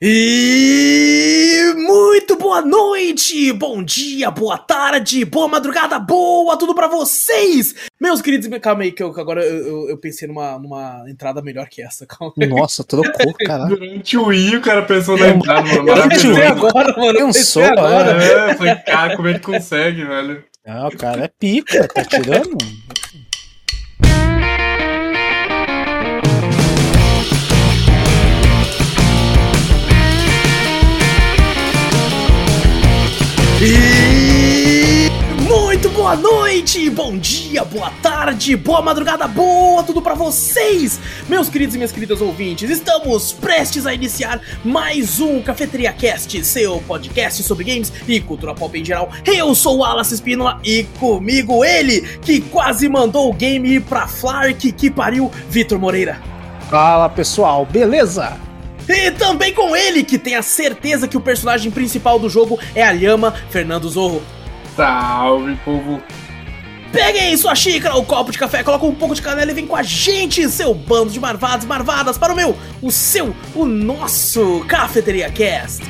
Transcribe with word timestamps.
E 0.00 1.74
muito 1.74 2.36
boa 2.36 2.62
noite, 2.62 3.52
bom 3.52 3.82
dia, 3.82 4.30
boa 4.30 4.56
tarde, 4.56 5.24
boa 5.24 5.48
madrugada, 5.48 5.98
boa 5.98 6.56
tudo 6.56 6.72
para 6.72 6.86
vocês, 6.86 7.74
meus 8.00 8.22
queridos. 8.22 8.48
Calma 8.60 8.84
aí, 8.84 8.92
que 8.92 9.02
eu, 9.02 9.08
agora 9.18 9.44
eu, 9.44 9.66
eu, 9.66 9.88
eu, 9.88 9.98
pensei 9.98 10.28
numa, 10.28 10.56
numa 10.56 11.04
entrada 11.08 11.42
melhor 11.42 11.68
que 11.68 11.82
essa. 11.82 12.06
Calma 12.06 12.32
aí. 12.40 12.46
Nossa, 12.46 12.84
trocou, 12.84 13.34
caralho. 13.44 13.70
Durante 13.70 14.16
o 14.16 14.32
I, 14.32 14.54
o 14.54 14.60
cara 14.60 14.82
pensou 14.82 15.18
na 15.18 15.30
entrada, 15.30 15.82
mano. 15.82 15.88
Eu 15.90 16.08
pensei 16.08 16.46
agora, 16.46 16.96
mano. 16.96 17.32
Pensou 17.32 17.64
agora. 17.64 18.22
É, 18.22 18.54
foi, 18.54 18.72
cara, 18.76 19.16
como 19.16 19.26
ele 19.26 19.40
consegue, 19.40 20.04
velho. 20.04 20.44
Ah, 20.64 20.86
o 20.86 20.96
cara 20.96 21.24
é 21.24 21.28
pica, 21.28 21.88
tá 21.88 22.04
tirando. 22.04 22.56
Boa 36.08 36.16
noite, 36.16 36.88
bom 36.88 37.18
dia, 37.18 37.62
boa 37.66 37.90
tarde, 38.02 38.56
boa 38.56 38.80
madrugada, 38.80 39.28
boa 39.28 39.82
tudo 39.82 40.00
para 40.00 40.14
vocês, 40.14 40.98
meus 41.28 41.50
queridos 41.50 41.74
e 41.74 41.78
minhas 41.78 41.92
queridas 41.92 42.22
ouvintes. 42.22 42.70
Estamos 42.70 43.30
prestes 43.34 43.84
a 43.84 43.92
iniciar 43.92 44.40
mais 44.64 45.20
um 45.20 45.42
Cafeteria 45.42 45.92
Cast, 45.92 46.42
seu 46.46 46.82
podcast 46.88 47.42
sobre 47.42 47.64
games 47.64 47.92
e 48.08 48.22
cultura 48.22 48.54
pop 48.54 48.78
em 48.78 48.82
geral. 48.82 49.10
Eu 49.26 49.54
sou 49.54 49.80
o 49.80 49.84
Alas 49.84 50.10
Espínola 50.10 50.58
e 50.64 50.84
comigo 50.98 51.62
ele 51.62 52.00
que 52.22 52.40
quase 52.40 52.88
mandou 52.88 53.28
o 53.28 53.34
game 53.34 53.74
ir 53.74 53.82
pra 53.82 54.08
Flark 54.08 54.72
que 54.72 54.90
pariu, 54.90 55.30
Vitor 55.50 55.78
Moreira. 55.78 56.18
Fala 56.70 57.10
pessoal, 57.10 57.66
beleza? 57.66 58.34
E 58.88 59.10
também 59.10 59.52
com 59.52 59.76
ele, 59.76 60.02
que 60.02 60.18
tem 60.18 60.36
a 60.36 60.42
certeza 60.42 61.06
que 61.06 61.18
o 61.18 61.20
personagem 61.20 61.70
principal 61.70 62.18
do 62.18 62.30
jogo 62.30 62.58
é 62.74 62.82
a 62.82 62.92
Lhama, 62.92 63.34
Fernando 63.50 63.86
Zorro. 63.90 64.22
Salve, 64.78 65.56
povo! 65.64 66.00
Peguem 66.92 67.36
sua 67.36 67.52
xícara 67.56 67.96
ou 67.96 68.04
copo 68.04 68.30
de 68.30 68.38
café, 68.38 68.62
coloca 68.62 68.86
um 68.86 68.94
pouco 68.94 69.12
de 69.12 69.20
canela 69.20 69.50
e 69.50 69.54
vem 69.54 69.66
com 69.66 69.74
a 69.74 69.82
gente, 69.82 70.48
seu 70.48 70.72
bando 70.72 71.10
de 71.10 71.18
marvados 71.18 71.66
marvadas, 71.66 72.16
para 72.16 72.32
o 72.32 72.36
meu, 72.36 72.56
o 72.80 72.92
seu, 72.92 73.34
o 73.56 73.66
nosso 73.66 74.64
Cafeteria 74.68 75.32
Cast. 75.32 75.82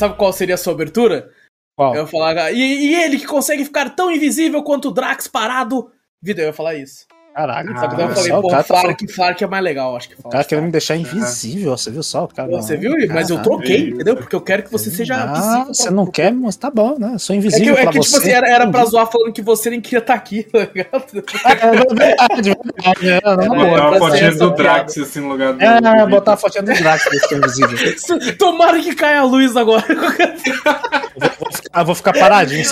Sabe 0.00 0.16
qual 0.16 0.32
seria 0.32 0.54
a 0.54 0.58
sua 0.58 0.72
abertura? 0.72 1.30
Qual? 1.76 1.94
Eu 1.94 2.02
ia 2.02 2.06
falar. 2.06 2.52
E, 2.52 2.56
e 2.58 2.94
ele 2.94 3.18
que 3.18 3.26
consegue 3.26 3.64
ficar 3.64 3.90
tão 3.90 4.10
invisível 4.10 4.62
quanto 4.62 4.88
o 4.88 4.92
Drax 4.92 5.28
parado. 5.28 5.92
Vida, 6.22 6.42
eu 6.42 6.46
ia 6.46 6.52
falar 6.52 6.74
isso. 6.74 7.06
Caralho. 7.34 7.78
Só 7.78 7.88
que 7.88 8.00
eu 8.00 8.08
falei, 8.08 8.32
pô, 8.32 8.48
tá 8.48 8.62
Flark, 8.62 9.06
tá... 9.06 9.14
Flark 9.14 9.44
é 9.44 9.46
mais 9.46 9.62
legal, 9.62 9.96
acho 9.96 10.08
que 10.08 10.14
O 10.22 10.28
cara 10.28 10.44
querendo 10.44 10.64
me 10.64 10.72
deixar 10.72 10.96
invisível, 10.96 11.76
você 11.76 11.90
viu 11.90 12.02
só? 12.02 12.26
Cara, 12.26 12.48
você 12.50 12.76
viu? 12.76 12.92
Mas 13.08 13.30
eu 13.30 13.40
troquei, 13.42 13.90
entendeu? 13.90 14.16
Porque 14.16 14.34
eu 14.34 14.40
quero 14.40 14.64
que 14.64 14.72
você 14.72 14.90
seja 14.90 15.14
ah, 15.14 15.26
visível. 15.26 15.74
Você 15.74 15.90
não 15.90 16.06
quer, 16.06 16.32
mas 16.32 16.56
tá 16.56 16.70
bom, 16.70 16.98
né? 16.98 17.12
Eu 17.14 17.18
sou 17.18 17.34
invisível. 17.36 17.74
É 17.74 17.82
que, 17.82 17.82
é 17.82 17.92
que 17.92 18.00
tipo 18.00 18.16
assim, 18.16 18.30
era, 18.30 18.48
era 18.48 18.70
pra 18.70 18.84
zoar 18.84 19.10
falando 19.10 19.32
que 19.32 19.42
você 19.42 19.70
nem 19.70 19.80
queria 19.80 20.00
estar 20.00 20.14
tá 20.14 20.18
aqui, 20.18 20.42
tá 20.50 20.58
ligado? 20.58 21.04
É 21.44 21.70
verdade, 21.94 22.50
verdade. 22.50 23.08
É, 23.08 23.20
não, 23.36 23.54
não, 23.54 23.70
botar 23.70 23.96
a 23.96 23.98
fotinha 23.98 24.34
do 24.34 24.50
Drax 24.50 24.98
assim 24.98 25.20
no 25.20 25.28
lugar 25.28 25.52
do. 25.52 25.62
É, 25.62 26.06
botar 26.06 26.32
a 26.32 26.36
fotinha 26.36 26.62
do 26.62 26.72
Drax 26.72 27.04
pra 27.04 27.20
ficar 27.20 27.36
invisível. 27.36 28.36
Tomara 28.38 28.80
que 28.80 28.94
caia 28.94 29.20
a 29.20 29.24
luz 29.24 29.56
agora. 29.56 29.84
eu 29.88 31.30
vou, 31.38 31.52
ficar, 31.52 31.82
vou 31.84 31.94
ficar 31.94 32.12
paradinho. 32.12 32.64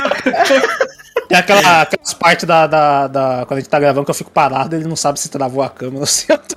Tem 1.28 1.38
aquela, 1.38 1.82
aquelas 1.82 2.14
partes 2.14 2.46
da, 2.46 2.66
da, 2.66 3.06
da, 3.06 3.44
Quando 3.46 3.58
a 3.58 3.60
gente 3.60 3.70
tá 3.70 3.78
gravando 3.78 4.04
que 4.04 4.10
eu 4.10 4.14
fico 4.14 4.30
parado, 4.30 4.74
ele 4.74 4.88
não 4.88 4.96
sabe 4.96 5.20
se 5.20 5.28
travou 5.28 5.62
a 5.62 5.68
câmera 5.68 6.00
ou 6.00 6.06
se 6.06 6.32
eu 6.32 6.38
tô... 6.38 6.56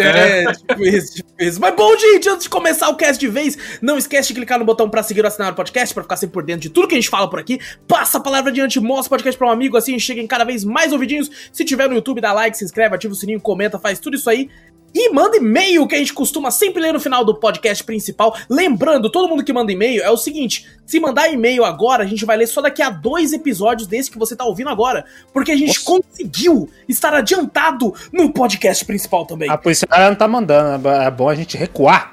É, 0.00 0.52
tipo 0.52 0.82
isso, 0.82 1.14
tipo 1.14 1.30
isso. 1.42 1.60
Mas 1.60 1.74
bom, 1.74 1.96
gente, 1.96 2.28
antes 2.28 2.44
de 2.44 2.50
começar 2.50 2.88
o 2.90 2.94
cast 2.94 3.18
de 3.18 3.26
vez, 3.26 3.56
não 3.80 3.96
esquece 3.96 4.28
de 4.28 4.34
clicar 4.34 4.58
no 4.58 4.64
botão 4.64 4.88
pra 4.88 5.02
seguir 5.02 5.22
ou 5.22 5.26
assinar 5.26 5.50
o 5.50 5.54
podcast, 5.54 5.94
pra 5.94 6.02
ficar 6.02 6.16
sempre 6.16 6.34
por 6.34 6.44
dentro 6.44 6.62
de 6.62 6.70
tudo 6.70 6.86
que 6.86 6.94
a 6.94 7.00
gente 7.00 7.08
fala 7.08 7.28
por 7.28 7.38
aqui. 7.38 7.58
Passa 7.88 8.18
a 8.18 8.20
palavra 8.20 8.50
adiante, 8.50 8.78
mostra 8.78 9.06
o 9.06 9.10
podcast 9.10 9.36
pra 9.38 9.48
um 9.48 9.50
amigo, 9.50 9.76
assim 9.76 9.98
cheguem 9.98 10.26
cada 10.26 10.44
vez 10.44 10.62
mais 10.62 10.92
ouvidinhos. 10.92 11.30
Se 11.50 11.64
tiver 11.64 11.88
no 11.88 11.94
YouTube, 11.94 12.20
dá 12.20 12.32
like, 12.32 12.56
se 12.56 12.64
inscreve, 12.64 12.94
ativa 12.94 13.12
o 13.12 13.16
sininho, 13.16 13.40
comenta, 13.40 13.78
faz 13.78 13.98
tudo 13.98 14.14
isso 14.14 14.28
aí. 14.28 14.50
E 14.94 15.10
manda 15.10 15.36
e-mail 15.36 15.86
que 15.86 15.94
a 15.94 15.98
gente 15.98 16.12
costuma 16.12 16.50
sempre 16.50 16.82
ler 16.82 16.92
no 16.92 17.00
final 17.00 17.24
do 17.24 17.34
podcast 17.34 17.82
principal. 17.82 18.36
Lembrando, 18.48 19.10
todo 19.10 19.28
mundo 19.28 19.44
que 19.44 19.52
manda 19.52 19.72
e-mail 19.72 20.02
é 20.02 20.10
o 20.10 20.16
seguinte: 20.16 20.66
se 20.84 21.00
mandar 21.00 21.32
e-mail 21.32 21.64
agora, 21.64 22.04
a 22.04 22.06
gente 22.06 22.24
vai 22.24 22.36
ler 22.36 22.46
só 22.46 22.60
daqui 22.60 22.82
a 22.82 22.90
dois 22.90 23.32
episódios 23.32 23.88
desse 23.88 24.10
que 24.10 24.18
você 24.18 24.36
tá 24.36 24.44
ouvindo 24.44 24.68
agora. 24.68 25.04
Porque 25.32 25.52
a 25.52 25.56
gente 25.56 25.78
Nossa. 25.78 25.84
conseguiu 25.84 26.68
estar 26.88 27.14
adiantado 27.14 27.94
no 28.12 28.32
podcast 28.32 28.84
principal 28.84 29.24
também. 29.24 29.48
Ah, 29.50 29.56
por 29.56 29.72
isso 29.72 29.86
ela 29.90 30.10
não 30.10 30.16
tá 30.16 30.28
mandando. 30.28 30.88
É 30.88 31.10
bom 31.10 31.28
a 31.28 31.34
gente 31.34 31.56
recuar. 31.56 32.12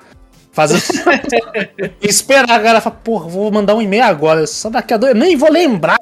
Fazer. 0.52 0.82
Esperar 2.02 2.52
a 2.52 2.58
galera 2.58 2.82
falar, 2.82 2.98
porra, 2.98 3.28
vou 3.28 3.52
mandar 3.52 3.76
um 3.76 3.82
e-mail 3.82 4.04
agora. 4.04 4.48
Só 4.48 4.70
daqui 4.70 4.94
a 4.94 4.98
dois. 4.98 5.16
Nem 5.16 5.36
vou 5.36 5.52
lembrar 5.52 6.00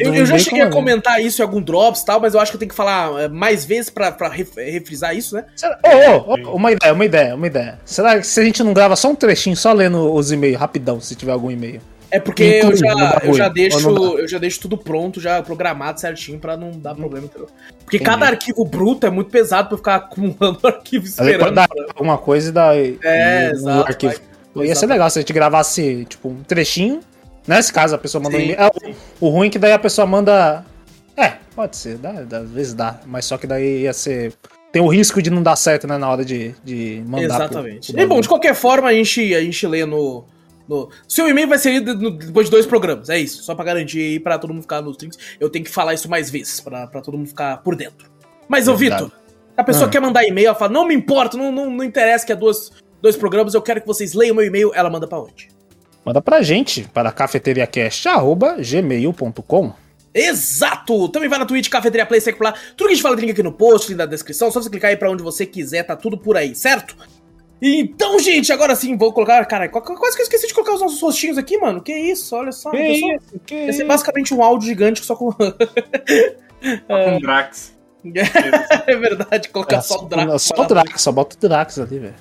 eu, 0.00 0.14
eu 0.14 0.26
já 0.26 0.38
cheguei 0.38 0.62
a 0.62 0.70
comentar 0.70 1.20
isso 1.20 1.42
em 1.42 1.44
algum 1.44 1.60
drops 1.60 2.02
e 2.02 2.04
tal, 2.04 2.20
mas 2.20 2.34
eu 2.34 2.40
acho 2.40 2.52
que 2.52 2.56
eu 2.56 2.60
tenho 2.60 2.68
que 2.68 2.74
falar 2.74 3.22
eh, 3.22 3.28
mais 3.28 3.64
vezes 3.64 3.90
pra, 3.90 4.12
pra 4.12 4.28
refrisar 4.28 5.16
isso, 5.16 5.34
né? 5.34 5.44
Ô, 5.84 6.24
oh, 6.28 6.34
oh, 6.46 6.56
uma 6.56 6.70
ideia, 6.70 6.92
uma 6.92 7.04
ideia, 7.04 7.34
uma 7.34 7.46
ideia. 7.46 7.80
Será 7.84 8.18
que 8.18 8.26
se 8.26 8.38
a 8.38 8.44
gente 8.44 8.62
não 8.62 8.72
grava 8.72 8.94
só 8.94 9.10
um 9.10 9.14
trechinho, 9.16 9.56
só 9.56 9.72
lendo 9.72 10.12
os 10.14 10.30
e-mails 10.30 10.58
rapidão, 10.58 11.00
se 11.00 11.16
tiver 11.16 11.32
algum 11.32 11.50
e-mail? 11.50 11.80
É 12.12 12.20
porque 12.20 12.42
eu 12.42 12.76
já, 12.76 13.20
eu 13.24 13.34
já 13.34 13.48
deixo 13.48 13.90
eu 14.18 14.28
já 14.28 14.38
deixo 14.38 14.60
tudo 14.60 14.76
pronto, 14.76 15.18
já 15.18 15.42
programado 15.42 15.98
certinho 15.98 16.38
pra 16.38 16.58
não 16.58 16.70
dar 16.70 16.94
problema, 16.94 17.24
entendeu? 17.24 17.48
Porque 17.84 17.96
Entendi. 17.96 18.10
cada 18.10 18.26
arquivo 18.26 18.64
bruto 18.66 19.06
é 19.06 19.10
muito 19.10 19.30
pesado 19.30 19.68
pra 19.68 19.78
ficar 19.78 19.94
acumulando 20.06 20.60
arquivo 20.62 21.06
esperando. 21.06 21.54
Dar 21.54 21.66
pra... 21.66 21.86
alguma 21.88 22.18
coisa 22.18 22.50
e 22.50 22.52
dar. 22.52 22.76
É, 22.76 23.48
um 23.48 23.56
exato. 23.56 23.88
Arquivo. 23.88 24.14
Vai... 24.54 24.66
Ia 24.66 24.74
ser 24.74 24.86
legal 24.86 25.08
se 25.08 25.18
a 25.18 25.22
gente 25.22 25.32
gravasse, 25.32 26.04
tipo, 26.06 26.28
um 26.28 26.42
trechinho 26.42 27.00
Nesse 27.46 27.72
caso, 27.72 27.94
a 27.94 27.98
pessoa 27.98 28.22
manda 28.22 28.36
um 28.36 28.40
e-mail. 28.40 28.60
É, 28.60 28.66
o, 29.20 29.26
o 29.26 29.28
ruim 29.30 29.48
é 29.48 29.50
que 29.50 29.58
daí 29.58 29.72
a 29.72 29.78
pessoa 29.78 30.06
manda. 30.06 30.64
É, 31.16 31.36
pode 31.54 31.76
ser, 31.76 31.98
dá, 31.98 32.10
às 32.10 32.50
vezes 32.50 32.74
dá. 32.74 33.00
Mas 33.06 33.24
só 33.24 33.36
que 33.36 33.46
daí 33.46 33.82
ia 33.82 33.92
ser. 33.92 34.32
Tem 34.70 34.80
o 34.80 34.88
risco 34.88 35.20
de 35.20 35.28
não 35.28 35.42
dar 35.42 35.56
certo, 35.56 35.86
né, 35.86 35.98
na 35.98 36.08
hora 36.08 36.24
de, 36.24 36.54
de 36.64 37.02
mandar. 37.06 37.24
Exatamente. 37.24 37.92
Pro, 37.92 37.94
pro 37.94 38.02
e 38.02 38.06
bom, 38.06 38.20
de 38.20 38.28
qualquer 38.28 38.54
forma, 38.54 38.88
a 38.88 38.92
gente, 38.92 39.34
a 39.34 39.40
gente 39.40 39.66
lê 39.66 39.84
no. 39.84 40.24
no... 40.66 40.88
Seu 41.06 41.28
e-mail 41.28 41.48
vai 41.48 41.58
ser 41.58 41.72
lido 41.72 42.10
depois 42.12 42.46
de 42.46 42.50
dois 42.50 42.64
programas, 42.64 43.10
é 43.10 43.18
isso. 43.18 43.42
Só 43.42 43.54
pra 43.54 43.64
garantir 43.64 43.98
aí 43.98 44.20
pra 44.20 44.38
todo 44.38 44.54
mundo 44.54 44.62
ficar 44.62 44.80
nos 44.80 44.96
links. 45.02 45.18
Eu 45.38 45.50
tenho 45.50 45.64
que 45.64 45.70
falar 45.70 45.94
isso 45.94 46.08
mais 46.08 46.30
vezes, 46.30 46.60
pra, 46.60 46.86
pra 46.86 47.02
todo 47.02 47.18
mundo 47.18 47.28
ficar 47.28 47.58
por 47.58 47.76
dentro. 47.76 48.10
Mas, 48.48 48.66
ô, 48.66 48.76
Vitor, 48.76 49.10
a 49.56 49.64
pessoa 49.64 49.86
ah. 49.86 49.90
quer 49.90 50.00
mandar 50.00 50.24
e-mail, 50.24 50.46
ela 50.48 50.54
fala: 50.54 50.72
não 50.72 50.86
me 50.86 50.94
importa, 50.94 51.36
não, 51.36 51.52
não, 51.52 51.68
não 51.68 51.84
interessa 51.84 52.24
que 52.24 52.32
é 52.32 52.36
duas, 52.36 52.72
dois 53.02 53.16
programas, 53.16 53.52
eu 53.52 53.60
quero 53.60 53.80
que 53.80 53.86
vocês 53.86 54.14
leiam 54.14 54.34
meu 54.34 54.44
e-mail, 54.44 54.72
ela 54.74 54.88
manda 54.88 55.06
pra 55.06 55.20
onde? 55.20 55.48
Manda 56.04 56.20
pra 56.20 56.42
gente, 56.42 56.82
para 56.92 57.12
cafeteriacast.gmail.com. 57.12 59.72
Exato! 60.14 61.08
Também 61.08 61.28
vai 61.28 61.38
na 61.38 61.46
Twitch, 61.46 61.70
Cafeteria 61.70 62.04
Play, 62.04 62.20
segue 62.20 62.36
por 62.36 62.44
lá. 62.44 62.52
Tudo 62.52 62.88
que 62.88 62.92
a 62.92 62.94
gente 62.94 63.02
fala 63.02 63.16
tem 63.16 63.30
aqui 63.30 63.42
no 63.42 63.52
post, 63.52 63.88
link 63.88 63.98
na 63.98 64.04
descrição. 64.04 64.50
Só 64.50 64.60
você 64.60 64.68
clicar 64.68 64.90
aí 64.90 64.96
pra 64.96 65.10
onde 65.10 65.22
você 65.22 65.46
quiser, 65.46 65.84
tá 65.84 65.96
tudo 65.96 66.18
por 66.18 66.36
aí, 66.36 66.54
certo? 66.54 66.94
Então, 67.62 68.18
gente, 68.18 68.52
agora 68.52 68.74
sim, 68.74 68.96
vou 68.96 69.12
colocar. 69.12 69.46
Cara, 69.46 69.68
quase 69.68 70.16
que 70.16 70.22
eu 70.22 70.24
esqueci 70.24 70.48
de 70.48 70.54
colocar 70.54 70.74
os 70.74 70.80
nossos 70.80 71.00
rostinhos 71.00 71.38
aqui, 71.38 71.56
mano. 71.56 71.80
Que 71.80 71.96
isso, 71.96 72.34
olha 72.34 72.50
só. 72.50 72.72
Que 72.72 72.82
isso, 72.82 73.40
que 73.46 73.54
Esse 73.54 73.82
é 73.82 73.84
basicamente 73.84 74.34
um 74.34 74.42
áudio 74.42 74.66
gigante 74.66 75.04
só 75.04 75.14
com. 75.14 75.30
só 75.30 75.52
com 76.88 77.20
Drax. 77.22 77.78
é 78.86 78.96
verdade, 78.96 79.48
colocar 79.48 79.76
é, 79.76 79.80
só 79.80 80.04
o 80.04 80.08
Drax. 80.08 80.42
Só 80.42 80.62
o 80.62 80.66
Drax, 80.66 81.02
só 81.02 81.12
bota 81.12 81.36
o 81.36 81.48
Drax 81.48 81.78
ali, 81.78 81.98
velho. 81.98 82.14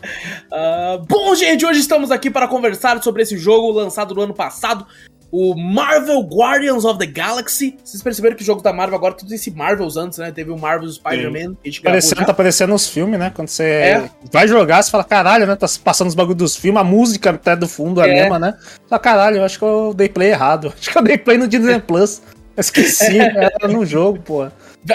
Uh, 0.51 1.03
bom, 1.07 1.33
gente, 1.33 1.65
hoje 1.65 1.79
estamos 1.79 2.11
aqui 2.11 2.29
para 2.29 2.47
conversar 2.47 3.01
sobre 3.01 3.23
esse 3.23 3.37
jogo 3.37 3.71
lançado 3.71 4.13
no 4.13 4.21
ano 4.21 4.33
passado. 4.33 4.85
O 5.31 5.55
Marvel 5.55 6.19
Guardians 6.23 6.83
of 6.83 6.99
the 6.99 7.05
Galaxy. 7.05 7.77
Vocês 7.81 8.03
perceberam 8.03 8.35
que 8.35 8.43
o 8.43 8.45
jogo 8.45 8.61
da 8.61 8.73
Marvel 8.73 8.97
agora, 8.97 9.13
tudo 9.13 9.33
esse 9.33 9.49
Marvels 9.49 9.95
antes, 9.95 10.17
né? 10.17 10.29
Teve 10.29 10.51
o 10.51 10.57
Marvel 10.57 10.89
Spider-Man. 10.89 11.55
Parecendo, 11.81 12.25
tá 12.25 12.31
aparecendo 12.33 12.71
nos 12.71 12.89
filmes, 12.89 13.17
né? 13.17 13.31
Quando 13.33 13.47
você 13.47 13.63
é. 13.63 14.09
vai 14.29 14.45
jogar, 14.45 14.83
você 14.83 14.91
fala, 14.91 15.05
caralho, 15.05 15.47
né? 15.47 15.55
Tá 15.55 15.67
passando 15.81 16.09
os 16.09 16.15
bagulhos 16.15 16.37
dos 16.37 16.55
filmes, 16.57 16.81
a 16.81 16.83
música 16.83 17.29
até 17.29 17.55
do 17.55 17.67
fundo 17.67 18.01
é 18.01 18.03
a 18.03 18.07
mesma, 18.07 18.37
né? 18.37 18.57
Fala, 18.89 18.99
caralho, 18.99 19.37
eu 19.37 19.45
acho 19.45 19.57
que 19.57 19.63
eu 19.63 19.93
dei 19.93 20.09
play 20.09 20.31
errado. 20.31 20.73
Acho 20.77 20.91
que 20.91 20.97
eu 20.97 21.03
dei 21.03 21.17
play 21.17 21.37
no 21.37 21.47
Disney 21.47 21.79
Plus. 21.79 22.21
Esqueci, 22.57 23.17
era 23.23 23.69
no 23.69 23.85
jogo, 23.85 24.19
pô. 24.19 24.47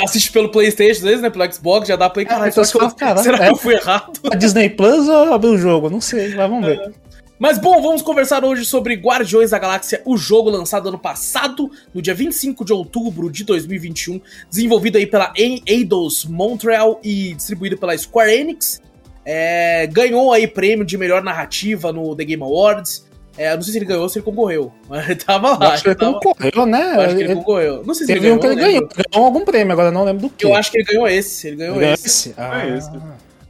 Assiste 0.02 0.32
pelo 0.32 0.48
Playstation, 0.50 0.98
às 0.98 1.02
vezes, 1.02 1.20
né? 1.22 1.30
Pelo 1.30 1.52
Xbox, 1.52 1.86
já 1.86 1.96
dá 1.96 2.10
play. 2.10 2.26
Caralho, 2.26 2.50
então, 2.50 2.64
será, 2.64 2.90
cara, 2.90 3.22
será 3.22 3.38
é, 3.38 3.46
que 3.46 3.52
eu 3.52 3.56
fui 3.56 3.74
errado? 3.74 4.18
A 4.30 4.34
Disney 4.34 4.70
Plus 4.70 5.08
ou 5.08 5.32
abriu 5.32 5.52
o 5.52 5.58
jogo? 5.58 5.88
Não 5.88 6.00
sei, 6.00 6.34
mas 6.34 6.50
vamos 6.50 6.66
ver. 6.66 6.78
É. 6.78 7.06
Mas 7.38 7.58
bom, 7.58 7.82
vamos 7.82 8.00
conversar 8.00 8.46
hoje 8.46 8.64
sobre 8.64 8.94
Guardiões 8.94 9.50
da 9.50 9.58
Galáxia, 9.58 10.00
o 10.06 10.16
jogo 10.16 10.48
lançado 10.48 10.88
ano 10.88 10.98
passado, 10.98 11.70
no 11.92 12.00
dia 12.00 12.14
25 12.14 12.64
de 12.64 12.72
outubro 12.72 13.30
de 13.30 13.44
2021, 13.44 14.20
desenvolvido 14.48 14.96
aí 14.96 15.06
pela 15.06 15.34
Eidos 15.36 16.24
Montreal 16.24 16.98
e 17.04 17.34
distribuído 17.34 17.76
pela 17.76 17.96
Square 17.96 18.32
Enix. 18.32 18.80
É, 19.22 19.86
ganhou 19.88 20.32
aí 20.32 20.46
prêmio 20.46 20.86
de 20.86 20.96
melhor 20.96 21.22
narrativa 21.22 21.92
no 21.92 22.16
The 22.16 22.24
Game 22.24 22.42
Awards. 22.42 23.05
É, 23.38 23.54
não 23.54 23.62
sei 23.62 23.72
se 23.72 23.78
ele 23.78 23.84
ganhou 23.84 24.02
ou 24.02 24.08
se 24.08 24.18
ele 24.18 24.24
concorreu, 24.24 24.72
mas 24.88 25.04
ele 25.04 25.16
tava 25.16 25.58
lá. 25.58 25.72
acho 25.72 25.82
que 25.82 25.88
ele 25.90 25.96
tava... 25.96 26.20
concorreu, 26.20 26.66
né? 26.66 26.94
Eu 26.94 27.00
acho 27.00 27.16
que 27.16 27.22
ele, 27.22 27.24
ele 27.24 27.34
concorreu. 27.34 27.84
Não 27.84 27.94
sei 27.94 28.06
se 28.06 28.12
ele 28.12 28.20
ganhou. 28.20 28.38
Que 28.38 28.46
ele 28.46 28.54
ganhou. 28.56 28.88
ganhou 28.88 29.26
algum 29.26 29.44
prêmio, 29.44 29.72
agora 29.72 29.90
não 29.90 30.04
lembro 30.04 30.22
do 30.22 30.30
que. 30.30 30.46
Eu 30.46 30.54
acho 30.54 30.70
que 30.70 30.78
ele 30.78 30.84
ganhou 30.84 31.06
esse. 31.06 31.46
Ele 31.48 31.56
ganhou, 31.56 31.76
ele 31.76 31.92
esse. 31.92 32.06
esse? 32.06 32.34
Ah. 32.36 32.66
É, 32.66 32.76
esse. 32.76 32.90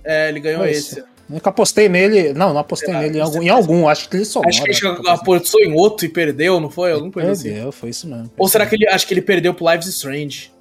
é, 0.04 0.28
ele 0.28 0.40
ganhou 0.40 0.66
esse. 0.66 0.98
esse. 1.00 1.04
Nunca 1.28 1.50
apostei 1.50 1.88
nele. 1.88 2.32
Não, 2.32 2.52
não 2.52 2.60
apostei 2.60 2.94
nele 2.94 3.18
em 3.18 3.20
algum, 3.20 3.42
em 3.42 3.48
algum. 3.48 3.88
Acho 3.88 4.08
que 4.08 4.16
ele 4.16 4.24
só. 4.24 4.40
Acho 4.44 4.62
que 4.62 4.70
ele 4.70 5.08
apostou 5.08 5.60
em 5.60 5.72
outro 5.72 6.06
e 6.06 6.08
perdeu, 6.08 6.60
não 6.60 6.70
foi? 6.70 6.92
Alguma 6.92 7.10
coisa 7.10 7.42
perdeu, 7.42 7.68
assim. 7.68 7.78
Foi 7.78 7.90
isso 7.90 8.08
mesmo. 8.08 8.30
Ou 8.36 8.48
será 8.48 8.66
que 8.66 8.76
ele. 8.76 8.88
Acho 8.88 9.06
que 9.06 9.14
ele 9.14 9.22
perdeu 9.22 9.52
pro 9.52 9.68
Lives 9.70 9.88
Strange. 9.88 10.52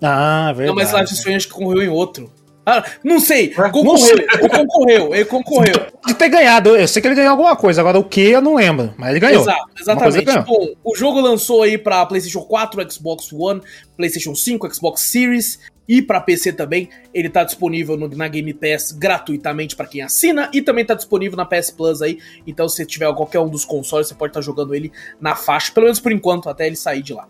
Ah, 0.00 0.52
verdade. 0.54 0.68
Não, 0.68 0.74
mas 0.74 0.92
Lives 0.92 1.12
Strange 1.12 1.46
que 1.46 1.52
concorreu 1.52 1.82
em 1.82 1.88
outro. 1.88 2.32
Ah, 2.64 2.84
não 3.02 3.18
sei, 3.18 3.48
concorreu, 3.48 3.84
não 3.84 3.96
sei. 3.96 4.12
ele 4.12 4.48
concorreu, 4.48 5.14
ele 5.14 5.24
concorreu. 5.24 5.86
De 6.06 6.14
ter 6.14 6.28
ganhado, 6.28 6.76
eu 6.76 6.86
sei 6.86 7.02
que 7.02 7.08
ele 7.08 7.16
ganhou 7.16 7.32
alguma 7.32 7.56
coisa, 7.56 7.80
agora 7.80 7.98
o 7.98 8.04
que 8.04 8.20
eu 8.20 8.40
não 8.40 8.54
lembro, 8.54 8.94
mas 8.96 9.10
ele 9.10 9.20
ganhou. 9.20 9.42
Exato, 9.42 9.70
exatamente. 9.80 10.38
Bom, 10.46 10.68
o 10.84 10.96
jogo 10.96 11.20
lançou 11.20 11.62
aí 11.64 11.76
para 11.76 12.06
PlayStation 12.06 12.42
4, 12.42 12.92
Xbox 12.92 13.32
One, 13.32 13.60
PlayStation 13.96 14.34
5, 14.34 14.74
Xbox 14.74 15.00
Series 15.02 15.58
e 15.88 16.00
para 16.00 16.20
PC 16.20 16.52
também. 16.52 16.88
Ele 17.12 17.28
tá 17.28 17.42
disponível 17.42 17.96
no, 17.96 18.08
na 18.08 18.28
Game 18.28 18.54
Pass 18.54 18.92
gratuitamente 18.92 19.74
para 19.74 19.86
quem 19.86 20.00
assina 20.00 20.48
e 20.52 20.62
também 20.62 20.84
tá 20.84 20.94
disponível 20.94 21.36
na 21.36 21.44
PS 21.44 21.72
Plus 21.72 22.00
aí. 22.00 22.18
Então, 22.46 22.68
se 22.68 22.86
tiver 22.86 23.12
qualquer 23.14 23.40
um 23.40 23.48
dos 23.48 23.64
consoles, 23.64 24.06
você 24.06 24.14
pode 24.14 24.30
estar 24.30 24.40
tá 24.40 24.44
jogando 24.44 24.74
ele 24.74 24.92
na 25.20 25.34
faixa, 25.34 25.72
pelo 25.72 25.84
menos 25.84 26.00
por 26.00 26.12
enquanto, 26.12 26.48
até 26.48 26.66
ele 26.66 26.76
sair 26.76 27.02
de 27.02 27.12
lá. 27.12 27.26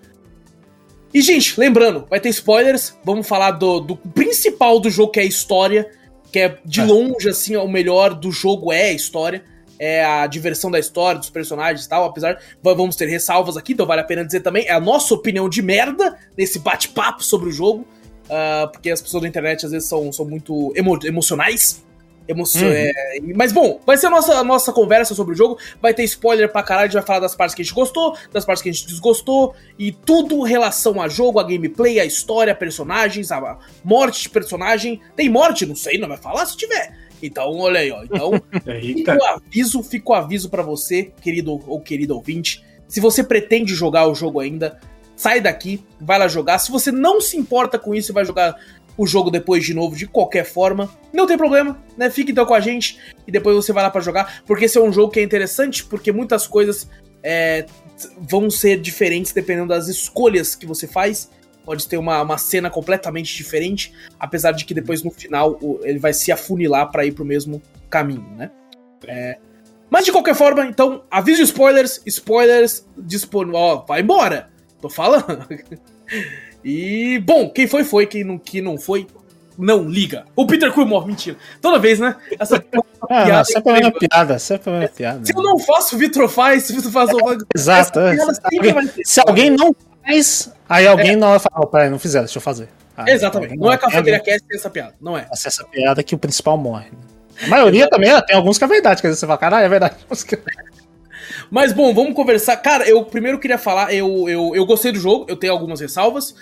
E, 1.12 1.20
gente, 1.20 1.58
lembrando, 1.58 2.06
vai 2.08 2.20
ter 2.20 2.30
spoilers. 2.30 2.96
Vamos 3.04 3.26
falar 3.26 3.52
do, 3.52 3.80
do 3.80 3.96
principal 3.96 4.80
do 4.80 4.90
jogo, 4.90 5.12
que 5.12 5.20
é 5.20 5.22
a 5.22 5.26
história. 5.26 5.90
Que 6.30 6.38
é, 6.40 6.58
de 6.64 6.80
é. 6.80 6.84
longe, 6.84 7.28
assim, 7.28 7.54
o 7.56 7.68
melhor 7.68 8.14
do 8.14 8.32
jogo 8.32 8.72
é 8.72 8.90
a 8.90 8.92
história. 8.92 9.44
É 9.78 10.04
a 10.04 10.26
diversão 10.26 10.70
da 10.70 10.78
história, 10.78 11.18
dos 11.18 11.28
personagens 11.28 11.84
e 11.84 11.88
tal. 11.88 12.04
Apesar, 12.04 12.38
vamos 12.62 12.96
ter 12.96 13.06
ressalvas 13.06 13.56
aqui, 13.56 13.72
então 13.72 13.84
vale 13.84 14.00
a 14.00 14.04
pena 14.04 14.24
dizer 14.24 14.40
também. 14.40 14.64
É 14.66 14.72
a 14.72 14.80
nossa 14.80 15.12
opinião 15.12 15.48
de 15.48 15.60
merda 15.60 16.16
nesse 16.38 16.58
bate-papo 16.58 17.22
sobre 17.22 17.48
o 17.48 17.52
jogo. 17.52 17.86
Uh, 18.24 18.70
porque 18.70 18.90
as 18.90 19.02
pessoas 19.02 19.22
da 19.22 19.28
internet 19.28 19.66
às 19.66 19.72
vezes 19.72 19.88
são, 19.88 20.10
são 20.12 20.24
muito 20.24 20.72
emo 20.74 20.98
emocionais. 21.04 21.84
Emoção, 22.26 22.62
uhum. 22.62 22.72
é... 22.72 22.92
Mas 23.34 23.52
bom, 23.52 23.80
vai 23.84 23.96
ser 23.96 24.06
a 24.06 24.10
nossa, 24.10 24.34
a 24.34 24.44
nossa 24.44 24.72
conversa 24.72 25.14
sobre 25.14 25.34
o 25.34 25.36
jogo. 25.36 25.58
Vai 25.80 25.92
ter 25.92 26.04
spoiler 26.04 26.50
pra 26.50 26.62
caralho. 26.62 26.84
A 26.84 26.86
gente 26.86 26.94
vai 26.94 27.02
falar 27.02 27.20
das 27.20 27.34
partes 27.34 27.54
que 27.54 27.62
a 27.62 27.64
gente 27.64 27.74
gostou, 27.74 28.16
das 28.32 28.44
partes 28.44 28.62
que 28.62 28.68
a 28.68 28.72
gente 28.72 28.86
desgostou. 28.86 29.54
E 29.78 29.92
tudo 29.92 30.46
em 30.46 30.50
relação 30.50 31.00
a 31.00 31.08
jogo, 31.08 31.40
a 31.40 31.42
gameplay, 31.42 31.98
a 31.98 32.04
história, 32.04 32.54
personagens, 32.54 33.32
a 33.32 33.58
morte 33.84 34.22
de 34.22 34.28
personagem. 34.30 35.00
Tem 35.16 35.28
morte? 35.28 35.66
Não 35.66 35.76
sei, 35.76 35.98
não 35.98 36.08
vai 36.08 36.18
falar 36.18 36.46
se 36.46 36.56
tiver. 36.56 36.96
Então, 37.22 37.56
olha 37.58 37.80
aí, 37.80 37.90
ó. 37.90 38.02
Então, 38.02 38.32
fica 38.80 39.16
o 39.16 39.24
aviso, 39.24 39.82
fica 39.82 40.10
o 40.10 40.14
aviso 40.14 40.50
para 40.50 40.62
você, 40.62 41.12
querido 41.20 41.60
ou 41.66 41.80
querido 41.80 42.14
ouvinte. 42.14 42.64
Se 42.88 43.00
você 43.00 43.22
pretende 43.22 43.74
jogar 43.74 44.06
o 44.08 44.14
jogo 44.14 44.40
ainda, 44.40 44.78
sai 45.16 45.40
daqui, 45.40 45.84
vai 46.00 46.18
lá 46.18 46.26
jogar. 46.26 46.58
Se 46.58 46.70
você 46.70 46.90
não 46.90 47.20
se 47.20 47.36
importa 47.36 47.78
com 47.78 47.94
isso 47.94 48.10
e 48.10 48.14
vai 48.14 48.24
jogar 48.24 48.56
o 48.96 49.06
jogo 49.06 49.30
depois 49.30 49.64
de 49.64 49.74
novo 49.74 49.96
de 49.96 50.06
qualquer 50.06 50.44
forma. 50.44 50.90
Não 51.12 51.26
tem 51.26 51.36
problema, 51.36 51.82
né? 51.96 52.10
Fique 52.10 52.32
então 52.32 52.46
com 52.46 52.54
a 52.54 52.60
gente 52.60 52.98
e 53.26 53.32
depois 53.32 53.56
você 53.56 53.72
vai 53.72 53.82
lá 53.82 53.90
para 53.90 54.00
jogar, 54.00 54.42
porque 54.46 54.66
esse 54.66 54.78
é 54.78 54.80
um 54.80 54.92
jogo 54.92 55.12
que 55.12 55.20
é 55.20 55.22
interessante, 55.22 55.84
porque 55.84 56.12
muitas 56.12 56.46
coisas 56.46 56.88
é, 57.22 57.66
vão 58.18 58.50
ser 58.50 58.80
diferentes 58.80 59.32
dependendo 59.32 59.68
das 59.68 59.88
escolhas 59.88 60.54
que 60.54 60.66
você 60.66 60.86
faz. 60.86 61.30
Pode 61.64 61.86
ter 61.86 61.96
uma, 61.96 62.20
uma 62.22 62.38
cena 62.38 62.68
completamente 62.68 63.36
diferente, 63.36 63.92
apesar 64.18 64.50
de 64.52 64.64
que 64.64 64.74
depois 64.74 65.02
no 65.02 65.10
final 65.10 65.58
ele 65.82 65.98
vai 65.98 66.12
se 66.12 66.32
afunilar 66.32 66.90
para 66.90 67.04
ir 67.06 67.12
pro 67.12 67.24
mesmo 67.24 67.62
caminho, 67.88 68.26
né? 68.36 68.50
É, 69.06 69.38
mas 69.92 70.06
de 70.06 70.10
qualquer 70.10 70.34
forma, 70.34 70.64
então, 70.64 71.04
aviso 71.10 71.42
spoilers, 71.42 72.00
spoilers 72.06 72.88
disponível. 72.96 73.60
Ó, 73.60 73.84
vai 73.84 74.00
embora! 74.00 74.48
Tô 74.80 74.88
falando. 74.88 75.46
E, 76.64 77.18
bom, 77.18 77.50
quem 77.50 77.66
foi, 77.66 77.84
foi. 77.84 78.06
Quem 78.06 78.24
não, 78.24 78.38
quem 78.38 78.60
não 78.60 78.78
foi, 78.78 79.06
não 79.58 79.88
liga. 79.88 80.24
O 80.34 80.46
Peter 80.46 80.72
Quill 80.72 80.86
morre, 80.86 81.08
mentira. 81.08 81.36
Toda 81.60 81.78
vez, 81.78 81.98
né? 81.98 82.16
Essa 82.38 82.56
ah, 83.02 83.24
piada. 83.24 83.44
Sempre 83.44 83.72
é 83.72 83.86
uma 83.86 83.92
piada, 83.92 84.38
sempre 84.38 84.70
é 84.70 84.78
uma 84.78 84.88
piada. 84.88 85.24
Se 85.24 85.36
eu 85.36 85.42
não 85.42 85.58
faço, 85.58 85.96
o 85.96 85.98
Vitor 85.98 86.28
faz. 86.28 86.64
Se 86.64 86.72
o 86.72 86.76
Vitor 86.76 86.92
faz, 86.92 87.10
eu 87.10 87.18
faço. 87.18 87.46
Exato. 87.54 88.00
É. 88.00 88.16
Se 89.04 89.20
alguém 89.20 89.50
não 89.50 89.74
faz, 90.04 90.52
aí 90.68 90.86
alguém 90.86 91.12
é. 91.12 91.16
não 91.16 91.30
vai 91.30 91.38
falar, 91.38 91.60
oh, 91.60 91.66
peraí, 91.66 91.90
não 91.90 91.98
fizeram, 91.98 92.24
deixa 92.24 92.38
eu 92.38 92.42
fazer. 92.42 92.68
Ah, 92.96 93.10
Exatamente. 93.10 93.56
Não, 93.56 93.66
não 93.66 93.72
é 93.72 93.78
Cafeteria 93.78 94.20
Cast 94.20 94.46
essa 94.52 94.70
piada, 94.70 94.94
não 95.00 95.16
é. 95.16 95.26
Essa, 95.32 95.48
essa 95.48 95.64
piada 95.64 96.02
que 96.02 96.14
o 96.14 96.18
principal 96.18 96.58
morre. 96.58 96.90
A 97.42 97.48
maioria 97.48 97.88
também, 97.88 98.10
tem 98.26 98.36
alguns 98.36 98.58
que 98.58 98.64
é 98.64 98.66
verdade, 98.66 99.00
quer 99.00 99.08
dizer, 99.08 99.20
você 99.20 99.26
fala, 99.26 99.38
caralho, 99.38 99.64
é 99.64 99.68
verdade. 99.68 99.96
Mas 101.50 101.72
bom, 101.72 101.94
vamos 101.94 102.14
conversar. 102.14 102.56
Cara, 102.58 102.88
eu 102.88 103.04
primeiro 103.04 103.38
queria 103.38 103.58
falar, 103.58 103.92
eu, 103.92 104.28
eu, 104.28 104.54
eu 104.54 104.66
gostei 104.66 104.92
do 104.92 104.98
jogo, 104.98 105.26
eu 105.28 105.36
tenho 105.36 105.52
algumas 105.52 105.80
ressalvas. 105.80 106.34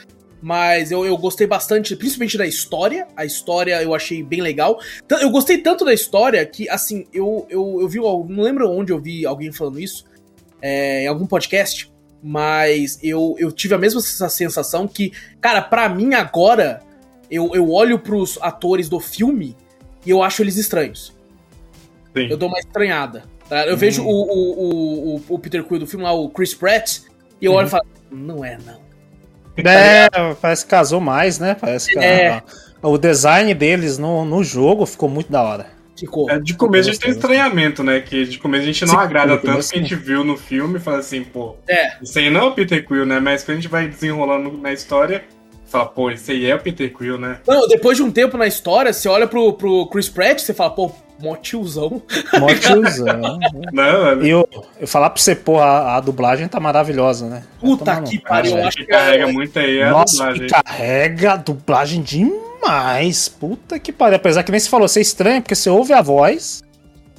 Mas 0.43 0.91
eu, 0.91 1.05
eu 1.05 1.17
gostei 1.19 1.47
bastante, 1.47 1.95
principalmente 1.95 2.39
da 2.39 2.47
história. 2.47 3.07
A 3.15 3.25
história 3.25 3.83
eu 3.83 3.95
achei 3.95 4.23
bem 4.23 4.41
legal. 4.41 4.81
Eu 5.21 5.31
gostei 5.31 5.59
tanto 5.59 5.85
da 5.85 5.93
história 5.93 6.45
que, 6.47 6.69
assim, 6.69 7.07
eu, 7.13 7.47
eu, 7.51 7.79
eu 7.81 7.89
vi. 7.89 7.99
Não 7.99 8.43
lembro 8.43 8.71
onde 8.71 8.91
eu 8.93 8.99
vi 8.99 9.27
alguém 9.27 9.53
falando 9.53 9.79
isso. 9.79 10.05
É, 10.63 11.05
em 11.05 11.07
algum 11.07 11.27
podcast. 11.27 11.93
Mas 12.23 12.99
eu, 13.03 13.35
eu 13.39 13.53
tive 13.53 13.75
a 13.75 13.79
mesma 13.79 14.01
sensação 14.01 14.87
que, 14.87 15.13
cara, 15.41 15.61
para 15.63 15.89
mim 15.89 16.15
agora, 16.15 16.81
eu, 17.31 17.55
eu 17.55 17.71
olho 17.71 17.99
pros 17.99 18.39
atores 18.41 18.89
do 18.89 19.01
filme 19.01 19.57
e 20.05 20.11
eu 20.11 20.23
acho 20.23 20.43
eles 20.43 20.57
estranhos. 20.57 21.15
Sim. 22.15 22.29
Eu 22.29 22.37
dou 22.37 22.49
uma 22.49 22.59
estranhada. 22.59 23.25
Tá? 23.51 23.67
Eu 23.67 23.75
hum. 23.75 23.77
vejo 23.77 24.05
o, 24.05 24.09
o, 24.09 25.17
o, 25.17 25.23
o, 25.29 25.39
Peter 25.41 25.65
Quill 25.65 25.81
do 25.81 25.87
filme 25.87 26.05
lá, 26.05 26.13
o 26.13 26.31
Chris 26.31 26.55
Pratt, 26.55 27.01
e 27.41 27.47
eu 27.47 27.53
olho 27.53 27.65
e 27.65 27.65
uhum. 27.65 27.71
falo, 27.71 27.87
não 28.09 28.45
é 28.45 28.57
não. 28.65 28.79
É, 29.57 30.09
parece 30.41 30.65
que 30.65 30.71
casou 30.71 31.01
mais, 31.01 31.41
né? 31.41 31.57
Parece 31.61 31.93
que 31.93 31.99
é. 31.99 32.43
a, 32.81 32.89
o 32.89 32.97
design 32.97 33.53
deles 33.53 33.99
no, 33.99 34.25
no 34.25 34.45
jogo 34.45 34.87
ficou 34.87 35.09
muito 35.09 35.33
da 35.33 35.43
hora. 35.43 35.67
Ficou. 35.99 36.31
É, 36.31 36.39
de 36.39 36.55
começo 36.55 36.89
a 36.89 36.93
gente 36.93 37.03
tem 37.03 37.11
estranhamento, 37.11 37.83
né? 37.83 38.01
Que 38.01 38.25
de 38.25 38.39
começo 38.39 38.63
a 38.63 38.67
gente 38.67 38.87
não 38.87 38.95
Sim, 38.95 39.01
agrada 39.01 39.37
tanto 39.37 39.69
que 39.69 39.77
a 39.77 39.83
gente 39.83 39.97
viu 39.97 40.23
no 40.23 40.37
filme 40.37 40.79
e 40.79 40.81
fala 40.81 40.99
assim, 40.99 41.25
pô, 41.25 41.57
é. 41.69 41.97
isso 42.01 42.17
aí 42.21 42.31
não 42.31 42.41
é 42.41 42.45
o 42.45 42.53
Peter 42.53 42.87
Quill, 42.87 43.05
né? 43.05 43.19
Mas 43.19 43.43
quando 43.43 43.59
a 43.59 43.61
gente 43.61 43.69
vai 43.69 43.89
desenrolando 43.89 44.57
na 44.57 44.73
história, 44.73 45.25
fala, 45.71 45.87
pô, 45.87 46.11
esse 46.11 46.33
aí 46.33 46.47
é 46.47 46.55
o 46.55 46.59
Peter 46.59 46.93
Quill, 46.93 47.19
né? 47.19 47.39
Não, 47.47 47.67
depois 47.69 47.97
de 47.97 48.03
um 48.03 48.11
tempo 48.11 48.37
na 48.37 48.47
história, 48.47 48.93
você 48.93 49.09
olha 49.09 49.27
pro, 49.27 49.53
pro 49.53 49.87
Chris 49.87 50.09
Pratt, 50.09 50.41
você 50.41 50.53
fala, 50.53 50.71
pô, 50.71 50.91
mó 51.21 51.37
tiozão. 51.37 52.03
Mó 52.39 52.49
tiozão. 52.55 53.39
não, 53.73 54.23
E 54.23 54.31
eu, 54.31 54.49
eu 54.81 54.87
falar 54.87 55.11
pra 55.11 55.23
você, 55.23 55.35
pô, 55.35 55.59
a, 55.59 55.97
a 55.97 56.01
dublagem 56.01 56.49
tá 56.49 56.59
maravilhosa, 56.59 57.27
né? 57.27 57.45
Puta 57.61 58.03
que 58.03 58.19
pariu, 58.19 58.59
eu 58.59 58.67
acho 58.67 58.79
que 58.79 58.87
carrega 58.87 59.29
é... 59.29 59.33
muito 59.33 59.59
aí 59.59 59.83
a 59.83 59.91
Nossa, 59.91 60.17
dublagem. 60.17 60.49
carrega 60.49 61.33
a 61.33 61.37
dublagem 61.37 62.03
demais. 62.03 63.29
Puta 63.29 63.79
que 63.79 63.93
pariu. 63.93 64.17
Apesar 64.17 64.43
que 64.43 64.51
nem 64.51 64.61
se 64.61 64.69
falou, 64.69 64.89
você 64.89 64.99
é 64.99 65.03
estranho, 65.03 65.41
porque 65.41 65.55
você 65.55 65.71
ouve 65.71 65.93
a 65.93 66.03
voz, 66.03 66.63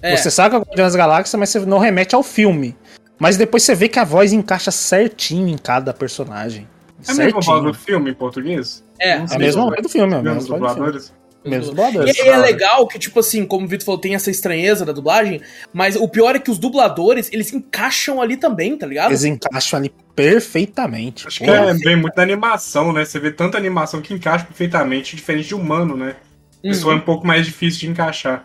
é. 0.02 0.18
você 0.18 0.30
sabe 0.30 0.50
que 0.50 0.56
é 0.56 0.60
o 0.60 0.62
Guardiões 0.62 0.88
das 0.88 0.96
Galáxias, 0.96 1.40
mas 1.40 1.50
você 1.50 1.60
não 1.62 1.80
remete 1.80 2.16
ao 2.16 2.24
filme. 2.24 2.76
Mas 3.18 3.38
depois 3.38 3.64
você 3.64 3.76
vê 3.76 3.88
que 3.88 4.00
a 4.00 4.04
voz 4.04 4.34
encaixa 4.34 4.72
certinho 4.72 5.48
em 5.48 5.58
cada 5.58 5.94
personagem. 5.94 6.68
É 7.08 7.12
a 7.12 7.16
mesma 7.16 7.40
voz 7.42 7.64
do 7.64 7.74
filme 7.74 8.12
em 8.12 8.14
português? 8.14 8.84
É, 9.00 9.12
é 9.12 9.26
a 9.30 9.38
mesma 9.38 9.66
voz 9.66 9.82
do 9.82 9.90
filme, 9.90 10.14
é 10.14 10.22
mesmo 10.22 10.54
dubladores. 10.54 11.14
Mesmo 11.44 11.72
dubladores. 11.72 12.16
E, 12.18 12.22
é 12.22 12.38
legal 12.38 12.88
que, 12.88 13.00
tipo 13.00 13.20
assim, 13.20 13.46
como 13.46 13.66
o 13.66 13.68
Vitor 13.68 13.86
falou, 13.86 14.00
tem 14.00 14.14
essa 14.14 14.30
estranheza 14.30 14.86
da 14.86 14.92
dublagem, 14.92 15.42
mas 15.74 15.96
o 15.96 16.08
pior 16.08 16.36
é 16.36 16.40
que 16.40 16.52
os 16.52 16.60
dubladores, 16.60 17.30
eles 17.34 17.52
encaixam 17.52 18.22
ali 18.22 18.38
também, 18.38 18.78
tá 18.78 18.86
ligado? 18.86 19.10
Eles 19.10 19.24
encaixam 19.24 19.80
ali 19.80 19.92
perfeitamente. 20.16 21.28
Acho 21.28 21.40
que 21.40 21.50
é, 21.50 21.74
vem 21.74 21.96
muito 21.96 22.14
da 22.14 22.22
animação, 22.22 22.94
né? 22.94 23.04
Você 23.04 23.20
vê 23.20 23.32
tanta 23.32 23.58
animação 23.58 24.02
que 24.02 24.14
encaixa 24.14 24.46
perfeitamente, 24.46 25.16
diferente 25.16 25.48
de 25.48 25.56
humano, 25.56 25.98
né? 25.98 26.16
Uhum. 26.64 26.72
Isso 26.72 26.92
é 26.92 26.96
um 26.96 27.02
pouco 27.02 27.26
mais 27.26 27.46
difícil 27.46 27.82
de 27.82 27.90
encaixar. 27.90 28.44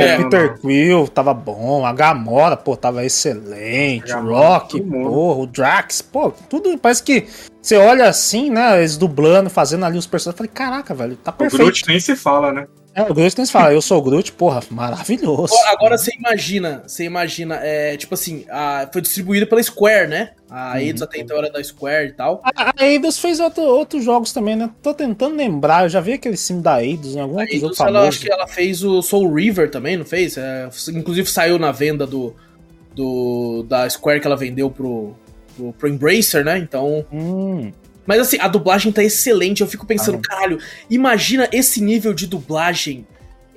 É, 0.00 0.18
o 0.18 0.22
Peter 0.24 0.58
Quill 0.60 1.08
tava 1.08 1.32
bom, 1.32 1.84
a 1.84 1.92
Gamora, 1.92 2.56
pô, 2.56 2.76
tava 2.76 3.04
excelente, 3.04 4.12
o 4.12 4.28
Rock, 4.28 4.80
pô, 4.80 5.42
o 5.42 5.46
Drax, 5.46 6.02
pô, 6.02 6.32
tudo 6.48 6.76
parece 6.78 7.02
que 7.02 7.26
você 7.60 7.76
olha 7.76 8.08
assim, 8.08 8.50
né, 8.50 8.78
eles 8.78 8.96
dublando, 8.96 9.48
fazendo 9.48 9.84
ali 9.84 9.96
os 9.96 10.06
personagens, 10.06 10.34
eu 10.34 10.46
falei, 10.46 10.52
caraca, 10.52 10.94
velho, 10.94 11.16
tá 11.16 11.32
perfeito. 11.32 11.62
O 11.62 11.64
Groot 11.64 11.88
nem 11.88 12.00
se 12.00 12.14
fala, 12.14 12.52
né? 12.52 12.66
É, 12.94 13.02
o 13.02 13.12
Groot 13.12 13.34
tem 13.34 13.44
que 13.44 13.50
falar, 13.50 13.72
eu 13.72 13.82
sou 13.82 13.98
o 13.98 14.02
Groot, 14.02 14.32
porra, 14.32 14.62
maravilhoso. 14.70 15.52
Agora, 15.66 15.98
você 15.98 16.12
imagina, 16.16 16.84
você 16.86 17.04
imagina, 17.04 17.56
é, 17.56 17.96
tipo 17.96 18.14
assim, 18.14 18.44
a, 18.48 18.88
foi 18.92 19.02
distribuído 19.02 19.48
pela 19.48 19.60
Square, 19.60 20.08
né? 20.08 20.30
A 20.48 20.80
Eidos 20.80 21.02
uhum. 21.02 21.08
até 21.08 21.18
então 21.18 21.36
era 21.36 21.50
da 21.50 21.62
Square 21.62 22.10
e 22.10 22.12
tal. 22.12 22.40
A, 22.44 22.72
a 22.76 22.86
Eidos 22.86 23.18
fez 23.18 23.40
outro, 23.40 23.62
outros 23.62 24.04
jogos 24.04 24.32
também, 24.32 24.54
né? 24.54 24.70
Tô 24.80 24.94
tentando 24.94 25.34
lembrar, 25.34 25.84
eu 25.84 25.88
já 25.88 26.00
vi 26.00 26.12
aquele 26.12 26.36
sim 26.36 26.60
da 26.60 26.84
Eidos 26.84 27.16
em 27.16 27.20
algum 27.20 27.44
jogo 27.46 27.74
famoso. 27.74 27.96
Ela, 27.96 28.08
acho 28.08 28.20
que 28.20 28.32
ela 28.32 28.46
fez 28.46 28.84
o 28.84 29.02
Soul 29.02 29.34
River 29.34 29.70
também, 29.70 29.96
não 29.96 30.04
fez? 30.04 30.36
É, 30.36 30.68
inclusive 30.90 31.28
saiu 31.28 31.58
na 31.58 31.72
venda 31.72 32.06
do, 32.06 32.32
do 32.94 33.64
da 33.68 33.90
Square 33.90 34.20
que 34.20 34.26
ela 34.28 34.36
vendeu 34.36 34.70
pro, 34.70 35.16
pro, 35.56 35.72
pro 35.72 35.88
Embracer, 35.88 36.44
né? 36.44 36.58
Então... 36.58 37.04
Hum. 37.12 37.72
Mas 38.06 38.20
assim, 38.20 38.38
a 38.40 38.48
dublagem 38.48 38.92
tá 38.92 39.02
excelente. 39.02 39.60
Eu 39.60 39.66
fico 39.66 39.86
pensando, 39.86 40.18
ah. 40.18 40.28
caralho, 40.28 40.58
imagina 40.90 41.48
esse 41.52 41.82
nível 41.82 42.12
de 42.12 42.26
dublagem 42.26 43.06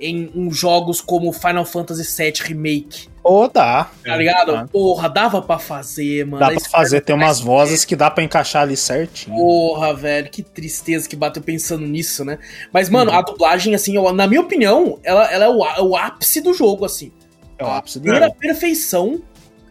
em, 0.00 0.30
em 0.34 0.50
jogos 0.50 1.00
como 1.00 1.32
Final 1.32 1.64
Fantasy 1.64 2.04
VII 2.16 2.32
Remake. 2.42 3.08
Ou 3.22 3.44
oh, 3.44 3.48
dá. 3.48 3.90
Tá 4.04 4.16
ligado? 4.16 4.68
Porra, 4.68 5.08
dava 5.08 5.42
pra 5.42 5.58
fazer, 5.58 6.24
mano. 6.24 6.38
Dá 6.38 6.50
pra 6.50 6.70
fazer, 6.70 7.02
tem 7.02 7.14
umas 7.14 7.40
vozes 7.40 7.84
que 7.84 7.94
dá 7.94 8.10
pra 8.10 8.24
encaixar 8.24 8.62
ali 8.62 8.76
certinho. 8.76 9.36
Porra, 9.36 9.92
velho, 9.92 10.30
que 10.30 10.42
tristeza 10.42 11.08
que 11.08 11.16
bateu 11.16 11.42
pensando 11.42 11.86
nisso, 11.86 12.24
né? 12.24 12.38
Mas, 12.72 12.88
mano, 12.88 13.10
uhum. 13.10 13.18
a 13.18 13.22
dublagem, 13.22 13.74
assim, 13.74 13.94
na 14.14 14.26
minha 14.26 14.40
opinião, 14.40 14.98
ela, 15.02 15.30
ela 15.30 15.44
é 15.44 15.48
o, 15.48 15.64
é 15.64 15.82
o 15.82 15.96
ápice 15.96 16.40
do 16.40 16.54
jogo, 16.54 16.84
assim. 16.84 17.12
É 17.58 17.64
o 17.64 17.68
ápice 17.68 17.98
do 17.98 18.08
jogo. 18.08 18.34
perfeição 18.36 19.20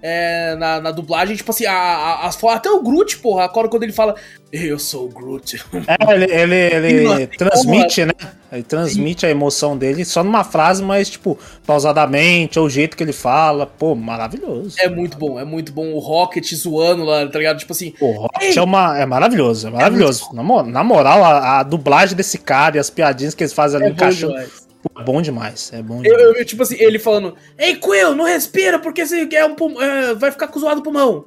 é, 0.02 0.56
na, 0.56 0.80
na, 0.80 0.92
dublagem, 0.92 1.36
tipo 1.36 1.50
assim, 1.50 1.66
a, 1.66 1.74
a, 1.74 2.28
a, 2.28 2.54
até 2.54 2.70
o 2.70 2.82
Groot, 2.82 3.18
porra, 3.18 3.46
agora 3.46 3.68
quando 3.68 3.84
ele 3.84 3.92
fala, 3.94 4.16
eu 4.52 4.80
sou 4.80 5.06
o 5.06 5.10
Groot. 5.10 5.62
É, 5.88 6.14
ele, 6.14 6.56
ele, 6.56 6.88
ele 6.88 7.28
transmite, 7.28 8.06
né? 8.06 8.14
Ele 8.52 8.64
transmite 8.64 9.22
Sim. 9.22 9.28
a 9.28 9.30
emoção 9.30 9.78
dele 9.78 10.06
só 10.06 10.24
numa 10.24 10.44
frase, 10.44 10.82
mas, 10.82 11.10
tipo, 11.10 11.38
pausadamente, 11.66 12.58
ou 12.58 12.66
o 12.66 12.70
jeito 12.70 12.96
que 12.96 13.04
ele 13.04 13.12
fala, 13.12 13.66
pô, 13.66 13.94
maravilhoso. 13.94 14.78
É 14.80 14.90
muito 14.90 15.18
bom, 15.18 15.38
é 15.38 15.44
muito 15.44 15.74
bom. 15.74 15.92
O 15.92 16.00
Rocket 16.00 16.50
zoando 16.54 17.04
lá, 17.04 17.28
tá 17.28 17.38
ligado? 17.38 17.60
Tipo 17.60 17.74
assim. 17.74 17.94
O 18.00 18.12
Rocket 18.12 18.56
é, 18.56 18.62
uma, 18.62 18.98
é 18.98 19.06
maravilhoso, 19.06 19.68
é 19.68 19.72
maravilhoso. 19.72 20.30
É 20.32 20.36
na, 20.36 20.64
na, 20.64 20.84
moral, 20.84 21.24
a, 21.24 21.60
a, 21.60 21.64
dublagem 21.64 22.16
desse 22.16 22.38
cara 22.38 22.78
e 22.78 22.80
as 22.80 22.90
piadinhas 22.90 23.36
que 23.36 23.44
eles 23.44 23.54
fazem 23.54 23.78
ali 23.78 23.90
é 23.90 23.92
encaixando. 23.92 24.38
É 24.38 25.04
bom 25.04 25.22
demais, 25.22 25.72
é 25.74 25.82
bom 25.82 26.02
demais. 26.02 26.22
Eu, 26.22 26.34
eu, 26.36 26.46
tipo 26.46 26.64
assim, 26.64 26.78
ele 26.80 27.00
falando, 27.00 27.36
Ei, 27.58 27.76
Quill, 27.76 28.16
não 28.16 28.24
respira 28.24 28.80
porque 28.80 29.06
você 29.06 29.26
quer 29.26 29.44
um 29.44 29.56
pulmão, 29.56 29.82
é, 29.82 30.14
vai 30.16 30.32
ficar 30.32 30.48
com 30.48 30.60
zoado 30.60 30.80
o 30.80 30.84
pulmão. 30.84 31.26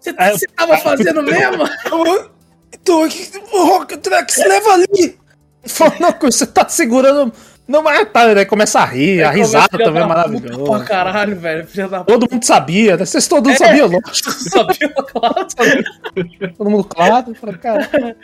Você 0.00 0.10
é, 0.10 0.48
tava 0.56 0.78
fazendo 0.78 1.22
mesmo? 1.24 1.64
Tô 2.84 3.02
aqui, 3.02 3.30
o 3.52 3.64
Rocketrex, 3.64 4.36
leva 4.38 4.72
ali! 4.72 5.18
Falando, 5.66 6.18
você 6.22 6.46
tá 6.46 6.66
segurando 6.68 7.30
não, 7.70 7.84
mas 7.84 8.10
tá, 8.10 8.34
né? 8.34 8.44
Começa 8.44 8.80
a 8.80 8.84
rir, 8.84 9.22
a 9.22 9.30
risada 9.30 9.78
também 9.78 10.02
é 10.02 10.06
maravilhosa. 10.06 10.64
Pra 10.64 10.80
caralho, 10.80 11.38
velho. 11.38 11.64
Todo 12.04 12.26
mundo 12.28 12.44
sabia, 12.44 12.96
né? 12.96 13.04
Vocês 13.04 13.28
todos 13.28 13.52
é, 13.52 13.56
sabiam, 13.56 13.86
lógico. 14.04 14.32
Sabiam, 14.32 14.90
claro. 15.06 15.46
Todo 16.58 16.68
mundo 16.68 16.82
claro. 16.82 17.32
Cara. 17.62 18.16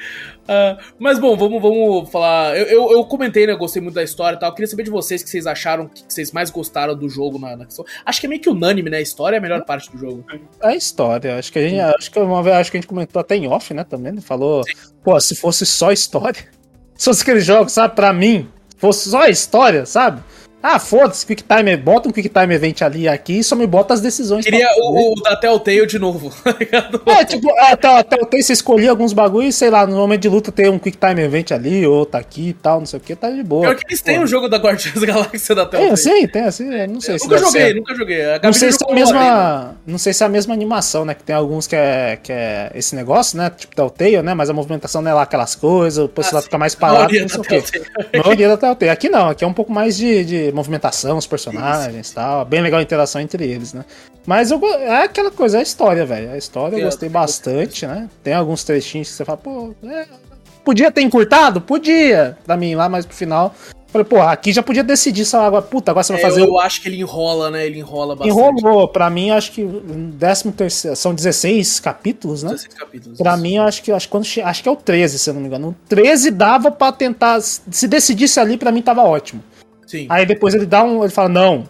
Uh, 0.42 0.82
mas 0.98 1.20
bom, 1.20 1.36
vamos, 1.36 1.62
vamos 1.62 2.10
falar. 2.10 2.56
Eu, 2.56 2.66
eu, 2.66 2.90
eu, 2.90 3.04
comentei, 3.04 3.46
né? 3.46 3.54
Gostei 3.54 3.80
muito 3.80 3.94
da 3.94 4.02
história 4.02 4.36
e 4.36 4.40
tal. 4.40 4.50
Eu 4.50 4.54
queria 4.56 4.66
saber 4.66 4.82
de 4.82 4.90
vocês 4.90 5.20
o 5.20 5.24
que 5.24 5.30
vocês 5.30 5.46
acharam, 5.46 5.86
que 5.86 6.02
vocês 6.08 6.32
mais 6.32 6.50
gostaram 6.50 6.96
do 6.96 7.08
jogo 7.08 7.38
na, 7.38 7.56
na 7.56 7.66
questão. 7.66 7.84
Acho 8.04 8.18
que 8.18 8.26
é 8.26 8.28
meio 8.28 8.42
que 8.42 8.50
unânime, 8.50 8.90
né? 8.90 8.96
A 8.96 9.02
história 9.02 9.36
é 9.36 9.38
a 9.38 9.42
melhor 9.42 9.64
parte 9.64 9.92
do 9.92 9.96
jogo. 9.96 10.24
É 10.60 10.70
a 10.70 10.74
história. 10.74 11.38
Acho 11.38 11.52
que 11.52 11.60
a 11.60 11.68
gente, 11.68 11.78
acho 11.78 12.10
que 12.10 12.18
uma 12.18 12.42
vez 12.42 12.56
acho 12.56 12.70
que 12.72 12.78
a 12.78 12.80
gente 12.80 12.88
comentou 12.88 13.20
até 13.20 13.36
em 13.36 13.46
off, 13.46 13.72
né? 13.72 13.84
Também. 13.84 14.20
Falou, 14.20 14.64
Sim. 14.64 14.72
pô, 15.04 15.20
se 15.20 15.36
fosse 15.36 15.64
só 15.64 15.92
história. 15.92 16.44
Se 16.98 17.04
fosse 17.04 17.20
aquele 17.20 17.40
jogo, 17.40 17.68
sabe, 17.68 17.94
pra 17.94 18.10
mim, 18.10 18.48
fosse 18.76 19.10
só 19.10 19.22
a 19.22 19.28
história, 19.28 19.86
sabe? 19.86 20.22
Ah, 20.62 20.80
foda-se, 20.80 21.24
Quick 21.24 21.44
Time, 21.44 21.76
bota 21.76 22.08
um 22.08 22.12
Quick 22.12 22.28
Time 22.28 22.54
Event 22.54 22.82
ali 22.82 23.02
e 23.02 23.08
aqui 23.08 23.38
e 23.38 23.44
só 23.44 23.54
me 23.54 23.66
bota 23.66 23.94
as 23.94 24.00
decisões. 24.00 24.44
Queria 24.44 24.66
o, 24.78 25.12
o, 25.12 25.22
da 25.22 25.36
Telltale 25.36 25.86
de 25.86 25.98
novo. 25.98 26.32
Tá 27.06 27.20
é, 27.20 27.24
tipo, 27.24 27.48
a 27.58 27.76
Telltale 27.76 28.42
você 28.42 28.52
escolhia 28.52 28.90
alguns 28.90 29.12
bagulhos, 29.12 29.54
sei 29.54 29.70
lá, 29.70 29.86
no 29.86 29.96
momento 29.96 30.22
de 30.22 30.28
luta 30.28 30.50
tem 30.50 30.68
um 30.68 30.78
Quick 30.78 30.96
Time 30.96 31.22
Event 31.22 31.52
ali, 31.52 31.86
ou 31.86 32.04
tá 32.04 32.18
aqui 32.18 32.48
e 32.48 32.52
tal, 32.52 32.80
não 32.80 32.86
sei 32.86 32.98
o 32.98 33.02
que, 33.02 33.14
tá 33.14 33.30
de 33.30 33.42
boa. 33.42 33.62
Pior 33.62 33.76
que 33.76 33.86
eles 33.86 34.00
têm 34.00 34.18
um 34.18 34.26
jogo 34.26 34.48
da 34.48 34.56
Guardiões 34.56 34.98
da 34.98 35.06
Galáxia 35.06 35.54
da 35.54 35.66
Telltale. 35.66 35.88
Tem, 35.88 35.96
sim, 35.96 36.26
tem 36.26 36.42
assim, 36.42 36.86
não 36.86 37.00
sei 37.00 37.14
eu 37.14 37.18
se 37.18 37.24
Nunca 37.26 37.38
joguei, 37.38 37.62
ser. 37.62 37.74
nunca 37.74 37.94
joguei. 37.94 38.18
Não 38.42 38.52
sei 38.52 38.72
se 38.72 38.78
é 38.84 38.90
a 38.90 38.94
mesma, 38.94 39.76
não 39.86 39.98
sei 39.98 40.12
se 40.12 40.22
é 40.22 40.26
a 40.26 40.28
mesma 40.28 40.54
animação, 40.54 41.04
né, 41.04 41.14
que 41.14 41.22
tem 41.22 41.36
alguns 41.36 41.66
que 41.66 41.76
é, 41.76 42.18
que 42.22 42.32
é 42.32 42.72
esse 42.74 42.96
negócio, 42.96 43.38
né, 43.38 43.50
tipo 43.50 43.74
Telltale, 43.74 44.22
né, 44.22 44.34
mas 44.34 44.50
a 44.50 44.52
movimentação 44.52 45.00
não 45.02 45.10
é 45.10 45.14
lá 45.14 45.22
aquelas 45.22 45.54
coisas, 45.54 46.04
o 46.04 46.08
pessoal 46.08 46.40
ah, 46.40 46.42
fica 46.42 46.58
mais 46.58 46.74
parado, 46.74 47.12
não 47.12 47.28
sei 47.28 47.40
o 47.40 47.42
quê. 47.42 47.62
A 48.12 48.18
maioria 48.18 48.48
da 48.48 48.56
Telltale. 48.56 48.90
Aqui 48.90 49.08
não, 49.08 49.28
aqui 49.30 49.44
é 49.44 49.46
um 49.46 49.54
pouco 49.54 49.72
mais 49.72 49.96
de, 49.96 50.24
de 50.24 50.55
movimentação, 50.56 51.16
os 51.16 51.26
personagens 51.26 52.10
e 52.10 52.14
tal. 52.14 52.44
Bem 52.44 52.60
legal 52.60 52.80
a 52.80 52.82
interação 52.82 53.20
entre 53.20 53.44
eles, 53.44 53.72
né? 53.72 53.84
Mas 54.26 54.50
eu, 54.50 54.60
é 54.64 55.04
aquela 55.04 55.30
coisa, 55.30 55.58
é 55.58 55.60
a 55.60 55.62
história, 55.62 56.04
velho. 56.04 56.32
A 56.32 56.36
história 56.36 56.76
eu 56.76 56.84
gostei 56.84 57.08
bastante, 57.08 57.86
né? 57.86 58.08
Tem 58.24 58.34
alguns 58.34 58.64
trechinhos 58.64 59.08
que 59.08 59.14
você 59.14 59.24
fala, 59.24 59.38
pô, 59.38 59.72
é, 59.84 60.06
podia 60.64 60.90
ter 60.90 61.02
encurtado? 61.02 61.60
Podia, 61.60 62.36
pra 62.44 62.56
mim, 62.56 62.74
lá 62.74 62.88
mais 62.88 63.06
pro 63.06 63.14
final. 63.14 63.54
Falei, 63.86 64.04
pô, 64.04 64.20
aqui 64.20 64.52
já 64.52 64.62
podia 64.62 64.82
decidir 64.82 65.24
só 65.24 65.42
agora, 65.46 65.62
puta, 65.62 65.92
agora 65.92 66.02
você 66.02 66.12
vai 66.12 66.20
é, 66.20 66.24
fazer. 66.24 66.42
Eu 66.42 66.58
acho 66.58 66.82
que 66.82 66.88
ele 66.88 67.00
enrola, 67.00 67.50
né? 67.50 67.64
Ele 67.64 67.78
enrola 67.78 68.16
bastante. 68.16 68.36
Enrolou, 68.36 68.88
pra 68.88 69.08
mim, 69.08 69.30
acho 69.30 69.52
que 69.52 69.64
décimo 69.64 70.52
terceiro, 70.52 70.96
são 70.96 71.14
16 71.14 71.80
capítulos, 71.80 72.42
né? 72.42 72.50
16 72.50 72.74
capítulos. 72.74 73.18
Pra 73.18 73.34
isso. 73.34 73.42
mim, 73.42 73.56
eu 73.56 73.62
acho 73.62 73.82
que 73.82 73.92
acho, 73.92 74.08
quando, 74.08 74.26
acho 74.44 74.62
que 74.62 74.68
é 74.68 74.72
o 74.72 74.76
13, 74.76 75.18
se 75.18 75.30
eu 75.30 75.34
não 75.34 75.40
me 75.40 75.46
engano. 75.46 75.68
O 75.68 75.76
13 75.88 76.32
dava 76.32 76.70
pra 76.70 76.90
tentar. 76.90 77.40
Se 77.40 77.86
decidisse 77.86 78.40
ali, 78.40 78.58
pra 78.58 78.72
mim 78.72 78.82
tava 78.82 79.02
ótimo. 79.02 79.42
Sim. 79.86 80.06
Aí 80.10 80.26
depois 80.26 80.54
ele 80.54 80.66
dá 80.66 80.82
um. 80.82 81.02
Ele 81.02 81.12
fala, 81.12 81.28
não. 81.28 81.68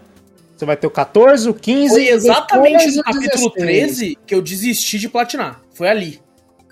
Você 0.56 0.64
vai 0.64 0.76
ter 0.76 0.86
o 0.86 0.90
14, 0.90 1.48
o 1.50 1.54
15. 1.54 1.94
Foi 1.94 2.08
exatamente 2.08 2.96
no 2.96 3.02
capítulo 3.02 3.50
13 3.50 4.18
que 4.26 4.34
eu 4.34 4.40
desisti 4.40 4.98
de 4.98 5.08
platinar. 5.08 5.60
Foi 5.74 5.88
ali. 5.88 6.20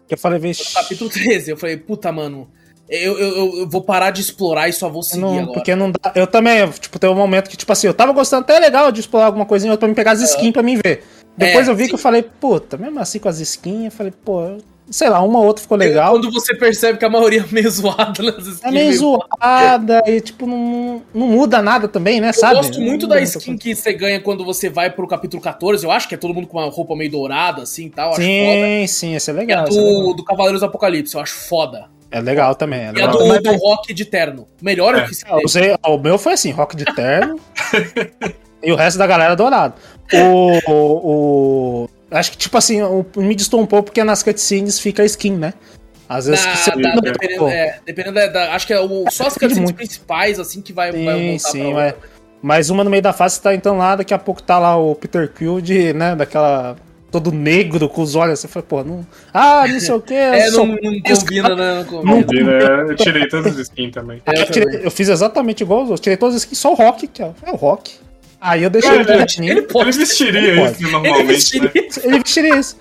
Que 0.09 0.15
eu 0.15 0.19
falei, 0.19 0.39
vez. 0.39 0.73
Capítulo 0.73 1.11
13. 1.11 1.51
Eu 1.51 1.57
falei, 1.57 1.77
puta, 1.77 2.11
mano. 2.11 2.49
Eu, 2.89 3.19
eu, 3.19 3.57
eu, 3.59 3.69
vou 3.69 3.83
parar 3.83 4.11
de 4.11 4.21
explorar 4.21 4.69
e 4.69 4.73
só 4.73 4.91
vou 4.91 5.03
seguir 5.03 5.23
não, 5.23 5.39
agora. 5.39 5.53
Porque 5.53 5.75
não 5.75 5.91
dá. 5.91 6.13
Eu 6.15 6.27
também, 6.27 6.69
tipo, 6.71 6.99
tem 6.99 7.09
um 7.09 7.15
momento 7.15 7.49
que, 7.49 7.57
tipo 7.57 7.73
assim, 7.73 7.87
eu 7.87 7.95
tava 7.95 8.13
gostando 8.13 8.43
até 8.43 8.59
legal 8.59 8.93
de 8.93 9.01
explorar 9.01 9.27
alguma 9.27 9.47
coisinha 9.47 9.77
pra 9.77 9.89
me 9.89 9.95
pegar 9.95 10.13
as 10.13 10.21
skins 10.21 10.53
pra 10.53 10.63
mim 10.63 10.77
ver. 10.77 11.03
Depois 11.37 11.67
é, 11.67 11.71
eu 11.71 11.75
vi 11.75 11.85
sim. 11.85 11.89
que 11.89 11.95
eu 11.95 11.99
falei, 11.99 12.23
puta, 12.23 12.77
mesmo 12.77 13.01
assim 13.01 13.19
com 13.19 13.29
as 13.29 13.41
skins, 13.41 13.87
eu 13.87 13.91
falei, 13.91 14.13
pô, 14.13 14.59
sei 14.91 15.09
lá, 15.09 15.21
uma 15.23 15.39
ou 15.39 15.47
outra 15.47 15.63
ficou 15.63 15.77
legal. 15.77 16.13
Quando 16.13 16.31
você 16.31 16.55
percebe 16.55 16.99
que 16.99 17.05
a 17.05 17.09
maioria 17.09 17.41
é 17.41 17.53
meio 17.53 17.69
zoada 17.71 18.23
nas 18.23 18.47
skins. 18.47 18.65
É 18.65 18.71
meio 18.71 18.93
zoada 18.97 20.03
e, 20.07 20.21
tipo, 20.21 20.47
não, 20.47 21.03
não 21.13 21.27
muda 21.29 21.63
nada 21.63 21.89
também, 21.89 22.21
né, 22.21 22.29
eu 22.29 22.35
sabe? 22.35 22.55
Eu 22.55 22.63
gosto 22.63 22.81
muito 22.81 23.07
da 23.07 23.21
skin 23.21 23.57
que 23.57 23.75
você 23.75 23.93
ganha 23.93 24.21
quando 24.21 24.45
você 24.45 24.69
vai 24.69 24.91
pro 24.91 25.07
capítulo 25.07 25.43
14. 25.43 25.85
Eu 25.85 25.91
acho 25.91 26.09
que 26.09 26.15
é 26.15 26.19
todo 26.19 26.35
mundo 26.35 26.47
com 26.47 26.59
uma 26.59 26.71
roupa 26.71 26.95
meio 26.95 27.11
dourada, 27.11 27.63
assim, 27.63 27.89
tal. 27.89 28.15
Sim, 28.15 28.87
sim, 28.87 29.15
esse 29.15 29.31
é 29.31 29.35
legal. 29.35 29.67
É 29.67 29.71
do, 29.71 29.79
é 29.79 29.83
legal. 29.83 30.15
do 30.15 30.25
Cavaleiros 30.25 30.61
do 30.61 30.67
Apocalipse, 30.67 31.15
eu 31.15 31.21
acho 31.21 31.35
foda. 31.35 31.87
É 32.11 32.21
legal 32.21 32.55
também. 32.55 32.81
É 32.81 32.93
legal. 32.93 33.27
E 33.27 33.31
a 33.31 33.39
do, 33.39 33.43
do 33.43 33.57
rock 33.57 33.93
de 33.93 34.05
terno. 34.05 34.47
Melhor 34.63 34.95
é. 34.95 35.03
que 35.03 35.15
se 35.15 35.25
usei, 35.45 35.75
O 35.85 35.99
meu 35.99 36.17
foi 36.17 36.35
assim, 36.35 36.53
rock 36.53 36.77
de 36.77 36.85
terno. 36.85 37.41
e 38.63 38.71
o 38.71 38.77
resto 38.77 38.99
da 38.99 39.07
galera 39.07 39.35
dourado. 39.35 39.75
O, 40.13 40.71
o, 40.71 41.89
Acho 42.15 42.31
que, 42.31 42.39
tipo 42.39 42.57
assim, 42.57 42.81
me 43.17 43.35
distou 43.35 43.61
um 43.61 43.67
pouco 43.67 43.87
porque 43.87 44.05
nas 44.05 44.23
cutscenes 44.23 44.79
fica 44.79 45.03
a 45.03 45.07
skin, 45.07 45.37
né? 45.37 45.55
Às 46.09 46.27
vezes 46.27 46.47
que 46.47 46.57
você 46.59 46.71
dá, 46.71 46.95
dependendo, 46.97 47.49
é, 47.49 47.79
dependendo 47.85 48.15
da, 48.15 48.27
da, 48.27 48.55
Acho 48.55 48.67
que 48.67 48.73
é 48.73 48.81
o, 48.81 49.11
só 49.11 49.27
as 49.27 49.35
cutscenes 49.35 49.59
muito. 49.59 49.75
principais, 49.75 50.39
assim, 50.39 50.61
que 50.61 50.73
vai, 50.73 50.93
sim, 50.93 51.05
vai 51.05 51.29
voltar 51.29 51.51
sim, 51.51 51.73
pra 51.73 51.95
Mas 52.43 52.71
uma 52.71 52.85
no 52.85 52.91
meio 52.91 53.03
da 53.03 53.13
fase 53.13 53.41
tá 53.41 53.55
então 53.55 53.79
lá, 53.79 53.97
daqui 53.97 54.15
a 54.15 54.19
pouco 54.19 54.43
tá 54.43 54.59
lá 54.59 54.77
o 54.77 54.95
Peter 54.95 55.29
Quill 55.29 55.61
de, 55.61 55.93
né, 55.93 56.15
daquela. 56.15 56.77
Todo 57.11 57.31
negro 57.31 57.89
com 57.89 58.03
os 58.03 58.17
olhos, 58.17 58.41
você 58.41 58.49
foi, 58.49 58.61
pô, 58.61 58.83
não. 58.83 59.07
Ah, 59.33 59.69
não 59.69 59.79
sei 59.79 59.95
o 59.95 60.01
que. 60.01 60.13
É, 60.19 60.51
não, 60.51 60.67
não 60.67 60.77
combina, 60.77 61.55
né? 61.55 61.75
Não 61.75 61.85
combina. 61.85 62.17
Não 62.17 62.23
combina. 62.25 62.51
Eu 62.51 62.97
tirei 62.97 63.29
todas 63.29 63.53
as 63.55 63.59
skins 63.69 63.93
também. 63.93 64.21
Eu, 64.27 64.33
eu, 64.35 64.51
tirei, 64.51 64.81
eu, 64.87 64.91
fiz 64.91 65.09
exatamente 65.09 65.63
igual 65.63 65.87
eu 65.87 65.97
tirei 65.97 66.17
todas 66.17 66.35
as 66.35 66.43
skins, 66.43 66.59
só 66.59 66.73
o 66.73 66.75
Rock, 66.75 67.07
que 67.07 67.23
é, 67.23 67.31
é 67.45 67.53
o 67.53 67.55
Rock. 67.55 68.04
Aí 68.45 68.63
eu 68.63 68.69
deixei 68.69 68.93
ele 68.93 69.05
quietinho. 69.07 69.51
Ele, 69.51 69.67
ele 69.75 69.93
vestiria 69.93 70.41
ele 70.41 70.63
isso 70.65 70.83
normalmente. 70.83 71.19
Ele 71.19 71.27
vestiria, 71.33 71.71
né? 71.73 71.89
ele 72.05 72.19
vestiria 72.19 72.59
isso. 72.59 72.77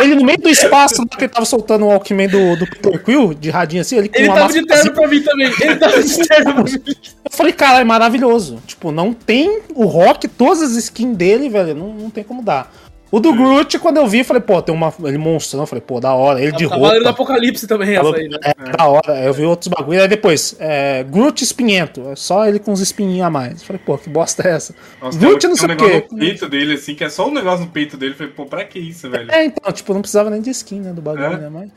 Ele 0.00 0.14
no 0.16 0.24
meio 0.24 0.38
do 0.38 0.48
espaço 0.48 1.06
que 1.06 1.24
ele 1.24 1.32
tava 1.32 1.46
soltando 1.46 1.84
o 1.84 1.88
Walkman 1.88 2.28
do, 2.28 2.56
do 2.56 2.66
Peter 2.66 3.04
Quill, 3.04 3.32
de 3.34 3.50
radinho 3.50 3.82
assim, 3.82 3.98
ele 3.98 4.08
com 4.08 4.18
Ele 4.18 4.26
tava 4.26 4.52
de 4.52 4.66
terno 4.66 4.92
pra 4.92 5.06
mim 5.06 5.22
também. 5.22 5.52
Ele 5.60 5.76
tava 5.76 6.02
de 6.02 6.26
terno 6.26 6.54
pra 6.54 6.64
mim. 6.64 6.82
Eu 7.24 7.30
falei, 7.30 7.52
cara, 7.52 7.80
é 7.80 7.84
maravilhoso. 7.84 8.60
Tipo, 8.66 8.90
não 8.90 9.12
tem 9.12 9.60
o 9.74 9.84
rock, 9.84 10.26
todas 10.26 10.60
as 10.60 10.72
skins 10.72 11.16
dele, 11.16 11.48
velho, 11.48 11.74
não, 11.74 11.94
não 11.94 12.10
tem 12.10 12.24
como 12.24 12.42
dar. 12.42 12.72
O 13.16 13.20
do 13.20 13.32
Groot, 13.32 13.78
quando 13.78 13.96
eu 13.96 14.06
vi, 14.06 14.22
falei, 14.22 14.42
pô, 14.42 14.60
tem 14.60 14.74
uma. 14.74 14.92
Ele 15.04 15.16
monstro, 15.16 15.58
não? 15.58 15.64
Falei, 15.64 15.80
pô, 15.80 15.98
da 15.98 16.12
hora. 16.12 16.38
Ele 16.38 16.48
é, 16.48 16.52
de 16.54 16.64
roupa. 16.64 16.76
Cavaleiro 16.76 17.04
do 17.04 17.08
Apocalipse 17.08 17.66
também, 17.66 17.96
essa 17.96 18.14
aí, 18.14 18.28
né? 18.28 18.36
É, 18.44 18.76
da 18.76 18.86
hora. 18.86 19.24
Eu 19.24 19.32
vi 19.32 19.42
outros 19.46 19.68
bagulho. 19.68 20.02
Aí 20.02 20.06
depois, 20.06 20.54
é, 20.58 21.02
Groot 21.02 21.42
espinhento. 21.42 22.10
É 22.10 22.14
só 22.14 22.46
ele 22.46 22.58
com 22.58 22.72
uns 22.72 22.80
espinhinhos 22.80 23.26
a 23.26 23.30
mais. 23.30 23.62
Falei, 23.62 23.80
pô, 23.82 23.96
que 23.96 24.10
bosta 24.10 24.46
é 24.46 24.52
essa? 24.52 24.74
Nossa, 25.00 25.18
Groot 25.18 25.48
não 25.48 25.56
sei 25.56 25.72
o 25.72 25.76
quê. 25.78 26.06
no 26.12 26.18
peito 26.18 26.46
dele, 26.46 26.74
assim, 26.74 26.94
que 26.94 27.04
é 27.04 27.08
só 27.08 27.26
um 27.26 27.32
negócio 27.32 27.64
no 27.64 27.70
peito 27.70 27.96
dele. 27.96 28.12
Falei, 28.12 28.34
pô, 28.34 28.44
pra 28.44 28.66
que 28.66 28.78
isso, 28.78 29.08
velho? 29.08 29.32
É, 29.32 29.46
então, 29.46 29.72
tipo, 29.72 29.94
não 29.94 30.02
precisava 30.02 30.28
nem 30.28 30.42
de 30.42 30.50
skin, 30.50 30.80
né, 30.80 30.92
do 30.92 31.00
bagulho, 31.00 31.24
é. 31.24 31.38
né? 31.38 31.48
Mas. 31.48 31.70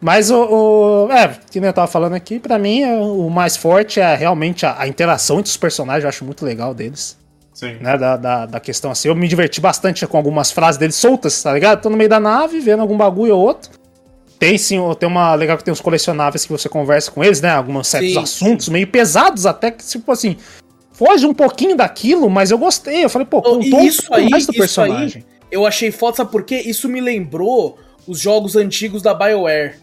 Mas 0.00 0.30
o, 0.30 1.08
o, 1.08 1.12
É, 1.12 1.28
que 1.50 1.60
nem 1.60 1.68
eu 1.68 1.74
tava 1.74 1.88
falando 1.88 2.14
aqui, 2.14 2.38
pra 2.38 2.58
mim 2.58 2.82
é, 2.82 2.96
o 2.96 3.28
mais 3.28 3.54
forte 3.54 4.00
é 4.00 4.14
realmente 4.14 4.64
a, 4.64 4.80
a, 4.80 4.88
interação 4.88 5.40
entre 5.40 5.50
os 5.50 5.56
personagens, 5.58 6.04
eu 6.04 6.08
acho 6.08 6.24
muito 6.24 6.42
legal 6.42 6.72
deles. 6.72 7.18
Sim. 7.56 7.78
Né, 7.80 7.96
da, 7.96 8.18
da, 8.18 8.44
da, 8.44 8.60
questão 8.60 8.90
assim. 8.90 9.08
Eu 9.08 9.14
me 9.14 9.26
diverti 9.26 9.62
bastante 9.62 10.06
com 10.06 10.18
algumas 10.18 10.52
frases 10.52 10.78
deles 10.78 10.94
soltas, 10.94 11.42
tá 11.42 11.54
ligado? 11.54 11.80
Tô 11.80 11.88
no 11.88 11.96
meio 11.96 12.10
da 12.10 12.20
nave, 12.20 12.60
vendo 12.60 12.82
algum 12.82 12.98
bagulho 12.98 13.34
ou 13.34 13.42
outro. 13.42 13.70
Tem 14.38 14.58
sim, 14.58 14.78
tem 15.00 15.08
uma. 15.08 15.34
Legal 15.34 15.56
que 15.56 15.64
tem 15.64 15.72
uns 15.72 15.80
colecionáveis 15.80 16.44
que 16.44 16.52
você 16.52 16.68
conversa 16.68 17.10
com 17.10 17.24
eles, 17.24 17.40
né? 17.40 17.48
Alguns 17.48 17.88
certos 17.88 18.12
sim, 18.12 18.18
assuntos 18.18 18.66
sim. 18.66 18.72
meio 18.72 18.86
pesados, 18.86 19.46
até 19.46 19.70
que, 19.70 19.82
tipo 19.82 20.12
assim, 20.12 20.36
foge 20.92 21.24
um 21.24 21.32
pouquinho 21.32 21.74
daquilo, 21.74 22.28
mas 22.28 22.50
eu 22.50 22.58
gostei. 22.58 23.02
Eu 23.02 23.08
falei, 23.08 23.26
pô, 23.26 23.42
oh, 23.42 23.58
isso 23.58 24.12
aí, 24.12 24.28
mais 24.28 24.44
do 24.44 24.52
personagem. 24.52 25.24
Aí, 25.26 25.36
eu 25.50 25.64
achei 25.64 25.90
foda, 25.90 26.18
sabe 26.18 26.30
por 26.30 26.42
quê? 26.42 26.56
Isso 26.56 26.90
me 26.90 27.00
lembrou 27.00 27.78
os 28.06 28.20
jogos 28.20 28.54
antigos 28.54 29.00
da 29.00 29.14
BioWare. 29.14 29.76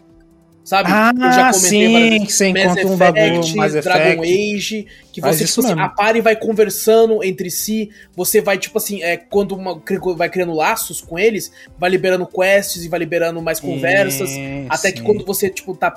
Sabe? 0.64 0.88
Ah, 0.90 1.12
eu 1.14 1.32
já 1.32 1.52
comentei 1.52 2.18
sim, 2.18 2.24
que 2.24 2.32
você 2.32 2.46
encontra 2.48 2.86
um 2.86 2.96
bagulho 2.96 3.54
mais 3.54 3.74
Dragon 3.74 4.22
Age, 4.22 4.86
que 5.12 5.20
você, 5.20 5.44
tipo 5.44 5.60
assim, 5.60 5.78
a 5.78 5.88
party 5.90 6.22
vai 6.22 6.34
conversando 6.34 7.22
entre 7.22 7.50
si, 7.50 7.90
você 8.16 8.40
vai, 8.40 8.56
tipo 8.56 8.78
assim, 8.78 9.02
é, 9.02 9.18
quando 9.18 9.54
uma, 9.54 9.78
vai 10.16 10.30
criando 10.30 10.54
laços 10.54 11.02
com 11.02 11.18
eles, 11.18 11.52
vai 11.78 11.90
liberando 11.90 12.26
quests 12.26 12.82
e 12.82 12.88
vai 12.88 12.98
liberando 12.98 13.42
mais 13.42 13.60
conversas, 13.60 14.30
até 14.70 14.88
sim. 14.88 14.94
que 14.94 15.02
quando 15.02 15.22
você, 15.22 15.50
tipo, 15.50 15.76
tá 15.76 15.94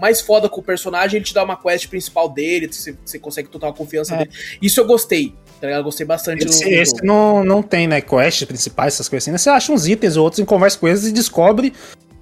mais 0.00 0.20
foda 0.20 0.48
com 0.48 0.60
o 0.60 0.64
personagem, 0.64 1.18
ele 1.18 1.24
te 1.24 1.32
dá 1.32 1.44
uma 1.44 1.56
quest 1.56 1.86
principal 1.86 2.28
dele, 2.28 2.66
você, 2.66 2.96
você 3.04 3.16
consegue 3.16 3.48
total 3.48 3.72
confiança 3.72 4.16
é. 4.16 4.18
dele. 4.18 4.30
Isso 4.60 4.80
eu 4.80 4.86
gostei, 4.86 5.34
tá 5.60 5.68
ligado? 5.68 5.80
Eu 5.80 5.84
gostei 5.84 6.04
bastante 6.04 6.44
esse, 6.44 6.68
esse 6.68 7.04
não, 7.04 7.44
não 7.44 7.62
tem, 7.62 7.86
né, 7.86 8.00
quests 8.00 8.44
principais, 8.44 8.94
essas 8.94 9.08
coisas 9.08 9.22
assim. 9.22 9.30
Né? 9.30 9.38
Você 9.38 9.50
acha 9.50 9.70
uns 9.70 9.86
itens 9.86 10.16
ou 10.16 10.24
outros 10.24 10.40
em 10.40 10.44
conversa 10.44 10.78
com 10.78 10.88
eles 10.88 11.06
e 11.06 11.12
descobre 11.12 11.72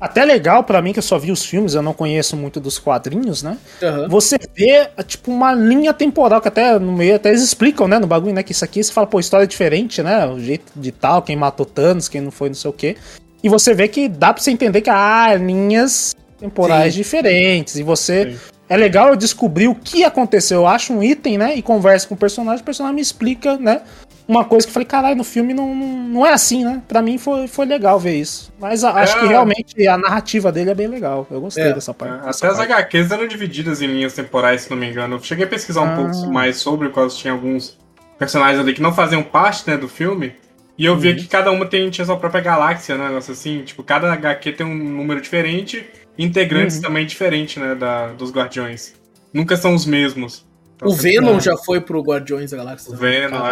até 0.02 0.24
legal 0.24 0.64
para 0.64 0.82
mim, 0.82 0.92
que 0.92 0.98
eu 0.98 1.02
só 1.02 1.16
vi 1.16 1.30
os 1.30 1.44
filmes, 1.44 1.74
eu 1.74 1.80
não 1.80 1.94
conheço 1.94 2.36
muito 2.36 2.58
dos 2.58 2.76
quadrinhos, 2.76 3.40
né? 3.40 3.56
Uhum. 3.80 4.08
Você 4.08 4.36
vê, 4.52 4.88
tipo, 5.06 5.30
uma 5.30 5.54
linha 5.54 5.94
temporal, 5.94 6.40
que 6.40 6.48
até 6.48 6.76
no 6.76 6.90
meio, 6.90 7.14
até 7.14 7.28
eles 7.28 7.40
explicam, 7.40 7.86
né, 7.86 8.00
no 8.00 8.06
bagulho, 8.08 8.34
né? 8.34 8.42
Que 8.42 8.50
isso 8.50 8.64
aqui 8.64 8.82
você 8.82 8.92
fala, 8.92 9.06
pô, 9.06 9.20
história 9.20 9.46
diferente, 9.46 10.02
né? 10.02 10.26
O 10.26 10.40
jeito 10.40 10.72
de 10.74 10.90
tal, 10.90 11.22
quem 11.22 11.36
matou 11.36 11.64
Thanos, 11.64 12.08
quem 12.08 12.20
não 12.20 12.32
foi, 12.32 12.48
não 12.48 12.56
sei 12.56 12.68
o 12.68 12.72
quê. 12.72 12.96
E 13.44 13.48
você 13.48 13.72
vê 13.74 13.86
que 13.86 14.08
dá 14.08 14.32
pra 14.34 14.42
você 14.42 14.50
entender 14.50 14.80
que 14.80 14.90
há 14.90 15.36
linhas 15.36 16.16
temporais 16.36 16.94
Sim. 16.94 16.98
diferentes. 16.98 17.76
E 17.76 17.84
você. 17.84 18.32
Sim. 18.32 18.38
É 18.68 18.76
legal 18.76 19.08
eu 19.08 19.16
descobrir 19.16 19.68
o 19.68 19.74
que 19.74 20.02
aconteceu. 20.02 20.62
Eu 20.62 20.66
acho 20.66 20.92
um 20.92 21.02
item, 21.02 21.38
né? 21.38 21.54
E 21.54 21.62
converso 21.62 22.08
com 22.08 22.14
o 22.14 22.18
personagem, 22.18 22.62
o 22.62 22.64
personagem 22.64 22.96
me 22.96 23.02
explica, 23.02 23.56
né? 23.56 23.82
Uma 24.26 24.44
coisa 24.44 24.66
que 24.66 24.70
eu 24.70 24.74
falei, 24.74 24.86
caralho, 24.86 25.16
no 25.16 25.24
filme 25.24 25.52
não, 25.52 25.74
não 25.74 26.24
é 26.26 26.32
assim, 26.32 26.64
né? 26.64 26.82
Pra 26.86 27.02
mim 27.02 27.18
foi, 27.18 27.48
foi 27.48 27.66
legal 27.66 27.98
ver 27.98 28.16
isso. 28.16 28.52
Mas 28.58 28.84
a, 28.84 28.90
é, 28.90 29.02
acho 29.02 29.18
que 29.18 29.26
realmente 29.26 29.86
a 29.86 29.98
narrativa 29.98 30.52
dele 30.52 30.70
é 30.70 30.74
bem 30.74 30.86
legal. 30.86 31.26
Eu 31.30 31.40
gostei 31.40 31.64
é, 31.64 31.72
dessa 31.72 31.92
parte. 31.92 32.24
É, 32.24 32.28
até 32.28 32.46
as 32.46 32.60
HQs 32.60 33.10
eram 33.10 33.26
divididas 33.26 33.82
em 33.82 33.86
linhas 33.86 34.14
temporais, 34.14 34.62
se 34.62 34.70
não 34.70 34.76
me 34.76 34.88
engano. 34.88 35.16
Eu 35.16 35.22
cheguei 35.22 35.44
a 35.44 35.48
pesquisar 35.48 35.82
um 35.82 35.92
ah. 35.92 35.96
pouco 35.96 36.32
mais 36.32 36.56
sobre, 36.56 36.88
quais 36.90 37.16
tinha 37.16 37.32
alguns 37.32 37.78
personagens 38.18 38.60
ali 38.60 38.72
que 38.72 38.82
não 38.82 38.92
faziam 38.92 39.22
parte 39.22 39.68
né, 39.68 39.76
do 39.76 39.88
filme. 39.88 40.34
E 40.78 40.86
eu 40.86 40.94
uhum. 40.94 40.98
via 40.98 41.14
que 41.14 41.26
cada 41.26 41.50
uma 41.50 41.66
tem, 41.66 41.90
tinha 41.90 42.04
sua 42.04 42.16
própria 42.16 42.40
galáxia, 42.40 42.96
né? 42.96 43.08
Negócio 43.08 43.32
assim. 43.32 43.62
Tipo, 43.62 43.82
cada 43.82 44.12
HQ 44.12 44.52
tem 44.52 44.66
um 44.66 44.74
número 44.74 45.20
diferente, 45.20 45.84
integrantes 46.16 46.76
uhum. 46.76 46.82
também 46.82 47.06
diferentes, 47.06 47.56
né? 47.56 47.74
Da, 47.74 48.08
dos 48.08 48.30
Guardiões. 48.30 48.94
Nunca 49.32 49.56
são 49.56 49.74
os 49.74 49.84
mesmos. 49.84 50.46
O 50.82 50.94
Venom 50.94 51.38
já 51.40 51.56
foi 51.56 51.80
pro 51.80 52.00
Guardiões 52.00 52.50
da 52.50 52.56
Galáxia. 52.56 52.92
O 52.92 52.96
Venom, 52.96 53.46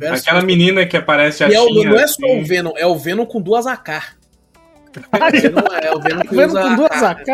é. 0.00 0.08
Aquela 0.10 0.42
menina 0.42 0.86
que 0.86 0.96
aparece 0.96 1.44
assim. 1.44 1.54
É 1.54 1.84
não 1.84 1.98
é 1.98 2.06
só 2.06 2.24
assim. 2.24 2.40
o 2.40 2.44
Venom, 2.44 2.72
é 2.76 2.86
o 2.86 2.96
Venom 2.96 3.26
com 3.26 3.40
duas 3.40 3.66
AK. 3.66 3.88
é 5.82 5.94
o 5.94 6.00
Venom, 6.00 6.22
Venom 6.30 6.62
com 6.62 6.76
duas 6.76 7.02
AK. 7.02 7.28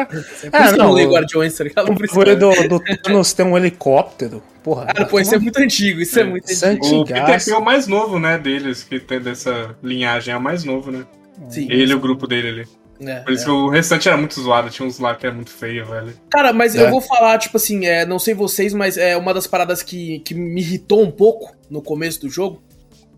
É, 0.52 0.72
não, 0.76 0.94
não 0.94 1.10
Guardiões, 1.10 1.56
tá 1.56 1.64
ligado? 1.64 1.88
Não 1.88 1.96
foi 2.08 2.36
do, 2.36 2.68
do 2.68 2.80
Thanos 3.02 3.32
tem 3.32 3.46
um 3.46 3.56
helicóptero. 3.56 4.42
Porra. 4.62 4.86
Cara, 4.86 5.04
pô, 5.04 5.20
isso 5.20 5.34
é 5.34 5.38
muito 5.38 5.58
antigo, 5.58 6.00
isso 6.00 6.18
é, 6.18 6.22
é 6.22 6.24
muito 6.24 6.50
antigo. 6.64 7.02
O 7.02 7.04
Peter 7.04 7.52
é 7.52 7.56
o 7.56 7.64
mais 7.64 7.86
novo, 7.86 8.18
né, 8.18 8.38
deles, 8.38 8.82
que 8.82 8.98
tem 8.98 9.20
dessa 9.20 9.76
linhagem, 9.82 10.32
é 10.32 10.36
o 10.36 10.40
mais 10.40 10.64
novo, 10.64 10.90
né? 10.90 11.04
Sim. 11.48 11.66
Ele 11.70 11.92
e 11.92 11.94
o 11.94 12.00
grupo 12.00 12.26
dele 12.26 12.48
ali. 12.48 12.68
É, 13.00 13.20
Por 13.20 13.32
isso 13.32 13.42
é. 13.42 13.46
que 13.46 13.50
o 13.50 13.68
restante 13.68 14.08
era 14.08 14.16
muito 14.16 14.40
zoado, 14.40 14.70
tinha 14.70 14.86
uns 14.86 14.98
lá 14.98 15.14
que 15.14 15.26
era 15.26 15.34
muito 15.34 15.50
feio, 15.50 15.84
velho. 15.86 16.14
Cara, 16.30 16.52
mas 16.52 16.74
é. 16.74 16.86
eu 16.86 16.90
vou 16.90 17.00
falar, 17.00 17.38
tipo 17.38 17.56
assim, 17.56 17.86
é, 17.86 18.06
não 18.06 18.18
sei 18.18 18.34
vocês, 18.34 18.72
mas 18.72 18.96
é 18.96 19.16
uma 19.16 19.34
das 19.34 19.46
paradas 19.46 19.82
que, 19.82 20.20
que 20.20 20.34
me 20.34 20.60
irritou 20.60 21.02
um 21.02 21.10
pouco 21.10 21.54
no 21.68 21.82
começo 21.82 22.20
do 22.20 22.30
jogo 22.30 22.62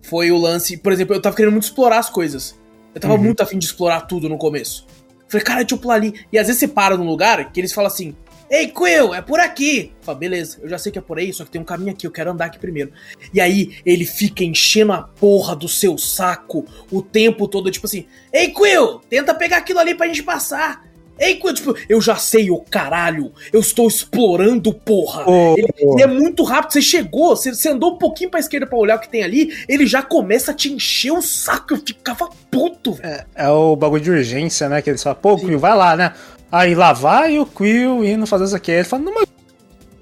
foi 0.02 0.30
o 0.30 0.38
lance. 0.38 0.76
Por 0.76 0.92
exemplo, 0.92 1.14
eu 1.14 1.20
tava 1.20 1.36
querendo 1.36 1.52
muito 1.52 1.64
explorar 1.64 1.98
as 1.98 2.08
coisas. 2.08 2.58
Eu 2.94 3.00
tava 3.00 3.14
uhum. 3.14 3.22
muito 3.22 3.42
afim 3.42 3.58
de 3.58 3.66
explorar 3.66 4.02
tudo 4.02 4.28
no 4.28 4.38
começo. 4.38 4.86
Falei, 5.28 5.44
cara, 5.44 5.60
deixa 5.60 5.74
eu 5.74 5.78
pular 5.78 5.96
ali. 5.96 6.14
E 6.32 6.38
às 6.38 6.46
vezes 6.46 6.60
você 6.60 6.68
para 6.68 6.96
num 6.96 7.06
lugar 7.06 7.52
que 7.52 7.60
eles 7.60 7.72
falam 7.72 7.90
assim: 7.90 8.14
Ei, 8.48 8.68
Quill, 8.68 9.12
é 9.12 9.20
por 9.20 9.40
aqui. 9.40 9.92
Fala, 10.00 10.18
beleza, 10.18 10.58
eu 10.62 10.68
já 10.68 10.78
sei 10.78 10.92
que 10.92 10.98
é 10.98 11.02
por 11.02 11.18
aí, 11.18 11.32
só 11.32 11.44
que 11.44 11.50
tem 11.50 11.60
um 11.60 11.64
caminho 11.64 11.90
aqui, 11.90 12.06
eu 12.06 12.12
quero 12.12 12.30
andar 12.30 12.46
aqui 12.46 12.58
primeiro. 12.58 12.92
E 13.34 13.40
aí 13.40 13.76
ele 13.84 14.04
fica 14.04 14.44
enchendo 14.44 14.92
a 14.92 15.02
porra 15.02 15.56
do 15.56 15.68
seu 15.68 15.98
saco 15.98 16.64
o 16.90 17.02
tempo 17.02 17.48
todo, 17.48 17.70
tipo 17.70 17.86
assim: 17.86 18.06
Ei, 18.32 18.52
Quill, 18.52 19.00
tenta 19.10 19.34
pegar 19.34 19.58
aquilo 19.58 19.80
ali 19.80 19.94
pra 19.94 20.06
gente 20.06 20.22
passar. 20.22 20.85
Ei, 21.18 21.36
Quill, 21.36 21.54
tipo, 21.54 21.74
eu 21.88 22.00
já 22.00 22.16
sei 22.16 22.50
o 22.50 22.58
caralho, 22.58 23.32
eu 23.52 23.60
estou 23.60 23.88
explorando, 23.88 24.72
porra. 24.72 25.24
Oh, 25.26 25.54
ele, 25.56 25.68
oh. 25.82 25.94
ele, 25.94 26.02
é 26.02 26.06
muito 26.06 26.42
rápido, 26.42 26.72
você 26.72 26.82
chegou, 26.82 27.34
você, 27.34 27.54
você, 27.54 27.70
andou 27.70 27.94
um 27.94 27.98
pouquinho 27.98 28.30
pra 28.30 28.40
esquerda 28.40 28.66
pra 28.66 28.78
olhar 28.78 28.96
o 28.96 29.00
que 29.00 29.08
tem 29.08 29.22
ali, 29.22 29.56
ele 29.68 29.86
já 29.86 30.02
começa 30.02 30.50
a 30.50 30.54
te 30.54 30.72
encher 30.72 31.12
o 31.12 31.22
saco, 31.22 31.74
eu 31.74 31.78
ficava 31.78 32.28
puto. 32.50 32.98
É, 33.02 33.24
é 33.34 33.48
o 33.48 33.74
bagulho 33.74 34.02
de 34.02 34.10
urgência, 34.10 34.68
né? 34.68 34.82
Que 34.82 34.90
eles 34.90 35.02
falam, 35.02 35.18
pô, 35.20 35.36
Quill, 35.36 35.58
vai 35.58 35.74
lá, 35.74 35.96
né? 35.96 36.12
Aí 36.50 36.74
lá 36.74 36.92
vai 36.92 37.38
o 37.38 37.46
Quill 37.46 38.04
indo 38.04 38.26
fazer 38.26 38.44
isso 38.44 38.56
aqui. 38.56 38.70
Ele 38.70 38.84
fala, 38.84 39.02
não, 39.02 39.14
mas 39.14 39.26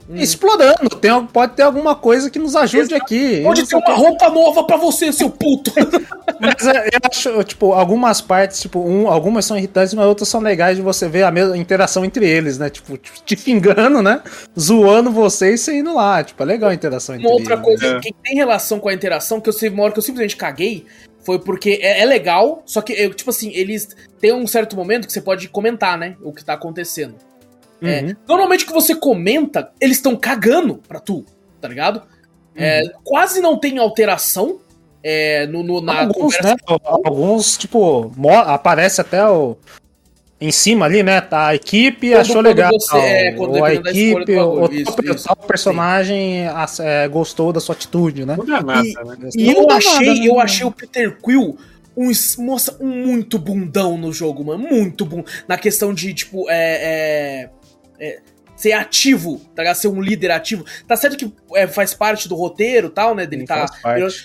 Hum. 0.08 0.16
explorando. 0.16 0.88
Tem, 1.00 1.26
pode 1.26 1.54
ter 1.54 1.62
alguma 1.62 1.94
coisa 1.94 2.28
que 2.28 2.38
nos 2.38 2.54
ajude 2.54 2.94
Exato. 2.94 3.02
aqui. 3.02 3.40
Pode 3.42 3.66
ter 3.66 3.76
uma 3.76 3.94
roupa 3.94 4.28
nova 4.28 4.64
para 4.64 4.76
você, 4.76 5.12
seu 5.12 5.30
puto. 5.30 5.72
mas 6.38 6.66
é, 6.66 6.88
eu 6.88 7.00
acho, 7.10 7.44
tipo, 7.44 7.72
algumas 7.72 8.20
partes, 8.20 8.60
tipo, 8.60 8.80
um, 8.80 9.08
algumas 9.08 9.44
são 9.44 9.56
irritantes, 9.56 9.94
mas 9.94 10.06
outras 10.06 10.28
são 10.28 10.40
legais 10.40 10.76
de 10.76 10.82
você 10.82 11.08
ver 11.08 11.22
a 11.22 11.30
mesma 11.30 11.56
interação 11.56 12.04
entre 12.04 12.28
eles, 12.28 12.58
né? 12.58 12.68
Tipo, 12.68 12.98
te 12.98 13.36
fingando, 13.36 14.02
né? 14.02 14.20
Zoando 14.58 15.10
você 15.10 15.54
e 15.54 15.58
você 15.58 15.78
indo 15.78 15.94
lá. 15.94 16.22
Tipo, 16.22 16.42
é 16.42 16.46
legal 16.46 16.70
a 16.70 16.74
interação 16.74 17.14
entre 17.14 17.26
Uma 17.26 17.34
outra 17.34 17.54
eles, 17.54 17.64
coisa 17.64 17.94
né? 17.94 18.00
que 18.02 18.12
tem 18.12 18.36
relação 18.36 18.78
com 18.78 18.88
a 18.88 18.94
interação, 18.94 19.40
que 19.40 19.48
eu 19.48 19.52
sei 19.52 19.70
uma 19.70 19.84
hora 19.84 19.92
que 19.92 19.98
eu 19.98 20.02
simplesmente 20.02 20.36
caguei, 20.36 20.84
foi 21.24 21.38
porque 21.38 21.78
é, 21.80 22.02
é 22.02 22.04
legal, 22.04 22.62
só 22.66 22.82
que, 22.82 23.08
tipo 23.14 23.30
assim, 23.30 23.50
eles 23.54 23.88
têm 24.20 24.34
um 24.34 24.46
certo 24.46 24.76
momento 24.76 25.06
que 25.06 25.12
você 25.12 25.22
pode 25.22 25.48
comentar, 25.48 25.96
né? 25.96 26.16
O 26.22 26.32
que 26.32 26.44
tá 26.44 26.52
acontecendo. 26.52 27.14
É, 27.84 28.00
uhum. 28.00 28.10
É, 28.10 28.16
normalmente 28.26 28.66
que 28.66 28.72
você 28.72 28.94
comenta, 28.94 29.70
eles 29.80 29.98
estão 29.98 30.16
cagando 30.16 30.80
pra 30.88 30.98
tu, 30.98 31.24
tá 31.60 31.68
ligado? 31.68 32.02
É, 32.56 32.80
uhum. 32.80 32.88
É, 32.88 32.92
quase 33.04 33.40
não 33.40 33.58
tem 33.58 33.78
alteração 33.78 34.60
é, 35.02 35.46
no, 35.46 35.62
no, 35.62 35.80
na 35.82 36.00
Alguns, 36.00 36.14
conversa. 36.14 36.48
Né? 36.48 36.56
Alguns, 37.04 37.58
tipo, 37.58 38.10
aparece 38.46 39.00
até 39.02 39.26
o. 39.28 39.56
Em 40.40 40.50
cima 40.50 40.86
ali, 40.86 41.02
né? 41.02 41.20
Tá 41.20 41.48
a 41.48 41.54
equipe 41.54 42.10
quando, 42.10 42.20
achou 42.20 42.34
quando 42.36 42.46
legal. 42.46 42.72
Você, 42.72 42.96
é, 42.96 43.32
quando 43.32 43.52
ou 43.52 43.64
a 43.64 43.72
equipe, 43.72 44.36
ou 44.36 44.64
o 44.64 45.46
personagem 45.46 46.44
é, 46.80 47.08
gostou 47.08 47.52
da 47.52 47.60
sua 47.60 47.74
atitude, 47.74 48.26
né? 48.26 48.36
Nada, 48.44 48.82
e, 48.84 48.94
né? 48.94 49.30
e 49.36 49.52
eu, 49.52 49.70
achei, 49.70 50.06
nada, 50.06 50.20
né? 50.20 50.26
eu 50.26 50.40
achei 50.40 50.66
o 50.66 50.72
Peter 50.72 51.16
Quill 51.22 51.56
um, 51.96 52.10
moça, 52.38 52.76
um 52.80 52.88
muito 52.88 53.38
bundão 53.38 53.96
no 53.96 54.12
jogo, 54.12 54.44
mano. 54.44 54.66
Muito 54.68 55.04
bom. 55.04 55.24
Na 55.46 55.56
questão 55.56 55.94
de, 55.94 56.12
tipo, 56.12 56.50
é, 56.50 56.56
é 56.56 57.50
é, 57.98 58.20
ser 58.56 58.72
ativo, 58.72 59.40
tá 59.54 59.62
ligado? 59.62 59.76
Ser 59.76 59.88
um 59.88 60.00
líder 60.00 60.30
ativo. 60.30 60.64
Tá 60.86 60.96
certo 60.96 61.16
que 61.16 61.32
é, 61.54 61.66
faz 61.66 61.94
parte 61.94 62.28
do 62.28 62.34
roteiro 62.34 62.90
tal, 62.90 63.14
né? 63.14 63.26
Dele 63.26 63.44
tá. 63.44 63.66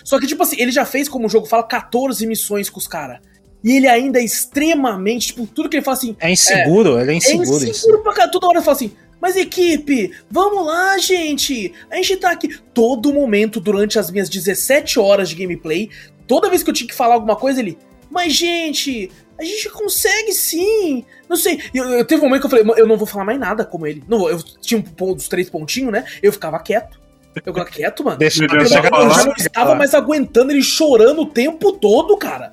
Só 0.03 0.19
que, 0.19 0.27
tipo 0.27 0.43
assim, 0.43 0.55
ele 0.59 0.71
já 0.71 0.85
fez, 0.85 1.09
como 1.09 1.27
o 1.27 1.29
jogo 1.29 1.45
fala, 1.45 1.63
14 1.63 2.25
missões 2.27 2.69
com 2.69 2.79
os 2.79 2.87
caras. 2.87 3.19
E 3.63 3.73
ele 3.75 3.87
ainda 3.87 4.19
é 4.19 4.23
extremamente, 4.23 5.27
tipo, 5.27 5.45
tudo 5.45 5.67
que 5.67 5.77
ele 5.77 5.83
fala 5.83 5.97
assim. 5.97 6.15
É 6.19 6.31
inseguro, 6.31 6.97
é, 6.97 7.01
ele 7.01 7.11
é 7.11 7.15
inseguro. 7.15 7.65
É 7.65 7.69
inseguro 7.69 8.03
pra 8.03 8.13
cara. 8.13 8.31
Toda 8.31 8.47
hora 8.47 8.57
ele 8.57 8.63
fala 8.65 8.77
assim. 8.77 8.91
Mas 9.21 9.35
equipe, 9.35 10.13
vamos 10.31 10.65
lá, 10.65 10.97
gente. 10.97 11.73
A 11.91 11.97
gente 11.97 12.15
tá 12.15 12.31
aqui 12.31 12.57
todo 12.73 13.11
momento 13.11 13.59
durante 13.59 13.99
as 13.99 14.09
minhas 14.09 14.29
17 14.29 14.97
horas 14.97 15.29
de 15.29 15.35
gameplay. 15.35 15.89
Toda 16.25 16.49
vez 16.49 16.63
que 16.63 16.69
eu 16.69 16.73
tinha 16.73 16.87
que 16.87 16.95
falar 16.95 17.15
alguma 17.15 17.35
coisa, 17.35 17.59
ele. 17.59 17.77
Mas, 18.09 18.33
gente, 18.33 19.11
a 19.39 19.43
gente 19.43 19.69
consegue 19.69 20.33
sim. 20.33 21.05
Não 21.27 21.37
sei. 21.37 21.61
Eu, 21.73 21.85
eu 21.85 22.05
teve 22.05 22.21
um 22.21 22.25
momento 22.25 22.41
que 22.41 22.45
eu 22.47 22.49
falei, 22.49 22.81
eu 22.81 22.87
não 22.87 22.97
vou 22.97 23.07
falar 23.07 23.23
mais 23.23 23.39
nada 23.39 23.63
como 23.63 23.87
ele. 23.87 24.03
Não, 24.07 24.29
eu 24.29 24.41
tinha 24.61 24.79
um 24.79 24.83
ponto 24.83 25.15
dos 25.15 25.27
três 25.27 25.49
pontinhos, 25.49 25.91
né? 25.91 26.05
Eu 26.21 26.31
ficava 26.33 26.59
quieto. 26.59 26.99
Eu 27.35 27.53
ficava 27.53 27.65
quieto, 27.65 28.03
mano. 28.03 28.17
Deixa 28.17 28.43
eu, 28.43 28.49
eu, 28.49 28.65
já, 28.65 28.79
eu 28.79 29.09
já 29.09 29.25
não 29.25 29.33
estava 29.37 29.75
mais 29.75 29.93
aguentando 29.93 30.51
ele 30.51 30.61
chorando 30.61 31.21
o 31.21 31.25
tempo 31.25 31.71
todo, 31.71 32.17
cara. 32.17 32.51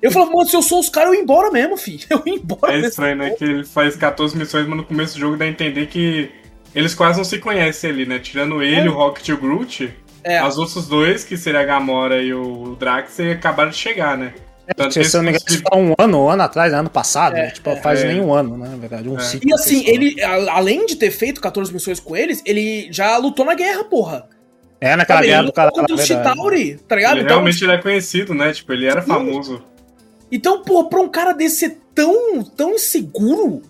Eu 0.00 0.12
falava, 0.12 0.30
mano, 0.30 0.48
se 0.48 0.54
eu 0.54 0.62
sou 0.62 0.78
os 0.78 0.88
caras, 0.88 1.10
eu 1.10 1.16
ia 1.16 1.22
embora 1.22 1.50
mesmo, 1.50 1.76
filho. 1.76 2.06
Eu 2.08 2.22
ia 2.24 2.34
embora. 2.34 2.72
É 2.72 2.80
estranho, 2.80 3.16
né? 3.16 3.30
Que 3.30 3.44
ele 3.44 3.64
faz 3.64 3.96
14 3.96 4.36
missões, 4.36 4.66
mas 4.66 4.76
no 4.76 4.84
começo 4.84 5.14
do 5.14 5.20
jogo 5.20 5.36
dá 5.36 5.44
a 5.44 5.48
entender 5.48 5.86
que 5.86 6.30
eles 6.72 6.94
quase 6.94 7.18
não 7.18 7.24
se 7.24 7.38
conhecem 7.38 7.90
ali, 7.90 8.06
né? 8.06 8.20
Tirando 8.20 8.62
ele, 8.62 8.86
é. 8.86 8.90
o 8.90 8.94
Rocket 8.94 9.26
e 9.26 9.32
o 9.32 9.36
Groot, 9.36 9.92
é. 10.22 10.44
os 10.46 10.56
outros 10.56 10.86
dois, 10.86 11.24
que 11.24 11.36
seria 11.36 11.60
a 11.60 11.64
Gamora 11.64 12.22
e 12.22 12.32
o 12.32 12.76
Drax, 12.78 13.18
acabaram 13.20 13.70
de 13.70 13.76
chegar, 13.76 14.16
né? 14.16 14.34
É, 14.76 14.90
se 14.90 15.16
eu 15.16 15.22
não 15.22 15.30
me 15.30 15.30
engano, 15.30 15.44
isso 15.48 15.62
um 15.72 15.94
ano, 15.98 16.24
um 16.24 16.28
ano 16.28 16.42
atrás, 16.42 16.72
ano 16.74 16.90
passado. 16.90 17.36
É, 17.36 17.50
tipo, 17.50 17.74
faz 17.76 18.04
nem 18.04 18.20
um 18.20 18.34
ano, 18.34 18.56
né? 18.56 18.68
Na 18.68 18.76
verdade, 18.76 19.08
um 19.08 19.18
ciclo. 19.18 19.48
E 19.48 19.54
assim, 19.54 19.84
ele, 19.86 20.22
além 20.22 20.84
de 20.84 20.96
ter 20.96 21.10
feito 21.10 21.40
14 21.40 21.72
missões 21.72 21.98
com 21.98 22.14
eles, 22.14 22.42
ele 22.44 22.88
já 22.90 23.16
lutou 23.16 23.46
na 23.46 23.54
guerra, 23.54 23.84
porra. 23.84 24.28
É, 24.80 24.94
naquela 24.94 25.22
guerra 25.22 25.42
do 25.42 25.52
cara. 25.52 25.70
Contra 25.70 25.94
o 25.94 25.98
Chitauri, 25.98 26.76
tá 26.86 26.96
ligado? 26.96 27.16
Ele 27.16 27.22
então, 27.22 27.36
realmente 27.36 27.64
ele 27.64 27.72
é 27.72 27.78
conhecido, 27.78 28.34
né? 28.34 28.52
Tipo, 28.52 28.72
ele 28.72 28.86
era 28.86 29.02
famoso. 29.02 29.62
Então, 30.30 30.62
pô, 30.62 30.84
pra 30.84 31.00
um 31.00 31.08
cara 31.08 31.32
desse 31.32 31.56
ser 31.56 31.78
tão, 31.94 32.44
tão 32.44 32.74
inseguro, 32.74 33.62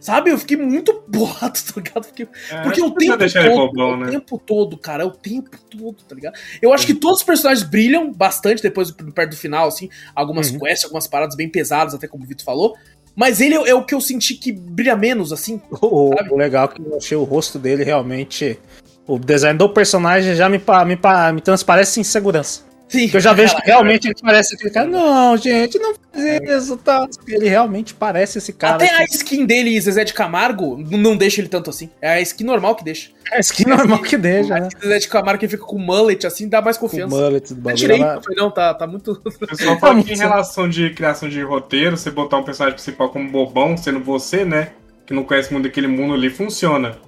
sabe? 0.00 0.30
Eu 0.30 0.38
fiquei 0.38 0.56
muito 0.56 1.02
boato, 1.06 1.62
tá 1.64 1.72
ligado? 1.76 2.04
Fiquei... 2.04 2.26
É, 2.50 2.62
Porque 2.62 2.82
o 2.82 2.90
tempo 2.92 3.18
todo, 3.18 3.72
bobão, 3.72 3.96
né? 3.98 4.06
o 4.06 4.10
tempo 4.10 4.38
todo, 4.38 4.78
cara, 4.78 5.02
é 5.04 5.06
o 5.06 5.10
tempo 5.10 5.56
todo, 5.70 5.96
tá 6.08 6.14
ligado? 6.14 6.34
Eu 6.60 6.72
acho 6.72 6.86
que 6.86 6.94
todos 6.94 7.18
os 7.18 7.24
personagens 7.24 7.64
brilham 7.64 8.10
bastante 8.10 8.62
depois 8.62 8.90
do 8.90 9.12
perto 9.12 9.30
do 9.30 9.36
final, 9.36 9.68
assim, 9.68 9.88
algumas 10.14 10.50
uhum. 10.50 10.58
quests, 10.58 10.84
algumas 10.84 11.06
paradas 11.06 11.36
bem 11.36 11.48
pesadas, 11.48 11.94
até 11.94 12.08
como 12.08 12.24
o 12.24 12.26
Vitor 12.26 12.44
falou. 12.44 12.76
Mas 13.14 13.40
ele 13.40 13.54
é, 13.54 13.70
é 13.70 13.74
o 13.74 13.84
que 13.84 13.94
eu 13.94 14.00
senti 14.00 14.34
que 14.34 14.50
brilha 14.50 14.96
menos, 14.96 15.32
assim. 15.32 15.60
O, 15.82 16.10
o 16.14 16.36
legal 16.36 16.66
é 16.66 16.68
que 16.68 16.80
eu 16.80 16.96
achei 16.96 17.16
o 17.16 17.24
rosto 17.24 17.58
dele 17.58 17.84
realmente 17.84 18.58
o 19.06 19.18
design 19.18 19.58
do 19.58 19.68
personagem 19.68 20.36
já 20.36 20.48
me, 20.48 20.58
me, 20.58 20.98
me 21.34 21.40
transparece 21.40 21.98
insegurança. 21.98 22.69
Sim. 22.90 23.04
Porque 23.04 23.18
eu 23.18 23.20
já 23.20 23.32
vejo 23.32 23.54
que 23.54 23.62
realmente 23.64 24.08
ele 24.08 24.16
parece 24.20 24.56
aquele 24.56 24.70
cara. 24.70 24.88
Não, 24.88 25.36
gente, 25.36 25.78
não 25.78 25.94
faz 25.94 26.64
isso, 26.64 26.76
tá? 26.76 27.06
Ele 27.28 27.48
realmente 27.48 27.94
parece 27.94 28.38
esse 28.38 28.52
cara. 28.52 28.74
Até 28.74 28.90
a 28.90 29.04
skin 29.04 29.46
dele, 29.46 29.80
Zezé 29.80 30.02
de 30.02 30.12
Camargo, 30.12 30.76
não 30.90 31.16
deixa 31.16 31.40
ele 31.40 31.48
tanto 31.48 31.70
assim. 31.70 31.88
É 32.02 32.14
a 32.14 32.20
skin 32.20 32.42
normal 32.42 32.74
que 32.74 32.82
deixa. 32.82 33.10
É 33.30 33.36
a 33.36 33.40
skin 33.40 33.64
normal 33.64 34.02
que 34.02 34.16
deixa, 34.16 34.58
né? 34.58 34.68
Zezé 34.82 34.98
de 34.98 35.08
Camargo 35.08 35.38
que 35.38 35.46
fica 35.46 35.62
com 35.64 35.78
mullet 35.78 36.26
assim, 36.26 36.48
dá 36.48 36.60
mais 36.60 36.76
confiança. 36.76 37.14
O 37.14 37.18
mullet 37.20 37.54
do 37.54 37.60
bagulho. 37.60 37.76
Tirei, 37.76 38.00
não, 38.36 38.50
tá, 38.50 38.74
tá 38.74 38.88
muito. 38.88 39.22
Eu 39.48 39.56
só 39.56 39.78
falo 39.78 40.02
que 40.02 40.12
em 40.12 40.18
relação 40.18 40.68
de 40.68 40.90
criação 40.90 41.28
de 41.28 41.40
roteiro, 41.42 41.96
você 41.96 42.10
botar 42.10 42.38
um 42.38 42.42
personagem 42.42 42.74
principal 42.74 43.08
como 43.10 43.30
bobão, 43.30 43.76
sendo 43.76 44.00
você, 44.00 44.44
né? 44.44 44.72
Que 45.06 45.14
não 45.14 45.22
conhece 45.22 45.52
muito 45.52 45.64
daquele 45.66 45.86
mundo 45.86 46.14
ali, 46.14 46.28
funciona. 46.28 46.98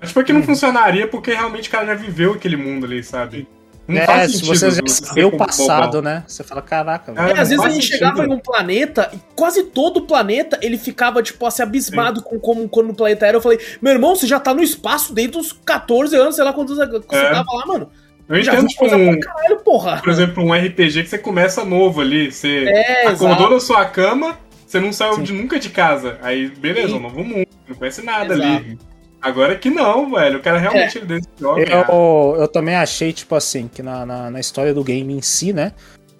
Acho 0.00 0.22
que 0.22 0.32
não 0.32 0.40
uhum. 0.40 0.46
funcionaria 0.46 1.08
porque 1.08 1.32
realmente 1.32 1.68
o 1.68 1.72
cara 1.72 1.86
já 1.86 1.94
viveu 1.94 2.32
aquele 2.32 2.56
mundo 2.56 2.86
ali, 2.86 3.02
sabe? 3.02 3.46
Não 3.86 4.00
é, 4.00 4.06
faz 4.06 4.36
se 4.36 4.44
você 4.44 4.70
já 4.70 4.80
vê 5.12 5.24
o 5.24 5.36
passado, 5.36 6.00
né? 6.00 6.22
Você 6.26 6.44
fala, 6.44 6.62
caraca. 6.62 7.12
É, 7.16 7.40
às 7.40 7.48
vezes 7.48 7.64
a 7.64 7.68
gente 7.68 7.86
chegava 7.86 8.24
em 8.24 8.32
um 8.32 8.38
planeta 8.38 9.10
e 9.12 9.18
quase 9.34 9.64
todo 9.64 9.98
o 9.98 10.06
planeta 10.06 10.58
ele 10.62 10.78
ficava, 10.78 11.22
tipo, 11.22 11.44
assim, 11.44 11.62
abismado 11.62 12.20
Sim. 12.20 12.26
com 12.26 12.38
como 12.38 12.68
quando 12.68 12.90
o 12.90 12.94
planeta 12.94 13.26
era. 13.26 13.36
Eu 13.36 13.40
falei, 13.40 13.58
meu 13.80 13.92
irmão, 13.92 14.14
você 14.14 14.26
já 14.26 14.38
tá 14.38 14.54
no 14.54 14.62
espaço 14.62 15.12
desde 15.12 15.36
os 15.36 15.52
14 15.52 16.14
anos, 16.16 16.36
sei 16.36 16.44
lá 16.44 16.52
quantos 16.52 16.78
anos 16.78 17.04
você 17.04 17.16
é. 17.16 17.30
tava 17.30 17.52
lá, 17.52 17.66
mano. 17.66 17.90
Eu 18.28 18.38
entendo, 18.38 18.66
tipo, 18.68 18.86
um, 18.86 19.18
caralho, 19.18 19.56
porra. 19.58 20.00
Por 20.00 20.10
exemplo, 20.10 20.44
um 20.44 20.54
RPG 20.54 21.02
que 21.02 21.08
você 21.08 21.18
começa 21.18 21.64
novo 21.64 22.00
ali. 22.00 22.30
Você 22.30 22.64
é, 22.66 23.08
acordou 23.08 23.36
exato. 23.36 23.54
na 23.54 23.60
sua 23.60 23.84
cama, 23.84 24.38
você 24.64 24.80
não 24.80 24.92
saiu 24.92 25.18
de, 25.20 25.32
nunca 25.32 25.58
de 25.58 25.68
casa. 25.68 26.18
Aí, 26.22 26.48
beleza, 26.48 26.88
Sim. 26.88 26.94
um 26.94 27.00
novo 27.00 27.24
mundo, 27.24 27.48
não 27.68 27.76
conhece 27.76 28.02
nada 28.02 28.32
exato. 28.34 28.48
ali. 28.48 28.78
Agora 29.22 29.54
que 29.56 29.70
não, 29.70 30.10
velho. 30.10 30.38
O 30.38 30.42
cara 30.42 30.58
realmente 30.58 30.98
é. 30.98 31.00
desse 31.02 31.28
jogo. 31.38 31.60
Eu, 31.60 32.36
eu 32.40 32.48
também 32.48 32.74
achei, 32.74 33.12
tipo 33.12 33.34
assim, 33.36 33.70
que 33.72 33.82
na, 33.82 34.04
na, 34.04 34.30
na, 34.30 34.40
história 34.40 34.74
do 34.74 34.82
game 34.82 35.14
em 35.14 35.22
si, 35.22 35.52
né? 35.52 35.72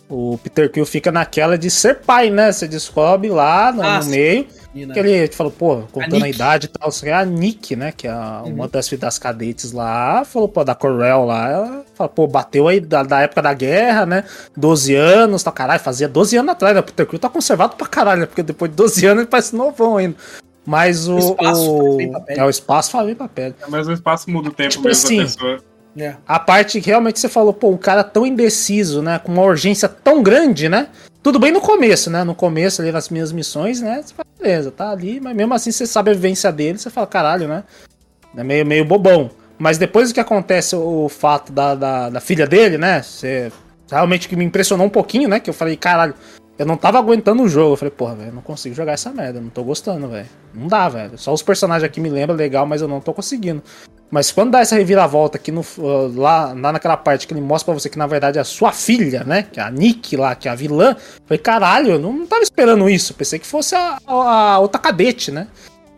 O 0.08 0.38
Peter 0.38 0.70
Quill 0.70 0.86
fica 0.86 1.10
naquela 1.10 1.58
de 1.58 1.70
ser 1.70 2.00
pai, 2.00 2.30
né? 2.30 2.52
Você 2.52 2.68
descobre 2.68 3.28
lá 3.28 3.72
no, 3.72 3.82
ah, 3.82 3.98
no 3.98 4.04
meio. 4.06 4.46
Que 4.72 4.98
ele 4.98 5.26
falou, 5.28 5.52
pô, 5.52 5.82
contando 5.90 6.22
a, 6.22 6.26
a 6.26 6.28
idade 6.30 6.66
e 6.66 6.68
tal, 6.68 6.90
é 7.02 7.12
a 7.12 7.24
Nick, 7.24 7.76
né? 7.76 7.92
Que 7.92 8.06
é 8.06 8.14
uhum. 8.14 8.54
uma 8.54 8.68
das, 8.68 8.88
das 8.90 9.18
cadetes 9.18 9.72
lá, 9.72 10.24
falou, 10.24 10.48
pô, 10.48 10.64
da 10.64 10.74
Corel 10.74 11.26
lá, 11.26 11.50
ela 11.50 11.84
falou, 11.94 12.10
pô, 12.10 12.26
bateu 12.26 12.68
aí 12.68 12.80
da, 12.80 13.02
da 13.02 13.20
época 13.20 13.42
da 13.42 13.52
guerra, 13.52 14.06
né? 14.06 14.24
12 14.56 14.94
anos, 14.94 15.42
tal, 15.42 15.52
caralho, 15.52 15.80
fazia 15.80 16.08
12 16.08 16.36
anos 16.36 16.52
atrás, 16.52 16.74
né? 16.74 16.80
O 16.80 16.84
Peter 16.84 17.06
Quill 17.06 17.18
tá 17.18 17.28
conservado 17.28 17.76
pra 17.76 17.86
caralho, 17.86 18.22
né? 18.22 18.26
Porque 18.26 18.42
depois 18.42 18.70
de 18.70 18.76
12 18.76 19.06
anos 19.06 19.22
ele 19.22 19.30
parece 19.30 19.54
novão 19.54 19.98
ainda. 19.98 20.16
Mas 20.64 21.08
o. 21.08 21.16
O 21.16 21.18
espaço 21.18 21.72
o... 21.72 22.00
É, 22.28 22.44
o 22.44 22.50
espaço 22.50 22.90
faz 22.90 23.06
bem 23.06 23.14
papel. 23.14 23.54
É, 23.60 23.66
mas 23.68 23.88
o 23.88 23.92
espaço 23.92 24.30
muda 24.30 24.48
o 24.48 24.52
tempo 24.52 24.70
tipo 24.70 24.84
mesmo 24.84 25.06
assim, 25.06 25.16
da 25.18 25.22
pessoa. 25.24 25.58
É. 25.96 26.16
A 26.26 26.38
parte 26.38 26.80
que 26.80 26.88
realmente 26.88 27.20
você 27.20 27.28
falou, 27.28 27.52
pô, 27.52 27.70
um 27.70 27.76
cara 27.76 28.02
tão 28.02 28.26
indeciso, 28.26 29.02
né? 29.02 29.18
Com 29.18 29.32
uma 29.32 29.42
urgência 29.42 29.88
tão 29.88 30.22
grande, 30.22 30.68
né? 30.68 30.88
Tudo 31.22 31.38
bem 31.38 31.52
no 31.52 31.60
começo, 31.60 32.10
né? 32.10 32.24
No 32.24 32.34
começo 32.34 32.80
ali 32.80 32.90
nas 32.90 33.08
minhas 33.08 33.30
missões, 33.30 33.80
né? 33.80 34.02
Você 34.02 34.14
fala, 34.14 34.26
beleza, 34.40 34.70
tá 34.70 34.90
ali, 34.90 35.20
mas 35.20 35.36
mesmo 35.36 35.52
assim 35.54 35.70
você 35.70 35.86
sabe 35.86 36.10
a 36.10 36.14
vivência 36.14 36.50
dele, 36.50 36.78
você 36.78 36.90
fala, 36.90 37.06
caralho, 37.06 37.46
né? 37.46 37.64
É 38.36 38.42
meio, 38.42 38.64
meio 38.64 38.84
bobão. 38.84 39.30
Mas 39.58 39.78
depois 39.78 40.10
que 40.12 40.18
acontece 40.18 40.74
o 40.74 41.08
fato 41.08 41.52
da, 41.52 41.74
da, 41.74 42.10
da 42.10 42.20
filha 42.20 42.46
dele, 42.46 42.78
né? 42.78 43.02
Você 43.02 43.52
realmente 43.90 44.28
que 44.28 44.34
me 44.34 44.44
impressionou 44.44 44.86
um 44.86 44.90
pouquinho, 44.90 45.28
né? 45.28 45.38
Que 45.38 45.50
eu 45.50 45.54
falei, 45.54 45.76
caralho, 45.76 46.14
eu 46.58 46.66
não 46.66 46.76
tava 46.76 46.98
aguentando 46.98 47.42
o 47.42 47.48
jogo. 47.48 47.72
Eu 47.72 47.76
falei, 47.76 47.90
porra, 47.90 48.14
velho, 48.14 48.32
não 48.32 48.42
consigo 48.42 48.74
jogar 48.74 48.92
essa 48.92 49.10
merda. 49.10 49.40
Não 49.40 49.48
tô 49.48 49.64
gostando, 49.64 50.08
velho. 50.08 50.28
Não 50.54 50.66
dá, 50.68 50.88
velho. 50.88 51.16
Só 51.16 51.32
os 51.32 51.42
personagens 51.42 51.84
aqui 51.84 52.00
me 52.00 52.10
lembram 52.10 52.36
legal, 52.36 52.66
mas 52.66 52.82
eu 52.82 52.88
não 52.88 53.00
tô 53.00 53.12
conseguindo. 53.12 53.62
Mas 54.10 54.30
quando 54.30 54.50
dá 54.50 54.60
essa 54.60 54.76
reviravolta 54.76 55.38
aqui 55.38 55.50
no, 55.50 55.62
uh, 55.62 56.12
lá, 56.14 56.48
lá 56.48 56.72
naquela 56.72 56.98
parte 56.98 57.26
que 57.26 57.32
ele 57.32 57.40
mostra 57.40 57.72
pra 57.72 57.80
você 57.80 57.88
que 57.88 57.96
na 57.96 58.06
verdade 58.06 58.36
é 58.36 58.42
a 58.42 58.44
sua 58.44 58.70
filha, 58.70 59.24
né? 59.24 59.46
Que 59.50 59.58
é 59.58 59.62
a 59.62 59.70
Nick 59.70 60.16
lá, 60.16 60.34
que 60.34 60.46
é 60.46 60.50
a 60.50 60.54
vilã. 60.54 60.90
Eu 60.90 61.22
falei, 61.24 61.38
caralho, 61.38 61.92
eu 61.92 61.98
não 61.98 62.26
tava 62.26 62.42
esperando 62.42 62.90
isso. 62.90 63.14
Pensei 63.14 63.38
que 63.38 63.46
fosse 63.46 63.74
a, 63.74 63.96
a, 64.06 64.52
a 64.52 64.58
outra 64.58 64.78
cadete, 64.78 65.30
né? 65.30 65.48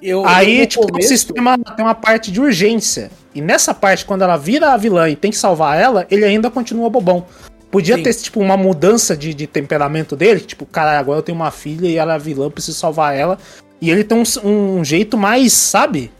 Eu, 0.00 0.24
Aí, 0.26 0.60
eu 0.60 0.66
tipo, 0.66 0.86
começo... 0.86 1.06
o 1.06 1.08
sistema 1.08 1.58
tem 1.58 1.84
uma 1.84 1.94
parte 1.94 2.30
de 2.30 2.40
urgência. 2.40 3.10
E 3.34 3.40
nessa 3.40 3.74
parte, 3.74 4.04
quando 4.04 4.22
ela 4.22 4.36
vira 4.36 4.72
a 4.72 4.76
vilã 4.76 5.08
e 5.08 5.16
tem 5.16 5.30
que 5.30 5.36
salvar 5.36 5.80
ela, 5.80 6.06
ele 6.08 6.24
ainda 6.24 6.50
continua 6.50 6.88
bobão. 6.88 7.26
Podia 7.74 7.96
Sim. 7.96 8.04
ter, 8.04 8.14
tipo, 8.14 8.38
uma 8.38 8.56
mudança 8.56 9.16
de, 9.16 9.34
de 9.34 9.48
temperamento 9.48 10.14
dele. 10.14 10.38
Tipo, 10.38 10.64
cara, 10.64 10.96
agora 10.96 11.18
eu 11.18 11.22
tenho 11.24 11.34
uma 11.34 11.50
filha 11.50 11.88
e 11.88 11.96
ela 11.96 12.14
é 12.14 12.18
vilã, 12.20 12.48
preciso 12.48 12.78
salvar 12.78 13.16
ela. 13.16 13.36
E 13.80 13.90
ele 13.90 14.04
tem 14.04 14.16
um, 14.16 14.78
um 14.78 14.84
jeito 14.84 15.18
mais, 15.18 15.52
sabe? 15.54 16.12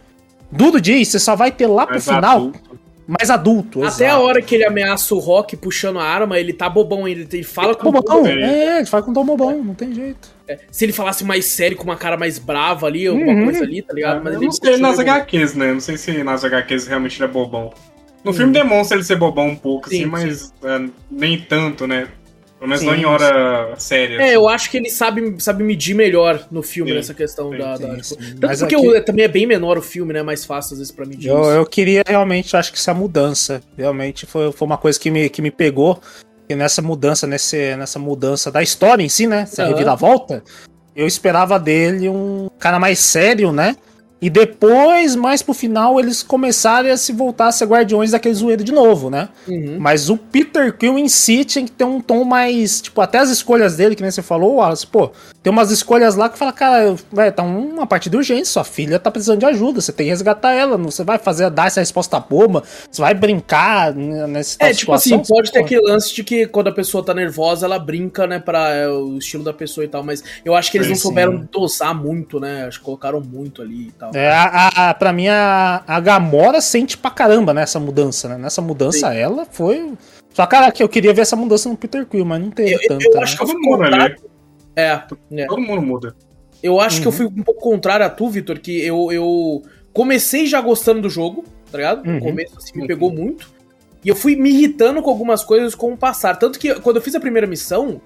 Dudo 0.50 0.80
diz, 0.80 1.06
você 1.06 1.20
só 1.20 1.36
vai 1.36 1.52
ter 1.52 1.68
lá 1.68 1.86
pro 1.86 2.00
final. 2.00 2.38
Adulto. 2.38 2.80
Mais 3.06 3.30
adulto. 3.30 3.84
Até 3.84 4.06
exato. 4.06 4.16
a 4.16 4.18
hora 4.18 4.42
que 4.42 4.52
ele 4.52 4.64
ameaça 4.64 5.14
o 5.14 5.20
Rock 5.20 5.56
puxando 5.56 6.00
a 6.00 6.04
arma, 6.04 6.40
ele 6.40 6.52
tá 6.52 6.68
bobão 6.68 7.04
ainda. 7.04 7.20
Ele 7.32 7.44
fala 7.44 7.68
ele 7.68 7.76
com 7.76 7.92
tá 7.92 8.00
bobão. 8.00 8.26
É, 8.26 8.78
ele 8.78 8.86
fala 8.86 9.02
com 9.04 9.12
tom 9.12 9.24
bobão, 9.24 9.62
não 9.62 9.74
tem 9.74 9.94
jeito. 9.94 10.28
É, 10.48 10.58
se 10.72 10.84
ele 10.84 10.92
falasse 10.92 11.22
mais 11.22 11.44
sério, 11.44 11.76
com 11.76 11.84
uma 11.84 11.96
cara 11.96 12.16
mais 12.16 12.36
brava 12.36 12.88
ali, 12.88 13.06
alguma 13.06 13.30
uhum. 13.30 13.44
coisa 13.44 13.62
ali, 13.62 13.80
tá 13.80 13.94
ligado? 13.94 14.24
Mas 14.24 14.34
eu 14.34 14.40
não 14.40 14.50
sei 14.50 14.76
nas 14.78 14.98
HQs, 14.98 15.54
né? 15.54 15.72
Não 15.72 15.80
sei 15.80 15.96
se 15.96 16.24
nas 16.24 16.44
HQs 16.44 16.88
realmente 16.88 17.22
ele 17.22 17.30
é 17.30 17.32
bobão. 17.32 17.72
No 18.24 18.32
filme 18.32 18.52
demonstra 18.52 18.96
ele 18.96 19.04
ser 19.04 19.16
bobão 19.16 19.48
um 19.48 19.56
pouco, 19.56 19.88
sim, 19.88 20.00
assim, 20.00 20.06
mas 20.06 20.52
é, 20.64 20.88
nem 21.10 21.38
tanto, 21.38 21.86
né? 21.86 22.08
Pelo 22.58 22.70
menos 22.70 22.80
sim, 22.80 22.86
não 22.86 22.94
em 22.94 23.04
hora 23.04 23.74
séria. 23.76 24.16
É, 24.16 24.24
assim. 24.24 24.34
eu 24.34 24.48
acho 24.48 24.70
que 24.70 24.78
ele 24.78 24.88
sabe, 24.88 25.34
sabe 25.38 25.62
medir 25.62 25.94
melhor 25.94 26.46
no 26.50 26.62
filme 26.62 26.90
sim, 26.90 26.96
nessa 26.96 27.12
questão 27.12 27.50
sim, 27.50 27.58
da. 27.58 27.76
da 27.76 27.96
tipo, 27.98 28.16
tanto 28.40 28.58
porque 28.58 28.74
aqui... 28.74 29.00
também 29.02 29.24
é 29.26 29.28
bem 29.28 29.46
menor 29.46 29.76
o 29.76 29.82
filme, 29.82 30.14
né? 30.14 30.22
Mais 30.22 30.46
fácil 30.46 30.72
às 30.72 30.78
vezes 30.78 30.90
pra 30.90 31.04
medir. 31.04 31.28
Eu, 31.28 31.44
eu 31.44 31.66
queria 31.66 32.02
realmente, 32.06 32.56
acho 32.56 32.72
que 32.72 32.78
essa 32.78 32.94
mudança. 32.94 33.60
Realmente 33.76 34.24
foi, 34.24 34.50
foi 34.50 34.66
uma 34.66 34.78
coisa 34.78 34.98
que 34.98 35.10
me, 35.10 35.28
que 35.28 35.42
me 35.42 35.50
pegou. 35.50 36.00
E 36.48 36.54
nessa 36.54 36.80
mudança, 36.80 37.26
nesse, 37.26 37.76
nessa 37.76 37.98
mudança 37.98 38.50
da 38.50 38.62
história 38.62 39.02
em 39.02 39.08
si, 39.10 39.26
né? 39.26 39.42
Essa 39.42 39.64
uhum. 39.64 39.70
reviravolta, 39.70 40.42
eu 40.96 41.06
esperava 41.06 41.58
dele 41.58 42.08
um 42.08 42.48
cara 42.58 42.78
mais 42.78 42.98
sério, 42.98 43.52
né? 43.52 43.76
E 44.24 44.30
depois, 44.30 45.14
mais 45.14 45.42
pro 45.42 45.52
final, 45.52 46.00
eles 46.00 46.22
começarem 46.22 46.90
a 46.90 46.96
se 46.96 47.12
voltar 47.12 47.48
a 47.48 47.52
ser 47.52 47.66
guardiões 47.66 48.12
daquele 48.12 48.34
zoeiro 48.34 48.64
de 48.64 48.72
novo, 48.72 49.10
né? 49.10 49.28
Uhum. 49.46 49.76
Mas 49.78 50.08
o 50.08 50.16
Peter 50.16 50.72
Quill 50.72 50.98
em 50.98 51.10
si 51.10 51.44
tinha 51.44 51.62
que 51.62 51.70
ter 51.70 51.84
um 51.84 52.00
tom 52.00 52.24
mais. 52.24 52.80
Tipo, 52.80 53.02
até 53.02 53.18
as 53.18 53.28
escolhas 53.28 53.76
dele, 53.76 53.94
que 53.94 54.00
nem 54.00 54.10
você 54.10 54.22
falou, 54.22 54.54
Wallace, 54.54 54.86
pô, 54.86 55.10
tem 55.44 55.50
umas 55.50 55.70
escolhas 55.70 56.14
lá 56.16 56.30
que 56.30 56.38
fala, 56.38 56.54
cara, 56.54 56.96
vai, 57.12 57.30
tá 57.30 57.42
uma 57.42 57.86
parte 57.86 58.08
de 58.08 58.16
urgência, 58.16 58.46
sua 58.46 58.64
filha 58.64 58.98
tá 58.98 59.10
precisando 59.10 59.40
de 59.40 59.44
ajuda, 59.44 59.82
você 59.82 59.92
tem 59.92 60.06
que 60.06 60.10
resgatar 60.10 60.52
ela, 60.52 60.78
não, 60.78 60.90
você 60.90 61.04
vai 61.04 61.18
fazer, 61.18 61.50
dar 61.50 61.66
essa 61.66 61.80
resposta 61.80 62.18
boba, 62.18 62.62
você 62.90 63.02
vai 63.02 63.12
brincar 63.12 63.94
nessa 63.94 64.56
É, 64.58 64.72
tipo 64.72 64.96
situação, 64.96 65.20
assim, 65.20 65.34
pode 65.34 65.52
ter 65.52 65.58
aquele 65.58 65.82
lance 65.82 66.14
de 66.14 66.24
que 66.24 66.46
quando 66.46 66.68
a 66.68 66.72
pessoa 66.72 67.04
tá 67.04 67.12
nervosa, 67.12 67.66
ela 67.66 67.78
brinca, 67.78 68.26
né, 68.26 68.38
pra 68.38 68.70
é, 68.70 68.88
o 68.88 69.18
estilo 69.18 69.44
da 69.44 69.52
pessoa 69.52 69.84
e 69.84 69.88
tal, 69.88 70.02
mas 70.02 70.24
eu 70.42 70.54
acho 70.54 70.70
que 70.70 70.78
eles 70.78 70.86
é, 70.86 70.90
não 70.90 70.96
souberam 70.96 71.38
sim. 71.38 71.48
dosar 71.52 71.94
muito, 71.94 72.40
né, 72.40 72.64
acho 72.66 72.78
que 72.78 72.84
colocaram 72.86 73.20
muito 73.20 73.60
ali 73.60 73.88
e 73.88 73.92
tal. 73.92 74.12
É, 74.14 74.30
a, 74.32 74.68
a, 74.88 74.94
pra 74.94 75.12
mim, 75.12 75.28
a, 75.28 75.82
a 75.86 76.00
Gamora 76.00 76.62
sente 76.62 76.96
pra 76.96 77.10
caramba 77.10 77.52
nessa 77.52 77.78
mudança, 77.78 78.30
né? 78.30 78.38
Nessa 78.38 78.62
mudança, 78.62 79.10
Sim. 79.10 79.16
ela 79.16 79.46
foi. 79.50 79.92
Só, 80.32 80.46
cara, 80.46 80.72
que 80.72 80.82
eu 80.82 80.88
queria 80.88 81.12
ver 81.12 81.20
essa 81.20 81.36
mudança 81.36 81.68
no 81.68 81.76
Peter 81.76 82.06
Quill, 82.06 82.24
mas 82.24 82.40
não 82.40 82.50
teve 82.50 82.74
eu, 82.74 82.88
tanta. 82.88 83.04
Eu 83.04 83.22
acho 83.22 83.36
que 83.36 83.42
eu 83.42 83.46
fui 83.48 83.62
contrário. 83.62 84.33
É, 84.76 85.02
é. 85.32 85.46
Todo 85.46 85.60
mundo 85.60 85.82
muda. 85.82 86.16
Eu 86.62 86.80
acho 86.80 86.96
uhum. 86.96 87.02
que 87.02 87.08
eu 87.08 87.12
uhum. 87.12 87.16
fui 87.32 87.40
um 87.40 87.44
pouco 87.44 87.60
contrário 87.60 88.06
a 88.06 88.10
tu, 88.10 88.28
Vitor, 88.28 88.58
que 88.58 88.84
eu, 88.84 89.12
eu 89.12 89.62
comecei 89.92 90.46
já 90.46 90.60
gostando 90.60 91.02
do 91.02 91.10
jogo, 91.10 91.44
tá 91.70 91.78
ligado? 91.78 92.04
No 92.04 92.12
uhum. 92.12 92.20
começo, 92.20 92.56
assim, 92.56 92.80
me 92.80 92.86
pegou 92.86 93.12
muito. 93.12 93.52
E 94.04 94.08
eu 94.08 94.16
fui 94.16 94.36
me 94.36 94.50
irritando 94.50 95.02
com 95.02 95.10
algumas 95.10 95.44
coisas 95.44 95.74
com 95.74 95.92
o 95.92 95.96
passar. 95.96 96.36
Tanto 96.36 96.58
que 96.58 96.74
quando 96.80 96.96
eu 96.96 97.02
fiz 97.02 97.14
a 97.14 97.20
primeira 97.20 97.46
missão, 97.46 98.00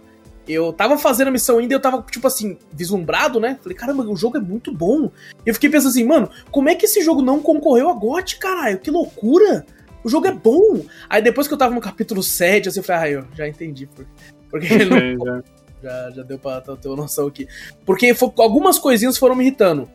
eu 0.49 0.73
tava 0.73 0.97
fazendo 0.97 1.29
a 1.29 1.31
missão 1.31 1.59
ainda 1.59 1.75
e 1.75 1.77
eu 1.77 1.81
tava, 1.81 2.05
tipo 2.11 2.27
assim, 2.27 2.57
vislumbrado, 2.73 3.39
né? 3.39 3.59
Falei, 3.63 3.77
caramba, 3.77 4.05
o 4.05 4.17
jogo 4.17 4.37
é 4.37 4.41
muito 4.41 4.73
bom. 4.73 5.11
E 5.45 5.49
eu 5.49 5.55
fiquei 5.55 5.69
pensando 5.69 5.91
assim, 5.91 6.05
mano, 6.05 6.31
como 6.51 6.69
é 6.69 6.75
que 6.75 6.87
esse 6.87 7.03
jogo 7.03 7.21
não 7.21 7.41
concorreu 7.41 7.89
a 7.91 7.95
GOT, 7.95 8.39
caralho? 8.39 8.79
Que 8.79 8.91
loucura! 8.91 9.67
O 10.03 10.09
jogo 10.09 10.27
é 10.27 10.33
bom! 10.33 10.85
Aí 11.09 11.21
depois 11.21 11.47
que 11.47 11.55
eu 11.55 11.59
tava 11.59 11.75
no 11.75 11.81
capítulo 11.81 12.23
7, 12.23 12.69
assim, 12.69 12.81
eu 12.81 12.85
falei, 12.85 13.03
ah, 13.03 13.11
eu 13.19 13.25
já 13.35 13.49
entendi. 13.49 13.87
Por... 13.87 14.07
Porque 14.51 14.73
ele 14.73 15.17
não... 15.17 15.43
Já, 15.83 16.11
já 16.11 16.23
deu 16.23 16.39
pra 16.39 16.61
ter 16.61 16.89
uma 16.89 16.97
noção 16.97 17.27
aqui. 17.27 17.47
Porque 17.85 18.15
foi, 18.15 18.33
algumas 18.39 18.79
coisinhas 18.79 19.17
foram 19.17 19.35
me 19.35 19.45
irritando. 19.45 19.89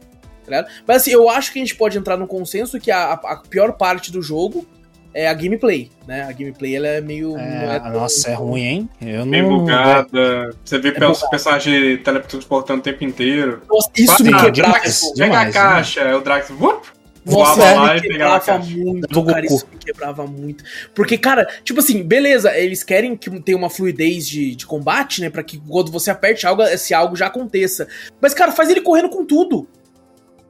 Tá 0.45 0.65
Mas 0.87 0.97
assim, 0.97 1.11
eu 1.11 1.29
acho 1.29 1.51
que 1.51 1.59
a 1.59 1.61
gente 1.61 1.75
pode 1.75 1.97
entrar 1.97 2.17
no 2.17 2.27
consenso 2.27 2.79
que 2.79 2.91
a, 2.91 3.13
a 3.13 3.37
pior 3.49 3.73
parte 3.73 4.11
do 4.11 4.21
jogo 4.21 4.67
é 5.13 5.27
a 5.27 5.33
gameplay, 5.33 5.91
né? 6.07 6.23
A 6.23 6.31
gameplay 6.31 6.75
ela 6.75 6.87
é 6.87 6.99
meio. 7.01 7.37
É, 7.37 7.75
é 7.75 7.89
nossa, 7.91 8.31
é 8.31 8.33
ruim, 8.33 8.61
hein? 8.61 8.89
Eu 8.99 9.25
Bem 9.25 9.43
não... 9.43 9.59
bugada. 9.59 10.49
Você 10.65 10.79
vê 10.79 10.89
é 10.89 11.07
os 11.07 11.21
personagens 11.23 12.01
teletransportando 12.03 12.79
o 12.79 12.83
tempo 12.83 13.03
inteiro. 13.03 13.61
Nossa, 13.69 13.89
isso 13.95 14.23
me 14.23 14.31
quebrava. 14.31 14.79
Pega 15.15 15.39
a 15.39 15.51
caixa, 15.51 16.01
é 16.01 16.15
o 16.15 16.21
Drax. 16.21 16.49
Whoop, 16.49 16.87
nossa, 17.25 17.63
é, 17.63 17.93
me 17.93 18.01
quebrava 18.01 18.59
muito, 18.59 19.25
cara, 19.25 19.45
isso 19.45 19.67
me 19.71 19.77
quebrava 19.77 20.27
muito. 20.27 20.63
Porque, 20.93 21.17
cara, 21.17 21.47
tipo 21.63 21.79
assim, 21.79 22.03
beleza, 22.03 22.55
eles 22.57 22.83
querem 22.83 23.15
que 23.15 23.29
tenha 23.41 23.57
uma 23.57 23.69
fluidez 23.69 24.27
de, 24.27 24.55
de 24.55 24.65
combate, 24.65 25.21
né? 25.21 25.29
Pra 25.29 25.43
que 25.43 25.57
quando 25.57 25.91
você 25.91 26.12
aperte 26.12 26.45
algo, 26.45 26.62
esse 26.63 26.93
algo 26.93 27.15
já 27.15 27.27
aconteça. 27.27 27.88
Mas, 28.21 28.33
cara, 28.33 28.51
faz 28.51 28.69
ele 28.69 28.81
correndo 28.81 29.09
com 29.09 29.25
tudo. 29.25 29.67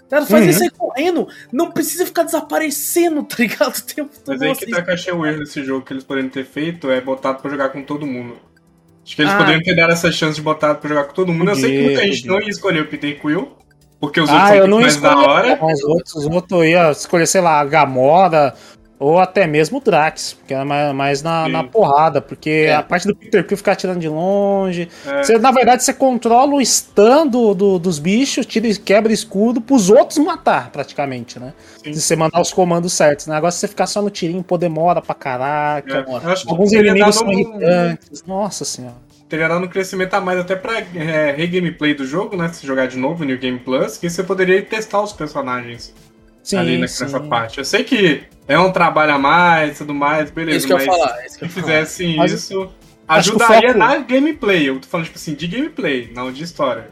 Cara, 0.10 0.26
faz 0.26 0.44
uhum. 0.44 0.50
ele 0.50 0.54
sair 0.54 0.72
correndo, 0.72 1.28
não 1.52 1.72
precisa 1.72 2.06
ficar 2.06 2.24
desaparecendo, 2.24 3.24
tá 3.24 3.36
ligado? 3.40 3.74
O 3.78 3.82
tempo 3.82 4.12
todo. 4.24 4.38
Mas 4.38 4.42
aí 4.42 4.56
que 4.56 4.68
tá 4.68 4.82
que 4.82 4.92
achei 4.92 5.12
o 5.14 5.26
erro 5.26 5.40
desse 5.40 5.64
jogo 5.64 5.86
que 5.86 5.94
eles 5.94 6.04
poderiam 6.04 6.30
ter 6.30 6.46
feito 6.46 6.92
é 6.92 7.02
botado 7.02 7.42
pra 7.42 7.50
jogar 7.50 7.70
com 7.70 7.82
todo 7.82 8.06
mundo. 8.06 8.38
Acho 9.04 9.16
que 9.16 9.22
eles 9.22 9.34
ah. 9.34 9.38
poderiam 9.38 9.62
ter 9.62 9.76
dado 9.76 9.92
essa 9.92 10.12
chance 10.12 10.36
de 10.36 10.42
botar 10.42 10.76
pra 10.76 10.88
jogar 10.88 11.06
com 11.06 11.14
todo 11.14 11.34
mundo. 11.34 11.50
Eu 11.50 11.56
sei 11.56 11.72
que 11.72 11.84
muita 11.84 12.02
gente 12.04 12.28
não 12.28 12.40
ia 12.40 12.50
escolher 12.50 12.82
o 12.82 12.88
Peter 12.88 13.20
Quill, 13.20 13.58
porque 14.04 14.20
os 14.20 14.30
ah, 14.30 14.34
outros 14.34 14.60
são 14.60 14.80
mais 14.82 14.98
da 14.98 15.18
hora. 15.18 15.66
Os 15.66 15.82
outros, 15.86 16.16
os 16.16 16.26
outros 16.26 16.66
ia 16.66 16.92
escolher, 16.92 17.26
sei 17.26 17.40
lá, 17.40 17.62
a 17.62 17.64
Gamora 17.64 18.54
ou 19.00 19.18
até 19.18 19.48
mesmo 19.48 19.78
o 19.78 19.82
Drax, 19.82 20.34
porque 20.34 20.54
era 20.54 20.66
mais, 20.66 20.94
mais 20.94 21.24
na, 21.24 21.48
na, 21.48 21.64
porrada, 21.64 22.20
porque 22.20 22.66
é. 22.68 22.76
a 22.76 22.84
parte 22.84 23.08
do 23.08 23.16
Peter 23.16 23.48
Quill 23.48 23.56
ficar 23.56 23.72
atirando 23.72 24.02
de 24.02 24.10
longe. 24.10 24.90
É. 25.06 25.24
Você, 25.24 25.38
na 25.38 25.52
verdade, 25.52 25.86
você 25.86 25.94
controla 25.94 26.56
o 26.56 26.66
stun 26.66 27.28
do, 27.28 27.54
do, 27.54 27.80
dos 27.80 27.98
bichos, 27.98 28.46
tira 28.46 28.68
e 28.68 28.78
quebra 28.78 29.14
escudo 29.14 29.62
pros 29.62 29.90
outros 29.90 30.18
matar, 30.18 30.70
praticamente, 30.70 31.40
né? 31.40 31.54
Sim. 31.82 31.94
Se 31.94 32.02
você 32.02 32.18
mandar 32.18 32.42
os 32.42 32.52
comandos 32.52 32.92
certos, 32.92 33.28
né? 33.28 33.38
Agora 33.38 33.54
se 33.54 33.60
você 33.60 33.70
ficar 33.70 33.88
só 33.88 34.02
no 34.02 34.10
tirinho, 34.10 34.44
pô, 34.44 34.58
demora 34.58 35.02
pra 35.02 35.16
caraca. 35.16 36.00
É. 36.00 36.50
Alguns 36.50 36.74
inimigos 36.74 37.16
são 37.16 37.32
irritantes. 37.32 38.22
Nossa 38.28 38.66
senhora 38.66 39.13
teria 39.34 39.48
dado 39.48 39.66
um 39.66 39.68
crescimento 39.68 40.14
a 40.14 40.22
mais 40.22 40.38
até 40.40 40.56
pra 40.56 40.80
é, 40.80 41.32
regameplay 41.32 41.96
do 41.96 42.06
jogo, 42.06 42.38
né? 42.38 42.50
Se 42.50 42.68
jogar 42.68 42.86
de 42.86 42.98
novo 42.98 43.24
New 43.24 43.40
Game 43.40 43.58
Plus, 43.58 43.98
que 43.98 44.08
você 44.08 44.24
poderia 44.24 44.62
testar 44.62 45.02
os 45.02 45.12
personagens 45.12 45.92
sim, 46.44 46.56
ali 46.56 46.78
nessa 46.78 47.08
sim. 47.08 47.28
parte. 47.28 47.58
Eu 47.58 47.66
sei 47.66 47.84
que 47.84 48.22
é 48.48 48.60
um 48.60 48.72
trabalho 48.72 49.16
a 49.16 49.18
mais 49.18 49.72
e 49.72 49.78
tudo 49.80 49.92
mais, 49.92 50.30
beleza. 50.30 50.58
Isso 50.58 50.68
que 50.68 50.74
mas 50.74 50.86
eu 50.86 50.94
falar, 50.94 51.26
isso 51.26 51.40
que 51.40 51.48
se 51.48 51.52
fizessem 51.52 52.24
isso, 52.26 52.72
ajudaria 53.08 53.70
foco... 53.70 53.80
na 53.80 53.98
gameplay. 53.98 54.70
Eu 54.70 54.80
tô 54.80 54.88
falando, 54.88 55.08
tipo 55.08 55.18
assim, 55.18 55.34
de 55.34 55.48
gameplay, 55.48 56.12
não 56.14 56.32
de 56.32 56.44
história. 56.44 56.90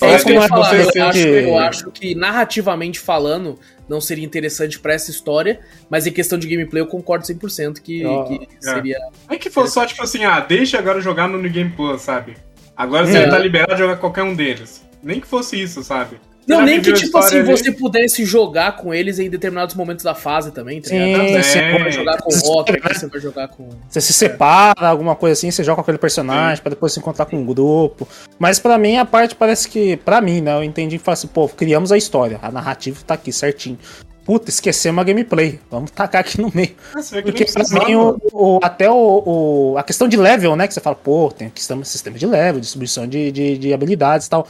É 0.00 0.16
isso 0.16 0.24
que 0.24 0.32
eu, 0.32 0.42
falar, 0.42 0.74
eu, 0.74 1.04
acho, 1.04 1.18
eu 1.18 1.58
acho 1.58 1.90
que 1.90 2.14
narrativamente 2.14 2.98
falando, 2.98 3.58
não 3.88 4.00
seria 4.00 4.24
interessante 4.24 4.78
para 4.78 4.94
essa 4.94 5.10
história, 5.10 5.60
mas 5.90 6.06
em 6.06 6.12
questão 6.12 6.38
de 6.38 6.48
gameplay 6.48 6.82
eu 6.82 6.86
concordo 6.86 7.24
100% 7.24 7.80
que, 7.80 8.04
oh, 8.04 8.24
que 8.24 8.34
é. 8.34 8.48
seria. 8.60 8.98
É 9.28 9.36
que 9.36 9.50
fosse 9.50 9.74
só 9.74 9.86
tipo 9.86 10.02
assim, 10.02 10.24
ah, 10.24 10.40
deixa 10.40 10.78
agora 10.78 11.00
jogar 11.00 11.28
no 11.28 11.38
New 11.38 11.50
Game 11.50 11.70
Plus, 11.70 12.02
sabe? 12.02 12.36
Agora 12.76 13.06
você 13.06 13.18
é. 13.18 13.28
tá 13.28 13.38
liberado 13.38 13.72
de 13.72 13.78
jogar 13.78 13.96
qualquer 13.96 14.22
um 14.22 14.34
deles. 14.34 14.84
Nem 15.02 15.20
que 15.20 15.26
fosse 15.26 15.60
isso, 15.60 15.82
sabe? 15.82 16.18
Não, 16.46 16.62
nem 16.62 16.80
que, 16.80 16.92
tipo 16.92 17.16
assim, 17.18 17.38
ali. 17.38 17.50
você 17.50 17.72
pudesse 17.72 18.24
jogar 18.24 18.76
com 18.76 18.92
eles 18.92 19.18
em 19.18 19.30
determinados 19.30 19.74
momentos 19.74 20.04
da 20.04 20.14
fase 20.14 20.50
também, 20.50 20.80
tá 20.80 20.90
ligado? 20.90 21.26
Sim, 21.26 21.42
você 21.42 21.78
pode 21.78 21.90
jogar 21.92 22.18
com 22.18 22.34
o 22.34 22.38
Rock, 22.38 22.80
você 22.80 23.06
vai 23.06 23.20
jogar 23.20 23.48
com. 23.48 23.68
Você 23.88 24.00
se 24.00 24.12
separa, 24.12 24.88
alguma 24.88 25.16
coisa 25.16 25.32
assim, 25.32 25.50
você 25.50 25.64
joga 25.64 25.76
com 25.76 25.82
aquele 25.82 25.98
personagem, 25.98 26.62
para 26.62 26.70
depois 26.70 26.92
se 26.92 26.98
encontrar 26.98 27.26
com 27.26 27.36
um 27.36 27.44
grupo. 27.44 28.06
Mas 28.38 28.58
para 28.58 28.76
mim, 28.78 28.96
a 28.96 29.04
parte 29.04 29.34
parece 29.34 29.68
que. 29.68 29.96
para 29.96 30.20
mim, 30.20 30.40
né? 30.40 30.54
Eu 30.54 30.62
entendi 30.62 30.98
que 30.98 31.10
assim, 31.10 31.26
pô, 31.26 31.48
criamos 31.48 31.92
a 31.92 31.96
história, 31.96 32.38
a 32.42 32.50
narrativa 32.50 32.98
tá 33.06 33.14
aqui 33.14 33.32
certinho. 33.32 33.78
Puta, 34.24 34.48
esquecemos 34.48 35.00
a 35.00 35.04
gameplay. 35.04 35.60
Vamos 35.70 35.90
tacar 35.90 36.22
aqui 36.22 36.40
no 36.40 36.50
meio. 36.54 36.74
Nossa, 36.94 37.20
Porque 37.20 37.44
pra 37.44 37.84
mim, 37.84 37.94
o, 37.94 38.18
o, 38.32 38.60
até 38.62 38.90
o, 38.90 38.94
o, 38.94 39.78
a 39.78 39.82
questão 39.82 40.08
de 40.08 40.16
level, 40.16 40.56
né? 40.56 40.66
Que 40.66 40.72
você 40.72 40.80
fala, 40.80 40.96
pô, 40.96 41.30
tem 41.30 41.50
questão 41.50 41.84
sistema 41.84 42.18
de 42.18 42.26
level, 42.26 42.60
distribuição 42.60 43.06
de, 43.06 43.30
de, 43.30 43.58
de 43.58 43.74
habilidades 43.74 44.26
e 44.26 44.30
tal. 44.30 44.48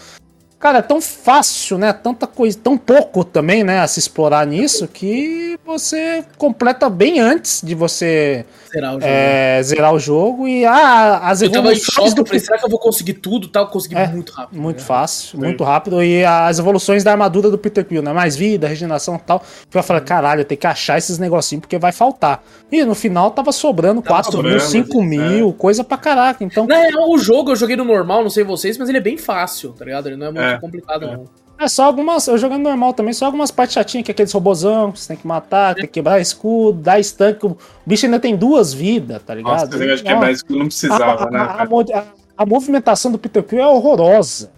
Cara, 0.64 0.78
é 0.78 0.82
tão 0.82 0.98
fácil, 0.98 1.76
né? 1.76 1.92
Tanta 1.92 2.26
coisa, 2.26 2.58
tão 2.58 2.78
pouco 2.78 3.22
também, 3.22 3.62
né? 3.62 3.80
A 3.80 3.86
se 3.86 3.98
explorar 3.98 4.46
nisso 4.46 4.88
que 4.88 5.58
você 5.62 6.24
completa 6.38 6.88
bem 6.88 7.20
antes 7.20 7.60
de 7.62 7.74
você 7.74 8.46
zerar 8.72 8.92
o 8.92 9.00
jogo, 9.00 9.04
é, 9.06 9.62
zerar 9.62 9.94
o 9.94 9.98
jogo 9.98 10.48
e 10.48 10.64
ah, 10.64 11.18
as 11.24 11.42
eu 11.42 11.48
evoluções. 11.48 11.52
Tava 11.52 11.72
em 11.74 12.08
choque, 12.08 12.14
do... 12.14 12.22
eu 12.22 12.26
falei, 12.26 12.40
será 12.40 12.58
que 12.58 12.64
eu 12.64 12.70
vou 12.70 12.78
conseguir 12.78 13.12
tudo? 13.12 13.48
Tá, 13.48 13.60
eu 13.60 13.66
consegui 13.66 13.94
é, 13.94 14.06
muito 14.06 14.32
rápido. 14.32 14.58
Muito 14.58 14.78
né? 14.78 14.84
fácil, 14.84 15.38
muito 15.38 15.62
rápido. 15.62 16.02
E 16.02 16.24
as 16.24 16.58
evoluções 16.58 17.04
da 17.04 17.12
armadura 17.12 17.50
do 17.50 17.58
Peter 17.58 17.84
Quill, 17.84 18.00
né? 18.00 18.14
Mais 18.14 18.34
vida, 18.34 18.66
regeneração 18.66 19.16
e 19.16 19.18
tal. 19.18 19.42
Eu 19.70 19.82
falei, 19.82 20.02
caralho, 20.02 20.40
eu 20.40 20.44
tenho 20.46 20.58
que 20.58 20.66
achar 20.66 20.96
esses 20.96 21.18
negocinhos 21.18 21.60
porque 21.60 21.76
vai 21.76 21.92
faltar. 21.92 22.42
E 22.72 22.82
no 22.86 22.94
final 22.94 23.30
tava 23.30 23.52
sobrando 23.52 24.00
tava 24.00 24.22
4 24.22 24.32
sobrando, 24.32 24.56
mil, 24.56 24.64
5 24.64 25.02
mil, 25.02 25.50
é. 25.50 25.52
coisa 25.52 25.84
pra 25.84 25.98
caraca. 25.98 26.42
Então. 26.42 26.66
Na 26.66 26.76
real, 26.76 27.10
o 27.10 27.18
jogo 27.18 27.52
eu 27.52 27.56
joguei 27.56 27.76
no 27.76 27.84
normal, 27.84 28.22
não 28.22 28.30
sei 28.30 28.44
vocês, 28.44 28.78
mas 28.78 28.88
ele 28.88 28.96
é 28.96 29.02
bem 29.02 29.18
fácil, 29.18 29.74
tá 29.74 29.84
ligado? 29.84 30.06
Ele 30.06 30.16
não 30.16 30.28
é 30.28 30.30
muito 30.30 30.53
é, 30.54 30.60
complicado, 30.60 31.04
é. 31.04 31.16
não. 31.16 31.24
É 31.58 31.68
só 31.68 31.84
algumas. 31.84 32.26
Eu 32.26 32.36
jogando 32.36 32.62
normal 32.62 32.92
também, 32.92 33.12
só 33.12 33.26
algumas 33.26 33.50
partes 33.50 33.74
chatinhas, 33.74 34.04
que 34.04 34.10
é 34.10 34.12
aqueles 34.12 34.32
robozão 34.32 34.90
que 34.90 35.00
você 35.00 35.08
tem 35.08 35.16
que 35.16 35.26
matar, 35.26 35.74
tem 35.74 35.84
que 35.84 35.92
quebrar 35.92 36.20
escudo, 36.20 36.80
dar 36.80 37.02
stun. 37.02 37.52
O 37.52 37.56
bicho 37.86 38.06
ainda 38.06 38.18
tem 38.18 38.36
duas 38.36 38.74
vidas, 38.74 39.22
tá 39.22 39.34
ligado? 39.34 39.70
Nossa, 39.70 39.96
que 39.96 40.02
quebrar 40.02 40.32
escudo 40.32 40.58
não 40.58 40.66
precisava, 40.66 41.28
a, 41.28 41.30
né? 41.30 41.38
A, 41.38 41.62
a, 41.62 42.04
a, 42.38 42.46
movimentação 42.46 43.12
do 43.12 43.18
Peter 43.18 43.42
Quill 43.42 43.60
é 43.60 43.66
horrorosa. 43.66 44.50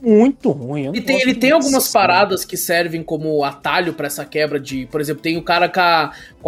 Muito 0.00 0.50
ruim. 0.50 0.90
E 0.94 1.00
tem, 1.00 1.20
ele 1.20 1.34
tem 1.34 1.50
algumas 1.50 1.90
paradas 1.90 2.44
que 2.44 2.56
servem 2.56 3.02
como 3.02 3.42
atalho 3.42 3.94
para 3.94 4.06
essa 4.06 4.24
quebra 4.24 4.60
de. 4.60 4.86
Por 4.86 5.00
exemplo, 5.00 5.22
tem 5.22 5.36
o 5.36 5.42
cara 5.42 5.68
com, 5.68 5.80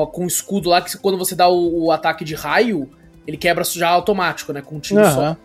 a, 0.02 0.06
com, 0.06 0.24
o 0.24 0.26
escudo 0.26 0.68
lá 0.68 0.82
que 0.82 0.96
quando 0.98 1.16
você 1.18 1.34
dá 1.34 1.48
o, 1.48 1.84
o, 1.84 1.90
ataque 1.90 2.22
de 2.24 2.34
raio, 2.34 2.88
ele 3.26 3.36
quebra 3.36 3.64
já 3.64 3.88
automático, 3.88 4.52
né? 4.52 4.62
Com 4.62 4.76
um 4.76 4.80
tiro 4.80 5.00
uhum. 5.00 5.10
só. 5.10 5.36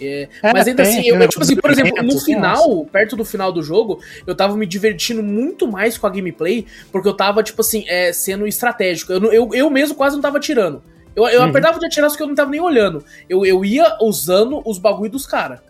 É, 0.00 0.28
é, 0.42 0.52
mas 0.52 0.66
ainda 0.66 0.82
tem, 0.82 0.98
assim, 0.98 1.08
eu, 1.08 1.28
tipo 1.28 1.42
assim, 1.42 1.56
por 1.56 1.70
exemplo, 1.70 2.02
no 2.02 2.20
final, 2.20 2.84
perto 2.86 3.16
do 3.16 3.24
final 3.24 3.52
do 3.52 3.62
jogo, 3.62 4.00
eu 4.26 4.34
tava 4.34 4.56
me 4.56 4.66
divertindo 4.66 5.22
muito 5.22 5.66
mais 5.66 5.96
com 5.96 6.06
a 6.06 6.10
gameplay, 6.10 6.66
porque 6.92 7.08
eu 7.08 7.14
tava, 7.14 7.42
tipo 7.42 7.60
assim, 7.60 7.84
é, 7.88 8.12
sendo 8.12 8.46
estratégico. 8.46 9.12
Eu, 9.12 9.32
eu, 9.32 9.50
eu 9.54 9.70
mesmo 9.70 9.94
quase 9.94 10.16
não 10.16 10.22
tava 10.22 10.38
atirando. 10.38 10.82
Eu, 11.14 11.26
eu 11.28 11.40
uhum. 11.40 11.48
apertava 11.48 11.78
de 11.78 11.86
atirar, 11.86 12.10
só 12.10 12.16
que 12.16 12.22
eu 12.22 12.26
não 12.26 12.34
tava 12.34 12.50
nem 12.50 12.60
olhando. 12.60 13.02
Eu, 13.28 13.44
eu 13.46 13.64
ia 13.64 13.96
usando 14.02 14.60
os 14.64 14.78
bagulho 14.78 15.10
dos 15.10 15.26
caras. 15.26 15.60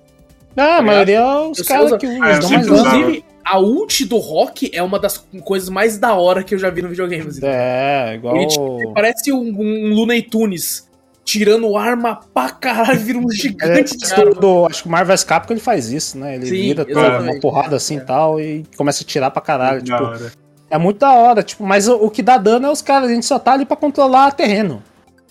Ah, 0.56 0.78
a 0.78 0.82
maioria 0.82 1.18
é 1.18 1.38
os 1.48 1.60
caras 1.62 1.92
que 1.98 2.06
usam 2.06 2.18
mais 2.18 2.50
Inclusive, 2.50 3.24
a 3.44 3.60
ult 3.60 4.04
do 4.06 4.16
Rock 4.16 4.70
é 4.72 4.82
uma 4.82 4.98
das 4.98 5.24
coisas 5.44 5.68
mais 5.68 5.98
da 5.98 6.14
hora 6.14 6.42
que 6.42 6.54
eu 6.54 6.58
já 6.58 6.68
vi 6.70 6.82
no 6.82 6.88
videogame. 6.88 7.28
Assim. 7.28 7.40
É, 7.44 8.14
igual. 8.14 8.36
Ele, 8.36 8.46
tipo, 8.48 8.92
parece 8.92 9.32
um, 9.32 9.38
um 9.38 9.94
Looney 9.94 10.22
Tunes 10.22 10.88
tirando 11.26 11.76
arma 11.76 12.20
pra 12.32 12.50
caralho, 12.50 13.00
vira 13.00 13.18
um 13.18 13.28
gigante 13.28 13.94
é, 13.94 13.96
de 13.96 14.14
arma. 14.14 14.30
Do, 14.30 14.66
acho 14.66 14.84
que 14.84 14.88
o 14.88 14.92
Marvel 14.92 15.16
Capcom 15.26 15.52
ele 15.52 15.60
faz 15.60 15.90
isso, 15.90 16.16
né? 16.16 16.36
Ele 16.36 16.46
Sim, 16.46 16.52
vira 16.52 16.84
toda 16.84 17.20
uma 17.20 17.40
porrada 17.40 17.76
assim 17.76 17.96
e 17.96 17.98
é. 17.98 18.00
tal 18.00 18.40
e 18.40 18.64
começa 18.76 19.02
a 19.02 19.06
tirar 19.06 19.30
pra 19.32 19.42
caralho. 19.42 19.82
tipo, 19.82 20.32
é 20.70 20.78
muito 20.78 20.98
da 20.98 21.12
hora, 21.12 21.42
tipo, 21.42 21.64
mas 21.64 21.88
o, 21.88 21.96
o, 21.96 22.10
que 22.10 22.22
dá 22.22 22.38
dano 22.38 22.66
é 22.66 22.70
os 22.70 22.80
caras, 22.80 23.10
a 23.10 23.14
gente 23.14 23.26
só 23.26 23.38
tá 23.38 23.52
ali 23.52 23.66
pra 23.66 23.76
controlar 23.76 24.32
terreno. 24.32 24.82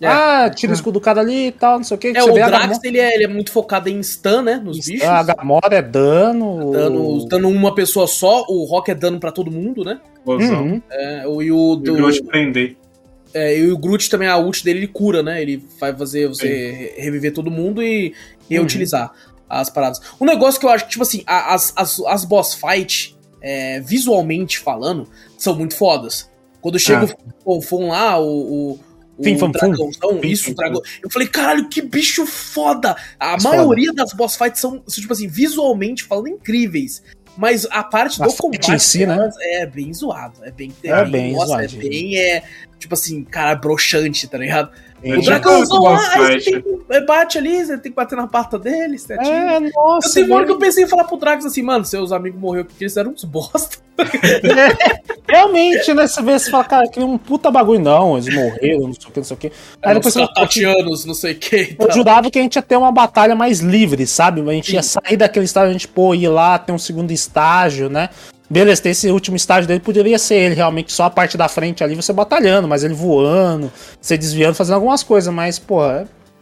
É. 0.01 0.07
Ah, 0.07 0.49
tira 0.53 0.73
o 0.73 0.75
escudo 0.75 0.99
do 0.99 1.01
cara 1.01 1.21
ali 1.21 1.47
e 1.47 1.51
tal, 1.53 1.77
não 1.77 1.83
sei 1.85 1.95
o 1.95 1.97
que. 1.97 2.07
É, 2.09 2.21
o 2.21 2.33
Drax, 2.33 2.79
ele 2.83 2.99
é, 2.99 3.15
ele 3.15 3.23
é 3.23 3.27
muito 3.29 3.49
focado 3.49 3.87
em 3.87 4.03
stun, 4.03 4.41
né, 4.41 4.61
nos 4.61 4.77
stun, 4.77 4.91
bichos. 4.91 5.07
A 5.07 5.23
Gamora 5.23 5.75
é 5.77 5.81
dano. 5.81 6.71
Dano, 6.71 7.25
dano 7.25 7.49
uma 7.49 7.73
pessoa 7.73 8.05
só, 8.05 8.45
o 8.49 8.65
Rock 8.65 8.91
é 8.91 8.95
dano 8.95 9.17
pra 9.17 9.31
todo 9.31 9.49
mundo, 9.49 9.85
né? 9.85 9.99
Uhum. 10.25 10.81
É, 10.91 11.23
o, 11.25 11.41
e 11.41 11.49
o 11.49 11.77
do... 11.77 12.09
E 12.09 12.23
prender. 12.23 12.75
É, 13.35 13.59
e 13.59 13.69
o 13.69 13.77
Groot 13.77 14.09
também, 14.09 14.29
a 14.29 14.37
ult 14.37 14.63
dele, 14.63 14.79
ele 14.79 14.87
cura, 14.87 15.21
né? 15.21 15.41
Ele 15.41 15.61
vai 15.77 15.93
fazer 15.93 16.29
você 16.29 16.93
Sim. 16.95 17.01
reviver 17.01 17.33
todo 17.33 17.51
mundo 17.51 17.83
e 17.83 18.13
reutilizar 18.49 19.11
uhum. 19.11 19.43
as 19.49 19.69
paradas. 19.69 19.99
Um 20.21 20.25
negócio 20.25 20.57
que 20.57 20.65
eu 20.65 20.69
acho 20.69 20.85
que, 20.85 20.91
tipo 20.91 21.03
assim, 21.03 21.21
as, 21.27 21.73
as, 21.75 21.99
as 21.99 22.23
boss 22.23 22.53
fight, 22.53 23.13
é, 23.41 23.81
visualmente 23.81 24.57
falando, 24.57 25.09
são 25.37 25.53
muito 25.53 25.75
fodas. 25.75 26.31
Quando 26.61 26.79
chega 26.79 27.05
ah. 27.11 27.31
o 27.43 27.61
Fon 27.61 27.89
lá, 27.89 28.17
o, 28.17 28.71
o 28.71 28.79
Fim, 29.21 29.37
fam, 29.37 29.51
dragãozão, 29.51 30.21
isso, 30.23 30.53
dragão. 30.55 30.81
Eu 31.03 31.09
falei, 31.09 31.27
caralho, 31.27 31.69
que 31.69 31.81
bicho 31.81 32.25
foda! 32.25 32.95
A 33.19 33.37
maioria 33.41 33.87
foda. 33.87 34.03
das 34.03 34.13
boss 34.13 34.37
fights 34.37 34.61
são, 34.61 34.79
tipo 34.89 35.11
assim, 35.11 35.27
visualmente 35.27 36.03
falando, 36.03 36.29
incríveis. 36.29 37.03
Mas 37.37 37.67
a 37.69 37.83
parte 37.83 38.21
a 38.21 38.25
do 38.25 38.33
combate 38.33 38.71
em 38.71 38.79
si, 38.79 39.05
né? 39.05 39.29
é 39.41 39.65
bem 39.65 39.93
zoado. 39.93 40.43
É 40.43 40.51
bem, 40.51 40.73
é, 40.83 40.89
é 40.89 41.05
bem, 41.05 41.33
nossa, 41.33 41.63
é 41.63 41.67
bem, 41.67 42.17
é, 42.17 42.43
tipo 42.79 42.93
assim, 42.93 43.23
cara, 43.23 43.55
broxante, 43.55 44.27
tá 44.27 44.37
ligado? 44.37 44.71
O 45.13 45.21
dragãozão 45.21 45.83
lá, 45.83 45.99
aí 46.15 46.41
você 46.41 46.61
tem 46.61 46.61
que, 46.61 47.01
bate 47.01 47.37
ali, 47.37 47.65
você 47.65 47.77
tem 47.77 47.91
que 47.91 47.95
bater 47.95 48.15
na 48.15 48.27
pata 48.27 48.57
dele, 48.57 48.97
você 48.97 49.13
É, 49.13 49.59
nossa. 49.59 50.07
Eu 50.07 50.13
teve 50.13 50.31
uma 50.31 50.37
hora 50.37 50.45
que 50.45 50.51
eu 50.51 50.57
pensei 50.57 50.83
em 50.83 50.87
falar 50.87 51.03
pro 51.03 51.17
Drax 51.17 51.45
assim, 51.45 51.61
mano, 51.61 51.85
seus 51.85 52.11
amigos 52.11 52.39
morreram 52.39 52.65
porque 52.65 52.83
eles 52.83 52.97
eram 52.97 53.11
uns 53.11 53.23
bosta. 53.23 53.77
É, 53.97 55.31
realmente, 55.31 55.93
né? 55.93 56.05
Você 56.07 56.21
vê, 56.21 56.37
você 56.37 56.51
fala, 56.51 56.63
cara, 56.65 56.87
que 56.89 56.99
um 56.99 57.17
puta 57.17 57.49
bagulho, 57.49 57.79
não, 57.79 58.17
eles 58.17 58.33
morreram, 58.33 58.87
não 58.87 58.93
sei 58.93 59.07
o 59.07 59.11
que, 59.11 59.19
não 59.19 59.23
sei 59.23 59.35
o 59.35 59.39
que. 59.39 59.51
Aí 59.81 59.91
é, 59.91 59.93
depois 59.93 60.13
você. 60.13 60.27
Tatianos, 60.33 61.05
não 61.05 61.13
sei 61.13 61.33
o 61.33 61.35
que. 61.35 61.75
Eu 61.79 61.91
jurava 61.91 62.29
que 62.29 62.37
a 62.37 62.41
gente 62.41 62.55
ia 62.55 62.61
ter 62.61 62.75
uma 62.75 62.91
batalha 62.91 63.35
mais 63.35 63.59
livre, 63.59 64.05
sabe? 64.05 64.41
A 64.41 64.53
gente 64.53 64.71
Sim. 64.71 64.75
ia 64.75 64.83
sair 64.83 65.17
daquele 65.17 65.45
estágio, 65.45 65.69
a 65.69 65.73
gente, 65.73 65.87
pô, 65.87 66.13
ir 66.13 66.27
lá, 66.27 66.59
ter 66.59 66.71
um 66.71 66.77
segundo 66.77 67.11
estágio, 67.11 67.89
né? 67.89 68.09
Beleza, 68.49 68.81
tem 68.81 68.91
esse 68.91 69.09
último 69.09 69.35
estágio 69.35 69.67
dele 69.67 69.79
poderia 69.79 70.19
ser 70.19 70.35
ele 70.35 70.55
realmente 70.55 70.91
só 70.93 71.05
a 71.05 71.09
parte 71.09 71.35
da 71.37 71.47
frente 71.47 71.83
ali, 71.83 71.95
você 71.95 72.13
batalhando, 72.13 72.67
mas 72.67 72.83
ele 72.83 72.93
voando, 72.93 73.71
você 73.99 74.17
desviando, 74.17 74.53
fazendo 74.53 74.75
algumas 74.75 75.01
coisas, 75.01 75.33
mas, 75.33 75.57
pô, 75.57 75.79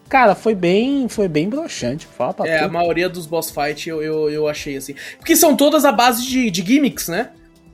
cara, 0.10 0.36
foi 0.36 0.54
bem, 0.54 1.08
foi 1.08 1.28
bem 1.28 1.50
broxante. 1.50 2.06
Fala 2.06 2.34
pra 2.34 2.48
é, 2.48 2.58
tudo. 2.58 2.66
a 2.66 2.72
maioria 2.72 3.08
dos 3.08 3.26
boss 3.26 3.50
fight 3.50 3.90
eu, 3.90 4.02
eu, 4.02 4.30
eu 4.30 4.48
achei 4.48 4.76
assim. 4.76 4.96
Porque 5.18 5.36
são 5.36 5.56
todas 5.56 5.86
a 5.86 5.92
base 5.92 6.26
de, 6.26 6.52
de 6.52 6.62
gimmicks, 6.62 7.08
né? 7.08 7.30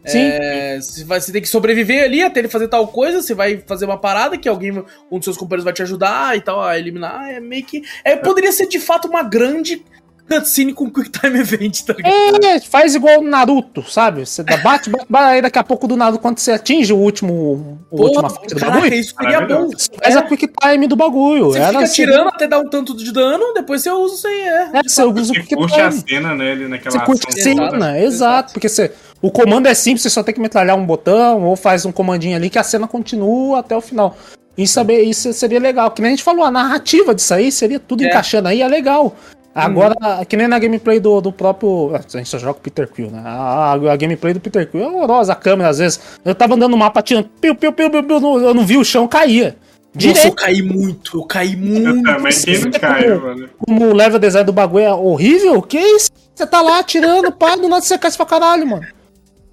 Sim. 0.05 0.21
É, 0.21 0.79
você 0.79 1.31
tem 1.31 1.41
que 1.41 1.47
sobreviver 1.49 2.03
ali 2.03 2.23
até 2.23 2.39
ele 2.39 2.47
fazer 2.47 2.67
tal 2.67 2.87
coisa, 2.87 3.21
você 3.21 3.33
vai 3.33 3.61
fazer 3.67 3.85
uma 3.85 3.97
parada 3.97 4.37
que 4.37 4.47
alguém, 4.47 4.71
um 5.11 5.17
dos 5.17 5.25
seus 5.25 5.37
companheiros 5.37 5.65
vai 5.65 5.73
te 5.73 5.81
ajudar 5.81 6.37
e 6.37 6.41
tal, 6.41 6.61
a 6.61 6.79
eliminar. 6.79 7.29
É 7.29 7.39
meio 7.39 7.65
que. 7.65 7.83
É, 8.03 8.15
poderia 8.15 8.51
ser 8.51 8.67
de 8.67 8.79
fato 8.79 9.07
uma 9.07 9.21
grande 9.21 9.83
cutscene 10.29 10.73
com 10.73 10.89
Quick 10.89 11.09
Time 11.09 11.39
Event, 11.39 11.81
tá 11.81 11.93
ligado? 11.93 12.45
É, 12.45 12.59
faz 12.59 12.93
igual 12.93 13.19
o 13.19 13.23
Naruto, 13.23 13.83
sabe? 13.89 14.25
Você 14.25 14.43
bate, 14.43 14.89
bate, 14.89 15.05
bate, 15.09 15.25
aí 15.25 15.41
daqui 15.41 15.57
a 15.57 15.63
pouco 15.63 15.87
do 15.87 15.97
nada, 15.97 16.17
quando 16.17 16.37
você 16.37 16.51
atinge 16.51 16.93
o 16.93 16.97
último. 16.97 17.79
O 17.89 17.97
Pô, 17.97 18.03
última 18.03 18.29
fase 18.29 18.53
do 18.53 18.59
bagulho. 18.59 18.93
Isso 18.93 19.15
seria 19.19 19.41
bom. 19.41 19.67
Você 19.67 19.89
faz 20.01 20.15
é. 20.15 20.19
a 20.19 20.21
Quick 20.21 20.47
Time 20.61 20.87
do 20.87 20.95
bagulho. 20.95 21.45
Você 21.45 21.65
fica 21.65 21.79
assim. 21.79 21.93
tirando 21.93 22.27
até 22.27 22.47
dar 22.47 22.59
um 22.59 22.69
tanto 22.69 22.95
de 22.95 23.11
dano, 23.11 23.53
depois 23.53 23.81
você 23.81 23.89
usa 23.89 24.15
isso 24.15 24.27
aí. 24.27 24.41
É, 24.41 24.69
é 24.73 24.83
você 24.83 25.03
usa 25.03 25.31
o 25.31 25.35
Quick 25.35 25.47
Time. 25.47 25.67
Você 25.67 25.81
a 25.81 25.91
cena 25.91 26.35
nele 26.35 26.67
naquela 26.67 26.99
Você 26.99 27.05
curte 27.05 27.27
a 27.27 27.31
cena, 27.31 27.99
exato. 27.99 28.53
Porque 28.53 28.69
você. 28.69 28.91
O 29.21 29.29
comando 29.29 29.67
é 29.67 29.73
simples, 29.73 30.03
você 30.03 30.09
só 30.09 30.23
tem 30.23 30.33
que 30.33 30.39
metralhar 30.39 30.77
um 30.77 30.85
botão 30.85 31.43
ou 31.43 31.55
faz 31.57 31.85
um 31.85 31.91
comandinho 31.91 32.37
ali 32.37 32.49
que 32.49 32.57
a 32.57 32.63
cena 32.63 32.87
continua 32.87 33.59
até 33.59 33.75
o 33.75 33.81
final. 33.81 34.15
Isso, 34.57 34.79
isso 34.91 35.33
seria 35.33 35.59
legal. 35.59 35.91
Que 35.91 36.01
nem 36.01 36.09
a 36.09 36.11
gente 36.11 36.23
falou, 36.23 36.43
a 36.43 36.51
narrativa 36.51 37.15
disso 37.15 37.33
aí 37.33 37.51
seria 37.51 37.79
tudo 37.79 38.03
é. 38.03 38.07
encaixando 38.07 38.49
aí, 38.49 38.61
é 38.61 38.67
legal. 38.67 39.15
Agora, 39.53 39.95
hum. 40.01 40.25
que 40.25 40.37
nem 40.37 40.47
na 40.47 40.59
gameplay 40.59 40.99
do, 40.99 41.19
do 41.21 41.31
próprio. 41.31 41.91
A 41.95 42.17
gente 42.17 42.29
só 42.29 42.37
joga 42.37 42.59
o 42.59 42.61
Peter 42.61 42.87
Quill, 42.87 43.09
né? 43.09 43.21
A, 43.25 43.73
a, 43.73 43.73
a, 43.73 43.95
gameplay 43.95 44.33
do 44.33 44.39
Peter 44.39 44.69
Quill 44.69 44.83
é 44.83 44.87
horrorosa, 44.87 45.33
a 45.33 45.35
câmera 45.35 45.69
às 45.69 45.79
vezes. 45.79 45.99
Eu 46.23 46.35
tava 46.35 46.55
andando 46.55 46.71
no 46.71 46.77
mapa 46.77 47.01
tirando, 47.01 47.29
piu, 47.41 47.55
piu, 47.55 47.73
piu, 47.73 47.89
piu, 47.89 48.03
piu, 48.03 48.39
eu 48.39 48.53
não 48.53 48.65
vi 48.65 48.77
o 48.77 48.83
chão, 48.83 49.07
caía. 49.07 49.57
Direto. 49.93 50.17
Nossa, 50.17 50.27
eu 50.27 50.35
caí 50.35 50.61
muito, 50.61 51.17
eu 51.17 51.25
caí 51.25 51.55
muito. 51.55 51.87
Eu 51.87 52.03
também 52.03 52.31
quem 52.31 52.59
não 52.61 52.71
caiu, 52.71 53.21
mano. 53.21 53.49
Como 53.57 53.85
o 53.85 53.93
level 53.93 54.19
design 54.19 54.45
do 54.45 54.53
bagulho 54.53 54.85
é 54.85 54.93
horrível, 54.93 55.61
que 55.61 55.79
isso? 55.79 56.11
Você 56.33 56.45
tá 56.45 56.61
lá 56.61 56.79
atirando, 56.79 57.31
pá, 57.33 57.55
do 57.55 57.67
nada 57.67 57.81
você 57.81 57.97
cai 57.97 58.11
pra 58.11 58.25
caralho, 58.25 58.67
mano. 58.67 58.85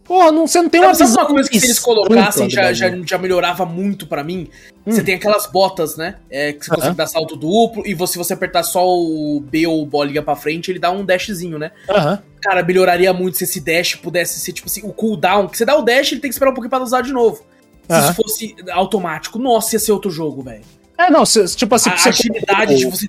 Porra, 0.07 0.31
não, 0.31 0.47
você 0.47 0.63
não 0.63 0.69
tem 0.69 0.81
uma 0.81 0.95
Sabe 0.95 1.11
visão. 1.11 1.25
uma 1.25 1.31
coisa 1.31 1.51
que 1.51 1.59
se 1.59 1.67
eles 1.67 1.79
colocassem 1.81 2.49
já, 2.49 2.73
já, 2.73 2.89
já 3.05 3.19
melhorava 3.19 3.67
muito 3.67 4.07
para 4.07 4.23
mim? 4.23 4.49
Hum. 4.87 4.93
Você 4.93 5.03
tem 5.03 5.17
aquelas 5.17 5.47
botas, 5.47 5.97
né? 5.97 6.17
É, 6.31 6.53
que 6.53 6.65
você 6.65 6.75
consegue 6.75 6.95
dar 6.95 7.07
salto 7.09 7.35
duplo 7.35 7.85
e 7.85 7.93
você, 7.93 8.13
se 8.13 8.19
você 8.19 8.35
apertar 8.35 8.63
só 8.63 8.87
o 8.87 9.41
B 9.41 9.67
ou 9.67 9.83
o 9.83 9.87
bolinha 9.87 10.23
pra 10.23 10.37
frente, 10.37 10.71
ele 10.71 10.79
dá 10.79 10.93
um 10.93 11.05
dashzinho, 11.05 11.59
né? 11.59 11.73
Uhum. 11.89 12.19
Cara, 12.41 12.63
melhoraria 12.63 13.13
muito 13.13 13.37
se 13.37 13.45
esse 13.45 13.61
dash 13.61 13.97
pudesse 13.97 14.39
ser, 14.39 14.53
tipo 14.53 14.69
assim, 14.69 14.83
o 14.85 14.93
cooldown. 14.93 15.49
Que 15.49 15.59
você 15.59 15.65
dá 15.65 15.77
o 15.77 15.83
dash, 15.83 16.13
ele 16.13 16.21
tem 16.21 16.31
que 16.31 16.35
esperar 16.35 16.53
um 16.53 16.55
pouquinho 16.55 16.71
pra 16.71 16.83
usar 16.83 17.01
de 17.01 17.13
novo. 17.13 17.45
Se 17.89 17.93
uhum. 17.93 18.05
isso 18.05 18.15
fosse 18.15 18.57
automático, 18.71 19.39
nossa, 19.41 19.75
ia 19.75 19.81
ser 19.81 19.91
outro 19.91 20.11
jogo, 20.11 20.43
velho. 20.43 20.63
É, 20.97 21.11
não, 21.11 21.25
tipo 21.25 21.75
assim... 21.75 21.91
A 21.91 21.99
você 21.99 22.09
agilidade 22.09 22.77
de 22.77 22.87
você 22.87 23.07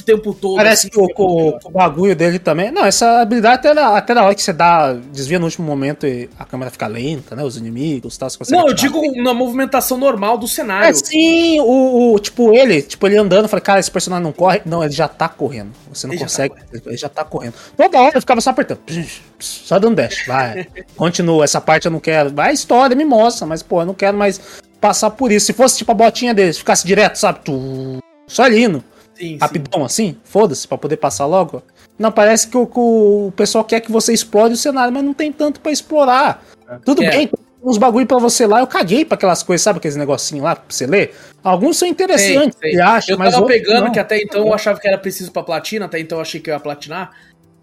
o 0.00 0.02
tempo 0.02 0.34
todo. 0.34 0.56
Parece 0.56 0.86
assim, 0.86 0.90
que 0.90 0.98
o, 0.98 1.06
o, 1.16 1.58
o, 1.64 1.70
bagulho 1.70 2.14
dele 2.16 2.38
também. 2.38 2.70
Não, 2.70 2.84
essa 2.84 3.20
habilidade 3.20 3.56
até 3.56 3.74
na, 3.74 3.96
até 3.96 4.14
na 4.14 4.24
hora 4.24 4.34
que 4.34 4.42
você 4.42 4.52
dá, 4.52 4.92
desvia 4.92 5.38
no 5.38 5.44
último 5.44 5.66
momento 5.66 6.06
e 6.06 6.28
a 6.38 6.44
câmera 6.44 6.70
fica 6.70 6.86
lenta, 6.86 7.36
né? 7.36 7.44
Os 7.44 7.56
inimigos 7.56 8.16
e 8.16 8.18
tal. 8.18 8.28
Não, 8.50 8.68
eu 8.68 8.74
digo 8.74 9.00
na 9.22 9.34
movimentação 9.34 9.98
normal 9.98 10.38
do 10.38 10.48
cenário. 10.48 10.88
É, 10.88 10.92
sim, 10.92 11.60
o, 11.60 12.12
o, 12.14 12.18
tipo, 12.18 12.52
ele, 12.52 12.82
tipo, 12.82 13.06
ele 13.06 13.16
andando, 13.16 13.44
eu 13.44 13.48
falei, 13.48 13.62
cara, 13.62 13.80
esse 13.80 13.90
personagem 13.90 14.24
não 14.24 14.32
corre. 14.32 14.62
Não, 14.64 14.82
ele 14.82 14.92
já 14.92 15.08
tá 15.08 15.28
correndo. 15.28 15.72
Você 15.92 16.06
não 16.06 16.14
ele 16.14 16.22
consegue, 16.22 16.54
já 16.54 16.60
tá 16.60 16.82
ele 16.86 16.96
já 16.96 17.08
tá 17.08 17.24
correndo. 17.24 17.54
Toda 17.76 18.00
hora 18.00 18.16
eu 18.16 18.20
ficava 18.20 18.40
só 18.40 18.50
apertando. 18.50 18.80
Só 19.38 19.76
dando 19.76 19.96
dash, 19.96 20.24
vai. 20.24 20.68
Continua, 20.96 21.42
essa 21.42 21.60
parte 21.60 21.86
eu 21.86 21.90
não 21.90 21.98
quero. 21.98 22.30
Vai, 22.30 22.50
a 22.50 22.52
história 22.52 22.94
me 22.94 23.04
mostra, 23.04 23.44
mas, 23.44 23.60
pô, 23.60 23.82
eu 23.82 23.86
não 23.86 23.94
quero 23.94 24.16
mais 24.16 24.40
passar 24.80 25.10
por 25.10 25.32
isso. 25.32 25.46
Se 25.46 25.52
fosse 25.52 25.78
tipo 25.78 25.90
a 25.92 25.94
botinha 25.94 26.32
deles, 26.32 26.58
ficasse 26.58 26.86
direto, 26.86 27.16
sabe? 27.16 27.40
Tu, 27.44 27.98
só 28.26 28.46
lindo. 28.46 28.84
Sim, 29.22 29.38
rapidão 29.40 29.80
sim. 29.80 29.84
assim, 29.84 30.16
foda-se, 30.24 30.66
pra 30.66 30.76
poder 30.76 30.96
passar 30.96 31.26
logo. 31.26 31.62
Não, 31.96 32.10
parece 32.10 32.48
que 32.48 32.56
o, 32.56 32.68
o, 32.74 33.32
pessoal 33.36 33.64
quer 33.64 33.80
que 33.80 33.92
você 33.92 34.12
explore 34.12 34.52
o 34.52 34.56
cenário, 34.56 34.92
mas 34.92 35.04
não 35.04 35.14
tem 35.14 35.30
tanto 35.30 35.60
para 35.60 35.70
explorar. 35.70 36.44
É. 36.68 36.78
Tudo 36.84 37.04
é. 37.04 37.10
bem, 37.10 37.28
tem 37.28 37.38
uns 37.62 37.78
bagulho 37.78 38.04
pra 38.04 38.18
você 38.18 38.44
lá, 38.48 38.58
eu 38.58 38.66
caguei 38.66 39.04
pra 39.04 39.14
aquelas 39.14 39.44
coisas, 39.44 39.62
sabe 39.62 39.78
aqueles 39.78 39.96
negocinhos 39.96 40.42
lá 40.42 40.56
pra 40.56 40.64
você 40.68 40.86
ler? 40.86 41.14
Alguns 41.44 41.76
são 41.76 41.86
interessantes, 41.86 42.58
sei, 42.60 42.72
sei. 42.72 42.80
Acho, 42.80 43.12
eu 43.12 43.18
mas 43.18 43.32
tava 43.32 43.46
pegando 43.46 43.84
não. 43.84 43.92
que 43.92 44.00
até 44.00 44.20
então 44.20 44.44
eu 44.44 44.52
achava 44.52 44.80
que 44.80 44.88
era 44.88 44.98
preciso 44.98 45.30
pra 45.30 45.44
platina, 45.44 45.84
até 45.84 46.00
então 46.00 46.18
eu 46.18 46.22
achei 46.22 46.40
que 46.40 46.50
eu 46.50 46.54
ia 46.54 46.60
platinar. 46.60 47.12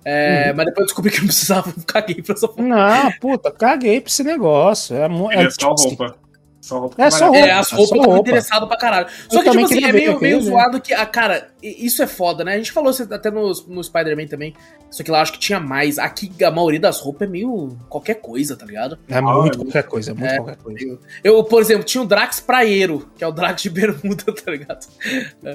É, 0.05 0.47
uhum. 0.47 0.55
Mas 0.55 0.65
depois 0.67 0.79
eu 0.79 0.85
descobri 0.85 1.11
que 1.11 1.19
não 1.19 1.27
precisava, 1.27 1.73
caguei 1.85 2.21
pra 2.21 2.35
essa 2.35 2.49
Não, 2.55 3.11
puta, 3.19 3.51
caguei 3.51 3.99
pra 3.99 4.09
esse 4.09 4.23
negócio. 4.23 4.95
É, 4.95 5.09
é, 5.35 5.43
é 5.43 5.49
só 5.49 5.75
tipo, 5.75 5.89
roupa. 5.89 6.15
Só 6.61 6.79
roupa 6.79 7.03
é, 7.03 7.09
só 7.09 7.25
roupa. 7.25 7.39
É, 7.39 7.51
as 7.51 7.71
roupas 7.71 7.99
é 7.99 8.19
interessado 8.19 8.67
pra 8.67 8.77
caralho. 8.77 9.07
Só 9.29 9.39
eu 9.39 9.43
que, 9.43 9.51
tipo 9.51 9.65
assim, 9.65 9.83
é 9.83 9.91
meio, 9.91 10.19
meio 10.19 10.41
zoado 10.41 10.79
que, 10.79 10.93
a 10.93 11.01
ah, 11.01 11.05
cara, 11.05 11.48
isso 11.61 12.01
é 12.01 12.07
foda, 12.07 12.43
né? 12.43 12.53
A 12.53 12.57
gente 12.57 12.71
falou 12.71 12.93
até 13.11 13.29
no, 13.29 13.51
no 13.67 13.83
Spider-Man 13.83 14.27
também. 14.27 14.53
Só 14.89 15.03
que 15.03 15.11
lá 15.11 15.21
acho 15.21 15.33
que 15.33 15.39
tinha 15.39 15.59
mais. 15.59 15.99
Aqui 15.99 16.31
a 16.43 16.49
maioria 16.49 16.79
das 16.79 16.99
roupas 16.99 17.27
é 17.27 17.31
meio 17.31 17.77
qualquer 17.89 18.15
coisa, 18.15 18.55
tá 18.55 18.65
ligado? 18.65 18.97
É 19.07 19.21
muito 19.21 19.61
ah, 19.61 19.63
qualquer 19.63 19.83
coisa, 19.83 20.11
é 20.11 20.13
muito 20.13 20.31
é, 20.31 20.37
qualquer 20.37 20.57
coisa. 20.57 20.99
Eu, 21.23 21.43
por 21.43 21.61
exemplo, 21.61 21.83
tinha 21.83 22.01
o 22.01 22.07
Drax 22.07 22.39
Praeiro, 22.39 23.07
que 23.17 23.23
é 23.23 23.27
o 23.27 23.31
Drax 23.31 23.61
de 23.61 23.69
bermuda, 23.69 24.23
tá 24.33 24.51
ligado? 24.51 24.87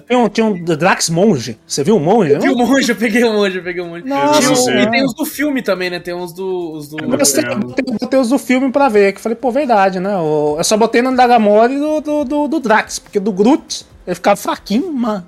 Tinha 0.06 0.18
um, 0.18 0.28
tinha 0.28 0.46
um 0.46 0.62
Drax 0.62 1.08
Monge. 1.10 1.58
Você 1.66 1.82
viu 1.82 1.96
o 1.96 2.00
Monge? 2.00 2.32
Eu 2.32 2.40
vi 2.40 2.50
o 2.50 2.56
Monge, 2.56 2.90
eu 2.90 2.96
peguei 2.96 3.24
o 3.24 3.32
Monge, 3.32 3.58
eu 3.58 3.64
peguei 3.64 3.82
o 3.82 3.86
Monge. 3.86 4.06
Nossa, 4.06 4.70
e 4.70 4.90
tem 4.90 5.04
os 5.04 5.14
do 5.14 5.24
filme 5.24 5.62
também, 5.62 5.90
né? 5.90 5.98
Tem 5.98 6.14
uns 6.14 6.32
do. 6.32 6.72
Os 6.72 6.88
do... 6.88 6.98
Eu 7.02 7.08
botei, 7.08 7.84
botei 7.98 8.20
os 8.20 8.28
do 8.28 8.38
filme 8.38 8.70
pra 8.70 8.88
ver, 8.88 9.14
que 9.14 9.20
falei, 9.20 9.36
pô, 9.36 9.50
verdade, 9.50 9.98
né? 9.98 10.14
Eu 10.14 10.62
só 10.62 10.76
botei 10.76 11.02
no 11.02 11.16
Dagamori 11.16 11.78
do, 11.78 12.00
do, 12.00 12.24
do, 12.24 12.48
do 12.48 12.60
Drax, 12.60 12.98
porque 12.98 13.18
do 13.18 13.32
Groot 13.32 13.86
ele 14.06 14.14
ficava 14.14 14.36
fraquinho, 14.36 14.92
mano. 14.92 15.26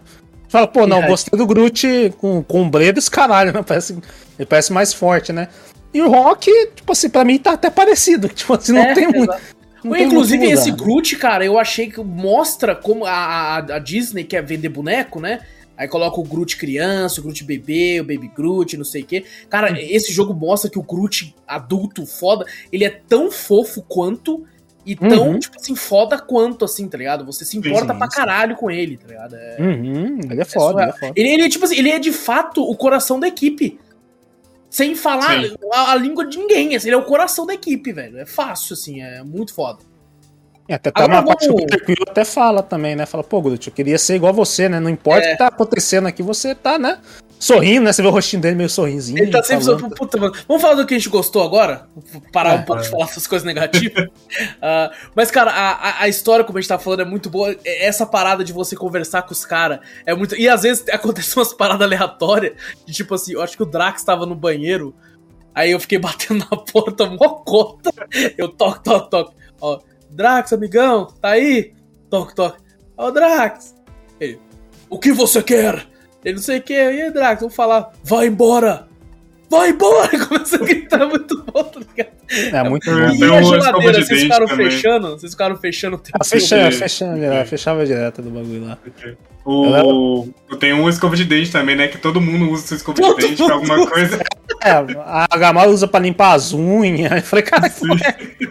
Fala, 0.48 0.66
pô, 0.66 0.86
não, 0.86 1.06
gostei 1.06 1.36
do 1.36 1.46
Groot 1.46 2.14
com, 2.18 2.42
com 2.42 2.62
ombreira 2.62 2.98
e 2.98 3.10
caralho, 3.10 3.52
né? 3.52 3.62
Parece, 3.62 3.98
ele 4.38 4.46
parece 4.46 4.72
mais 4.72 4.92
forte, 4.92 5.32
né? 5.32 5.48
E 5.92 6.02
o 6.02 6.10
Rock, 6.10 6.50
tipo 6.74 6.92
assim, 6.92 7.08
pra 7.08 7.24
mim 7.24 7.38
tá 7.38 7.52
até 7.52 7.70
parecido. 7.70 8.28
Tipo 8.34 8.52
assim, 8.54 8.72
não 8.72 8.82
é, 8.82 8.94
tem 8.94 9.08
muito. 9.08 9.34
Não 9.82 9.96
inclusive, 9.96 10.44
esse 10.46 10.70
Groot, 10.70 11.16
cara, 11.16 11.44
eu 11.44 11.58
achei 11.58 11.90
que 11.90 12.00
mostra 12.02 12.74
como 12.74 13.06
a, 13.06 13.10
a, 13.10 13.56
a, 13.58 13.78
Disney 13.78 14.24
quer 14.24 14.44
vender 14.44 14.68
boneco, 14.68 15.20
né? 15.20 15.40
Aí 15.76 15.86
coloca 15.88 16.20
o 16.20 16.24
Groot 16.24 16.56
criança, 16.56 17.20
o 17.20 17.24
Groot 17.24 17.44
bebê, 17.44 18.00
o 18.00 18.04
Baby 18.04 18.30
Groot, 18.34 18.76
não 18.76 18.84
sei 18.84 19.02
o 19.02 19.06
quê. 19.06 19.24
Cara, 19.48 19.72
hum. 19.72 19.76
esse 19.78 20.12
jogo 20.12 20.34
mostra 20.34 20.70
que 20.70 20.78
o 20.78 20.82
Groot 20.82 21.34
adulto, 21.46 22.04
foda, 22.04 22.44
ele 22.72 22.84
é 22.84 22.90
tão 22.90 23.30
fofo 23.30 23.82
quanto 23.82 24.44
e 24.86 24.94
tão, 24.94 25.30
uhum. 25.30 25.38
tipo 25.40 25.56
assim, 25.56 25.74
foda 25.74 26.16
quanto, 26.16 26.64
assim, 26.64 26.88
tá 26.88 26.96
ligado? 26.96 27.26
Você 27.26 27.44
se 27.44 27.58
importa 27.58 27.92
sim, 27.92 27.98
pra 27.98 28.08
caralho 28.08 28.54
com 28.54 28.70
ele, 28.70 28.96
tá 28.96 29.08
ligado? 29.08 29.34
É, 29.34 29.56
uhum. 29.58 30.20
Ele 30.30 30.40
é 30.40 30.44
foda, 30.44 30.80
é 30.80 30.84
ele 30.84 30.90
é 30.90 30.92
foda. 30.92 31.12
Ele, 31.16 31.28
ele, 31.28 31.42
é, 31.42 31.48
tipo 31.48 31.64
assim, 31.64 31.76
ele 31.76 31.90
é 31.90 31.98
de 31.98 32.12
fato 32.12 32.62
o 32.62 32.76
coração 32.76 33.18
da 33.18 33.26
equipe. 33.26 33.80
Sem 34.70 34.94
falar 34.94 35.42
a, 35.72 35.92
a, 35.92 35.94
língua 35.96 36.26
de 36.26 36.38
ninguém, 36.38 36.76
assim, 36.76 36.88
ele 36.88 36.94
é 36.94 36.98
o 36.98 37.04
coração 37.04 37.44
da 37.44 37.54
equipe, 37.54 37.92
velho. 37.92 38.18
É 38.18 38.26
fácil, 38.26 38.74
assim, 38.74 39.02
é 39.02 39.24
muito 39.24 39.52
foda. 39.52 39.80
É, 40.68 40.74
até 40.74 40.90
tá 40.90 41.06
uma 41.06 41.24
parte 41.24 41.46
que 41.46 41.52
o 41.52 41.56
Peter 41.66 42.06
até 42.08 42.24
fala 42.24 42.62
também, 42.62 42.94
né? 42.94 43.06
Fala, 43.06 43.24
pô, 43.24 43.40
Groot, 43.40 43.68
eu 43.68 43.74
queria 43.74 43.98
ser 43.98 44.16
igual 44.16 44.30
a 44.30 44.36
você, 44.36 44.68
né? 44.68 44.78
Não 44.78 44.90
importa 44.90 45.24
é. 45.24 45.28
o 45.28 45.32
que 45.32 45.38
tá 45.38 45.46
acontecendo 45.48 46.06
aqui, 46.06 46.22
você 46.22 46.54
tá, 46.54 46.78
né? 46.78 46.98
Sorrindo, 47.38 47.84
né? 47.84 47.92
Você 47.92 48.02
vê 48.02 48.08
o 48.08 48.10
rostinho 48.10 48.42
dele 48.42 48.56
meio 48.56 48.68
sorrisinho. 48.68 49.18
Ele 49.18 49.30
tá 49.30 49.42
sempre 49.42 49.64
falando. 49.64 49.94
puta, 49.94 50.18
mano. 50.18 50.34
Vamos 50.48 50.62
falar 50.62 50.74
do 50.74 50.86
que 50.86 50.94
a 50.94 50.98
gente 50.98 51.08
gostou 51.08 51.42
agora? 51.42 51.88
Vou 51.94 52.22
parar 52.32 52.54
é, 52.54 52.58
um 52.58 52.62
pouco 52.62 52.80
é. 52.80 52.84
de 52.84 52.90
falar 52.90 53.04
essas 53.04 53.26
coisas 53.26 53.46
negativas. 53.46 54.04
uh, 54.04 54.94
mas, 55.14 55.30
cara, 55.30 55.50
a, 55.50 56.02
a, 56.02 56.08
história, 56.08 56.44
como 56.44 56.58
a 56.58 56.60
gente 56.60 56.68
tá 56.68 56.78
falando, 56.78 57.00
é 57.00 57.04
muito 57.04 57.28
boa. 57.30 57.54
Essa 57.64 58.06
parada 58.06 58.42
de 58.42 58.52
você 58.52 58.74
conversar 58.74 59.22
com 59.22 59.32
os 59.32 59.44
caras 59.44 59.80
é 60.04 60.14
muito. 60.14 60.34
E 60.36 60.48
às 60.48 60.62
vezes 60.62 60.84
acontecem 60.90 61.34
umas 61.36 61.52
paradas 61.52 61.82
aleatórias. 61.82 62.54
De 62.86 62.92
tipo 62.92 63.14
assim, 63.14 63.32
eu 63.34 63.42
acho 63.42 63.56
que 63.56 63.62
o 63.62 63.66
Drax 63.66 64.02
tava 64.02 64.26
no 64.26 64.34
banheiro. 64.34 64.94
Aí 65.54 65.70
eu 65.70 65.80
fiquei 65.80 65.98
batendo 66.00 66.46
na 66.50 66.56
porta, 66.56 67.06
mó 67.06 67.28
cota. 67.44 67.92
Eu 68.36 68.48
toco, 68.48 68.82
toco, 68.82 69.10
toco. 69.10 69.34
Ó, 69.60 69.80
Drax, 70.10 70.52
amigão, 70.52 71.06
tá 71.20 71.30
aí? 71.30 71.74
Toque, 72.10 72.34
toque. 72.34 72.62
Ó, 72.96 73.10
Drax. 73.10 73.74
Ele, 74.18 74.40
o 74.88 74.98
que 74.98 75.12
você 75.12 75.42
quer? 75.42 75.86
Ele 76.26 76.34
não 76.34 76.42
sei 76.42 76.58
o 76.58 76.62
que, 76.62 76.72
e 76.72 76.76
aí, 76.76 77.10
Drax, 77.12 77.40
vamos 77.40 77.54
falar, 77.54 77.92
vai 78.02 78.26
embora! 78.26 78.88
Vai 79.48 79.70
embora! 79.70 80.08
Começa 80.26 80.56
a 80.56 80.58
gritar 80.58 81.06
muito 81.06 81.40
bom, 81.44 81.62
tá 81.62 81.78
ligado? 81.78 82.16
É 82.52 82.68
muito 82.68 82.90
bom. 82.90 82.98
E 82.98 83.24
a 83.32 83.42
geladeira, 83.42 84.04
vocês 84.04 84.22
ficaram 84.22 84.46
também. 84.48 84.68
fechando? 84.68 85.10
Vocês 85.10 85.32
ficaram 85.32 85.56
fechando 85.56 85.94
o 85.94 85.98
tempo? 86.00 86.18
Ah, 86.20 86.24
fechando, 86.24 86.74
fechando, 86.74 87.24
é. 87.24 87.44
fechava 87.44 87.86
direto 87.86 88.22
do 88.22 88.30
bagulho 88.30 88.66
lá. 88.66 88.76
O... 89.44 90.28
Tem 90.58 90.72
um 90.72 90.88
escova 90.88 91.14
de 91.14 91.24
dente 91.24 91.52
também, 91.52 91.76
né? 91.76 91.86
Que 91.86 91.96
todo 91.96 92.20
mundo 92.20 92.50
usa 92.50 92.64
esse 92.64 92.74
escova 92.74 93.00
de 93.00 93.22
dente 93.22 93.44
pra 93.44 93.54
alguma 93.54 93.86
coisa. 93.86 94.20
É, 94.64 94.70
a 94.72 95.28
Gamal 95.38 95.68
usa 95.68 95.86
pra 95.86 96.00
limpar 96.00 96.32
as 96.32 96.52
unhas. 96.52 97.12
Eu 97.12 97.22
falei, 97.22 97.44
cara, 97.44 97.70
que 97.70 98.50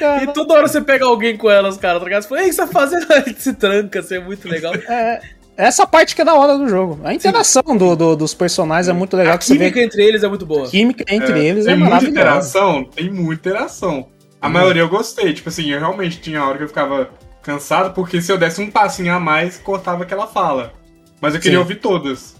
cara. 0.00 0.24
E 0.24 0.32
toda 0.32 0.54
hora 0.54 0.66
você 0.66 0.80
pega 0.80 1.04
alguém 1.04 1.36
com 1.36 1.48
elas, 1.48 1.76
cara, 1.76 2.00
tá 2.00 2.04
ligado? 2.04 2.22
Você 2.22 2.28
fala, 2.28 2.40
ei, 2.40 2.46
o 2.46 2.50
que 2.50 2.56
você 2.56 2.62
tá 2.62 2.66
fazendo? 2.66 3.06
Ele 3.12 3.36
se 3.38 3.52
tranca, 3.52 4.00
assim, 4.00 4.16
é 4.16 4.20
muito 4.20 4.48
legal. 4.48 4.74
É, 4.74 5.20
essa 5.56 5.86
parte 5.86 6.14
que 6.14 6.22
é 6.22 6.24
da 6.24 6.34
hora 6.34 6.58
do 6.58 6.68
jogo. 6.68 7.00
A 7.04 7.14
interação 7.14 7.76
do, 7.76 7.94
do, 7.94 8.16
dos 8.16 8.34
personagens 8.34 8.88
é 8.88 8.92
muito 8.92 9.16
legal. 9.16 9.34
A 9.34 9.38
química 9.38 9.80
entre 9.80 10.04
eles 10.04 10.22
é 10.22 10.28
muito 10.28 10.44
boa. 10.44 10.66
A 10.66 10.70
química 10.70 11.04
entre 11.08 11.38
é, 11.38 11.44
eles 11.44 11.66
é 11.66 11.74
maravilhosa. 11.74 12.00
Tem 12.00 12.12
muita 12.12 12.20
interação? 12.20 12.84
Tem 12.84 13.10
muita 13.10 13.48
interação. 13.48 14.08
A 14.40 14.48
hum. 14.48 14.50
maioria 14.50 14.82
eu 14.82 14.88
gostei. 14.88 15.32
Tipo 15.32 15.48
assim, 15.48 15.70
eu 15.70 15.78
realmente 15.78 16.20
tinha 16.20 16.44
hora 16.44 16.58
que 16.58 16.64
eu 16.64 16.68
ficava 16.68 17.10
cansado, 17.42 17.94
porque 17.94 18.20
se 18.20 18.32
eu 18.32 18.38
desse 18.38 18.60
um 18.60 18.70
passinho 18.70 19.14
a 19.14 19.20
mais, 19.20 19.58
cortava 19.58 20.02
aquela 20.02 20.26
fala. 20.26 20.72
Mas 21.20 21.34
eu 21.34 21.40
queria 21.40 21.58
Sim. 21.58 21.62
ouvir 21.62 21.76
todas. 21.76 22.34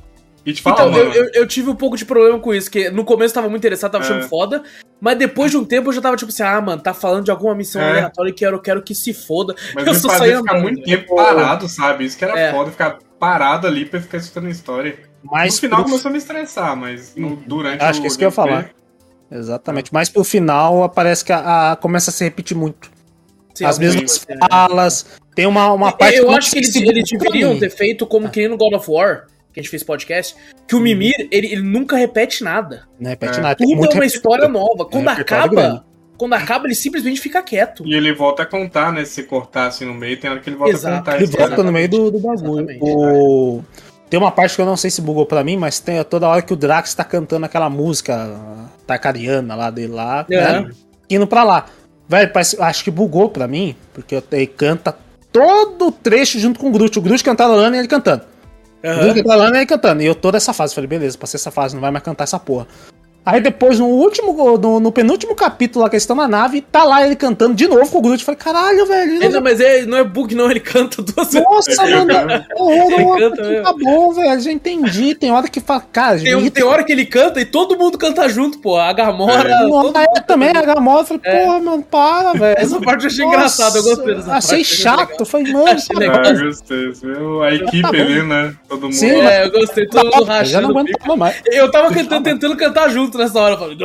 E 0.46 0.52
te 0.52 0.60
fala, 0.60 0.76
então, 0.76 0.90
mano, 0.90 1.12
eu, 1.12 1.24
eu, 1.24 1.30
eu, 1.32 1.46
tive 1.46 1.70
um 1.70 1.74
pouco 1.74 1.96
de 1.96 2.04
problema 2.04 2.38
com 2.38 2.52
isso, 2.52 2.70
que 2.70 2.90
no 2.90 3.02
começo 3.02 3.32
eu 3.32 3.36
tava 3.36 3.48
muito 3.48 3.62
interessado, 3.62 3.92
tava 3.92 4.04
achando 4.04 4.24
é. 4.24 4.28
foda, 4.28 4.62
mas 5.00 5.16
depois 5.16 5.50
de 5.50 5.56
um 5.56 5.64
tempo 5.64 5.88
eu 5.88 5.92
já 5.94 6.02
tava 6.02 6.16
tipo 6.16 6.30
assim, 6.30 6.42
ah, 6.42 6.60
mano, 6.60 6.82
tá 6.82 6.92
falando 6.92 7.24
de 7.24 7.30
alguma 7.30 7.54
missão 7.54 7.80
é. 7.80 7.90
aleatória 7.90 8.32
que 8.32 8.44
eu 8.44 8.58
quero 8.60 8.82
que 8.82 8.94
se 8.94 9.14
foda. 9.14 9.54
Mas 9.74 9.86
eu 9.86 9.94
só 9.94 10.10
saía 10.10 10.38
ficar 10.38 10.60
muito 10.60 10.82
tempo 10.82 11.16
parado, 11.16 11.66
sabe? 11.66 12.04
Isso 12.04 12.18
que 12.18 12.24
era 12.24 12.38
é. 12.38 12.52
foda, 12.52 12.70
ficar 12.70 12.98
parado 13.18 13.66
ali 13.66 13.86
pra 13.86 14.00
ficar 14.00 14.18
escutando 14.18 14.46
a 14.46 14.50
história. 14.50 14.98
Mas 15.22 15.54
no 15.54 15.60
final 15.60 15.80
pro... 15.80 15.90
começou 15.90 16.10
a 16.10 16.12
me 16.12 16.18
estressar, 16.18 16.76
mas 16.76 17.16
no, 17.16 17.36
durante 17.36 17.82
Acho 17.82 18.00
que 18.00 18.06
é 18.06 18.08
isso 18.08 18.18
que 18.18 18.24
eu 18.24 18.28
ia 18.28 18.32
falar. 18.32 18.70
Exatamente. 19.30 19.94
Mas 19.94 20.10
pro 20.10 20.22
final 20.24 20.90
parece 20.90 21.24
que 21.24 21.32
a, 21.32 21.72
a 21.72 21.76
começa 21.76 22.10
a 22.10 22.12
se 22.12 22.22
repetir 22.22 22.54
muito. 22.54 22.90
Sim, 23.54 23.64
As 23.64 23.78
mesmas 23.78 24.26
é. 24.28 24.36
falas. 24.46 25.06
Tem 25.34 25.46
uma, 25.46 25.72
uma 25.72 25.90
parte. 25.90 26.18
Eu 26.18 26.30
acho 26.30 26.50
que 26.50 26.58
eles, 26.58 26.74
eles 26.76 27.04
deveriam 27.08 27.58
ter 27.58 27.70
feito 27.70 28.06
como 28.06 28.28
que 28.28 28.46
no 28.46 28.58
God 28.58 28.74
of 28.74 28.90
War 28.90 29.26
que 29.54 29.60
a 29.60 29.62
gente 29.62 29.70
fez 29.70 29.84
podcast, 29.84 30.34
que 30.66 30.74
o 30.74 30.80
Mimir, 30.80 31.28
ele, 31.30 31.46
ele 31.52 31.62
nunca 31.62 31.96
repete 31.96 32.42
nada. 32.42 32.88
Não 32.98 33.08
repete 33.08 33.38
é. 33.38 33.42
nada. 33.42 33.54
Tudo 33.54 33.86
é 33.86 33.94
uma 33.94 34.04
história 34.04 34.48
nova. 34.48 34.84
Quando 34.84 35.08
é 35.08 35.12
acaba, 35.12 35.86
quando 36.18 36.32
acaba, 36.32 36.66
ele 36.66 36.74
simplesmente 36.74 37.20
fica 37.20 37.40
quieto. 37.40 37.86
E 37.86 37.94
ele 37.94 38.12
volta 38.12 38.42
a 38.42 38.46
contar, 38.46 38.92
né? 38.92 39.04
Se 39.04 39.22
cortar 39.22 39.68
assim 39.68 39.84
no 39.84 39.94
meio, 39.94 40.18
tem 40.18 40.28
hora 40.28 40.40
que 40.40 40.50
ele 40.50 40.56
volta 40.56 40.74
Exato. 40.74 40.94
a 40.94 40.98
contar. 40.98 41.16
Ele 41.16 41.26
volta 41.26 41.62
no 41.62 41.72
meio 41.72 41.88
do, 41.88 42.10
do 42.10 42.18
bagulho. 42.18 42.66
O... 42.80 43.62
Tem 44.10 44.18
uma 44.18 44.32
parte 44.32 44.56
que 44.56 44.60
eu 44.60 44.66
não 44.66 44.76
sei 44.76 44.90
se 44.90 45.00
bugou 45.00 45.24
pra 45.24 45.44
mim, 45.44 45.56
mas 45.56 45.78
tem 45.78 46.02
toda 46.02 46.28
hora 46.28 46.42
que 46.42 46.52
o 46.52 46.56
Drax 46.56 46.92
tá 46.94 47.04
cantando 47.04 47.46
aquela 47.46 47.70
música 47.70 48.68
Tarkariana 48.86 49.54
lá 49.54 49.70
dele 49.70 49.92
lá, 49.92 50.26
é. 50.28 50.40
né? 50.40 50.70
Indo 51.08 51.28
pra 51.28 51.44
lá. 51.44 51.66
Velho, 52.08 52.30
acho 52.60 52.84
que 52.84 52.90
bugou 52.90 53.28
pra 53.28 53.46
mim, 53.46 53.76
porque 53.92 54.20
ele 54.32 54.46
canta 54.48 54.94
todo 55.32 55.88
o 55.88 55.92
trecho 55.92 56.40
junto 56.40 56.58
com 56.58 56.68
o 56.68 56.72
Groot. 56.72 56.98
O 56.98 57.02
Groot 57.02 57.22
cantando 57.22 57.74
e 57.74 57.78
ele 57.78 57.88
cantando. 57.88 58.33
Uhum. 58.84 59.14
cantando 59.22 59.62
e 59.62 59.66
cantando. 59.66 60.02
E 60.02 60.06
eu 60.06 60.14
toda 60.14 60.36
essa 60.36 60.52
fase, 60.52 60.74
falei, 60.74 60.86
beleza, 60.86 61.16
passei 61.16 61.38
essa 61.38 61.50
fase, 61.50 61.74
não 61.74 61.80
vai 61.80 61.90
mais 61.90 62.04
cantar 62.04 62.24
essa 62.24 62.38
porra. 62.38 62.66
Aí 63.26 63.40
depois, 63.40 63.78
no 63.78 63.86
último, 63.86 64.58
no, 64.58 64.78
no, 64.78 64.92
penúltimo 64.92 65.34
capítulo 65.34 65.82
lá 65.82 65.88
que 65.88 65.96
eles 65.96 66.02
estão 66.02 66.14
na 66.14 66.28
nave, 66.28 66.60
tá 66.60 66.84
lá 66.84 67.06
ele 67.06 67.16
cantando 67.16 67.54
de 67.54 67.66
novo 67.66 67.90
com 67.90 67.98
o 67.98 68.02
Groot. 68.02 68.20
Eu 68.20 68.26
falei, 68.26 68.38
caralho, 68.38 68.84
velho. 68.84 69.14
Ele, 69.14 69.28
não, 69.30 69.40
mas 69.40 69.60
ele, 69.60 69.86
não 69.86 69.96
é 69.96 70.04
bug, 70.04 70.34
não, 70.34 70.50
ele 70.50 70.60
canta 70.60 71.00
duas 71.00 71.32
vezes. 71.32 71.48
Nossa, 71.48 71.86
mano. 71.86 72.12
ele 72.12 73.18
canta 73.18 73.62
tá 73.62 73.72
bom, 73.72 74.12
velho. 74.12 74.40
Já 74.40 74.52
entendi. 74.52 75.14
Tem 75.14 75.32
hora 75.32 75.48
que 75.48 75.58
fala, 75.58 75.82
cara, 75.90 76.20
tem, 76.20 76.50
tem 76.50 76.64
hora 76.64 76.84
que 76.84 76.92
ele 76.92 77.06
canta 77.06 77.40
e 77.40 77.46
todo 77.46 77.78
mundo 77.78 77.96
canta 77.96 78.28
junto, 78.28 78.58
pô. 78.58 78.76
A 78.76 78.92
Gamora. 78.92 79.48
É. 79.48 79.68
Não, 79.68 79.88
é, 79.88 80.20
também, 80.20 80.50
a 80.50 80.60
Gamora. 80.60 81.00
Eu 81.00 81.06
falei, 81.06 81.22
é. 81.24 81.46
porra, 81.46 81.60
mano, 81.60 81.82
para, 81.82 82.32
velho. 82.34 82.58
Essa 82.58 82.78
parte 82.78 83.04
eu 83.04 83.10
achei 83.10 83.24
engraçada, 83.24 83.78
eu 83.78 83.82
gostei 83.84 84.14
dessa 84.16 84.32
achei 84.34 84.58
parte. 84.58 84.76
chato. 84.76 85.20
Eu 85.20 85.26
falei, 85.26 85.50
mano, 85.50 85.70
achei 85.70 85.96
legal. 85.96 86.20
Ah, 86.22 86.28
eu 86.28 86.44
gostei. 86.44 86.92
Viu? 86.92 87.42
A 87.42 87.54
equipe 87.54 87.80
tá 87.80 87.88
ali, 87.88 88.22
né? 88.22 88.54
Todo 88.68 88.82
mundo. 88.82 88.94
Sim, 88.94 89.20
é, 89.22 89.46
eu 89.46 89.50
gostei. 89.50 89.86
Todo 89.86 90.04
mundo 90.04 90.24
rachando. 90.24 90.50
Já 90.50 90.60
não 90.60 90.70
aguentava 90.70 91.16
mais. 91.16 91.42
Eu 91.46 91.70
tava 91.70 91.90
cantando, 91.90 92.24
tentando 92.24 92.56
cantar 92.56 92.90
junto 92.90 93.13
nessa 93.18 93.40
hora. 93.40 93.54
Eu 93.54 93.58
falei, 93.58 93.76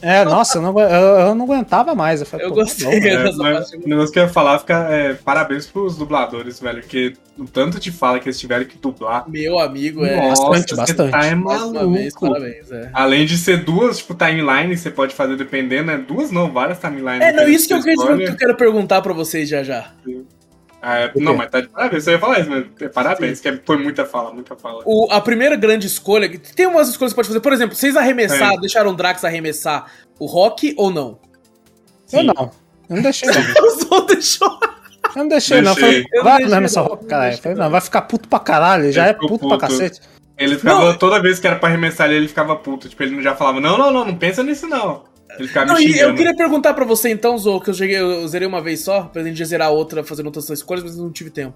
é, 0.00 0.24
nossa, 0.24 0.58
eu 0.58 0.62
não, 0.62 0.78
eu, 0.78 1.18
eu 1.28 1.34
não 1.34 1.44
aguentava 1.44 1.94
mais. 1.94 2.20
Eu, 2.20 2.26
falei, 2.26 2.46
eu 2.46 2.52
gostei 2.52 3.00
não, 3.00 3.08
é, 3.08 3.32
mas, 3.36 3.72
O 3.72 3.88
negócio 3.88 4.12
que 4.12 4.18
eu 4.18 4.24
ia 4.24 4.28
falar 4.28 4.58
fica. 4.58 4.74
É, 4.90 5.14
parabéns 5.14 5.66
pros 5.66 5.96
dubladores, 5.96 6.60
velho. 6.60 6.80
Porque 6.80 7.14
o 7.38 7.44
tanto 7.44 7.80
de 7.80 7.90
fala 7.90 8.18
que 8.18 8.28
eles 8.28 8.38
tiveram 8.38 8.64
que 8.64 8.76
dublar. 8.76 9.28
Meu 9.28 9.58
amigo, 9.58 10.04
é. 10.04 10.16
Nossa, 10.16 10.48
bastante, 10.48 10.76
bastante. 10.76 11.10
Tá 11.10 11.26
é 11.26 11.34
maluco. 11.34 11.92
Vez, 11.92 12.14
parabéns, 12.14 12.70
é. 12.70 12.90
Além 12.92 13.26
de 13.26 13.38
ser 13.38 13.64
duas, 13.64 13.98
tipo, 13.98 14.14
timelines, 14.14 14.80
você 14.80 14.90
pode 14.90 15.14
fazer 15.14 15.36
dependendo, 15.36 15.84
né? 15.84 15.98
Duas 15.98 16.30
não, 16.30 16.52
várias 16.52 16.78
timelines. 16.78 17.20
É, 17.20 17.32
não, 17.32 17.48
isso 17.48 17.68
que 17.68 17.74
eu, 17.74 17.82
que 17.82 17.90
eu 17.90 18.36
quero 18.36 18.56
perguntar 18.56 19.02
pra 19.02 19.12
vocês 19.12 19.48
já 19.48 19.62
já. 19.62 19.92
Sim. 20.04 20.24
Ah, 20.84 20.98
é, 20.98 21.12
não, 21.14 21.36
mas 21.36 21.48
tá 21.48 21.60
de 21.60 21.68
parabéns. 21.68 22.02
Você 22.02 22.10
ia 22.10 22.18
falar 22.18 22.40
isso, 22.40 22.50
mas 22.50 22.66
é 22.80 22.88
parabéns, 22.88 23.38
Sim. 23.38 23.42
que 23.42 23.48
é, 23.50 23.60
foi 23.64 23.76
muita 23.76 24.04
fala, 24.04 24.32
muita 24.32 24.56
fala. 24.56 24.82
O, 24.84 25.06
a 25.12 25.20
primeira 25.20 25.54
grande 25.54 25.86
escolha. 25.86 26.28
Tem 26.56 26.66
umas 26.66 26.88
escolhas 26.88 27.12
que 27.12 27.14
você 27.14 27.14
pode 27.14 27.28
fazer. 27.28 27.40
Por 27.40 27.52
exemplo, 27.52 27.76
vocês 27.76 27.94
arremessaram, 27.94 28.56
é. 28.56 28.60
deixaram 28.60 28.90
o 28.90 28.94
Drax 28.96 29.24
arremessar 29.24 29.86
o 30.18 30.26
Rock 30.26 30.74
ou 30.76 30.90
não? 30.90 31.20
Sim. 32.04 32.16
Eu 32.16 32.24
não. 32.34 32.50
Eu 32.90 32.96
não 32.96 33.02
deixei. 33.02 33.28
Não. 33.30 33.36
Os 33.64 33.92
outros 33.92 34.06
deixou. 34.06 34.58
Eu 35.14 35.22
não 35.22 35.28
deixei, 35.28 35.62
deixei. 35.62 35.62
não. 35.62 35.74
Falei, 35.74 36.04
vai 36.24 36.42
arremessar 36.42 36.84
o 36.84 36.88
Rock, 36.88 37.06
caralho. 37.06 37.38
Falei, 37.38 37.58
não, 37.58 37.70
vai 37.70 37.80
ficar 37.80 38.02
puto 38.02 38.28
pra 38.28 38.40
caralho. 38.40 38.84
Ele 38.84 38.92
já 38.92 39.06
é 39.06 39.12
puto, 39.12 39.28
puto 39.28 39.48
pra 39.48 39.58
cacete. 39.58 40.00
Ele 40.36 40.56
ficava, 40.56 40.86
não. 40.86 40.98
toda 40.98 41.22
vez 41.22 41.38
que 41.38 41.46
era 41.46 41.56
pra 41.56 41.68
arremessar 41.68 42.08
ele, 42.08 42.16
ele 42.16 42.28
ficava 42.28 42.56
puto. 42.56 42.88
Tipo, 42.88 43.04
ele 43.04 43.22
já 43.22 43.36
falava, 43.36 43.60
não, 43.60 43.78
não, 43.78 43.92
não, 43.92 44.04
não 44.04 44.16
pensa 44.16 44.42
nisso 44.42 44.66
não. 44.66 45.04
Não, 45.66 45.80
eu 45.80 46.14
queria 46.14 46.34
perguntar 46.34 46.74
pra 46.74 46.84
você 46.84 47.10
então, 47.10 47.36
Zou, 47.38 47.60
que 47.60 47.70
eu, 47.70 47.74
cheguei, 47.74 47.98
eu 47.98 48.26
zerei 48.28 48.46
uma 48.46 48.60
vez 48.60 48.80
só, 48.80 49.02
pra 49.02 49.22
gente 49.22 49.44
zerar 49.44 49.70
outra 49.70 50.04
fazendo 50.04 50.26
outras 50.26 50.48
escolhas, 50.50 50.84
mas 50.84 50.96
não 50.96 51.10
tive 51.10 51.30
tempo. 51.30 51.54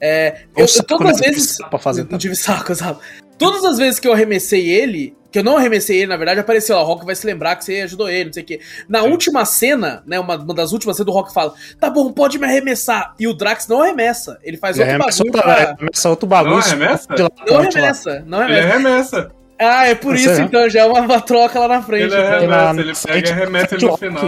É, 0.00 0.44
eu, 0.56 0.64
eu, 0.64 0.84
todas 0.84 1.10
as 1.10 1.20
vezes. 1.20 1.58
Pra 1.58 1.78
fazer, 1.78 2.06
não 2.10 2.18
tive 2.18 2.34
saco, 2.34 2.74
sabe? 2.74 3.00
Todas 3.38 3.64
as 3.64 3.78
vezes 3.78 4.00
que 4.00 4.08
eu 4.08 4.12
arremessei 4.12 4.68
ele, 4.68 5.16
que 5.30 5.38
eu 5.38 5.44
não 5.44 5.56
arremessei 5.56 5.98
ele, 5.98 6.06
na 6.06 6.16
verdade, 6.16 6.40
apareceu 6.40 6.76
lá, 6.76 6.82
o 6.82 6.86
Rock 6.86 7.06
vai 7.06 7.14
se 7.14 7.26
lembrar 7.26 7.56
que 7.56 7.64
você 7.64 7.80
ajudou 7.82 8.08
ele, 8.08 8.26
não 8.26 8.32
sei 8.32 8.42
o 8.42 8.46
quê. 8.46 8.60
Na 8.88 9.02
Sim. 9.02 9.08
última 9.08 9.44
cena, 9.44 10.02
né, 10.06 10.18
uma, 10.18 10.36
uma, 10.36 10.54
das 10.54 10.72
últimas 10.72 10.96
cenas, 10.96 11.12
o 11.12 11.16
Rock 11.16 11.32
fala, 11.32 11.54
tá 11.78 11.88
bom, 11.88 12.12
pode 12.12 12.38
me 12.38 12.46
arremessar. 12.46 13.14
E 13.18 13.26
o 13.26 13.34
Drax 13.34 13.68
não 13.68 13.82
arremessa, 13.82 14.38
ele 14.42 14.56
faz 14.56 14.78
ele 14.78 14.90
outro 14.92 15.06
bagulho. 15.06 15.26
Outra, 15.26 15.42
pra... 15.42 15.52
Arremessa 15.52 16.08
outro 16.08 16.28
bagulho. 16.28 16.54
Não 16.54 16.58
arremessa? 16.60 17.06
Não 17.46 17.58
arremessa, 17.58 18.24
não 18.26 18.38
arremessa. 18.40 18.60
Ele 18.60 18.72
arremessa. 18.72 19.39
Ah, 19.60 19.86
é 19.86 19.94
por 19.94 20.16
isso, 20.16 20.40
então, 20.40 20.70
já 20.70 20.80
é 20.80 20.84
uma, 20.86 21.00
uma, 21.00 21.20
troca 21.20 21.60
lá 21.60 21.68
na 21.68 21.82
frente. 21.82 22.04
Ele, 22.04 22.16
arremessa, 22.16 22.80
ele 22.80 22.92
pega 22.94 23.28
e 23.28 23.32
arremessa 23.32 23.76
no 23.76 23.96
final. 23.98 24.24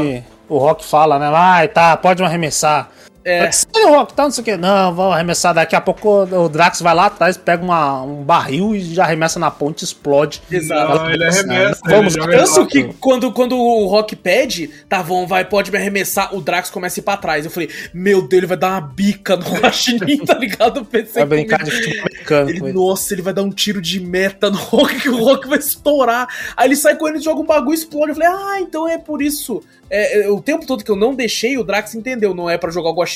O 0.46 0.58
Rock 0.58 0.84
fala, 0.84 1.18
né? 1.18 1.30
Ai, 1.34 1.68
tá, 1.68 1.96
pode 1.96 2.20
me 2.20 2.28
arremessar. 2.28 2.90
É. 3.24 3.50
Sai, 3.50 3.84
Rock, 3.84 4.14
tá, 4.14 4.24
não 4.24 4.30
sei 4.30 4.42
o 4.42 4.44
que. 4.44 4.56
Não, 4.56 4.94
vamos 4.94 5.14
arremessar. 5.14 5.54
Daqui 5.54 5.76
a 5.76 5.80
pouco 5.80 6.24
o 6.24 6.48
Drax 6.48 6.80
vai 6.80 6.94
lá 6.94 7.06
atrás, 7.06 7.36
pega 7.36 7.62
uma, 7.62 8.02
um 8.02 8.22
barril 8.22 8.74
e 8.74 8.80
já 8.80 9.04
arremessa 9.04 9.38
na 9.38 9.50
ponte 9.50 9.84
explode. 9.84 10.42
Exato. 10.50 10.94
Não, 10.94 11.10
ele 11.10 11.24
arremessa. 11.24 11.80
Vamos, 11.84 12.16
ele 12.16 12.36
tanto 12.36 12.66
que 12.66 12.92
quando, 13.00 13.32
quando 13.32 13.56
o 13.56 13.86
Rock 13.86 14.16
pede, 14.16 14.68
tá 14.88 15.02
bom, 15.02 15.26
vai, 15.26 15.44
pode 15.44 15.70
me 15.70 15.78
arremessar, 15.78 16.34
o 16.34 16.40
Drax 16.40 16.70
começa 16.70 16.98
a 16.98 17.00
ir 17.00 17.04
pra 17.04 17.16
trás. 17.16 17.44
Eu 17.44 17.50
falei, 17.50 17.68
meu 17.94 18.22
Deus, 18.22 18.38
ele 18.38 18.46
vai 18.46 18.56
dar 18.56 18.70
uma 18.70 18.80
bica 18.80 19.36
no 19.36 19.44
Guaxinim, 19.58 20.24
tá 20.24 20.34
ligado? 20.34 20.80
Eu 20.80 20.84
pensei 20.84 21.24
vai 21.24 21.26
brincar 21.26 21.62
de 21.62 21.70
futebol 21.70 22.12
ele, 22.48 22.72
Nossa, 22.72 23.14
ele 23.14 23.22
vai 23.22 23.32
dar 23.32 23.42
um 23.42 23.50
tiro 23.50 23.80
de 23.80 24.00
meta 24.00 24.50
no 24.50 24.58
Rock, 24.72 25.00
que 25.00 25.08
o 25.08 25.22
Rock 25.22 25.48
vai 25.48 25.58
estourar. 25.58 26.28
Aí 26.56 26.68
ele 26.68 26.76
sai 26.76 26.96
correndo, 26.96 27.22
joga 27.22 27.40
um 27.40 27.46
bagulho 27.46 27.72
e 27.72 27.78
explode. 27.78 28.10
Eu 28.10 28.14
falei, 28.14 28.28
ah, 28.28 28.60
então 28.60 28.88
é 28.88 28.98
por 28.98 29.22
isso. 29.22 29.62
É, 29.90 30.22
é, 30.22 30.30
o 30.30 30.40
tempo 30.40 30.66
todo 30.66 30.82
que 30.82 30.90
eu 30.90 30.96
não 30.96 31.14
deixei, 31.14 31.58
o 31.58 31.64
Drax 31.64 31.94
entendeu, 31.94 32.34
não 32.34 32.48
é 32.48 32.56
para 32.56 32.70
jogar 32.70 32.90
o 32.90 32.94
Guaxinim. 32.94 33.11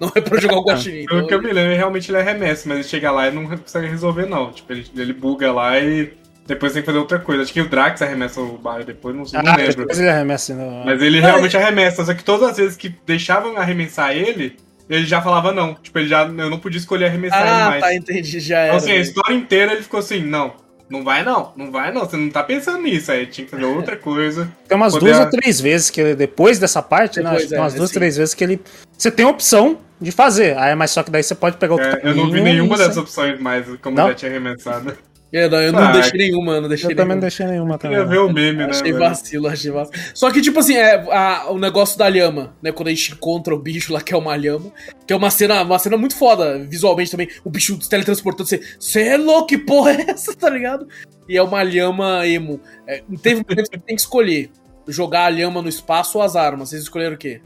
Não 0.00 0.12
é 0.14 0.20
pra 0.20 0.40
jogar 0.40 0.58
o 0.58 0.64
Guaxinim. 0.64 1.06
Pelo 1.06 1.18
então... 1.20 1.28
que 1.28 1.34
eu 1.34 1.42
me 1.42 1.52
lembro, 1.52 1.74
realmente 1.74 2.10
ele 2.10 2.18
arremessa, 2.18 2.68
mas 2.68 2.78
ele 2.78 2.88
chega 2.88 3.10
lá 3.10 3.28
e 3.28 3.32
não 3.32 3.46
consegue 3.46 3.86
resolver, 3.86 4.26
não. 4.26 4.52
Tipo, 4.52 4.72
ele, 4.72 4.86
ele 4.96 5.12
buga 5.12 5.52
lá 5.52 5.78
e 5.78 6.12
depois 6.46 6.72
tem 6.72 6.82
que 6.82 6.86
fazer 6.86 6.98
outra 6.98 7.18
coisa. 7.18 7.42
Acho 7.42 7.52
que 7.52 7.60
o 7.60 7.68
Drax 7.68 8.02
arremessa 8.02 8.40
o 8.40 8.58
Barry 8.58 8.84
depois, 8.84 9.16
não, 9.16 9.24
sei, 9.24 9.40
ah, 9.40 9.42
não 9.42 9.56
lembro. 9.56 9.86
Ele 9.90 10.08
arremessa, 10.08 10.54
não. 10.54 10.84
Mas 10.84 11.02
ele 11.02 11.20
realmente 11.20 11.56
arremessa, 11.56 12.04
só 12.04 12.14
que 12.14 12.22
todas 12.22 12.50
as 12.50 12.56
vezes 12.56 12.76
que 12.76 12.94
deixavam 13.06 13.56
arremessar 13.56 14.12
ele, 14.14 14.56
ele 14.88 15.04
já 15.04 15.20
falava 15.20 15.52
não. 15.52 15.74
Tipo, 15.74 15.98
ele 15.98 16.08
já. 16.08 16.24
Eu 16.24 16.50
não 16.50 16.58
podia 16.58 16.78
escolher 16.78 17.06
arremessar 17.06 17.42
ah, 17.42 17.46
ele 17.46 17.68
mais. 17.70 17.82
Ah, 17.82 17.86
tá, 17.86 17.94
entendi, 17.94 18.40
já 18.40 18.58
era. 18.58 18.66
Então, 18.68 18.76
assim, 18.76 18.92
a 18.92 19.00
história 19.00 19.34
inteira 19.34 19.72
ele 19.72 19.82
ficou 19.82 19.98
assim, 19.98 20.20
não. 20.20 20.54
Não 20.88 21.02
vai 21.02 21.24
não, 21.24 21.52
não 21.56 21.70
vai 21.72 21.92
não, 21.92 22.02
você 22.02 22.16
não 22.16 22.30
tá 22.30 22.44
pensando 22.44 22.78
nisso, 22.78 23.10
aí 23.10 23.26
tinha 23.26 23.44
que 23.44 23.50
fazer 23.50 23.64
outra 23.64 23.96
coisa. 23.96 24.50
Tem 24.68 24.76
umas 24.76 24.94
duas 24.94 25.18
ou 25.18 25.28
três 25.28 25.60
vezes 25.60 25.90
que 25.90 26.00
ele, 26.00 26.14
depois 26.14 26.58
dessa 26.58 26.80
parte, 26.80 27.20
né, 27.20 27.30
depois, 27.30 27.42
né? 27.42 27.46
É, 27.46 27.50
tem 27.50 27.58
umas 27.58 27.74
duas, 27.74 27.90
ou 27.90 27.94
três 27.94 28.16
vezes 28.16 28.34
que 28.34 28.44
ele. 28.44 28.60
Você 28.96 29.10
tem 29.10 29.26
a 29.26 29.28
opção 29.28 29.78
de 30.00 30.12
fazer, 30.12 30.56
aí 30.56 30.74
mas 30.76 30.92
só 30.92 31.02
que 31.02 31.10
daí 31.10 31.22
você 31.22 31.34
pode 31.34 31.56
pegar 31.56 31.74
outro 31.74 31.88
é, 31.88 32.00
Eu 32.04 32.14
não 32.14 32.30
vi 32.30 32.40
nenhuma 32.40 32.76
dessas 32.76 32.96
opções 32.96 33.40
mais, 33.40 33.66
como 33.82 33.96
não? 33.96 34.08
já 34.08 34.14
tinha 34.14 34.30
arremessado. 34.30 34.96
Eu 35.36 35.50
não, 35.50 35.60
eu 35.60 35.72
não 35.72 35.82
ah, 35.82 35.92
deixei 35.92 36.18
nenhuma, 36.18 36.60
não 36.62 36.68
deixei 36.68 36.90
Eu 36.90 36.96
também 36.96 37.14
não 37.14 37.20
deixei 37.20 37.46
nenhuma 37.46 37.76
também. 37.76 37.98
Eu 37.98 38.08
ver 38.08 38.20
o 38.20 38.32
meme, 38.32 38.58
né? 38.58 38.70
Achei 38.70 38.90
vacilo, 38.90 39.48
achei 39.48 39.70
vacilo. 39.70 40.02
Só 40.14 40.30
que, 40.30 40.40
tipo 40.40 40.58
assim, 40.58 40.76
é, 40.76 40.94
a, 41.12 41.50
o 41.50 41.58
negócio 41.58 41.98
da 41.98 42.08
lhama, 42.08 42.56
né? 42.62 42.72
Quando 42.72 42.88
a 42.88 42.90
gente 42.90 43.12
encontra 43.12 43.54
o 43.54 43.58
bicho 43.58 43.92
lá, 43.92 44.00
que 44.00 44.14
é 44.14 44.16
uma 44.16 44.34
lhama, 44.34 44.72
que 45.06 45.12
é 45.12 45.16
uma 45.16 45.28
cena, 45.28 45.62
uma 45.62 45.78
cena 45.78 45.98
muito 45.98 46.16
foda, 46.16 46.58
visualmente 46.66 47.10
também. 47.10 47.28
O 47.44 47.50
bicho 47.50 47.78
se 47.82 47.88
teletransportando, 47.88 48.48
você, 48.48 48.62
você 48.80 49.02
é 49.02 49.16
louco, 49.18 49.48
que 49.48 49.58
porra 49.58 49.92
é 49.92 50.10
essa, 50.10 50.34
tá 50.34 50.48
ligado? 50.48 50.88
E 51.28 51.36
é 51.36 51.42
uma 51.42 51.62
lhama 51.62 52.26
emo. 52.26 52.58
É, 52.86 53.02
teve 53.20 53.42
um 53.42 53.44
momento 53.46 53.70
que 53.70 53.78
tem 53.78 53.94
que 53.94 54.00
escolher: 54.00 54.50
jogar 54.88 55.26
a 55.26 55.28
lhama 55.28 55.60
no 55.60 55.68
espaço 55.68 56.16
ou 56.16 56.24
as 56.24 56.34
armas. 56.34 56.70
Vocês 56.70 56.80
escolheram 56.80 57.14
o 57.14 57.18
quê? 57.18 57.42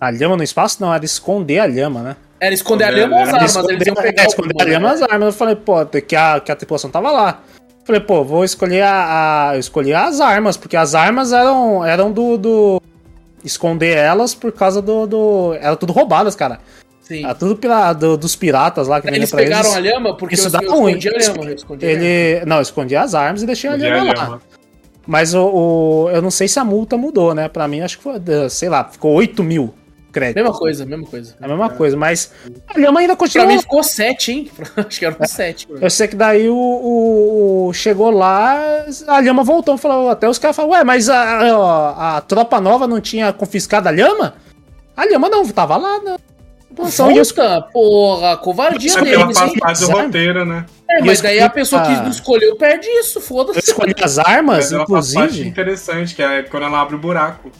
A 0.00 0.10
lhama 0.10 0.36
no 0.36 0.44
espaço? 0.44 0.80
Não, 0.80 0.94
era 0.94 1.04
esconder 1.04 1.58
a 1.58 1.66
lhama, 1.66 2.02
né? 2.02 2.16
Era 2.38 2.54
esconder 2.54 2.84
a 2.84 2.90
lhama 2.90 3.16
ou 3.16 3.22
as 3.22 3.28
armas? 3.32 3.50
Esconder, 3.50 3.74
eles 3.74 3.86
iam 3.86 3.94
pegar 3.94 4.22
é, 4.22 4.26
esconder 4.26 4.62
a 4.62 4.64
lhama 4.64 4.88
ou 4.88 4.94
as 4.94 5.02
armas. 5.02 5.26
Eu 5.26 5.32
falei, 5.32 5.56
pô, 5.56 5.86
que 5.86 6.16
a, 6.16 6.40
que 6.40 6.52
a 6.52 6.56
tripulação 6.56 6.90
tava 6.90 7.10
lá. 7.10 7.42
Eu 7.80 7.86
falei, 7.86 8.00
pô, 8.00 8.24
vou 8.24 8.44
escolher 8.44 8.82
a, 8.82 9.50
a, 9.50 9.56
eu 9.56 9.60
escolhi 9.60 9.94
as 9.94 10.20
armas, 10.20 10.56
porque 10.56 10.76
as 10.76 10.94
armas 10.94 11.32
eram, 11.32 11.84
eram 11.84 12.12
do, 12.12 12.36
do 12.36 12.82
esconder 13.44 13.96
elas 13.96 14.34
por 14.34 14.52
causa 14.52 14.82
do. 14.82 15.06
do... 15.06 15.54
Era 15.54 15.76
tudo 15.76 15.92
roubadas, 15.92 16.34
cara. 16.34 16.58
Sim. 17.00 17.24
Era 17.24 17.34
tudo 17.34 17.56
pela, 17.56 17.92
do, 17.92 18.16
dos 18.16 18.34
piratas 18.34 18.88
lá 18.88 19.00
que 19.00 19.06
Eles 19.06 19.30
pegaram 19.30 19.70
eles. 19.70 19.76
a 19.76 19.80
lhama 19.80 20.16
porque 20.16 20.34
isso 20.34 20.50
dá 20.50 20.58
ruim. 20.58 20.94
a 20.94 21.18
lhama. 21.18 21.50
Eu 21.50 21.88
ele, 21.88 22.44
não, 22.44 22.56
eu 22.56 22.62
escondi 22.62 22.96
as 22.96 23.14
armas 23.14 23.42
e 23.42 23.46
deixei 23.46 23.70
a 23.70 23.76
lhama, 23.76 23.96
a 23.96 24.14
lhama 24.14 24.28
lá. 24.28 24.40
Mas 25.06 25.32
o, 25.32 25.46
o, 25.46 26.10
eu 26.10 26.20
não 26.20 26.32
sei 26.32 26.48
se 26.48 26.58
a 26.58 26.64
multa 26.64 26.96
mudou, 26.96 27.32
né? 27.32 27.48
Pra 27.48 27.68
mim, 27.68 27.80
acho 27.80 27.98
que 27.98 28.02
foi, 28.02 28.20
sei 28.50 28.68
lá, 28.68 28.82
ficou 28.84 29.12
8 29.12 29.42
mil 29.44 29.72
crédito. 30.16 30.36
Mesma 30.36 30.58
coisa, 30.58 30.86
mesma 30.86 31.06
coisa. 31.06 31.36
É 31.38 31.44
a 31.44 31.48
mesma 31.48 31.66
é. 31.66 31.68
coisa, 31.68 31.96
mas 31.96 32.32
a 32.66 32.78
Lhama 32.78 33.00
ainda 33.00 33.14
continua. 33.14 33.44
Pra 33.44 33.54
mim 33.54 33.60
ficou 33.60 33.82
7, 33.82 34.32
hein? 34.32 34.50
Acho 34.76 34.98
que 34.98 35.04
era 35.04 35.14
um 35.20 35.26
7. 35.26 35.68
Eu 35.78 35.90
sei 35.90 36.08
que 36.08 36.16
daí 36.16 36.48
o, 36.48 36.56
o, 37.68 37.72
Chegou 37.74 38.10
lá, 38.10 38.86
a 39.06 39.20
Lhama 39.20 39.44
voltou. 39.44 39.76
Falou, 39.76 40.08
até 40.08 40.26
os 40.26 40.38
caras 40.38 40.56
falaram, 40.56 40.72
ué, 40.72 40.84
mas 40.84 41.10
a, 41.10 41.22
a, 41.22 42.16
a, 42.16 42.20
tropa 42.22 42.60
nova 42.60 42.86
não 42.86 42.98
tinha 42.98 43.30
confiscado 43.30 43.88
a 43.88 43.92
Lhama? 43.92 44.34
A 44.96 45.04
Lhama 45.04 45.28
não, 45.28 45.46
tava 45.48 45.76
lá, 45.76 46.00
né? 46.00 46.16
Volta, 46.70 47.02
eu... 47.10 47.62
porra, 47.72 48.36
covardia 48.38 48.98
é 48.98 49.02
deles, 49.02 49.40
hein? 49.40 49.52
do 49.80 49.90
roteiro, 49.90 50.44
né? 50.44 50.66
É, 50.90 51.02
mas 51.02 51.20
daí 51.20 51.40
a 51.40 51.48
pessoa 51.48 51.82
que 51.82 51.92
não 51.92 52.10
escolheu 52.10 52.56
perde 52.56 52.86
isso, 52.86 53.20
foda-se. 53.20 53.58
Escolhi 53.58 53.94
as 54.02 54.18
armas, 54.18 54.72
inclusive. 54.72 55.46
interessante, 55.46 56.14
que 56.14 56.22
é 56.22 56.42
quando 56.42 56.64
ela 56.64 56.80
abre 56.80 56.94
o 56.94 56.98
buraco 56.98 57.50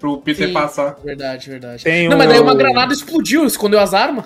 pro 0.00 0.16
Peter 0.16 0.48
Sim, 0.48 0.54
passar. 0.54 0.96
Verdade, 1.04 1.50
verdade. 1.50 1.84
Tem 1.84 2.08
não, 2.08 2.16
o... 2.16 2.18
mas 2.18 2.28
daí 2.28 2.40
uma 2.40 2.54
granada 2.54 2.92
explodiu, 2.92 3.44
escondeu 3.44 3.78
as 3.78 3.92
armas. 3.92 4.24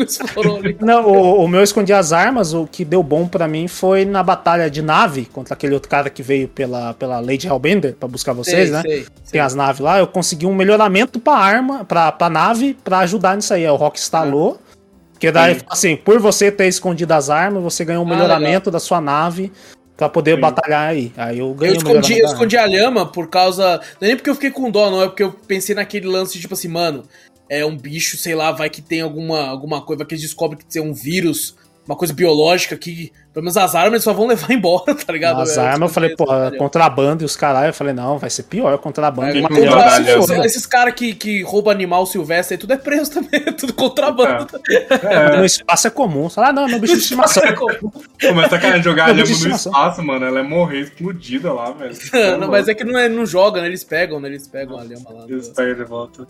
não, 0.80 1.06
o, 1.06 1.44
o, 1.44 1.48
meu 1.48 1.62
escondi 1.62 1.92
as 1.92 2.12
armas, 2.12 2.54
o 2.54 2.66
que 2.66 2.82
deu 2.82 3.02
bom 3.02 3.28
para 3.28 3.46
mim 3.46 3.68
foi 3.68 4.06
na 4.06 4.22
batalha 4.22 4.70
de 4.70 4.80
nave 4.80 5.26
contra 5.26 5.52
aquele 5.52 5.74
outro 5.74 5.90
cara 5.90 6.08
que 6.08 6.22
veio 6.22 6.48
pela, 6.48 6.94
pela 6.94 7.20
Lady 7.20 7.46
Hellbender 7.46 7.94
pra 7.94 8.08
buscar 8.08 8.32
vocês, 8.32 8.70
sei, 8.70 8.70
né? 8.70 8.82
Sei, 8.82 9.00
Tem 9.00 9.06
sei. 9.24 9.40
as 9.40 9.54
naves 9.54 9.80
lá, 9.80 9.98
eu 9.98 10.06
consegui 10.06 10.46
um 10.46 10.54
melhoramento 10.54 11.20
pra 11.20 11.34
arma, 11.34 11.84
pra, 11.84 12.10
pra 12.10 12.30
nave, 12.30 12.74
pra 12.82 13.00
ajudar 13.00 13.36
nisso 13.36 13.52
aí. 13.52 13.68
O 13.68 13.76
Rock 13.76 14.00
instalou. 14.00 14.58
É. 14.68 14.72
Que 15.18 15.30
daí, 15.30 15.54
Sim. 15.54 15.60
assim, 15.68 15.96
por 15.96 16.18
você 16.18 16.50
ter 16.50 16.66
escondido 16.66 17.12
as 17.12 17.30
armas, 17.30 17.62
você 17.62 17.84
ganhou 17.84 18.02
um 18.02 18.06
ah, 18.08 18.10
melhoramento 18.10 18.70
legal. 18.70 18.72
da 18.72 18.80
sua 18.80 19.00
nave 19.00 19.52
Pra 19.96 20.08
poder 20.08 20.36
Sim. 20.36 20.40
batalhar 20.40 20.88
aí. 20.88 21.12
Aí 21.16 21.38
eu 21.38 21.52
ganhei 21.54 21.74
Eu 21.74 21.78
escondi, 21.78 22.18
eu 22.18 22.26
escondi 22.26 22.56
a 22.56 22.66
lhama 22.66 23.06
por 23.06 23.28
causa. 23.28 23.80
Não 24.00 24.06
é 24.06 24.06
nem 24.06 24.16
porque 24.16 24.30
eu 24.30 24.34
fiquei 24.34 24.50
com 24.50 24.70
dó, 24.70 24.90
não. 24.90 25.02
É 25.02 25.06
porque 25.06 25.22
eu 25.22 25.32
pensei 25.32 25.74
naquele 25.74 26.06
lance, 26.06 26.38
tipo 26.38 26.54
assim, 26.54 26.68
mano. 26.68 27.04
É 27.48 27.66
um 27.66 27.76
bicho, 27.76 28.16
sei 28.16 28.34
lá, 28.34 28.50
vai 28.50 28.70
que 28.70 28.80
tem 28.80 29.02
alguma, 29.02 29.46
alguma 29.46 29.82
coisa, 29.82 29.98
vai 29.98 30.06
que 30.06 30.14
eles 30.14 30.22
descobrem 30.22 30.58
que 30.58 30.64
tem 30.64 30.80
um 30.80 30.94
vírus 30.94 31.54
uma 31.86 31.96
coisa 31.96 32.14
biológica 32.14 32.76
que, 32.76 33.12
pelo 33.32 33.44
menos 33.44 33.56
as 33.56 33.74
armas 33.74 33.92
eles 33.92 34.04
só 34.04 34.12
vão 34.12 34.26
levar 34.28 34.50
embora, 34.52 34.94
tá 34.94 35.12
ligado? 35.12 35.40
As 35.40 35.58
armas 35.58 35.88
eu 35.88 35.94
falei, 35.94 36.16
porra, 36.16 36.52
contrabando 36.56 37.22
e 37.22 37.26
os 37.26 37.36
caralho, 37.36 37.70
eu 37.70 37.74
falei, 37.74 37.92
não, 37.92 38.18
vai 38.18 38.30
ser 38.30 38.44
pior 38.44 38.76
contrabando. 38.78 39.36
É, 39.36 39.42
contra... 39.42 40.46
Esses 40.46 40.66
caras 40.66 40.94
que, 40.94 41.14
que 41.14 41.42
roubam 41.42 41.72
animal 41.72 42.06
silvestre 42.06 42.54
aí, 42.54 42.58
tudo 42.58 42.72
é 42.72 42.76
preso 42.76 43.10
também, 43.10 43.42
é 43.46 43.52
tudo 43.52 43.72
contrabando. 43.72 44.48
É. 44.68 45.32
É. 45.32 45.36
No 45.42 45.44
espaço 45.44 45.86
é 45.86 45.90
comum, 45.90 46.28
fala, 46.28 46.48
ah, 46.48 46.52
não, 46.52 46.68
meu 46.68 46.78
bicho 46.78 46.94
de 46.94 47.00
estimação. 47.00 47.42
É 47.42 47.52
comum. 47.52 47.90
Pô, 47.90 48.32
mas 48.34 48.48
tá 48.48 48.58
querendo 48.58 48.82
jogar 48.82 49.10
a 49.10 49.14
no 49.14 49.22
espaço, 49.22 50.02
mano, 50.02 50.24
ela 50.24 50.40
é 50.40 50.42
morrer 50.42 50.80
explodida 50.80 51.52
lá, 51.52 51.70
velho. 51.72 51.94
não, 52.38 52.48
mas 52.48 52.68
é 52.68 52.74
que 52.74 52.84
não, 52.84 52.98
é, 52.98 53.08
não 53.08 53.26
joga, 53.26 53.60
né, 53.60 53.66
eles 53.66 53.82
pegam, 53.82 54.20
né, 54.20 54.28
eles 54.28 54.46
pegam 54.46 54.78
a 54.78 54.84
lhama 54.84 55.10
lá. 55.10 55.24
Eles 55.28 55.48
pegam 55.48 55.74
de 55.74 55.84
volta. 55.84 56.26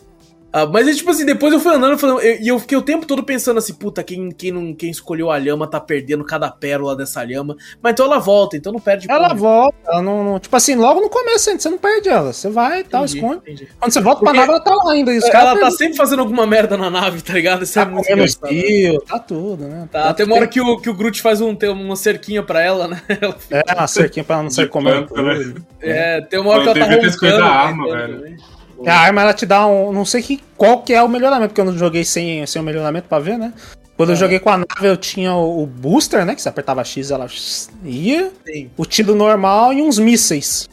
Ah, 0.52 0.66
mas 0.66 0.86
é 0.86 0.92
tipo 0.92 1.10
assim, 1.10 1.24
depois 1.24 1.52
eu 1.52 1.58
fui 1.58 1.74
andando 1.74 1.96
falando, 1.96 2.20
e 2.22 2.46
eu, 2.46 2.58
fiquei 2.58 2.76
o 2.76 2.82
tempo 2.82 3.06
todo 3.06 3.22
pensando 3.22 3.56
assim, 3.56 3.72
puta, 3.72 4.02
quem, 4.02 4.30
quem, 4.30 4.52
não, 4.52 4.74
quem 4.74 4.90
escolheu 4.90 5.30
a 5.30 5.38
lhama 5.38 5.66
tá 5.66 5.80
perdendo 5.80 6.24
cada 6.24 6.50
pérola 6.50 6.94
dessa 6.94 7.22
lhama. 7.24 7.56
Mas 7.80 7.92
então 7.92 8.04
ela 8.04 8.18
volta, 8.18 8.56
então 8.56 8.70
não 8.70 8.80
perde 8.80 9.10
Ela 9.10 9.28
porra. 9.28 9.34
volta, 9.34 9.78
ela 9.86 10.02
não, 10.02 10.22
não, 10.22 10.38
Tipo 10.38 10.54
assim, 10.54 10.74
logo 10.74 11.00
no 11.00 11.08
começo 11.08 11.50
você 11.58 11.70
não 11.70 11.78
perde 11.78 12.10
ela. 12.10 12.32
Você 12.32 12.50
vai 12.50 12.80
e 12.80 12.84
tal, 12.84 13.04
esconde. 13.04 13.36
Entendi. 13.36 13.68
Quando 13.78 13.92
você 13.92 14.00
volta 14.00 14.20
Porque 14.20 14.36
pra 14.36 14.46
nave, 14.46 14.52
ela 14.52 14.60
tá 14.60 14.74
lá 14.74 14.92
ainda. 14.92 15.12
ela 15.12 15.30
tá 15.30 15.54
perdem. 15.54 15.70
sempre 15.70 15.96
fazendo 15.96 16.20
alguma 16.20 16.46
merda 16.46 16.76
na 16.76 16.90
nave, 16.90 17.22
tá 17.22 17.32
ligado? 17.32 17.62
Isso 17.62 17.78
é 17.78 17.84
tá 17.84 17.90
é 17.90 18.14
muito 18.14 18.46
fio, 18.46 19.00
tá 19.00 19.18
tudo, 19.18 19.64
né? 19.64 19.88
Tá, 19.90 20.02
tá 20.02 20.14
tem 20.14 20.26
uma 20.26 20.36
hora 20.36 20.46
que 20.46 20.60
o, 20.60 20.78
que 20.78 20.90
o 20.90 20.94
Groot 20.94 21.22
faz 21.22 21.40
um, 21.40 21.54
tem 21.54 21.70
uma 21.70 21.96
cerquinha 21.96 22.42
pra 22.42 22.60
ela, 22.60 22.86
né? 22.88 23.00
Ela 23.22 23.32
fica... 23.34 23.64
É, 23.66 23.74
uma 23.74 23.86
cerquinha 23.86 24.24
pra 24.24 24.36
ela 24.36 24.42
não 24.44 24.50
sair 24.50 24.68
comendo. 24.68 25.14
Né? 25.14 25.54
É, 25.80 26.20
tem 26.20 26.40
uma 26.40 26.50
hora 26.50 26.62
que 26.62 26.78
ela 26.80 26.88
tá 26.88 26.94
roncando. 26.94 27.42
A 27.42 27.48
arma, 27.48 27.96
velho. 27.96 28.36
A 28.86 28.94
arma 28.94 29.22
ela 29.22 29.34
te 29.34 29.46
dá 29.46 29.66
um. 29.66 29.92
Não 29.92 30.04
sei 30.04 30.22
que, 30.22 30.40
qual 30.56 30.82
que 30.82 30.92
é 30.92 31.02
o 31.02 31.08
melhoramento, 31.08 31.48
porque 31.48 31.60
eu 31.60 31.64
não 31.64 31.76
joguei 31.76 32.04
sem, 32.04 32.44
sem 32.46 32.60
o 32.60 32.64
melhoramento 32.64 33.08
pra 33.08 33.18
ver, 33.18 33.38
né? 33.38 33.52
Quando 33.96 34.10
é. 34.10 34.12
eu 34.12 34.16
joguei 34.16 34.38
com 34.38 34.50
a 34.50 34.58
nave, 34.58 34.88
eu 34.88 34.96
tinha 34.96 35.34
o, 35.34 35.66
booster, 35.66 36.24
né? 36.24 36.34
Que 36.34 36.42
você 36.42 36.48
apertava 36.48 36.82
X, 36.84 37.10
ela 37.10 37.26
ia. 37.84 38.32
Sim. 38.44 38.70
O 38.76 38.84
tiro 38.84 39.14
normal 39.14 39.72
e 39.72 39.82
uns 39.82 39.98
mísseis 39.98 40.68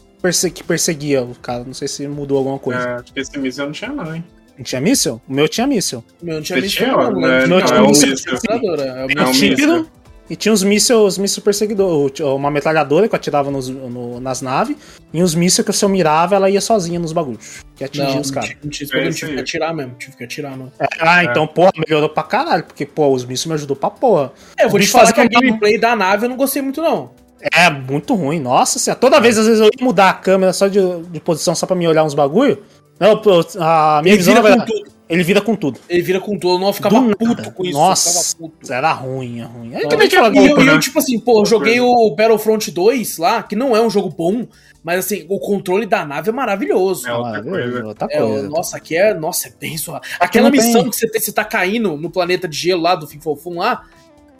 que 0.52 0.62
perseguia 0.62 1.22
o 1.22 1.34
cara. 1.34 1.64
Não 1.64 1.72
sei 1.72 1.88
se 1.88 2.06
mudou 2.06 2.38
alguma 2.38 2.58
coisa. 2.58 2.80
É, 2.80 2.92
acho 2.94 3.12
que 3.12 3.20
esse 3.20 3.38
míssil 3.38 3.64
não 3.64 3.72
tinha, 3.72 3.90
não, 3.90 4.14
hein? 4.14 4.24
Não 4.56 4.64
tinha 4.64 4.80
míssil? 4.80 5.22
O 5.26 5.32
meu 5.32 5.48
tinha 5.48 5.66
míssil. 5.66 6.04
O 6.20 6.24
meu 6.24 6.34
não 6.34 6.42
tinha 6.42 6.60
míssil. 6.60 6.86
Não, 6.88 7.10
né? 7.12 7.44
O 7.44 7.48
meu 7.48 7.64
tinha 7.64 7.80
míssil. 7.80 8.08
É 8.08 9.24
o 9.24 9.32
míssil. 9.32 9.86
E 10.30 10.36
tinha 10.36 10.52
os 10.52 10.62
mísseis, 10.62 11.18
mísseis 11.18 11.42
perseguidores, 11.42 12.20
uma 12.20 12.52
metralhadora 12.52 13.08
que 13.08 13.14
eu 13.14 13.16
atirava 13.16 13.50
nos, 13.50 13.68
no, 13.68 14.20
nas 14.20 14.40
naves, 14.40 14.76
e 15.12 15.20
os 15.20 15.34
mísseis 15.34 15.66
que 15.66 15.72
se 15.72 15.84
eu 15.84 15.88
mirava, 15.88 16.36
ela 16.36 16.48
ia 16.48 16.60
sozinha 16.60 17.00
nos 17.00 17.12
bagulhos. 17.12 17.64
Que 17.74 17.82
atingia 17.82 18.14
não, 18.14 18.20
os 18.20 18.30
caras. 18.30 18.52
Não, 18.62 18.70
tive, 18.70 18.96
é 18.96 19.10
tive 19.10 19.34
que 19.34 19.40
atirar 19.40 19.74
mesmo, 19.74 19.96
tive 19.98 20.16
que 20.16 20.22
atirar, 20.22 20.52
mano. 20.52 20.72
É, 20.78 20.86
ah, 21.00 21.24
então, 21.24 21.48
porra, 21.48 21.72
melhorou 21.76 22.08
pra 22.08 22.22
caralho, 22.22 22.62
porque, 22.62 22.86
pô, 22.86 23.08
os 23.08 23.24
mísseis 23.24 23.46
me 23.46 23.54
ajudou 23.54 23.74
pra 23.74 23.90
porra. 23.90 24.32
É, 24.56 24.66
eu 24.66 24.70
vou 24.70 24.78
te 24.78 24.86
falar 24.86 25.12
que 25.12 25.20
a 25.20 25.26
gameplay 25.26 25.76
da 25.76 25.96
nave 25.96 26.26
eu 26.26 26.30
não 26.30 26.36
gostei 26.36 26.62
muito, 26.62 26.80
não. 26.80 27.10
É, 27.52 27.68
muito 27.68 28.14
ruim, 28.14 28.38
nossa 28.38 28.78
senhora. 28.78 29.00
Toda 29.00 29.18
vez, 29.18 29.36
às 29.36 29.46
vezes, 29.46 29.60
eu 29.60 29.66
ia 29.66 29.84
mudar 29.84 30.10
a 30.10 30.14
câmera 30.14 30.52
só 30.52 30.68
de, 30.68 30.78
de 31.10 31.18
posição 31.18 31.56
só 31.56 31.66
pra 31.66 31.74
me 31.74 31.88
olhar 31.88 32.04
uns 32.04 32.14
bagulho. 32.14 32.62
Não, 33.00 33.20
a 33.58 34.00
minha 34.04 34.16
visão 34.16 34.40
vai... 34.40 34.64
tudo. 34.64 34.99
Ele 35.10 35.24
vira 35.24 35.40
com 35.40 35.56
tudo. 35.56 35.80
Ele 35.88 36.02
vira 36.02 36.20
com 36.20 36.38
tudo. 36.38 36.54
Eu 36.54 36.58
não 36.60 36.72
ficava 36.72 37.00
Do 37.00 37.16
puto 37.16 37.24
nada. 37.24 37.50
com 37.50 37.64
isso. 37.64 37.76
Nossa, 37.76 38.36
era 38.70 38.92
ruim, 38.92 39.40
é 39.40 39.44
ruim. 39.44 39.74
Aí 39.74 39.88
também 39.88 40.08
tinha 40.08 40.22
e 40.28 40.48
eu, 40.48 40.56
né? 40.56 40.72
eu, 40.72 40.78
tipo 40.78 40.98
assim, 41.00 41.18
pô, 41.18 41.40
eu 41.40 41.46
joguei 41.46 41.80
o 41.80 42.14
Battlefront 42.14 42.70
2 42.70 43.18
lá, 43.18 43.42
que 43.42 43.56
não 43.56 43.76
é 43.76 43.82
um 43.82 43.90
jogo 43.90 44.08
bom, 44.08 44.46
mas 44.84 45.00
assim, 45.00 45.26
o 45.28 45.40
controle 45.40 45.84
da 45.84 46.04
nave 46.04 46.30
é 46.30 46.32
maravilhoso. 46.32 47.08
É 47.08 47.12
outra 47.12 47.42
coisa. 47.42 47.84
Outra 47.84 48.08
é, 48.10 48.18
coisa. 48.18 48.48
nossa, 48.48 48.76
aqui 48.76 48.96
é. 48.96 49.12
Nossa, 49.12 49.48
é 49.48 49.52
bem 49.58 49.76
suave. 49.76 50.06
Aquela 50.20 50.48
missão 50.48 50.82
tem... 50.82 50.90
que 50.90 50.96
você, 50.96 51.10
tem, 51.10 51.20
você 51.20 51.32
tá 51.32 51.44
caindo 51.44 51.96
no 51.96 52.08
planeta 52.08 52.46
de 52.46 52.56
gelo 52.56 52.82
lá 52.82 52.94
do 52.94 53.06
Fifofum 53.06 53.58
lá. 53.58 53.84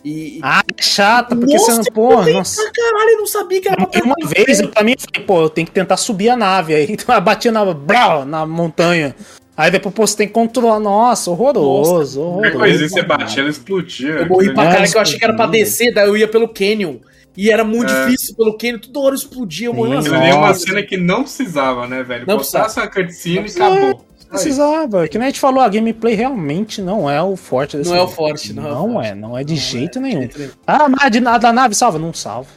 E, 0.04 0.40
ah, 0.42 0.62
é 0.78 0.82
chata, 0.82 1.36
porque 1.36 1.52
nossa, 1.52 1.72
você 1.72 1.78
não. 1.78 1.84
Porra, 1.92 2.32
nossa. 2.32 2.70
Caralho, 2.72 3.10
eu 3.10 3.18
não 3.18 3.26
sabia 3.26 3.60
que 3.60 3.68
era 3.68 3.86
pra 3.86 4.02
Uma 4.02 4.14
vez, 4.24 4.66
pra 4.68 4.82
mim, 4.82 4.92
eu 4.92 4.98
falei, 4.98 5.26
pô, 5.26 5.42
eu 5.42 5.50
tenho 5.50 5.66
que 5.66 5.72
tentar 5.72 5.98
subir 5.98 6.30
a 6.30 6.36
nave. 6.36 6.74
Aí 6.74 6.86
então, 6.88 7.14
eu 7.14 7.20
batia 7.20 7.52
na, 7.52 7.64
brau, 7.74 8.24
na 8.24 8.46
montanha. 8.46 9.14
Aí 9.60 9.70
depois 9.70 9.94
pô, 9.94 10.06
você 10.06 10.16
tem 10.16 10.26
que 10.26 10.32
controlar. 10.32 10.80
Nossa, 10.80 11.30
horroroso, 11.30 11.92
Nossa, 11.92 12.20
horroroso. 12.20 12.58
Coisa, 12.58 12.88
você 12.88 13.02
batia, 13.02 13.42
ela 13.42 13.50
explodia. 13.50 14.08
Eu 14.08 14.26
morri 14.26 14.54
pra 14.54 14.72
cara 14.72 14.88
que 14.88 14.96
eu 14.96 15.00
achei 15.00 15.18
que 15.18 15.24
era 15.24 15.36
pra 15.36 15.46
descer, 15.46 15.92
daí 15.92 16.08
eu 16.08 16.16
ia 16.16 16.26
pelo 16.26 16.48
Canyon. 16.48 16.96
E 17.36 17.50
era 17.50 17.62
muito 17.62 17.92
é. 17.92 18.06
difícil 18.06 18.34
pelo 18.34 18.56
Canyon, 18.56 18.78
toda 18.78 19.00
hora 19.00 19.14
explodia, 19.14 19.68
eu 19.68 19.74
morri 19.74 19.94
É 19.96 20.34
uma 20.34 20.54
cena 20.54 20.82
que 20.82 20.96
não 20.96 21.22
precisava, 21.24 21.86
né, 21.86 22.02
velho? 22.02 22.24
Não 22.26 22.38
Botasse 22.38 22.80
a 22.80 22.86
cutscene 22.86 23.48
e 23.48 23.50
acabou. 23.50 24.06
Precisava, 24.30 25.08
que 25.08 25.18
nem 25.18 25.26
a 25.26 25.30
gente 25.30 25.40
falou, 25.40 25.60
a 25.60 25.68
gameplay 25.68 26.14
realmente 26.14 26.80
não 26.80 27.10
é 27.10 27.20
o 27.20 27.36
forte 27.36 27.76
desse 27.76 27.90
Não 27.90 27.96
jogo. 27.96 28.10
é 28.10 28.12
o 28.12 28.16
forte, 28.16 28.52
não. 28.52 28.62
Não 28.62 28.70
é, 28.70 28.92
forte. 28.92 29.08
é, 29.08 29.14
não 29.14 29.38
é 29.38 29.44
de 29.44 29.54
não 29.54 29.60
jeito 29.60 29.98
é, 29.98 30.02
nenhum. 30.02 30.28
Ah, 30.66 30.88
mas 30.88 31.10
de 31.10 31.20
nada 31.20 31.38
da 31.38 31.52
nave 31.52 31.74
salva? 31.74 31.98
Não 31.98 32.14
salva. 32.14 32.48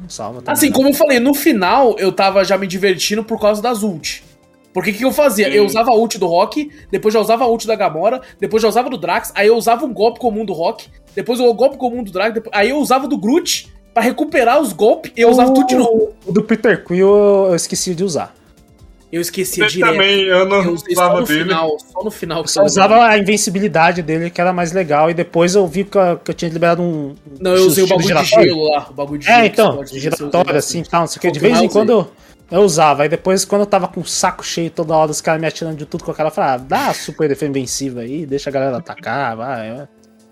Não 0.00 0.08
salva. 0.08 0.40
Também. 0.40 0.52
Assim, 0.52 0.70
como 0.70 0.90
eu 0.90 0.94
falei, 0.94 1.18
no 1.18 1.34
final 1.34 1.96
eu 1.98 2.12
tava 2.12 2.44
já 2.44 2.58
me 2.58 2.66
divertindo 2.66 3.24
por 3.24 3.40
causa 3.40 3.62
das 3.62 3.82
ult. 3.82 4.22
Porque 4.74 4.90
o 4.90 4.94
que, 4.94 5.04
eu 5.04 5.12
fazia? 5.12 5.48
Sim. 5.48 5.56
Eu 5.56 5.64
usava 5.64 5.92
a 5.92 5.94
ult 5.94 6.18
do 6.18 6.26
Rock, 6.26 6.68
depois 6.90 7.14
já 7.14 7.20
usava 7.20 7.44
a 7.44 7.46
ult 7.46 7.64
da 7.64 7.76
Gamora, 7.76 8.20
depois 8.40 8.60
já 8.60 8.68
usava 8.68 8.90
do 8.90 8.98
Drax, 8.98 9.32
aí 9.36 9.46
eu 9.46 9.56
usava 9.56 9.86
um 9.86 9.94
golpe 9.94 10.18
comum 10.18 10.44
do 10.44 10.52
Rock, 10.52 10.88
depois 11.14 11.38
o 11.38 11.54
golpe 11.54 11.76
comum 11.76 12.02
do 12.02 12.10
Drax, 12.10 12.34
depois... 12.34 12.52
aí 12.52 12.70
eu 12.70 12.78
usava 12.78 13.06
do 13.06 13.16
Groot 13.16 13.72
para 13.94 14.02
recuperar 14.02 14.60
os 14.60 14.72
golpes 14.72 15.12
e 15.16 15.20
eu 15.20 15.30
usava 15.30 15.52
o... 15.52 15.54
tudo 15.54 15.68
de 15.68 15.76
novo. 15.76 16.12
O 16.26 16.32
do 16.32 16.42
Peter 16.42 16.84
Quill 16.84 17.06
eu 17.48 17.54
esqueci 17.54 17.94
de 17.94 18.02
usar. 18.02 18.34
Eu 19.12 19.20
esqueci 19.20 19.60
eu 19.60 19.68
direto. 19.68 19.92
também, 19.92 20.22
eu 20.22 20.44
não 20.44 20.64
eu 20.64 20.72
usava 20.72 21.20
só 21.20 21.22
dele. 21.22 21.44
Final, 21.44 21.76
só 21.78 22.02
no 22.02 22.10
final. 22.10 22.40
Eu 22.40 22.48
só 22.48 22.64
usava 22.64 23.04
a 23.04 23.16
invencibilidade 23.16 24.02
dele, 24.02 24.28
que 24.28 24.40
era 24.40 24.52
mais 24.52 24.72
legal, 24.72 25.08
e 25.08 25.14
depois 25.14 25.54
eu 25.54 25.64
vi 25.68 25.84
que 25.84 25.96
eu, 25.96 26.16
que 26.18 26.32
eu 26.32 26.34
tinha 26.34 26.50
liberado 26.50 26.82
um... 26.82 27.14
Não, 27.38 27.54
eu 27.54 27.64
usei 27.64 27.84
o 27.84 27.86
bagulho 27.86 28.16
de 28.16 28.24
gelo 28.24 28.64
lá, 28.64 28.88
o 28.90 28.92
bagulho 28.92 29.20
de 29.20 29.28
é, 29.28 29.30
gelo. 29.30 29.44
É, 29.44 29.46
então, 29.46 29.86
giratório 29.86 30.56
assim, 30.56 30.82
tal, 30.82 31.02
não 31.02 31.06
sei 31.06 31.18
o 31.18 31.20
que. 31.20 31.30
De 31.30 31.38
vez 31.38 31.60
em 31.60 31.68
quando... 31.68 32.10
Eu 32.50 32.58
eu 32.58 32.62
usava. 32.62 33.02
Aí 33.02 33.08
depois, 33.08 33.44
quando 33.44 33.62
eu 33.62 33.66
tava 33.66 33.88
com 33.88 34.00
o 34.00 34.04
saco 34.04 34.44
cheio 34.44 34.70
toda 34.70 34.94
hora, 34.94 35.10
os 35.10 35.20
caras 35.20 35.40
me 35.40 35.46
atirando 35.46 35.76
de 35.76 35.86
tudo 35.86 36.04
com 36.04 36.10
aquela, 36.10 36.28
eu 36.28 36.32
falava, 36.32 36.54
ah, 36.54 36.66
dá 36.66 36.94
super 36.94 37.28
defensiva 37.28 38.00
aí, 38.00 38.26
deixa 38.26 38.50
a 38.50 38.52
galera 38.52 38.76
atacar, 38.78 39.36
vai. 39.36 39.88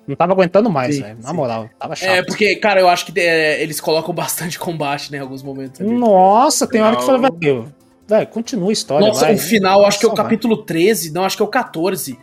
Não 0.07 0.17
tava 0.17 0.33
aguentando 0.33 0.69
mais, 0.69 0.99
velho. 0.99 1.17
Na 1.23 1.33
moral, 1.33 1.69
tava 1.79 1.95
chato. 1.95 2.11
É, 2.11 2.25
porque, 2.25 2.57
cara, 2.57 2.81
eu 2.81 2.89
acho 2.89 3.07
que 3.07 3.21
é, 3.21 3.63
eles 3.63 3.81
colocam 3.81 4.13
bastante 4.15 4.59
combate, 4.59 5.13
né, 5.13 5.19
em 5.19 5.21
alguns 5.21 5.43
momentos. 5.43 5.81
Ali. 5.81 5.91
Nossa, 5.91 6.67
tem 6.67 6.83
hora 6.83 6.97
que 6.97 7.05
fala, 7.05 7.31
velho, 7.31 7.73
velho, 8.07 8.27
continua 8.27 8.71
a 8.71 8.73
história. 8.73 9.07
Nossa, 9.07 9.27
vai. 9.27 9.35
o 9.35 9.39
final, 9.39 9.85
acho 9.85 9.99
que 9.99 10.07
é 10.07 10.09
o 10.09 10.15
capítulo 10.15 10.57
13, 10.59 11.13
não, 11.13 11.25
acho 11.25 11.37
que 11.37 11.43
é 11.43 11.47
o 11.47 11.49
14. 11.49 12.19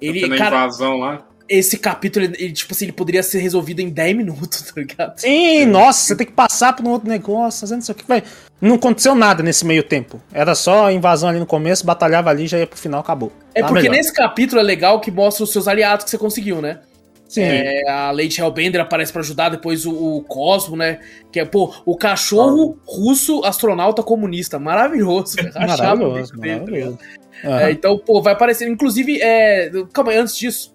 Ele, 0.00 0.36
cara, 0.36 0.64
invasão 0.64 0.98
lá 0.98 1.26
esse 1.50 1.76
capítulo, 1.76 2.24
ele, 2.26 2.52
tipo 2.52 2.72
assim, 2.72 2.84
ele 2.84 2.92
poderia 2.92 3.24
ser 3.24 3.40
resolvido 3.40 3.80
em 3.80 3.90
10 3.90 4.16
minutos, 4.16 4.62
tá 4.70 4.80
ligado? 4.80 5.18
Sim, 5.18 5.66
nossa, 5.66 6.06
você 6.06 6.16
tem 6.16 6.26
que 6.28 6.32
passar 6.32 6.74
por 6.74 6.86
um 6.86 6.90
outro 6.90 7.08
negócio, 7.08 7.60
fazendo 7.60 7.82
isso 7.82 7.90
aqui. 7.90 8.04
Vai. 8.06 8.22
Não 8.60 8.74
aconteceu 8.74 9.14
nada 9.14 9.42
nesse 9.42 9.64
meio 9.64 9.82
tempo. 9.82 10.20
Era 10.32 10.54
só 10.54 10.90
invasão 10.90 11.30
ali 11.30 11.38
no 11.38 11.46
começo, 11.46 11.86
batalhava 11.86 12.28
ali, 12.28 12.46
já 12.46 12.58
ia 12.58 12.66
pro 12.66 12.78
final, 12.78 13.00
acabou. 13.00 13.32
É 13.54 13.62
tá 13.62 13.68
porque 13.68 13.84
melhor. 13.84 13.96
nesse 13.96 14.12
capítulo 14.12 14.60
é 14.60 14.64
legal 14.64 15.00
que 15.00 15.10
mostra 15.10 15.44
os 15.44 15.52
seus 15.52 15.66
aliados 15.66 16.04
que 16.04 16.10
você 16.10 16.18
conseguiu, 16.18 16.60
né? 16.60 16.80
Sim. 17.26 17.42
É, 17.42 17.88
a 17.88 18.10
Lady 18.10 18.40
Hellbender 18.40 18.80
aparece 18.80 19.12
para 19.12 19.22
ajudar, 19.22 19.50
depois 19.50 19.86
o, 19.86 19.92
o, 19.92 20.22
Cosmo, 20.24 20.76
né? 20.76 20.98
Que 21.30 21.38
é, 21.38 21.44
pô, 21.44 21.72
o 21.86 21.96
cachorro 21.96 22.76
ah. 22.76 22.82
russo 22.84 23.44
astronauta 23.44 24.02
comunista. 24.02 24.58
Maravilhoso. 24.58 25.36
maravilhoso, 25.54 26.36
maravilhoso. 26.36 26.98
Uhum. 27.44 27.58
É, 27.58 27.70
então, 27.70 27.96
pô, 27.96 28.20
vai 28.20 28.32
aparecer. 28.32 28.68
Inclusive, 28.68 29.22
é, 29.22 29.70
calma 29.92 30.10
aí, 30.10 30.18
antes 30.18 30.36
disso, 30.36 30.74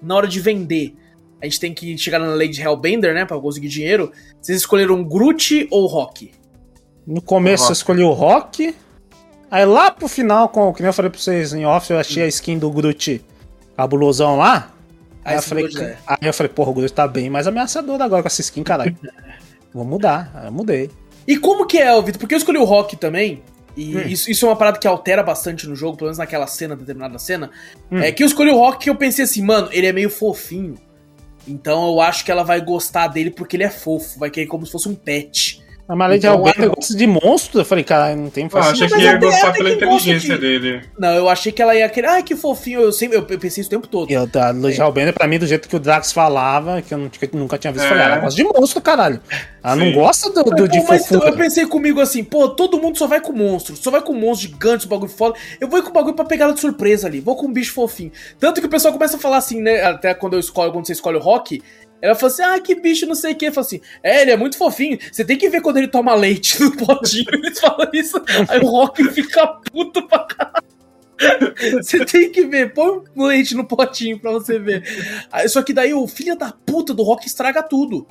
na 0.00 0.14
hora 0.14 0.28
de 0.28 0.38
vender, 0.38 0.94
a 1.42 1.44
gente 1.44 1.58
tem 1.58 1.74
que 1.74 1.98
chegar 1.98 2.20
na 2.20 2.34
Lady 2.34 2.62
Hellbender, 2.62 3.12
né? 3.12 3.24
Pra 3.24 3.38
conseguir 3.38 3.68
dinheiro. 3.68 4.12
Vocês 4.40 4.58
escolheram 4.58 5.02
Groot 5.02 5.66
ou 5.72 5.86
Rock? 5.86 6.30
No 7.06 7.20
começo 7.20 7.68
eu 7.68 7.72
escolhi 7.72 8.02
o 8.02 8.12
Rock. 8.12 8.74
Aí 9.50 9.64
lá 9.64 9.90
pro 9.90 10.06
final, 10.06 10.48
com, 10.48 10.72
que 10.72 10.80
nem 10.80 10.88
eu 10.88 10.92
falei 10.92 11.10
pra 11.10 11.20
vocês 11.20 11.52
em 11.52 11.66
off, 11.66 11.90
eu 11.90 11.98
achei 11.98 12.22
a 12.22 12.26
skin 12.28 12.58
do 12.58 12.70
Groot 12.70 13.24
cabulosão 13.76 14.36
lá. 14.36 14.70
Aí, 15.24 15.36
eu 15.36 15.42
falei, 15.42 15.66
é. 15.78 15.96
aí 16.06 16.18
eu 16.22 16.32
falei, 16.32 16.52
porra, 16.52 16.70
o 16.70 16.74
Groot 16.74 16.92
tá 16.92 17.06
bem 17.08 17.28
mais 17.28 17.46
ameaçador 17.46 18.00
agora 18.00 18.22
com 18.22 18.28
essa 18.28 18.40
skin, 18.40 18.62
caralho. 18.62 18.96
Vou 19.74 19.84
mudar. 19.84 20.30
Aí 20.34 20.46
eu 20.46 20.52
mudei. 20.52 20.90
E 21.26 21.36
como 21.36 21.66
que 21.66 21.78
é, 21.78 21.94
Vitor? 22.02 22.18
Porque 22.18 22.34
eu 22.34 22.38
escolhi 22.38 22.58
o 22.58 22.64
Rock 22.64 22.96
também. 22.96 23.42
E 23.76 23.96
hum. 23.96 24.00
isso, 24.00 24.30
isso 24.30 24.46
é 24.46 24.48
uma 24.48 24.56
parada 24.56 24.78
que 24.78 24.86
altera 24.86 25.22
bastante 25.22 25.68
no 25.68 25.76
jogo, 25.76 25.96
pelo 25.96 26.08
menos 26.08 26.18
naquela 26.18 26.46
cena, 26.46 26.74
determinada 26.74 27.18
cena. 27.18 27.50
Hum. 27.90 27.98
É 27.98 28.10
que 28.12 28.22
eu 28.22 28.26
escolhi 28.26 28.50
o 28.50 28.56
Rock 28.56 28.88
e 28.88 28.90
eu 28.90 28.96
pensei 28.96 29.24
assim, 29.24 29.42
mano, 29.42 29.68
ele 29.72 29.86
é 29.86 29.92
meio 29.92 30.10
fofinho. 30.10 30.74
Então 31.46 31.88
eu 31.88 32.00
acho 32.00 32.24
que 32.24 32.30
ela 32.30 32.42
vai 32.42 32.60
gostar 32.60 33.08
dele 33.08 33.30
porque 33.30 33.56
ele 33.56 33.64
é 33.64 33.70
fofo, 33.70 34.18
vai 34.18 34.30
querer 34.30 34.46
como 34.46 34.66
se 34.66 34.72
fosse 34.72 34.88
um 34.88 34.94
pet. 34.94 35.59
A 35.90 35.96
Malé 35.96 36.18
de 36.18 36.26
então, 36.28 36.38
gosta 36.38 36.96
de 36.96 37.04
monstros. 37.04 37.56
Eu 37.56 37.64
falei, 37.64 37.82
cara, 37.82 38.14
não 38.14 38.30
tem 38.30 38.48
fácil. 38.48 38.68
Eu 38.80 38.86
achei 38.86 38.96
que 38.96 39.02
ia 39.02 39.16
gostar 39.16 39.52
pela 39.52 39.70
inteligência 39.70 40.36
de... 40.36 40.40
dele. 40.40 40.82
Não, 40.96 41.12
eu 41.14 41.28
achei 41.28 41.50
que 41.50 41.60
ela 41.60 41.74
ia 41.74 41.88
querer. 41.88 42.06
Ai, 42.06 42.22
que 42.22 42.36
fofinho. 42.36 42.80
Eu, 42.80 42.92
sempre, 42.92 43.18
eu 43.18 43.24
pensei 43.24 43.60
isso 43.60 43.66
o 43.66 43.70
tempo 43.70 43.88
todo. 43.88 44.08
E 44.08 44.14
a 44.14 44.20
Lady 44.20 44.80
é. 44.80 45.10
pra 45.10 45.26
mim, 45.26 45.40
do 45.40 45.48
jeito 45.48 45.68
que 45.68 45.74
o 45.74 45.80
Drax 45.80 46.12
falava, 46.12 46.80
que 46.80 46.94
eu, 46.94 46.98
não, 46.98 47.08
que 47.08 47.24
eu 47.24 47.30
nunca 47.32 47.58
tinha 47.58 47.72
visto, 47.72 47.86
é. 47.86 47.88
falei, 47.88 48.04
ela 48.04 48.18
gosta 48.18 48.36
de 48.36 48.44
monstro, 48.44 48.80
caralho. 48.80 49.20
Ela 49.64 49.74
Sim. 49.74 49.80
não 49.80 49.92
gosta 49.92 50.30
do, 50.30 50.44
do 50.44 50.68
de 50.68 50.80
mas 50.84 51.10
Eu 51.10 51.36
pensei 51.36 51.66
comigo 51.66 52.00
assim, 52.00 52.22
pô, 52.22 52.48
todo 52.48 52.80
mundo 52.80 52.96
só 52.96 53.08
vai 53.08 53.20
com 53.20 53.32
monstro. 53.32 53.74
Só 53.74 53.90
vai 53.90 54.00
com 54.00 54.12
monstros 54.12 54.48
gigantes, 54.48 54.86
bagulho 54.86 55.10
foda. 55.10 55.36
Eu 55.60 55.66
vou 55.66 55.80
ir 55.80 55.82
com 55.82 55.90
o 55.90 55.92
bagulho 55.92 56.14
pra 56.14 56.24
pegar 56.24 56.44
ela 56.44 56.54
de 56.54 56.60
surpresa 56.60 57.08
ali. 57.08 57.18
Vou 57.18 57.34
com 57.34 57.46
um 57.46 57.52
bicho 57.52 57.72
fofinho. 57.72 58.12
Tanto 58.38 58.60
que 58.60 58.66
o 58.68 58.70
pessoal 58.70 58.94
começa 58.94 59.16
a 59.16 59.20
falar 59.20 59.38
assim, 59.38 59.60
né? 59.60 59.82
Até 59.82 60.14
quando 60.14 60.34
eu 60.34 60.40
escolho, 60.40 60.70
quando 60.70 60.86
você 60.86 60.92
escolhe 60.92 61.16
o 61.16 61.20
Rock 61.20 61.60
ela 62.02 62.14
falou 62.14 62.32
assim: 62.32 62.42
ah, 62.42 62.58
que 62.60 62.74
bicho, 62.74 63.06
não 63.06 63.14
sei 63.14 63.32
o 63.32 63.36
que. 63.36 63.50
Falou 63.50 63.66
assim: 63.66 63.80
é, 64.02 64.22
ele 64.22 64.30
é 64.30 64.36
muito 64.36 64.56
fofinho. 64.56 64.98
Você 65.10 65.24
tem 65.24 65.36
que 65.36 65.48
ver 65.48 65.60
quando 65.60 65.76
ele 65.76 65.88
toma 65.88 66.14
leite 66.14 66.60
no 66.60 66.76
potinho. 66.76 67.26
Eles 67.32 67.60
falam 67.60 67.88
isso. 67.92 68.22
Aí 68.48 68.60
o 68.60 68.66
Rock 68.66 69.04
fica 69.10 69.46
puto 69.70 70.06
pra 70.06 70.20
caralho. 70.20 70.70
Você 71.82 72.04
tem 72.04 72.32
que 72.32 72.46
ver, 72.46 72.72
põe 72.72 73.02
um 73.14 73.24
leite 73.24 73.54
no 73.54 73.66
potinho 73.66 74.18
pra 74.18 74.30
você 74.32 74.58
ver. 74.58 74.82
Só 75.48 75.62
que 75.62 75.72
daí 75.72 75.92
o 75.92 76.06
filho 76.08 76.34
da 76.34 76.50
puta 76.50 76.94
do 76.94 77.02
Rock 77.02 77.26
estraga 77.26 77.62
tudo. 77.62 78.06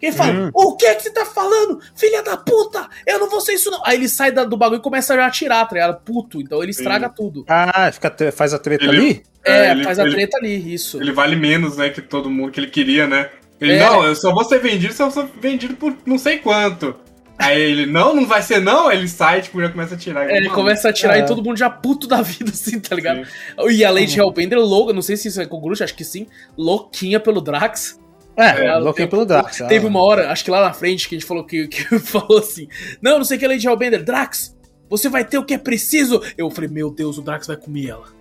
Ele 0.00 0.12
fala, 0.12 0.32
hum. 0.32 0.50
o 0.54 0.76
que 0.76 0.86
é 0.86 0.94
que 0.94 1.02
você 1.02 1.10
tá 1.10 1.26
falando? 1.26 1.80
Filha 1.94 2.22
da 2.22 2.36
puta, 2.36 2.88
eu 3.06 3.18
não 3.18 3.28
vou 3.28 3.40
ser 3.40 3.52
isso 3.52 3.70
não. 3.70 3.84
Aí 3.84 3.96
ele 3.96 4.08
sai 4.08 4.32
do 4.32 4.56
bagulho 4.56 4.78
e 4.78 4.82
começa 4.82 5.14
a 5.14 5.26
atirar, 5.26 5.68
tá 5.68 5.74
ligado? 5.74 6.00
Puto, 6.02 6.40
então 6.40 6.62
ele 6.62 6.70
estraga 6.70 7.08
Sim. 7.08 7.14
tudo. 7.16 7.44
Ah, 7.48 7.90
fica, 7.92 8.32
faz 8.32 8.54
a 8.54 8.58
treta 8.58 8.84
ele, 8.84 8.96
ali? 8.96 9.22
É, 9.44 9.66
é 9.66 9.70
ele, 9.72 9.84
faz 9.84 9.98
a 9.98 10.04
ele, 10.04 10.12
treta 10.12 10.38
ali, 10.38 10.74
isso. 10.74 11.00
Ele 11.00 11.12
vale 11.12 11.36
menos, 11.36 11.76
né, 11.76 11.90
que 11.90 12.00
todo 12.00 12.30
mundo, 12.30 12.50
que 12.50 12.60
ele 12.60 12.68
queria, 12.68 13.06
né? 13.06 13.30
Ele, 13.60 13.74
é. 13.74 13.78
não, 13.78 14.04
eu 14.04 14.14
só 14.14 14.32
vou 14.32 14.44
ser 14.44 14.58
vendido 14.58 14.92
se 14.94 15.02
eu 15.02 15.10
sou 15.10 15.28
vendido 15.40 15.74
por 15.74 15.94
não 16.06 16.16
sei 16.16 16.38
quanto. 16.38 16.96
Aí 17.38 17.58
ele, 17.58 17.86
não, 17.86 18.14
não 18.14 18.26
vai 18.26 18.42
ser 18.42 18.60
não. 18.60 18.88
Aí 18.88 18.98
ele 18.98 19.08
sai, 19.08 19.40
tipo, 19.40 19.60
já 19.60 19.68
começa 19.68 19.94
a 19.94 19.98
tirar. 19.98 20.30
É, 20.30 20.36
ele 20.36 20.50
começa 20.50 20.88
a 20.88 20.92
tirar 20.92 21.18
é. 21.18 21.20
e 21.20 21.26
todo 21.26 21.42
mundo 21.42 21.58
já 21.58 21.70
puto 21.70 22.06
da 22.06 22.22
vida, 22.22 22.50
assim, 22.52 22.80
tá 22.80 22.94
ligado? 22.94 23.24
Sim. 23.24 23.70
E 23.70 23.84
a 23.84 23.90
Lady 23.90 24.18
uhum. 24.18 24.26
Hellbender 24.26 24.58
louca, 24.58 24.92
não 24.92 25.02
sei 25.02 25.16
se 25.16 25.28
isso 25.28 25.40
é 25.40 25.46
com 25.46 25.56
o 25.56 25.60
Groot, 25.60 25.82
acho 25.82 25.94
que 25.94 26.04
sim, 26.04 26.26
louquinha 26.56 27.20
pelo 27.20 27.40
Drax. 27.40 27.99
É, 28.40 28.66
é 28.66 28.80
bloqueio 28.80 29.08
pelo 29.08 29.26
Drax. 29.26 29.58
Teve 29.68 29.86
uma 29.86 30.02
hora, 30.02 30.30
acho 30.30 30.44
que 30.44 30.50
lá 30.50 30.62
na 30.62 30.72
frente, 30.72 31.08
que 31.08 31.14
a 31.14 31.18
gente 31.18 31.26
falou 31.26 31.44
que, 31.44 31.68
que 31.68 31.84
falou 32.00 32.38
assim: 32.38 32.68
Não, 33.02 33.18
não 33.18 33.24
sei 33.24 33.36
o 33.36 33.40
que, 33.40 33.46
Lady 33.46 33.66
Hellbender, 33.66 34.02
Drax, 34.02 34.56
você 34.88 35.08
vai 35.08 35.24
ter 35.24 35.38
o 35.38 35.44
que 35.44 35.54
é 35.54 35.58
preciso. 35.58 36.22
Eu 36.36 36.50
falei, 36.50 36.68
meu 36.68 36.90
Deus, 36.90 37.18
o 37.18 37.22
Drax 37.22 37.46
vai 37.46 37.56
comer 37.56 37.90
ela. 37.90 38.20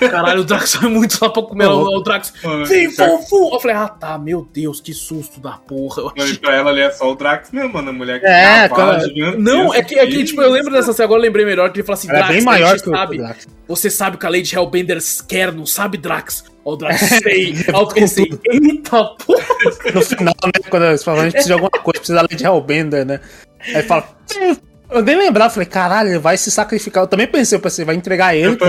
Caralho, 0.00 0.40
o 0.40 0.44
Drax 0.44 0.74
foi 0.74 0.88
muito 0.88 1.18
lá 1.22 1.30
pra 1.30 1.42
comer 1.42 1.66
o, 1.66 1.82
o 1.84 2.02
Drax. 2.02 2.32
Vem, 2.66 2.90
fofu! 2.90 3.54
Eu 3.54 3.60
falei, 3.60 3.76
ah 3.76 3.88
tá, 3.88 4.18
meu 4.18 4.46
Deus, 4.52 4.80
que 4.80 4.92
susto 4.92 5.40
da 5.40 5.52
porra. 5.52 6.02
Eu 6.02 6.12
achei... 6.24 6.36
Pra 6.36 6.54
ela 6.54 6.70
ali 6.70 6.80
é 6.80 6.90
só 6.90 7.10
o 7.10 7.14
Drax 7.14 7.50
mesmo, 7.52 7.74
mano. 7.74 7.90
A 7.90 7.92
mulher 7.92 8.20
que 8.20 8.26
é, 8.26 8.68
cara, 8.68 9.06
Não, 9.38 9.72
é 9.72 9.82
que, 9.82 9.98
é 9.98 10.06
que, 10.06 10.24
tipo, 10.24 10.42
eu 10.42 10.50
lembro 10.50 10.72
dessa 10.72 10.92
cena, 10.92 11.04
agora 11.04 11.20
eu 11.20 11.22
lembrei 11.22 11.44
melhor 11.44 11.70
que 11.70 11.78
ele 11.78 11.86
falou 11.86 11.98
assim: 11.98 12.08
Drax, 12.08 12.28
é 12.28 12.32
bem 12.32 12.42
maior 12.42 12.74
que 12.74 12.90
sabe, 12.90 13.16
o 13.16 13.18
Drax. 13.18 13.48
Você 13.68 13.90
sabe 13.90 14.16
o 14.16 14.18
que 14.18 14.26
a 14.26 14.30
Lady 14.30 14.54
Hellbender 14.54 14.98
quer, 15.28 15.52
não 15.52 15.66
sabe, 15.66 15.96
Drax? 15.96 16.44
Ó, 16.68 16.72
o 16.72 16.76
Drax 16.76 17.00
sei. 17.22 17.54
Aí 17.68 17.74
eu 17.74 17.86
pensei, 17.88 18.30
eita 18.44 19.04
porra. 19.04 19.44
No 19.94 20.02
final, 20.02 20.34
né, 20.44 20.68
quando 20.68 20.84
eles 20.84 21.02
falam, 21.02 21.20
a 21.20 21.24
gente 21.24 21.32
precisa 21.32 21.54
de 21.54 21.60
alguma 21.60 21.70
coisa, 21.70 21.98
precisa 21.98 22.14
da 22.16 22.22
Lady 22.22 22.44
Hellbender, 22.44 23.06
né? 23.06 23.20
Aí 23.74 23.82
fala. 23.82 24.06
Eu 24.90 25.02
nem 25.02 25.16
lembrava, 25.16 25.50
falei, 25.50 25.66
caralho, 25.66 26.10
ele 26.10 26.18
vai 26.18 26.36
se 26.36 26.50
sacrificar. 26.50 27.02
Eu 27.02 27.08
também 27.08 27.26
pensei, 27.26 27.56
eu 27.56 27.60
pensei, 27.60 27.84
vai 27.84 27.94
entregar 27.94 28.34
ele 28.34 28.56
com 28.56 28.66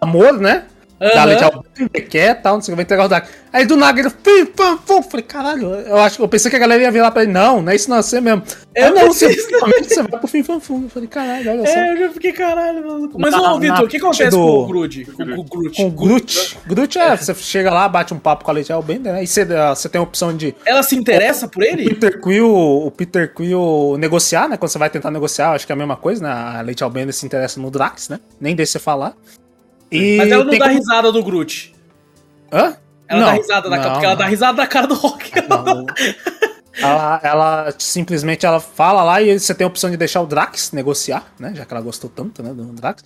amor, 0.00 0.34
né? 0.34 0.64
Uhum. 1.00 1.10
Dá 1.14 1.24
leite 1.24 1.44
ao 1.44 1.64
quer 2.08 2.40
tal, 2.40 2.54
não 2.54 2.62
sei 2.62 2.72
o 2.72 2.74
que, 2.74 2.76
vai 2.76 2.84
entregar 2.84 3.04
o 3.04 3.08
Dark. 3.08 3.28
Aí 3.52 3.66
do 3.66 3.76
nada 3.76 4.00
ele 4.00 4.10
pim, 4.10 4.46
pam, 4.46 4.78
pum. 4.78 5.02
Falei, 5.02 5.24
caralho, 5.24 5.74
eu 5.74 5.96
acho 5.98 6.22
eu 6.22 6.28
pensei 6.28 6.50
que 6.50 6.56
a 6.56 6.58
galera 6.58 6.82
ia 6.82 6.90
virar 6.90 7.10
pra 7.10 7.22
ele. 7.22 7.32
Não, 7.32 7.60
não 7.60 7.70
é 7.70 7.76
isso 7.76 7.88
não, 7.90 7.98
é 7.98 8.02
você 8.02 8.20
mesmo. 8.20 8.42
Eu 8.74 8.94
não, 8.94 9.06
você, 9.08 9.34
você 9.34 10.02
vai 10.02 10.18
pro 10.18 10.28
fim 10.28 10.42
fanfum. 10.42 10.84
Eu 10.84 10.88
falei, 10.88 11.08
caralho, 11.08 11.50
olha 11.50 11.66
só. 11.66 11.72
É, 11.72 11.92
eu 11.92 11.98
já 11.98 12.12
fiquei, 12.12 12.32
caralho, 12.32 12.86
mano. 12.86 13.10
Mas, 13.18 13.34
ô, 13.34 13.58
Vitor, 13.58 13.84
o 13.84 13.88
que 13.88 13.96
acontece 13.98 14.30
do... 14.30 14.38
com 14.38 14.62
o 14.62 14.66
Groot? 14.66 15.04
Com, 15.04 15.22
o 15.22 15.44
Groot? 15.44 15.76
Com 15.76 15.86
o 15.86 15.90
Groot. 15.90 16.58
Groot 16.66 16.98
é, 16.98 17.16
você 17.16 17.34
chega 17.34 17.70
lá, 17.70 17.88
bate 17.88 18.14
um 18.14 18.18
papo 18.18 18.44
com 18.44 18.50
a 18.50 18.54
Leite 18.54 18.72
Albender, 18.72 19.12
né? 19.12 19.22
E 19.22 19.26
você, 19.26 19.44
você 19.44 19.88
tem 19.88 19.98
a 19.98 20.02
opção 20.02 20.36
de. 20.36 20.54
Ela 20.64 20.82
se 20.82 20.96
interessa 20.96 21.46
por 21.46 21.62
ele? 21.62 21.86
O 21.86 21.88
Peter 21.90 22.20
Quill, 22.20 22.50
o 22.50 22.90
Peter 22.90 23.34
Quill 23.34 23.96
negociar, 23.98 24.48
né? 24.48 24.56
Quando 24.56 24.70
você 24.70 24.78
vai 24.78 24.90
tentar 24.90 25.10
negociar, 25.10 25.52
acho 25.52 25.66
que 25.66 25.72
é 25.72 25.74
a 25.74 25.78
mesma 25.78 25.96
coisa, 25.96 26.22
né? 26.22 26.30
A 26.30 26.60
Leite 26.62 26.82
Albender 26.82 27.14
se 27.14 27.24
interessa 27.24 27.60
no 27.60 27.70
Drax, 27.70 28.08
né? 28.08 28.18
Nem 28.40 28.56
deixa 28.56 28.72
você 28.72 28.78
falar. 28.78 29.14
E 29.90 30.16
Mas 30.16 30.30
ela 30.30 30.44
não 30.44 30.58
dá 30.58 30.66
como... 30.66 30.78
risada 30.78 31.12
do 31.12 31.22
Groot. 31.22 31.74
Hã? 32.52 32.76
Ela 33.08 33.20
não, 33.20 33.26
dá 33.26 33.32
risada 33.32 33.70
da 33.70 33.78
cara, 33.78 33.90
porque 33.90 34.06
ela 34.06 34.14
dá 34.14 34.26
risada 34.26 34.56
da 34.56 34.66
cara 34.66 34.86
do 34.86 34.94
Rock. 34.94 35.30
ela, 36.78 37.20
ela, 37.22 37.74
simplesmente 37.78 38.44
ela 38.44 38.58
fala 38.58 39.02
lá 39.02 39.22
e 39.22 39.38
você 39.38 39.54
tem 39.54 39.64
a 39.64 39.68
opção 39.68 39.90
de 39.90 39.96
deixar 39.96 40.20
o 40.22 40.26
Drax 40.26 40.72
negociar, 40.72 41.32
né? 41.38 41.52
Já 41.54 41.64
que 41.64 41.72
ela 41.72 41.82
gostou 41.82 42.10
tanto, 42.10 42.42
né, 42.42 42.52
do 42.52 42.64
Drax. 42.64 43.04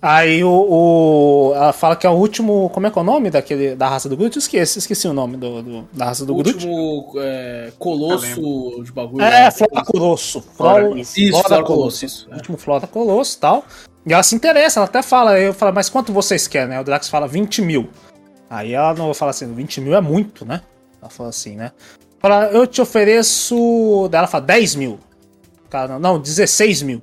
Aí 0.00 0.44
o, 0.44 0.50
o, 0.50 1.52
ela 1.56 1.72
fala 1.72 1.96
que 1.96 2.06
é 2.06 2.10
o 2.10 2.12
último. 2.12 2.70
Como 2.70 2.86
é 2.86 2.90
que 2.90 2.96
é 2.96 3.02
o 3.02 3.04
nome 3.04 3.30
daquele, 3.30 3.74
da 3.74 3.88
raça 3.88 4.08
do 4.08 4.16
Groot? 4.16 4.36
Eu 4.36 4.38
esqueci, 4.38 4.78
esqueci 4.78 5.08
o 5.08 5.12
nome 5.12 5.36
do, 5.36 5.60
do 5.60 5.88
da 5.92 6.04
raça 6.04 6.24
do 6.24 6.34
o 6.34 6.36
Groot. 6.36 6.64
O 6.64 6.70
último 6.70 7.12
é, 7.20 7.72
colosso 7.78 8.80
de 8.84 8.92
bagulho. 8.92 9.24
É, 9.24 9.46
né? 9.46 9.50
Flora 9.50 9.84
Colosso. 9.84 10.40
Flora, 10.40 11.00
isso, 11.00 11.30
Flora, 11.30 11.48
Flora 11.48 11.62
Colosso. 11.64 12.04
Isso, 12.04 12.28
é. 12.30 12.34
último 12.36 12.56
Flora 12.56 12.86
Colosso 12.86 13.36
e 13.36 13.40
tal. 13.40 13.64
E 14.08 14.12
ela 14.12 14.22
se 14.22 14.34
interessa, 14.34 14.80
ela 14.80 14.86
até 14.86 15.02
fala, 15.02 15.38
eu 15.38 15.52
falo, 15.52 15.70
mas 15.74 15.90
quanto 15.90 16.14
vocês 16.14 16.48
querem, 16.48 16.70
né? 16.70 16.80
O 16.80 16.84
Drax 16.84 17.10
fala 17.10 17.28
20 17.28 17.60
mil. 17.60 17.90
Aí 18.48 18.72
ela 18.72 18.94
não 18.94 19.12
fala 19.12 19.32
assim, 19.32 19.52
20 19.52 19.82
mil 19.82 19.94
é 19.94 20.00
muito, 20.00 20.46
né? 20.46 20.62
Ela 20.98 21.10
fala 21.10 21.28
assim, 21.28 21.56
né? 21.56 21.72
Fala, 22.18 22.46
eu 22.46 22.66
te 22.66 22.80
ofereço. 22.80 24.08
Daí 24.10 24.20
ela 24.20 24.26
fala 24.26 24.46
10 24.46 24.76
mil. 24.76 24.98
Cara, 25.68 25.98
não, 25.98 26.18
16 26.18 26.80
mil. 26.80 27.02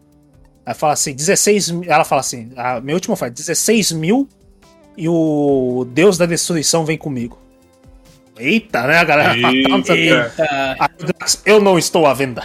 Aí 0.66 0.74
fala 0.74 0.94
assim, 0.94 1.14
16 1.14 1.70
mil. 1.70 1.92
Ela 1.92 2.04
fala 2.04 2.22
assim, 2.22 2.52
a 2.58 2.82
minha 2.82 2.96
última 2.96 3.14
oferta, 3.14 3.36
16 3.36 3.92
mil 3.92 4.28
e 4.98 5.08
o 5.08 5.86
Deus 5.92 6.18
da 6.18 6.26
destruição 6.26 6.86
vem 6.86 6.98
comigo. 6.98 7.38
Eita, 8.38 8.86
né, 8.86 8.98
a 8.98 9.04
galera? 9.04 9.36
Eita. 9.36 9.96
Eita. 9.96 10.78
Eu 11.46 11.62
não 11.62 11.80
estou 11.80 12.06
à 12.06 12.14
venda. 12.14 12.44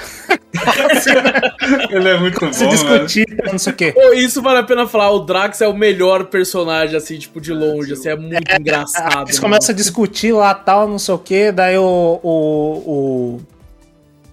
Ele 1.91 2.09
é 2.09 2.19
muito 2.19 2.39
bom. 2.39 2.53
Se 2.53 2.67
discutir, 2.69 3.27
não 3.51 3.59
sei 3.59 3.73
o 3.73 3.77
quê. 3.77 3.93
Pô, 3.93 4.13
isso 4.13 4.41
vale 4.41 4.61
a 4.61 4.63
pena 4.63 4.87
falar. 4.87 5.11
O 5.11 5.21
Drax 5.21 5.61
é 5.61 5.69
o 5.69 5.75
melhor 5.75 6.27
personagem, 6.27 6.97
assim, 6.97 7.19
tipo, 7.19 7.41
de 7.41 7.53
longe. 7.53 7.93
Assim, 7.93 8.09
é 8.09 8.17
muito 8.17 8.51
é, 8.51 8.57
engraçado. 8.57 9.29
Eles 9.29 9.39
começam 9.39 9.73
a 9.73 9.77
discutir 9.77 10.33
lá 10.33 10.55
tal, 10.55 10.89
não 10.89 10.99
sei 10.99 11.15
o 11.15 11.19
quê. 11.19 11.53
Daí 11.53 11.77
o. 11.77 12.21
o, 12.23 12.79
o 12.87 13.41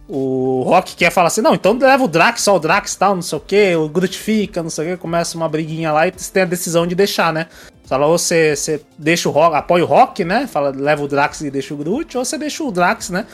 o 0.10 0.64
Rock 0.66 0.96
quer 0.96 1.12
falar 1.12 1.28
assim, 1.28 1.42
não, 1.42 1.54
então 1.54 1.78
leva 1.78 2.02
o 2.02 2.08
Drax, 2.08 2.42
só 2.42 2.56
o 2.56 2.60
Drax 2.60 2.96
tal, 2.96 3.14
não 3.14 3.22
sei 3.22 3.38
o 3.38 3.42
que, 3.42 3.76
o 3.76 3.90
Groot 3.90 4.18
fica, 4.18 4.64
não 4.64 4.70
sei 4.70 4.86
o 4.86 4.92
que, 4.92 5.02
começa 5.02 5.36
uma 5.36 5.50
briguinha 5.50 5.92
lá 5.92 6.08
e 6.08 6.14
você 6.16 6.32
tem 6.32 6.44
a 6.44 6.46
decisão 6.46 6.88
de 6.88 6.96
deixar, 6.96 7.34
né? 7.34 7.48
Fala, 7.88 8.06
ou 8.06 8.18
você, 8.18 8.54
você 8.54 8.82
deixa 8.98 9.30
o 9.30 9.32
Rock, 9.32 9.56
apoia 9.56 9.84
o 9.84 9.88
Rock, 9.88 10.26
né? 10.26 10.46
Fala, 10.46 10.74
leva 10.76 11.02
o 11.04 11.08
Drax 11.08 11.40
e 11.40 11.50
deixa 11.50 11.74
o 11.74 11.78
Groot, 11.78 12.18
ou 12.18 12.26
você 12.26 12.38
deixa 12.38 12.62
o 12.62 12.72
Drax, 12.72 13.10
né? 13.10 13.26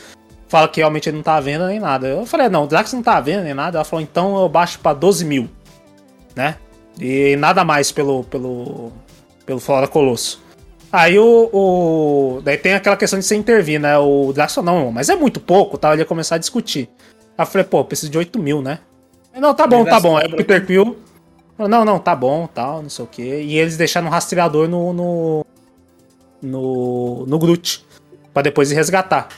Fala 0.48 0.68
que 0.68 0.78
realmente 0.78 1.08
ele 1.08 1.16
não 1.16 1.24
tá 1.24 1.40
vendo 1.40 1.66
nem 1.66 1.80
nada. 1.80 2.06
Eu 2.06 2.24
falei, 2.24 2.48
não, 2.48 2.62
o 2.62 2.66
Drax 2.68 2.92
não 2.92 3.02
tá 3.02 3.20
vendo 3.20 3.42
nem 3.42 3.52
nada. 3.52 3.78
Ela 3.78 3.84
falou, 3.84 4.00
então 4.00 4.40
eu 4.40 4.48
baixo 4.48 4.78
pra 4.78 4.94
12 4.94 5.24
mil, 5.24 5.50
né? 6.36 6.56
E 7.00 7.34
nada 7.34 7.64
mais 7.64 7.90
pelo, 7.90 8.22
pelo, 8.22 8.92
pelo 9.44 9.58
Fora 9.58 9.88
Colosso. 9.88 10.40
Aí 10.92 11.18
o, 11.18 11.50
o, 11.52 12.40
Daí 12.44 12.56
tem 12.56 12.74
aquela 12.74 12.96
questão 12.96 13.18
de 13.18 13.24
você 13.24 13.34
intervir, 13.34 13.80
né? 13.80 13.98
O 13.98 14.32
Drax 14.32 14.54
falou, 14.54 14.72
não, 14.72 14.92
mas 14.92 15.08
é 15.08 15.16
muito 15.16 15.40
pouco, 15.40 15.76
tá? 15.76 15.92
Ele 15.92 16.02
ia 16.02 16.06
começar 16.06 16.36
a 16.36 16.38
discutir. 16.38 16.88
Aí 17.36 17.42
eu 17.42 17.46
falei, 17.46 17.66
pô, 17.66 17.84
preciso 17.84 18.12
de 18.12 18.18
8 18.18 18.38
mil, 18.38 18.62
né? 18.62 18.78
Não, 19.36 19.52
tá 19.52 19.66
bom, 19.66 19.84
tá 19.84 19.98
bom. 19.98 20.16
Aí 20.16 20.26
o 20.26 20.36
Peter 20.36 20.64
Quill. 20.64 20.96
Não, 21.58 21.84
não, 21.84 21.98
tá 21.98 22.16
bom, 22.16 22.46
tal, 22.46 22.82
não 22.82 22.90
sei 22.90 23.04
o 23.04 23.08
quê. 23.08 23.42
E 23.42 23.58
eles 23.58 23.76
deixaram 23.76 24.08
um 24.08 24.10
rastreador 24.10 24.68
no. 24.68 24.92
no. 24.92 25.46
no, 26.42 27.26
no 27.26 27.38
Groot. 27.38 27.84
Pra 28.32 28.42
depois 28.42 28.72
ir 28.72 28.74
resgatar. 28.74 29.28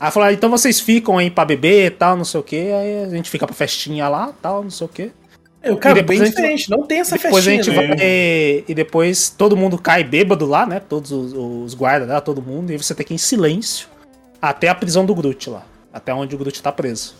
Aí 0.00 0.10
falaram, 0.10 0.32
então 0.32 0.48
vocês 0.48 0.80
ficam 0.80 1.18
aí 1.18 1.30
pra 1.30 1.44
beber 1.44 1.86
e 1.86 1.90
tal, 1.90 2.16
não 2.16 2.24
sei 2.24 2.40
o 2.40 2.42
quê. 2.42 2.70
Aí 2.74 3.04
a 3.04 3.08
gente 3.08 3.28
fica 3.28 3.46
pra 3.46 3.54
festinha 3.54 4.08
lá, 4.08 4.32
tal, 4.40 4.62
não 4.62 4.70
sei 4.70 4.86
o 4.86 4.88
quê. 4.88 5.10
Eu 5.62 5.76
quero 5.76 6.02
bem 6.04 6.22
diferente, 6.22 6.70
não 6.70 6.84
tem 6.84 7.00
essa 7.00 7.16
depois 7.16 7.44
festinha. 7.44 7.62
Depois 7.62 7.78
a 7.78 7.82
gente 7.82 7.96
né? 7.96 7.96
vai. 7.96 8.64
E 8.68 8.74
depois 8.74 9.28
todo 9.28 9.56
mundo 9.56 9.76
cai 9.76 10.04
bêbado 10.04 10.46
lá, 10.46 10.64
né? 10.64 10.80
Todos 10.80 11.10
os, 11.10 11.32
os 11.34 11.74
guardas 11.74 12.08
lá, 12.08 12.20
todo 12.20 12.40
mundo. 12.40 12.72
E 12.72 12.76
você 12.76 12.94
tem 12.94 13.04
que 13.04 13.12
ir 13.12 13.16
em 13.16 13.18
silêncio 13.18 13.88
até 14.40 14.68
a 14.68 14.74
prisão 14.74 15.04
do 15.04 15.14
Groot 15.14 15.50
lá. 15.50 15.66
Até 15.92 16.14
onde 16.14 16.34
o 16.34 16.38
Groot 16.38 16.62
tá 16.62 16.70
preso. 16.70 17.14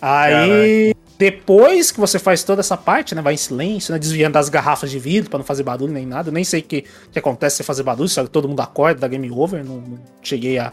Aí, 0.00 0.94
Caraca. 0.94 1.09
Depois 1.20 1.92
que 1.92 2.00
você 2.00 2.18
faz 2.18 2.42
toda 2.42 2.60
essa 2.60 2.78
parte, 2.78 3.14
né? 3.14 3.20
Vai 3.20 3.34
em 3.34 3.36
silêncio, 3.36 3.92
né? 3.92 3.98
Desviando 3.98 4.32
das 4.32 4.48
garrafas 4.48 4.90
de 4.90 4.98
vidro 4.98 5.28
para 5.28 5.38
não 5.38 5.44
fazer 5.44 5.62
barulho 5.62 5.92
nem 5.92 6.06
nada. 6.06 6.30
Nem 6.30 6.44
sei 6.44 6.60
o 6.60 6.62
que, 6.62 6.86
que 7.12 7.18
acontece 7.18 7.58
se 7.58 7.62
fazer 7.62 7.82
barulho, 7.82 8.08
só 8.08 8.24
que 8.24 8.30
todo 8.30 8.48
mundo 8.48 8.60
acorda 8.60 9.00
da 9.00 9.06
game 9.06 9.30
over. 9.30 9.62
Não, 9.62 9.82
não 9.82 9.98
cheguei 10.22 10.58
a, 10.58 10.72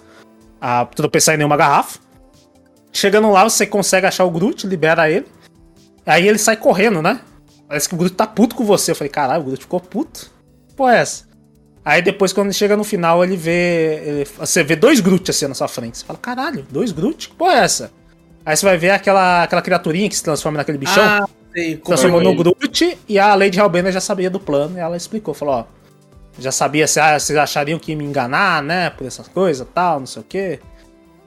a 0.62 0.86
tropeçar 0.86 1.36
em 1.36 1.40
nenhuma 1.40 1.58
garrafa. 1.58 2.00
Chegando 2.94 3.30
lá, 3.30 3.44
você 3.44 3.68
consegue 3.68 4.08
achar 4.08 4.24
o 4.24 4.32
Groot, 4.32 4.66
libera 4.66 5.12
ele. 5.12 5.28
Aí 6.06 6.26
ele 6.26 6.38
sai 6.38 6.56
correndo, 6.56 7.02
né? 7.02 7.20
Parece 7.68 7.90
que 7.90 7.96
o 7.96 7.98
Groot 7.98 8.16
tá 8.16 8.26
puto 8.26 8.56
com 8.56 8.64
você. 8.64 8.92
Eu 8.92 8.96
falei, 8.96 9.12
caralho, 9.12 9.42
o 9.42 9.46
Groot 9.48 9.64
ficou 9.64 9.82
puto. 9.82 10.32
Pô, 10.78 10.88
é 10.88 11.00
essa? 11.00 11.28
Aí 11.84 12.02
depois, 12.02 12.32
quando 12.32 12.54
chega 12.54 12.78
no 12.78 12.86
final, 12.86 13.22
ele 13.22 13.36
vê. 13.36 14.02
Ele, 14.02 14.26
você 14.26 14.64
vê 14.64 14.78
dois 14.78 15.02
Groot 15.02 15.30
assim 15.30 15.46
na 15.46 15.54
sua 15.54 15.68
frente. 15.68 15.98
Você 15.98 16.06
fala, 16.06 16.18
caralho, 16.18 16.66
dois 16.72 16.94
Groot? 16.94 17.28
Que 17.28 17.36
porra 17.36 17.56
é 17.56 17.60
essa? 17.66 17.92
Aí 18.48 18.56
você 18.56 18.66
vai 18.66 18.78
ver 18.78 18.92
aquela, 18.92 19.44
aquela 19.44 19.62
criaturinha 19.62 20.08
que 20.08 20.16
se 20.16 20.24
transforma 20.24 20.58
naquele 20.58 20.78
bichão. 20.78 21.04
Ah, 21.04 21.28
sei, 21.54 21.76
transformou 21.76 22.22
no 22.22 22.34
Groot 22.34 22.98
e 23.06 23.20
a 23.20 23.36
Lady 23.36 23.60
Hellbender 23.60 23.92
já 23.92 24.00
sabia 24.00 24.30
do 24.30 24.40
plano 24.40 24.78
e 24.78 24.80
ela 24.80 24.96
explicou. 24.96 25.34
Falou, 25.34 25.56
ó. 25.56 25.64
Já 26.40 26.50
sabia 26.50 26.88
se 26.88 26.98
ah, 26.98 27.20
vocês 27.20 27.38
achariam 27.38 27.78
que 27.78 27.92
ia 27.92 27.98
me 27.98 28.06
enganar, 28.06 28.64
né? 28.64 28.90
Por 28.90 29.06
essas 29.06 29.28
coisas 29.28 29.68
tal, 29.74 30.00
não 30.00 30.08
sei 30.08 30.22
o 30.22 30.26
quê. 30.26 30.62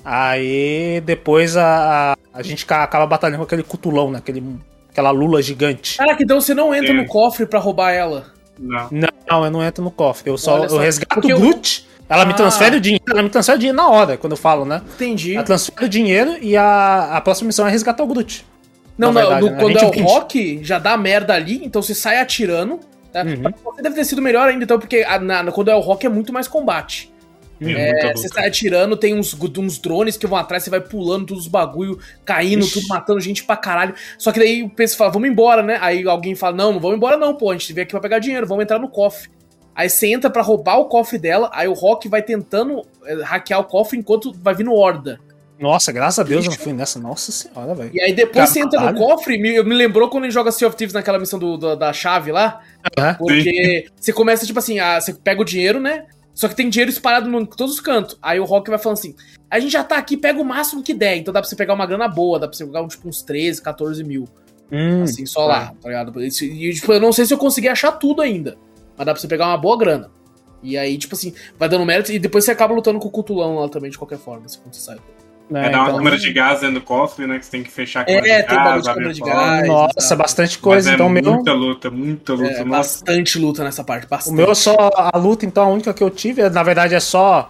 Aí 0.03 1.03
depois 1.05 1.59
a, 1.59 2.17
a 2.33 2.43
gente 2.43 2.65
acaba 2.71 3.07
batalhando 3.07 3.41
com 3.41 3.45
aquele 3.45 3.65
cutulão, 3.65 4.11
né? 4.11 4.17
Aquele 4.17 4.43
Aquela 4.91 5.11
lula 5.11 5.43
gigante. 5.43 5.99
Caraca, 5.99 6.23
então 6.23 6.41
você 6.41 6.53
não 6.55 6.75
entra 6.75 6.89
Sim. 6.89 6.95
no 6.95 7.07
cofre 7.07 7.45
para 7.45 7.59
roubar 7.59 7.93
ela? 7.93 8.27
Não. 8.59 8.89
não. 8.91 9.45
eu 9.45 9.51
não 9.51 9.63
entro 9.63 9.85
no 9.85 9.91
cofre. 9.91 10.31
Eu 10.31 10.37
só, 10.37 10.67
só. 10.67 10.75
eu 10.75 10.81
resgato 10.81 11.19
o 11.19 11.21
Groot. 11.21 11.87
Ela 12.11 12.25
ah. 12.25 12.27
me 12.27 12.35
transfere 12.35 12.77
o 12.77 12.81
dinheiro, 12.81 13.05
ela 13.09 13.23
me 13.23 13.31
transfere 13.31 13.57
o 13.57 13.59
dinheiro 13.61 13.77
na 13.77 13.89
hora, 13.89 14.17
quando 14.17 14.33
eu 14.33 14.37
falo, 14.37 14.65
né? 14.65 14.83
Entendi. 14.95 15.37
Ela 15.37 15.45
transfere 15.45 15.85
o 15.87 15.89
dinheiro 15.89 16.37
e 16.43 16.57
a, 16.57 17.17
a 17.17 17.21
próxima 17.21 17.47
missão 17.47 17.67
é 17.69 17.71
resgatar 17.71 18.03
o 18.03 18.07
Groot. 18.09 18.45
Não, 18.99 19.13
não, 19.13 19.21
verdade, 19.21 19.47
no, 19.47 19.51
né? 19.53 19.61
quando 19.61 19.79
é 19.79 19.85
o 19.85 20.05
rock, 20.05 20.61
já 20.63 20.81
dá 20.81 20.97
merda 20.97 21.35
ali, 21.35 21.65
então 21.65 21.81
você 21.81 21.95
sai 21.95 22.19
atirando. 22.19 22.81
Né? 23.15 23.23
Uhum. 23.23 23.73
Você 23.73 23.83
deve 23.83 23.95
ter 23.95 24.05
sido 24.05 24.21
melhor 24.21 24.49
ainda, 24.49 24.65
então, 24.65 24.79
porque 24.79 25.05
a, 25.09 25.21
na, 25.21 25.53
quando 25.53 25.71
é 25.71 25.75
o 25.75 25.81
rock 25.81 26.05
é 26.05 26.09
muito 26.09 26.33
mais 26.33 26.49
combate. 26.49 27.13
É, 27.63 28.13
você 28.15 28.27
sai 28.29 28.49
atirando, 28.49 28.97
tem 28.97 29.15
uns, 29.15 29.35
uns 29.35 29.79
drones 29.79 30.17
que 30.17 30.27
vão 30.27 30.39
atrás, 30.39 30.65
você 30.65 30.71
vai 30.71 30.81
pulando 30.81 31.27
todos 31.27 31.45
os 31.45 31.49
bagulho, 31.49 31.99
caindo, 32.25 32.65
Ixi. 32.65 32.81
tudo 32.81 32.89
matando 32.89 33.21
gente 33.21 33.45
pra 33.45 33.57
caralho. 33.57 33.95
Só 34.19 34.33
que 34.33 34.41
daí 34.41 34.63
o 34.63 34.71
pessoal 34.71 34.99
fala, 34.99 35.13
vamos 35.13 35.29
embora, 35.29 35.63
né? 35.63 35.79
Aí 35.81 36.09
alguém 36.09 36.35
fala, 36.35 36.57
não, 36.57 36.73
não 36.73 36.81
vamos 36.81 36.97
embora 36.97 37.19
não, 37.19 37.35
pô, 37.35 37.51
a 37.51 37.53
gente 37.53 37.73
veio 37.73 37.85
aqui 37.85 37.93
pra 37.93 38.01
pegar 38.01 38.19
dinheiro, 38.19 38.47
vamos 38.47 38.65
entrar 38.65 38.79
no 38.79 38.89
cofre. 38.89 39.31
Aí 39.81 39.89
você 39.89 40.09
entra 40.09 40.29
para 40.29 40.43
roubar 40.43 40.77
o 40.79 40.85
cofre 40.91 41.17
dela, 41.17 41.51
aí 41.55 41.67
o 41.67 41.73
Rock 41.73 42.07
vai 42.07 42.21
tentando 42.21 42.83
é, 43.03 43.15
hackear 43.23 43.61
o 43.61 43.65
cofre 43.65 43.99
enquanto 43.99 44.31
vai 44.39 44.55
vindo 44.55 44.75
horda. 44.75 45.19
Nossa, 45.59 45.91
graças 45.91 46.19
a 46.19 46.23
Deus 46.23 46.45
eu 46.45 46.51
não 46.51 46.59
fui 46.59 46.75
nessa. 46.75 46.99
Nossa 46.99 47.33
senhora, 47.33 47.75
velho. 47.75 47.91
E 47.95 47.99
aí 47.99 48.13
depois 48.13 48.53
Caralho. 48.53 48.53
você 48.53 48.61
entra 48.61 48.93
no 48.93 48.99
cofre, 48.99 49.39
me, 49.39 49.63
me 49.63 49.75
lembrou 49.75 50.11
quando 50.11 50.25
gente 50.25 50.35
joga 50.35 50.53
Sea 50.53 50.69
of 50.69 50.77
Thieves 50.77 50.93
naquela 50.93 51.19
missão 51.19 51.39
do, 51.39 51.57
do 51.57 51.77
da 51.77 51.95
chave 51.95 52.31
lá. 52.31 52.61
Uhum. 52.99 53.15
Porque 53.15 53.87
Sim. 53.87 53.93
você 53.99 54.13
começa, 54.13 54.45
tipo 54.45 54.59
assim, 54.59 54.79
a, 54.81 55.01
você 55.01 55.15
pega 55.15 55.41
o 55.41 55.47
dinheiro, 55.47 55.81
né? 55.81 56.05
Só 56.35 56.47
que 56.47 56.55
tem 56.55 56.69
dinheiro 56.69 56.91
espalhado 56.91 57.31
em 57.31 57.47
todos 57.47 57.77
os 57.77 57.81
cantos. 57.81 58.19
Aí 58.21 58.39
o 58.39 58.45
Rock 58.45 58.69
vai 58.69 58.79
falando 58.79 58.99
assim: 58.99 59.15
a 59.51 59.59
gente 59.59 59.73
já 59.73 59.83
tá 59.83 59.97
aqui, 59.97 60.15
pega 60.15 60.39
o 60.39 60.45
máximo 60.45 60.83
que 60.83 60.93
der. 60.93 61.17
Então 61.17 61.33
dá 61.33 61.41
pra 61.41 61.49
você 61.49 61.57
pegar 61.57 61.73
uma 61.73 61.87
grana 61.87 62.07
boa, 62.07 62.39
dá 62.39 62.47
pra 62.47 62.55
você 62.55 62.67
pegar 62.67 62.87
tipo, 62.87 63.09
uns 63.09 63.23
13, 63.23 63.63
14 63.63 64.05
mil. 64.05 64.29
Hum, 64.71 65.05
assim, 65.05 65.25
só 65.25 65.47
lá, 65.47 65.69
tá, 65.69 65.75
tá 65.81 65.89
ligado? 65.89 66.23
E, 66.23 66.31
tipo, 66.31 66.93
eu 66.93 67.01
não 67.01 67.15
sei 67.15 67.25
se 67.25 67.33
eu 67.33 67.39
consegui 67.39 67.69
achar 67.69 67.93
tudo 67.93 68.21
ainda. 68.21 68.59
Mas 69.01 69.07
dá 69.07 69.15
pra 69.15 69.21
você 69.23 69.27
pegar 69.27 69.47
uma 69.47 69.57
boa 69.57 69.79
grana. 69.79 70.11
E 70.63 70.77
aí, 70.77 70.99
tipo 70.99 71.15
assim, 71.15 71.33
vai 71.59 71.71
dando 71.71 71.87
mérito. 71.87 72.13
E 72.13 72.19
depois 72.19 72.45
você 72.45 72.51
acaba 72.51 72.75
lutando 72.75 72.99
com 72.99 73.09
o 73.09 73.11
Cutulão 73.11 73.61
lá 73.61 73.67
também, 73.67 73.91
de 73.91 73.97
qualquer 73.97 74.19
forma, 74.19 74.45
assim, 74.45 74.59
quando 74.63 74.75
você 74.75 74.81
sai. 74.83 74.99
É, 75.55 75.69
é 75.69 75.71
dar 75.71 75.79
uma 75.79 75.85
então, 75.85 75.97
câmera 75.97 76.19
de 76.19 76.31
gás 76.35 76.61
dentro 76.61 76.75
do 76.75 76.83
cofre, 76.83 77.27
né? 77.27 77.39
Que 77.39 77.47
você 77.47 77.51
tem 77.51 77.63
que 77.63 77.71
fechar 77.71 78.03
a 78.03 78.05
câmera 78.05 78.29
é, 78.29 78.43
de 78.43 78.49
tem 78.49 78.57
gás. 78.59 78.85
Tem 78.85 78.95
câmera 78.95 79.15
de 79.15 79.21
gás. 79.23 79.67
Nossa, 79.67 80.17
bastante 80.17 80.59
coisa. 80.59 80.91
Mas 80.91 80.95
então, 80.95 81.07
é 81.07 81.13
muita 81.13 81.31
meu... 81.31 81.55
luta, 81.55 81.91
muita 81.91 82.35
luta. 82.35 82.53
É, 82.53 82.65
bastante 82.65 83.39
luta 83.39 83.65
nessa 83.65 83.83
parte, 83.83 84.07
bastante. 84.07 84.35
O 84.35 84.37
meu 84.37 84.55
só. 84.55 84.77
A 84.95 85.17
luta, 85.17 85.47
então, 85.47 85.65
a 85.65 85.69
única 85.69 85.95
que 85.95 86.03
eu 86.05 86.11
tive, 86.11 86.47
na 86.51 86.63
verdade, 86.63 86.95
é 86.95 87.01
só. 87.01 87.49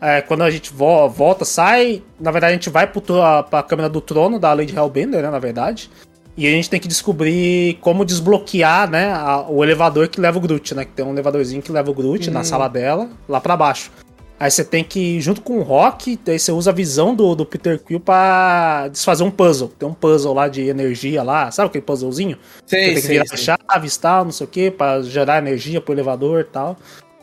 É, 0.00 0.20
quando 0.20 0.44
a 0.44 0.50
gente 0.50 0.72
volta, 0.72 1.44
sai. 1.44 2.04
Na 2.20 2.30
verdade, 2.30 2.52
a 2.52 2.54
gente 2.54 2.70
vai 2.70 2.86
pro, 2.86 3.02
pra 3.50 3.64
câmera 3.64 3.88
do 3.88 4.00
trono 4.00 4.38
da 4.38 4.52
Lady 4.52 4.76
Hellbender, 4.76 5.22
né? 5.22 5.28
Na 5.28 5.40
verdade. 5.40 5.90
E 6.38 6.46
a 6.46 6.50
gente 6.52 6.70
tem 6.70 6.78
que 6.78 6.86
descobrir 6.86 7.78
como 7.80 8.04
desbloquear, 8.04 8.88
né? 8.88 9.10
A, 9.12 9.44
o 9.48 9.64
elevador 9.64 10.06
que 10.06 10.20
leva 10.20 10.38
o 10.38 10.40
Groot, 10.40 10.72
né? 10.72 10.84
Que 10.84 10.92
tem 10.92 11.04
um 11.04 11.10
elevadorzinho 11.10 11.60
que 11.60 11.72
leva 11.72 11.90
o 11.90 11.94
Groot 11.94 12.30
na 12.30 12.38
uhum. 12.38 12.44
sala 12.44 12.68
dela, 12.68 13.10
lá 13.28 13.40
para 13.40 13.56
baixo. 13.56 13.90
Aí 14.38 14.48
você 14.48 14.64
tem 14.64 14.84
que, 14.84 15.20
junto 15.20 15.40
com 15.40 15.58
o 15.58 15.62
Rock, 15.62 16.16
daí 16.24 16.38
você 16.38 16.52
usa 16.52 16.70
a 16.70 16.72
visão 16.72 17.12
do, 17.12 17.34
do 17.34 17.44
Peter 17.44 17.82
Quill 17.82 17.98
pra 17.98 18.86
desfazer 18.86 19.24
um 19.24 19.32
puzzle. 19.32 19.72
Tem 19.76 19.88
um 19.88 19.92
puzzle 19.92 20.32
lá 20.32 20.46
de 20.46 20.62
energia 20.62 21.24
lá, 21.24 21.50
sabe 21.50 21.70
aquele 21.70 21.82
puzzlezinho? 21.82 22.38
Sei, 22.64 22.84
você 22.84 22.92
tem 22.92 23.02
que 23.02 23.08
virar 23.08 23.26
sei. 23.26 23.38
chaves 23.38 23.96
e 23.96 24.00
tal, 24.00 24.24
não 24.24 24.30
sei 24.30 24.46
o 24.46 24.48
que, 24.48 24.70
pra 24.70 25.02
gerar 25.02 25.38
energia 25.38 25.80
pro 25.80 25.92
elevador 25.92 26.42
e 26.42 26.44
tal. 26.44 26.76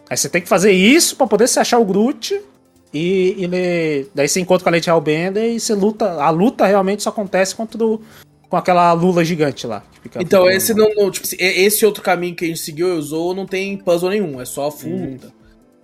Aí 0.10 0.18
você 0.18 0.28
tem 0.28 0.42
que 0.42 0.50
fazer 0.50 0.74
isso 0.74 1.16
pra 1.16 1.26
poder 1.26 1.48
se 1.48 1.58
achar 1.58 1.80
o 1.80 1.86
Groot. 1.86 2.38
E 2.94 3.36
ele. 3.40 4.10
Daí 4.14 4.28
você 4.28 4.42
encontra 4.42 4.66
com 4.66 4.70
a 4.70 4.74
Lady 4.74 4.90
Hellbender 4.90 5.54
e 5.54 5.60
você 5.60 5.74
luta. 5.74 6.22
A 6.22 6.30
luta 6.30 6.66
realmente 6.66 7.02
só 7.02 7.12
acontece 7.12 7.56
contra 7.56 7.82
o, 7.82 8.02
com 8.50 8.58
aquela 8.58 8.92
lula 8.94 9.24
gigante 9.24 9.66
lá. 9.66 9.84
então, 10.20 10.50
esse 10.50 10.74
não, 10.74 10.90
não, 10.96 11.12
Tipo 11.12 11.26
assim, 11.26 11.38
esse 11.40 11.86
outro 11.86 12.04
caminho 12.04 12.36
que 12.36 12.46
a 12.46 12.48
gente 12.48 12.60
seguiu 12.60 12.90
e 12.90 12.98
usou 12.98 13.34
não 13.34 13.46
tem 13.46 13.78
puzzle 13.78 14.10
nenhum, 14.10 14.40
é 14.40 14.46
só 14.46 14.70
full 14.72 14.92
hum. 14.92 15.12
luta. 15.12 15.34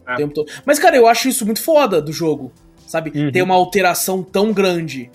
É. 0.07 0.15
tempo 0.15 0.33
todo. 0.33 0.51
Mas, 0.65 0.79
cara, 0.79 0.95
eu 0.95 1.07
acho 1.07 1.27
isso 1.29 1.45
muito 1.45 1.61
foda 1.61 2.01
do 2.01 2.11
jogo, 2.11 2.51
sabe? 2.87 3.11
Uhum. 3.15 3.31
Ter 3.31 3.41
uma 3.41 3.55
alteração 3.55 4.23
tão 4.23 4.51
grande. 4.51 5.09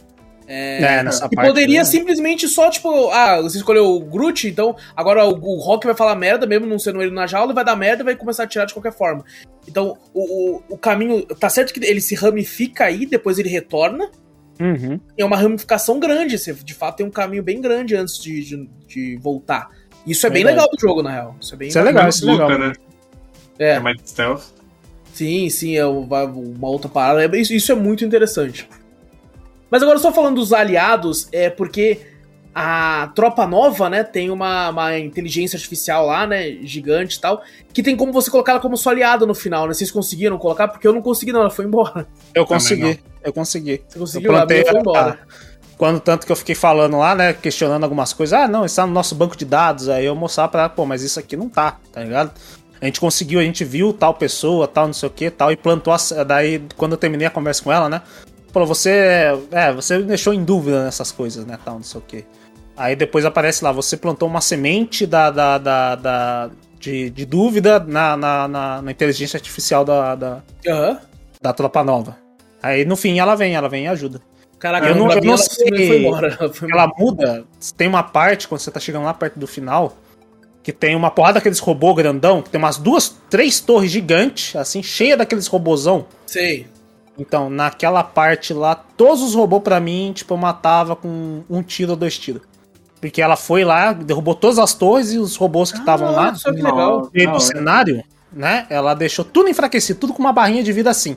É, 0.49 0.99
é 0.99 1.03
nessa 1.03 1.27
e 1.27 1.35
parte, 1.35 1.49
poderia 1.49 1.81
né? 1.81 1.85
simplesmente 1.85 2.47
só, 2.47 2.71
tipo, 2.71 3.11
ah, 3.11 3.43
você 3.43 3.57
escolheu 3.59 3.85
o 3.85 4.01
Groot, 4.01 4.47
então 4.47 4.77
agora 4.95 5.27
o, 5.27 5.33
o 5.33 5.61
Rock 5.61 5.85
vai 5.85 5.97
falar 5.97 6.15
merda, 6.15 6.47
mesmo 6.47 6.67
não 6.67 6.79
sendo 6.79 7.03
ele 7.03 7.11
na 7.11 7.27
jaula, 7.27 7.53
vai 7.53 7.65
dar 7.65 7.75
merda 7.75 8.03
e 8.03 8.05
vai 8.05 8.15
começar 8.15 8.45
a 8.45 8.47
tirar 8.47 8.65
de 8.65 8.73
qualquer 8.73 8.93
forma. 8.93 9.25
Então, 9.67 9.99
o, 10.15 10.57
o, 10.57 10.63
o 10.71 10.79
caminho. 10.79 11.27
Tá 11.27 11.49
certo 11.49 11.75
que 11.75 11.85
ele 11.85 12.01
se 12.01 12.15
ramifica 12.15 12.85
aí, 12.85 13.07
depois 13.07 13.39
ele 13.39 13.49
retorna. 13.49 14.09
Uhum. 14.59 14.99
É 15.17 15.25
uma 15.25 15.37
ramificação 15.37 16.01
grande, 16.01 16.39
você 16.39 16.53
de 16.53 16.75
fato 16.75 16.97
tem 16.97 17.07
um 17.07 17.11
caminho 17.11 17.43
bem 17.43 17.61
grande 17.61 17.95
antes 17.95 18.19
de, 18.19 18.43
de, 18.43 18.69
de 18.87 19.17
voltar. 19.17 19.71
Isso 20.07 20.27
é, 20.27 20.31
bem 20.31 20.45
legal 20.45 20.69
do 20.71 20.81
jogo, 20.81 21.03
na 21.03 21.11
real. 21.11 21.37
Isso 21.41 21.55
é 21.55 21.57
bem 21.57 21.69
isso 21.69 21.79
é 21.79 21.83
legal, 21.83 22.09
isso 22.09 22.29
é 22.29 22.33
legal. 22.33 22.59
Né? 22.59 22.73
É. 23.59 23.71
é 23.71 23.81
mais 23.81 24.01
stealth. 24.05 24.45
Sim, 25.13 25.49
sim, 25.49 25.77
é 25.77 25.87
uma 25.87 26.69
outra 26.69 26.89
parada. 26.89 27.25
É, 27.25 27.41
isso 27.41 27.73
é 27.73 27.75
muito 27.75 28.05
interessante. 28.05 28.69
Mas 29.71 29.83
agora 29.83 29.99
só 29.99 30.13
falando 30.13 30.37
dos 30.37 30.53
aliados, 30.53 31.29
é 31.33 31.51
porque 31.51 32.01
a 32.59 33.09
tropa 33.15 33.47
nova, 33.47 33.91
né, 33.91 34.03
tem 34.03 34.31
uma, 34.31 34.71
uma 34.71 34.99
inteligência 34.99 35.59
artificial 35.59 36.07
lá, 36.07 36.27
né, 36.27 36.53
gigante 36.63 37.19
e 37.19 37.21
tal, 37.21 37.43
que 37.71 37.83
tem 37.83 37.95
como 37.95 38.15
você 38.15 38.31
colocar 38.31 38.53
ela 38.53 38.61
como 38.63 38.79
sua 38.79 38.93
aliada 38.93 39.27
no 39.27 39.35
final, 39.35 39.67
né? 39.67 39.75
Vocês 39.75 39.91
conseguiram 39.91 40.39
colocar? 40.39 40.67
Porque 40.69 40.89
eu 40.89 40.93
não 40.95 41.03
consegui 41.03 41.33
não, 41.33 41.41
ela 41.41 41.51
foi 41.51 41.67
embora. 41.67 42.07
Eu 42.35 42.47
consegui, 42.47 42.99
eu 43.23 43.31
consegui. 43.31 43.83
Você 43.87 43.99
conseguiu, 43.99 44.33
eu 44.33 44.39
plantei, 44.39 44.65
foi 44.65 44.81
embora. 44.81 45.19
Quando 45.77 46.01
tanto 46.01 46.25
que 46.25 46.33
eu 46.33 46.37
fiquei 46.37 46.55
falando 46.55 46.97
lá, 46.97 47.15
né, 47.15 47.35
questionando 47.35 47.85
algumas 47.85 48.15
coisas, 48.15 48.33
ah, 48.41 48.49
não, 48.49 48.65
está 48.65 48.87
no 48.87 48.93
nosso 48.95 49.15
banco 49.15 49.37
de 49.37 49.45
dados, 49.45 49.91
aí 49.91 50.07
eu 50.07 50.17
mostrar 50.17 50.49
pra 50.49 50.63
ela, 50.63 50.71
pô, 50.71 50.87
mas 50.87 51.03
isso 51.03 51.21
aqui 51.21 51.37
não 51.37 51.51
tá, 51.51 51.77
tá 51.93 52.03
ligado? 52.03 52.33
A 52.81 52.87
gente 52.87 52.99
conseguiu, 52.99 53.39
a 53.39 53.43
gente 53.43 53.67
viu 53.67 53.93
tal 53.93 54.15
pessoa, 54.15 54.67
tal, 54.67 54.87
não 54.87 54.95
sei 54.95 55.11
o 55.11 55.13
que, 55.13 55.31
tal, 55.31 55.53
e 55.53 55.57
plantou. 55.59 55.93
A, 55.93 56.25
daí, 56.25 56.63
quando 56.75 56.93
eu 56.93 56.99
terminei 56.99 57.27
a 57.27 57.31
conversa 57.31 57.63
com 57.63 57.71
ela, 57.71 57.91
né? 57.91 58.01
Falou, 58.51 58.67
você. 58.67 59.27
É, 59.51 59.71
você 59.75 59.99
me 59.99 60.05
deixou 60.05 60.33
em 60.33 60.43
dúvida 60.43 60.85
nessas 60.85 61.13
coisas, 61.13 61.45
né? 61.45 61.59
Tal, 61.63 61.75
não 61.75 61.83
sei 61.83 62.01
o 62.01 62.03
que. 62.03 62.25
Aí 62.77 62.95
depois 62.95 63.25
aparece 63.25 63.65
lá, 63.65 63.73
você 63.73 63.97
plantou 63.97 64.29
uma 64.29 64.41
semente 64.41 65.07
da, 65.07 65.31
da, 65.31 65.59
da, 65.59 65.95
da 65.95 66.51
de, 66.79 67.09
de, 67.11 67.25
dúvida 67.25 67.81
na, 67.81 68.17
na, 68.17 68.47
na, 68.47 68.83
na, 68.83 68.91
inteligência 68.91 69.37
artificial 69.37 69.85
da, 69.85 70.15
da, 70.15 70.43
uhum. 70.67 70.99
da 71.41 71.53
tropa 71.53 71.83
nova. 71.83 72.19
Aí 72.63 72.85
no 72.85 72.97
fim 72.97 73.19
ela 73.19 73.35
vem, 73.35 73.55
ela 73.55 73.69
vem 73.69 73.85
e 73.85 73.89
ajuda. 73.89 74.21
Caraca, 74.59 74.89
eu 74.89 74.95
não, 74.95 75.11
eu 75.11 75.23
não 75.23 75.37
sei. 75.37 75.69
Foi 75.89 75.99
embora, 75.99 76.31
foi 76.53 76.69
embora. 76.69 76.83
Ela 76.85 76.93
muda. 76.99 77.45
Tem 77.77 77.89
uma 77.89 78.03
parte, 78.03 78.49
quando 78.49 78.61
você 78.61 78.71
tá 78.71 78.81
chegando 78.81 79.05
lá 79.05 79.13
perto 79.13 79.39
do 79.39 79.47
final, 79.47 79.97
que 80.63 80.73
tem 80.73 80.97
uma 80.97 81.11
porrada 81.11 81.35
daqueles 81.35 81.59
robô 81.59 81.95
grandão, 81.95 82.43
que 82.43 82.51
tem 82.51 82.59
umas 82.59 82.79
duas, 82.79 83.17
três 83.29 83.61
torres 83.61 83.91
gigantes, 83.91 84.57
assim, 84.57 84.83
cheia 84.83 85.17
daqueles 85.17 85.47
robôzão. 85.47 86.07
Sei. 86.27 86.67
Então, 87.19 87.49
naquela 87.49 88.03
parte 88.03 88.53
lá, 88.53 88.75
todos 88.75 89.23
os 89.23 89.35
robôs 89.35 89.63
para 89.63 89.79
mim, 89.81 90.13
tipo, 90.15 90.35
eu 90.35 90.39
matava 90.39 90.97
com 90.97 91.45
um 91.49 91.63
tiro 91.63 91.93
ou 91.93 91.97
dois 91.97 92.19
tiros. 92.19 92.43
Porque 93.01 93.21
ela 93.21 93.37
foi 93.37 93.65
lá, 93.65 93.93
derrubou 93.93 94.35
todas 94.35 94.59
as 94.59 94.75
torres 94.75 95.13
e 95.13 95.19
os 95.19 95.37
robôs 95.37 95.71
que 95.71 95.79
estavam 95.79 96.09
ah, 96.09 96.13
lá. 96.13 96.35
Só 96.35 96.53
que 96.53 96.63
legal. 96.63 97.11
E 97.15 97.27
no 97.27 97.41
cenário, 97.41 98.03
né? 98.33 98.67
Ela 98.71 98.95
deixou 98.95 99.25
tudo 99.25 99.49
enfraquecido, 99.49 100.01
tudo 100.01 100.13
com 100.13 100.21
uma 100.21 100.33
barrinha 100.33 100.63
de 100.63 100.73
vida 100.73 100.91
assim. 100.91 101.17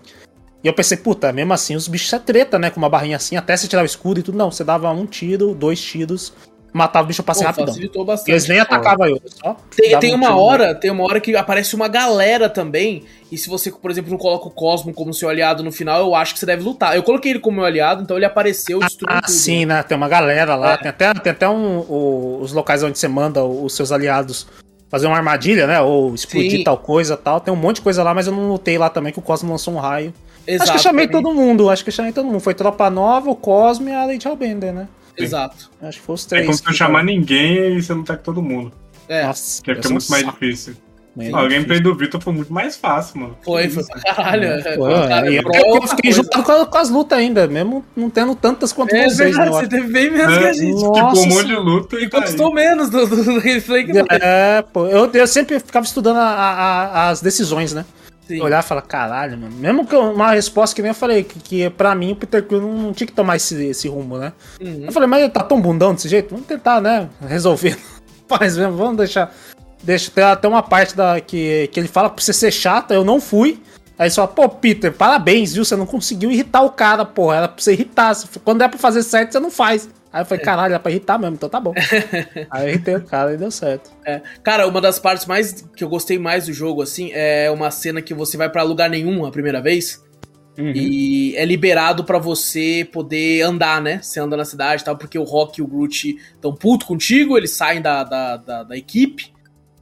E 0.63 0.67
eu 0.67 0.73
pensei, 0.73 0.97
puta, 0.97 1.31
mesmo 1.31 1.53
assim 1.53 1.75
os 1.75 1.87
bichos 1.87 2.11
é 2.11 2.19
treta, 2.19 2.59
né? 2.59 2.69
Com 2.69 2.79
uma 2.79 2.89
barrinha 2.89 3.15
assim, 3.15 3.37
até 3.37 3.55
você 3.55 3.67
tirar 3.67 3.81
o 3.81 3.85
escudo 3.85 4.19
e 4.19 4.23
tudo. 4.23 4.37
Não, 4.37 4.51
você 4.51 4.63
dava 4.63 4.91
um 4.91 5.05
tiro, 5.05 5.53
dois 5.53 5.81
tiros, 5.81 6.33
matava 6.73 7.05
o 7.05 7.07
bicho, 7.07 7.21
eu 7.21 7.25
passei 7.25 7.43
Pô, 7.43 7.51
rapidão. 7.51 7.75
Eles 8.27 8.47
nem 8.47 8.59
atacavam 8.59 9.07
eu, 9.07 9.21
só. 9.25 9.55
Tem, 9.75 9.99
tem 9.99 10.13
uma 10.13 10.35
um 10.35 10.39
hora, 10.39 10.75
tem 10.75 10.91
uma 10.91 11.03
hora 11.03 11.19
que 11.19 11.35
aparece 11.35 11.75
uma 11.75 11.87
galera 11.87 12.49
também. 12.49 13.03
E 13.31 13.37
se 13.37 13.49
você, 13.49 13.71
por 13.71 13.91
exemplo, 13.91 14.09
não 14.09 14.17
coloca 14.17 14.47
o 14.47 14.51
Cosmo 14.51 14.93
como 14.93 15.13
seu 15.13 15.29
aliado 15.29 15.63
no 15.63 15.71
final, 15.71 15.99
eu 15.99 16.15
acho 16.15 16.33
que 16.33 16.39
você 16.39 16.45
deve 16.45 16.63
lutar. 16.63 16.95
Eu 16.95 17.03
coloquei 17.03 17.31
ele 17.31 17.39
como 17.39 17.57
meu 17.57 17.65
aliado, 17.65 18.01
então 18.01 18.17
ele 18.17 18.25
apareceu 18.25 18.79
destruindo 18.79 19.17
ah, 19.17 19.21
tudo. 19.21 19.31
sim, 19.31 19.65
né? 19.65 19.83
Tem 19.83 19.95
uma 19.95 20.09
galera 20.09 20.55
lá. 20.55 20.73
É. 20.73 20.77
Tem 20.77 20.89
até, 20.89 21.13
tem 21.13 21.31
até 21.31 21.49
um, 21.49 21.79
o, 21.79 22.39
os 22.41 22.53
locais 22.53 22.83
onde 22.83 22.97
você 22.97 23.07
manda 23.07 23.43
os 23.43 23.73
seus 23.75 23.91
aliados 23.91 24.47
fazer 24.89 25.05
uma 25.05 25.15
armadilha, 25.15 25.67
né? 25.67 25.79
Ou 25.79 26.13
explodir 26.15 26.57
sim. 26.57 26.63
tal 26.63 26.77
coisa 26.77 27.15
tal. 27.15 27.39
Tem 27.39 27.53
um 27.53 27.57
monte 27.57 27.77
de 27.77 27.81
coisa 27.83 28.03
lá, 28.03 28.13
mas 28.13 28.27
eu 28.27 28.33
não 28.33 28.49
lutei 28.49 28.77
lá 28.77 28.89
também 28.89 29.13
que 29.13 29.19
o 29.19 29.21
Cosmo 29.21 29.51
lançou 29.51 29.75
um 29.75 29.77
raio. 29.77 30.13
Exato, 30.47 30.63
acho 30.63 30.71
que 30.71 30.77
eu 30.79 30.83
chamei 30.83 31.07
todo 31.07 31.31
mundo, 31.31 31.69
acho 31.69 31.83
que 31.83 31.89
eu 31.89 31.93
chamei 31.93 32.11
todo 32.11 32.25
mundo. 32.25 32.39
Foi 32.39 32.55
Tropa 32.55 32.89
Nova, 32.89 33.29
o 33.29 33.35
Cosmo 33.35 33.87
e 33.87 33.93
a 33.93 34.05
Lady 34.05 34.27
Hellbender, 34.27 34.73
né? 34.73 34.87
Exato. 35.17 35.69
Acho 35.81 35.99
que 35.99 36.05
foi 36.05 36.15
os 36.15 36.25
três. 36.25 36.43
É 36.43 36.45
como 36.45 36.57
se 36.57 36.65
não 36.65 36.73
chamar 36.73 37.03
ninguém 37.03 37.77
e 37.77 37.81
você 37.81 37.93
não 37.93 38.03
tá 38.03 38.15
com 38.15 38.23
todo 38.23 38.41
mundo. 38.41 38.71
É. 39.07 39.25
Nossa, 39.25 39.61
que 39.63 39.75
fica 39.75 39.89
muito 39.89 40.09
mais 40.09 40.25
difícil. 40.25 40.75
É 41.17 41.31
ah, 41.33 41.43
o 41.43 41.49
gameplay 41.49 41.81
do 41.81 41.93
Vitor 41.95 42.21
foi 42.21 42.31
muito 42.31 42.53
mais 42.53 42.77
fácil, 42.77 43.19
mano. 43.19 43.37
Foi, 43.41 43.67
foi 43.67 43.83
pra 43.83 44.15
caralho. 44.15 44.43
É, 44.45 44.75
foi, 44.75 44.93
é, 44.93 45.39
eu, 45.39 45.75
eu 45.75 45.87
fiquei 45.87 46.11
juntado 46.11 46.43
com, 46.43 46.65
com, 46.65 46.77
as 46.77 46.89
lutas 46.89 47.17
ainda, 47.17 47.47
mesmo 47.47 47.83
não 47.95 48.09
tendo 48.09 48.35
tantas 48.35 48.71
quanto 48.71 48.95
é, 48.95 49.03
vocês, 49.09 49.35
verdade, 49.35 49.49
né? 49.49 49.57
Você 49.57 49.67
teve 49.67 49.91
bem 49.91 50.11
menos 50.11 50.37
é, 50.37 50.39
que 50.39 50.45
a 50.45 50.53
gente. 50.53 50.81
Nossa, 50.81 51.21
tipo, 51.21 51.33
um 51.33 51.35
monte 51.35 51.47
de 51.47 51.55
luta 51.55 51.95
e, 51.97 52.03
e 52.03 52.09
conquistou 52.09 52.53
menos 52.53 52.89
do, 52.89 53.05
do, 53.05 53.23
do 53.23 53.41
gameplay 53.41 53.85
que 53.85 53.91
É, 54.11 54.61
pô, 54.71 54.87
eu, 54.87 55.11
eu 55.11 55.27
sempre 55.27 55.59
ficava 55.59 55.85
estudando 55.85 56.17
a, 56.17 56.21
a, 56.21 57.09
as 57.09 57.21
decisões, 57.21 57.73
né? 57.73 57.85
Sim. 58.29 58.41
Olhar 58.41 58.63
e 58.63 58.67
falar, 58.67 58.83
caralho, 58.83 59.35
mano. 59.39 59.55
Mesmo 59.55 59.87
que 59.87 59.95
uma 59.95 60.33
resposta 60.33 60.75
que 60.75 60.83
nem 60.83 60.89
eu 60.89 60.95
falei, 60.95 61.23
que, 61.23 61.39
que 61.39 61.69
pra 61.71 61.95
mim 61.95 62.11
o 62.11 62.15
Peter 62.15 62.45
Quill 62.45 62.61
não, 62.61 62.73
não 62.73 62.93
tinha 62.93 63.07
que 63.07 63.13
tomar 63.13 63.37
esse, 63.37 63.55
esse 63.65 63.87
rumo, 63.87 64.19
né? 64.19 64.33
Uhum. 64.61 64.83
Eu 64.85 64.91
falei, 64.91 65.09
mas 65.09 65.23
ele 65.23 65.31
tá 65.31 65.41
tão 65.41 65.59
bundão 65.59 65.95
desse 65.95 66.07
jeito? 66.07 66.29
Vamos 66.29 66.45
tentar, 66.45 66.79
né? 66.79 67.09
Resolver. 67.27 67.75
Faz 68.29 68.55
mesmo, 68.55 68.77
vamos 68.77 68.97
deixar. 68.97 69.33
Deixa 69.81 70.11
ter 70.11 70.21
até 70.21 70.47
uma 70.47 70.61
parte 70.61 70.95
da 70.95 71.19
que, 71.19 71.71
que 71.71 71.79
ele 71.79 71.87
fala 71.87 72.07
pra 72.07 72.23
você 72.23 72.31
ser 72.31 72.51
chata, 72.51 72.93
eu 72.93 73.03
não 73.03 73.19
fui. 73.19 73.59
Aí 73.97 74.11
só, 74.11 74.27
pô, 74.27 74.47
Peter, 74.47 74.93
parabéns, 74.93 75.53
viu? 75.55 75.65
Você 75.65 75.75
não 75.75 75.87
conseguiu 75.87 76.29
irritar 76.29 76.61
o 76.61 76.69
cara, 76.69 77.03
porra. 77.05 77.37
Era 77.37 77.47
pra 77.47 77.63
você 77.63 77.73
irritar. 77.73 78.15
Quando 78.45 78.61
é 78.61 78.67
pra 78.67 78.77
fazer 78.77 79.01
certo, 79.01 79.31
você 79.31 79.39
não 79.39 79.49
faz. 79.49 79.89
Aí 80.11 80.21
eu 80.21 80.25
falei, 80.25 80.43
caralho, 80.43 80.73
é 80.73 80.79
pra 80.79 80.91
irritar 80.91 81.19
mesmo, 81.19 81.35
então 81.35 81.47
tá 81.47 81.59
bom. 81.59 81.73
Aí 82.49 82.65
eu 82.65 82.69
irritei 82.69 82.95
o 82.95 83.03
cara 83.03 83.33
e 83.33 83.37
deu 83.37 83.51
certo. 83.51 83.91
É. 84.05 84.21
Cara, 84.43 84.67
uma 84.67 84.81
das 84.81 84.97
partes 84.97 85.25
mais 85.25 85.61
que 85.75 85.83
eu 85.83 85.89
gostei 85.89 86.17
mais 86.17 86.47
do 86.47 86.53
jogo, 86.53 86.81
assim, 86.81 87.11
é 87.13 87.49
uma 87.51 87.69
cena 87.69 88.01
que 88.01 88.13
você 88.13 88.35
vai 88.35 88.49
para 88.49 88.63
lugar 88.63 88.89
nenhum 88.89 89.25
a 89.25 89.31
primeira 89.31 89.61
vez. 89.61 90.03
Uhum. 90.57 90.73
E 90.75 91.35
é 91.37 91.45
liberado 91.45 92.03
para 92.03 92.17
você 92.17 92.87
poder 92.91 93.43
andar, 93.43 93.81
né? 93.81 94.01
Você 94.01 94.19
anda 94.19 94.35
na 94.35 94.43
cidade 94.43 94.81
e 94.81 94.85
tal, 94.85 94.97
porque 94.97 95.17
o 95.17 95.23
Rock 95.23 95.61
e 95.61 95.63
o 95.63 95.67
Groot 95.67 96.17
estão 96.33 96.53
puto 96.53 96.85
contigo, 96.85 97.37
eles 97.37 97.51
saem 97.51 97.81
da, 97.81 98.03
da, 98.03 98.37
da, 98.37 98.63
da 98.63 98.77
equipe. 98.77 99.31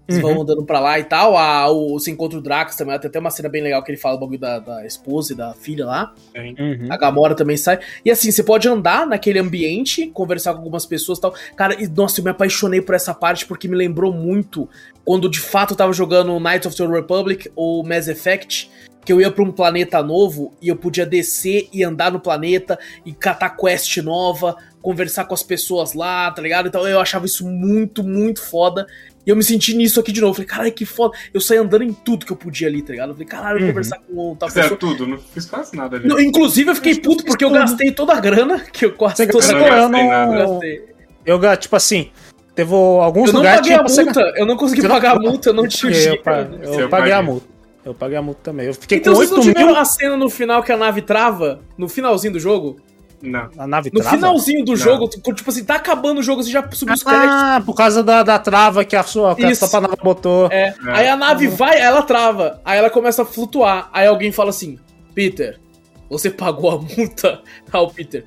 Eles 0.08 0.24
uhum. 0.24 0.34
vão 0.34 0.42
andando 0.42 0.64
pra 0.64 0.80
lá 0.80 1.00
e 1.00 1.04
tal. 1.04 1.38
A, 1.38 1.70
o, 1.70 2.00
você 2.00 2.12
encontra 2.12 2.38
o 2.38 2.42
Drax 2.42 2.76
também. 2.76 2.98
Tem 3.00 3.10
até 3.10 3.20
uma 3.20 3.30
cena 3.30 3.50
bem 3.50 3.62
legal 3.62 3.84
que 3.84 3.92
ele 3.92 3.98
fala 3.98 4.16
o 4.16 4.20
bagulho 4.20 4.40
da, 4.40 4.60
da 4.60 4.86
esposa 4.86 5.34
e 5.34 5.36
da 5.36 5.54
filha 5.54 5.86
lá. 5.86 6.14
Uhum. 6.36 6.88
A 6.90 6.98
Gamora 6.98 7.36
também 7.36 7.58
sai. 7.58 7.80
E 8.06 8.10
assim, 8.10 8.32
você 8.32 8.44
pode 8.44 8.68
andar 8.68 9.06
naquele 9.06 9.40
ambiente, 9.40 10.08
conversar 10.08 10.54
com 10.54 10.60
algumas 10.60 10.86
pessoas 10.86 11.18
e 11.18 11.22
tal. 11.22 11.34
Cara, 11.56 11.82
e, 11.82 11.88
nossa, 11.88 12.20
eu 12.20 12.24
me 12.24 12.32
apaixonei 12.32 12.82
por 12.82 12.96
essa 12.96 13.14
parte 13.14 13.46
porque 13.46 13.68
me 13.68 13.76
lembrou 13.76 14.14
muito 14.14 14.70
quando 15.04 15.30
de 15.30 15.40
fato 15.40 15.72
eu 15.72 15.78
tava 15.78 15.94
jogando 15.94 16.38
Knights 16.40 16.66
of 16.66 16.76
the 16.76 16.86
Republic 16.86 17.52
ou 17.56 17.86
Mass 17.86 18.08
Effect 18.08 18.70
que 19.08 19.14
eu 19.14 19.22
ia 19.22 19.32
para 19.32 19.42
um 19.42 19.54
planeta 19.54 20.04
novo 20.04 20.54
e 20.62 20.68
eu 20.68 20.76
podia 20.76 21.06
descer 21.06 21.70
e 21.72 21.82
andar 21.82 22.12
no 22.12 22.20
planeta 22.20 22.78
e 23.06 23.14
catar 23.14 23.52
quest 23.52 23.96
nova, 24.00 24.58
conversar 24.82 25.24
com 25.24 25.34
as 25.34 25.42
pessoas 25.42 25.94
lá, 25.94 26.30
tá 26.30 26.42
ligado? 26.42 26.68
Então 26.68 26.86
eu 26.86 27.00
achava 27.00 27.26
isso 27.26 27.48
muito, 27.48 28.04
muito 28.04 28.42
foda. 28.42 28.86
E 29.28 29.30
eu 29.30 29.36
me 29.36 29.44
senti 29.44 29.76
nisso 29.76 30.00
aqui 30.00 30.14
de 30.14 30.22
novo. 30.22 30.36
Falei, 30.36 30.48
caralho, 30.48 30.72
que 30.72 30.86
foda. 30.86 31.18
Eu 31.34 31.42
saí 31.42 31.58
andando 31.58 31.84
em 31.84 31.92
tudo 31.92 32.26
que 32.26 32.32
eu 32.32 32.38
podia 32.38 32.70
ali, 32.70 32.82
tá 32.82 32.94
ligado? 32.94 33.10
Eu 33.10 33.14
falei, 33.16 33.28
caralho, 33.28 33.60
uhum. 33.60 33.68
conversar 33.68 34.00
com 34.00 34.36
tal 34.38 34.50
pessoa. 34.50 34.78
tudo, 34.78 35.06
não 35.06 35.18
fiz 35.18 35.46
quase 35.46 35.76
nada 35.76 35.98
ali. 35.98 36.08
Não, 36.08 36.18
inclusive, 36.18 36.72
eu 36.72 36.76
fiquei 36.76 36.94
eu 36.94 37.02
puto 37.02 37.26
porque 37.26 37.44
eu 37.44 37.50
gastei 37.50 37.92
toda 37.92 38.14
a 38.14 38.22
grana 38.22 38.62
que 38.62 38.86
eu 38.86 38.94
quase 38.94 39.28
toda 39.28 39.46
a 39.46 39.60
grana. 39.60 40.00
Eu, 40.00 40.48
gastei. 40.48 40.86
eu, 41.26 41.58
tipo 41.58 41.76
assim, 41.76 42.10
teve 42.56 42.74
alguns 42.74 43.30
eu 43.30 43.36
lugares... 43.36 43.68
Eu 43.68 43.78
não 43.78 43.84
paguei 43.84 44.00
a 44.00 44.06
multa, 44.06 44.34
eu 44.38 44.46
não 44.46 44.56
consegui 44.56 44.82
você 44.82 44.88
pagar 44.88 45.16
não... 45.16 45.28
a 45.28 45.30
multa, 45.30 45.50
eu 45.50 45.54
não 45.54 45.68
tinha 45.68 45.92
dinheiro. 45.94 46.22
Eu, 46.62 46.74
eu, 46.74 46.80
eu 46.80 46.90
paguei 46.90 47.12
a 47.12 47.22
multa. 47.22 47.48
Eu 47.84 47.94
paguei 47.94 48.18
a 48.18 48.22
multa 48.22 48.40
também. 48.44 48.68
Eu 48.68 48.74
fiquei 48.74 48.98
então, 49.00 49.14
com 49.14 49.20
8 49.20 49.44
mil... 49.44 49.76
a 49.76 49.84
cena 49.84 50.16
no 50.16 50.30
final 50.30 50.64
que 50.64 50.72
a 50.72 50.78
nave 50.78 51.02
trava, 51.02 51.60
no 51.78 51.90
finalzinho 51.90 52.32
do 52.32 52.40
jogo? 52.40 52.78
Não. 53.22 53.50
A 53.58 53.66
nave 53.66 53.90
no 53.92 54.04
finalzinho 54.04 54.64
do 54.64 54.74
não. 54.74 54.78
jogo, 54.78 55.08
tipo 55.08 55.50
assim, 55.50 55.64
tá 55.64 55.76
acabando 55.76 56.20
o 56.20 56.24
jogo, 56.24 56.44
você 56.44 56.52
já 56.52 56.62
subiu 56.72 56.94
os 56.94 57.02
créditos. 57.02 57.30
Ah, 57.32 57.62
por 57.66 57.74
causa 57.74 58.04
da, 58.04 58.22
da 58.22 58.38
trava 58.38 58.86
que 58.86 58.96
a 58.96 59.04
sua 59.04 59.36
que 59.36 59.44
a 59.44 59.82
nave 59.82 59.98
botou. 60.04 60.48
É. 60.52 60.68
é. 60.68 60.76
Aí 60.88 61.08
a 61.08 61.16
nave 61.16 61.48
vai, 61.48 61.80
ela 61.80 62.04
trava. 62.04 62.62
Aí 62.64 62.78
ela 62.78 62.90
começa 62.90 63.24
a 63.24 63.26
flutuar. 63.26 63.90
Aí 63.92 64.06
alguém 64.06 64.32
fala 64.32 64.52
assim: 64.52 64.78
Peter, 65.16 65.60
você 66.10 66.30
pagou 66.30 66.72
a 66.72 66.80
multa? 66.80 67.42
Ah, 67.72 67.82
o 67.82 67.90
Peter. 67.92 68.24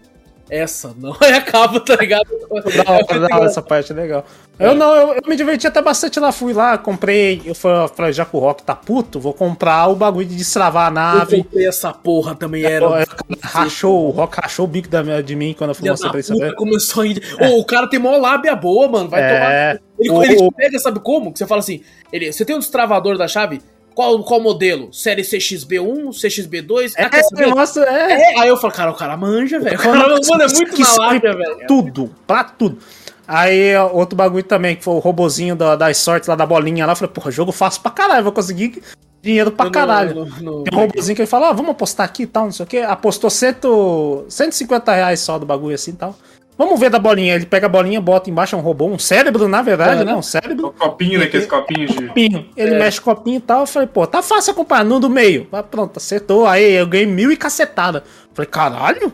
Essa 0.51 0.93
não. 0.99 1.17
Aí 1.23 1.33
acaba, 1.33 1.79
tá 1.79 1.95
ligado? 1.95 2.29
Da 2.29 2.93
hora, 2.93 3.29
da 3.29 3.37
hora, 3.37 3.47
essa 3.47 3.63
parte 3.63 3.93
é 3.93 3.95
legal. 3.95 4.27
Eu 4.59 4.75
não, 4.75 4.95
eu, 4.95 5.15
eu, 5.15 5.23
me 5.27 5.37
diverti 5.37 5.67
até 5.67 5.81
bastante 5.81 6.19
lá. 6.19 6.33
Fui 6.33 6.53
lá, 6.53 6.77
comprei. 6.77 7.41
Eu 7.45 7.55
falei, 7.55 8.13
já 8.13 8.27
que 8.27 8.37
o 8.37 8.41
Rock 8.41 8.65
tá 8.65 8.75
puto, 8.75 9.21
vou 9.21 9.33
comprar 9.33 9.87
o 9.87 9.95
bagulho 9.95 10.27
de 10.27 10.35
destravar 10.35 10.89
a 10.89 10.91
nave. 10.91 11.39
Eu 11.39 11.45
comprei 11.45 11.67
essa 11.67 11.93
porra 11.93 12.35
também, 12.35 12.65
era. 12.65 12.85
É, 13.01 13.07
rachou, 13.43 14.09
o 14.09 14.11
Rock 14.11 14.41
rachou 14.43 14.65
o 14.65 14.69
bico 14.69 14.89
da, 14.89 15.23
de 15.23 15.37
mim 15.37 15.55
quando 15.57 15.71
eu 15.71 15.75
fui 15.75 15.89
mostrar 15.89 16.11
pra 16.11 16.21
ele 16.21 16.53
Começou 16.55 17.05
a 17.05 17.07
ir. 17.07 17.23
É. 17.39 17.49
Oh, 17.49 17.61
o 17.61 17.65
cara 17.65 17.87
tem 17.87 18.01
mó 18.01 18.17
lábia 18.17 18.57
boa, 18.57 18.89
mano. 18.89 19.09
Vai 19.09 19.23
é. 19.23 19.35
tomar. 19.35 19.81
Ele, 19.99 20.11
o, 20.11 20.23
ele 20.23 20.51
pega, 20.57 20.79
sabe 20.79 20.99
como? 20.99 21.33
Que 21.33 21.39
você 21.39 21.47
fala 21.47 21.61
assim: 21.61 21.83
ele, 22.13 22.33
você 22.33 22.45
tem 22.45 22.57
um 22.57 22.59
destravador 22.59 23.17
da 23.17 23.29
chave? 23.29 23.63
Qual, 23.95 24.23
qual 24.25 24.41
modelo? 24.41 24.93
Série 24.93 25.23
CXB1, 25.23 26.11
CXB2? 26.11 26.93
É, 26.97 27.43
é, 27.43 27.47
nossa, 27.47 27.85
é. 27.85 28.13
é. 28.13 28.41
Aí 28.41 28.49
eu 28.49 28.57
falo, 28.57 28.73
cara, 28.73 28.91
o 28.91 28.95
cara 28.95 29.17
manja, 29.17 29.59
velho. 29.59 29.77
O 29.77 29.83
cara, 29.83 29.99
mano, 29.99 30.43
é 30.43 30.53
muito 30.53 30.81
na 30.81 30.93
lábia, 30.97 31.37
velho. 31.37 31.67
Tudo, 31.67 32.11
pra 32.27 32.45
tudo. 32.45 32.79
Aí, 33.27 33.77
outro 33.93 34.17
bagulho 34.17 34.43
também, 34.43 34.75
que 34.75 34.83
foi 34.83 34.95
o 34.95 34.99
robozinho 34.99 35.55
da, 35.55 35.77
das 35.77 35.99
sortes 35.99 36.29
lá 36.29 36.35
da 36.35 36.45
bolinha 36.45 36.85
lá. 36.85 36.93
Eu 36.93 36.97
falei, 36.97 37.13
porra, 37.13 37.31
jogo 37.31 37.53
fácil 37.53 37.81
pra 37.81 37.91
caralho, 37.93 38.25
vou 38.25 38.33
conseguir 38.33 38.83
dinheiro 39.23 39.53
pra 39.53 39.71
caralho. 39.71 40.15
No, 40.15 40.25
no, 40.25 40.41
no... 40.59 40.65
Tem 40.65 40.77
um 40.77 40.83
robozinho 40.83 41.15
que 41.15 41.23
ele 41.23 41.29
fala, 41.29 41.51
ah, 41.51 41.53
vamos 41.53 41.71
apostar 41.71 42.07
aqui 42.07 42.25
e 42.25 42.27
tal, 42.27 42.47
não 42.47 42.53
sei 42.53 42.65
o 42.65 42.67
que. 42.67 42.79
Apostou 42.79 43.31
cento, 43.31 44.25
150 44.29 44.93
reais 44.93 45.21
só 45.21 45.39
do 45.39 45.47
bagulho 45.47 45.75
assim 45.75 45.93
e 45.93 45.95
tal. 45.95 46.17
Vamos 46.61 46.79
ver 46.79 46.91
da 46.91 46.99
bolinha. 46.99 47.37
Ele 47.37 47.47
pega 47.47 47.65
a 47.65 47.71
bolinha, 47.71 48.03
bota 48.03 48.29
embaixo 48.29 48.55
é 48.55 48.59
um 48.59 48.61
robô, 48.61 48.85
um 48.85 48.99
cérebro, 48.99 49.49
na 49.49 49.63
verdade, 49.63 50.03
é, 50.03 50.05
né? 50.05 50.15
Um 50.15 50.21
cérebro. 50.21 50.67
Um 50.67 50.73
copinho, 50.73 51.19
né? 51.19 51.25
Aqueles 51.25 51.47
copinhos 51.47 51.91
de. 51.91 52.09
Copinho. 52.09 52.51
Ele 52.55 52.75
é. 52.75 52.79
mexe 52.79 52.99
o 52.99 53.03
copinho 53.03 53.39
e 53.39 53.41
tal. 53.41 53.61
Eu 53.61 53.67
falei, 53.67 53.89
pô, 53.89 54.07
tá 54.07 54.21
fácil 54.21 54.53
acompanhar. 54.53 54.85
No 54.85 55.01
do 55.01 55.09
meio. 55.09 55.49
Ah, 55.53 55.63
pronto, 55.63 55.97
acertou. 55.97 56.47
Aí 56.47 56.73
eu 56.73 56.87
ganhei 56.87 57.07
mil 57.07 57.33
e 57.33 57.37
cacetada. 57.39 58.01
Eu 58.01 58.35
falei, 58.35 58.51
caralho? 58.51 59.11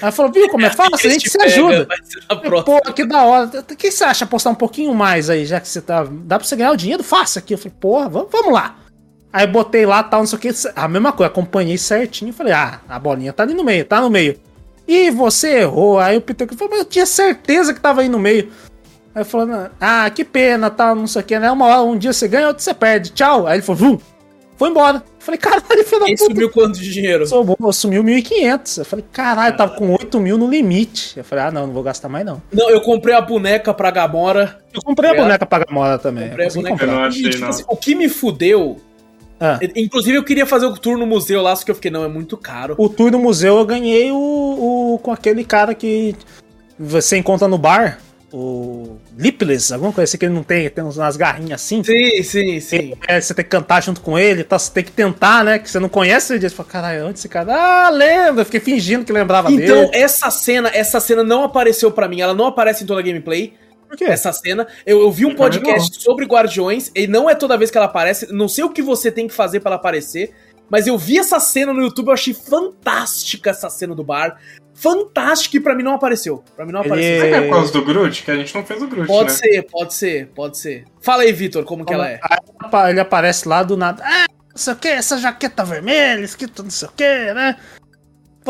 Aí 0.00 0.12
falou, 0.12 0.30
viu 0.30 0.48
como 0.50 0.66
é 0.66 0.70
fácil? 0.70 0.94
A 0.94 1.12
gente 1.12 1.28
se 1.28 1.42
ajuda. 1.42 1.88
Pô, 2.64 2.80
que 2.92 3.04
da 3.04 3.24
hora. 3.24 3.50
O 3.58 3.74
que 3.74 3.90
você 3.90 4.04
acha 4.04 4.24
apostar 4.24 4.52
um 4.52 4.56
pouquinho 4.56 4.94
mais 4.94 5.28
aí, 5.28 5.46
já 5.46 5.58
que 5.58 5.66
você 5.66 5.82
tá. 5.82 6.06
Dá 6.08 6.38
pra 6.38 6.46
você 6.46 6.54
ganhar 6.54 6.70
o 6.70 6.76
dinheiro? 6.76 7.02
Faça 7.02 7.40
aqui. 7.40 7.54
Eu 7.54 7.58
falei, 7.58 7.74
porra, 7.80 8.08
vamos, 8.08 8.28
vamos 8.30 8.52
lá. 8.52 8.76
Aí 9.32 9.48
botei 9.48 9.84
lá, 9.84 10.04
tal, 10.04 10.20
não 10.20 10.28
sei 10.28 10.38
o 10.38 10.40
que. 10.40 10.50
A 10.76 10.86
mesma 10.86 11.10
coisa, 11.10 11.26
acompanhei 11.26 11.76
certinho. 11.76 12.32
Falei, 12.32 12.52
ah, 12.52 12.82
a 12.88 13.00
bolinha 13.00 13.32
tá 13.32 13.42
ali 13.42 13.52
no 13.52 13.64
meio, 13.64 13.84
tá 13.84 14.00
no 14.00 14.08
meio. 14.08 14.38
E 14.88 15.10
você 15.10 15.60
errou. 15.60 15.98
Aí 15.98 16.16
o 16.16 16.20
Peter 16.22 16.48
falou, 16.54 16.70
mas 16.70 16.80
eu 16.80 16.86
tinha 16.86 17.04
certeza 17.04 17.74
que 17.74 17.80
tava 17.80 18.00
aí 18.00 18.08
no 18.08 18.18
meio. 18.18 18.50
Aí 19.14 19.22
falou, 19.22 19.68
ah, 19.78 20.08
que 20.08 20.24
pena, 20.24 20.70
tal, 20.70 20.94
não 20.94 21.06
sei 21.06 21.20
o 21.20 21.24
que, 21.24 21.38
né? 21.38 21.50
Uma 21.50 21.66
hora, 21.66 21.82
um 21.82 21.98
dia 21.98 22.12
você 22.12 22.26
ganha, 22.26 22.48
outro 22.48 22.62
você 22.62 22.72
perde. 22.72 23.10
Tchau. 23.10 23.46
Aí 23.46 23.56
ele 23.56 23.62
falou, 23.62 23.80
vum, 23.80 23.98
foi 24.56 24.70
embora. 24.70 25.04
Falei, 25.18 25.38
caralho, 25.38 25.84
filho 25.84 26.00
da 26.00 26.06
puta. 26.06 26.24
sumiu 26.24 26.50
quanto 26.50 26.78
de 26.80 26.90
dinheiro? 26.90 27.24
bom, 27.44 27.70
sumiu 27.70 28.02
1.500. 28.02 28.78
Eu 28.78 28.84
falei, 28.84 29.04
caralho, 29.12 29.56
tava 29.56 29.76
com 29.76 29.92
8 29.92 30.18
mil 30.18 30.38
no 30.38 30.48
limite. 30.48 31.18
Eu 31.18 31.24
falei, 31.24 31.44
ah, 31.44 31.50
não, 31.50 31.66
não 31.66 31.74
vou 31.74 31.82
gastar 31.82 32.08
mais 32.08 32.24
não. 32.24 32.40
Não, 32.50 32.70
eu 32.70 32.80
comprei 32.80 33.14
a 33.14 33.20
boneca 33.20 33.74
pra 33.74 33.90
Gamora. 33.90 34.58
Eu 34.72 34.80
comprei 34.80 35.10
a 35.10 35.14
boneca 35.14 35.44
pra 35.44 35.64
Gamora 35.64 35.98
também. 35.98 36.28
Comprei 36.28 36.46
a 36.46 36.50
boneca. 36.50 36.82
Eu 36.82 36.86
não 36.88 37.04
achei, 37.04 37.26
e, 37.26 37.30
tipo, 37.30 37.42
não. 37.42 37.50
Assim, 37.50 37.64
o 37.68 37.76
que 37.76 37.94
me 37.94 38.08
fudeu 38.08 38.78
ah. 39.40 39.58
Inclusive, 39.76 40.16
eu 40.16 40.24
queria 40.24 40.46
fazer 40.46 40.66
o 40.66 40.76
tour 40.76 40.98
no 40.98 41.06
museu 41.06 41.42
lá, 41.42 41.54
só 41.54 41.64
que 41.64 41.70
eu 41.70 41.74
fiquei, 41.74 41.90
não, 41.90 42.04
é 42.04 42.08
muito 42.08 42.36
caro. 42.36 42.74
O 42.78 42.88
tour 42.88 43.10
no 43.10 43.18
museu 43.18 43.58
eu 43.58 43.64
ganhei 43.64 44.10
o, 44.10 44.94
o 44.94 44.98
com 45.02 45.12
aquele 45.12 45.44
cara 45.44 45.74
que 45.74 46.14
você 46.78 47.16
encontra 47.16 47.48
no 47.48 47.58
bar 47.58 47.98
o 48.32 48.98
Lipless, 49.16 49.72
alguma 49.72 49.92
coisa 49.92 50.04
assim 50.04 50.18
que 50.18 50.26
ele 50.26 50.34
não 50.34 50.42
tem, 50.42 50.68
tem 50.68 50.84
umas 50.84 51.16
garrinhas 51.16 51.62
assim. 51.62 51.82
Sim, 51.82 52.22
sim, 52.22 52.60
sim. 52.60 52.94
É, 53.06 53.20
você 53.20 53.32
tem 53.32 53.44
que 53.44 53.50
cantar 53.50 53.82
junto 53.82 54.00
com 54.00 54.18
ele, 54.18 54.44
tá, 54.44 54.58
você 54.58 54.70
tem 54.70 54.84
que 54.84 54.92
tentar, 54.92 55.42
né? 55.44 55.58
Que 55.58 55.70
você 55.70 55.78
não 55.78 55.88
conhece 55.88 56.34
ele. 56.34 56.48
Você 56.48 56.54
fala, 56.54 56.68
caralho, 56.68 57.06
onde 57.06 57.18
esse 57.18 57.28
cara? 57.28 57.54
Ah, 57.54 57.90
lembra? 57.90 58.42
Eu 58.42 58.44
fiquei 58.44 58.60
fingindo 58.60 59.04
que 59.04 59.12
lembrava 59.12 59.50
então, 59.50 59.58
dele. 59.58 59.86
Então, 59.86 59.90
essa 59.92 60.30
cena, 60.30 60.70
essa 60.74 61.00
cena 61.00 61.24
não 61.24 61.42
apareceu 61.42 61.90
para 61.90 62.06
mim, 62.06 62.20
ela 62.20 62.34
não 62.34 62.46
aparece 62.46 62.84
em 62.84 62.86
toda 62.86 63.00
a 63.00 63.02
gameplay. 63.02 63.54
Essa 64.00 64.32
cena. 64.32 64.66
Eu, 64.84 65.00
eu 65.00 65.10
vi 65.10 65.24
um 65.26 65.34
podcast 65.34 66.02
sobre 66.02 66.24
Guardiões, 66.24 66.90
e 66.94 67.06
não 67.06 67.28
é 67.28 67.34
toda 67.34 67.56
vez 67.56 67.70
que 67.70 67.76
ela 67.76 67.86
aparece. 67.86 68.32
Não 68.32 68.48
sei 68.48 68.64
o 68.64 68.70
que 68.70 68.82
você 68.82 69.10
tem 69.10 69.28
que 69.28 69.34
fazer 69.34 69.60
para 69.60 69.70
ela 69.70 69.76
aparecer. 69.76 70.34
Mas 70.70 70.86
eu 70.86 70.98
vi 70.98 71.18
essa 71.18 71.40
cena 71.40 71.72
no 71.72 71.80
YouTube, 71.80 72.08
eu 72.08 72.12
achei 72.12 72.34
fantástica 72.34 73.50
essa 73.50 73.70
cena 73.70 73.94
do 73.94 74.04
bar. 74.04 74.38
Fantástica 74.74 75.56
e 75.56 75.60
pra 75.60 75.74
mim 75.74 75.82
não 75.82 75.94
apareceu. 75.94 76.44
Pra 76.54 76.64
mim 76.64 76.72
não 76.72 76.80
apareceu. 76.80 77.24
Ele... 77.24 77.34
é 77.34 77.40
por 77.42 77.50
causa 77.50 77.72
do 77.72 77.84
Groot? 77.84 78.22
Que 78.22 78.30
a 78.30 78.36
gente 78.36 78.54
não 78.54 78.64
fez 78.64 78.82
o 78.82 78.86
Groot, 78.86 79.06
Pode 79.08 79.30
né? 79.30 79.36
ser, 79.36 79.62
pode 79.62 79.94
ser, 79.94 80.26
pode 80.28 80.58
ser. 80.58 80.84
Fala 81.00 81.22
aí, 81.22 81.32
Vitor, 81.32 81.64
como 81.64 81.84
que 81.84 81.92
ela 81.92 82.08
é. 82.08 82.20
Ele 82.90 83.00
aparece 83.00 83.48
lá 83.48 83.62
do 83.62 83.76
nada. 83.76 84.02
Ah, 84.04 84.26
não 84.28 84.56
sei 84.56 84.72
o 84.72 84.76
que, 84.76 84.88
essa 84.88 85.18
jaqueta 85.18 85.64
vermelha, 85.64 86.20
escrito 86.20 86.62
não 86.62 86.70
sei 86.70 86.88
o 86.88 86.92
que, 86.92 87.32
né? 87.32 87.56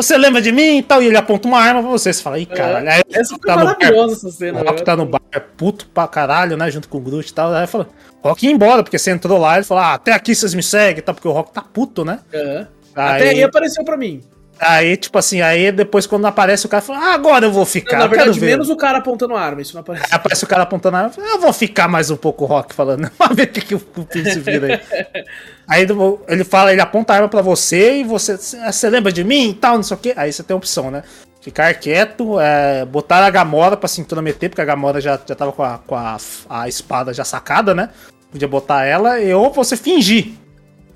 Você 0.03 0.16
lembra 0.16 0.40
de 0.40 0.53
mim 0.53 0.78
e 0.78 0.82
tal? 0.82 1.03
E 1.03 1.07
ele 1.07 1.16
aponta 1.16 1.49
uma 1.49 1.59
arma 1.59 1.80
pra 1.80 1.90
você. 1.90 2.12
Você 2.12 2.22
fala, 2.22 2.38
ih, 2.38 2.46
caralho. 2.46 2.88
É, 2.88 3.03
essa 3.11 3.38
tá 3.38 3.57
maravilhosa 3.57 4.14
essa 4.14 4.30
cena. 4.30 4.61
O 4.61 4.64
Rock 4.64 4.84
tá 4.84 4.96
no 4.96 5.07
bar, 5.07 5.20
é 5.32 5.40
puto 5.40 5.86
pra 5.88 6.07
caralho, 6.07 6.57
né? 6.57 6.70
Junto 6.70 6.88
com 6.88 6.99
o 6.99 7.01
Groot 7.01 7.28
e 7.28 7.34
tal. 7.34 7.53
Aí 7.53 7.66
fala, 7.66 7.88
Rock 8.22 8.46
ia 8.46 8.53
embora, 8.53 8.82
porque 8.82 8.99
você 8.99 9.11
entrou 9.11 9.38
lá 9.38 9.57
ele 9.57 9.64
falou, 9.64 9.82
ah, 9.82 9.94
até 9.94 10.12
aqui 10.12 10.34
vocês 10.34 10.55
me 10.55 10.62
seguem, 10.62 11.03
tá? 11.03 11.12
Porque 11.12 11.28
o 11.28 11.32
Rock 11.32 11.53
tá 11.53 11.62
puto, 11.62 12.05
né? 12.05 12.20
Uhum. 12.32 12.66
Aí, 12.94 13.16
até 13.16 13.28
aí 13.30 13.42
apareceu 13.42 13.84
pra 13.84 13.96
mim. 13.96 14.22
Aí, 14.61 14.96
tipo 14.96 15.16
assim, 15.18 15.40
aí 15.40 15.70
depois 15.70 16.06
quando 16.06 16.26
aparece 16.26 16.66
o 16.66 16.68
cara 16.68 16.82
fala, 16.82 16.98
ah, 16.98 17.14
agora 17.14 17.46
eu 17.46 17.52
vou 17.52 17.64
ficar. 17.64 17.98
Não, 17.98 18.00
na 18.00 18.06
verdade, 18.09 18.40
menos 18.40 18.68
o 18.68 18.76
cara 18.76 18.98
apontando 18.98 19.36
arma, 19.36 19.62
isso 19.62 19.74
não 19.74 19.80
aparece. 19.80 20.06
Aí 20.06 20.14
aparece 20.14 20.44
o 20.44 20.46
cara 20.46 20.62
apontando 20.64 20.96
arma, 20.96 21.12
eu 21.16 21.40
vou 21.40 21.52
ficar 21.52 21.88
mais 21.88 22.11
um 22.11 22.16
pouco 22.16 22.44
Rock 22.44 22.74
falando, 22.74 23.11
vamos 23.18 23.36
ver 23.36 23.44
o 23.44 23.48
que, 23.48 23.61
que 23.61 23.74
o, 23.74 23.82
se 24.11 24.40
vira 24.40 24.66
aí. 24.66 25.24
aí 25.68 25.86
ele 26.28 26.44
fala, 26.44 26.72
ele 26.72 26.80
aponta 26.80 27.12
a 27.12 27.16
arma 27.16 27.28
pra 27.28 27.42
você 27.42 28.00
e 28.00 28.04
você, 28.04 28.36
você 28.36 28.90
lembra 28.90 29.12
de 29.12 29.22
mim 29.22 29.50
e 29.50 29.54
tal, 29.54 29.76
não 29.76 29.82
sei 29.82 29.96
o 29.96 30.00
quê. 30.00 30.12
Aí 30.16 30.32
você 30.32 30.42
tem 30.42 30.54
a 30.54 30.59
opção, 30.59 30.90
né? 30.90 31.02
Ficar 31.40 31.72
quieto, 31.74 32.40
é, 32.40 32.84
botar 32.84 33.24
a 33.24 33.30
Gamora 33.30 33.76
pra 33.76 33.88
cintura 33.88 34.20
meter, 34.20 34.48
porque 34.48 34.61
a 34.61 34.64
Gamora 34.64 35.00
já, 35.00 35.18
já 35.24 35.34
tava 35.34 35.52
com, 35.52 35.62
a, 35.62 35.78
com 35.78 35.94
a, 35.94 36.16
a 36.50 36.68
espada 36.68 37.14
já 37.14 37.24
sacada, 37.24 37.74
né? 37.74 37.90
Podia 38.30 38.48
botar 38.48 38.84
ela, 38.84 39.20
e, 39.20 39.32
ou 39.32 39.50
você 39.52 39.76
fingir. 39.76 40.32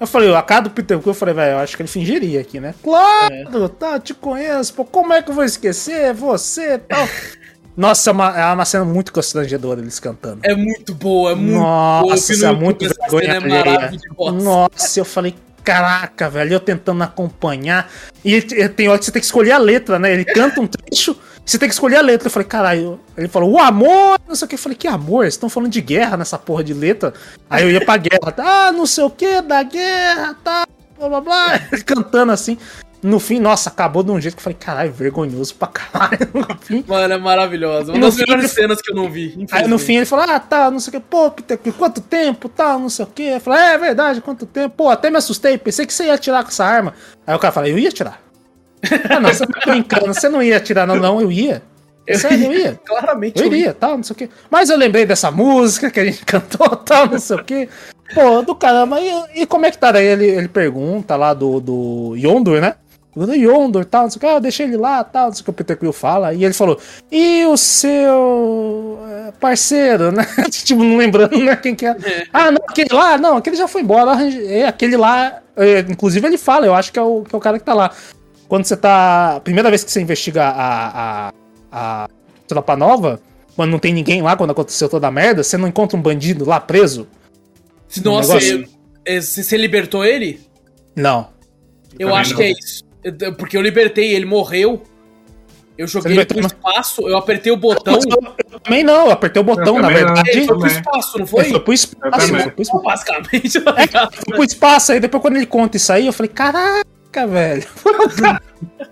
Eu 0.03 0.07
falei, 0.09 0.35
a 0.35 0.43
cara 0.43 0.63
do 0.63 0.71
Peter 0.71 0.99
Quill, 0.99 1.11
eu 1.11 1.15
falei, 1.15 1.33
velho, 1.33 1.53
eu 1.53 1.59
acho 1.59 1.77
que 1.77 1.83
ele 1.83 1.89
fingiria 1.89 2.41
aqui, 2.41 2.59
né? 2.59 2.75
Claro, 2.83 3.65
é. 3.65 3.69
tá, 3.69 4.01
te 4.01 4.13
conheço, 4.13 4.75
pô, 4.75 4.85
como 4.85 5.13
é 5.13 5.23
que 5.23 5.31
eu 5.31 5.35
vou 5.35 5.45
esquecer 5.45 6.13
você 6.13 6.75
e 6.75 6.79
tal. 6.79 7.09
Nossa, 7.77 8.11
é 8.11 8.13
uma, 8.13 8.41
é 8.41 8.53
uma 8.53 8.65
cena 8.65 8.85
muito 8.85 9.13
constrangedora 9.13 9.81
eles 9.81 10.01
cantando. 10.01 10.41
É 10.43 10.57
muito 10.57 10.93
boa, 10.93 11.31
é 11.31 11.35
muito 11.37 11.57
Nossa, 11.57 12.37
boa. 12.37 12.49
é 12.49 12.53
muito 12.53 12.81
vergonha 12.81 13.35
é 13.35 14.33
Nossa, 14.33 14.99
eu 14.99 15.05
falei, 15.05 15.37
caraca, 15.63 16.29
velho, 16.29 16.55
eu 16.55 16.61
tentando 16.61 17.05
acompanhar. 17.05 17.89
E, 18.25 18.35
e 18.35 18.69
tem 18.71 18.89
hora 18.89 18.99
que 18.99 19.05
você 19.05 19.13
tem 19.13 19.21
que 19.21 19.27
escolher 19.27 19.53
a 19.53 19.59
letra, 19.59 20.01
né? 20.01 20.13
Ele 20.13 20.25
canta 20.25 20.61
um 20.61 20.67
trecho, 20.67 21.17
você 21.45 21.59
tem 21.59 21.69
que 21.69 21.75
escolher 21.75 21.97
a 21.97 22.03
letra. 22.03 22.29
Eu 22.29 22.31
falei, 22.31 22.47
caralho. 22.47 23.01
Ele 23.17 23.29
falou, 23.29 23.51
o 23.51 23.59
amor, 23.59 24.19
não 24.27 24.35
sei 24.35 24.47
o 24.47 24.49
que. 24.49 24.55
Eu 24.55 24.59
falei, 24.59 24.77
que 24.77 24.89
amor? 24.89 25.25
Vocês 25.25 25.35
estão 25.35 25.49
falando 25.49 25.71
de 25.71 25.81
guerra 25.81 26.17
nessa 26.17 26.39
porra 26.39 26.63
de 26.63 26.73
letra? 26.73 27.13
Aí 27.51 27.65
eu 27.65 27.71
ia 27.71 27.85
pra 27.85 27.97
guerra, 27.97 28.35
ah, 28.39 28.73
não 28.73 28.87
sei 28.87 29.05
o 29.05 29.11
que, 29.11 29.43
da 29.43 29.63
guerra, 29.63 30.37
tá, 30.43 30.67
blá 30.99 31.09
blá 31.09 31.21
blá. 31.21 31.59
Cantando 31.85 32.33
assim. 32.33 32.57
No 33.03 33.19
fim, 33.19 33.41
nossa, 33.41 33.69
acabou 33.69 34.05
de 34.05 34.13
um 34.13 34.21
jeito 34.21 34.35
que 34.35 34.39
eu 34.39 34.45
falei, 34.45 34.57
caralho, 34.57 34.93
vergonhoso 34.93 35.57
pra 35.57 35.67
caralho. 35.67 36.19
No 36.33 36.57
fim. 36.61 36.85
Mano, 36.87 37.13
é 37.13 37.19
maravilhoso. 37.19 37.91
Uma 37.91 38.01
das 38.01 38.17
melhores 38.17 38.53
cenas 38.53 38.81
que 38.81 38.93
eu 38.93 38.95
não 38.95 39.11
vi. 39.11 39.45
Aí 39.51 39.67
no 39.67 39.77
fim 39.77 39.97
ele 39.97 40.07
falou, 40.07 40.25
ah, 40.29 40.39
tá, 40.39 40.71
não 40.71 40.79
sei 40.79 40.91
o 40.91 40.93
que, 40.93 41.01
pô, 41.01 41.29
Peter, 41.33 41.59
quanto 41.73 42.01
tempo, 42.01 42.49
tal, 42.49 42.75
tá, 42.75 42.79
não 42.79 42.89
sei 42.89 43.05
o 43.05 43.09
que. 43.09 43.25
Eu 43.25 43.41
falei, 43.41 43.61
é, 43.61 43.75
é 43.75 43.79
verdade, 43.79 44.21
quanto 44.21 44.47
tempo. 44.47 44.77
Pô, 44.77 44.89
até 44.89 45.11
me 45.11 45.17
assustei, 45.17 45.59
pensei 45.59 45.85
que 45.85 45.93
você 45.93 46.05
ia 46.05 46.15
atirar 46.15 46.45
com 46.45 46.51
essa 46.51 46.65
arma. 46.65 46.95
Aí 47.27 47.35
o 47.35 47.39
cara 47.41 47.53
falou, 47.53 47.69
eu 47.69 47.79
ia 47.79 47.89
atirar. 47.89 48.23
Ah, 49.09 49.21
não, 49.21 49.33
você 49.33 49.47
tá 49.47 49.61
brincando, 49.67 50.07
você 50.07 50.29
não 50.29 50.43
ia 50.43 50.57
atirar, 50.57 50.87
não, 50.87 50.97
não, 50.97 51.21
eu 51.21 51.31
ia. 51.31 51.63
Eu 52.07 52.19
Sério, 52.19 52.47
eu 52.47 52.53
ia. 52.53 52.81
Claramente. 52.85 53.41
Eu 53.41 53.47
iria, 53.47 53.73
tal, 53.73 53.97
não 53.97 54.03
sei 54.03 54.15
o 54.15 54.17
quê. 54.17 54.29
Mas 54.51 54.71
eu 54.71 54.77
lembrei 54.77 55.07
dessa 55.07 55.31
música 55.31 55.91
que 55.91 56.01
a 56.01 56.05
gente 56.05 56.25
cantou, 56.27 56.69
tal, 56.77 57.07
não 57.07 57.19
sei 57.19 57.37
o 57.37 57.45
quê. 57.45 57.69
Pô, 58.15 58.43
do 58.43 58.55
caramba. 58.55 59.01
E, 59.01 59.43
e 59.43 59.47
como 59.47 59.67
é 59.67 59.71
que 59.71 59.79
tá? 59.79 59.93
Daí 59.93 60.07
ele, 60.07 60.27
ele 60.27 60.49
pergunta 60.49 61.17
lá 61.17 61.33
do, 61.33 61.61
do 61.61 62.15
Yondur, 62.17 62.61
né? 62.61 62.75
Do 63.15 63.35
Yondur, 63.35 63.85
tal, 63.85 64.05
não 64.05 64.11
sei 64.11 64.17
o 64.17 64.21
que. 64.21 64.27
Ah, 64.27 64.33
eu 64.33 64.41
deixei 64.41 64.67
ele 64.67 64.77
lá, 64.77 65.05
tal, 65.05 65.27
não 65.27 65.33
sei 65.33 65.43
o 65.43 65.45
que 65.45 65.51
o 65.51 65.53
Peter 65.53 65.79
Quill 65.79 65.93
fala. 65.93 66.35
E 66.35 66.45
ele 66.45 66.55
falou, 66.55 66.79
e 67.11 67.45
o 67.47 67.57
seu 67.57 68.99
é, 69.09 69.33
parceiro, 69.33 70.11
né? 70.11 70.27
tipo, 70.51 70.83
não 70.83 70.97
lembrando, 70.97 71.39
né, 71.39 71.55
quem 71.57 71.75
que 71.75 71.87
é. 71.87 71.91
é. 71.91 72.27
Ah, 72.33 72.51
não, 72.51 72.63
aquele 72.69 72.93
lá, 72.93 73.17
não, 73.17 73.37
aquele 73.37 73.57
já 73.57 73.69
foi 73.69 73.83
embora. 73.83 74.13
É, 74.25 74.67
aquele 74.67 74.97
lá, 74.97 75.41
é, 75.57 75.81
inclusive 75.81 76.27
ele 76.27 76.39
fala, 76.39 76.67
eu 76.67 76.75
acho 76.75 76.93
que 76.93 76.99
é 76.99 77.03
o, 77.03 77.23
que 77.23 77.35
é 77.35 77.39
o 77.39 77.41
cara 77.41 77.59
que 77.59 77.65
tá 77.65 77.75
lá 77.75 77.93
quando 78.53 78.67
você 78.67 78.77
tá. 78.77 79.41
Primeira 79.43 79.71
vez 79.71 79.83
que 79.83 79.91
você 79.91 79.99
investiga 79.99 80.45
a, 80.45 81.31
a, 81.31 81.33
a 81.73 82.09
tropa 82.47 82.77
nova, 82.77 83.19
quando 83.57 83.71
não 83.71 83.79
tem 83.79 83.95
ninguém 83.95 84.21
lá, 84.21 84.37
quando 84.37 84.51
aconteceu 84.51 84.91
toda 84.91 85.09
a 85.09 85.11
merda, 85.11 85.43
você 85.43 85.57
não 85.57 85.67
encontra 85.67 85.97
um 85.97 86.03
bandido 86.03 86.45
lá 86.45 86.61
preso? 86.61 87.09
Nossa, 88.05 88.37
um 88.37 88.65
você 89.19 89.57
libertou 89.57 90.05
ele? 90.05 90.39
Não. 90.95 91.31
Eu, 91.99 92.11
eu 92.11 92.15
acho 92.15 92.33
não. 92.33 92.37
que 92.37 92.43
é 92.43 92.51
isso. 92.51 92.85
Porque 93.39 93.57
eu 93.57 93.63
libertei, 93.63 94.15
ele 94.15 94.27
morreu. 94.27 94.83
Eu 95.79 95.87
joguei 95.87 96.13
ele 96.13 96.27
pro 96.27 96.41
espaço, 96.41 97.09
eu 97.09 97.17
apertei 97.17 97.51
o 97.51 97.57
botão. 97.57 97.95
Eu, 97.95 98.35
eu 98.53 98.61
também 98.61 98.85
não, 98.85 99.07
eu 99.07 99.13
apertei 99.13 99.41
o 99.41 99.45
botão, 99.47 99.81
na 99.81 99.89
verdade. 99.89 100.29
Ele 100.29 100.45
foi 100.45 100.59
pro 100.59 100.67
espaço, 100.67 101.19
não 101.19 101.27
foi? 101.27 101.41
Ele 101.41 101.51
foi 101.53 101.61
pro 101.61 101.73
espaço, 101.73 102.29
foi 102.29 102.51
pro 102.51 102.63
espaço. 102.63 102.85
Basicamente. 102.85 103.59
É, 103.79 104.11
foi 104.15 104.35
pro 104.35 104.45
espaço, 104.45 104.93
aí 104.93 105.01
depois 105.01 105.23
quando 105.23 105.37
ele 105.37 105.47
conta 105.47 105.79
isso 105.79 105.91
aí, 105.91 106.07
eu 106.07 106.13
falei, 106.13 106.29
caralho 106.29 106.93
Caraca, 107.13 107.27
velho. 107.27 107.67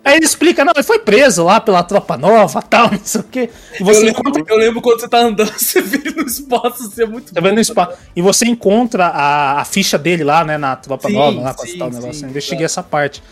Aí 0.04 0.16
ele 0.16 0.24
explica, 0.24 0.64
não, 0.64 0.72
ele 0.74 0.84
foi 0.84 0.98
preso 0.98 1.44
lá 1.44 1.60
pela 1.60 1.82
tropa 1.82 2.16
nova, 2.16 2.62
tal, 2.62 2.90
não 2.90 3.00
sei 3.02 3.20
o 3.20 3.24
quê. 3.24 3.50
E 3.78 3.82
você 3.82 4.00
eu, 4.00 4.04
lembro, 4.06 4.20
encontra... 4.20 4.44
eu 4.54 4.58
lembro 4.58 4.82
quando 4.82 5.00
você 5.00 5.08
tá 5.08 5.18
andando, 5.18 5.52
você 5.56 5.80
vê 5.80 6.10
no 6.10 6.22
espaço, 6.22 6.90
você 6.90 7.02
é 7.02 7.06
muito 7.06 7.32
Tá 7.32 7.40
vendo 7.40 7.54
no 7.54 7.60
espaço. 7.60 7.98
E 8.14 8.22
você 8.22 8.46
encontra 8.46 9.06
a, 9.06 9.60
a 9.60 9.64
ficha 9.64 9.96
dele 9.96 10.24
lá, 10.24 10.44
né, 10.44 10.58
na 10.58 10.76
tropa 10.76 11.08
sim, 11.08 11.14
nova, 11.14 11.40
lá, 11.40 11.54
sim, 11.54 11.78
tal, 11.78 11.90
negócio. 11.90 12.24
eu 12.24 12.30
investiguei 12.30 12.64
essa 12.64 12.82
parte. 12.82 13.22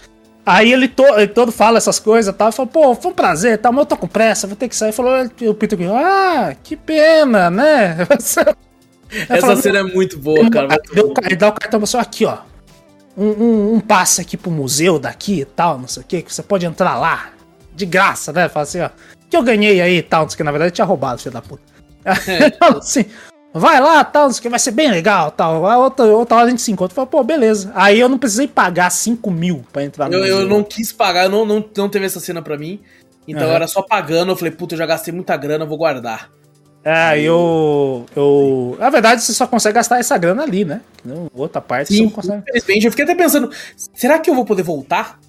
Aí 0.45 0.72
ele, 0.72 0.89
to, 0.89 1.05
ele 1.16 1.28
todo 1.28 1.53
fala 1.53 1.76
essas 1.76 1.99
coisas 1.99 2.34
e 2.34 2.36
tal, 2.36 2.51
falou, 2.53 2.70
pô, 2.70 2.95
foi 2.95 3.11
um 3.11 3.14
prazer, 3.14 3.59
tal, 3.59 3.72
mas 3.72 3.80
eu 3.80 3.86
tô 3.86 3.97
com 3.97 4.09
pressa, 4.09 4.47
vou 4.47 4.57
ter 4.57 4.68
que 4.68 4.76
sair. 4.76 4.93
Falou, 4.93 5.12
o 5.43 5.55
Peter, 5.55 5.78
ah, 5.93 6.55
que 6.62 6.76
pena, 6.76 7.51
né? 7.51 7.99
Essa 9.28 9.57
cena 9.57 9.78
é 9.78 9.82
muito 9.82 10.18
boa, 10.18 10.49
cara. 10.51 10.68
Ele 11.24 11.36
dá 11.36 11.49
o 11.49 11.53
cartão 11.53 11.84
só 11.86 11.99
aqui, 11.99 12.24
ó 12.24 12.47
um, 13.19 13.27
um, 13.27 13.75
um, 13.75 13.81
passe 13.81 14.21
aqui 14.21 14.37
pro 14.37 14.51
museu 14.51 14.99
daqui 14.99 15.41
e 15.41 15.45
tal, 15.45 15.79
não 15.79 15.89
sei 15.89 16.03
o 16.03 16.07
que, 16.07 16.23
que 16.23 16.33
você 16.33 16.43
pode 16.43 16.64
entrar 16.64 16.97
lá. 16.97 17.33
De 17.75 17.85
graça, 17.87 18.33
né? 18.33 18.49
Fala 18.49 18.64
assim, 18.64 18.81
ó. 18.81 18.91
Que 19.29 19.37
eu 19.37 19.43
ganhei 19.43 19.81
aí 19.81 19.99
e 19.99 20.03
tal, 20.03 20.23
não 20.23 20.29
sei 20.29 20.35
o 20.35 20.37
que, 20.39 20.45
na 20.45 20.51
verdade 20.51 20.73
tinha 20.73 20.85
roubado, 20.85 21.21
filho 21.21 21.33
da 21.33 21.43
puta. 21.43 21.62
É. 22.05 22.16
assim, 22.79 23.05
vai 23.53 23.81
lá, 23.81 24.03
tal, 24.05 24.25
não 24.25 24.33
sei 24.33 24.39
o 24.39 24.43
que, 24.43 24.49
vai 24.49 24.59
ser 24.59 24.71
bem 24.71 24.91
legal, 24.91 25.31
tal. 25.31 25.62
Outra, 25.62 26.07
outra 26.07 26.37
hora 26.37 26.47
a 26.47 26.51
gente 26.51 26.62
se 26.62 26.73
encontra. 26.73 26.95
Fala, 26.95 27.07
pô, 27.07 27.23
beleza. 27.23 27.71
Aí 27.75 28.01
eu 28.01 28.09
não 28.09 28.19
precisei 28.19 28.49
pagar 28.49 28.91
5 28.91 29.31
mil 29.31 29.64
pra 29.73 29.85
entrar 29.85 30.09
no 30.09 30.14
eu, 30.14 30.21
museu. 30.21 30.41
Eu 30.41 30.49
não 30.49 30.64
quis 30.64 30.93
pagar, 30.93 31.29
não, 31.29 31.45
não, 31.45 31.64
não 31.77 31.89
teve 31.89 32.07
essa 32.07 32.21
cena 32.21 32.41
pra 32.41 32.57
mim. 32.57 32.81
Então 33.27 33.47
uhum. 33.47 33.55
era 33.55 33.69
só 33.69 33.83
pagando, 33.83 34.33
eu 34.33 34.37
falei, 34.37 34.53
puta, 34.53 34.75
eu 34.75 34.79
já 34.79 34.87
gastei 34.87 35.12
muita 35.12 35.37
grana, 35.37 35.64
eu 35.64 35.69
vou 35.69 35.77
guardar. 35.77 36.31
É, 36.91 37.20
eu, 37.20 38.07
eu. 38.16 38.74
Na 38.78 38.89
verdade, 38.89 39.22
você 39.22 39.34
só 39.34 39.47
consegue 39.47 39.74
gastar 39.74 39.99
essa 39.99 40.16
grana 40.16 40.43
ali, 40.43 40.64
né? 40.64 40.80
Outra 41.34 41.61
parte 41.61 41.89
Sim, 41.89 41.97
você 41.97 42.03
não 42.05 42.11
consegue. 42.11 42.43
Infelizmente, 42.49 42.86
eu 42.86 42.91
fiquei 42.91 43.05
até 43.05 43.14
pensando, 43.14 43.51
será 43.93 44.18
que 44.18 44.30
eu 44.30 44.34
vou 44.34 44.47
poder 44.47 44.62
voltar? 44.62 45.20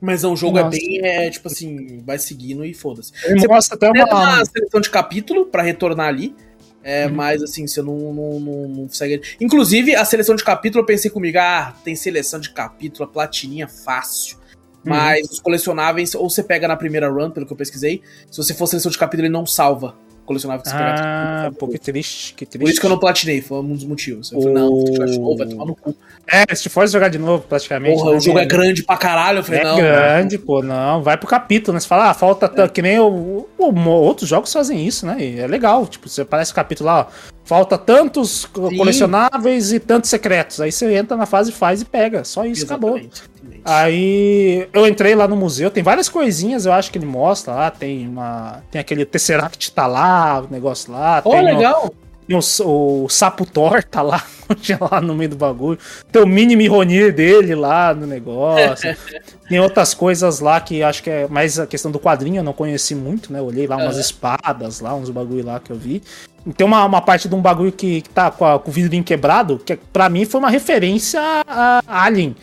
Mas 0.00 0.22
o 0.22 0.36
jogo 0.36 0.58
é 0.58 0.62
Nossa. 0.62 0.76
é 0.76 0.80
bem, 0.80 1.00
é, 1.04 1.28
tipo 1.28 1.48
assim, 1.48 2.04
vai 2.06 2.20
seguindo 2.20 2.64
e 2.64 2.72
foda-se. 2.72 3.10
Você 3.36 3.48
mostra 3.48 3.74
até 3.74 3.90
uma... 3.90 4.04
uma 4.04 4.44
seleção 4.44 4.80
de 4.80 4.90
capítulo 4.90 5.46
para 5.46 5.60
retornar 5.60 6.06
ali. 6.06 6.36
É, 6.84 7.08
uhum. 7.08 7.14
Mas 7.14 7.42
assim, 7.42 7.66
você 7.66 7.82
não, 7.82 7.98
não, 8.14 8.38
não, 8.38 8.68
não 8.68 8.88
segue. 8.88 9.20
Inclusive, 9.40 9.96
a 9.96 10.04
seleção 10.04 10.36
de 10.36 10.44
capítulo, 10.44 10.82
eu 10.82 10.86
pensei 10.86 11.10
comigo, 11.10 11.36
ah, 11.40 11.74
tem 11.82 11.96
seleção 11.96 12.38
de 12.38 12.50
capítulo, 12.50 13.08
a 13.08 13.12
platininha 13.12 13.66
fácil. 13.66 14.36
Uhum. 14.36 14.92
Mas 14.94 15.28
os 15.28 15.40
colecionáveis, 15.40 16.14
ou 16.14 16.30
você 16.30 16.44
pega 16.44 16.68
na 16.68 16.76
primeira 16.76 17.08
run, 17.08 17.32
pelo 17.32 17.44
que 17.44 17.52
eu 17.52 17.56
pesquisei, 17.56 18.02
se 18.30 18.36
você 18.36 18.54
for 18.54 18.68
seleção 18.68 18.92
de 18.92 18.96
capítulo, 18.96 19.26
ele 19.26 19.32
não 19.32 19.44
salva 19.44 19.96
colecionável 20.28 20.62
que 20.62 20.70
Ah, 20.70 21.50
pô, 21.58 21.66
que 21.66 21.78
triste, 21.78 22.34
que 22.34 22.44
triste. 22.44 22.62
Por 22.62 22.70
isso 22.70 22.78
que 22.78 22.86
eu 22.86 22.90
não 22.90 22.98
platinei, 22.98 23.40
foi 23.40 23.58
um 23.60 23.72
dos 23.72 23.84
motivos. 23.84 24.30
Eu 24.30 24.42
falei, 24.42 24.54
não, 24.54 24.86
jogar 24.86 25.06
de 25.06 25.18
novo, 25.18 25.36
vai 25.38 25.46
tomar 25.46 25.64
no 25.64 25.74
cu. 25.74 25.96
É, 26.26 26.54
se 26.54 26.68
for 26.68 26.86
jogar 26.86 27.08
de 27.08 27.18
novo, 27.18 27.44
praticamente. 27.48 27.96
Porra, 27.96 28.10
o 28.16 28.20
jogo 28.20 28.38
é 28.38 28.44
grande 28.44 28.82
pra 28.84 28.98
caralho. 28.98 29.38
Eu 29.38 29.44
falei, 29.44 29.60
é 29.60 29.64
não. 29.64 29.78
É 29.78 29.82
grande, 29.82 30.36
não. 30.36 30.44
pô, 30.44 30.62
não. 30.62 31.02
Vai 31.02 31.16
pro 31.16 31.26
capítulo, 31.26 31.72
né? 31.72 31.80
Você 31.80 31.88
fala, 31.88 32.10
ah, 32.10 32.14
falta. 32.14 32.52
É. 32.54 32.68
Que 32.68 32.82
nem 32.82 32.98
o, 32.98 33.48
o, 33.56 33.88
outros 33.88 34.28
jogos 34.28 34.52
fazem 34.52 34.86
isso, 34.86 35.06
né? 35.06 35.16
E 35.18 35.40
é 35.40 35.46
legal. 35.46 35.86
Tipo, 35.86 36.08
você 36.08 36.20
aparece 36.20 36.52
o 36.52 36.54
capítulo 36.54 36.88
lá, 36.88 37.00
ó. 37.00 37.06
Falta 37.44 37.78
tantos 37.78 38.42
Sim. 38.42 38.76
colecionáveis 38.76 39.72
e 39.72 39.80
tantos 39.80 40.10
secretos. 40.10 40.60
Aí 40.60 40.70
você 40.70 40.94
entra 40.94 41.16
na 41.16 41.24
fase, 41.24 41.50
faz 41.50 41.80
e 41.80 41.86
pega. 41.86 42.22
Só 42.22 42.44
isso, 42.44 42.64
Exatamente. 42.64 43.22
acabou. 43.22 43.37
Aí 43.64 44.68
eu 44.72 44.86
entrei 44.86 45.14
lá 45.14 45.28
no 45.28 45.36
museu, 45.36 45.70
tem 45.70 45.82
várias 45.82 46.08
coisinhas, 46.08 46.66
eu 46.66 46.72
acho 46.72 46.90
que 46.90 46.98
ele 46.98 47.06
mostra 47.06 47.54
lá. 47.54 47.70
Tem 47.70 48.06
uma. 48.06 48.62
Tem 48.70 48.80
aquele 48.80 49.04
Tesseract 49.04 49.72
tá 49.72 49.86
lá, 49.86 50.40
o 50.40 50.52
negócio 50.52 50.92
lá. 50.92 51.22
Oh, 51.24 51.30
tem 51.30 51.44
legal! 51.44 51.92
o, 52.36 53.04
o 53.04 53.08
Sapo 53.08 53.46
Thor 53.46 53.82
tá 53.82 54.02
lá, 54.02 54.22
lá 54.90 55.00
no 55.00 55.14
meio 55.14 55.30
do 55.30 55.36
bagulho. 55.36 55.78
Tem 56.12 56.22
o 56.22 56.26
mini 56.26 56.56
Mironir 56.56 57.14
dele 57.14 57.54
lá 57.54 57.94
no 57.94 58.06
negócio. 58.06 58.94
Tem 59.48 59.58
outras 59.58 59.94
coisas 59.94 60.40
lá 60.40 60.60
que 60.60 60.82
acho 60.82 61.02
que 61.02 61.08
é 61.08 61.26
mais 61.26 61.58
a 61.58 61.66
questão 61.66 61.90
do 61.90 61.98
quadrinho, 61.98 62.40
eu 62.40 62.44
não 62.44 62.52
conheci 62.52 62.94
muito, 62.94 63.32
né? 63.32 63.40
olhei 63.40 63.66
lá 63.66 63.76
umas 63.76 63.96
espadas 63.96 64.80
lá, 64.80 64.94
uns 64.94 65.08
bagulho 65.08 65.46
lá 65.46 65.58
que 65.58 65.72
eu 65.72 65.76
vi. 65.76 66.02
tem 66.54 66.66
uma, 66.66 66.84
uma 66.84 67.00
parte 67.00 67.28
de 67.30 67.34
um 67.34 67.40
bagulho 67.40 67.72
que, 67.72 68.02
que 68.02 68.10
tá 68.10 68.30
com, 68.30 68.44
a, 68.44 68.58
com 68.58 68.70
o 68.70 68.72
vidrinho 68.72 69.02
quebrado, 69.02 69.58
que 69.58 69.74
pra 69.74 70.10
mim 70.10 70.26
foi 70.26 70.38
uma 70.38 70.50
referência 70.50 71.18
a, 71.46 71.80
a 71.86 72.04
Alien. 72.04 72.36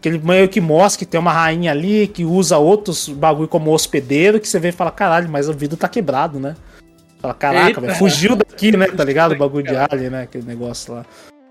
Que 0.00 0.08
ele 0.08 0.18
meio 0.18 0.48
que 0.48 0.60
mostra 0.60 0.98
que 0.98 1.10
tem 1.10 1.18
uma 1.18 1.32
rainha 1.32 1.72
ali 1.72 2.06
que 2.06 2.24
usa 2.24 2.56
outros 2.56 3.08
bagulho 3.08 3.48
como 3.48 3.72
hospedeiro, 3.72 4.38
que 4.38 4.48
você 4.48 4.60
vê 4.60 4.68
e 4.68 4.72
fala, 4.72 4.90
caralho, 4.90 5.28
mas 5.28 5.48
o 5.48 5.52
vidro 5.52 5.76
tá 5.76 5.88
quebrado, 5.88 6.38
né? 6.38 6.54
Fala, 7.20 7.34
caraca, 7.34 7.80
véio, 7.80 7.94
fugiu 7.96 8.36
daqui, 8.36 8.76
né? 8.76 8.86
Tá 8.86 9.02
ligado? 9.02 9.32
O 9.32 9.38
bagulho 9.38 9.66
de 9.66 9.74
Alien, 9.74 10.10
né? 10.10 10.22
Aquele 10.22 10.44
negócio 10.44 10.94
lá. 10.94 11.04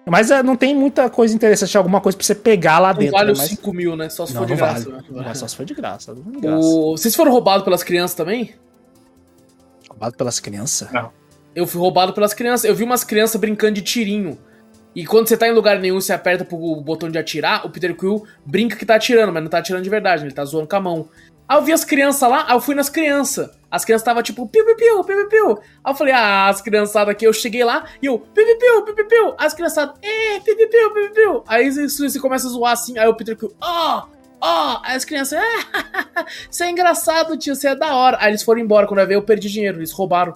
Mas 0.05 0.31
é, 0.31 0.41
não 0.41 0.55
tem 0.55 0.73
muita 0.73 1.09
coisa 1.09 1.35
interessante, 1.35 1.77
alguma 1.77 1.99
coisa 1.99 2.17
pra 2.17 2.25
você 2.25 2.33
pegar 2.33 2.79
lá 2.79 2.93
não 2.93 2.99
dentro. 2.99 3.17
vale 3.17 3.27
né? 3.27 3.33
os 3.33 3.41
5 3.41 3.73
mil, 3.73 3.95
né? 3.97 4.07
Só 4.07 4.25
se 4.25 4.33
não, 4.33 4.41
for 4.41 4.47
de 4.47 4.55
graça. 4.55 4.89
Vale. 4.89 5.03
Né? 5.09 5.23
Não, 5.25 5.35
só 5.35 5.47
se 5.47 5.55
for 5.55 5.65
de 5.65 5.73
graça. 5.73 6.15
De 6.15 6.39
graça. 6.39 6.65
O... 6.65 6.97
Vocês 6.97 7.13
foram 7.13 7.31
roubados 7.31 7.65
pelas 7.65 7.83
crianças 7.83 8.15
também? 8.15 8.55
Roubado 9.89 10.15
pelas 10.15 10.39
crianças? 10.39 10.89
Não. 10.93 11.11
Eu 11.53 11.67
fui 11.67 11.81
roubado 11.81 12.13
pelas 12.13 12.33
crianças. 12.33 12.63
Eu 12.63 12.73
vi 12.73 12.85
umas 12.85 13.03
crianças 13.03 13.39
brincando 13.41 13.73
de 13.73 13.81
tirinho. 13.81 14.37
E 14.95 15.05
quando 15.05 15.27
você 15.27 15.37
tá 15.37 15.47
em 15.47 15.53
lugar 15.53 15.79
nenhum 15.79 15.99
e 15.99 16.01
você 16.01 16.11
aperta 16.11 16.43
pro 16.43 16.57
botão 16.81 17.09
de 17.09 17.17
atirar, 17.17 17.65
o 17.65 17.69
Peter 17.69 17.95
Quill 17.95 18.25
brinca 18.45 18.75
que 18.75 18.85
tá 18.85 18.95
atirando, 18.95 19.31
mas 19.31 19.43
não 19.43 19.49
tá 19.49 19.59
atirando 19.59 19.83
de 19.83 19.89
verdade, 19.89 20.23
ele 20.23 20.33
tá 20.33 20.43
zoando 20.43 20.67
com 20.67 20.75
a 20.75 20.79
mão. 20.79 21.09
Aí 21.47 21.57
eu 21.57 21.61
vi 21.61 21.71
as 21.71 21.85
crianças 21.85 22.29
lá, 22.29 22.45
aí 22.47 22.55
eu 22.55 22.59
fui 22.59 22.75
nas 22.75 22.89
crianças. 22.89 23.49
As 23.71 23.85
crianças 23.85 24.01
estavam 24.01 24.21
tipo, 24.21 24.47
piu, 24.47 24.65
piu, 24.65 24.75
piu, 24.75 25.03
piu, 25.03 25.29
piu. 25.29 25.51
Aí 25.83 25.93
eu 25.93 25.95
falei, 25.95 26.13
ah, 26.13 26.49
as 26.49 26.61
criançadas 26.61 27.09
aqui, 27.09 27.25
eu 27.25 27.31
cheguei 27.31 27.63
lá 27.63 27.85
e 28.01 28.05
eu, 28.07 28.19
piu, 28.19 28.45
piu, 28.45 28.57
piu, 28.57 28.83
piu, 28.83 28.95
piu, 28.95 29.07
piu. 29.07 29.35
As 29.37 29.53
criançadas, 29.53 29.95
é, 30.01 30.39
piu, 30.39 30.57
piu, 30.57 30.69
piu, 30.69 30.93
piu, 30.93 31.11
piu. 31.11 31.43
Aí 31.47 31.69
você 31.71 32.19
começa 32.19 32.47
a 32.47 32.49
zoar 32.49 32.73
assim, 32.73 32.97
aí 32.97 33.07
o 33.07 33.13
Peter 33.13 33.37
Quill, 33.37 33.53
ó, 33.61 33.99
oh, 33.99 34.17
ó. 34.41 34.75
Oh. 34.75 34.79
Aí 34.83 34.95
as 34.95 35.05
crianças, 35.05 35.39
ah, 35.39 36.25
você 36.49 36.65
é 36.65 36.69
engraçado, 36.69 37.37
tio, 37.37 37.55
você 37.55 37.69
é 37.69 37.75
da 37.75 37.95
hora. 37.95 38.17
Aí 38.19 38.31
eles 38.31 38.43
foram 38.43 38.59
embora, 38.59 38.87
quando 38.87 38.99
eu 38.99 39.07
vi, 39.07 39.13
eu 39.13 39.21
perdi 39.21 39.49
dinheiro, 39.49 39.77
eles 39.77 39.91
roubaram. 39.91 40.33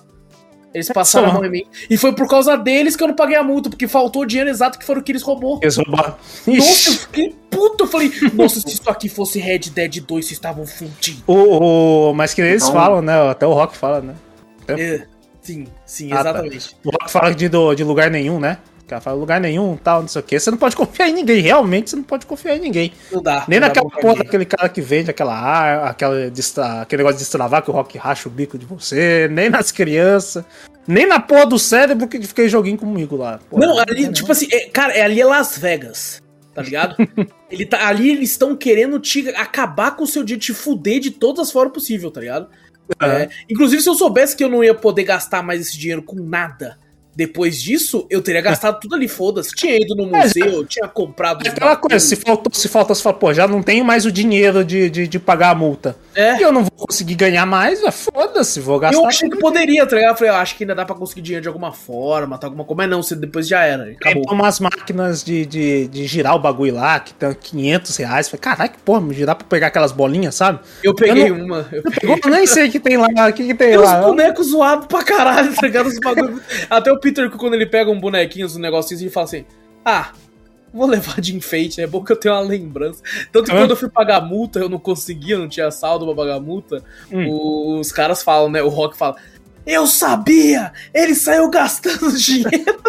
Eles 0.73 0.87
passaram 0.89 1.29
a 1.29 1.33
mão 1.33 1.45
em 1.45 1.49
mim. 1.49 1.63
E 1.89 1.97
foi 1.97 2.13
por 2.13 2.27
causa 2.27 2.55
deles 2.55 2.95
que 2.95 3.03
eu 3.03 3.07
não 3.07 3.15
paguei 3.15 3.35
a 3.35 3.43
multa, 3.43 3.69
porque 3.69 3.87
faltou 3.87 4.21
o 4.21 4.25
dinheiro 4.25 4.49
exato 4.49 4.79
que 4.79 4.85
foram 4.85 5.01
que 5.01 5.11
eles 5.11 5.21
roubou. 5.21 5.59
Eles 5.61 5.75
roubaram. 5.75 6.15
Nossa, 6.47 6.89
eu 6.89 6.93
fiquei 6.93 7.35
puto. 7.49 7.83
Eu 7.83 7.87
falei, 7.87 8.11
nossa, 8.33 8.61
se 8.61 8.69
isso 8.69 8.89
aqui 8.89 9.09
fosse 9.09 9.39
Red 9.39 9.59
Dead 9.59 9.99
2, 9.99 10.25
vocês 10.25 10.37
estavam 10.37 10.65
fundidos. 10.65 11.23
O, 11.27 12.09
o, 12.09 12.13
mas 12.13 12.33
que 12.33 12.41
eles 12.41 12.63
então... 12.63 12.73
falam, 12.73 13.01
né? 13.01 13.29
Até 13.29 13.45
o 13.45 13.53
Rock 13.53 13.75
fala, 13.75 14.01
né? 14.01 14.15
É, 14.67 15.05
sim, 15.41 15.67
sim, 15.85 16.13
exatamente. 16.13 16.69
Ah, 16.71 16.83
tá. 16.83 16.89
O 16.89 16.91
Rock 16.91 17.11
fala 17.11 17.35
de, 17.35 17.49
de 17.49 17.83
lugar 17.83 18.09
nenhum, 18.09 18.39
né? 18.39 18.57
Cara 18.91 19.01
fala 19.01 19.17
lugar 19.17 19.39
nenhum, 19.39 19.77
tal, 19.77 20.01
não 20.01 20.07
sei 20.07 20.19
o 20.19 20.23
que. 20.23 20.39
Você 20.39 20.51
não 20.51 20.57
pode 20.57 20.75
confiar 20.75 21.07
em 21.07 21.13
ninguém, 21.13 21.41
realmente 21.41 21.89
você 21.89 21.95
não 21.95 22.03
pode 22.03 22.25
confiar 22.25 22.57
em 22.57 22.59
ninguém. 22.59 22.91
Não 23.11 23.21
dá. 23.21 23.45
Nem 23.47 23.59
não 23.59 23.67
naquela 23.67 23.89
porra 23.89 24.15
daquele 24.15 24.45
cara 24.45 24.67
que 24.67 24.81
vende 24.81 25.09
aquela 25.09 25.33
ar, 25.33 25.89
aquela, 25.89 26.15
aquele 26.81 26.97
negócio 26.97 27.17
de 27.17 27.23
destravar 27.23 27.63
que 27.63 27.71
o 27.71 27.73
Rock 27.73 27.97
racha 27.97 28.27
o 28.27 28.31
bico 28.31 28.57
de 28.57 28.65
você, 28.65 29.29
nem 29.31 29.49
nas 29.49 29.71
crianças. 29.71 30.43
Nem 30.87 31.07
na 31.07 31.19
porra 31.19 31.45
do 31.45 31.59
cérebro 31.59 32.07
que 32.07 32.21
fiquei 32.21 32.49
joguinho 32.49 32.77
comigo 32.77 33.15
lá. 33.15 33.39
Porra, 33.49 33.65
não, 33.65 33.79
ali, 33.79 34.05
não, 34.05 34.13
tipo 34.13 34.31
assim, 34.31 34.47
é, 34.51 34.67
cara, 34.67 34.93
é, 34.93 35.03
ali 35.03 35.21
é 35.21 35.25
Las 35.25 35.57
Vegas. 35.57 36.21
Tá 36.53 36.61
ligado? 36.61 36.95
Ele 37.49 37.65
tá, 37.65 37.87
ali 37.87 38.09
eles 38.09 38.31
estão 38.31 38.57
querendo 38.57 38.99
te 38.99 39.29
acabar 39.29 39.95
com 39.95 40.03
o 40.03 40.07
seu 40.07 40.23
dia, 40.23 40.37
te 40.37 40.53
fuder 40.53 40.99
de 40.99 41.11
todas 41.11 41.47
as 41.47 41.51
formas 41.51 41.73
possíveis, 41.73 42.11
tá 42.11 42.19
ligado? 42.19 42.49
É, 43.01 43.29
inclusive, 43.49 43.81
se 43.81 43.87
eu 43.87 43.93
soubesse 43.93 44.35
que 44.35 44.43
eu 44.43 44.49
não 44.49 44.63
ia 44.63 44.73
poder 44.73 45.03
gastar 45.03 45.41
mais 45.41 45.61
esse 45.61 45.77
dinheiro 45.77 46.03
com 46.03 46.15
nada, 46.15 46.77
depois 47.13 47.61
disso, 47.61 48.07
eu 48.09 48.21
teria 48.21 48.41
gastado 48.41 48.79
tudo 48.79 48.95
ali, 48.95 49.07
foda-se. 49.07 49.53
Tinha 49.53 49.75
ido 49.75 49.95
no 49.95 50.15
é, 50.15 50.23
museu, 50.23 50.61
é, 50.61 50.65
tinha 50.65 50.87
comprado. 50.87 51.45
É 51.45 51.49
aquela 51.49 51.75
coisa, 51.75 51.99
se 51.99 52.15
faltou, 52.15 52.53
se 52.53 52.67
faltou, 52.69 52.95
você 52.95 53.01
fala, 53.03 53.15
pô, 53.15 53.33
já 53.33 53.47
não 53.47 53.61
tenho 53.61 53.83
mais 53.83 54.05
o 54.05 54.11
dinheiro 54.11 54.63
de, 54.63 54.89
de, 54.89 55.07
de 55.07 55.19
pagar 55.19 55.49
a 55.49 55.55
multa. 55.55 55.95
É. 56.15 56.37
E 56.37 56.41
eu 56.41 56.51
não 56.51 56.61
vou 56.61 56.71
conseguir 56.87 57.15
ganhar 57.15 57.45
mais, 57.45 57.81
foda-se, 57.93 58.59
vou 58.59 58.79
gastar. 58.79 59.01
Eu 59.01 59.05
achei 59.05 59.29
que 59.29 59.37
poderia, 59.37 59.85
tá 59.85 59.95
ligado? 59.95 60.11
Eu 60.11 60.17
falei, 60.17 60.33
eu 60.33 60.37
acho 60.37 60.55
que 60.55 60.63
ainda 60.63 60.75
dá 60.75 60.85
pra 60.85 60.95
conseguir 60.95 61.21
dinheiro 61.21 61.41
de 61.41 61.47
alguma 61.47 61.73
forma, 61.73 62.37
tá 62.37 62.47
alguma 62.47 62.63
coisa. 62.63 62.87
Mas 62.87 63.11
não, 63.11 63.19
depois 63.19 63.47
já 63.47 63.63
era. 63.63 63.91
Acabou. 63.91 64.23
Tem 64.23 64.33
umas 64.33 64.59
máquinas 64.59 65.23
de, 65.23 65.45
de, 65.45 65.87
de 65.87 66.07
girar 66.07 66.35
o 66.35 66.39
bagulho 66.39 66.75
lá, 66.75 66.99
que 66.99 67.13
tem 67.13 67.33
500 67.33 67.95
reais. 67.97 68.29
Falei, 68.29 68.41
caralho, 68.41 68.71
que 68.71 68.79
porra, 68.79 69.13
girar 69.13 69.35
pra 69.35 69.45
pegar 69.47 69.67
aquelas 69.67 69.91
bolinhas, 69.91 70.35
sabe? 70.35 70.59
Eu 70.81 70.95
peguei 70.95 71.29
eu 71.29 71.37
não, 71.37 71.45
uma. 71.45 71.67
Eu, 71.71 71.83
peguei. 71.83 72.19
eu 72.23 72.31
nem 72.31 72.47
sei 72.47 72.67
o 72.67 72.71
que 72.71 72.79
tem 72.79 72.97
lá, 72.97 73.07
o 73.29 73.33
que, 73.33 73.45
que 73.45 73.53
tem, 73.53 73.69
tem 73.69 73.77
lá. 73.77 73.99
Os 73.99 74.05
bonecos 74.07 74.47
zoados 74.49 74.87
pra 74.87 75.03
caralho, 75.03 75.53
tá 75.53 75.61
ligado? 75.67 75.87
Os 75.87 75.99
bagulho. 75.99 76.41
Até 76.69 76.91
o 76.91 76.99
Peter, 77.01 77.29
quando 77.31 77.55
ele 77.55 77.65
pega 77.65 77.91
um 77.91 77.99
bonequinho, 77.99 78.47
um 78.47 78.59
negocinhos 78.59 79.01
e 79.01 79.09
fala 79.09 79.25
assim: 79.25 79.45
Ah, 79.83 80.11
vou 80.73 80.87
levar 80.87 81.19
de 81.19 81.35
enfeite, 81.35 81.81
é 81.81 81.87
bom 81.87 82.03
que 82.03 82.11
eu 82.11 82.15
tenho 82.15 82.35
uma 82.35 82.41
lembrança. 82.41 83.01
Tanto 83.31 83.51
que 83.51 83.57
quando 83.57 83.71
eu 83.71 83.75
fui 83.75 83.89
pagar 83.89 84.17
a 84.17 84.21
multa, 84.21 84.59
eu 84.59 84.69
não 84.69 84.79
conseguia, 84.79 85.37
não 85.37 85.49
tinha 85.49 85.69
saldo 85.71 86.05
pra 86.05 86.15
pagar 86.15 86.35
a 86.35 86.39
multa. 86.39 86.83
Hum. 87.11 87.79
Os 87.79 87.91
caras 87.91 88.23
falam, 88.23 88.49
né? 88.49 88.61
O 88.61 88.69
Rock 88.69 88.97
fala: 88.97 89.15
Eu 89.65 89.85
sabia! 89.87 90.71
Ele 90.93 91.15
saiu 91.15 91.49
gastando 91.49 92.11
dinheiro. 92.17 92.81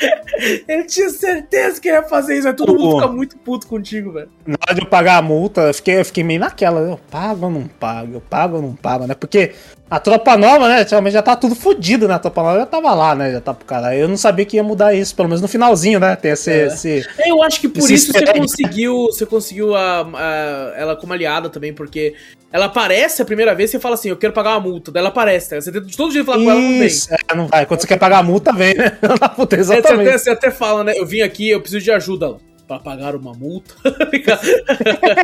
Ele 0.66 0.84
tinha 0.84 1.10
certeza 1.10 1.80
que 1.80 1.88
ia 1.88 2.02
fazer 2.02 2.38
isso. 2.38 2.48
Aí 2.48 2.54
todo 2.54 2.74
mundo 2.74 2.96
fica 2.96 3.12
muito 3.12 3.36
puto 3.38 3.66
contigo, 3.66 4.12
velho. 4.12 4.28
Na 4.46 4.56
hora 4.66 4.74
de 4.74 4.80
eu 4.82 4.86
pagar 4.86 5.18
a 5.18 5.22
multa, 5.22 5.62
eu 5.62 5.74
fiquei, 5.74 6.00
eu 6.00 6.04
fiquei 6.04 6.24
meio 6.24 6.40
naquela. 6.40 6.80
Eu 6.80 7.00
pago 7.10 7.46
ou 7.46 7.52
não 7.52 7.66
pago? 7.66 8.14
Eu 8.14 8.20
pago 8.20 8.56
ou 8.56 8.62
não 8.62 8.74
pago, 8.74 9.06
né? 9.06 9.14
Porque 9.14 9.52
a 9.90 9.98
tropa 9.98 10.36
nova, 10.36 10.68
né? 10.68 10.86
Realmente 10.88 11.12
já 11.12 11.22
tá 11.22 11.36
tudo 11.36 11.54
fodido, 11.54 12.08
né? 12.08 12.14
A 12.14 12.18
tropa 12.18 12.42
nova 12.42 12.58
já 12.60 12.66
tava 12.66 12.94
lá, 12.94 13.14
né? 13.14 13.32
Já 13.32 13.40
tá 13.40 13.52
pro 13.52 13.66
cara. 13.66 13.94
Eu 13.94 14.08
não 14.08 14.16
sabia 14.16 14.44
que 14.44 14.56
ia 14.56 14.62
mudar 14.62 14.94
isso, 14.94 15.14
pelo 15.14 15.28
menos 15.28 15.42
no 15.42 15.48
finalzinho, 15.48 16.00
né? 16.00 16.16
Tem 16.16 16.30
esse. 16.30 16.50
É. 16.50 16.66
esse 16.66 17.06
eu 17.26 17.42
acho 17.42 17.60
que 17.60 17.68
por 17.68 17.90
isso 17.90 18.12
você 18.12 18.32
conseguiu. 18.32 19.06
Você 19.06 19.26
conseguiu 19.26 19.74
a, 19.74 20.02
a, 20.02 20.72
ela 20.76 20.96
como 20.96 21.12
aliada 21.12 21.50
também, 21.50 21.74
porque 21.74 22.14
ela 22.52 22.66
aparece 22.66 23.22
a 23.22 23.24
primeira 23.24 23.54
vez 23.54 23.70
e 23.70 23.72
você 23.72 23.80
fala 23.80 23.94
assim, 23.94 24.08
eu 24.08 24.16
quero 24.16 24.32
pagar 24.32 24.50
uma 24.50 24.60
multa. 24.60 24.90
Daí 24.90 25.00
ela 25.00 25.10
aparece, 25.10 25.54
né? 25.54 25.60
Você 25.60 25.70
tenta 25.70 25.86
de 25.86 25.96
todo 25.96 26.12
jeito 26.12 26.26
falar 26.26 26.38
isso. 26.38 26.46
com 26.46 26.50
ela, 26.50 26.60
não 26.60 26.78
vem. 26.78 26.88
É, 26.88 27.34
não 27.34 27.46
vai. 27.46 27.66
Quando 27.66 27.80
você 27.80 27.86
quer 27.86 27.98
pagar 27.98 28.18
a 28.18 28.22
multa, 28.22 28.52
vem, 28.52 28.74
né? 28.74 28.90
Puta, 29.36 29.56
exatamente. 29.56 30.08
É, 30.08 30.18
você, 30.18 30.30
até, 30.30 30.40
você 30.40 30.48
até 30.48 30.50
fala, 30.50 30.82
né? 30.82 30.94
Eu 30.96 31.06
vim 31.06 31.20
aqui, 31.20 31.48
eu 31.48 31.60
preciso 31.60 31.84
de 31.84 31.92
ajuda 31.92 32.36
para 32.66 32.80
pagar 32.80 33.14
uma 33.14 33.32
multa. 33.34 33.74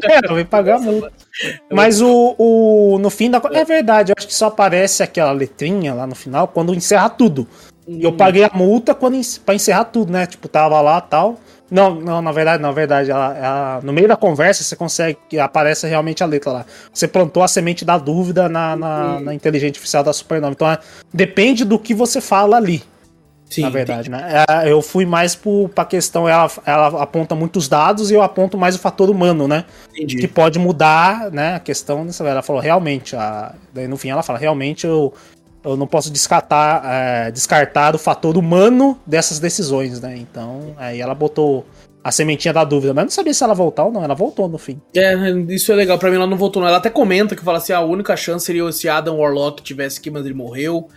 é, 0.08 0.28
vai 0.28 0.44
pagar 0.44 0.76
a 0.76 0.78
multa. 0.80 1.12
Mas 1.70 2.00
o, 2.00 2.34
o 2.38 2.98
no 2.98 3.10
fim 3.10 3.30
da 3.30 3.40
é 3.52 3.64
verdade, 3.64 4.12
eu 4.12 4.14
acho 4.16 4.26
que 4.26 4.34
só 4.34 4.46
aparece 4.46 5.02
aquela 5.02 5.32
letrinha 5.32 5.94
lá 5.94 6.06
no 6.06 6.14
final 6.14 6.48
quando 6.48 6.74
encerra 6.74 7.08
tudo. 7.08 7.46
Hum. 7.86 7.98
Eu 8.00 8.12
paguei 8.12 8.44
a 8.44 8.50
multa 8.52 8.94
quando 8.94 9.16
para 9.44 9.54
encerrar 9.54 9.84
tudo, 9.84 10.12
né? 10.12 10.26
Tipo, 10.26 10.48
tava 10.48 10.80
lá, 10.80 11.00
tal. 11.00 11.38
Não, 11.70 11.96
não, 11.96 12.22
na 12.22 12.30
verdade, 12.30 12.62
na 12.62 12.70
verdade, 12.70 13.10
ela, 13.10 13.36
ela, 13.36 13.80
no 13.82 13.92
meio 13.92 14.06
da 14.06 14.16
conversa 14.16 14.62
você 14.62 14.76
consegue 14.76 15.18
que 15.28 15.38
aparece 15.38 15.86
realmente 15.86 16.22
a 16.22 16.26
letra 16.26 16.52
lá. 16.52 16.66
Você 16.92 17.08
plantou 17.08 17.42
a 17.42 17.48
semente 17.48 17.84
da 17.84 17.98
dúvida 17.98 18.48
na, 18.48 18.76
na, 18.76 19.20
na 19.20 19.34
inteligência 19.34 19.70
artificial 19.70 20.04
da 20.04 20.12
Supernova. 20.12 20.52
Então, 20.52 20.70
é, 20.70 20.78
depende 21.12 21.64
do 21.64 21.78
que 21.78 21.92
você 21.92 22.20
fala 22.20 22.56
ali. 22.56 22.82
Sim, 23.48 23.62
na 23.62 23.70
verdade, 23.70 24.08
entendi. 24.08 24.24
né? 24.24 24.44
É, 24.48 24.70
eu 24.70 24.82
fui 24.82 25.06
mais 25.06 25.36
pro, 25.36 25.68
pra 25.68 25.84
questão, 25.84 26.28
ela, 26.28 26.50
ela 26.64 27.02
aponta 27.02 27.34
muitos 27.34 27.68
dados 27.68 28.10
e 28.10 28.14
eu 28.14 28.22
aponto 28.22 28.58
mais 28.58 28.74
o 28.74 28.78
fator 28.78 29.08
humano, 29.08 29.46
né? 29.46 29.64
Entendi. 29.90 30.18
Que 30.18 30.26
pode 30.26 30.58
mudar, 30.58 31.30
né? 31.30 31.54
A 31.54 31.60
questão 31.60 32.06
Ela 32.20 32.42
falou, 32.42 32.60
realmente, 32.60 33.14
a, 33.14 33.54
daí 33.72 33.86
no 33.86 33.96
fim 33.96 34.08
ela 34.08 34.22
fala, 34.22 34.38
realmente 34.38 34.84
eu, 34.84 35.14
eu 35.66 35.76
não 35.76 35.86
posso 35.86 36.10
descartar, 36.10 36.82
é, 36.84 37.30
descartar 37.30 37.94
o 37.94 37.98
fator 37.98 38.36
humano 38.36 38.98
dessas 39.06 39.38
decisões, 39.38 40.00
né? 40.00 40.16
Então, 40.16 40.74
aí 40.76 41.00
ela 41.00 41.14
botou 41.14 41.66
a 42.04 42.12
sementinha 42.12 42.54
da 42.54 42.62
dúvida, 42.62 42.94
mas 42.94 43.04
não 43.04 43.10
sabia 43.10 43.34
se 43.34 43.42
ela 43.42 43.52
voltar 43.52 43.84
ou 43.84 43.90
não, 43.90 44.04
ela 44.04 44.14
voltou 44.14 44.48
no 44.48 44.58
fim. 44.58 44.80
É, 44.94 45.14
isso 45.48 45.72
é 45.72 45.74
legal, 45.74 45.98
pra 45.98 46.08
mim 46.08 46.14
ela 46.14 46.26
não 46.26 46.36
voltou 46.36 46.62
não. 46.62 46.68
Ela 46.68 46.78
até 46.78 46.88
comenta 46.88 47.34
que 47.34 47.42
fala 47.42 47.58
assim, 47.58 47.72
a 47.72 47.80
única 47.80 48.16
chance 48.16 48.46
seria 48.46 48.70
se 48.70 48.88
Adam 48.88 49.18
Warlock 49.18 49.60
tivesse 49.60 49.98
aqui, 49.98 50.08
mas 50.08 50.24
ele 50.24 50.34
morreu 50.34 50.88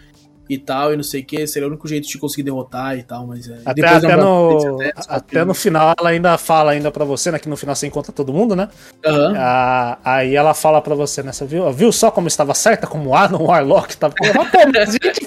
e 0.49 0.57
tal, 0.57 0.91
e 0.91 0.97
não 0.97 1.03
sei 1.03 1.21
o 1.21 1.25
que, 1.25 1.45
seria 1.45 1.67
o 1.67 1.69
único 1.69 1.87
jeito 1.87 2.07
de 2.07 2.17
conseguir 2.17 2.41
derrotar 2.43 2.97
e 2.97 3.03
tal, 3.03 3.27
mas 3.27 3.47
é, 3.47 3.59
até, 3.63 3.87
até 3.87 4.15
no, 4.15 4.81
até, 4.81 4.93
até 5.07 5.45
no 5.45 5.53
final 5.53 5.93
ela 5.97 6.09
ainda 6.09 6.37
fala 6.39 6.71
ainda 6.71 6.89
para 6.89 7.05
você, 7.05 7.31
né, 7.31 7.37
que 7.37 7.47
no 7.47 7.55
final 7.55 7.75
você 7.75 7.85
encontra 7.85 8.11
todo 8.11 8.33
mundo, 8.33 8.55
né? 8.55 8.67
Uhum. 9.05 9.33
Ah, 9.37 9.99
aí 10.03 10.35
ela 10.35 10.55
fala 10.55 10.81
para 10.81 10.95
você, 10.95 11.21
né, 11.21 11.31
você 11.31 11.45
viu, 11.45 11.71
viu 11.71 11.91
só 11.91 12.09
como 12.09 12.27
estava 12.27 12.55
certa, 12.55 12.87
como 12.87 13.15
Adam 13.15 13.43
Warlock 13.43 13.95
tava... 13.95 14.15
Pô, 14.19 14.41
a 14.79 14.85
gente 14.85 15.25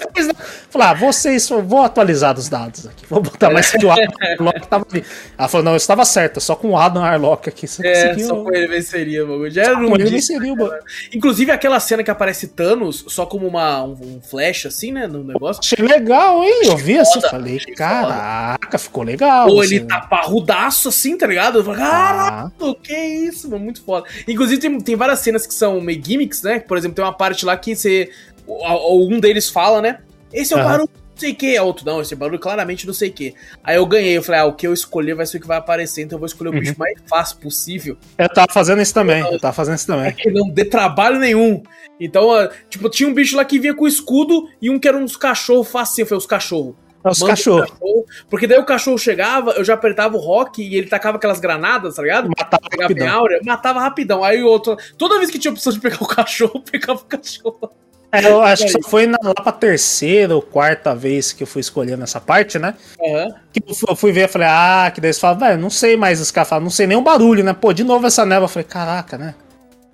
Falar, 0.69 0.91
ah, 0.91 0.93
vocês, 0.93 1.47
vou 1.49 1.81
atualizar 1.81 2.37
os 2.37 2.49
dados 2.49 2.87
aqui, 2.87 3.05
vou 3.07 3.21
botar 3.21 3.51
mais 3.51 3.69
que 3.71 3.85
o 3.85 3.91
Adam 3.91 4.07
Warlock 4.21 4.65
tava 4.67 4.85
ali. 4.91 5.05
Ela 5.37 5.47
falou, 5.47 5.65
não, 5.65 5.71
eu 5.73 5.77
estava 5.77 6.03
certa, 6.05 6.39
só 6.39 6.55
com 6.55 6.71
o 6.71 6.77
Adam 6.77 7.03
Warlock 7.03 7.49
aqui. 7.49 7.67
Você 7.67 7.85
é, 7.85 8.07
conseguiu... 8.07 8.27
só 8.27 8.43
com 8.43 8.53
ele 8.53 8.67
venceria, 8.67 9.25
mano. 9.25 9.49
Já 9.49 9.63
era 9.63 9.77
um 9.77 9.93
ele 9.95 10.09
venceria, 10.09 10.55
mano. 10.55 10.73
Inclusive 11.13 11.51
aquela 11.51 11.79
cena 11.79 12.03
que 12.03 12.09
aparece 12.09 12.47
Thanos, 12.47 13.05
só 13.07 13.25
como 13.25 13.47
uma, 13.47 13.83
um, 13.83 13.91
um 13.91 14.21
flash 14.21 14.65
assim, 14.65 14.91
né, 14.91 15.05
no 15.05 15.23
negócio. 15.23 15.59
Achei 15.63 15.85
legal, 15.85 16.43
hein? 16.43 16.61
Eu 16.65 16.77
vi 16.77 16.97
assim, 16.97 17.21
falei, 17.21 17.59
caraca, 17.75 18.77
ficou 18.77 19.03
legal. 19.03 19.49
Ou 19.49 19.61
assim. 19.61 19.75
ele 19.75 19.85
tá 19.85 20.01
parrudaço 20.01 20.89
assim, 20.89 21.17
tá 21.17 21.27
ligado? 21.27 21.59
Eu 21.59 21.63
falei, 21.63 21.79
caraca, 21.79 22.51
ah. 22.59 22.75
que 22.81 22.95
isso, 22.95 23.49
mano, 23.49 23.63
muito 23.63 23.83
foda. 23.83 24.07
Inclusive 24.27 24.59
tem, 24.59 24.79
tem 24.79 24.95
várias 24.95 25.19
cenas 25.19 25.45
que 25.45 25.53
são 25.53 25.79
meio 25.79 26.03
gimmicks, 26.03 26.41
né? 26.41 26.59
Por 26.59 26.77
exemplo, 26.77 26.95
tem 26.95 27.05
uma 27.05 27.13
parte 27.13 27.45
lá 27.45 27.55
que 27.57 27.75
você. 27.75 28.09
Um 28.45 29.19
deles 29.21 29.49
fala, 29.49 29.81
né? 29.81 29.99
Esse 30.33 30.53
é 30.53 30.57
o 30.57 30.59
uhum. 30.59 30.65
barulho 30.65 30.89
não 31.13 31.19
sei 31.19 31.31
o 31.31 31.35
que, 31.35 31.59
outro, 31.59 31.85
não, 31.85 32.01
esse 32.01 32.15
barulho 32.15 32.39
claramente 32.39 32.87
não 32.87 32.93
sei 32.93 33.09
o 33.09 33.13
que. 33.13 33.35
Aí 33.63 33.75
eu 33.75 33.85
ganhei, 33.85 34.17
eu 34.17 34.23
falei, 34.23 34.41
ah, 34.41 34.45
o 34.45 34.53
que 34.53 34.65
eu 34.65 34.73
escolher 34.73 35.13
vai 35.13 35.27
ser 35.27 35.37
o 35.37 35.41
que 35.41 35.47
vai 35.47 35.57
aparecer, 35.57 36.01
então 36.01 36.15
eu 36.15 36.19
vou 36.19 36.25
escolher 36.25 36.49
o 36.49 36.53
bicho 36.59 36.71
uhum. 36.71 36.77
mais 36.79 36.99
fácil 37.07 37.37
possível. 37.37 37.95
Eu 38.17 38.27
tava 38.29 38.51
fazendo 38.51 38.81
isso 38.81 38.93
também, 38.93 39.21
eu 39.21 39.39
tava 39.39 39.53
fazendo 39.53 39.75
isso 39.75 39.85
também. 39.85 40.07
É 40.07 40.11
que 40.11 40.31
não 40.31 40.49
dê 40.49 40.65
trabalho 40.65 41.19
nenhum. 41.19 41.61
Então, 41.99 42.29
tipo, 42.67 42.89
tinha 42.89 43.07
um 43.07 43.13
bicho 43.13 43.37
lá 43.37 43.45
que 43.45 43.59
vinha 43.59 43.75
com 43.75 43.87
escudo 43.87 44.49
e 44.59 44.69
um 44.71 44.79
que 44.79 44.87
era 44.87 44.97
uns 44.97 45.15
cachorros 45.15 45.67
facinho, 45.67 46.07
foi 46.07 46.17
os 46.17 46.25
cachorros. 46.25 46.75
Os 47.03 47.19
cachorros. 47.19 47.69
Cachorro, 47.69 48.05
porque 48.29 48.47
daí 48.47 48.57
o 48.57 48.65
cachorro 48.65 48.97
chegava, 48.97 49.51
eu 49.51 49.63
já 49.63 49.73
apertava 49.73 50.15
o 50.15 50.19
rock 50.19 50.63
e 50.63 50.75
ele 50.75 50.87
tacava 50.87 51.17
aquelas 51.17 51.39
granadas, 51.39 51.95
tá 51.95 52.01
ligado? 52.01 52.29
Matava 52.29 52.63
rapidão. 52.81 53.09
Áurea, 53.09 53.39
matava 53.43 53.79
rapidão. 53.81 54.23
Aí 54.23 54.41
o 54.41 54.47
outro. 54.47 54.77
Toda 54.97 55.17
vez 55.19 55.29
que 55.29 55.37
tinha 55.37 55.51
opção 55.51 55.71
de 55.71 55.79
pegar 55.79 56.01
o 56.01 56.07
cachorro, 56.07 56.61
pegava 56.61 56.99
o 56.99 57.05
cachorro. 57.05 57.71
É, 58.13 58.29
eu 58.29 58.43
acho 58.43 58.65
que 58.65 58.69
só 58.69 58.79
foi 58.83 59.07
na, 59.07 59.17
lá 59.23 59.33
pra 59.33 59.51
terceira 59.51 60.35
ou 60.35 60.41
quarta 60.41 60.93
vez 60.93 61.33
que 61.33 61.41
eu 61.41 61.47
fui 61.47 61.61
escolhendo 61.61 62.03
essa 62.03 62.21
parte, 62.21 62.59
né? 62.59 62.75
Uhum. 62.99 63.33
Que 63.51 63.63
eu 63.89 63.95
fui 63.95 64.11
ver, 64.11 64.25
eu 64.25 64.29
falei, 64.29 64.47
ah, 64.47 64.91
que 64.93 65.01
daí 65.01 65.07
eles 65.07 65.19
falam, 65.19 65.39
velho, 65.39 65.59
não 65.59 65.71
sei 65.71 65.97
mais, 65.97 66.21
os 66.21 66.29
caras 66.29 66.49
falam, 66.49 66.63
não 66.63 66.69
sei 66.69 66.85
nem 66.85 66.95
o 66.95 67.01
barulho, 67.01 67.43
né? 67.43 67.53
Pô, 67.53 67.73
de 67.73 67.83
novo 67.83 68.05
essa 68.05 68.23
neva. 68.23 68.45
Eu 68.45 68.49
falei, 68.49 68.65
caraca, 68.65 69.17
né? 69.17 69.33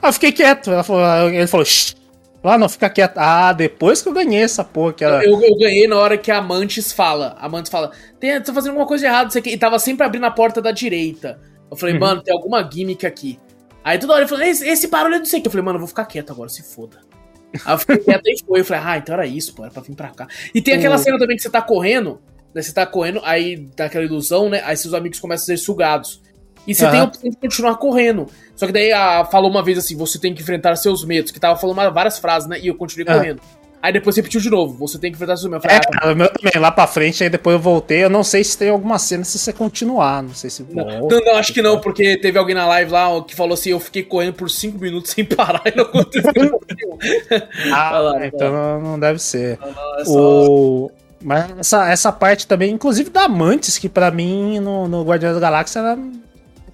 Aí 0.01 0.09
eu 0.09 0.13
fiquei 0.13 0.33
quieto. 0.33 0.71
Falou, 0.83 1.29
ele 1.29 1.47
falou, 1.47 1.65
Shh. 1.65 1.95
Ah, 2.43 2.57
não, 2.57 2.67
fica 2.67 2.89
quieto. 2.89 3.17
Ah, 3.17 3.53
depois 3.53 4.01
que 4.01 4.09
eu 4.09 4.13
ganhei 4.13 4.43
essa 4.43 4.65
porra. 4.65 4.93
Que 4.93 5.03
era... 5.05 5.23
eu, 5.23 5.41
eu 5.41 5.57
ganhei 5.57 5.87
na 5.87 5.97
hora 5.97 6.17
que 6.17 6.31
a 6.31 6.41
Mantis 6.41 6.91
fala. 6.91 7.37
A 7.39 7.47
Mantis 7.47 7.71
fala, 7.71 7.91
tem, 8.19 8.41
tá 8.41 8.53
fazendo 8.53 8.71
alguma 8.71 8.87
coisa 8.87 9.05
de 9.05 9.07
errado, 9.07 9.33
E 9.45 9.57
tava 9.57 9.79
sempre 9.79 10.05
abrindo 10.05 10.25
a 10.25 10.31
porta 10.31 10.61
da 10.61 10.71
direita. 10.71 11.39
Eu 11.71 11.77
falei, 11.77 11.95
uhum. 11.95 12.01
mano, 12.01 12.21
tem 12.21 12.33
alguma 12.33 12.67
gimmick 12.69 13.05
aqui. 13.05 13.39
Aí 13.83 13.97
toda 13.97 14.13
hora 14.13 14.21
ele 14.23 14.29
falou, 14.29 14.43
esse, 14.43 14.67
esse 14.67 14.87
barulho 14.87 15.15
é 15.15 15.19
do 15.19 15.25
sei 15.25 15.39
que. 15.41 15.47
Eu 15.47 15.51
falei, 15.51 15.65
mano, 15.65 15.77
eu 15.77 15.81
vou 15.81 15.87
ficar 15.87 16.05
quieto 16.05 16.31
agora, 16.31 16.49
se 16.49 16.63
foda. 16.63 16.97
Aí 17.65 17.73
eu 17.73 17.79
fiquei 17.79 18.15
e 18.25 18.45
foi. 18.45 18.59
Eu 18.59 18.65
falei, 18.65 18.83
ah, 18.85 18.97
então 18.97 19.13
era 19.13 19.25
isso, 19.25 19.53
pô, 19.53 19.63
era 19.63 19.71
pra 19.71 19.81
vir 19.81 19.95
pra 19.95 20.09
cá. 20.09 20.27
E 20.53 20.61
tem 20.61 20.75
aquela 20.75 20.97
cena 20.97 21.17
também 21.17 21.35
que 21.35 21.41
você 21.41 21.49
tá 21.49 21.61
correndo, 21.61 22.21
né? 22.53 22.61
Você 22.61 22.73
tá 22.73 22.85
correndo, 22.85 23.21
aí 23.23 23.67
dá 23.75 23.85
aquela 23.85 24.05
ilusão, 24.05 24.49
né? 24.49 24.61
Aí 24.63 24.77
seus 24.77 24.93
amigos 24.93 25.19
começam 25.19 25.43
a 25.43 25.57
ser 25.57 25.57
sugados. 25.57 26.21
E 26.67 26.75
você 26.75 26.85
uhum. 26.85 26.91
tem 26.91 26.99
a 26.99 27.03
opção 27.05 27.29
de 27.29 27.37
continuar 27.37 27.75
correndo. 27.77 28.27
Só 28.55 28.67
que 28.67 28.73
daí 28.73 28.91
a, 28.91 29.25
falou 29.25 29.49
uma 29.49 29.63
vez 29.63 29.77
assim: 29.77 29.95
você 29.95 30.19
tem 30.19 30.33
que 30.33 30.41
enfrentar 30.41 30.75
seus 30.75 31.03
medos, 31.03 31.31
que 31.31 31.39
tava 31.39 31.59
falando 31.59 31.93
várias 31.93 32.19
frases, 32.19 32.47
né? 32.47 32.59
E 32.59 32.67
eu 32.67 32.75
continuei 32.75 33.07
uhum. 33.07 33.19
correndo. 33.19 33.41
Aí 33.81 33.93
depois 33.93 34.15
repetiu 34.15 34.41
de 34.41 34.49
novo, 34.49 34.77
você 34.77 34.99
tem 34.99 35.09
que 35.09 35.15
enfrentar 35.15 35.35
medos. 35.35 35.53
Eu 35.53 35.61
falei, 35.61 35.77
é, 35.77 35.81
ah, 36.01 36.11
o 36.11 36.15
meu 36.15 36.29
também, 36.29 36.61
lá 36.61 36.69
pra 36.69 36.85
frente, 36.85 37.23
aí 37.23 37.29
depois 37.29 37.53
eu 37.53 37.59
voltei. 37.59 38.03
Eu 38.03 38.09
não 38.09 38.23
sei 38.23 38.43
se 38.43 38.57
tem 38.57 38.69
alguma 38.69 38.99
cena 38.99 39.23
se 39.23 39.39
você 39.39 39.53
continuar. 39.53 40.21
Não 40.21 40.33
sei 40.33 40.49
se. 40.49 40.65
Não, 40.69 40.85
não, 40.85 41.07
não, 41.07 41.35
acho 41.35 41.53
que 41.53 41.61
não, 41.61 41.79
porque 41.79 42.17
teve 42.17 42.37
alguém 42.37 42.55
na 42.55 42.67
live 42.67 42.91
lá 42.91 43.23
que 43.23 43.35
falou 43.35 43.53
assim: 43.53 43.69
eu 43.69 43.79
fiquei 43.79 44.03
correndo 44.03 44.33
por 44.33 44.49
5 44.49 44.77
minutos 44.77 45.11
sem 45.15 45.23
parar 45.23 45.63
e 45.65 45.75
não 45.75 45.85
aconteceu 45.85 46.31
Ah, 47.73 48.19
então 48.23 48.81
não 48.81 48.99
deve 48.99 49.19
ser. 49.19 49.57
Não, 49.59 49.71
não, 49.71 49.99
é 49.99 50.05
só... 50.05 50.45
o... 50.47 50.91
Mas 51.21 51.51
essa, 51.59 51.89
essa 51.89 52.11
parte 52.11 52.47
também, 52.47 52.71
inclusive 52.71 53.09
da 53.09 53.27
Mantis, 53.27 53.77
que 53.77 53.89
para 53.89 54.09
mim 54.09 54.59
no, 54.59 54.87
no 54.87 55.03
Guardiões 55.03 55.35
da 55.35 55.41
Galáxia 55.41 55.79
era 55.79 55.97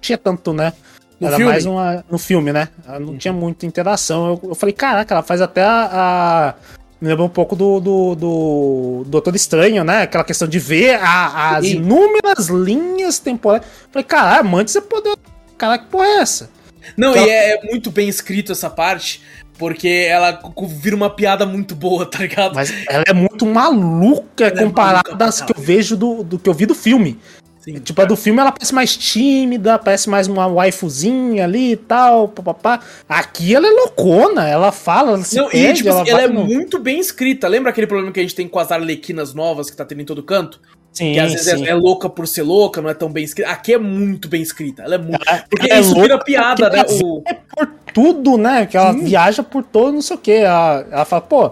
tinha 0.00 0.18
tanto, 0.18 0.52
né? 0.52 0.72
No 1.20 1.28
Era 1.28 1.36
filme? 1.36 1.50
mais 1.50 1.66
uma. 1.66 2.04
No 2.10 2.18
filme, 2.18 2.52
né? 2.52 2.68
Ela 2.86 3.00
não 3.00 3.08
uhum. 3.08 3.18
tinha 3.18 3.32
muita 3.32 3.66
interação. 3.66 4.26
Eu, 4.28 4.50
eu, 4.50 4.54
falei, 4.54 4.74
caraca, 4.74 5.14
ela 5.14 5.22
faz 5.22 5.40
até 5.40 5.62
a. 5.62 5.88
a 5.92 6.54
me 7.00 7.08
lembra 7.08 7.24
um 7.24 7.28
pouco 7.28 7.54
do, 7.54 7.78
do, 7.78 8.14
do 8.14 9.04
Doutor 9.06 9.34
Estranho, 9.34 9.84
né? 9.84 10.02
Aquela 10.02 10.24
questão 10.24 10.48
de 10.48 10.58
ver 10.58 10.98
a, 11.00 11.56
as 11.56 11.66
inúmeras 11.66 12.48
linhas 12.48 13.18
temporais. 13.18 13.62
Falei, 13.90 14.04
caralho, 14.04 14.48
Mantis 14.48 14.76
é 14.76 14.80
poder. 14.80 15.16
Caraca, 15.58 15.84
que 15.84 15.90
porra 15.90 16.06
é 16.06 16.18
essa? 16.18 16.50
Não, 16.96 17.14
e 17.16 17.28
é, 17.28 17.54
é 17.54 17.70
muito 17.70 17.90
bem 17.90 18.08
escrito 18.08 18.52
essa 18.52 18.70
parte, 18.70 19.22
porque 19.58 20.06
ela 20.08 20.40
vira 20.68 20.96
uma 20.96 21.10
piada 21.10 21.44
muito 21.44 21.74
boa, 21.74 22.06
tá 22.06 22.18
ligado? 22.18 22.54
Mas 22.54 22.72
ela 22.88 23.04
é 23.06 23.12
muito 23.12 23.44
maluca 23.44 24.46
ela 24.46 24.60
é 24.60 24.64
comparada 24.64 25.24
é 25.24 25.28
às 25.28 25.40
que 25.40 25.52
eu 25.52 25.60
vejo 25.60 25.96
do, 25.96 26.22
do 26.22 26.38
que 26.38 26.48
eu 26.48 26.54
vi 26.54 26.64
do 26.64 26.74
filme. 26.74 27.18
Sim, 27.66 27.80
tipo, 27.80 28.00
a 28.00 28.04
do 28.04 28.14
filme 28.14 28.38
ela 28.38 28.52
parece 28.52 28.72
mais 28.72 28.96
tímida, 28.96 29.76
parece 29.76 30.08
mais 30.08 30.28
uma 30.28 30.46
waifuzinha 30.46 31.42
ali 31.42 31.72
e 31.72 31.76
tal, 31.76 32.28
papapá. 32.28 32.80
Aqui 33.08 33.56
ela 33.56 33.66
é 33.66 33.70
loucona, 33.70 34.48
ela 34.48 34.70
fala, 34.70 35.14
ela 35.14 35.24
se 35.24 35.36
Não, 35.36 35.48
pede, 35.48 35.70
e, 35.70 35.74
tipo, 35.74 35.88
ela, 35.88 36.02
assim, 36.02 36.10
ela 36.12 36.22
é 36.22 36.28
no... 36.28 36.44
muito 36.44 36.78
bem 36.78 37.00
escrita. 37.00 37.48
Lembra 37.48 37.70
aquele 37.70 37.88
problema 37.88 38.12
que 38.12 38.20
a 38.20 38.22
gente 38.22 38.36
tem 38.36 38.46
com 38.46 38.60
as 38.60 38.70
arlequinas 38.70 39.34
novas 39.34 39.68
que 39.68 39.76
tá 39.76 39.84
tendo 39.84 40.02
em 40.02 40.04
todo 40.04 40.22
canto? 40.22 40.60
Sim, 40.92 41.12
que 41.14 41.18
às 41.18 41.32
vezes 41.32 41.48
é, 41.48 41.70
é, 41.70 41.74
louca 41.74 42.08
por 42.08 42.28
ser 42.28 42.42
louca, 42.42 42.80
não 42.80 42.88
é 42.88 42.94
tão 42.94 43.10
bem 43.10 43.24
escrita. 43.24 43.50
Aqui 43.50 43.74
é 43.74 43.78
muito 43.78 44.28
bem 44.28 44.42
escrita. 44.42 44.84
Ela 44.84 44.94
é 44.94 44.98
muito. 44.98 45.28
Ela, 45.28 45.44
porque 45.50 45.66
ela 45.68 45.78
é 45.78 45.80
isso 45.80 45.98
é 45.98 46.02
vira 46.02 46.18
piada, 46.20 46.70
né? 46.70 46.84
O... 47.02 47.22
É 47.26 47.34
por 47.34 47.66
tudo, 47.92 48.38
né? 48.38 48.64
Que 48.64 48.76
ela 48.76 48.92
Sim. 48.92 49.04
viaja 49.04 49.42
por 49.42 49.64
todo, 49.64 49.92
não 49.92 50.02
sei 50.02 50.16
o 50.16 50.20
quê. 50.20 50.32
Ela, 50.44 50.86
ela 50.88 51.04
fala, 51.04 51.22
pô. 51.22 51.50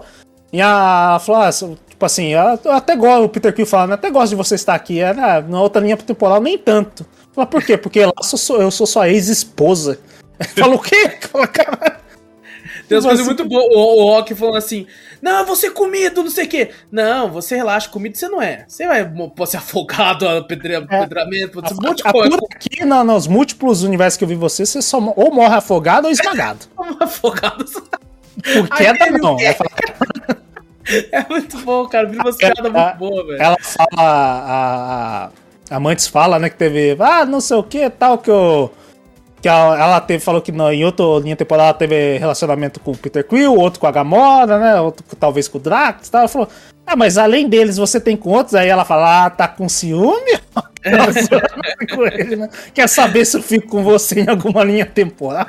E 0.53 0.61
a, 0.61 1.09
ela 1.09 1.19
falou, 1.19 1.41
ah, 1.41 1.51
Tipo 1.95 2.05
assim, 2.07 2.33
eu 2.33 2.73
até 2.73 2.93
gosto, 2.93 3.23
o 3.23 3.29
Peter 3.29 3.55
Quill 3.55 3.65
falando, 3.65 3.93
até 3.93 4.11
gosto 4.11 4.31
de 4.31 4.35
você 4.35 4.55
estar 4.55 4.75
aqui. 4.75 4.99
É, 4.99 5.13
na 5.13 5.61
outra 5.61 5.81
linha 5.81 5.95
temporal, 5.95 6.41
nem 6.41 6.57
tanto. 6.57 7.05
Fala, 7.31 7.47
por 7.47 7.63
quê? 7.63 7.77
Porque 7.77 8.05
lá 8.05 8.11
eu 8.17 8.37
sou, 8.37 8.61
eu 8.61 8.69
sou 8.69 8.85
sua 8.85 9.07
ex-esposa. 9.07 9.97
Fala 10.59 10.75
o 10.75 10.79
quê? 10.79 11.17
Fala, 11.21 11.47
cara. 11.47 12.01
Tem 12.89 12.97
umas 12.97 13.05
coisas 13.05 13.25
muito 13.25 13.45
boas. 13.45 13.63
O, 13.73 14.19
o 14.19 14.35
falando 14.35 14.57
assim: 14.57 14.85
Não, 15.21 15.39
eu 15.39 15.45
vou 15.45 15.55
ser 15.55 15.69
comido, 15.69 16.21
não 16.21 16.29
sei 16.29 16.43
o 16.43 16.49
quê. 16.49 16.71
Não, 16.91 17.31
você 17.31 17.55
relaxa, 17.55 17.87
comido 17.87 18.17
você 18.17 18.27
não 18.27 18.41
é. 18.41 18.65
Você 18.67 18.85
vai 18.85 19.09
pode 19.33 19.51
ser 19.51 19.57
afogado, 19.57 20.27
apedramento, 20.27 21.53
pode 21.53 21.69
ser 21.69 21.75
um 21.75 21.77
monte 21.81 22.03
de 22.03 22.11
coisa. 22.11 22.37
Aqui 22.53 22.83
no, 22.83 23.03
nos 23.05 23.25
múltiplos 23.25 23.83
universos 23.83 24.17
que 24.17 24.25
eu 24.25 24.27
vi 24.27 24.35
você, 24.35 24.65
você 24.65 24.81
só 24.81 24.99
ou 25.15 25.33
morre 25.33 25.55
afogado 25.55 26.07
ou 26.07 26.11
esmagado. 26.11 26.65
afogado. 26.99 27.63
Por 27.63 28.69
queda 28.75 29.11
não. 29.11 29.39
É 29.39 29.55
É 31.11 31.25
muito 31.27 31.57
bom, 31.59 31.87
cara. 31.87 32.07
Vira 32.07 32.23
umas 32.23 32.37
piadas 32.37 32.71
muito 32.71 32.97
boa, 32.97 33.25
velho. 33.25 33.41
Ela 33.41 33.57
fala, 33.59 33.87
a, 33.97 35.29
a, 35.69 35.79
Mantis 35.79 36.07
fala, 36.07 36.39
né, 36.39 36.49
que 36.49 36.57
teve, 36.57 36.95
ah, 36.99 37.25
não 37.25 37.41
sei 37.41 37.57
o 37.57 37.63
que, 37.63 37.89
tal, 37.89 38.17
que 38.17 38.29
eu. 38.29 38.71
Que 39.41 39.49
ela, 39.49 39.79
ela 39.79 40.01
teve, 40.01 40.23
falou 40.23 40.41
que 40.41 40.51
não, 40.51 40.71
em 40.71 40.83
outra 40.83 41.05
linha 41.21 41.35
temporada 41.35 41.77
teve 41.77 42.17
relacionamento 42.17 42.79
com 42.79 42.91
o 42.91 42.97
Peter 42.97 43.23
Quill, 43.23 43.55
outro 43.55 43.79
com 43.79 43.85
a 43.85 43.91
Gamora, 43.91 44.57
né? 44.57 44.79
Outro 44.81 45.05
talvez 45.19 45.47
com 45.47 45.57
o 45.57 45.61
Drax 45.61 46.09
tal. 46.09 46.21
Ela 46.21 46.27
falou, 46.27 46.47
ah, 46.87 46.95
mas 46.95 47.17
além 47.17 47.47
deles 47.47 47.77
você 47.77 47.99
tem 47.99 48.17
com 48.17 48.31
outros? 48.31 48.55
Aí 48.55 48.69
ela 48.69 48.85
fala, 48.85 49.25
ah, 49.25 49.29
tá 49.29 49.47
com 49.47 49.69
ciúme? 49.69 50.39
com 51.93 52.05
ele, 52.05 52.35
né? 52.35 52.49
Quer 52.73 52.87
saber 52.87 53.25
se 53.25 53.37
eu 53.37 53.41
fico 53.43 53.67
com 53.67 53.83
você 53.83 54.21
em 54.21 54.29
alguma 54.29 54.63
linha 54.63 54.85
temporal? 54.85 55.45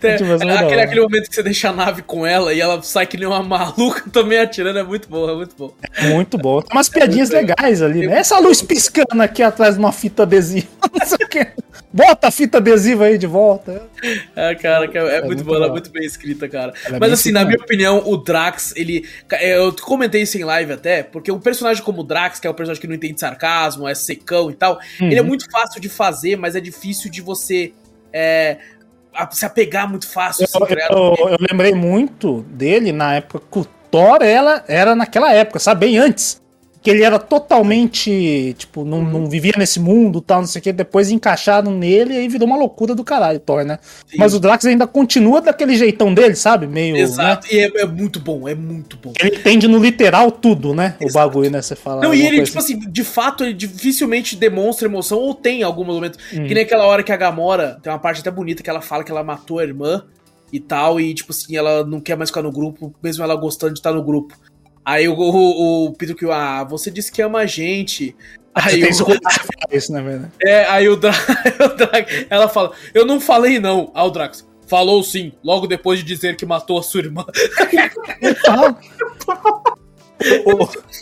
Tem, 0.00 0.16
tipo, 0.16 0.32
aquele, 0.32 0.80
aquele 0.80 1.00
momento 1.00 1.28
que 1.28 1.34
você 1.34 1.42
deixa 1.42 1.70
a 1.70 1.72
nave 1.72 2.02
com 2.02 2.26
ela 2.26 2.52
e 2.54 2.60
ela 2.60 2.80
sai 2.82 3.06
que 3.06 3.16
nem 3.16 3.26
uma 3.26 3.42
maluca 3.42 4.04
também 4.12 4.38
atirando, 4.38 4.78
é 4.78 4.84
muito 4.84 5.08
bom, 5.08 5.28
é 5.28 5.34
muito 5.34 5.54
bom. 5.56 5.74
É 5.96 6.08
muito 6.10 6.38
bom. 6.38 6.60
Tem 6.62 6.76
umas 6.76 6.88
piadinhas 6.88 7.30
é 7.30 7.40
legais 7.40 7.82
ali, 7.82 8.06
né? 8.06 8.18
Essa 8.18 8.38
luz 8.38 8.62
piscando 8.62 9.20
aqui 9.20 9.42
atrás 9.42 9.74
de 9.74 9.80
uma 9.80 9.92
fita 9.92 10.22
adesiva, 10.22 10.68
não 10.92 11.06
sei 11.06 11.18
o. 11.24 11.64
Bota 11.94 12.26
a 12.26 12.30
fita 12.32 12.58
adesiva 12.58 13.04
aí 13.04 13.16
de 13.16 13.26
volta. 13.28 13.88
É, 14.34 14.52
cara, 14.56 14.90
é, 14.92 14.98
é, 14.98 15.16
é 15.18 15.22
muito, 15.22 15.44
boa, 15.44 15.58
ela 15.58 15.66
é 15.66 15.70
muito 15.70 15.90
bem 15.90 16.04
escrita, 16.04 16.48
cara. 16.48 16.72
Ela 16.84 16.96
é 16.96 16.98
Mas 16.98 17.12
assim, 17.12 17.30
na 17.30 17.44
minha 17.44 17.56
opinião, 17.56 18.02
o 18.04 18.16
Drax, 18.16 18.74
ele. 18.74 19.08
É, 19.30 19.56
eu 19.56 19.72
comentei 19.72 20.22
isso 20.22 20.36
em 20.36 20.42
live 20.42 20.72
até, 20.72 21.04
porque 21.04 21.30
um 21.30 21.38
personagem 21.38 21.84
como 21.84 22.00
o 22.00 22.04
Drax, 22.04 22.40
que 22.40 22.48
é 22.48 22.50
um 22.50 22.54
personagem 22.54 22.80
que 22.80 22.88
não 22.88 22.96
entende 22.96 23.20
sarcasmo, 23.20 23.86
é 23.86 23.94
secão 23.94 24.50
e 24.50 24.54
tal, 24.54 24.80
uhum. 25.00 25.06
ele 25.06 25.20
é 25.20 25.22
muito 25.22 25.48
fácil 25.48 25.80
de 25.80 25.88
fazer, 25.88 26.36
mas 26.36 26.56
é 26.56 26.60
difícil 26.60 27.08
de 27.08 27.20
você. 27.20 27.72
É, 28.12 28.58
se 29.30 29.44
apegar 29.44 29.88
muito 29.88 30.10
fácil. 30.10 30.46
Eu, 30.52 30.64
assim, 30.64 30.74
eu, 30.90 31.28
eu, 31.30 31.36
lembrei 31.50 31.74
muito 31.74 32.42
dele 32.42 32.92
na 32.92 33.14
época 33.14 33.44
que 33.50 33.58
o 33.58 33.64
Thor 33.90 34.22
ela, 34.22 34.64
era 34.66 34.94
naquela 34.94 35.32
época, 35.32 35.58
sabe? 35.58 35.86
Bem 35.86 35.98
antes 35.98 36.43
que 36.84 36.90
ele 36.90 37.02
era 37.02 37.18
totalmente, 37.18 38.54
tipo, 38.58 38.84
não, 38.84 38.98
uhum. 38.98 39.10
não 39.10 39.26
vivia 39.26 39.54
nesse 39.56 39.80
mundo 39.80 40.20
tal, 40.20 40.40
não 40.40 40.46
sei 40.46 40.60
o 40.60 40.62
que, 40.62 40.70
depois 40.70 41.10
encaixaram 41.10 41.72
nele 41.72 42.12
e 42.12 42.18
aí 42.18 42.28
virou 42.28 42.46
uma 42.46 42.58
loucura 42.58 42.94
do 42.94 43.02
caralho, 43.02 43.40
Thor, 43.40 43.64
né? 43.64 43.78
Sim. 44.06 44.18
Mas 44.18 44.34
o 44.34 44.38
Drax 44.38 44.66
ainda 44.66 44.86
continua 44.86 45.40
daquele 45.40 45.78
jeitão 45.78 46.12
dele, 46.12 46.36
sabe? 46.36 46.66
Meio. 46.66 46.94
Exato, 46.94 47.46
né? 47.46 47.54
e 47.54 47.58
é, 47.60 47.80
é, 47.80 47.86
muito 47.86 48.20
bom, 48.20 48.46
é 48.46 48.54
muito 48.54 48.98
bom. 48.98 49.14
Ele 49.18 49.34
entende 49.34 49.66
no 49.66 49.78
literal 49.78 50.30
tudo, 50.30 50.74
né? 50.74 50.94
Exato. 51.00 51.06
O 51.06 51.12
bagulho, 51.14 51.50
né? 51.50 51.62
Você 51.62 51.74
fala. 51.74 52.02
Não, 52.02 52.12
e 52.12 52.20
ele, 52.20 52.42
tipo 52.42 52.58
assim. 52.58 52.76
assim, 52.76 52.90
de 52.90 53.02
fato, 53.02 53.44
ele 53.44 53.54
dificilmente 53.54 54.36
demonstra 54.36 54.86
emoção 54.86 55.16
ou 55.16 55.34
tem 55.34 55.62
algum 55.62 55.84
momento. 55.84 56.18
Uhum. 56.34 56.46
Que 56.46 56.52
nem 56.52 56.64
aquela 56.64 56.84
hora 56.84 57.02
que 57.02 57.12
a 57.12 57.16
Gamora, 57.16 57.78
tem 57.82 57.90
uma 57.90 57.98
parte 57.98 58.20
até 58.20 58.30
bonita 58.30 58.62
que 58.62 58.68
ela 58.68 58.82
fala 58.82 59.02
que 59.02 59.10
ela 59.10 59.24
matou 59.24 59.58
a 59.58 59.64
irmã 59.64 60.04
e 60.52 60.60
tal, 60.60 61.00
e 61.00 61.14
tipo 61.14 61.32
assim, 61.32 61.56
ela 61.56 61.82
não 61.82 61.98
quer 61.98 62.14
mais 62.14 62.28
ficar 62.28 62.42
no 62.42 62.52
grupo, 62.52 62.94
mesmo 63.02 63.24
ela 63.24 63.34
gostando 63.34 63.72
de 63.72 63.78
estar 63.78 63.92
no 63.92 64.02
grupo. 64.02 64.36
Aí 64.84 65.08
o, 65.08 65.14
o, 65.14 65.86
o 65.86 65.92
Peter 65.92 66.14
Quill, 66.14 66.32
ah, 66.32 66.62
você 66.64 66.90
disse 66.90 67.10
que 67.10 67.22
ama 67.22 67.40
a 67.40 67.46
gente. 67.46 68.14
Aí 68.54 68.84
o, 68.84 68.88
isso, 69.72 69.92
né, 69.92 70.30
É, 70.40 70.64
aí 70.66 70.88
o, 70.88 70.96
Dra 70.96 71.12
o 71.64 71.68
Drax, 71.76 72.26
ela 72.30 72.48
fala, 72.48 72.72
eu 72.92 73.04
não 73.04 73.20
falei 73.20 73.58
não. 73.58 73.90
Aí 73.94 74.06
o 74.06 74.10
Drax, 74.10 74.46
falou 74.68 75.02
sim, 75.02 75.32
logo 75.42 75.66
depois 75.66 75.98
de 75.98 76.04
dizer 76.04 76.36
que 76.36 76.46
matou 76.46 76.78
a 76.78 76.82
sua 76.82 77.00
irmã. 77.00 77.24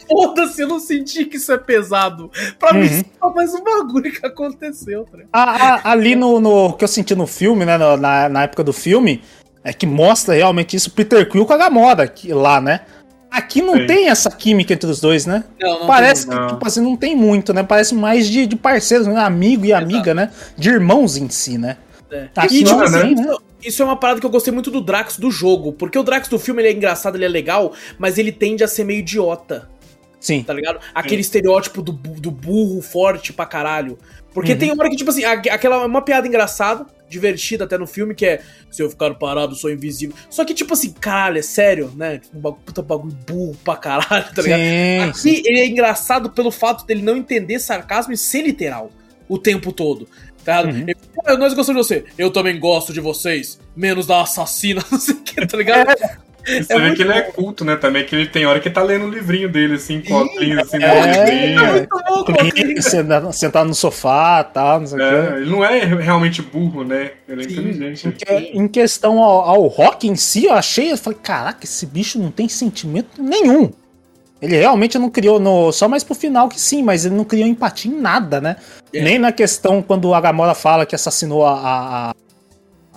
Foda-se, 0.09 0.63
eu 0.63 0.69
não 0.69 0.81
senti 0.81 1.27
que 1.27 1.37
isso 1.37 1.53
é 1.53 1.59
pesado. 1.59 2.31
Pra 2.59 2.73
uhum. 2.73 2.81
mim, 2.81 2.87
isso 2.87 3.05
é 3.23 3.31
mais 3.35 3.55
um 3.55 3.63
bagulho 3.63 4.11
que 4.11 4.25
aconteceu. 4.27 5.05
Tá 5.05 5.19
ah, 5.33 5.81
ah, 5.85 5.91
ali 5.93 6.17
no, 6.17 6.41
no 6.41 6.73
que 6.73 6.85
eu 6.85 6.89
senti 6.89 7.15
no 7.15 7.27
filme, 7.27 7.65
né, 7.65 7.77
na, 7.77 8.29
na 8.29 8.43
época 8.45 8.65
do 8.65 8.73
filme, 8.73 9.23
é 9.63 9.73
que 9.73 9.87
mostra 9.87 10.35
realmente 10.35 10.75
isso, 10.75 10.91
Peter 10.91 11.29
Quill 11.29 11.47
com 11.47 11.53
a 11.53 11.57
Gamora 11.57 12.09
que, 12.09 12.33
lá, 12.33 12.61
né? 12.61 12.81
Aqui 13.33 13.63
não 13.63 13.75
Sim. 13.75 13.87
tem 13.87 14.11
essa 14.11 14.31
química 14.31 14.75
entre 14.75 14.91
os 14.91 15.01
dois, 15.01 15.25
né? 15.25 15.43
Não, 15.59 15.81
não 15.81 15.87
Parece 15.87 16.29
tem, 16.29 16.39
que, 16.39 16.47
tipo 16.49 16.67
assim, 16.67 16.81
não 16.83 16.95
tem 16.95 17.17
muito, 17.17 17.55
né? 17.55 17.63
Parece 17.63 17.95
mais 17.95 18.29
de, 18.29 18.47
de 18.47 18.57
parceiros, 18.57 19.07
né? 19.07 19.19
amigo 19.19 19.65
e 19.65 19.73
amiga, 19.73 20.13
né? 20.13 20.31
De 20.57 20.69
irmãos 20.69 21.17
em 21.17 21.31
si, 21.31 21.57
né? 21.57 21.79
É. 22.11 22.29
Aqui 22.37 22.61
e, 22.61 22.65
tipo, 22.65 22.77
não, 22.77 22.85
assim, 22.85 23.15
né? 23.15 23.35
Isso 23.65 23.81
é 23.81 23.85
uma 23.87 23.97
parada 23.97 24.21
que 24.21 24.27
eu 24.27 24.31
gostei 24.31 24.53
muito 24.53 24.71
do 24.71 24.83
Drax 24.83 25.17
do 25.17 25.31
jogo, 25.31 25.73
porque 25.73 25.99
o 25.99 26.03
Drax 26.03 26.29
do 26.29 26.39
filme 26.39 26.61
ele 26.61 26.69
é 26.69 26.73
engraçado, 26.73 27.17
ele 27.17 27.25
é 27.25 27.29
legal, 27.29 27.73
mas 27.99 28.19
ele 28.19 28.31
tende 28.31 28.63
a 28.63 28.69
ser 28.69 28.85
meio 28.85 28.99
idiota. 28.99 29.67
Sim. 30.21 30.43
Tá 30.43 30.53
ligado? 30.53 30.79
Aquele 30.95 31.23
Sim. 31.23 31.29
estereótipo 31.29 31.81
do, 31.81 31.93
do 31.93 32.31
burro 32.31 32.83
forte 32.83 33.33
pra 33.33 33.47
caralho. 33.47 33.99
Porque 34.35 34.53
uhum. 34.53 34.59
tem 34.59 34.71
hora 34.71 34.91
que, 34.91 34.97
tipo 34.97 35.11
assim, 35.11 35.25
aquela 35.25 35.87
uma 35.87 36.03
piada 36.03 36.27
engraçada, 36.27 36.87
divertida 37.13 37.65
até 37.65 37.79
no 37.79 37.87
filme, 37.87 38.15
que 38.15 38.27
é 38.27 38.41
se 38.71 38.83
eu 38.83 38.91
ficar 38.91 39.15
parado, 39.15 39.55
sou 39.55 39.71
invisível. 39.71 40.17
Só 40.31 40.45
que, 40.45 40.55
tipo 40.55 40.73
assim, 40.73 40.93
caralho, 40.93 41.39
é 41.39 41.43
sério, 41.43 41.93
né? 41.97 42.19
Tipo, 42.19 42.39
um 42.39 42.41
bagulho, 42.41 42.63
puta 42.65 42.83
bagulho 42.83 43.17
burro 43.27 43.57
pra 43.63 43.77
caralho, 43.77 44.27
tá 44.35 44.43
ligado? 44.43 45.15
Sim, 45.15 45.31
Aqui 45.31 45.43
ele 45.47 45.61
é 45.61 45.67
engraçado 45.67 46.31
pelo 46.31 46.51
fato 46.51 46.87
dele 46.87 47.03
não 47.03 47.17
entender 47.17 47.59
sarcasmo 47.59 48.13
e 48.13 48.17
ser 48.17 48.43
literal 48.43 48.91
o 49.29 49.39
tempo 49.39 49.73
todo. 49.73 50.09
Tá 50.45 50.63
ligado? 50.63 50.75
Uhum. 50.75 50.83
Ele, 50.89 50.97
ah, 51.25 51.37
nós 51.37 51.55
gostamos 51.55 51.87
de 51.87 51.89
você. 51.89 52.05
Eu 52.19 52.31
também 52.31 52.59
gosto 52.59 52.93
de 52.93 53.01
vocês. 53.01 53.61
Menos 53.77 54.07
da 54.07 54.23
assassina, 54.23 54.83
não 54.91 54.99
sei 54.99 55.15
o 55.15 55.21
que, 55.23 55.47
tá 55.47 55.57
ligado? 55.57 55.91
É. 55.91 56.32
Você 56.45 56.73
é 56.73 56.79
vê 56.79 56.95
que 56.95 57.03
ele 57.03 57.13
é 57.13 57.23
culto, 57.23 57.65
né? 57.65 57.77
Também 57.77 58.05
que 58.05 58.15
ele 58.15 58.27
tem 58.27 58.47
hora 58.47 58.61
que 58.61 58.69
tá 58.69 58.83
lendo 58.83 59.07
o 59.07 59.11
livrinho 59.11 59.49
dele, 59.49 59.75
assim, 59.75 60.01
copinho, 60.01 60.61
assim, 60.61 60.83
é, 60.83 61.25
livrinho. 61.25 61.61
É 61.61 61.73
muito 61.73 62.33
bom, 62.33 63.33
Sentado 63.33 63.69
no 63.69 63.75
sofá 63.75 64.47
e 64.49 64.55
tal, 64.55 64.81
não 64.81 64.87
sei 64.87 64.99
o 64.99 65.03
é, 65.03 65.37
Ele 65.39 65.51
não 65.51 65.65
é 65.65 65.85
realmente 65.85 66.43
burro, 66.43 66.85
né? 66.85 67.13
Ele 67.29 67.45
é 67.45 67.49
Sim. 67.49 67.53
inteligente. 67.53 68.17
Em, 68.29 68.59
em 68.59 68.69
questão 68.69 69.23
ao, 69.23 69.43
ao, 69.43 69.67
rock 69.67 70.09
em 70.09 70.17
si, 70.17 70.47
eu 70.47 70.53
achei, 70.53 70.93
eu 70.93 70.99
falei, 70.99 71.19
caraca, 71.23 71.65
esse 71.65 71.87
bicho 71.87 72.19
não 72.19 72.31
tem 72.31 72.49
sentimento 72.49 73.23
nenhum. 73.23 73.71
Ele 74.41 74.57
realmente 74.57 74.99
não 74.99 75.09
criou, 75.09 75.39
no, 75.39 75.71
só 75.71 75.89
mais 75.89 76.03
pro 76.03 76.17
final 76.17 76.49
que 76.49 76.61
sim, 76.61 76.83
mas 76.83 77.07
ele 77.07 77.15
não 77.15 77.25
criou 77.25 77.47
empatia 77.47 77.93
em 77.93 78.01
nada, 78.01 78.41
né? 78.41 78.57
É. 78.93 79.01
Nem 79.01 79.19
na 79.19 79.31
questão 79.31 79.81
quando 79.81 80.13
a 80.13 80.21
Gamora 80.21 80.55
fala 80.55 80.85
que 80.85 80.97
assassinou 80.97 81.47
a, 81.47 81.53
a 81.61 82.11
a 82.11 82.15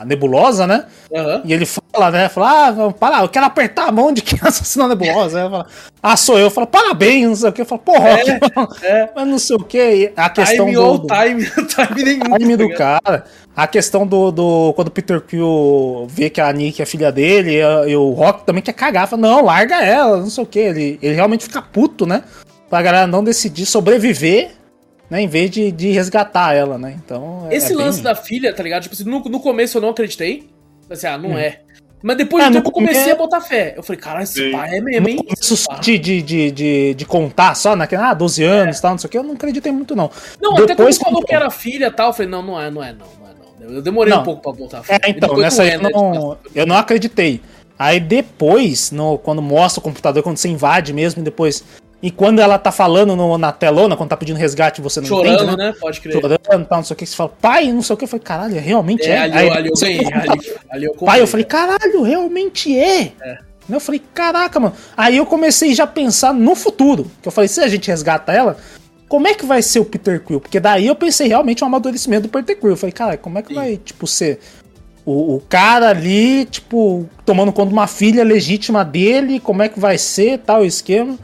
nebulosa, 0.04 0.68
né? 0.68 0.86
Uhum. 1.10 1.42
E 1.46 1.54
ele 1.54 1.66
fala, 1.66 2.12
né? 2.12 2.28
Fala, 2.28 2.68
ah, 2.68 2.94
para, 2.94 3.22
eu 3.22 3.30
quero 3.30 3.46
apertar 3.46 3.88
a 3.88 3.92
mão 3.92 4.12
de 4.12 4.22
quem 4.22 4.38
assassinou 4.44 4.88
a 4.88 4.90
nebulosa. 4.90 5.44
Aí 5.44 5.50
falo, 5.50 5.66
ah, 6.04 6.18
sou 6.18 6.38
eu. 6.38 6.50
Fala, 6.50 6.68
parabéns, 6.68 7.28
não 7.28 7.36
sei 7.36 7.50
o 7.50 7.54
que. 7.54 7.62
Eu 7.62 7.66
falo, 7.66 7.82
porra, 7.82 8.10
é, 8.10 8.40
é. 8.84 9.10
mas 9.16 9.28
não 9.28 9.40
sei 9.40 9.56
o 9.56 9.64
que. 9.64 10.12
A 10.18 10.30
questão 10.30 10.66
time 10.66 10.76
do. 10.76 10.98
do 10.98 11.08
time, 11.08 11.46
time 11.68 12.04
nenhum. 12.04 12.38
Time 12.38 12.58
do 12.58 12.70
tá 12.70 12.76
cara. 12.76 13.26
A 13.56 13.68
questão 13.68 14.06
do, 14.06 14.32
do. 14.32 14.74
Quando 14.76 14.90
o 14.90 14.92
Peter 14.92 15.22
Quill 15.22 16.08
vê 16.10 16.30
que 16.30 16.42
a 16.42 16.52
Nick 16.52 16.82
é 16.82 16.86
filha 16.86 17.12
dele, 17.12 17.62
e, 17.62 17.92
e 17.92 17.96
o 17.96 18.12
Rock 18.12 18.46
também 18.46 18.62
quer 18.62 18.74
cagar. 18.74 19.08
Fala, 19.08 19.22
não, 19.22 19.46
larga 19.46 19.82
ela, 19.82 20.18
não 20.18 20.30
sei 20.30 20.44
o 20.44 20.48
que. 20.48 20.60
Ele, 20.60 21.00
ele 21.02 21.16
realmente 21.16 21.46
fica 21.46 21.62
puto, 21.62 22.06
né? 22.06 22.24
Pra 22.70 22.82
galera 22.82 23.08
não 23.08 23.24
decidir 23.24 23.66
sobreviver 23.66 24.52
né, 25.10 25.22
em 25.22 25.28
vez 25.28 25.52
de, 25.52 25.72
de 25.72 25.92
resgatar 25.92 26.54
ela, 26.54 26.78
né? 26.78 26.98
Então. 27.04 27.48
É, 27.50 27.56
Esse 27.56 27.74
é 27.74 27.76
lance 27.76 28.02
bem... 28.02 28.04
da 28.04 28.16
filha, 28.16 28.54
tá 28.54 28.64
ligado? 28.64 28.84
Tipo 28.84 28.96
assim, 28.96 29.04
no, 29.04 29.20
no 29.20 29.40
começo 29.40 29.78
eu 29.78 29.82
não 29.82 29.90
acreditei. 29.90 30.50
Assim, 30.90 31.08
ah, 31.08 31.18
não 31.18 31.32
hum. 31.32 31.38
é. 31.38 31.62
Mas 32.04 32.18
depois 32.18 32.44
é, 32.44 32.48
de 32.48 32.54
tempo 32.54 32.68
eu 32.68 32.72
comecei 32.72 33.12
a 33.12 33.16
botar 33.16 33.42
fé. 33.42 33.74
Eu 33.76 33.82
falei, 33.82 34.00
cara, 34.00 34.22
esse 34.22 34.34
Sim. 34.34 34.52
pai 34.52 34.78
é 34.78 34.82
mesmo, 34.82 35.10
hein? 35.10 35.26
De, 35.82 35.98
de, 35.98 36.22
de, 36.22 36.52
de, 36.52 36.94
de 36.94 37.06
contar 37.06 37.56
só 37.56 37.76
naquele, 37.76 38.04
ah, 38.04 38.14
12 38.14 38.44
é. 38.44 38.48
anos 38.48 38.76
e 38.76 38.80
é. 38.80 38.82
tal, 38.84 38.92
não 38.92 38.98
sei 39.00 39.08
o 39.08 39.12
que, 39.12 39.18
eu 39.18 39.24
não 39.24 39.34
acreditei 39.34 39.72
muito, 39.72 39.96
não. 39.96 40.12
Não, 40.40 40.54
depois, 40.54 40.70
até 40.70 40.76
quando 40.76 41.00
falou 41.00 41.24
que 41.24 41.34
era 41.34 41.50
filha 41.50 41.88
e 41.88 41.92
tal, 41.92 42.10
eu 42.10 42.14
falei, 42.14 42.30
não, 42.30 42.44
não 42.44 42.62
é, 42.62 42.70
não 42.70 42.84
é, 42.84 42.94
não, 42.94 43.08
não 43.20 43.28
é, 43.28 43.68
não. 43.68 43.76
Eu 43.76 43.82
demorei 43.82 44.14
não. 44.14 44.22
um 44.22 44.24
pouco 44.24 44.42
pra 44.44 44.52
botar 44.52 44.84
fé. 44.84 45.00
É, 45.02 45.10
então, 45.10 45.36
nessa 45.36 45.64
aí 45.64 45.74
eu 45.74 45.82
não, 45.82 46.38
eu 46.54 46.68
não 46.68 46.78
acreditei. 46.78 47.42
Aí 47.78 48.00
depois, 48.00 48.92
no, 48.92 49.18
quando 49.18 49.42
mostra 49.42 49.80
o 49.80 49.84
computador, 49.84 50.22
quando 50.22 50.38
você 50.38 50.48
invade 50.48 50.94
mesmo, 50.94 51.22
e 51.22 51.26
depois 51.26 51.64
e 52.06 52.12
quando 52.12 52.40
ela 52.40 52.60
tá 52.60 52.72
falando 52.72 53.16
no, 53.16 53.36
na 53.36 53.52
telona, 53.52 53.98
quando 53.98 54.12
tá 54.12 54.16
pedindo 54.16 54.38
resgate, 54.38 54.80
você 54.80 55.02
não 55.02 55.08
Chorando, 55.08 55.44
entende, 55.44 55.58
né? 55.58 55.70
né? 55.70 55.76
Pode 55.82 56.00
crer. 56.00 56.14
Chorando, 56.14 56.68
tal, 56.68 56.78
não 56.78 56.84
sei 56.84 56.94
o 56.94 56.98
que. 56.98 57.04
Você 57.04 57.16
fala, 57.16 57.34
pai, 57.42 57.72
não 57.72 57.82
sei 57.82 57.96
o 57.96 57.98
que. 57.98 58.04
Eu 58.04 58.08
falei, 58.08 58.24
caralho, 58.24 58.62
realmente 58.62 59.08
é. 59.08 59.14
é. 59.14 59.18
Ali, 59.22 59.34
Aí, 59.34 59.50
ali, 59.50 59.70
eu 59.70 59.74
ganhei, 59.74 60.06
ali, 60.14 60.54
ali 60.70 60.86
eu 60.86 60.94
Pai, 60.94 61.20
eu 61.20 61.26
falei, 61.26 61.44
caralho, 61.44 62.04
realmente 62.04 62.78
é. 62.78 63.12
é. 63.20 63.40
Eu 63.68 63.80
falei, 63.80 64.00
caraca, 64.14 64.60
mano. 64.60 64.76
Aí 64.96 65.18
eu 65.18 65.26
comecei 65.26 65.74
já 65.74 65.86
a 65.86 65.88
pensar 65.88 66.32
no 66.32 66.54
futuro. 66.54 67.10
Que 67.24 67.28
eu 67.28 67.32
falei, 67.32 67.48
se 67.48 67.60
a 67.60 67.68
gente 67.68 67.88
resgata 67.88 68.32
ela, 68.32 68.56
como 69.10 69.28
é 69.28 69.34
que 69.34 69.44
vai 69.44 69.64
ser 69.64 69.80
o 69.80 69.86
Peter 69.86 70.24
Quill? 70.24 70.40
Porque 70.40 70.60
daí 70.60 70.86
eu 70.86 70.96
pensei 70.96 71.28
realmente 71.28 71.64
um 71.64 71.68
amadurecimento 71.68 72.28
do 72.28 72.30
Peter 72.30 72.56
Quill. 72.56 72.70
Eu 72.70 72.78
falei, 72.78 72.94
cara, 72.94 73.18
como 73.18 73.40
é 73.40 73.42
que 73.42 73.48
Sim. 73.48 73.56
vai, 73.56 73.78
tipo, 73.78 74.06
ser 74.06 74.40
o, 75.04 75.38
o, 75.38 75.42
cara 75.50 75.90
ali, 75.90 76.46
tipo, 76.46 77.10
tomando 77.26 77.52
conta 77.52 77.70
de 77.70 77.74
uma 77.74 77.88
filha 77.88 78.24
legítima 78.24 78.86
dele, 78.86 79.40
como 79.40 79.64
é 79.64 79.70
que 79.70 79.80
vai 79.80 79.98
ser, 79.98 80.38
tal 80.38 80.64
esquema. 80.64 81.18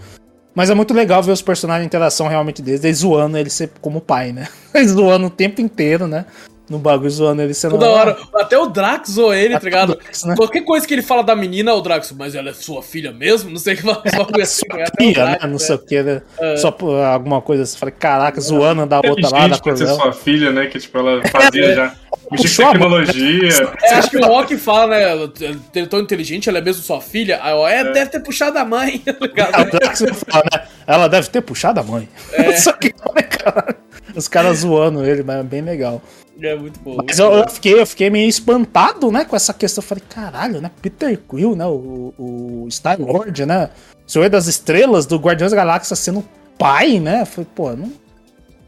Mas 0.54 0.70
é 0.70 0.74
muito 0.74 0.94
legal 0.94 1.24
ver 1.24 1.32
os 1.32 1.42
personagens, 1.42 1.84
a 1.84 1.86
interação 1.86 2.28
realmente 2.28 2.62
deles, 2.62 2.84
eles 2.84 3.00
zoando 3.00 3.38
ele 3.38 3.50
ser 3.50 3.72
como 3.80 4.02
pai, 4.02 4.32
né? 4.32 4.48
Eles 4.74 4.92
zoando 4.92 5.28
o 5.28 5.30
tempo 5.30 5.62
inteiro, 5.62 6.08
né? 6.08 6.26
No 6.70 6.80
bagulho 6.80 7.10
zoando 7.10 7.42
ele 7.42 7.54
sendo. 7.54 7.72
Toda 7.72 7.90
hora. 7.90 8.18
Até 8.34 8.58
o 8.58 8.68
Drax 8.68 9.12
zoou 9.12 9.34
ele, 9.34 9.54
tá 9.56 9.66
ligado? 9.66 9.94
Drax, 9.94 10.24
né? 10.24 10.36
Qualquer 10.38 10.62
coisa 10.62 10.88
que 10.88 10.94
ele 10.94 11.02
fala 11.02 11.22
da 11.22 11.36
menina, 11.36 11.74
o 11.74 11.82
Drax, 11.82 12.14
mas 12.14 12.34
ela 12.34 12.52
é 12.52 12.54
sua 12.54 12.82
filha 12.82 13.12
mesmo? 13.12 13.50
Não 13.50 13.58
sei 13.58 13.74
o 13.74 13.78
que 13.78 13.84
fala. 13.84 14.02
É, 14.40 14.42
assim, 14.42 14.62
né? 14.74 14.86
filha, 14.98 15.26
né? 15.26 15.38
Não 15.50 15.60
sei 15.60 15.76
o 15.76 15.80
que, 15.80 16.02
né? 16.02 16.22
É. 16.40 16.56
Só 16.56 16.74
alguma 17.12 17.42
coisa 17.42 17.64
assim. 17.64 17.78
Falei, 17.78 17.94
caraca, 18.00 18.40
zoando 18.40 18.86
da 18.86 18.98
outra 18.98 19.30
lá, 19.30 19.48
da 19.50 19.76
ser 19.76 19.88
sua 19.88 20.14
filha, 20.14 20.54
né? 20.54 20.68
Que 20.68 20.80
tipo, 20.80 20.98
ela 20.98 21.22
fazia 21.28 21.76
já. 21.76 21.96
Mexer 22.32 22.64
com 22.64 22.72
tecnologia. 22.72 23.70
É, 23.84 23.94
acho 23.96 24.10
que 24.10 24.18
o 24.18 24.26
Rock 24.26 24.58
fala, 24.58 24.88
né? 24.88 25.04
Ela 25.04 25.34
é 25.76 25.86
tão 25.86 26.00
inteligente, 26.00 26.48
ela 26.48 26.60
é 26.60 26.62
mesmo 26.62 26.82
sua 26.82 27.02
filha. 27.02 27.40
Aí, 27.42 27.54
ó, 27.54 27.68
é, 27.68 27.80
é, 27.80 27.92
deve 27.92 28.12
ter 28.12 28.20
puxado 28.22 28.58
a 28.58 28.66
mãe. 28.66 29.02
Tá 29.12 30.44
né? 30.52 30.68
Ela 30.88 31.08
deve 31.08 31.30
ter 31.30 31.42
puxado 31.42 31.80
a 31.80 31.84
mãe. 31.84 32.08
É. 32.34 32.56
Só 32.58 32.72
que, 32.74 32.92
cara, 32.92 33.76
os 34.16 34.28
caras 34.28 34.60
zoando 34.60 35.06
ele, 35.06 35.24
mas 35.24 35.40
é 35.40 35.44
bem 35.44 35.62
legal. 35.62 36.02
É 36.42 36.56
muito 36.56 36.80
bom. 36.80 36.98
Mas 37.06 37.20
eu, 37.20 37.32
eu, 37.32 37.48
fiquei, 37.50 37.80
eu 37.80 37.86
fiquei 37.86 38.10
meio 38.10 38.28
espantado, 38.28 39.12
né, 39.12 39.26
com 39.26 39.36
essa 39.36 39.54
questão. 39.54 39.82
Eu 39.82 39.88
falei, 39.88 40.04
caralho, 40.10 40.62
né? 40.62 40.72
Peter 40.82 41.18
Quill, 41.30 41.56
né? 41.56 41.66
O, 41.66 42.14
o 42.18 42.68
Star 42.70 43.00
Lord, 43.00 43.46
né? 43.46 43.70
Senhor 44.08 44.30
das 44.30 44.48
Estrelas 44.48 45.06
do 45.06 45.18
Guardiões 45.18 45.52
da 45.52 45.58
Galáxia 45.58 45.96
sendo 45.96 46.24
pai, 46.58 47.00
né? 47.00 47.22
Eu 47.22 47.26
falei, 47.26 47.48
pô, 47.54 47.72
não 47.74 47.92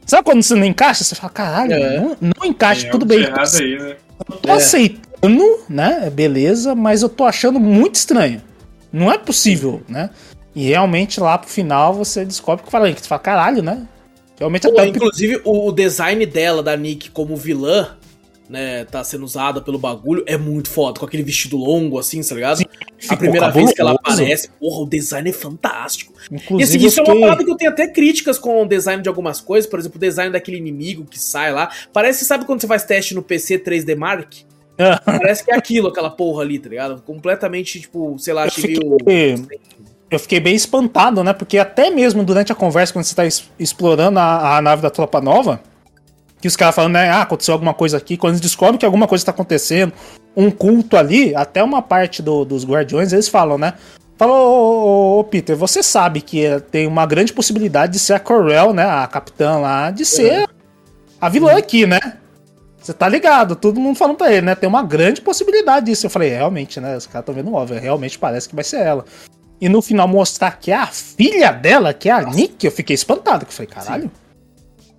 Sabe 0.05 0.23
quando 0.23 0.43
você 0.43 0.55
não 0.55 0.65
encaixa? 0.65 1.03
Você 1.03 1.15
fala, 1.15 1.31
caralho, 1.31 1.73
é. 1.73 1.97
não, 1.99 2.17
não, 2.19 2.45
encaixa, 2.45 2.88
é, 2.88 2.89
tudo 2.89 3.05
bem. 3.05 3.25
Aí, 3.25 3.77
né? 3.80 3.95
Eu 4.30 4.35
tô 4.38 4.49
é. 4.49 4.53
aceitando, 4.53 5.59
né? 5.69 6.09
Beleza, 6.09 6.75
mas 6.75 7.01
eu 7.01 7.09
tô 7.09 7.23
achando 7.23 7.59
muito 7.59 7.95
estranho. 7.95 8.41
Não 8.91 9.11
é 9.11 9.17
possível, 9.17 9.81
né? 9.88 10.09
E 10.55 10.67
realmente 10.67 11.19
lá 11.19 11.38
pro 11.38 11.49
final 11.49 11.93
você 11.93 12.23
descobre 12.23 12.63
que 12.63 12.71
fala, 12.71 12.91
que 12.91 13.01
você 13.01 13.07
fala, 13.07 13.19
caralho, 13.19 13.63
né? 13.63 13.88
Realmente 14.38 14.63
Pô, 14.63 14.69
até 14.69 14.88
Inclusive, 14.88 15.41
o 15.43 15.71
design 15.71 16.25
dela, 16.25 16.61
da 16.61 16.75
Nick, 16.75 17.09
como 17.09 17.35
vilã, 17.35 17.95
né, 18.49 18.86
tá 18.86 19.03
sendo 19.03 19.24
usada 19.24 19.61
pelo 19.61 19.78
bagulho, 19.80 20.24
é 20.28 20.38
muito 20.38 20.70
foda, 20.70 20.99
com 20.99 21.06
aquele 21.06 21.24
vestido 21.24 21.57
longo, 21.57 21.98
assim, 21.98 22.22
tá 22.22 22.36
ligado? 22.36 22.57
Sim, 22.57 22.65
a 23.10 23.18
primeira 23.18 23.49
vez 23.49 23.72
que 23.74 23.82
ela 23.82 23.91
aparece, 23.94 24.49
porra, 24.60 24.82
o 24.82 24.86
design 24.86 25.30
é 25.30 25.34
fantástico. 25.34 26.14
Inclusive, 26.32 26.61
e 26.61 26.64
assim, 26.64 26.88
isso 26.88 26.99
é 26.99 27.03
uma 27.03 27.22
parada 27.22 27.44
que 27.44 27.52
eu 27.52 27.56
tenho 27.56 27.72
até 27.72 27.88
críticas 27.88 28.38
com 28.38 28.61
o 28.61 28.65
design 28.65 29.02
de 29.02 29.10
algumas 29.10 29.41
coisas, 29.41 29.70
por 29.70 29.80
exemplo, 29.80 29.98
o 29.98 29.99
design 29.99 30.32
daquele 30.32 30.57
inimigo 30.57 31.06
que 31.06 31.20
sai 31.20 31.52
lá. 31.53 31.70
Parece, 31.91 32.26
sabe 32.26 32.45
quando 32.45 32.61
você 32.61 32.68
faz 32.68 32.84
teste 32.84 33.15
no 33.15 33.24
PC 33.24 33.60
3D 33.60 33.95
Mark? 33.95 34.34
Parece 35.06 35.44
que 35.44 35.52
é 35.52 35.56
aquilo, 35.56 35.88
aquela 35.88 36.10
porra 36.10 36.41
ali, 36.41 36.60
tá 36.60 36.70
ligado? 36.70 37.02
Completamente, 37.02 37.80
tipo, 37.80 38.18
sei 38.18 38.34
lá, 38.34 38.44
achei 38.44 38.78
meio. 39.06 39.48
Eu 40.10 40.20
fiquei 40.20 40.40
bem 40.40 40.53
espantado, 40.53 41.24
né? 41.24 41.34
Porque 41.34 41.57
até 41.57 41.90
mesmo 41.90 42.24
durante 42.24 42.52
a 42.52 42.56
conversa, 42.56 42.94
quando 42.94 43.06
você 43.06 43.15
tá 43.15 43.24
explorando 43.57 44.20
a, 44.20 44.57
a 44.57 44.61
nave 44.61 44.82
da 44.82 44.91
Tropa 44.91 45.20
Nova, 45.20 45.60
que 46.44 46.48
os 46.49 46.57
caras 46.57 46.76
falando, 46.76 46.91
né, 46.91 47.10
ah, 47.10 47.22
aconteceu 47.22 47.53
alguma 47.53 47.74
coisa 47.74 47.95
aqui, 47.95 48.18
quando 48.18 48.34
eles 48.34 48.41
descobrem 48.41 48.78
que 48.78 48.86
alguma 48.86 49.07
coisa 49.07 49.22
está 49.22 49.32
acontecendo, 49.32 49.94
um 50.36 50.52
culto 50.52 50.98
ali, 50.98 51.34
até 51.34 51.64
uma 51.64 51.82
parte 51.82 52.22
do, 52.22 52.44
dos 52.44 52.65
guardiões, 52.65 53.14
eles 53.14 53.30
falam, 53.30 53.57
né? 53.57 53.76
Falou, 54.18 54.36
ô, 54.36 55.20
ô, 55.20 55.24
Peter, 55.24 55.56
você 55.56 55.82
sabe 55.82 56.20
que 56.20 56.44
tem 56.70 56.86
uma 56.86 57.06
grande 57.06 57.32
possibilidade 57.32 57.94
de 57.94 57.99
ser 57.99 58.15
a 58.15 58.20
Corel, 58.20 58.74
né, 58.74 58.84
a 58.84 59.07
capitã 59.07 59.57
lá, 59.57 59.90
de 59.90 60.03
ser 60.03 60.34
é. 60.34 60.45
a 61.22 61.30
vilã 61.30 61.56
aqui, 61.56 61.88
né? 61.88 62.02
Você 62.78 62.91
tá 62.91 63.07
ligado, 63.07 63.56
todo 63.56 63.80
mundo 63.80 63.95
falando 63.95 64.18
pra 64.18 64.30
ele, 64.30 64.45
né? 64.45 64.53
Tem 64.53 64.68
uma 64.68 64.84
grande 64.84 65.22
possibilidade 65.22 65.86
disso. 65.86 66.06
Eu 66.06 66.10
falei, 66.10 66.28
realmente, 66.28 66.82
né? 66.82 66.98
Os 66.98 67.07
caras 67.07 67.22
estão 67.22 67.34
vendo 67.34 67.53
óbvio, 67.53 67.80
realmente 67.80 68.20
parece 68.20 68.49
que 68.49 68.56
vai 68.56 68.65
ser 68.65 68.82
ela. 68.82 69.06
E 69.61 69.70
no 69.70 69.82
final 69.82 70.10
mostrar 70.10 70.60
que 70.60 70.72
é 70.72 70.76
a 70.76 70.88
filha 70.88 71.53
dela, 71.53 71.94
que 71.94 72.10
é 72.10 72.11
a 72.11 72.22
Nossa. 72.24 72.36
Nick, 72.36 72.65
eu 72.65 72.72
fiquei 72.74 72.94
espantado. 72.94 73.45
Eu 73.45 73.52
falei, 73.53 73.72
caralho. 73.72 74.03
Sim. 74.03 74.22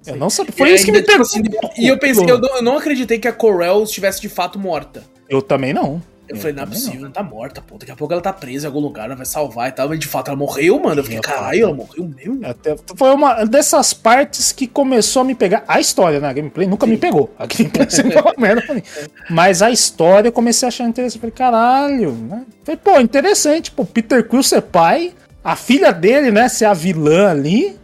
Eu 0.07 0.17
não 0.17 0.31
sabia. 0.31 0.53
Foi 0.53 0.73
isso 0.73 0.85
que 0.85 0.93
me 0.93 1.03
pegou. 1.03 1.23
Assim, 1.23 1.43
e 1.79 1.89
eu 1.89 1.99
pensei, 1.99 2.29
eu 2.29 2.39
não, 2.39 2.57
eu 2.57 2.63
não 2.63 2.79
acreditei 2.79 3.19
que 3.19 3.29
a 3.29 3.33
Corel 3.33 3.83
estivesse 3.85 4.21
de 4.21 4.29
fato 4.29 4.59
morta. 4.59 5.03
Eu 5.29 5.41
também 5.41 5.73
não. 5.73 6.03
Eu, 6.27 6.37
eu 6.37 6.41
falei, 6.41 6.55
não 6.55 6.63
é 6.63 6.67
possível, 6.67 7.03
não. 7.03 7.11
tá 7.11 7.23
morta, 7.23 7.61
pô. 7.61 7.77
Daqui 7.77 7.93
a 7.93 7.97
pouco 7.97 8.13
ela 8.13 8.23
tá 8.23 8.33
presa 8.33 8.67
em 8.67 8.69
algum 8.69 8.81
lugar, 8.81 9.05
ela 9.07 9.15
vai 9.15 9.27
salvar 9.27 9.69
e 9.69 9.73
tal. 9.73 9.89
Mas 9.89 9.99
de 9.99 10.07
fato 10.07 10.29
ela 10.29 10.37
morreu, 10.37 10.81
mano. 10.81 11.01
Eu 11.01 11.05
fiquei, 11.05 11.21
caralho, 11.21 11.65
ela 11.65 11.75
morreu 11.75 12.11
mesmo. 12.17 12.47
Até, 12.47 12.77
foi 12.97 13.11
uma 13.11 13.45
dessas 13.45 13.93
partes 13.93 14.51
que 14.51 14.67
começou 14.67 15.21
a 15.21 15.25
me 15.25 15.35
pegar. 15.35 15.65
A 15.69 15.81
história, 15.81 16.21
né? 16.21 16.29
A 16.29 16.33
gameplay 16.33 16.67
nunca 16.67 16.87
Sim. 16.87 16.93
me 16.93 16.99
pegou. 16.99 17.31
A 17.39 17.47
gameplay 17.47 17.91
sempre 17.91 18.19
uma 18.19 18.35
merda 18.39 18.63
pra 18.63 18.75
mim. 18.75 18.83
Mas 19.29 19.61
a 19.61 19.71
história 19.71 20.29
eu 20.29 20.33
comecei 20.33 20.67
a 20.67 20.69
achar 20.69 20.85
interessante. 20.85 21.21
Falei, 21.21 21.35
caralho, 21.35 22.13
né? 22.13 22.45
Falei, 22.65 22.81
pô, 22.83 22.99
interessante. 23.01 23.71
Pô, 23.71 23.85
Peter 23.85 24.27
Quill 24.27 24.43
ser 24.43 24.63
pai, 24.63 25.13
a 25.43 25.55
filha 25.57 25.93
dele, 25.93 26.31
né, 26.31 26.49
ser 26.49 26.65
a 26.65 26.73
vilã 26.73 27.31
ali. 27.31 27.79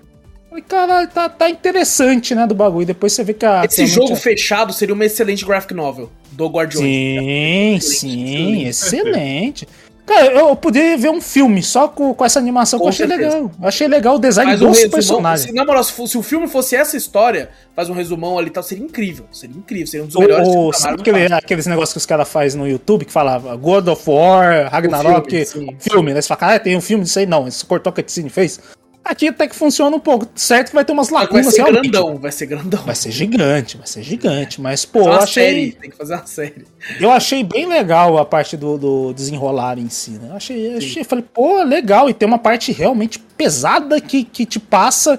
Falei, 0.50 0.64
caralho, 0.66 1.08
tá, 1.08 1.28
tá 1.28 1.48
interessante, 1.48 2.34
né, 2.34 2.44
do 2.44 2.56
bagulho. 2.56 2.84
Depois 2.84 3.12
você 3.12 3.22
vê 3.22 3.32
que 3.32 3.46
a. 3.46 3.64
Esse 3.64 3.86
jogo 3.86 4.12
é... 4.12 4.16
fechado 4.16 4.72
seria 4.72 4.92
uma 4.92 5.04
excelente 5.04 5.44
graphic 5.44 5.72
novel 5.72 6.10
do 6.32 6.48
Guardiões. 6.48 6.84
Sim, 6.84 7.78
sim, 7.80 8.66
excelente. 8.66 9.68
Cara, 10.04 10.26
eu 10.32 10.56
poderia 10.56 10.98
ver 10.98 11.08
um 11.08 11.20
filme 11.20 11.62
só 11.62 11.86
com, 11.86 12.12
com 12.12 12.24
essa 12.24 12.40
animação 12.40 12.80
com 12.80 12.84
que 12.84 12.86
eu 12.86 12.88
achei 12.88 13.06
certeza. 13.06 13.36
legal. 13.36 13.52
Eu 13.62 13.68
achei 13.68 13.86
legal 13.86 14.16
o 14.16 14.18
design 14.18 14.56
dos 14.56 14.78
um 14.78 14.90
personagens. 14.90 15.48
Se, 15.48 15.54
na 15.54 15.64
moral, 15.64 15.84
se, 15.84 16.08
se, 16.08 16.18
o 16.18 16.22
filme 16.22 16.48
fosse 16.48 16.74
essa 16.74 16.96
história, 16.96 17.50
faz 17.76 17.88
um 17.88 17.92
resumão 17.92 18.36
ali 18.36 18.48
e 18.48 18.50
tal, 18.50 18.64
seria 18.64 18.82
incrível. 18.82 19.26
Seria 19.30 19.56
incrível, 19.56 19.86
seria 19.86 20.02
um 20.02 20.08
dos 20.08 20.16
melhores 20.16 20.48
o, 20.48 20.72
Sabe 20.72 21.00
aquele, 21.00 21.32
aqueles 21.32 21.66
negócios 21.66 21.92
que 21.92 21.98
os 21.98 22.06
caras 22.06 22.28
fazem 22.28 22.60
no 22.60 22.66
YouTube 22.66 23.04
que 23.04 23.12
falava 23.12 23.54
God 23.54 23.86
of 23.86 24.02
War, 24.10 24.68
Ragnarok, 24.68 25.44
filme, 25.44 25.76
filme, 25.78 26.12
né? 26.12 26.20
Você 26.20 26.26
fala, 26.26 26.54
ah, 26.54 26.58
tem 26.58 26.76
um 26.76 26.80
filme 26.80 27.04
disso 27.04 27.20
aí. 27.20 27.26
Não, 27.26 27.46
esse 27.46 27.64
cortou 27.64 27.92
que 27.92 28.00
a 28.00 28.02
cutscene 28.02 28.30
fez. 28.30 28.58
Aqui 29.02 29.28
até 29.28 29.48
que 29.48 29.56
funciona 29.56 29.96
um 29.96 30.00
pouco. 30.00 30.26
Certo 30.34 30.72
vai 30.72 30.84
ter 30.84 30.92
umas 30.92 31.08
lacunas 31.08 31.46
Vai 31.46 31.54
ser 31.54 31.62
realmente. 31.62 31.90
grandão, 31.90 32.18
vai 32.18 32.32
ser 32.32 32.46
grandão. 32.46 32.82
Vai 32.84 32.94
ser 32.94 33.10
gigante, 33.10 33.76
vai 33.76 33.86
ser 33.86 34.02
gigante. 34.02 34.60
Mas, 34.60 34.84
pô, 34.84 35.00
eu 35.00 35.12
achei. 35.12 35.42
Série, 35.42 35.72
tem 35.72 35.90
que 35.90 35.96
fazer 35.96 36.14
uma 36.14 36.26
série. 36.26 36.64
Eu 37.00 37.10
achei 37.10 37.42
bem 37.42 37.66
legal 37.66 38.18
a 38.18 38.24
parte 38.26 38.56
do, 38.56 38.76
do 38.76 39.12
desenrolar 39.14 39.78
em 39.78 39.88
si, 39.88 40.12
né? 40.12 40.28
Eu 40.30 40.36
achei, 40.36 40.76
achei, 40.76 41.02
falei, 41.02 41.24
pô, 41.32 41.62
legal. 41.62 42.10
E 42.10 42.14
tem 42.14 42.28
uma 42.28 42.38
parte 42.38 42.72
realmente 42.72 43.18
pesada 43.18 44.00
que, 44.00 44.22
que 44.22 44.44
te 44.44 44.60
passa. 44.60 45.18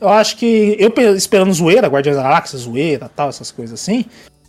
Eu 0.00 0.10
acho 0.10 0.36
que. 0.36 0.76
Eu 0.78 0.92
esperando 1.16 1.52
zoeira, 1.52 1.88
Guardiões 1.88 2.16
da 2.16 2.22
Galáxia, 2.22 2.58
zoeira 2.58 3.10
tal, 3.14 3.30
essas 3.30 3.50
coisas 3.50 3.80
assim. 3.80 4.04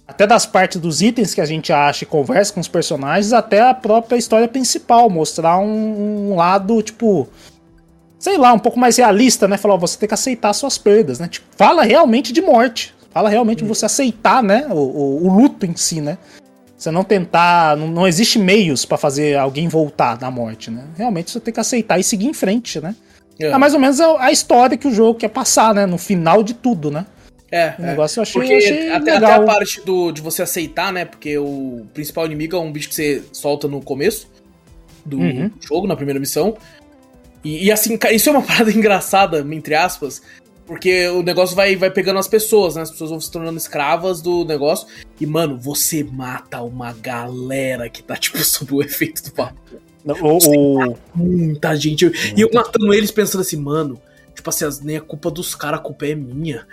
Até 0.06 0.28
das 0.28 0.46
partes 0.46 0.82
dos 0.82 1.02
itens 1.02 1.34
que 1.34 1.42
a 1.42 1.46
gente 1.46 1.72
acha 1.72 2.04
e 2.04 2.08
conversa 2.08 2.52
com 2.52 2.60
os 2.60 2.68
personagens, 2.68 3.32
até 3.32 3.62
a 3.62 3.74
própria 3.74 4.18
história 4.18 4.48
principal. 4.48 5.10
Mostrar 5.10 5.58
um, 5.60 6.32
um 6.32 6.36
lado, 6.36 6.82
tipo 6.82 7.28
sei 8.20 8.38
lá, 8.38 8.54
um 8.54 8.60
pouco 8.60 8.78
mais 8.78 8.98
realista, 8.98 9.48
né? 9.48 9.58
Falar, 9.58 9.78
você 9.78 9.98
tem 9.98 10.08
que 10.08 10.14
aceitar 10.14 10.54
suas 10.54 10.78
perdas, 10.78 11.20
né? 11.20 11.28
Tipo, 11.30 11.48
fala 11.56 11.84
realmente 11.84 12.34
de 12.34 12.42
morte. 12.42 12.94
Fala 13.10 13.30
realmente 13.30 13.64
de 13.64 13.68
você 13.68 13.86
aceitar, 13.86 14.44
né? 14.44 14.68
O, 14.70 14.76
o, 14.76 15.28
o, 15.28 15.34
luto 15.34 15.66
em 15.66 15.76
si, 15.76 16.00
né? 16.00 16.18
Você 16.78 16.92
não 16.92 17.04
tentar. 17.04 17.76
Não, 17.76 17.88
não 17.88 18.08
existe 18.08 18.38
meios 18.38 18.86
para 18.86 18.98
fazer 18.98 19.38
alguém 19.38 19.68
voltar 19.68 20.16
da 20.16 20.30
morte, 20.30 20.70
né? 20.70 20.84
Realmente 20.96 21.32
você 21.32 21.40
tem 21.40 21.54
que 21.54 21.60
aceitar 21.60 21.98
e 21.98 22.04
seguir 22.04 22.28
em 22.28 22.34
frente, 22.34 22.80
né? 22.80 22.94
É, 23.40 23.48
é 23.48 23.58
mais 23.58 23.74
ou 23.74 23.80
menos 23.80 24.00
a, 24.00 24.26
a, 24.26 24.32
história 24.32 24.78
que 24.78 24.88
o 24.88 24.94
jogo 24.94 25.18
quer 25.18 25.30
passar, 25.30 25.74
né? 25.74 25.86
No 25.86 25.98
final 25.98 26.44
de 26.44 26.54
tudo, 26.54 26.92
né? 26.92 27.06
É, 27.52 27.74
o 27.80 27.82
negócio 27.82 28.20
é. 28.20 28.20
eu 28.20 28.24
achei, 28.24 28.42
Porque 28.42 28.54
achei 28.54 28.92
até, 28.92 29.14
legal. 29.14 29.32
até 29.32 29.44
a 29.44 29.46
parte 29.46 29.82
do, 29.82 30.12
de 30.12 30.22
você 30.22 30.44
aceitar, 30.44 30.94
né? 30.94 31.06
Porque 31.06 31.36
o 31.38 31.88
principal 31.94 32.28
inimigo 32.28 32.56
é 32.56 32.60
um 32.60 32.72
bicho 32.72 32.90
que 32.90 32.96
você 32.96 33.24
solta 33.34 33.68
no 33.68 33.82
começo 33.82 34.30
do 35.04 35.18
uhum. 35.18 35.50
jogo, 35.60 35.88
na 35.88 35.96
primeira 35.96 36.20
missão. 36.20 36.56
E, 37.44 37.66
e, 37.66 37.72
assim, 37.72 37.98
isso 38.12 38.30
é 38.30 38.32
uma 38.32 38.42
parada 38.46 38.72
engraçada, 38.72 39.40
entre 39.40 39.76
aspas, 39.76 40.22
porque 40.66 41.08
o 41.08 41.24
negócio 41.24 41.56
vai, 41.56 41.76
vai 41.76 41.90
pegando 41.90 42.20
as 42.20 42.28
pessoas, 42.28 42.76
né? 42.76 42.84
As 42.84 42.92
pessoas 42.92 43.10
vão 43.10 43.20
se 43.20 43.32
tornando 43.32 43.58
escravas 43.58 44.22
do 44.22 44.46
negócio. 44.46 44.88
E, 45.20 45.26
mano, 45.26 45.58
você 45.58 46.04
mata 46.04 46.62
uma 46.62 46.94
galera 46.94 47.90
que 47.90 48.04
tá, 48.04 48.16
tipo, 48.18 48.38
sob 48.44 48.76
o 48.76 48.82
efeito 48.82 49.24
do 49.24 49.32
papo. 49.32 49.60
O, 50.06 50.96
Muita 51.16 51.76
gente. 51.76 52.06
E 52.36 52.42
eu 52.42 52.50
matando 52.54 52.94
eles 52.94 53.12
pensando 53.12 53.42
assim, 53.42 53.58
mano. 53.58 54.00
Tipo 54.40 54.52
assim, 54.52 54.66
nem 54.84 54.96
a 54.96 55.02
culpa 55.02 55.30
dos 55.30 55.54
caras, 55.54 55.82
a 55.82 55.84
culpa 55.84 56.08
é 56.08 56.16
minha. 56.16 56.66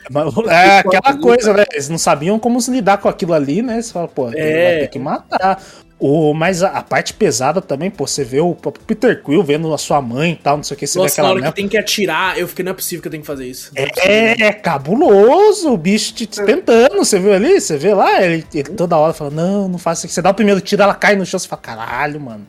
É 0.48 0.78
aquela 0.78 1.18
coisa, 1.18 1.52
né? 1.52 1.64
Eles 1.72 1.88
não 1.88 1.98
sabiam 1.98 2.38
como 2.38 2.60
se 2.60 2.70
lidar 2.70 2.98
com 2.98 3.08
aquilo 3.08 3.34
ali, 3.34 3.60
né? 3.60 3.82
Você 3.82 3.92
fala, 3.92 4.06
pô, 4.06 4.28
é. 4.28 4.30
vai 4.30 4.80
ter 4.82 4.88
que 4.88 4.98
matar. 5.00 5.60
O, 5.98 6.32
mas 6.32 6.62
a, 6.62 6.68
a, 6.68 6.82
parte 6.82 7.12
pesada 7.12 7.60
também, 7.60 7.90
pô, 7.90 8.06
você 8.06 8.22
vê 8.22 8.38
o, 8.38 8.50
o 8.50 8.54
Peter 8.54 9.20
Quill 9.20 9.42
vendo 9.42 9.74
a 9.74 9.78
sua 9.78 10.00
mãe 10.00 10.32
e 10.32 10.36
tal, 10.36 10.58
não 10.58 10.62
sei 10.62 10.76
o 10.76 10.78
que, 10.78 10.86
você 10.86 10.98
Nossa, 10.98 11.08
vê 11.08 11.12
aquela. 11.12 11.28
Na 11.28 11.46
hora 11.46 11.52
que 11.52 11.56
tem 11.56 11.68
que 11.68 11.76
atirar, 11.76 12.38
eu 12.38 12.46
fiquei, 12.46 12.64
não 12.64 12.70
é 12.70 12.74
possível 12.74 13.02
que 13.02 13.08
eu 13.08 13.10
tenho 13.10 13.22
que 13.22 13.26
fazer 13.26 13.46
isso. 13.46 13.72
É, 13.74 14.44
é, 14.44 14.52
cabuloso, 14.52 15.72
o 15.72 15.76
bicho 15.76 16.14
te, 16.14 16.26
te, 16.26 16.44
tentando, 16.44 16.96
você 16.98 17.18
viu 17.18 17.32
ali? 17.32 17.60
Você 17.60 17.76
vê 17.76 17.92
lá, 17.92 18.22
ele, 18.22 18.46
ele 18.54 18.70
toda 18.70 18.96
hora 18.96 19.12
fala, 19.12 19.30
não, 19.30 19.66
não 19.68 19.78
faça 19.78 20.06
isso. 20.06 20.14
Você 20.14 20.22
dá 20.22 20.30
o 20.30 20.34
primeiro 20.34 20.60
tiro, 20.60 20.82
ela 20.82 20.94
cai 20.94 21.16
no 21.16 21.26
chão, 21.26 21.40
você 21.40 21.48
fala, 21.48 21.62
caralho, 21.62 22.20
mano. 22.20 22.46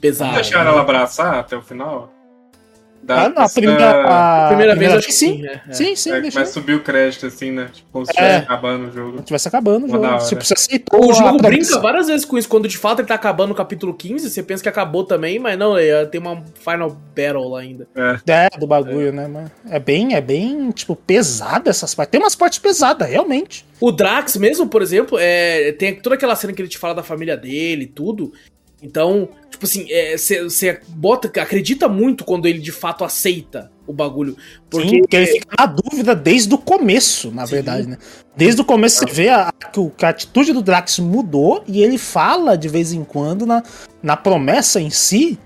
Pesado. 0.00 0.34
Deixaram 0.34 0.66
né? 0.66 0.70
ela 0.70 0.82
abraçar 0.82 1.34
até 1.40 1.56
o 1.56 1.62
final? 1.62 2.19
Da, 3.02 3.24
ah, 3.24 3.28
não, 3.30 3.42
a 3.42 3.48
primeira, 3.48 3.90
a, 3.90 4.44
a 4.44 4.48
primeira, 4.48 4.76
vez 4.76 4.92
acho 4.92 5.06
que 5.06 5.12
sim. 5.12 5.46
É, 5.46 5.62
é. 5.66 5.72
Sim, 5.72 5.96
sim. 5.96 6.10
É, 6.12 6.30
vai 6.30 6.46
subir 6.46 6.74
o 6.74 6.82
crédito 6.82 7.26
assim, 7.26 7.50
né? 7.50 7.70
Tipo, 7.72 7.88
como 7.90 8.04
se 8.04 8.12
estivesse 8.12 8.34
é. 8.34 8.38
acabando 8.38 8.88
o 8.88 8.92
jogo. 8.92 9.18
Se 9.18 9.24
tivesse 9.24 9.48
acabando 9.48 9.86
o 9.86 9.88
jogo. 9.88 10.18
Tipo, 10.28 10.44
você 10.44 10.54
aceitou. 10.54 11.10
O 11.10 11.12
jogo 11.14 11.38
brinca 11.38 11.78
várias 11.80 12.08
vezes 12.08 12.26
com 12.26 12.36
isso. 12.36 12.48
Quando 12.48 12.68
de 12.68 12.76
fato 12.76 13.00
ele 13.00 13.08
tá 13.08 13.14
acabando 13.14 13.50
no 13.50 13.54
capítulo 13.54 13.94
15, 13.94 14.28
você 14.28 14.42
pensa 14.42 14.62
que 14.62 14.68
acabou 14.68 15.04
também, 15.04 15.38
mas 15.38 15.58
não, 15.58 15.74
tem 16.10 16.20
uma 16.20 16.44
Final 16.54 16.90
Battle 16.90 17.48
lá 17.48 17.60
ainda. 17.60 17.88
É, 17.94 18.48
é 18.54 18.58
do 18.58 18.66
bagulho, 18.66 19.08
é. 19.08 19.12
né? 19.12 19.28
Mas 19.28 19.50
é 19.70 19.78
bem, 19.78 20.14
é 20.14 20.20
bem, 20.20 20.70
tipo, 20.70 20.94
pesado 20.94 21.70
essas 21.70 21.94
partes. 21.94 22.10
Tem 22.10 22.20
umas 22.20 22.34
partes 22.34 22.58
pesadas, 22.58 23.08
realmente. 23.08 23.64
O 23.80 23.90
Drax 23.90 24.36
mesmo, 24.36 24.66
por 24.66 24.82
exemplo, 24.82 25.16
é, 25.18 25.72
tem 25.72 25.94
toda 25.94 26.16
aquela 26.16 26.36
cena 26.36 26.52
que 26.52 26.60
ele 26.60 26.68
te 26.68 26.76
fala 26.76 26.94
da 26.94 27.02
família 27.02 27.36
dele 27.36 27.84
e 27.84 27.88
tudo. 27.88 28.32
Então, 28.82 29.28
tipo 29.50 29.66
assim, 29.66 29.86
você 30.16 30.68
é, 30.68 30.80
bota, 30.88 31.28
acredita 31.40 31.88
muito 31.88 32.24
quando 32.24 32.46
ele 32.46 32.58
de 32.58 32.72
fato 32.72 33.04
aceita 33.04 33.70
o 33.86 33.92
bagulho. 33.92 34.36
Porque, 34.70 34.88
Sim, 34.88 35.00
porque 35.00 35.16
ele 35.16 35.26
fica 35.26 35.54
na 35.58 35.66
dúvida 35.66 36.14
desde 36.14 36.54
o 36.54 36.58
começo, 36.58 37.30
na 37.30 37.46
Sim. 37.46 37.52
verdade, 37.52 37.86
né? 37.88 37.98
Desde 38.36 38.60
o 38.60 38.64
começo 38.64 38.98
você 38.98 39.06
vê 39.06 39.28
a, 39.28 39.52
que 39.96 40.04
a 40.04 40.08
atitude 40.08 40.52
do 40.52 40.62
Drax 40.62 40.98
mudou 40.98 41.62
e 41.66 41.82
ele 41.82 41.98
fala 41.98 42.56
de 42.56 42.68
vez 42.68 42.92
em 42.92 43.04
quando 43.04 43.44
na, 43.44 43.62
na 44.02 44.16
promessa 44.16 44.80
em 44.80 44.90
si. 44.90 45.38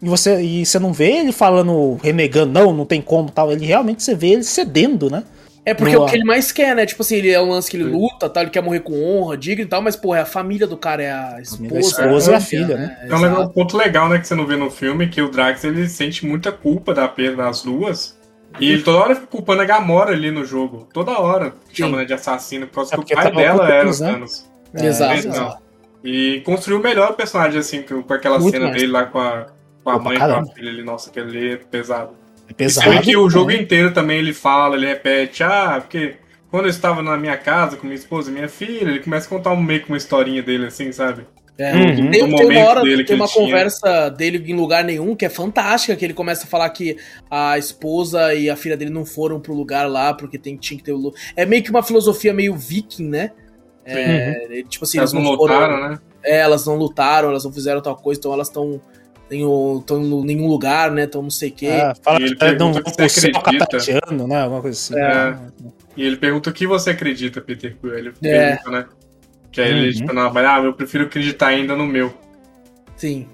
E 0.00 0.08
você, 0.08 0.40
e 0.40 0.64
você 0.64 0.78
não 0.78 0.92
vê 0.92 1.18
ele 1.18 1.32
falando, 1.32 1.98
renegando, 2.02 2.52
não, 2.52 2.72
não 2.72 2.86
tem 2.86 3.02
como 3.02 3.30
tal. 3.30 3.52
Ele 3.52 3.66
realmente 3.66 4.02
você 4.02 4.14
vê 4.14 4.28
ele 4.28 4.44
cedendo, 4.44 5.10
né? 5.10 5.24
É 5.68 5.74
porque 5.74 5.94
é 5.94 5.98
o 5.98 6.06
que 6.06 6.16
ele 6.16 6.24
mais 6.24 6.50
quer, 6.50 6.74
né? 6.74 6.86
Tipo 6.86 7.02
assim, 7.02 7.16
ele 7.16 7.30
é 7.30 7.40
um 7.40 7.50
lance 7.50 7.70
que 7.70 7.76
ele 7.76 7.84
luta, 7.84 8.28
tal, 8.28 8.42
ele 8.42 8.50
quer 8.50 8.62
morrer 8.62 8.80
com 8.80 9.02
honra, 9.02 9.36
digno 9.36 9.64
e 9.64 9.68
tal, 9.68 9.82
mas, 9.82 9.96
porra, 9.96 10.18
é 10.18 10.22
a 10.22 10.26
família 10.26 10.66
do 10.66 10.76
cara, 10.76 11.02
é 11.02 11.12
a 11.12 11.40
esposa. 11.40 11.76
A 11.76 11.80
esposa 11.80 12.30
é, 12.30 12.34
e 12.34 12.36
a 12.36 12.40
filha, 12.40 12.76
né? 12.76 12.98
É 13.08 13.14
um, 13.14 13.42
um 13.42 13.48
ponto 13.48 13.76
legal, 13.76 14.08
né, 14.08 14.18
que 14.18 14.26
você 14.26 14.34
não 14.34 14.46
vê 14.46 14.56
no 14.56 14.70
filme, 14.70 15.08
que 15.08 15.20
o 15.20 15.28
Drax, 15.28 15.64
ele 15.64 15.88
sente 15.88 16.24
muita 16.24 16.50
culpa 16.50 16.94
da 16.94 17.06
perda 17.06 17.44
das 17.44 17.62
duas. 17.62 18.16
E 18.58 18.72
ele 18.72 18.82
toda 18.82 18.98
hora 18.98 19.14
fica 19.14 19.26
culpando 19.26 19.62
a 19.62 19.64
Gamora 19.64 20.12
ali 20.12 20.30
no 20.30 20.44
jogo. 20.44 20.88
Toda 20.92 21.18
hora. 21.18 21.52
Chamando 21.72 22.06
de 22.06 22.14
assassino, 22.14 22.66
por 22.66 22.76
causa 22.76 22.94
é 22.94 22.98
que 22.98 23.12
o 23.12 23.16
pai 23.16 23.30
dela 23.30 23.70
era 23.70 23.88
os 23.88 23.98
Thanos. 23.98 24.50
É, 24.74 24.86
exato, 24.86 25.28
exato. 25.28 25.62
E 26.02 26.40
construiu 26.44 26.80
melhor 26.80 27.10
o 27.10 27.14
personagem, 27.14 27.58
assim, 27.58 27.82
com 27.82 28.12
aquela 28.12 28.38
Muito 28.38 28.54
cena 28.54 28.66
mais. 28.68 28.80
dele 28.80 28.92
lá 28.92 29.04
com 29.04 29.18
a, 29.18 29.46
com 29.84 29.90
a 29.90 29.98
mãe 29.98 30.16
e 30.16 30.18
com 30.18 30.24
a 30.24 30.46
filha 30.46 30.70
ali. 30.70 30.82
Nossa, 30.82 31.10
aquele 31.10 31.52
é 31.52 31.56
pesado. 31.56 32.12
É 32.48 32.52
pesado. 32.52 32.88
E 32.88 32.92
você 32.92 32.98
vê 32.98 33.04
que 33.04 33.16
o 33.16 33.28
jogo 33.28 33.50
inteiro 33.50 33.92
também 33.92 34.18
ele 34.18 34.32
fala, 34.32 34.76
ele 34.76 34.86
repete, 34.86 35.42
ah, 35.42 35.78
porque 35.80 36.16
quando 36.50 36.64
eu 36.64 36.70
estava 36.70 37.02
na 37.02 37.16
minha 37.16 37.36
casa 37.36 37.76
com 37.76 37.86
minha 37.86 37.98
esposa 37.98 38.30
e 38.30 38.34
minha 38.34 38.48
filha, 38.48 38.90
ele 38.90 39.00
começa 39.00 39.26
a 39.26 39.28
contar 39.28 39.52
um, 39.52 39.62
meio 39.62 39.82
que 39.82 39.88
uma 39.88 39.96
historinha 39.96 40.42
dele 40.42 40.66
assim, 40.66 40.90
sabe? 40.92 41.26
É, 41.58 41.74
uhum. 41.74 42.10
tem, 42.10 42.36
tem, 42.36 42.46
uma 42.46 42.60
hora, 42.60 42.82
tem 43.04 43.16
uma 43.16 43.28
conversa 43.28 43.88
tinha. 43.88 44.10
dele 44.10 44.44
em 44.46 44.54
lugar 44.54 44.84
nenhum 44.84 45.16
que 45.16 45.24
é 45.24 45.28
fantástica, 45.28 45.96
que 45.96 46.04
ele 46.04 46.14
começa 46.14 46.44
a 46.44 46.46
falar 46.46 46.70
que 46.70 46.96
a 47.28 47.58
esposa 47.58 48.32
e 48.32 48.48
a 48.48 48.54
filha 48.54 48.76
dele 48.76 48.92
não 48.92 49.04
foram 49.04 49.40
pro 49.40 49.52
lugar 49.52 49.90
lá 49.90 50.14
porque 50.14 50.38
tem, 50.38 50.56
tinha 50.56 50.78
que 50.78 50.84
ter 50.84 50.92
o... 50.92 51.12
É 51.34 51.44
meio 51.44 51.60
que 51.64 51.70
uma 51.70 51.82
filosofia 51.82 52.32
meio 52.32 52.54
viking, 52.54 53.08
né? 53.08 53.32
É, 53.84 54.46
uhum. 54.50 54.68
Tipo 54.68 54.84
assim, 54.84 54.98
elas 54.98 55.12
não 55.12 55.22
lutaram, 55.22 55.76
foram, 55.76 55.90
né? 55.90 55.98
É, 56.22 56.36
elas 56.38 56.64
não 56.64 56.76
lutaram, 56.76 57.30
elas 57.30 57.44
não 57.44 57.52
fizeram 57.52 57.80
tal 57.80 57.96
coisa, 57.96 58.20
então 58.20 58.32
elas 58.32 58.46
estão 58.46 58.80
estão 59.30 60.02
em 60.02 60.24
nenhum 60.24 60.46
lugar, 60.48 60.90
né? 60.90 61.04
Estão 61.04 61.22
não 61.22 61.30
sei 61.30 61.50
o 61.50 61.52
quê. 61.52 61.66
É, 61.66 61.94
fala 62.02 62.18
que 62.18 62.58
não 62.58 62.72
vão 62.72 62.82
pro 62.82 63.08
céu 63.80 64.00
né? 64.26 64.42
Alguma 64.42 64.62
coisa 64.62 64.78
assim. 64.78 64.98
É. 64.98 65.30
Né? 65.30 65.52
E 65.96 66.04
ele 66.04 66.16
pergunta 66.16 66.50
o 66.50 66.52
que 66.52 66.66
você 66.66 66.90
acredita, 66.90 67.40
Peter 67.40 67.76
Quill. 67.76 67.94
Ele 67.94 68.12
é. 68.22 68.56
pergunta, 68.56 68.70
né? 68.70 68.86
Que 69.50 69.60
aí 69.60 69.72
uhum. 69.72 69.78
ele, 69.78 69.94
tipo, 69.94 70.12
não, 70.12 70.32
mas, 70.32 70.46
ah, 70.46 70.60
eu 70.62 70.72
prefiro 70.72 71.04
acreditar 71.04 71.48
ainda 71.48 71.74
no 71.74 71.86
meu. 71.86 72.12
Sim. 72.96 73.26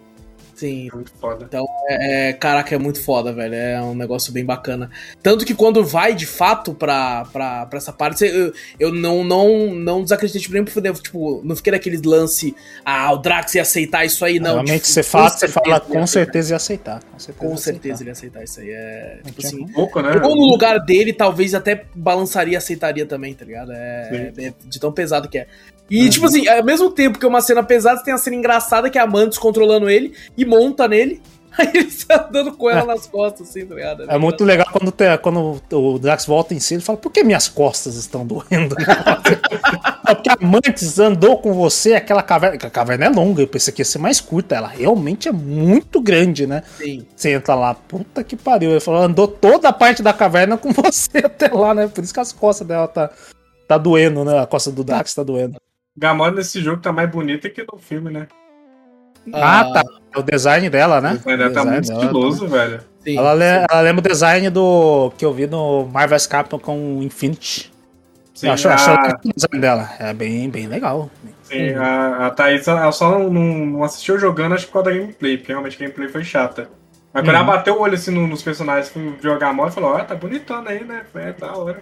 Sim. 0.54 0.88
É 0.90 0.94
muito 0.94 1.12
foda. 1.20 1.44
Então, 1.44 1.64
é, 1.88 2.28
é, 2.28 2.32
caraca, 2.32 2.74
é 2.74 2.78
muito 2.78 3.02
foda, 3.02 3.32
velho. 3.32 3.54
É 3.54 3.80
um 3.82 3.94
negócio 3.94 4.32
bem 4.32 4.44
bacana. 4.44 4.90
Tanto 5.22 5.44
que 5.44 5.54
quando 5.54 5.84
vai 5.84 6.14
de 6.14 6.26
fato 6.26 6.72
pra, 6.74 7.24
pra, 7.32 7.66
pra 7.66 7.76
essa 7.76 7.92
parte, 7.92 8.24
eu, 8.24 8.52
eu 8.78 8.92
não, 8.92 9.24
não, 9.24 9.74
não 9.74 10.02
desacreditei, 10.02 10.40
tipo, 10.40 10.54
nem 10.54 10.64
por 10.64 11.00
tipo, 11.00 11.40
não 11.44 11.56
fiquei 11.56 11.72
naquele 11.72 12.00
lance, 12.04 12.54
ah, 12.84 13.12
o 13.12 13.18
Drax 13.18 13.54
ia 13.54 13.62
aceitar 13.62 14.04
isso 14.04 14.24
aí, 14.24 14.38
não. 14.38 14.52
Realmente 14.52 14.82
tipo, 14.82 14.86
você 14.86 15.02
fala, 15.02 15.28
você 15.28 15.48
fala 15.48 15.80
com 15.80 16.06
certeza 16.06 16.52
ia 16.52 16.56
aceitar. 16.56 17.00
Com 17.02 17.18
certeza, 17.18 17.48
com 17.48 17.56
certeza 17.56 18.02
ele 18.02 18.10
ia 18.10 18.12
aceitar 18.12 18.44
isso 18.44 18.60
aí. 18.60 18.70
É, 18.70 19.20
tipo 19.26 19.46
assim, 19.46 19.66
pouco, 19.68 20.00
né? 20.00 20.16
Eu 20.16 20.34
no 20.34 20.46
lugar 20.46 20.78
dele, 20.78 21.12
talvez 21.12 21.54
até 21.54 21.84
balançaria 21.94 22.54
e 22.54 22.56
aceitaria 22.56 23.06
também, 23.06 23.34
tá 23.34 23.44
ligado? 23.44 23.72
É, 23.72 24.32
é, 24.36 24.54
de 24.64 24.78
tão 24.78 24.92
pesado 24.92 25.28
que 25.28 25.38
é. 25.38 25.46
E, 25.90 26.04
uhum. 26.04 26.10
tipo 26.10 26.26
assim, 26.26 26.48
ao 26.48 26.64
mesmo 26.64 26.90
tempo 26.90 27.18
que 27.18 27.26
é 27.26 27.28
uma 27.28 27.42
cena 27.42 27.62
pesada, 27.62 28.02
tem 28.02 28.14
a 28.14 28.18
cena 28.18 28.36
engraçada 28.36 28.88
que 28.88 28.96
é 28.96 29.00
a 29.00 29.06
Mantis 29.06 29.38
controlando 29.38 29.90
ele 29.90 30.14
e 30.36 30.43
monta 30.44 30.86
nele. 30.88 31.20
Aí 31.56 31.70
ele 31.72 31.88
está 31.88 32.16
dando 32.16 32.52
com 32.52 32.68
ela 32.68 32.82
é. 32.82 32.86
nas 32.86 33.06
costas, 33.06 33.48
assim, 33.48 33.64
tá 33.64 33.74
ligado? 33.74 34.10
É, 34.10 34.18
muito 34.18 34.44
legal 34.44 34.66
quando, 34.72 34.90
te, 34.90 35.16
quando 35.18 35.62
o 35.72 35.98
Drax 35.98 36.26
volta 36.26 36.52
em 36.52 36.58
si, 36.58 36.74
ele 36.74 36.82
fala, 36.82 36.98
por 36.98 37.12
que 37.12 37.22
minhas 37.22 37.48
costas 37.48 37.94
estão 37.94 38.26
doendo? 38.26 38.74
é 38.80 40.14
porque 40.14 40.30
a 40.30 40.36
Mantis 40.40 40.98
andou 40.98 41.38
com 41.38 41.52
você, 41.52 41.94
aquela 41.94 42.22
caverna. 42.22 42.58
A 42.60 42.70
caverna 42.70 43.04
é 43.06 43.08
longa, 43.08 43.42
eu 43.42 43.46
pensei 43.46 43.72
que 43.72 43.82
ia 43.82 43.84
ser 43.84 43.98
mais 43.98 44.20
curta. 44.20 44.56
Ela 44.56 44.68
realmente 44.68 45.28
é 45.28 45.32
muito 45.32 46.00
grande, 46.00 46.46
né? 46.46 46.62
Sim. 46.76 47.06
Você 47.14 47.32
entra 47.32 47.54
lá, 47.54 47.74
puta 47.74 48.24
que 48.24 48.36
pariu. 48.36 48.70
Ele 48.70 48.80
falou, 48.80 49.02
andou 49.02 49.28
toda 49.28 49.68
a 49.68 49.72
parte 49.72 50.02
da 50.02 50.12
caverna 50.12 50.58
com 50.58 50.72
você 50.74 51.18
até 51.18 51.48
lá, 51.48 51.72
né? 51.72 51.86
Por 51.86 52.02
isso 52.02 52.12
que 52.12 52.20
as 52.20 52.32
costas 52.32 52.66
dela 52.66 52.88
tá, 52.88 53.10
tá 53.68 53.78
doendo, 53.78 54.24
né? 54.24 54.40
A 54.40 54.46
costa 54.46 54.72
do 54.72 54.82
Drax 54.82 55.14
tá 55.14 55.22
doendo. 55.22 55.56
Gamora 55.96 56.32
nesse 56.32 56.60
jogo 56.60 56.82
tá 56.82 56.92
mais 56.92 57.08
bonita 57.08 57.48
que 57.48 57.64
no 57.70 57.78
filme, 57.78 58.10
né? 58.10 58.26
Ah, 59.32 59.60
ah, 59.60 59.72
tá. 59.72 59.82
O 60.16 60.22
design 60.22 60.68
dela, 60.70 61.00
né? 61.00 61.12
O 61.12 61.16
design 61.16 61.38
dela 61.38 61.52
tá 61.52 61.64
muito 61.64 61.92
estiloso, 61.92 62.48
tá... 62.48 62.56
velho. 62.56 62.80
Sim, 63.00 63.18
ela, 63.18 63.32
sim. 63.32 63.66
ela 63.70 63.80
lembra 63.80 64.00
o 64.00 64.08
design 64.08 64.50
do 64.50 65.12
que 65.18 65.24
eu 65.24 65.32
vi 65.32 65.46
no 65.46 65.86
Marvel's 65.86 66.26
Capcom 66.26 66.58
com 66.58 67.00
Infinity. 67.02 67.72
Sim, 68.34 68.48
eu 68.48 68.52
acho, 68.52 68.68
a... 68.68 68.74
acho 68.74 68.90
o 68.92 69.32
design 69.34 69.60
dela. 69.60 69.90
É 69.98 70.12
bem, 70.12 70.48
bem 70.48 70.66
legal. 70.66 71.10
Sim, 71.42 71.74
a, 71.74 72.26
a 72.26 72.30
Thaís 72.30 72.66
ela 72.66 72.90
só 72.92 73.18
não, 73.18 73.30
não, 73.30 73.84
assistiu 73.84 74.18
jogando, 74.18 74.54
acho 74.54 74.66
que 74.66 74.72
por 74.72 74.82
causa 74.82 74.90
da 74.90 74.96
gameplay, 74.96 75.36
porque 75.36 75.52
realmente 75.52 75.76
a 75.76 75.80
gameplay 75.80 76.08
foi 76.08 76.24
chata. 76.24 76.68
Mas 77.12 77.22
quando 77.22 77.36
ela 77.36 77.40
uhum. 77.40 77.46
bateu 77.46 77.74
o 77.74 77.80
olho 77.80 77.94
assim 77.94 78.10
nos 78.10 78.42
personagens, 78.42 78.88
foi 78.88 79.14
jogar 79.22 79.50
a 79.50 79.52
moto 79.52 79.70
e 79.70 79.74
falou, 79.74 79.92
ó, 79.92 80.00
tá 80.00 80.16
bonitona 80.16 80.70
aí, 80.70 80.82
né? 80.82 81.02
É 81.14 81.32
da 81.32 81.56
hora. 81.56 81.80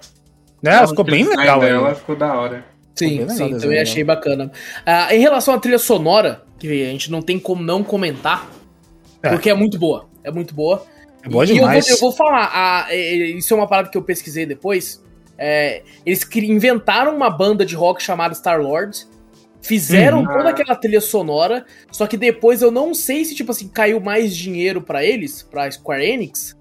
É, 0.63 0.71
ela 0.71 0.89
ficou 0.89 1.05
bem 1.05 1.25
legal. 1.25 1.59
Dela, 1.59 1.95
ficou 1.95 2.15
da 2.15 2.35
hora. 2.35 2.72
Sim, 2.95 3.29
sim, 3.29 3.59
também 3.59 3.81
achei 3.81 4.05
bacana. 4.05 4.51
Ah, 4.85 5.15
em 5.15 5.21
relação 5.21 5.55
à 5.55 5.59
trilha 5.59 5.79
sonora, 5.79 6.43
que 6.59 6.69
a 6.69 6.91
gente 6.91 7.11
não 7.11 7.23
tem 7.23 7.39
como 7.39 7.63
não 7.63 7.83
comentar, 7.83 8.51
é. 9.23 9.31
porque 9.31 9.51
é 9.51 9.55
muito 9.55 9.79
boa. 9.79 10.09
É 10.23 10.31
muito 10.31 10.55
boa. 10.55 10.85
É 11.23 11.29
boa 11.29 11.47
demais. 11.47 11.89
Eu 11.89 11.97
vou, 11.97 12.11
eu 12.11 12.17
vou 12.17 12.17
falar, 12.17 12.51
a, 12.53 12.87
é, 12.91 12.97
é, 12.97 13.17
isso 13.31 13.53
é 13.55 13.57
uma 13.57 13.67
parada 13.67 13.89
que 13.89 13.97
eu 13.97 14.03
pesquisei 14.03 14.45
depois. 14.45 15.03
É, 15.39 15.83
eles 16.05 16.29
inventaram 16.37 17.17
uma 17.17 17.31
banda 17.31 17.65
de 17.65 17.75
rock 17.75 18.03
chamada 18.03 18.35
Star 18.35 18.61
Lord. 18.61 19.07
Fizeram 19.61 20.21
uhum. 20.21 20.27
toda 20.27 20.49
aquela 20.51 20.75
trilha 20.75 21.01
sonora, 21.01 21.65
só 21.93 22.07
que 22.09 22.17
depois 22.17 22.63
eu 22.63 22.73
não 22.73 22.93
sei 22.93 23.25
se, 23.25 23.33
tipo 23.33 23.53
assim, 23.53 23.69
caiu 23.69 24.01
mais 24.01 24.37
dinheiro 24.37 24.83
para 24.83 25.05
eles, 25.05 25.43
pra 25.43 25.71
Square 25.71 26.05
Enix. 26.05 26.57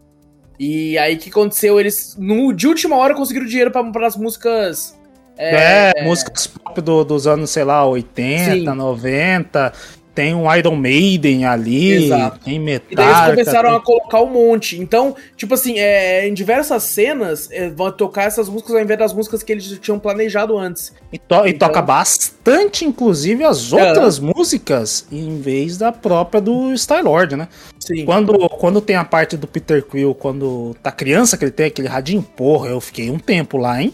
E 0.60 0.96
aí 1.00 1.16
o 1.16 1.18
que 1.18 1.30
aconteceu? 1.32 1.80
Eles, 1.80 2.16
no, 2.20 2.54
de 2.54 2.68
última 2.68 2.96
hora, 2.96 3.16
conseguiram 3.16 3.48
dinheiro 3.48 3.72
para 3.72 4.06
as 4.06 4.16
músicas 4.16 4.96
é, 5.42 5.92
é, 5.96 6.04
músicas 6.04 6.46
pop 6.46 6.80
do, 6.82 7.04
dos 7.04 7.26
anos, 7.26 7.50
sei 7.50 7.64
lá, 7.64 7.84
80, 7.86 8.54
Sim. 8.54 8.64
90. 8.64 9.74
Tem 10.14 10.36
um 10.36 10.54
Iron 10.54 10.76
Maiden 10.76 11.46
ali, 11.46 12.06
Exato. 12.06 12.40
tem 12.44 12.60
Metallica. 12.60 12.92
E 12.92 12.96
daí 12.96 13.08
eles 13.08 13.30
começaram 13.30 13.70
tem... 13.70 13.78
a 13.78 13.82
colocar 13.82 14.22
um 14.22 14.30
monte. 14.30 14.78
Então, 14.78 15.16
tipo 15.38 15.54
assim, 15.54 15.80
é, 15.80 16.28
em 16.28 16.34
diversas 16.34 16.84
cenas, 16.84 17.50
é, 17.50 17.70
vão 17.70 17.90
tocar 17.94 18.24
essas 18.24 18.50
músicas 18.50 18.76
ao 18.76 18.82
invés 18.82 19.00
das 19.00 19.14
músicas 19.14 19.42
que 19.42 19.54
eles 19.54 19.80
tinham 19.80 19.98
planejado 19.98 20.58
antes. 20.58 20.94
E, 21.14 21.18
to 21.18 21.24
então... 21.36 21.48
e 21.48 21.54
toca 21.54 21.82
bastante, 21.82 22.84
inclusive, 22.84 23.46
as 23.46 23.72
outras 23.72 24.18
é. 24.18 24.22
músicas, 24.22 25.08
em 25.10 25.40
vez 25.40 25.78
da 25.78 25.94
própria 25.94 26.42
do 26.42 26.74
Star-Lord, 26.76 27.38
né? 27.38 27.48
Sim. 27.80 28.04
Quando, 28.04 28.38
quando 28.50 28.82
tem 28.82 28.98
a 28.98 29.06
parte 29.06 29.38
do 29.38 29.48
Peter 29.48 29.82
Quill, 29.82 30.14
quando 30.14 30.76
tá 30.84 30.92
criança, 30.92 31.38
que 31.38 31.46
ele 31.46 31.52
tem 31.52 31.68
aquele 31.68 31.88
radinho, 31.88 32.22
porra, 32.22 32.68
eu 32.68 32.82
fiquei 32.82 33.10
um 33.10 33.18
tempo 33.18 33.58
lá, 33.58 33.82
hein? 33.82 33.94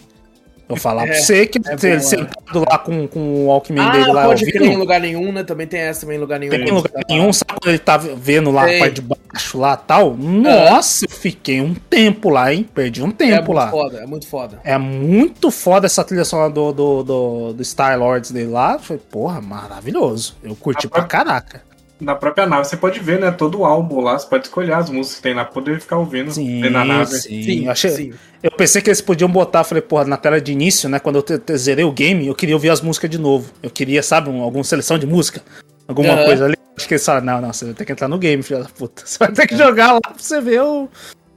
Eu 0.70 0.76
falar 0.76 1.04
é, 1.04 1.08
pra 1.08 1.16
você 1.16 1.48
que 1.48 1.60
é 1.66 1.92
ele 1.92 2.02
sentado 2.02 2.60
lá 2.70 2.78
com, 2.78 3.08
com 3.08 3.20
o 3.20 3.46
Walkman 3.48 3.86
ah, 3.86 3.90
dele 3.92 4.12
lá. 4.12 4.26
Pode 4.26 4.46
crer 4.52 4.64
em 4.64 4.76
lugar 4.76 5.00
nenhum, 5.00 5.32
né? 5.32 5.44
Também 5.44 5.66
tem 5.66 5.80
essa 5.80 6.02
também 6.02 6.18
em 6.18 6.20
lugar 6.20 6.40
nenhum. 6.40 6.52
Tem 6.52 6.68
em 6.68 6.72
lugar 6.72 7.04
nenhum, 7.10 7.32
sabe 7.32 7.54
quando 7.54 7.70
ele 7.70 7.80
tá 7.80 7.98
vendo 7.98 8.52
lá 8.52 8.64
a 8.64 8.80
parte 8.80 8.96
de 8.96 9.02
baixo 9.02 9.58
lá 9.58 9.78
tal? 9.78 10.16
Nossa, 10.18 11.06
eu 11.06 11.10
fiquei 11.10 11.62
um 11.62 11.74
tempo 11.74 12.30
lá, 12.30 12.54
hein? 12.54 12.68
Perdi 12.76 13.02
um 13.02 13.12
tempo 13.12 13.54
lá. 13.54 13.70
É 13.70 13.72
muito 13.72 13.78
foda, 13.78 13.98
é 13.98 14.06
muito 14.06 14.28
foda. 14.28 14.60
É 14.64 14.78
muito 14.78 15.52
foda 15.52 15.86
essa 15.86 16.04
trilha 16.04 16.26
sonora 16.26 16.50
do, 16.50 16.74
do, 16.74 17.04
do, 17.04 17.54
do 17.54 17.64
Star 17.64 17.98
Lords 17.98 18.32
dele 18.32 18.50
lá. 18.50 18.78
Foi, 18.78 18.98
porra, 18.98 19.40
maravilhoso. 19.40 20.36
Eu 20.44 20.54
curti 20.54 20.88
a 20.88 20.90
pra 20.90 21.04
caraca 21.04 21.62
na 22.00 22.16
própria 22.16 22.46
nave 22.46 22.66
você 22.66 22.78
pode 22.78 23.00
ver, 23.00 23.20
né? 23.20 23.32
Todo 23.32 23.60
o 23.60 23.66
álbum 23.66 24.02
lá, 24.02 24.18
você 24.18 24.28
pode 24.28 24.46
escolher 24.46 24.74
as 24.74 24.90
músicas 24.90 25.18
que 25.18 25.24
tem 25.24 25.34
lá, 25.34 25.46
poder 25.46 25.80
ficar 25.80 25.98
ouvindo 25.98 26.32
sim, 26.32 26.70
na 26.70 26.86
nave. 26.86 27.16
Sim, 27.16 27.44
sim, 27.44 27.66
eu, 27.66 27.72
achei, 27.72 27.90
sim. 27.90 28.14
eu 28.44 28.52
pensei 28.52 28.82
que 28.82 28.90
eles 28.90 29.02
podiam 29.02 29.30
botar, 29.30 29.64
falei, 29.64 29.82
porra, 29.82 30.06
na 30.06 30.18
tela 30.18 30.40
de 30.40 30.52
início, 30.52 30.88
né? 30.88 31.00
Quando 31.00 31.18
eu 31.18 31.58
zerei 31.58 31.84
o 31.84 31.92
game, 31.92 32.28
eu 32.28 32.36
queria 32.36 32.56
ouvir 32.56 32.70
as 32.70 32.82
músicas 32.82 33.10
de 33.10 33.18
novo. 33.18 33.52
Eu 33.64 33.70
queria, 33.70 34.04
sabe, 34.04 34.30
um, 34.30 34.42
alguma 34.42 34.64
seleção 34.64 35.00
de 35.00 35.08
música, 35.08 35.42
alguma 35.88 36.14
uhum. 36.14 36.26
coisa 36.26 36.46
ali. 36.46 36.58
Acho 36.78 36.88
que 36.88 36.94
eles 36.94 37.06
falaram, 37.06 37.26
não, 37.26 37.42
não, 37.42 37.54
você 37.54 37.66
vai 37.66 37.74
ter 37.74 37.86
que 37.86 37.92
entrar 37.92 38.08
no 38.08 38.20
game, 38.20 38.44
filha 38.44 38.60
da 38.60 38.70
puta. 38.70 39.02
Você 39.06 39.18
vai 39.18 39.32
ter 39.32 39.48
que 39.48 39.58
jogar 39.58 39.94
lá 39.94 40.02
pra 40.02 40.14
você 40.16 40.40
ver 40.40 40.62
o, 40.62 40.88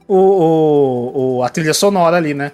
o, 0.07 0.15
o, 0.15 1.37
o 1.37 1.43
a 1.43 1.49
trilha 1.49 1.73
sonora 1.73 2.17
ali, 2.17 2.35
né? 2.35 2.51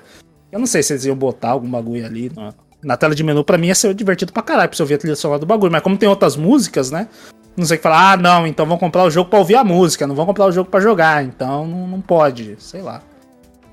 Eu 0.49 0.59
não 0.59 0.65
sei 0.65 0.81
se 0.81 0.93
eles 0.93 1.03
iam 1.03 1.15
botar 1.15 1.49
algum 1.49 1.69
bagulho 1.69 2.05
ali. 2.05 2.31
Na, 2.33 2.53
na 2.81 2.95
tela 2.95 3.13
de 3.13 3.23
menu, 3.23 3.43
pra 3.43 3.57
mim 3.57 3.67
ia 3.67 3.75
ser 3.75 3.93
divertido 3.93 4.31
pra 4.31 4.41
caralho, 4.41 4.69
pra 4.69 4.77
você 4.77 4.83
ouvir 4.83 4.93
a 4.93 4.97
trilha 4.97 5.15
sonora 5.17 5.39
do 5.39 5.45
bagulho. 5.45 5.71
Mas 5.71 5.81
como 5.81 5.97
tem 5.97 6.07
outras 6.07 6.37
músicas, 6.37 6.89
né? 6.89 7.09
Não 7.57 7.65
sei 7.65 7.75
o 7.75 7.79
que 7.79 7.83
falar, 7.83 8.11
ah, 8.11 8.17
não, 8.17 8.45
então 8.45 8.67
vão 8.67 8.77
comprar 8.77 9.03
o 9.03 9.09
jogo 9.09 9.29
para 9.31 9.39
ouvir 9.39 9.55
a 9.55 9.63
música, 9.63 10.05
não 10.05 10.13
vão 10.13 10.27
comprar 10.27 10.45
o 10.45 10.51
jogo 10.51 10.69
para 10.69 10.79
jogar, 10.79 11.23
então 11.23 11.65
não, 11.65 11.87
não 11.87 12.01
pode, 12.01 12.55
sei 12.59 12.83
lá. 12.83 13.01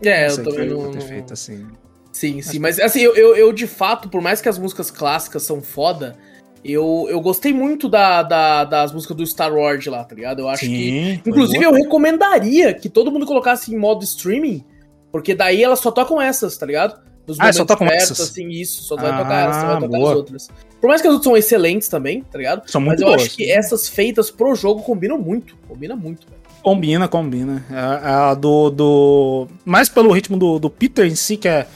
É, 0.03 0.29
não 0.29 0.37
eu 0.37 0.45
também 0.45 0.69
não. 0.69 0.91
Ter 0.91 1.01
feito 1.03 1.33
assim. 1.35 1.67
Sim, 2.11 2.41
sim, 2.41 2.59
mas 2.59 2.81
assim, 2.81 3.01
eu, 3.01 3.15
eu, 3.15 3.37
eu, 3.37 3.53
de 3.53 3.67
fato, 3.67 4.09
por 4.09 4.23
mais 4.23 4.41
que 4.41 4.49
as 4.49 4.59
músicas 4.59 4.91
clássicas 4.91 5.43
são 5.43 5.61
foda, 5.61 6.17
eu, 6.65 7.07
eu 7.11 7.21
gostei 7.21 7.53
muito 7.53 7.89
da, 7.89 8.23
da, 8.23 8.65
das 8.65 8.93
músicas 8.93 9.17
do 9.17 9.27
Star 9.27 9.53
Wars 9.53 9.85
lá, 9.87 10.03
tá 10.03 10.15
ligado? 10.15 10.41
Eu 10.41 10.49
acho 10.49 10.65
sim, 10.65 10.71
que. 10.71 11.23
Inclusive, 11.27 11.63
eu 11.63 11.73
recomendaria 11.73 12.73
que 12.73 12.89
todo 12.89 13.11
mundo 13.11 13.27
colocasse 13.27 13.75
em 13.75 13.77
modo 13.77 14.03
streaming, 14.03 14.65
porque 15.13 15.35
daí 15.35 15.63
elas 15.63 15.81
só 15.81 15.91
tocam 15.91 16.23
essas, 16.23 16.57
tá 16.57 16.65
ligado? 16.65 16.99
Nos 17.27 17.41
ah, 17.41 17.53
só 17.53 17.65
tocam 17.65 17.87
essas? 17.87 18.21
assim, 18.21 18.49
isso, 18.49 18.83
só 18.83 18.97
vai 18.97 19.11
ah, 19.11 19.19
tocar 19.19 19.43
elas, 19.43 19.57
só 19.57 19.67
vai 19.67 19.75
tocar 19.77 19.99
boa. 19.99 20.11
as 20.11 20.17
outras. 20.17 20.49
Por 20.81 20.89
mais 20.89 21.01
que 21.01 21.07
as 21.07 21.15
outras 21.15 21.25
são 21.25 21.37
excelentes 21.37 21.89
também, 21.89 22.23
tá 22.23 22.37
ligado? 22.37 22.71
São 22.71 22.81
muito 22.81 23.01
Mas 23.01 23.01
eu 23.01 23.07
boas. 23.09 23.23
acho 23.23 23.37
que 23.37 23.51
essas 23.51 23.89
feitas 23.89 24.31
pro 24.31 24.55
jogo 24.55 24.83
combinam 24.83 25.19
muito. 25.19 25.57
Combina 25.67 25.97
muito, 25.97 26.27
velho. 26.27 26.45
Combina, 26.63 27.09
combina. 27.09 27.65
É, 27.71 27.75
é 27.75 28.11
a 28.11 28.35
do, 28.35 28.71
do. 28.71 29.49
Mais 29.65 29.89
pelo 29.89 30.13
ritmo 30.13 30.37
do, 30.37 30.59
do 30.59 30.69
Peter 30.69 31.07
em 31.07 31.15
si, 31.15 31.37
que 31.37 31.49
é 31.49 31.67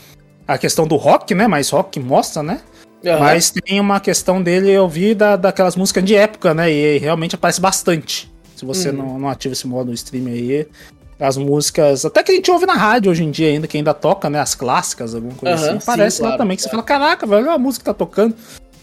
a 0.46 0.58
questão 0.58 0.86
do 0.86 0.96
rock, 0.96 1.34
né? 1.34 1.46
Mais 1.46 1.70
rock 1.70 1.98
mostra, 1.98 2.42
né? 2.42 2.60
Uhum. 3.04 3.18
Mas 3.18 3.50
tem 3.50 3.80
uma 3.80 4.00
questão 4.00 4.42
dele 4.42 4.70
eu 4.70 4.88
vi 4.88 5.14
da, 5.14 5.36
daquelas 5.36 5.76
músicas 5.76 6.04
de 6.04 6.14
época, 6.14 6.52
né? 6.52 6.70
E 6.70 6.98
realmente 6.98 7.34
aparece 7.34 7.60
bastante. 7.60 8.30
Se 8.56 8.64
você 8.64 8.88
uhum. 8.88 8.96
não, 8.96 9.18
não 9.20 9.28
ativa 9.28 9.52
esse 9.52 9.66
modo 9.66 9.88
no 9.88 9.94
stream 9.94 10.26
aí, 10.26 10.66
as 11.20 11.36
músicas, 11.36 12.04
até 12.04 12.22
que 12.22 12.30
a 12.30 12.34
gente 12.34 12.50
ouve 12.50 12.64
na 12.64 12.74
rádio 12.74 13.10
hoje 13.10 13.24
em 13.24 13.30
dia 13.30 13.48
ainda, 13.48 13.66
que 13.66 13.76
ainda 13.76 13.92
toca, 13.92 14.30
né? 14.30 14.38
As 14.38 14.54
clássicas, 14.54 15.14
alguma 15.14 15.34
coisa 15.34 15.56
uhum, 15.56 15.76
assim. 15.76 15.90
Aparece 15.90 16.16
sim, 16.16 16.22
lá 16.22 16.28
claro, 16.28 16.42
também, 16.42 16.56
que 16.56 16.62
você 16.62 16.70
fala, 16.70 16.82
caraca, 16.82 17.26
velho, 17.26 17.42
olha 17.42 17.54
a 17.54 17.58
música 17.58 17.82
que 17.82 17.86
tá 17.86 17.94
tocando. 17.94 18.34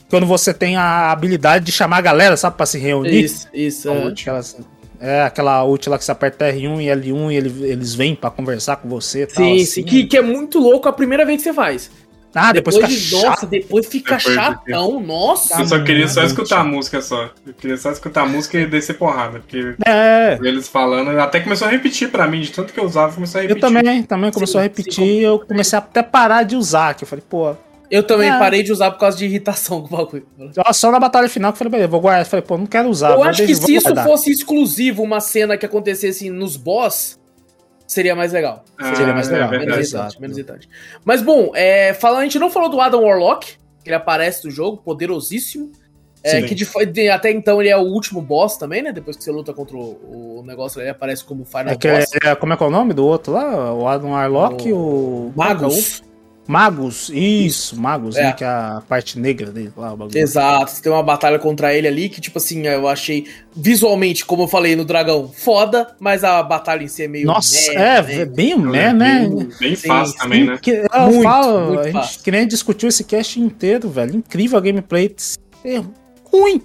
Quando 0.09 0.25
você 0.25 0.53
tem 0.53 0.75
a 0.75 1.11
habilidade 1.11 1.65
de 1.65 1.71
chamar 1.71 1.97
a 1.97 2.01
galera, 2.01 2.37
sabe, 2.37 2.57
pra 2.57 2.65
se 2.65 2.77
reunir. 2.77 3.23
Isso, 3.23 3.47
isso. 3.53 3.89
É. 3.89 4.07
Aquelas, 4.07 4.57
é, 4.99 5.21
aquela 5.23 5.63
ult 5.65 5.89
lá 5.89 5.97
que 5.97 6.05
você 6.05 6.11
aperta 6.11 6.51
R1 6.51 6.81
e 6.81 6.85
L1 6.85 7.31
e 7.31 7.35
ele, 7.35 7.67
eles 7.67 7.95
vêm 7.95 8.15
para 8.15 8.29
conversar 8.29 8.77
com 8.77 8.89
você. 8.89 9.27
Sim, 9.29 9.35
tal, 9.35 9.53
assim. 9.53 9.65
sim. 9.65 9.83
Que, 9.83 10.05
que 10.05 10.17
é 10.17 10.21
muito 10.21 10.59
louco 10.59 10.87
a 10.87 10.93
primeira 10.93 11.25
vez 11.25 11.37
que 11.37 11.49
você 11.49 11.53
faz. 11.53 11.89
Ah, 12.35 12.51
depois, 12.51 12.75
depois 12.75 12.93
fica 12.93 13.17
de, 13.17 13.25
Nossa, 13.25 13.45
depois 13.47 13.85
fica 13.87 14.17
depois 14.17 14.35
chatão, 14.35 15.01
de... 15.01 15.07
nossa. 15.07 15.61
Eu 15.61 15.65
só 15.65 15.83
queria 15.83 16.07
só 16.09 16.21
escutar 16.21 16.59
a 16.59 16.63
música 16.65 17.01
só. 17.01 17.29
Eu 17.47 17.53
queria 17.53 17.77
só 17.77 17.91
escutar 17.91 18.23
a 18.23 18.25
música 18.25 18.59
e 18.59 18.65
descer 18.65 18.97
porrada. 18.97 19.39
Porque 19.39 19.75
é. 19.85 20.37
eles 20.43 20.67
falando, 20.67 21.09
até 21.17 21.39
começou 21.39 21.67
a 21.67 21.71
repetir 21.71 22.11
pra 22.11 22.27
mim, 22.27 22.41
de 22.41 22.51
tanto 22.51 22.73
que 22.73 22.79
eu 22.79 22.83
usava, 22.83 23.13
começou 23.13 23.39
a 23.39 23.41
repetir. 23.43 23.63
Eu 23.63 23.67
também, 23.67 24.03
também 24.03 24.31
começou 24.31 24.59
sim, 24.59 24.59
a 24.59 24.63
repetir 24.63 24.93
sim, 24.93 25.19
eu 25.19 25.39
comecei 25.39 25.77
a 25.77 25.81
até 25.81 26.03
parar 26.03 26.43
de 26.43 26.57
usar, 26.57 26.93
que 26.93 27.05
eu 27.05 27.07
falei, 27.07 27.23
pô. 27.27 27.55
Eu 27.89 28.03
também 28.03 28.29
é. 28.29 28.37
parei 28.37 28.63
de 28.63 28.71
usar 28.71 28.91
por 28.91 28.99
causa 28.99 29.17
de 29.17 29.25
irritação 29.25 29.81
com 29.81 29.93
o 29.93 29.97
bagulho. 29.97 30.25
Só 30.73 30.91
na 30.91 30.99
batalha 30.99 31.29
final 31.29 31.53
que 31.53 31.55
eu 31.55 31.59
falei, 31.59 31.71
beleza, 31.71 31.87
vou 31.87 32.01
guardar. 32.01 32.25
Eu 32.25 32.29
falei, 32.29 32.45
pô, 32.45 32.57
não 32.57 32.65
quero 32.65 32.89
usar. 32.89 33.11
Eu 33.11 33.23
acho 33.23 33.45
que 33.45 33.55
se 33.55 33.75
isso 33.75 33.95
fosse 34.03 34.31
exclusivo, 34.31 35.03
uma 35.03 35.19
cena 35.19 35.55
que 35.55 35.65
acontecesse 35.65 36.29
nos 36.29 36.57
boss, 36.57 37.17
seria 37.87 38.15
mais 38.15 38.31
legal. 38.31 38.63
Ah, 38.77 38.95
seria 38.95 39.13
mais 39.13 39.29
legal. 39.29 39.53
É 39.53 39.59
menos, 39.59 39.77
irritante, 39.77 40.21
menos 40.21 40.37
irritante. 40.37 40.69
Mas 41.03 41.21
bom, 41.21 41.51
é, 41.55 41.93
falando, 41.93 42.19
a 42.19 42.23
gente 42.23 42.39
não 42.39 42.49
falou 42.49 42.69
do 42.69 42.79
Adam 42.81 43.03
Warlock, 43.03 43.57
que 43.83 43.89
ele 43.89 43.95
aparece 43.95 44.45
no 44.45 44.51
jogo, 44.51 44.77
poderosíssimo. 44.77 45.71
É, 46.23 46.41
que 46.41 46.55
de, 46.55 46.65
de, 46.91 47.07
até 47.07 47.29
então 47.29 47.61
ele 47.61 47.69
é 47.69 47.77
o 47.77 47.83
último 47.83 48.19
boss 48.19 48.57
também, 48.57 48.81
né? 48.81 48.91
Depois 48.91 49.15
que 49.15 49.23
você 49.23 49.31
luta 49.31 49.53
contra 49.53 49.77
o, 49.77 50.39
o 50.39 50.43
negócio, 50.43 50.81
ele 50.81 50.89
aparece 50.89 51.23
como 51.23 51.45
Final 51.45 51.67
é 51.73 51.75
Boss. 51.75 52.09
É, 52.23 52.33
como 52.33 52.51
é 52.51 52.57
que 52.57 52.63
é 52.63 52.65
o 52.65 52.71
nome 52.71 52.95
do 52.95 53.05
outro 53.05 53.33
lá? 53.33 53.71
O 53.71 53.87
Adam 53.87 54.09
Warlock 54.09 54.67
e 54.67 54.73
o... 54.73 55.31
Magus. 55.35 56.01
Magos, 56.47 57.09
isso, 57.09 57.79
Magos, 57.79 58.15
né, 58.15 58.21
é. 58.21 58.25
né? 58.25 58.33
Que 58.33 58.43
é 58.43 58.47
a 58.47 58.83
parte 58.87 59.17
negra 59.17 59.51
dele 59.51 59.73
lá, 59.75 59.93
o 59.93 59.97
bagulho. 59.97 60.17
Exato, 60.17 60.71
você 60.71 60.81
tem 60.81 60.91
uma 60.91 61.01
batalha 61.01 61.39
contra 61.39 61.73
ele 61.73 61.87
ali 61.87 62.07
que, 62.07 62.21
tipo 62.21 62.37
assim, 62.37 62.67
eu 62.67 62.87
achei 62.87 63.27
visualmente, 63.55 64.23
como 64.23 64.43
eu 64.43 64.47
falei 64.47 64.75
no 64.75 64.85
Dragão, 64.85 65.27
foda, 65.27 65.95
mas 65.99 66.23
a 66.23 66.43
batalha 66.43 66.83
em 66.83 66.87
si 66.87 67.03
é 67.03 67.07
meio. 67.07 67.25
Nossa, 67.25 67.71
meh, 67.71 67.75
é, 67.75 68.01
né? 68.01 68.15
é 68.21 68.25
bem 68.25 68.53
o 68.53 68.59
meh, 68.59 68.93
né? 68.93 69.27
Bem, 69.27 69.49
bem 69.59 69.75
sim, 69.75 69.87
fácil 69.87 70.13
sim, 70.13 70.19
também, 70.19 70.45
né? 70.45 70.59
Que, 70.61 70.71
eu 70.71 71.07
muito, 71.07 71.23
falo, 71.23 71.73
muito 71.73 71.97
a 71.97 72.01
gente 72.01 72.19
que 72.19 72.31
nem 72.31 72.47
discutiu 72.47 72.89
esse 72.89 73.03
cast 73.03 73.39
inteiro, 73.39 73.89
velho. 73.89 74.15
Incrível 74.15 74.57
a 74.57 74.61
gameplay. 74.61 75.15
É 75.63 75.81
ruim, 76.31 76.61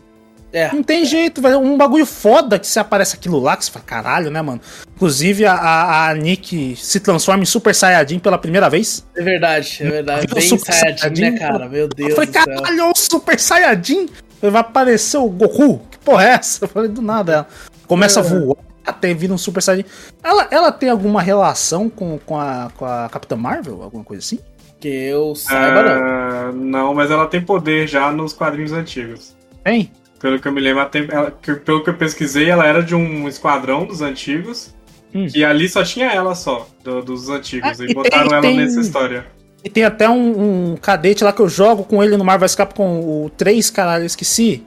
é. 0.53 0.73
Não 0.73 0.83
tem 0.83 1.05
jeito, 1.05 1.41
velho. 1.41 1.59
Um 1.59 1.77
bagulho 1.77 2.05
foda 2.05 2.59
que 2.59 2.67
se 2.67 2.79
aparece 2.79 3.15
aquilo 3.15 3.39
lá, 3.39 3.57
que 3.57 3.65
você 3.65 3.71
fala, 3.71 3.85
caralho, 3.85 4.31
né, 4.31 4.43
mano? 4.43 4.61
Inclusive, 4.97 5.47
a, 5.47 5.55
a, 5.55 6.09
a 6.11 6.15
Nick 6.15 6.77
se 6.77 7.01
transforma 7.01 7.43
em 7.43 7.47
Super 7.47 7.75
Saiyajin 7.75 8.19
pela 8.19 8.37
primeira 8.37 8.69
vez. 8.69 9.07
É 9.17 9.23
verdade, 9.23 9.79
é 9.81 9.89
verdade. 9.89 10.27
Bem 10.27 10.43
Super 10.43 10.73
Saiyajin, 10.73 10.99
Saiyajin, 10.99 11.31
né, 11.31 11.39
cara? 11.39 11.69
Meu 11.69 11.89
Deus. 11.89 12.11
Eu 12.11 12.17
falei, 12.17 12.31
caralho, 12.31 12.91
o 12.91 12.99
Super 12.99 13.39
Saiyajin. 13.39 14.09
Vai 14.43 14.61
aparecer 14.61 15.19
o 15.19 15.29
Goku. 15.29 15.81
Que 15.91 15.99
porra 15.99 16.25
é 16.25 16.29
essa? 16.31 16.65
Eu 16.65 16.69
falei, 16.69 16.89
do 16.89 17.03
nada. 17.03 17.33
Ela 17.33 17.49
começa 17.87 18.21
é. 18.21 18.23
a 18.23 18.27
voar. 18.27 18.57
Até 18.85 19.15
vir 19.15 19.31
um 19.31 19.39
Super 19.39 19.63
Saiyajin. 19.63 19.89
Ela, 20.23 20.49
ela 20.51 20.73
tem 20.73 20.89
alguma 20.89 21.23
relação 21.23 21.89
com, 21.89 22.19
com, 22.19 22.39
a, 22.39 22.71
com 22.77 22.85
a 22.85 23.09
Capitã 23.09 23.37
Marvel? 23.37 23.83
Alguma 23.83 24.03
coisa 24.03 24.21
assim? 24.21 24.41
Que 24.81 24.89
eu 24.89 25.35
saiba, 25.37 25.83
não. 25.83 26.53
Não, 26.53 26.95
mas 26.95 27.11
ela 27.11 27.27
tem 27.27 27.41
poder 27.41 27.87
já 27.87 28.11
nos 28.11 28.33
quadrinhos 28.33 28.73
antigos. 28.73 29.37
Tem? 29.63 29.93
Pelo 30.21 30.39
que 30.39 30.47
eu 30.47 30.53
me 30.53 30.61
lembro, 30.61 30.87
ela, 31.11 31.31
pelo 31.65 31.83
que 31.83 31.91
eu 31.91 31.95
pesquisei, 31.95 32.51
ela 32.51 32.67
era 32.67 32.83
de 32.83 32.95
um 32.95 33.27
esquadrão 33.27 33.87
dos 33.87 34.03
antigos. 34.03 34.75
Hum. 35.15 35.27
E 35.35 35.45
ali 35.45 35.69
só 35.69 35.83
tinha 35.83 36.13
ela 36.13 36.35
só, 36.35 36.69
do, 36.85 37.03
dos 37.03 37.31
antigos. 37.31 37.81
Ah, 37.81 37.85
e, 37.85 37.91
e, 37.91 37.95
botaram 37.95 38.29
tem, 38.29 38.33
ela 38.33 38.41
tem... 38.43 38.57
nessa 38.57 38.81
história. 38.81 39.27
E 39.65 39.69
tem 39.69 39.83
até 39.85 40.09
um, 40.09 40.73
um, 40.73 40.77
cadete 40.77 41.25
lá 41.25 41.33
que 41.33 41.41
eu 41.41 41.49
jogo 41.49 41.85
com 41.85 42.05
ele 42.05 42.17
no 42.17 42.25
Marvel 42.25 42.47
Escape 42.47 42.75
com 42.75 43.25
o 43.25 43.31
3, 43.31 43.71
caralho, 43.71 44.03
eu 44.03 44.07
esqueci. 44.07 44.63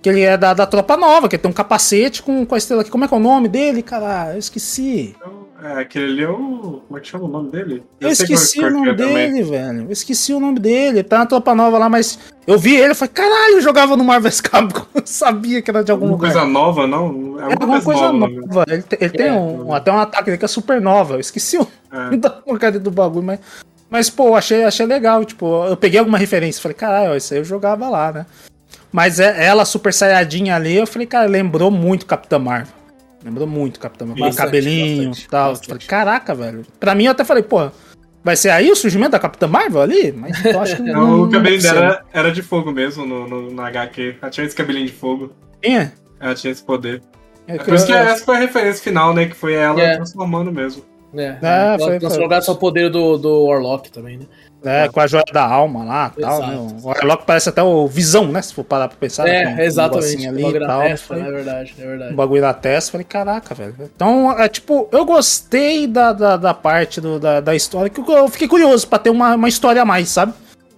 Que 0.00 0.08
ele 0.10 0.20
é 0.20 0.36
da, 0.36 0.52
da 0.52 0.66
tropa 0.66 0.96
nova, 0.98 1.28
que 1.28 1.38
tem 1.38 1.50
um 1.50 1.54
capacete 1.54 2.22
com, 2.22 2.44
com 2.44 2.54
a 2.54 2.58
estrela 2.58 2.82
aqui. 2.82 2.90
Como 2.90 3.04
é 3.04 3.08
que 3.08 3.14
é 3.14 3.16
o 3.16 3.20
nome 3.20 3.48
dele, 3.48 3.82
cara? 3.82 4.34
Eu 4.34 4.38
esqueci. 4.38 5.16
É, 5.62 5.80
aquele 5.80 6.04
ali 6.04 6.22
é 6.24 6.28
o. 6.28 6.82
Como 6.86 6.98
é 6.98 7.00
que 7.00 7.08
chama 7.08 7.24
o 7.24 7.28
nome 7.28 7.50
dele? 7.50 7.82
Eu, 8.00 8.08
eu 8.08 8.12
esqueci 8.12 8.60
o 8.60 8.70
nome 8.70 8.94
dele, 8.94 9.42
velho. 9.42 9.82
Eu 9.82 9.92
esqueci 9.92 10.34
o 10.34 10.40
nome 10.40 10.58
dele. 10.58 11.02
Tá 11.02 11.18
na 11.18 11.26
tropa 11.26 11.54
nova 11.54 11.78
lá, 11.78 11.88
mas 11.88 12.18
eu 12.46 12.58
vi 12.58 12.74
ele 12.74 12.92
e 12.92 12.94
falei, 12.94 13.14
caralho, 13.14 13.54
eu 13.54 13.60
jogava 13.60 13.96
no 13.96 14.04
Marvel 14.04 14.32
Capcom. 14.42 14.84
Eu 14.94 15.02
sabia 15.06 15.62
que 15.62 15.70
era 15.70 15.84
de 15.84 15.92
algum 15.92 16.06
alguma 16.06 16.28
lugar. 16.28 16.32
coisa 16.32 16.46
nova, 16.46 16.86
não? 16.86 17.38
É, 17.38 17.42
é 17.42 17.52
alguma 17.52 17.80
coisa 17.80 18.12
nova. 18.12 18.28
nova. 18.28 18.64
Ele, 18.68 18.84
ele 19.00 19.04
é, 19.04 19.08
tem 19.08 19.32
um, 19.32 19.72
até 19.72 19.92
um 19.92 19.98
ataque 19.98 20.36
que 20.36 20.44
é 20.44 20.48
super 20.48 20.80
nova. 20.80 21.14
Eu 21.14 21.20
esqueci 21.20 21.56
o 21.56 21.66
é. 21.92 22.16
da 22.18 22.30
porcaria 22.30 22.80
do 22.80 22.90
bagulho, 22.90 23.24
mas. 23.24 23.40
Mas, 23.88 24.10
pô, 24.10 24.34
achei, 24.34 24.64
achei 24.64 24.86
legal. 24.86 25.24
Tipo, 25.24 25.66
eu 25.66 25.76
peguei 25.76 26.00
alguma 26.00 26.18
referência. 26.18 26.60
Falei, 26.60 26.74
caralho, 26.74 27.16
isso 27.16 27.32
aí 27.32 27.40
eu 27.40 27.44
jogava 27.44 27.88
lá, 27.88 28.12
né? 28.12 28.26
Mas 28.90 29.20
é, 29.20 29.44
ela, 29.44 29.64
super 29.64 29.92
saiyadinha 29.92 30.56
ali, 30.56 30.76
eu 30.76 30.86
falei, 30.86 31.06
cara, 31.06 31.26
lembrou 31.26 31.70
muito 31.70 32.06
Capitã 32.06 32.38
Marvel. 32.38 32.83
Lembrou 33.24 33.46
muito 33.46 33.80
Capitã 33.80 34.04
Marvel. 34.04 34.28
Com 34.28 34.36
cabelinho 34.36 35.12
e 35.12 35.28
tal. 35.28 35.50
Bastante. 35.50 35.68
Falei, 35.68 35.86
caraca, 35.86 36.34
velho. 36.34 36.66
Pra 36.78 36.94
mim, 36.94 37.04
eu 37.04 37.12
até 37.12 37.24
falei, 37.24 37.42
pô, 37.42 37.70
vai 38.22 38.36
ser 38.36 38.50
aí 38.50 38.70
o 38.70 38.76
surgimento 38.76 39.12
da 39.12 39.18
Capitã 39.18 39.46
Marvel 39.46 39.80
ali? 39.80 40.12
Mas 40.12 40.44
eu 40.44 40.60
acho 40.60 40.76
que 40.76 40.82
não. 40.92 41.06
não 41.06 41.22
o 41.22 41.30
cabelinho 41.30 41.62
dela 41.62 41.80
era, 41.80 42.04
era, 42.12 42.32
de 42.32 42.42
fogo 42.42 42.70
mesmo 42.70 43.06
no, 43.06 43.26
no, 43.26 43.50
no 43.50 43.62
HQ. 43.62 44.16
Ela 44.20 44.30
tinha 44.30 44.46
esse 44.46 44.54
cabelinho 44.54 44.86
de 44.86 44.92
fogo. 44.92 45.32
Tinha? 45.62 45.94
Ela 46.20 46.34
tinha 46.34 46.52
esse 46.52 46.62
poder. 46.62 47.02
É, 47.48 47.56
é 47.56 47.58
por 47.58 47.74
isso 47.74 47.86
que 47.86 47.92
essa 47.92 48.24
foi 48.24 48.36
a 48.36 48.40
referência 48.40 48.82
final, 48.82 49.14
né? 49.14 49.26
Que 49.26 49.34
foi 49.34 49.54
ela 49.54 49.80
é. 49.80 49.96
transformando 49.96 50.52
mesmo. 50.52 50.84
É, 51.16 51.38
é, 51.40 51.78
foi, 51.78 51.98
transformar 51.98 52.42
só 52.42 52.52
o 52.52 52.56
poder 52.56 52.90
do, 52.90 53.16
do 53.16 53.44
Warlock 53.46 53.90
também, 53.90 54.18
né? 54.18 54.26
É, 54.64 54.88
com 54.88 55.00
a 55.00 55.06
joia 55.06 55.24
da 55.32 55.44
alma 55.44 55.84
lá 55.84 56.12
e 56.16 56.20
tal. 56.20 56.46
Né? 56.46 56.56
O 56.56 56.88
Warlock 56.88 57.24
parece 57.26 57.48
até 57.48 57.62
o 57.62 57.86
Visão, 57.86 58.28
né? 58.28 58.40
Se 58.42 58.54
for 58.54 58.64
parar 58.64 58.88
pra 58.88 58.96
pensar. 58.96 59.28
É, 59.28 59.44
né? 59.44 59.64
exatamente. 59.64 60.26
ali 60.26 60.44
e 60.44 60.58
tal. 60.60 60.82
Testa, 60.82 61.06
falei, 61.06 61.22
é 61.22 61.30
verdade, 61.30 61.74
é 61.78 61.86
verdade. 61.86 62.12
O 62.12 62.16
bagulho 62.16 62.40
da 62.40 62.54
testa, 62.54 62.92
falei, 62.92 63.04
caraca, 63.04 63.54
velho. 63.54 63.74
Então, 63.94 64.32
é 64.38 64.48
tipo, 64.48 64.88
eu 64.90 65.04
gostei 65.04 65.86
da, 65.86 66.12
da, 66.12 66.36
da 66.36 66.54
parte 66.54 67.00
do, 67.00 67.18
da, 67.18 67.40
da 67.40 67.54
história, 67.54 67.90
que 67.90 68.00
eu 68.00 68.28
fiquei 68.28 68.48
curioso 68.48 68.88
pra 68.88 68.98
ter 68.98 69.10
uma, 69.10 69.34
uma 69.34 69.48
história 69.48 69.82
a 69.82 69.84
mais, 69.84 70.08
sabe? 70.08 70.32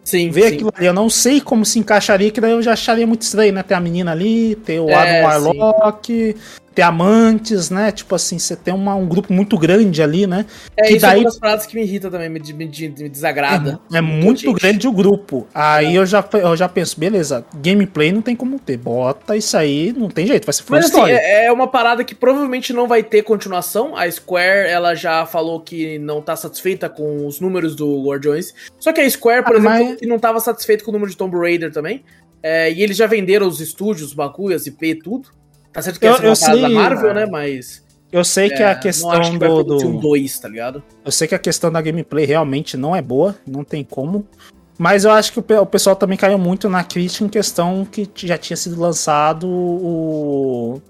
Sim, 0.05 0.31
Ver 0.31 0.51
sim. 0.51 0.55
aquilo 0.55 0.73
ali, 0.77 0.87
eu 0.87 0.93
não 0.93 1.11
sei 1.11 1.41
como 1.41 1.65
se 1.65 1.81
encaixaria, 1.81 2.31
que 2.31 2.41
daí 2.41 2.53
eu 2.53 2.63
já 2.63 2.75
acharia 2.75 3.07
muito 3.07 3.23
estranho, 3.23 3.53
né? 3.53 3.63
Ter 3.63 3.75
a 3.75 3.81
menina 3.81 4.13
ali, 4.13 4.55
ter 4.55 4.79
o 4.79 4.89
é, 4.89 5.25
Adam 5.25 5.57
Warlock, 5.59 6.37
sim 6.37 6.66
ter 6.77 6.83
amantes, 6.83 7.71
né? 7.71 7.91
Tipo 7.91 8.15
assim, 8.15 8.39
você 8.39 8.55
tem 8.55 8.73
uma, 8.73 8.95
um 8.95 9.07
grupo 9.07 9.33
muito 9.33 9.57
grande 9.57 10.03
ali, 10.03 10.27
né? 10.27 10.45
É, 10.77 10.83
que 10.83 10.93
isso 10.93 11.07
daí... 11.07 11.15
é 11.15 11.21
uma 11.21 11.25
das 11.25 11.39
paradas 11.39 11.65
que 11.65 11.75
me 11.75 11.83
irrita 11.83 12.11
também, 12.11 12.29
me, 12.29 12.39
me, 12.39 12.67
me 12.67 13.09
desagrada. 13.09 13.81
É, 13.91 13.97
é 13.97 14.01
muito 14.03 14.53
grande 14.53 14.87
o 14.87 14.93
grupo. 14.93 15.49
Aí 15.55 15.97
é. 15.97 15.99
eu, 15.99 16.05
já, 16.05 16.23
eu 16.35 16.55
já 16.55 16.69
penso, 16.69 17.01
beleza, 17.01 17.47
gameplay 17.55 18.13
não 18.13 18.21
tem 18.21 18.37
como 18.37 18.59
ter. 18.59 18.77
Bota 18.77 19.35
isso 19.35 19.57
aí, 19.57 19.95
não 19.97 20.11
tem 20.11 20.27
jeito, 20.27 20.45
vai 20.45 20.53
ser 20.53 20.65
Mas 20.69 20.85
assim, 20.85 21.11
é, 21.11 21.47
é 21.47 21.53
uma 21.53 21.67
parada 21.67 22.05
que 22.05 22.15
provavelmente 22.15 22.75
não 22.75 22.87
vai 22.87 23.03
ter 23.03 23.23
continuação. 23.23 23.97
A 23.97 24.11
Square, 24.11 24.69
ela 24.69 24.95
já 24.95 25.25
falou 25.25 25.61
que 25.61 25.99
não 25.99 26.21
tá 26.21 26.37
satisfeita 26.37 26.91
com 26.91 27.27
os 27.27 27.41
números 27.41 27.75
do 27.75 28.03
Guardiões. 28.03 28.53
Só 28.79 28.93
que 28.93 29.01
a 29.01 29.09
Square, 29.09 29.45
por 29.45 29.55
ah, 29.55 29.59
exemplo, 29.59 29.85
mas... 29.87 29.99
que 29.99 30.07
não 30.07 30.19
tava 30.19 30.41
satisfeita 30.41 30.85
com 30.85 30.91
o 30.91 30.93
número 30.93 31.11
de 31.11 31.17
Tomb 31.17 31.39
Raider 31.39 31.73
também. 31.73 32.05
É, 32.43 32.71
e 32.71 32.83
eles 32.83 32.99
já 32.99 33.07
venderam 33.07 33.49
os 33.49 33.61
estúdios, 33.61 34.09
os 34.09 34.15
bagulho, 34.15 34.55
as 34.55 34.67
IP 34.67 34.87
e 34.87 34.95
tudo. 34.95 35.31
Tá 35.77 35.83
certo 35.83 36.01
que 36.01 36.07
eu, 36.07 36.15
essa 36.33 36.53
é 36.53 36.55
uma 36.55 36.69
da 36.71 36.75
Marvel, 36.75 37.13
né? 37.13 37.27
Mas. 37.27 37.85
Eu 38.11 38.25
sei 38.25 38.49
que 38.49 38.63
a 38.63 38.71
é, 38.71 38.75
questão 38.75 39.21
que 39.21 39.39
do. 39.39 39.63
do... 39.63 39.89
Um 39.89 39.99
2, 39.99 40.39
tá 40.39 40.49
ligado? 40.49 40.83
Eu 41.05 41.13
sei 41.13 41.29
que 41.29 41.35
a 41.35 41.39
questão 41.39 41.71
da 41.71 41.83
gameplay 41.83 42.25
realmente 42.25 42.79
não 42.79 42.97
é 42.97 43.03
boa, 43.03 43.37
não 43.47 43.63
tem 43.63 43.85
como. 43.85 44.27
Mas 44.79 45.05
eu 45.05 45.11
acho 45.11 45.35
que 45.35 45.39
o 45.39 45.67
pessoal 45.67 45.95
também 45.95 46.17
caiu 46.17 46.39
muito 46.39 46.67
na 46.71 46.83
crítica 46.83 47.25
em 47.25 47.29
questão 47.29 47.85
que 47.85 48.09
já 48.15 48.39
tinha 48.39 48.57
sido 48.57 48.81
lançado 48.81 49.47
o. 49.47 50.81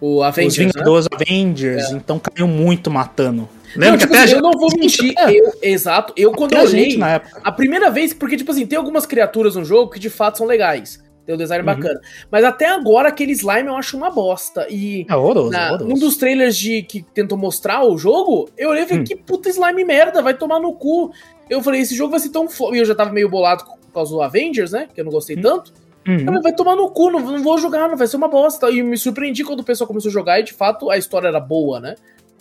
O 0.00 0.22
Avengers. 0.22 0.54
Os 0.54 0.58
né? 0.58 0.64
Vingadores 0.64 1.04
né? 1.04 1.16
Avengers, 1.20 1.84
é. 1.84 1.92
então 1.92 2.18
caiu 2.18 2.48
muito 2.48 2.90
matando. 2.90 3.46
Lembra 3.76 3.90
não, 3.90 3.98
tipo 3.98 4.12
que 4.12 4.18
assim, 4.18 4.32
eu 4.32 4.40
não 4.40 4.52
vou 4.52 4.70
mentir. 4.78 5.12
É. 5.18 5.30
Eu, 5.30 5.52
exato. 5.60 6.14
Eu, 6.16 6.32
quando 6.32 6.54
eu 6.54 6.62
olhei, 6.62 6.98
a 7.44 7.52
primeira 7.52 7.90
vez, 7.90 8.14
porque, 8.14 8.38
tipo 8.38 8.50
assim, 8.50 8.66
tem 8.66 8.78
algumas 8.78 9.04
criaturas 9.04 9.56
no 9.56 9.64
jogo 9.64 9.90
que 9.90 10.00
de 10.00 10.08
fato 10.08 10.38
são 10.38 10.46
legais. 10.46 11.02
Tem 11.24 11.34
um 11.34 11.38
design 11.38 11.60
uhum. 11.60 11.74
bacana. 11.74 12.00
Mas 12.30 12.44
até 12.44 12.66
agora, 12.66 13.08
aquele 13.08 13.32
slime 13.32 13.68
eu 13.68 13.76
acho 13.76 13.96
uma 13.96 14.10
bosta. 14.10 14.66
E 14.68 15.06
é 15.08 15.14
horroroso, 15.14 15.50
na, 15.50 15.68
horroroso. 15.68 15.90
um 15.90 15.94
dos 15.94 16.16
trailers 16.16 16.56
de, 16.56 16.82
que 16.82 17.02
tentou 17.02 17.38
mostrar 17.38 17.84
o 17.84 17.96
jogo, 17.96 18.48
eu 18.58 18.70
olhei 18.70 18.82
e 18.84 18.86
falei, 18.86 19.02
hum. 19.02 19.06
que 19.06 19.16
puta 19.16 19.48
slime 19.48 19.84
merda, 19.84 20.20
vai 20.20 20.34
tomar 20.34 20.58
no 20.58 20.72
cu. 20.72 21.12
Eu 21.48 21.62
falei, 21.62 21.80
esse 21.80 21.94
jogo 21.94 22.10
vai 22.10 22.20
ser 22.20 22.30
tão 22.30 22.48
foda. 22.48 22.76
E 22.76 22.80
eu 22.80 22.84
já 22.84 22.94
tava 22.94 23.12
meio 23.12 23.28
bolado 23.28 23.64
por 23.64 23.92
causa 23.92 24.10
do 24.10 24.20
Avengers, 24.20 24.72
né? 24.72 24.88
Que 24.92 25.00
eu 25.00 25.04
não 25.04 25.12
gostei 25.12 25.36
hum. 25.36 25.42
tanto. 25.42 25.72
Uhum. 26.06 26.24
Falei, 26.24 26.42
vai 26.42 26.52
tomar 26.52 26.74
no 26.74 26.90
cu, 26.90 27.10
não, 27.10 27.20
não 27.20 27.42
vou 27.42 27.56
jogar, 27.58 27.88
não 27.88 27.96
vai 27.96 28.08
ser 28.08 28.16
uma 28.16 28.28
bosta. 28.28 28.68
E 28.70 28.82
me 28.82 28.96
surpreendi 28.96 29.44
quando 29.44 29.60
o 29.60 29.64
pessoal 29.64 29.86
começou 29.86 30.08
a 30.08 30.12
jogar 30.12 30.40
e 30.40 30.42
de 30.42 30.52
fato 30.52 30.90
a 30.90 30.98
história 30.98 31.28
era 31.28 31.38
boa, 31.38 31.78
né? 31.78 31.94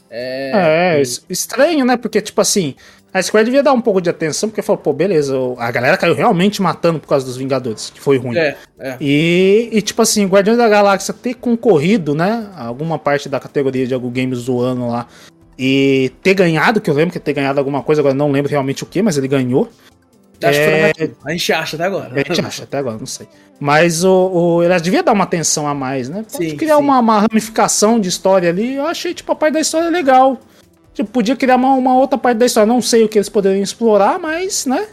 É, 0.09 0.97
é 0.97 1.01
estranho, 1.29 1.85
né? 1.85 1.95
Porque, 1.95 2.19
tipo 2.19 2.41
assim, 2.41 2.75
a 3.13 3.21
Square 3.21 3.45
devia 3.45 3.61
dar 3.61 3.73
um 3.73 3.81
pouco 3.81 3.99
de 3.99 4.09
atenção, 4.09 4.47
porque 4.47 4.61
falou, 4.61 4.81
pô, 4.81 4.93
beleza, 4.93 5.35
a 5.57 5.69
galera 5.69 5.97
caiu 5.97 6.15
realmente 6.15 6.61
matando 6.61 6.99
por 6.99 7.07
causa 7.07 7.25
dos 7.25 7.35
Vingadores, 7.35 7.89
que 7.89 7.99
foi 7.99 8.17
ruim. 8.17 8.37
É, 8.37 8.55
é. 8.79 8.97
E, 9.01 9.69
e, 9.71 9.81
tipo 9.81 10.01
assim, 10.01 10.25
Guardiões 10.25 10.57
da 10.57 10.69
Galáxia 10.69 11.13
ter 11.13 11.33
concorrido, 11.33 12.15
né? 12.15 12.47
Alguma 12.55 12.97
parte 12.97 13.27
da 13.27 13.39
categoria 13.39 13.85
de 13.85 13.93
algum 13.93 14.09
games 14.09 14.45
do 14.45 14.61
ano 14.61 14.89
lá. 14.89 15.07
E 15.59 16.11
ter 16.23 16.33
ganhado, 16.33 16.79
que 16.79 16.89
eu 16.89 16.93
lembro 16.93 17.11
que 17.11 17.19
ter 17.19 17.33
ganhado 17.33 17.59
alguma 17.59 17.83
coisa, 17.83 18.01
agora 18.01 18.15
não 18.15 18.31
lembro 18.31 18.49
realmente 18.49 18.83
o 18.83 18.85
que, 18.85 19.01
mas 19.01 19.17
ele 19.17 19.27
ganhou. 19.27 19.69
Acho 20.43 20.59
é... 20.59 20.93
que 20.93 21.11
A 21.23 21.31
gente 21.31 21.53
acha 21.53 21.75
até 21.75 21.85
agora. 21.85 22.11
A 22.13 22.17
gente 22.17 22.41
acha 22.45 22.63
até 22.63 22.77
agora, 22.77 22.97
não 22.97 23.05
sei. 23.05 23.27
Mas 23.59 24.03
o, 24.03 24.31
o, 24.33 24.63
elas 24.63 24.81
devia 24.81 25.03
dar 25.03 25.11
uma 25.11 25.23
atenção 25.23 25.67
a 25.67 25.73
mais, 25.73 26.09
né? 26.09 26.25
Pode 26.31 26.49
sim, 26.49 26.57
criar 26.57 26.77
sim. 26.77 26.81
Uma, 26.81 26.99
uma 26.99 27.19
ramificação 27.19 27.99
de 27.99 28.09
história 28.09 28.49
ali. 28.49 28.75
Eu 28.75 28.87
achei, 28.87 29.13
tipo, 29.13 29.31
a 29.31 29.35
parte 29.35 29.53
da 29.53 29.59
história 29.59 29.89
legal. 29.89 30.39
Tipo, 30.93 31.09
podia 31.11 31.35
criar 31.35 31.55
uma, 31.55 31.73
uma 31.73 31.97
outra 31.97 32.17
parte 32.17 32.37
da 32.37 32.45
história. 32.45 32.67
Não 32.67 32.81
sei 32.81 33.03
o 33.03 33.09
que 33.09 33.17
eles 33.17 33.29
poderiam 33.29 33.63
explorar, 33.63 34.19
mas, 34.19 34.65
né? 34.65 34.87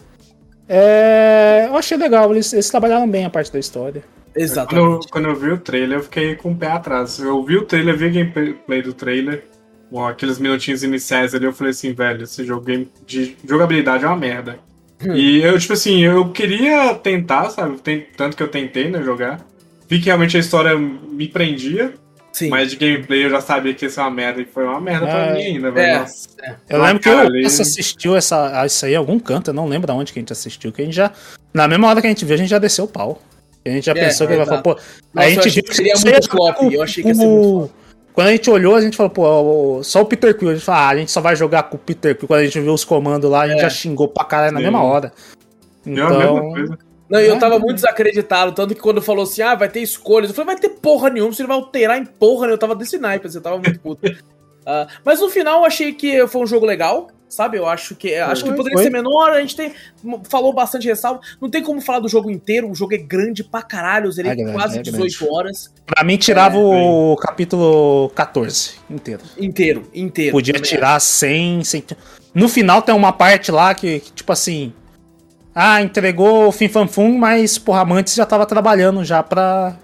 É, 0.69 1.66
eu 1.69 1.77
achei 1.77 1.97
legal. 1.97 2.31
Eles, 2.33 2.53
eles 2.53 2.69
trabalharam 2.70 3.09
bem 3.09 3.25
a 3.25 3.31
parte 3.31 3.53
da 3.53 3.59
história. 3.59 4.03
Exatamente. 4.35 4.81
Quando 4.81 4.93
eu, 4.93 5.09
quando 5.11 5.29
eu 5.29 5.35
vi 5.35 5.51
o 5.51 5.59
trailer, 5.59 5.99
eu 5.99 6.03
fiquei 6.05 6.37
com 6.37 6.53
o 6.53 6.57
pé 6.57 6.69
atrás. 6.69 7.19
Eu 7.19 7.43
vi 7.45 7.57
o 7.57 7.65
trailer, 7.65 7.97
vi 7.97 8.07
a 8.07 8.09
gameplay 8.09 8.83
do 8.83 8.93
trailer. 8.93 9.45
Bom, 9.91 10.07
aqueles 10.07 10.39
minutinhos 10.39 10.83
iniciais 10.83 11.35
ali, 11.35 11.47
eu 11.47 11.53
falei 11.53 11.70
assim, 11.70 11.93
velho, 11.95 12.25
esse 12.25 12.45
jogo 12.45 12.66
de 13.07 13.37
jogabilidade 13.45 14.05
é 14.05 14.07
uma 14.07 14.16
merda. 14.16 14.59
Hum. 15.03 15.15
E 15.15 15.43
eu, 15.43 15.59
tipo 15.59 15.73
assim, 15.73 16.01
eu 16.01 16.31
queria 16.31 16.95
tentar, 16.95 17.49
sabe? 17.51 17.79
Tanto 18.16 18.37
que 18.37 18.43
eu 18.43 18.49
tentei, 18.49 18.91
né, 18.91 19.03
jogar. 19.03 19.41
Vi 19.89 19.99
que 19.99 20.07
realmente 20.07 20.37
a 20.37 20.41
história 20.41 20.77
me 20.77 21.27
prendia. 21.27 21.95
Sim. 22.39 22.51
Mas 22.51 22.70
de 22.70 22.77
gameplay 22.77 23.24
eu 23.24 23.31
já 23.31 23.40
sabia 23.40 23.74
que 23.74 23.85
ia 23.85 23.90
ser 23.90 23.98
uma 23.98 24.12
merda 24.12 24.40
e 24.40 24.44
foi 24.44 24.65
uma 24.65 24.81
merda 24.81 25.09
é, 25.09 25.10
pra 25.10 25.35
mim 25.35 25.43
ainda, 25.43 25.73
velho. 25.73 26.06
É, 26.40 26.51
é. 26.51 26.56
Eu 26.69 26.81
lembro 26.81 27.02
que 27.02 27.09
o 27.09 27.19
ali... 27.19 27.44
assistiu 27.44 28.15
essa, 28.15 28.65
isso 28.65 28.86
aí 28.86 28.93
em 28.93 28.97
algum 28.97 29.19
canto, 29.19 29.51
eu 29.51 29.55
não 29.55 29.66
lembro 29.66 29.89
de 29.89 29.93
onde 29.93 30.12
que 30.12 30.20
a 30.20 30.23
gente 30.23 30.32
assistiu, 30.32 30.70
que 30.70 30.81
a 30.81 30.85
gente 30.85 30.94
já. 30.94 31.10
Na 31.52 31.66
mesma 31.66 31.89
hora 31.89 32.01
que 32.01 32.06
a 32.06 32.10
gente 32.10 32.24
viu, 32.24 32.36
a 32.36 32.39
gente 32.39 32.48
já 32.48 32.60
desceu 32.60 32.85
o 32.85 32.89
pau. 32.89 33.20
A 33.66 33.70
gente 33.70 33.86
já 33.86 33.90
é, 33.90 33.94
pensou 33.97 34.24
que 34.24 34.35
ele 34.35 34.39
vai 34.39 34.47
falar, 34.47 34.62
pô. 34.62 34.70
Nossa, 35.12 35.27
a 35.27 35.31
gente 35.31 35.51
viu 35.51 35.65
que 35.65 35.74
seria 35.74 35.94
muito 35.94 36.31
flop, 36.31 36.73
eu 36.73 36.81
achei 36.81 37.02
que 37.02 37.09
ia 37.09 37.15
ser 37.16 37.27
muito 37.27 37.59
flop. 37.59 37.70
Quando 38.12 38.28
a 38.28 38.31
gente 38.31 38.51
olhou, 38.51 38.77
a 38.77 38.81
gente 38.81 38.97
falou, 38.97 39.10
pô, 39.10 39.81
só 39.82 40.02
o 40.02 40.05
Peter 40.05 40.36
Quill. 40.39 40.51
A 40.51 40.55
gente 40.55 40.65
falou, 40.65 40.81
ah, 40.81 40.89
a 40.89 40.97
gente 40.97 41.10
só 41.10 41.20
vai 41.20 41.35
jogar 41.35 41.65
com 41.65 41.74
o 41.77 41.81
Peter 41.81 42.16
Quill. 42.16 42.28
Quando 42.28 42.40
a 42.40 42.44
gente 42.44 42.60
viu 42.60 42.73
os 42.73 42.85
comandos 42.85 43.28
lá, 43.28 43.43
a 43.43 43.48
gente 43.48 43.59
é. 43.59 43.62
já 43.62 43.70
xingou 43.70 44.06
pra 44.06 44.24
caralho 44.24 44.55
na 44.55 44.60
mesma 44.60 44.82
hora. 44.82 45.12
Então. 45.85 46.55
Não, 47.09 47.19
eu 47.21 47.39
tava 47.39 47.59
muito 47.59 47.77
desacreditado, 47.77 48.53
tanto 48.53 48.75
que 48.75 48.81
quando 48.81 49.01
falou 49.01 49.23
assim, 49.23 49.41
ah, 49.41 49.55
vai 49.55 49.69
ter 49.69 49.81
escolhas, 49.81 50.29
eu 50.29 50.37
falei, 50.37 50.55
vai 50.55 50.61
ter 50.61 50.69
porra 50.69 51.09
nenhuma, 51.09 51.33
você 51.33 51.43
não 51.43 51.49
vai 51.49 51.57
alterar 51.57 51.99
em 51.99 52.05
porra 52.05 52.41
nenhuma, 52.43 52.55
eu 52.55 52.59
tava 52.59 52.75
desse 52.75 52.99
naipe, 52.99 53.27
assim, 53.27 53.39
eu 53.39 53.43
tava 53.43 53.57
muito 53.59 53.81
puto. 53.81 54.07
uh, 54.07 54.87
mas 55.05 55.21
no 55.21 55.31
final 55.31 55.61
eu 55.61 55.65
achei 55.65 55.93
que 55.93 56.27
foi 56.27 56.43
um 56.43 56.47
jogo 56.47 56.67
legal, 56.67 57.09
sabe? 57.27 57.57
Eu 57.57 57.67
acho 57.67 57.95
que 57.95 58.09
foi, 58.09 58.19
acho 58.19 58.45
que 58.45 58.53
poderia 58.53 58.77
foi. 58.77 58.85
ser 58.85 58.91
menor, 58.91 59.31
a 59.31 59.41
gente 59.41 59.57
tem, 59.57 59.73
falou 60.29 60.53
bastante 60.53 60.87
ressalva, 60.87 61.21
não 61.41 61.49
tem 61.49 61.63
como 61.63 61.81
falar 61.81 62.01
do 62.01 62.09
jogo 62.09 62.31
inteiro, 62.31 62.71
o 62.71 62.75
jogo 62.75 62.95
é 62.95 62.99
grande 62.99 63.43
pra 63.43 63.63
caralho, 63.63 64.11
ele 64.19 64.29
é 64.29 64.35
grande, 64.35 64.53
quase 64.53 64.79
é 64.79 64.83
18 64.83 65.33
horas. 65.33 65.73
Pra 65.87 66.05
mim 66.05 66.19
tirava 66.19 66.57
é, 66.57 66.61
o 66.61 67.17
capítulo 67.17 68.11
14 68.11 68.73
inteiro. 68.91 69.23
Inteiro, 69.39 69.83
inteiro. 69.95 70.33
Podia 70.33 70.61
tirar 70.61 71.01
100, 71.01 71.65
100... 71.65 71.85
No 72.35 72.49
final 72.51 72.83
tem 72.83 72.95
uma 72.95 73.13
parte 73.13 73.51
lá 73.51 73.75
que, 73.75 74.01
que 74.01 74.13
tipo 74.13 74.31
assim 74.31 74.75
ah, 75.61 75.83
entregou 75.83 76.47
o 76.47 76.53
Fim 76.53 76.69
Fanfum, 76.69 77.19
mas, 77.19 77.59
porra, 77.59 77.81
Amantes 77.81 78.15
já 78.15 78.25
tava 78.25 78.47
trabalhando 78.47 79.05
já 79.05 79.25
pra. 79.25 79.75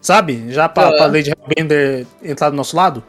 Sabe? 0.00 0.50
Já 0.50 0.70
pra, 0.70 0.88
uhum. 0.88 0.96
pra 0.96 1.06
Lady 1.06 1.30
Hellbender 1.30 2.06
entrar 2.22 2.48
do 2.48 2.56
nosso 2.56 2.74
lado. 2.74 3.04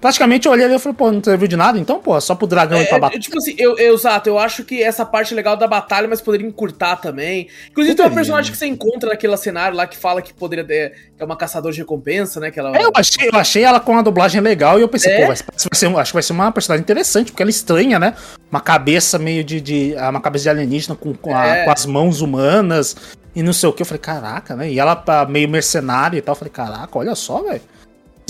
Praticamente 0.00 0.46
eu 0.46 0.52
olhei 0.52 0.66
ali 0.66 0.74
e 0.74 0.78
falei, 0.78 0.96
pô, 0.96 1.10
não 1.10 1.22
serviu 1.22 1.48
de 1.48 1.56
nada, 1.56 1.78
então, 1.78 1.98
pô, 2.00 2.20
só 2.20 2.34
pro 2.34 2.46
dragão 2.46 2.78
é, 2.78 2.82
ir 2.82 2.88
pra 2.88 2.98
batalha. 2.98 3.20
Tipo 3.20 3.38
assim, 3.38 3.54
eu, 3.58 3.76
eu, 3.78 3.94
exato, 3.94 4.28
eu 4.28 4.38
acho 4.38 4.64
que 4.64 4.82
essa 4.82 5.04
parte 5.04 5.32
é 5.32 5.36
legal 5.36 5.56
da 5.56 5.66
batalha, 5.66 6.08
mas 6.08 6.20
poderia 6.20 6.46
encurtar 6.46 6.96
também. 6.96 7.48
Inclusive, 7.70 7.96
tem 7.96 8.06
uma 8.06 8.14
personagem 8.14 8.52
que 8.52 8.58
você 8.58 8.66
encontra 8.66 9.10
naquele 9.10 9.36
cenário 9.36 9.76
lá 9.76 9.86
que 9.86 9.96
fala 9.96 10.22
que 10.22 10.32
poderia 10.32 10.64
ter. 10.64 10.92
que 11.16 11.22
é 11.22 11.24
uma 11.24 11.36
caçadora 11.36 11.72
de 11.72 11.80
recompensa, 11.80 12.40
né? 12.40 12.50
Que 12.50 12.58
ela... 12.58 12.76
É, 12.76 12.84
eu, 12.84 12.92
achei, 12.94 13.28
eu 13.28 13.38
achei 13.38 13.64
ela 13.64 13.80
com 13.80 13.92
uma 13.92 14.02
dublagem 14.02 14.40
legal 14.40 14.78
e 14.78 14.82
eu 14.82 14.88
pensei, 14.88 15.12
é. 15.12 15.20
pô, 15.20 15.26
vai, 15.26 15.36
vai 15.36 15.56
ser, 15.56 15.96
acho 15.96 16.10
que 16.10 16.14
vai 16.14 16.22
ser 16.22 16.32
uma 16.32 16.52
personagem 16.52 16.82
interessante, 16.82 17.30
porque 17.32 17.42
ela 17.42 17.50
é 17.50 17.52
estranha, 17.52 17.98
né? 17.98 18.14
Uma 18.50 18.60
cabeça 18.60 19.18
meio 19.18 19.42
de. 19.44 19.60
de 19.60 19.94
uma 19.94 20.20
cabeça 20.20 20.44
de 20.44 20.50
alienígena 20.50 20.94
com, 20.96 21.12
com, 21.14 21.34
a, 21.34 21.46
é. 21.46 21.64
com 21.64 21.70
as 21.70 21.84
mãos 21.86 22.20
humanas 22.20 22.96
e 23.34 23.42
não 23.42 23.52
sei 23.52 23.68
o 23.68 23.72
que. 23.72 23.82
Eu 23.82 23.86
falei, 23.86 24.00
caraca, 24.00 24.56
né? 24.56 24.70
E 24.70 24.78
ela 24.78 24.96
tá 24.96 25.26
meio 25.26 25.48
mercenária 25.48 26.18
e 26.18 26.22
tal. 26.22 26.32
Eu 26.32 26.38
falei, 26.38 26.52
caraca, 26.52 26.98
olha 26.98 27.14
só, 27.14 27.42
velho. 27.42 27.60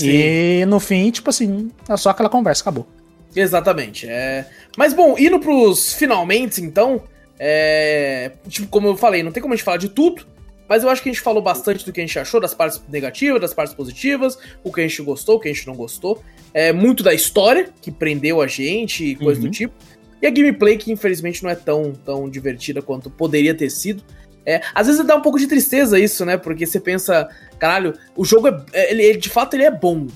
E 0.05 0.65
no 0.65 0.79
fim, 0.79 1.11
tipo 1.11 1.29
assim, 1.29 1.71
é 1.87 1.97
só 1.97 2.09
aquela 2.09 2.29
conversa, 2.29 2.61
acabou. 2.61 2.87
Exatamente. 3.35 4.07
É... 4.07 4.45
Mas 4.77 4.93
bom, 4.93 5.15
indo 5.17 5.39
pros 5.39 5.93
finalmente, 5.93 6.61
então. 6.61 7.03
É... 7.37 8.31
Tipo, 8.47 8.67
como 8.67 8.87
eu 8.87 8.97
falei, 8.97 9.23
não 9.23 9.31
tem 9.31 9.41
como 9.41 9.53
a 9.53 9.57
gente 9.57 9.65
falar 9.65 9.77
de 9.77 9.89
tudo. 9.89 10.25
Mas 10.67 10.83
eu 10.83 10.89
acho 10.89 11.01
que 11.01 11.09
a 11.09 11.11
gente 11.11 11.21
falou 11.21 11.41
bastante 11.41 11.83
do 11.83 11.91
que 11.91 11.99
a 11.99 12.05
gente 12.05 12.19
achou, 12.19 12.39
das 12.39 12.53
partes 12.53 12.79
negativas, 12.87 13.41
das 13.41 13.55
partes 13.55 13.73
positivas, 13.73 14.37
o 14.63 14.71
que 14.71 14.81
a 14.81 14.87
gente 14.87 15.01
gostou, 15.01 15.37
o 15.37 15.39
que 15.39 15.49
a 15.49 15.53
gente 15.53 15.65
não 15.65 15.73
gostou. 15.73 16.23
É 16.53 16.71
muito 16.71 17.01
da 17.01 17.11
história, 17.11 17.69
que 17.81 17.89
prendeu 17.89 18.39
a 18.39 18.45
gente 18.45 19.03
e 19.03 19.15
coisa 19.15 19.41
uhum. 19.41 19.47
do 19.47 19.51
tipo. 19.51 19.73
E 20.21 20.27
a 20.27 20.29
gameplay, 20.29 20.77
que 20.77 20.91
infelizmente 20.91 21.41
não 21.41 21.49
é 21.49 21.55
tão, 21.55 21.93
tão 21.93 22.29
divertida 22.29 22.83
quanto 22.83 23.09
poderia 23.09 23.55
ter 23.55 23.71
sido. 23.71 24.03
É, 24.45 24.61
às 24.73 24.87
vezes 24.87 25.05
dá 25.05 25.15
um 25.15 25.21
pouco 25.21 25.37
de 25.37 25.47
tristeza 25.47 25.99
isso, 25.99 26.25
né? 26.25 26.37
Porque 26.37 26.65
você 26.65 26.79
pensa, 26.79 27.29
caralho, 27.57 27.93
o 28.15 28.25
jogo 28.25 28.47
é, 28.47 28.65
é. 28.73 28.91
Ele, 28.91 29.03
ele, 29.03 29.17
de 29.17 29.29
fato 29.29 29.53
ele 29.53 29.63
é 29.63 29.71
bom. 29.71 30.07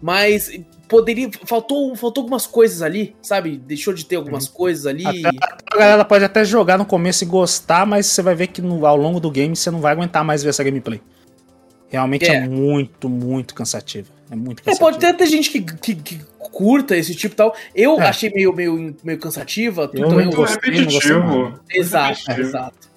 Mas 0.00 0.50
poderia. 0.88 1.30
Faltou, 1.44 1.94
faltou 1.96 2.22
algumas 2.22 2.46
coisas 2.46 2.82
ali, 2.82 3.14
sabe? 3.20 3.56
Deixou 3.56 3.92
de 3.92 4.04
ter 4.04 4.16
algumas 4.16 4.46
uhum. 4.46 4.52
coisas 4.52 4.86
ali. 4.86 5.06
Até, 5.06 5.28
a 5.72 5.76
galera 5.76 6.04
pode 6.04 6.24
até 6.24 6.44
jogar 6.44 6.78
no 6.78 6.84
começo 6.84 7.24
e 7.24 7.26
gostar, 7.26 7.86
mas 7.86 8.06
você 8.06 8.22
vai 8.22 8.34
ver 8.34 8.48
que 8.48 8.62
no, 8.62 8.86
ao 8.86 8.96
longo 8.96 9.20
do 9.20 9.30
game 9.30 9.54
você 9.54 9.70
não 9.70 9.80
vai 9.80 9.92
aguentar 9.92 10.24
mais 10.24 10.42
ver 10.42 10.50
essa 10.50 10.62
gameplay. 10.62 11.00
Realmente 11.88 12.28
é, 12.28 12.36
é 12.36 12.48
muito, 12.48 13.08
muito 13.08 13.54
cansativo. 13.54 14.10
É 14.30 14.34
muito 14.34 14.62
cansativo. 14.62 14.88
É, 14.88 14.92
pode 14.92 14.96
até 15.04 15.12
ter 15.12 15.26
gente 15.26 15.50
que, 15.50 15.60
que, 15.60 15.94
que 15.94 16.20
curta 16.38 16.96
esse 16.96 17.14
tipo 17.14 17.34
e 17.34 17.36
tal. 17.36 17.54
Eu 17.74 18.00
é. 18.00 18.08
achei 18.08 18.30
meio, 18.30 18.52
meio, 18.52 18.96
meio 19.02 19.18
cansativa. 19.18 19.90
Eu 19.92 20.10
não 20.10 20.30
gostei, 20.30 20.80
não 20.80 20.84
gostei 20.84 21.16
Exato, 21.70 22.30
exato. 22.32 22.93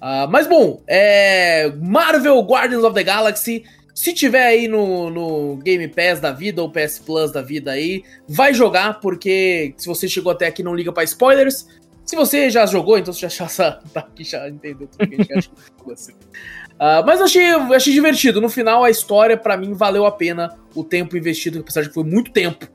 Uh, 0.00 0.30
mas 0.30 0.46
bom, 0.46 0.82
é 0.86 1.70
Marvel 1.80 2.38
Guardians 2.40 2.84
of 2.84 2.94
the 2.94 3.02
Galaxy. 3.02 3.64
Se 3.94 4.12
tiver 4.14 4.46
aí 4.46 4.68
no, 4.68 5.10
no 5.10 5.56
Game 5.56 5.88
Pass 5.88 6.20
da 6.20 6.30
vida 6.30 6.62
ou 6.62 6.70
PS 6.70 7.00
Plus 7.00 7.32
da 7.32 7.42
vida 7.42 7.72
aí, 7.72 8.04
vai 8.28 8.54
jogar, 8.54 9.00
porque 9.00 9.74
se 9.76 9.88
você 9.88 10.08
chegou 10.08 10.30
até 10.30 10.46
aqui 10.46 10.62
não 10.62 10.74
liga 10.74 10.92
para 10.92 11.02
spoilers. 11.02 11.66
Se 12.04 12.16
você 12.16 12.48
já 12.48 12.64
jogou, 12.64 12.96
então 12.96 13.12
você 13.12 13.28
já, 13.28 13.46
já 13.48 13.72
tá 13.92 14.00
aqui, 14.00 14.24
já 14.24 14.48
entendeu 14.48 14.88
tudo 14.88 15.08
que 15.08 15.14
a 15.14 15.18
gente 15.18 15.32
acha 15.34 15.50
assim. 15.92 16.12
Uh, 16.12 17.04
mas 17.04 17.20
achei, 17.20 17.44
achei 17.50 17.92
divertido. 17.92 18.40
No 18.40 18.48
final, 18.48 18.84
a 18.84 18.90
história, 18.90 19.36
para 19.36 19.56
mim, 19.56 19.74
valeu 19.74 20.06
a 20.06 20.12
pena 20.12 20.56
o 20.74 20.84
tempo 20.84 21.16
investido, 21.16 21.58
apesar 21.58 21.82
de 21.82 21.88
que 21.88 21.94
foi 21.94 22.04
muito 22.04 22.30
tempo. 22.30 22.68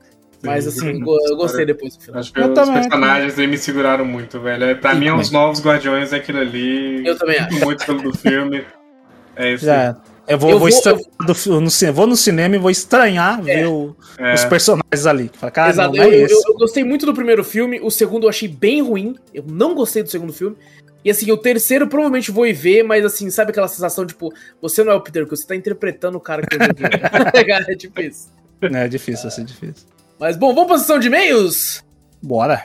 Mas 0.44 0.66
assim, 0.66 1.00
eu 1.00 1.36
gostei 1.36 1.64
depois 1.64 1.96
do 1.96 2.02
final. 2.02 2.20
Acho 2.20 2.32
que 2.32 2.40
eu 2.40 2.48
os 2.48 2.54
também, 2.54 2.74
personagens 2.74 3.38
aí 3.38 3.46
me 3.46 3.58
seguraram 3.58 4.04
muito, 4.04 4.40
velho. 4.40 4.64
É, 4.64 4.74
pra 4.74 4.92
Sim, 4.92 5.00
mim, 5.00 5.06
também. 5.06 5.20
os 5.22 5.30
novos 5.30 5.64
Guardiões 5.64 6.12
é 6.12 6.16
aquilo 6.16 6.38
ali. 6.38 7.06
Eu 7.06 7.18
também 7.18 7.38
acho. 7.38 7.64
Muito 7.64 7.84
pelo 7.84 8.02
do 8.02 8.16
filme. 8.16 8.64
É 9.36 9.52
isso. 9.52 9.64
Já. 9.64 9.96
Eu 10.26 10.38
vou, 10.38 10.50
eu 10.50 10.58
vou, 10.58 10.68
estranhar 10.68 11.00
eu... 11.00 11.60
no, 11.60 11.92
vou 11.92 12.06
no 12.06 12.16
cinema 12.16 12.56
e 12.56 12.58
vou 12.58 12.70
estranhar 12.70 13.40
é. 13.40 13.42
ver 13.42 13.66
o, 13.66 13.94
é. 14.16 14.32
os 14.32 14.44
personagens 14.46 15.06
ali. 15.06 15.30
Fala, 15.34 15.50
cara, 15.50 15.70
Exato. 15.70 15.96
Não, 15.96 16.02
é 16.02 16.06
eu, 16.06 16.26
eu, 16.28 16.42
eu, 16.46 16.54
gostei 16.54 16.82
muito 16.82 17.04
do 17.04 17.12
primeiro 17.12 17.44
filme, 17.44 17.78
o 17.82 17.90
segundo 17.90 18.24
eu 18.24 18.30
achei 18.30 18.48
bem 18.48 18.80
ruim. 18.80 19.16
Eu 19.34 19.44
não 19.46 19.74
gostei 19.74 20.02
do 20.02 20.08
segundo 20.08 20.32
filme. 20.32 20.56
E 21.04 21.10
assim, 21.10 21.30
o 21.30 21.36
terceiro 21.36 21.86
provavelmente 21.86 22.30
vou 22.30 22.46
ir 22.46 22.54
ver, 22.54 22.82
mas 22.82 23.04
assim, 23.04 23.28
sabe 23.28 23.50
aquela 23.50 23.68
sensação, 23.68 24.06
tipo, 24.06 24.32
você 24.62 24.82
não 24.82 24.92
é 24.92 24.94
o 24.94 25.00
Peter 25.02 25.26
Quill, 25.26 25.36
você 25.36 25.46
tá 25.46 25.54
interpretando 25.54 26.16
o 26.16 26.20
cara 26.20 26.40
que 26.40 26.56
eu 26.56 26.58
vi. 26.60 26.84
é 27.70 27.76
tipo 27.76 28.00
isso. 28.00 28.32
É 28.62 28.88
difícil, 28.88 29.28
assim, 29.28 29.44
difícil. 29.44 29.86
Mas 30.18 30.36
bom, 30.36 30.54
vamos 30.54 30.68
pra 30.68 30.78
sessão 30.78 30.98
de 30.98 31.08
e-mails? 31.08 31.82
Bora. 32.22 32.64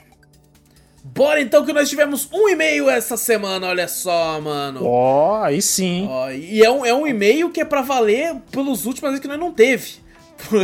Bora 1.04 1.42
então 1.42 1.66
que 1.66 1.74
nós 1.74 1.90
tivemos 1.90 2.30
um 2.32 2.48
e-mail 2.50 2.90
essa 2.90 3.18
semana, 3.18 3.68
olha 3.68 3.88
só, 3.88 4.40
mano. 4.40 4.86
Ó, 4.86 5.40
oh, 5.40 5.44
aí 5.44 5.62
sim. 5.62 6.08
Oh, 6.10 6.30
e 6.30 6.64
é 6.64 6.70
um, 6.70 6.86
é 6.86 6.94
um 6.94 7.08
e-mail 7.08 7.50
que 7.50 7.62
é 7.62 7.66
para 7.66 7.82
valer 7.82 8.36
pelos 8.52 8.86
últimos 8.86 9.10
vezes 9.10 9.22
que 9.22 9.28
nós 9.28 9.40
não 9.40 9.52
teve. 9.52 9.96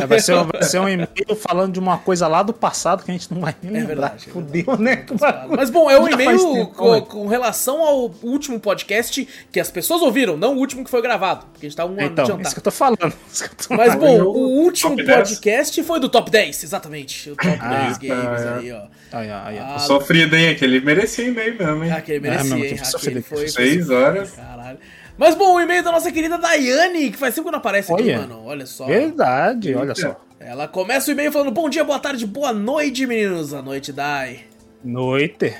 É, 0.02 0.06
vai, 0.06 0.19
ser, 0.19 0.35
vai 0.43 0.64
ser 0.64 0.80
um 0.80 0.89
e-mail 0.89 1.35
falando 1.38 1.73
de 1.73 1.80
uma 1.80 1.97
coisa 1.97 2.27
lá 2.27 2.41
do 2.41 2.53
passado 2.53 3.03
que 3.03 3.11
a 3.11 3.14
gente 3.14 3.31
não 3.34 3.41
vai 3.41 3.56
nem 3.61 3.76
é 3.76 3.80
lembrar. 3.80 4.10
Verdade, 4.10 4.30
Fudeu, 4.30 4.73
é 4.73 4.77
né? 4.77 5.06
Mas 5.49 5.69
bom, 5.69 5.89
é 5.89 5.99
um 5.99 6.07
e-mail 6.07 6.68
com, 6.68 7.02
com, 7.02 7.27
relação 7.27 7.81
ao 7.81 8.11
último 8.23 8.60
podcast 8.60 9.27
que 9.52 9.60
as 9.60 9.69
pessoas 9.69 10.02
ouviram, 10.02 10.38
não 10.38 10.56
o 10.56 10.57
último 10.57 10.84
que 10.84 10.89
foi 10.89 11.02
gravado. 11.02 11.45
Porque 11.52 11.65
a 11.65 11.69
gente 11.69 11.77
tá 11.77 11.85
um 11.85 11.99
então, 11.99 12.26
ano 12.26 12.41
Isso 12.41 12.53
que 12.53 12.60
eu 12.60 12.64
tô 12.64 12.72
falando. 12.72 12.95
Eu 13.06 13.68
tô 13.68 13.76
Mas 13.76 13.95
bom, 13.95 14.22
o 14.22 14.64
último 14.64 14.95
podcast 14.95 15.84
foi 15.84 15.99
do 15.99 16.10
Top 16.10 16.31
10, 16.31 16.64
exatamente. 16.64 17.31
O 17.31 17.35
Top 17.35 17.57
ah, 17.60 17.85
10 17.85 17.97
games 17.97 18.41
é. 18.41 18.53
aí, 18.57 18.72
ó. 18.72 18.81
Ai, 19.11 19.30
ai, 19.30 19.60
ai. 19.60 19.76
Ah, 19.76 19.80
Sofrido, 19.80 20.35
hein? 20.35 20.49
Aquele 20.49 20.80
merecia 20.80 21.27
e-mail 21.27 21.57
mesmo, 21.57 21.84
hein? 21.84 21.91
Ah, 21.91 21.97
aquele 21.97 22.19
merecia, 22.19 22.56
ah, 22.56 22.60
hein? 22.60 22.80
Aquele 22.95 23.22
foi. 23.22 23.47
Seis 23.47 23.89
horas. 23.89 24.31
Caralho. 24.31 24.80
Mas 25.18 25.36
bom, 25.36 25.56
o 25.56 25.60
e-mail 25.60 25.84
da 25.84 25.92
nossa 25.92 26.12
querida 26.12 26.38
Daiane, 26.38 27.12
que 27.12 27.18
faz 27.18 27.34
tempo 27.34 27.48
que 27.48 27.52
não 27.52 27.60
aparece 27.60 27.92
aqui, 27.92 28.04
olha, 28.04 28.20
mano. 28.20 28.44
Olha 28.46 28.66
só. 28.66 28.86
Verdade, 28.86 29.74
olha 29.74 29.96
só. 29.96 30.20
Ela 30.40 30.68
começa 30.68 31.10
o 31.10 31.14
e-mail 31.14 31.32
falando: 31.32 31.52
Bom 31.52 31.70
dia, 31.70 31.84
boa 31.84 32.00
tarde, 32.00 32.26
boa 32.26 32.52
noite, 32.52 33.06
meninos. 33.08 33.54
A 33.54 33.62
noite, 33.62 33.94
Dai. 33.94 34.42
Noite. 34.84 35.56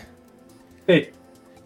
Ei. 0.88 1.12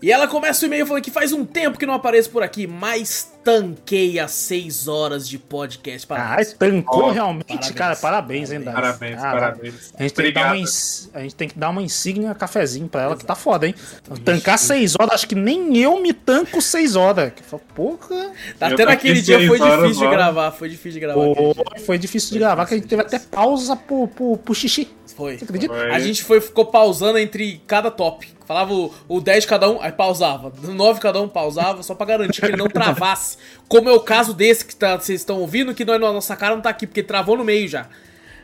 E 0.01 0.11
ela 0.11 0.27
começa 0.27 0.63
o 0.63 0.67
e-mail 0.67 0.85
falando 0.85 1.03
que 1.03 1.11
faz 1.11 1.33
um 1.33 1.43
tempo 1.43 1.77
que 1.77 1.85
não 1.85 1.93
apareço 1.93 2.29
por 2.29 2.41
aqui, 2.41 2.65
mas 2.65 3.33
tanquei 3.49 4.19
as 4.19 4.31
6 4.31 4.87
horas 4.87 5.27
de 5.27 5.39
podcast. 5.39 6.05
Parabéns. 6.05 6.53
Ah, 6.53 6.57
tancou 6.59 7.05
oh, 7.05 7.11
realmente, 7.11 7.47
parabéns. 7.47 7.71
cara. 7.71 7.95
Parabéns, 7.95 8.51
hein, 8.51 8.61
Parabéns, 8.61 9.15
cara, 9.15 9.39
parabéns. 9.39 9.93
A 9.97 10.03
gente, 10.03 10.13
tem 10.13 10.25
que 10.27 10.31
dar 10.33 10.53
uma, 10.53 10.63
a 11.13 11.21
gente 11.21 11.35
tem 11.35 11.47
que 11.47 11.59
dar 11.59 11.69
uma 11.69 11.81
insígnia 11.81 12.35
cafezinho 12.35 12.87
pra 12.87 13.01
ela, 13.01 13.09
Exato. 13.11 13.21
que 13.21 13.25
tá 13.25 13.35
foda, 13.35 13.65
hein? 13.65 13.73
Exato. 13.75 14.21
Tancar 14.21 14.59
6 14.59 14.95
horas, 14.99 15.15
acho 15.15 15.27
que 15.27 15.33
nem 15.33 15.75
eu 15.77 15.99
me 15.99 16.13
tanco 16.13 16.61
6 16.61 16.95
horas. 16.95 17.33
Porra. 17.73 18.31
Tá 18.59 18.67
até 18.67 18.85
naquele 18.85 19.21
dia 19.21 19.39
foi 19.47 19.59
difícil 19.59 20.07
de 20.07 20.15
gravar, 20.15 20.51
foi 20.51 20.69
difícil 20.69 20.91
de 20.91 20.99
gravar. 20.99 21.21
Pô, 21.21 21.55
foi 21.85 21.97
difícil 21.97 22.33
de 22.33 22.39
gravar, 22.39 22.65
que 22.67 22.75
a 22.75 22.77
gente 22.77 22.87
teve 22.87 23.01
até 23.01 23.17
pausa 23.17 23.75
pro, 23.75 24.07
pro, 24.07 24.37
pro 24.37 24.53
xixi. 24.53 24.87
Foi. 25.13 25.37
Você 25.37 25.43
acredita? 25.43 25.73
Foi. 25.73 25.91
A 25.91 25.99
gente 25.99 26.23
foi, 26.23 26.41
ficou 26.41 26.65
pausando 26.65 27.17
entre 27.17 27.61
cada 27.67 27.89
top. 27.91 28.27
Falava 28.45 28.73
o, 28.73 28.93
o 29.07 29.21
10 29.21 29.45
cada 29.45 29.69
um, 29.69 29.81
aí 29.81 29.91
pausava. 29.91 30.51
9 30.63 30.99
cada 30.99 31.21
um 31.21 31.27
pausava, 31.27 31.83
só 31.83 31.93
pra 31.93 32.05
garantir 32.05 32.41
que 32.41 32.47
ele 32.47 32.57
não 32.57 32.67
travasse. 32.67 33.37
Como 33.67 33.89
é 33.89 33.93
o 33.93 33.99
caso 33.99 34.33
desse 34.33 34.65
que 34.65 34.75
tá, 34.75 34.97
vocês 34.97 35.21
estão 35.21 35.39
ouvindo, 35.39 35.73
que 35.73 35.85
nós, 35.85 35.99
nossa 35.99 36.35
cara 36.35 36.55
não 36.55 36.61
tá 36.61 36.69
aqui, 36.69 36.87
porque 36.87 37.03
travou 37.03 37.37
no 37.37 37.43
meio 37.43 37.67
já. 37.67 37.87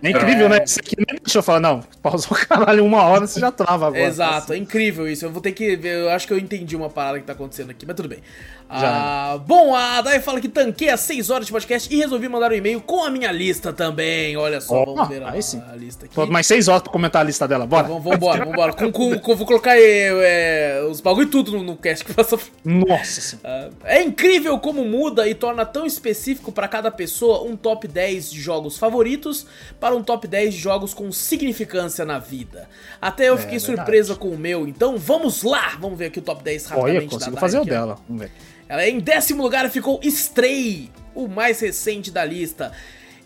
É 0.04 0.10
incrível, 0.10 0.50
né? 0.50 0.58
é... 0.58 0.60
né? 0.60 0.66
Isso 0.66 0.80
aqui 0.80 0.96
nem 0.98 1.20
deixa 1.20 1.40
eu 1.40 1.44
falar, 1.44 1.60
não, 1.60 1.82
pausou 2.02 2.38
o 2.38 2.48
caralho 2.48 2.86
uma 2.86 3.04
hora, 3.04 3.26
você 3.26 3.40
já 3.40 3.52
trava 3.52 3.88
agora. 3.88 4.04
Exato, 4.04 4.54
é 4.54 4.58
incrível 4.58 5.08
isso. 5.08 5.26
Eu 5.26 5.32
vou 5.32 5.42
ter 5.42 5.52
que 5.52 5.76
ver, 5.76 6.02
eu 6.02 6.10
acho 6.10 6.28
que 6.28 6.34
eu 6.34 6.38
entendi 6.38 6.76
uma 6.76 6.90
parada 6.90 7.20
que 7.20 7.26
tá 7.26 7.34
acontecendo 7.34 7.72
aqui, 7.72 7.86
mas 7.86 7.96
tudo 7.96 8.10
bem. 8.10 8.20
Ah, 8.68 9.40
bom, 9.46 9.76
a 9.76 10.02
Dai 10.02 10.20
fala 10.20 10.42
que 10.42 10.50
tanquei 10.50 10.90
as 10.90 11.00
6 11.02 11.30
horas 11.30 11.46
de 11.46 11.52
podcast 11.52 11.94
e 11.94 11.98
resolvi 11.98 12.28
mandar 12.28 12.52
um 12.52 12.56
e-mail 12.56 12.82
com 12.82 13.04
a 13.04 13.12
minha 13.12 13.32
lista 13.32 13.72
também. 13.72 14.36
Olha 14.36 14.60
só, 14.60 14.82
oh, 14.82 14.96
vamos 14.96 15.08
ver 15.08 15.22
a, 15.22 15.30
a, 15.30 15.76
lista 15.76 16.06
aqui. 16.06 16.32
Mais 16.32 16.48
6 16.48 16.68
horas 16.68 16.82
pra 16.82 16.92
comentar 16.92 17.22
a 17.22 17.26
lista 17.26 17.48
dela, 17.48 17.66
bora. 17.68 17.86
Então, 17.86 18.00
vamos, 18.00 18.20
vambora, 18.20 18.46
vambora. 18.46 18.74
com, 18.74 18.92
com, 18.92 19.20
com, 19.20 19.36
vou 19.36 19.46
colocar 19.46 19.76
é, 19.78 20.84
os 20.90 21.00
bagulho 21.00 21.30
tudo 21.30 21.52
no, 21.52 21.64
no 21.64 21.78
cast 21.78 22.04
que 22.04 22.14
passou. 22.14 22.40
Nossa 22.64 23.40
ah, 23.44 23.70
É 23.84 24.02
incrível 24.02 24.58
como 24.58 24.84
muda 24.84 25.28
e 25.28 25.36
torna 25.36 25.66
tão 25.66 25.86
específico 25.86 26.52
para 26.52 26.68
cada 26.68 26.90
pessoa 26.90 27.44
um 27.44 27.56
top 27.56 27.88
10 27.88 28.32
de 28.32 28.42
jogos 28.42 28.78
favoritos 28.78 29.46
para 29.80 29.96
um 29.96 30.02
top 30.02 30.28
10 30.28 30.56
de 30.56 30.60
jogos 30.60 30.94
com 30.94 31.12
significância 31.12 32.04
na 32.04 32.18
vida. 32.18 32.68
Até 33.00 33.30
eu 33.30 33.36
é, 33.36 33.38
fiquei 33.38 33.60
surpresa 33.60 34.16
com 34.16 34.30
o 34.30 34.38
meu, 34.38 34.68
então 34.68 34.98
vamos 34.98 35.44
lá! 35.44 35.78
Vamos 35.80 36.00
ver 36.00 36.06
aqui 36.06 36.20
o 36.20 36.22
top 36.22 36.44
10 36.44 36.66
rapidamente. 36.66 36.98
Olha, 36.98 37.10
consigo 37.10 37.38
fazer 37.38 37.60
o 37.60 37.66
dela. 37.66 37.98
Vamos 38.08 38.24
ver. 38.24 38.32
Ela 38.68 38.88
em 38.88 39.00
décimo 39.00 39.44
lugar 39.44 39.70
ficou 39.70 40.00
Stray, 40.04 40.90
o 41.14 41.28
mais 41.28 41.60
recente 41.60 42.10
da 42.10 42.26
lista. 42.26 42.72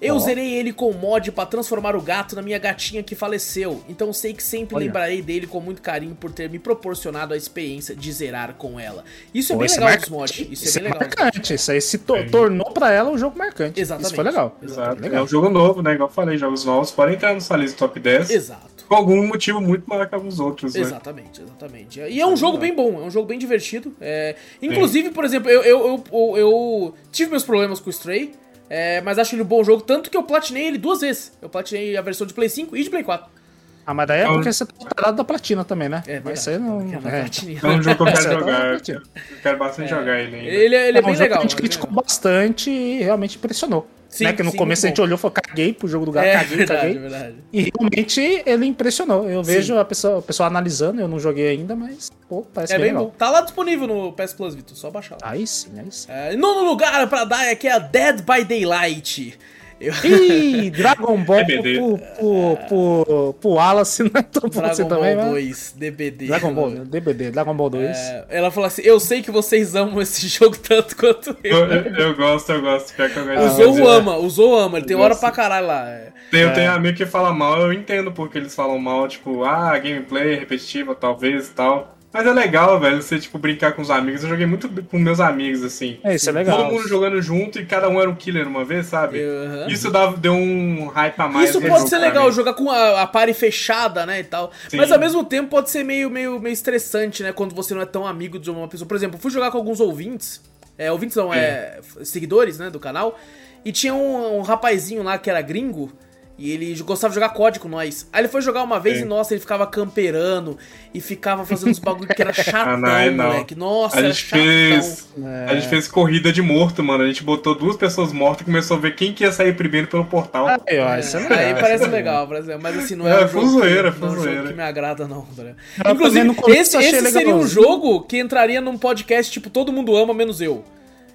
Eu 0.02 0.16
oh. 0.16 0.20
zerei 0.20 0.54
ele 0.54 0.72
com 0.72 0.94
mod 0.94 1.32
para 1.32 1.46
transformar 1.46 1.96
o 1.96 2.02
gato 2.02 2.36
na 2.36 2.42
minha 2.42 2.58
gatinha 2.58 3.04
que 3.04 3.16
faleceu, 3.16 3.84
então 3.90 4.14
sei 4.14 4.34
que 4.34 4.42
sempre 4.42 4.76
Olha. 4.76 4.86
lembrarei 4.86 5.22
dele 5.22 5.46
com 5.46 5.60
muito 5.60 5.82
carinho 5.82 6.16
por 6.16 6.32
ter 6.32 6.50
me 6.50 6.58
proporcionado 6.58 7.34
a 7.34 7.38
experiência 7.38 7.94
de 7.94 8.12
zerar 8.12 8.54
com 8.54 8.80
ela. 8.80 9.04
Isso 9.34 9.52
é 9.52 9.58
bem 9.58 9.68
legal 9.68 9.98
dos 9.98 10.10
mods. 10.10 10.40
Isso, 10.40 10.64
isso 10.64 10.78
é 10.78 10.82
bem 10.82 10.92
é 10.92 10.94
legal. 10.94 11.10
Marcante. 11.26 11.54
Isso 11.54 11.72
aí 11.72 11.82
se 11.82 11.98
to 11.98 12.16
é. 12.16 12.24
tornou 12.30 12.72
para 12.72 12.92
ela 12.92 13.10
um 13.10 13.18
jogo 13.18 13.38
marcante. 13.38 13.80
Exatamente. 13.80 14.08
Isso 14.08 14.16
foi 14.16 14.24
legal. 14.24 14.58
Exato. 14.62 15.02
Legal. 15.02 15.20
É 15.20 15.24
um 15.24 15.28
jogo 15.28 15.50
novo, 15.50 15.82
né? 15.82 15.94
Igual 15.94 16.10
eu 16.10 16.14
falei, 16.14 16.38
jogos 16.38 16.64
novos 16.64 16.92
podem 16.92 17.16
entrar 17.16 17.34
no 17.34 17.58
lista 17.58 17.78
top 17.78 18.00
10. 18.00 18.30
Exato. 18.30 18.86
Com 18.88 18.96
algum 18.96 19.28
motivo 19.28 19.62
muito 19.62 19.88
maior 19.88 20.08
que 20.08 20.16
alguns 20.16 20.40
outros, 20.40 20.74
né? 20.74 20.82
Exatamente, 20.82 21.42
exatamente. 21.42 22.00
E 22.00 22.20
é 22.20 22.26
um 22.26 22.36
jogo 22.36 22.58
bem 22.58 22.74
bom, 22.74 23.00
é 23.02 23.06
um 23.06 23.12
jogo 23.12 23.28
bem 23.28 23.38
divertido. 23.38 23.94
É... 24.02 24.36
Inclusive, 24.62 25.10
Sim. 25.10 25.14
por 25.14 25.26
exemplo, 25.26 25.50
eu, 25.50 25.62
eu, 25.62 26.04
eu, 26.12 26.38
eu, 26.38 26.94
tive 27.12 27.30
meus 27.30 27.44
problemas 27.44 27.80
com 27.80 27.88
o 27.88 27.92
Stray, 27.92 28.34
É, 28.70 29.02
mas 29.02 29.18
acho 29.18 29.36
ele 29.36 29.42
um 29.42 29.46
bom 29.46 29.64
jogo, 29.64 29.82
tanto 29.82 30.10
que 30.10 30.16
eu 30.16 30.24
platinei 30.24 30.68
ele 30.68 30.78
duas 30.78 31.02
vezes. 31.02 31.32
Eu 31.42 31.50
platinei 31.50 31.98
a 31.98 32.02
versão 32.02 32.28
de 32.28 32.34
Play 32.34 32.48
5 32.48 32.78
e 32.78 32.84
de 32.84 32.90
Play 32.90 33.04
4. 33.04 33.40
Ah, 33.86 33.94
mas 33.94 34.08
daí 34.08 34.20
é 34.20 34.24
então- 34.24 34.36
porque 34.36 34.54
você 34.54 34.66
tá 34.68 34.74
parado 34.96 35.18
da 35.18 35.24
platina 35.24 35.66
também, 35.66 35.90
né? 35.90 36.04
É, 36.06 36.22
mas 36.24 36.42
você 36.42 36.60
não. 36.60 36.80
É, 36.80 36.84
é 36.84 37.68
um 37.68 37.82
jogo 37.82 37.96
que 37.96 38.02
eu 38.04 38.06
quero 38.06 38.40
jogar. 38.40 38.74
Eu 38.74 39.02
quero 39.42 39.58
bastante 39.58 39.92
é. 39.92 39.98
jogar 39.98 40.20
ele 40.20 40.36
ainda. 40.36 40.48
Ele, 40.48 40.76
ele 40.76 40.98
é, 40.98 41.00
é 41.00 41.02
bem 41.02 41.16
legal. 41.16 41.40
A 41.40 41.42
gente 41.42 41.56
criticou 41.56 41.90
bastante 41.90 42.70
e 42.70 43.02
realmente 43.02 43.38
impressionou. 43.38 43.90
Sim, 44.10 44.24
né? 44.24 44.34
Que 44.34 44.42
no 44.42 44.52
sim, 44.52 44.58
começo 44.58 44.86
a 44.86 44.90
gente 44.90 45.00
olhou 45.00 45.18
e 45.18 45.22
falou, 45.22 45.36
caguei 45.42 45.72
pro 45.72 45.88
jogo 45.88 46.06
do 46.06 46.12
gato, 46.12 46.26
é, 46.26 46.34
caguei, 46.34 46.58
verdade, 46.58 46.82
caguei. 46.82 47.00
Verdade. 47.00 47.36
E 47.54 47.72
realmente 47.72 48.44
ele 48.46 48.66
impressionou. 48.66 49.30
Eu 49.30 49.44
sim. 49.44 49.52
vejo 49.52 49.78
a 49.78 49.86
pessoa, 49.86 50.20
a 50.20 50.22
pessoa 50.22 50.48
analisando, 50.48 51.00
eu 51.00 51.08
não 51.08 51.20
joguei 51.20 51.50
ainda, 51.50 51.76
mas 51.76 52.12
pô, 52.28 52.42
parece 52.42 52.74
é 52.74 52.80
bem, 52.80 52.94
bom. 52.94 53.14
Tá 53.18 53.30
lá 53.30 53.42
disponível 53.42 53.88
no 53.88 54.12
PS 54.14 54.34
Plus, 54.34 54.56
Vitor, 54.56 54.76
só 54.76 54.90
baixar 54.90 55.18
lá. 55.22 55.30
Aí 55.32 55.46
sim, 55.46 55.80
aí 55.80 55.92
sim. 55.92 56.08
É, 56.10 56.36
nono 56.36 56.68
lugar 56.68 57.08
pra 57.08 57.24
dar 57.24 57.52
aqui 57.52 57.68
é 57.68 57.72
a 57.72 57.80
Dead 57.80 58.22
by 58.24 58.44
Daylight. 58.44 59.38
Eu... 59.80 59.94
Ih, 60.04 60.70
Dragon 60.72 61.18
Ball 61.24 61.46
pro, 61.46 61.98
pro, 61.98 62.58
pro, 62.68 63.34
pro 63.40 63.50
Wallace 63.52 64.04
não 64.04 64.12
é 64.14 64.22
tão 64.22 64.50
bom 64.50 64.66
assim 64.66 64.86
também, 64.88 65.16
Ball 65.16 65.30
2, 65.30 65.76
DBD. 65.78 66.28
Dragon 66.28 66.54
Ball, 66.54 66.72
DBD, 66.72 67.32
Dragon 67.32 67.56
Ball 67.56 67.70
2. 67.70 67.98
É, 67.98 68.26
ela 68.30 68.52
falou 68.52 68.68
assim, 68.68 68.82
eu 68.84 69.00
sei 69.00 69.22
que 69.22 69.32
vocês 69.32 69.76
amam 69.76 70.02
esse 70.02 70.28
jogo 70.30 70.58
tanto 70.58 70.96
quanto 70.96 71.36
eu. 71.44 71.58
Eu, 71.58 71.66
eu, 71.68 71.96
eu 71.96 72.16
gosto, 72.16 72.52
eu 72.52 72.62
gosto. 72.62 72.94
Pior 72.94 73.10
que 73.10 73.18
eu 73.18 73.26
gosto. 73.26 73.62
O 73.62 73.74
Zou 73.74 73.88
ama, 73.88 74.18
o 74.18 74.30
Zou 74.30 74.56
ama, 74.58 74.78
ele 74.80 74.88
tem 74.88 74.98
hora 74.98 75.16
pra 75.16 75.32
caralho 75.32 75.68
lá. 75.68 75.86
Tem, 76.30 76.42
eu 76.42 76.50
é. 76.50 76.54
tenho 76.54 76.72
amigo 76.72 76.98
que 76.98 77.06
fala 77.06 77.34
mal, 77.34 77.62
eu 77.62 77.74
entendo 77.74 78.12
porque 78.12 78.38
eles 78.38 78.54
falam 78.54 78.78
mal, 78.78 79.08
tipo, 79.08 79.44
ah, 79.44 79.78
gameplay 79.78 80.36
repetitiva, 80.36 80.94
talvez 80.94 81.48
e 81.48 81.52
tal. 81.52 81.99
Mas 82.12 82.26
é 82.26 82.34
legal, 82.34 82.80
velho, 82.80 83.02
você, 83.02 83.20
tipo, 83.20 83.38
brincar 83.38 83.74
com 83.74 83.84
os 83.84 83.92
amigos. 83.92 84.24
Eu 84.24 84.30
joguei 84.30 84.48
muito 84.48 84.68
com 84.86 84.98
meus 84.98 85.20
amigos, 85.20 85.64
assim. 85.64 86.00
É, 86.04 86.16
isso 86.16 86.28
é 86.28 86.34
legal. 86.34 86.58
Todo 86.58 86.72
mundo 86.72 86.88
jogando 86.88 87.22
junto 87.22 87.60
e 87.60 87.66
cada 87.66 87.88
um 87.88 88.02
era 88.02 88.10
um 88.10 88.16
killer 88.16 88.48
uma 88.48 88.66
vez, 88.66 88.88
sabe? 88.88 89.20
Uhum. 89.24 89.68
Isso 89.68 89.92
dava, 89.92 90.18
deu 90.18 90.34
um 90.34 90.88
hype 90.88 91.20
a 91.20 91.28
mais. 91.28 91.50
Isso 91.50 91.62
pode 91.62 91.88
ser 91.88 92.00
legal, 92.00 92.32
jogar 92.32 92.54
com 92.54 92.72
a, 92.72 93.04
a 93.04 93.08
party 93.08 93.34
fechada, 93.36 94.08
né, 94.08 94.22
e 94.22 94.24
tal. 94.24 94.52
Sim. 94.68 94.78
Mas 94.78 94.92
ao 94.92 94.98
mesmo 94.98 95.24
tempo 95.24 95.50
pode 95.50 95.70
ser 95.70 95.84
meio, 95.84 96.10
meio, 96.10 96.40
meio 96.40 96.54
estressante, 96.54 97.22
né, 97.22 97.32
quando 97.32 97.54
você 97.54 97.76
não 97.76 97.82
é 97.82 97.86
tão 97.86 98.08
amigo 98.08 98.40
de 98.40 98.50
uma 98.50 98.68
pessoa. 98.68 98.88
Por 98.88 98.98
exemplo, 98.98 99.18
eu 99.18 99.22
fui 99.22 99.30
jogar 99.30 99.52
com 99.52 99.60
alguns 99.60 99.80
ouvintes, 99.80 100.42
é, 100.80 100.92
ouvintes 100.92 101.16
não, 101.16 101.32
é, 101.32 101.80
seguidores, 102.04 102.58
né, 102.58 102.72
do 102.72 102.80
canal, 102.80 103.20
e 103.64 103.72
tinha 103.72 103.94
um, 103.94 104.40
um 104.40 104.42
rapazinho 104.42 105.04
lá 105.04 105.20
que 105.20 105.30
era 105.30 105.42
gringo, 105.42 105.92
e 106.40 106.52
ele 106.52 106.74
gostava 106.84 107.12
de 107.12 107.16
jogar 107.16 107.30
código 107.30 107.64
com 107.64 107.70
nós. 107.70 108.08
Aí 108.14 108.22
ele 108.22 108.30
foi 108.30 108.42
jogar 108.42 108.64
uma 108.64 108.80
vez 108.80 109.00
Sim. 109.00 109.04
e, 109.04 109.06
nossa, 109.06 109.34
ele 109.34 109.42
ficava 109.42 109.68
camperando 109.68 110.58
e 110.94 111.02
ficava 111.02 111.46
fazendo 111.46 111.70
uns 111.70 111.80
bagulho 111.80 112.08
que 112.08 112.22
era 112.22 112.32
chatão, 112.34 112.74
ah, 112.74 112.78
não, 112.78 113.12
não. 113.12 113.26
moleque. 113.26 113.56
Nossa, 113.56 114.00
a 114.00 114.04
gente 114.04 114.24
fez 114.24 115.10
é. 115.22 115.46
A 115.50 115.56
gente 115.56 115.68
fez 115.68 115.88
corrida 115.88 116.32
de 116.32 116.42
morto, 116.42 116.82
mano. 116.82 117.04
A 117.04 117.08
gente 117.08 117.24
botou 117.24 117.54
duas 117.54 117.76
pessoas 117.76 118.14
mortas 118.14 118.42
e 118.42 118.46
começou 118.46 118.78
a 118.78 118.80
ver 118.80 118.96
quem 118.96 119.14
que 119.14 119.26
ia 119.26 119.32
sair 119.32 119.54
primeiro 119.54 119.88
pelo 119.88 120.06
portal. 120.06 120.48
Ah, 120.48 120.60
é, 120.66 120.78
é, 120.78 121.00
isso 121.00 121.18
é 121.18 121.20
legal, 121.20 121.38
aí 121.38 121.54
parece 121.56 121.88
legal, 121.88 122.28
parece, 122.28 122.58
mas 122.58 122.78
assim, 122.78 122.96
não 122.96 123.08
é, 123.08 123.22
é 123.22 123.26
um 123.26 123.28
jogo, 123.28 123.48
zoeira, 123.48 123.92
que, 123.92 124.00
não 124.00 124.08
é 124.08 124.12
um 124.12 124.24
jogo 124.24 124.48
que 124.48 124.54
me 124.54 124.64
agrada, 124.64 125.08
não. 125.08 125.28
Tá 125.36 125.92
Inclusive, 125.92 126.36
esse, 126.48 126.78
esse 126.78 127.12
seria 127.12 127.36
um 127.36 127.48
jogo 127.48 128.02
que 128.02 128.18
entraria 128.18 128.62
num 128.62 128.78
podcast 128.78 129.32
tipo 129.32 129.50
Todo 129.50 129.74
Mundo 129.74 129.96
Ama, 129.96 130.14
menos 130.14 130.40
eu. 130.40 130.64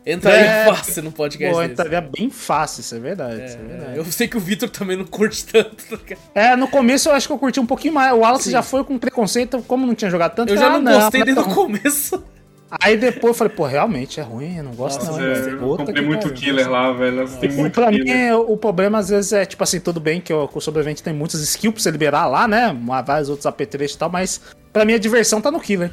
Entraria 0.06 0.46
é, 0.46 0.66
fácil 0.66 1.02
no 1.02 1.12
podcast. 1.12 1.54
Pô, 1.54 1.62
entraria 1.62 2.00
bem 2.00 2.28
fácil, 2.28 2.82
isso 2.82 2.94
é 2.94 2.98
verdade. 2.98 3.40
É, 3.40 3.46
isso 3.46 3.56
é 3.56 3.62
verdade. 3.62 3.96
Eu 3.96 4.04
sei 4.04 4.28
que 4.28 4.36
o 4.36 4.40
Vitor 4.40 4.68
também 4.68 4.96
não 4.96 5.04
curte 5.04 5.44
tanto. 5.46 5.74
Tá 6.04 6.40
é, 6.40 6.56
no 6.56 6.68
começo 6.68 7.08
eu 7.08 7.14
acho 7.14 7.26
que 7.26 7.32
eu 7.32 7.38
curti 7.38 7.58
um 7.58 7.66
pouquinho 7.66 7.94
mais. 7.94 8.12
O 8.12 8.18
Wallace 8.18 8.44
Sim. 8.44 8.50
já 8.50 8.62
foi 8.62 8.84
com 8.84 8.98
preconceito, 8.98 9.62
como 9.66 9.86
não 9.86 9.94
tinha 9.94 10.10
jogado 10.10 10.34
tanto. 10.34 10.52
Eu 10.52 10.58
já 10.58 10.74
ah, 10.74 10.78
não, 10.78 11.00
gostei 11.00 11.24
desde 11.24 11.42
o 11.42 11.54
começo. 11.54 12.22
Aí 12.70 12.96
depois 12.96 13.28
eu 13.28 13.34
falei, 13.34 13.52
pô, 13.52 13.64
realmente 13.64 14.18
é 14.18 14.22
ruim, 14.22 14.56
eu 14.56 14.64
não 14.64 14.72
gosto 14.72 15.04
Nossa, 15.04 15.20
não. 15.20 15.26
É, 15.26 15.52
eu 15.52 15.76
comprei 15.76 16.04
muito 16.04 16.32
killer 16.32 16.68
lá, 16.68 16.92
velho. 16.92 17.28
Tem 17.38 17.50
muito 17.52 17.72
pra 17.72 17.90
killer. 17.90 18.04
mim, 18.04 18.32
o 18.32 18.56
problema 18.56 18.98
às 18.98 19.08
vezes 19.08 19.32
é, 19.32 19.44
tipo 19.44 19.62
assim, 19.62 19.80
tudo 19.80 20.00
bem 20.00 20.20
que 20.20 20.32
o, 20.32 20.48
o 20.52 20.60
sobrevivente 20.60 21.02
tem 21.02 21.14
muitas 21.14 21.40
skills 21.40 21.74
pra 21.74 21.82
você 21.82 21.90
liberar 21.90 22.26
lá, 22.26 22.48
né? 22.48 22.76
Vários 23.06 23.28
outros 23.28 23.46
apetrechos 23.46 23.94
e 23.94 23.98
tal, 23.98 24.10
mas 24.10 24.40
pra 24.72 24.84
mim 24.84 24.94
a 24.94 24.98
diversão 24.98 25.40
tá 25.40 25.50
no 25.50 25.60
killer. 25.60 25.92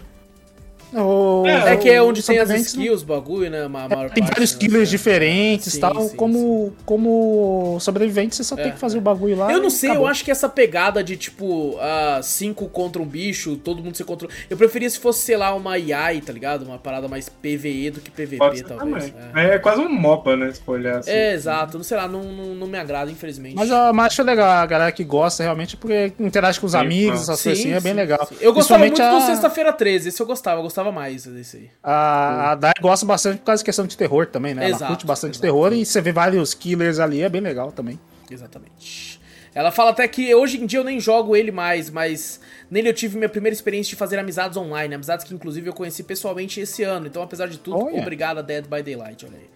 O, 0.94 1.46
é, 1.48 1.74
é, 1.74 1.78
que 1.78 1.90
é 1.90 2.02
onde 2.02 2.22
tem 2.22 2.38
as 2.38 2.50
skills, 2.50 3.04
bagulho, 3.04 3.50
né? 3.50 3.66
Uma, 3.66 3.84
é, 3.84 4.10
tem 4.10 4.24
vários 4.24 4.54
né? 4.54 4.60
killers 4.60 4.90
é. 4.90 4.92
diferentes 4.92 5.74
e 5.74 5.80
tal. 5.80 6.02
Sim, 6.02 6.16
como, 6.16 6.38
sim. 6.38 6.84
como 6.86 7.78
sobrevivente, 7.80 8.36
você 8.36 8.44
só 8.44 8.56
tem 8.56 8.68
é, 8.68 8.72
que 8.72 8.80
fazer 8.80 8.98
o 8.98 9.02
bagulho 9.02 9.38
lá. 9.38 9.52
Eu 9.52 9.62
não 9.62 9.70
sei, 9.70 9.90
acabou. 9.90 10.08
eu 10.08 10.12
acho 10.12 10.26
que 10.26 10.32
essa 10.32 10.50
pegada 10.50 11.04
de 11.04 11.16
tipo, 11.16 11.76
uh, 11.76 12.22
cinco 12.22 12.68
contra 12.68 13.02
um 13.02 13.06
bicho, 13.06 13.56
todo 13.56 13.82
mundo 13.82 13.96
se 13.96 14.04
contra. 14.04 14.28
Eu 14.50 14.58
preferia 14.58 14.90
se 14.90 15.00
fosse, 15.00 15.22
sei 15.22 15.38
lá, 15.38 15.54
uma 15.54 15.74
AI, 15.74 16.22
tá 16.22 16.34
ligado? 16.34 16.64
Uma 16.64 16.78
parada 16.78 17.08
mais 17.08 17.30
PVE 17.30 17.92
do 17.92 18.02
que 18.02 18.12
PVP, 18.12 18.64
talvez. 18.64 19.14
É. 19.34 19.60
quase 19.60 19.82
um 19.82 19.90
MOPA, 19.90 20.36
né? 20.36 20.52
Se 20.52 20.62
for 20.62 20.74
olhar 20.74 20.98
assim. 20.98 21.12
É, 21.12 21.34
exato. 21.34 21.78
Não 21.78 21.84
sei 21.84 21.98
lá, 21.98 22.08
não, 22.08 22.24
não, 22.24 22.56
não 22.56 22.68
me 22.68 22.78
agrada, 22.78 23.10
infelizmente. 23.10 23.56
Mas 23.56 23.70
eu 23.70 23.78
acho 23.78 24.24
legal 24.24 24.50
a 24.50 24.66
galera 24.66 24.92
que 24.92 25.04
gosta 25.04 25.44
realmente, 25.44 25.78
porque 25.78 26.12
interage 26.20 26.60
com 26.60 26.66
os 26.66 26.74
sim, 26.74 26.78
amigos, 26.78 27.22
essas 27.22 27.42
coisas 27.42 27.64
assim, 27.64 27.74
é 27.74 27.80
bem 27.80 27.94
legal. 27.94 28.28
Eu 28.42 28.54
gostava 28.54 28.80
muito 28.80 29.02
a... 29.02 29.20
do 29.20 29.26
Sexta-feira 29.26 29.72
13, 29.72 30.10
esse 30.10 30.22
eu 30.22 30.26
gostava, 30.26 30.60
eu 30.60 30.64
gostava 30.64 30.81
mais 30.90 31.26
desse 31.26 31.58
aí. 31.58 31.70
A, 31.84 32.52
a 32.52 32.56
Dai 32.56 32.72
gosta 32.80 33.06
bastante 33.06 33.40
por 33.40 33.48
causa 33.48 33.62
da 33.62 33.66
questão 33.66 33.86
de 33.86 33.98
terror 33.98 34.26
também, 34.28 34.53
né? 34.53 34.70
Exato, 34.70 34.84
Ela 34.84 34.91
curte 34.91 35.06
bastante 35.06 35.34
exato. 35.34 35.41
terror 35.41 35.74
e 35.74 35.86
você 35.86 35.99
vê 35.99 36.14
vários 36.14 36.53
killers 36.53 36.98
ali, 36.98 37.22
é 37.22 37.28
bem 37.28 37.41
legal 37.41 37.74
também. 37.74 37.99
Exatamente. 38.30 39.20
Ela 39.53 39.70
fala 39.70 39.90
até 39.90 40.08
que 40.08 40.34
hoje 40.34 40.62
em 40.62 40.66
dia 40.66 40.80
eu 40.80 40.84
nem 40.84 40.98
jogo 40.99 41.36
ele 41.36 41.52
mais, 41.52 41.90
mas 41.90 42.40
nele 42.70 42.88
eu 42.88 42.94
tive 42.94 43.18
minha 43.18 43.28
primeira 43.28 43.53
experiência 43.53 43.90
de 43.90 43.98
fazer 43.98 44.18
amizades 44.18 44.56
online, 44.56 44.95
amizades 44.95 45.26
que 45.26 45.34
inclusive 45.34 45.68
eu 45.68 45.74
conheci 45.74 46.03
pessoalmente 46.03 46.62
esse 46.62 46.84
ano. 46.84 47.08
Então, 47.08 47.22
apesar 47.22 47.48
de 47.48 47.58
tudo, 47.58 47.78
oh, 47.78 47.99
obrigada 47.99 48.41
Dead 48.41 48.66
by 48.66 48.82
Daylight, 48.82 49.26
olha 49.26 49.38
aí. 49.38 49.49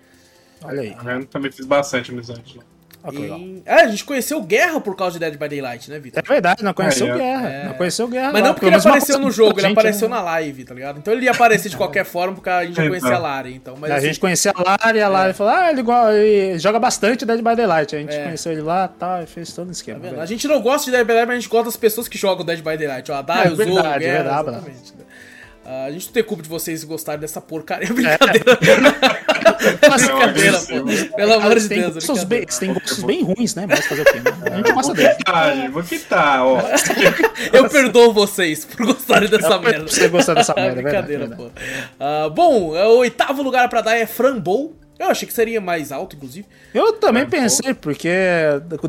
Olha 0.61 0.81
aí. 0.81 0.95
Eu 1.21 1.25
também 1.25 1.49
fiz 1.49 1.65
bastante 1.65 2.11
amizade. 2.11 2.59
Okay, 3.07 3.61
É, 3.65 3.81
a 3.81 3.87
gente 3.87 4.03
conheceu 4.03 4.41
Guerra 4.41 4.79
por 4.81 4.95
causa 4.95 5.13
de 5.13 5.19
Dead 5.19 5.37
by 5.37 5.47
Daylight, 5.47 5.91
né, 5.91 5.99
Vitor? 5.99 6.23
É 6.25 6.27
verdade, 6.27 6.63
não 6.63 6.73
conheceu 6.73 7.07
é, 7.07 7.09
é. 7.09 7.17
Guerra. 7.17 7.49
É. 7.49 7.65
Não 7.65 7.73
conheceu 7.73 8.07
Guerra. 8.07 8.31
Mas 8.31 8.43
não 8.43 8.53
porque 8.53 8.65
ele 8.65 8.75
apareceu 8.75 9.19
no 9.19 9.31
jogo, 9.31 9.59
ele 9.59 9.67
apareceu 9.67 10.09
né? 10.09 10.15
na 10.15 10.21
live, 10.23 10.65
tá 10.65 10.73
ligado? 10.73 10.97
Então 10.97 11.13
ele 11.13 11.25
ia 11.25 11.31
aparecer 11.31 11.69
de 11.69 11.77
qualquer 11.77 12.03
forma, 12.03 12.33
porque 12.33 12.49
a 12.49 12.65
gente 12.65 12.75
já 12.75 12.87
conhecia 12.87 13.15
a 13.15 13.19
Lari. 13.19 13.53
Então, 13.53 13.75
mas, 13.79 13.91
a 13.91 13.95
assim, 13.95 14.07
gente 14.07 14.19
conhecia 14.19 14.53
a 14.55 14.61
Lari, 14.61 15.01
a 15.01 15.07
Lari 15.07 15.29
é. 15.29 15.33
falou, 15.33 15.53
ah, 15.53 15.69
ele, 15.69 15.81
igual, 15.81 16.11
ele, 16.11 16.57
joga 16.57 16.79
bastante 16.79 17.25
Dead 17.25 17.41
by 17.41 17.55
Daylight. 17.55 17.95
A 17.95 17.99
gente 17.99 18.15
é. 18.15 18.23
conheceu 18.23 18.51
ele 18.51 18.61
lá 18.61 18.87
tá, 18.87 19.21
e 19.21 19.27
fez 19.27 19.53
todo 19.53 19.69
o 19.69 19.71
esquema. 19.71 19.99
Tá 19.99 20.21
a 20.21 20.25
gente 20.25 20.47
não 20.47 20.61
gosta 20.61 20.85
de 20.85 20.91
Dead 20.91 21.05
by 21.05 21.07
Daylight, 21.07 21.27
mas 21.27 21.37
a 21.37 21.39
gente 21.39 21.49
gosta 21.49 21.65
das 21.65 21.77
pessoas 21.77 22.07
que 22.07 22.17
jogam 22.17 22.43
Dead 22.43 22.59
by 22.59 22.77
Daylight. 22.77 23.11
Ó, 23.11 23.15
a 23.15 23.21
Dai, 23.21 23.51
o 23.51 23.55
Zou, 23.55 23.65
Guerra, 23.65 23.95
é 23.95 23.99
verdade, 23.99 24.49
exatamente. 24.49 24.93
Né? 24.97 25.04
Uh, 25.65 25.87
a 25.87 25.91
gente 25.91 26.05
não 26.05 26.13
tem 26.13 26.23
culpa 26.23 26.43
de 26.43 26.49
vocês 26.49 26.83
gostarem 26.83 27.19
dessa 27.19 27.41
porcaria. 27.41 27.91
Brincadeira. 27.91 28.59
É. 29.65 29.89
brincadeira, 29.97 30.59
pô. 31.09 31.15
Pelo 31.15 31.33
amor 31.33 31.59
de 31.59 31.67
Deus. 31.67 31.93
Gostos 31.93 32.23
bem, 32.23 32.45
tem 32.45 32.73
gostos 32.73 33.03
bem 33.03 33.23
ruins, 33.23 33.55
né? 33.55 33.65
Mas 33.67 33.85
fazer 33.85 34.01
o 34.01 34.05
quê? 34.05 34.19
Né? 34.19 34.31
A 34.51 34.57
gente 34.57 34.71
gosta 34.71 34.93
dele. 34.93 35.69
Vou 35.71 35.83
quitar, 35.83 36.45
ó. 36.45 36.61
Eu 37.51 37.69
perdoo 37.69 38.13
vocês 38.13 38.65
por 38.65 38.85
gostarem 38.85 39.29
dessa 39.29 39.57
merda. 39.57 39.87
Você 39.87 40.07
gostar 40.07 40.33
dessa 40.35 40.53
merda, 40.53 40.79
é 40.79 40.83
Brincadeira, 40.83 41.29
pô. 41.29 41.45
Uh, 41.45 42.29
bom, 42.31 42.71
o 42.71 42.97
oitavo 42.97 43.41
lugar 43.41 43.69
pra 43.69 43.81
dar 43.81 43.95
é 43.95 44.05
Frambou. 44.05 44.75
Eu 44.97 45.07
achei 45.07 45.27
que 45.27 45.33
seria 45.33 45.59
mais 45.59 45.91
alto, 45.91 46.15
inclusive. 46.15 46.45
Eu 46.73 46.93
também 46.93 47.25
pensei, 47.25 47.73
porque 47.73 48.09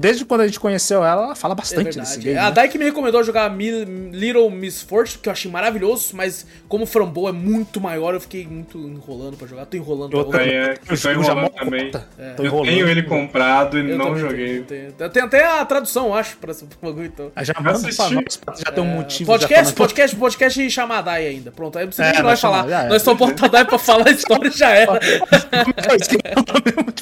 desde 0.00 0.24
quando 0.24 0.42
a 0.42 0.46
gente 0.46 0.60
conheceu 0.60 1.04
ela, 1.04 1.24
ela 1.24 1.34
fala 1.34 1.54
bastante 1.54 1.98
é 1.98 2.00
desse 2.00 2.18
game. 2.20 2.38
A 2.38 2.44
né? 2.44 2.50
Dai 2.52 2.68
que 2.68 2.78
me 2.78 2.84
recomendou 2.84 3.24
jogar 3.24 3.52
Little 3.56 4.48
Miss 4.50 4.82
Fortune, 4.82 5.18
que 5.20 5.28
eu 5.28 5.32
achei 5.32 5.50
maravilhoso, 5.50 6.16
mas 6.16 6.46
como 6.68 6.86
Framboa 6.86 7.30
é 7.30 7.32
muito 7.32 7.80
maior, 7.80 8.14
eu 8.14 8.20
fiquei 8.20 8.46
muito 8.46 8.78
enrolando 8.78 9.36
pra 9.36 9.48
jogar. 9.48 9.66
Tô 9.66 9.76
enrolando 9.76 10.16
eu 10.16 10.24
pra 10.24 10.38
também, 10.38 10.54
é, 10.54 10.74
eu 10.88 11.00
tô 11.00 11.10
enrolando 11.10 11.50
também. 11.50 11.90
É. 12.18 12.30
Tô 12.34 12.44
enrolando. 12.44 12.68
Eu 12.68 12.74
tenho 12.74 12.88
ele 12.88 13.02
comprado 13.02 13.78
e 13.78 13.90
eu 13.90 13.98
não 13.98 14.16
joguei. 14.16 14.62
Tenho, 14.62 14.92
tenho. 14.92 15.10
Tem 15.10 15.22
até 15.22 15.44
a 15.44 15.64
tradução, 15.64 16.14
acho, 16.14 16.36
pra 16.36 16.52
esse 16.52 16.66
bagulho. 16.80 17.06
Então. 17.06 17.32
Ah, 17.34 17.42
já 17.42 17.54
manda 17.60 17.80
pra 17.80 18.10
nós, 18.10 18.40
já 18.64 18.72
tem 18.72 18.84
um 18.84 18.92
é, 18.92 18.94
motivo. 18.94 19.32
Podcast, 19.32 19.74
podcast, 19.74 20.16
podcast 20.16 20.62
e 20.62 20.70
chamar 20.70 20.98
a 20.98 21.02
Dai 21.02 21.26
ainda. 21.26 21.50
Pronto, 21.50 21.76
aí 21.78 21.84
não 21.84 21.88
precisa 21.88 22.08
é, 22.08 22.12
nem 22.12 22.22
nós 22.22 22.40
falar. 22.40 22.70
É. 22.70 22.88
Nós 22.88 23.02
só 23.02 23.12
botar 23.14 23.46
a 23.46 23.48
Dai 23.48 23.64
pra 23.64 23.78
falar 23.78 24.08
a 24.08 24.12
história 24.12 24.48
e 24.48 24.56
já 24.56 24.70
era. 24.70 25.00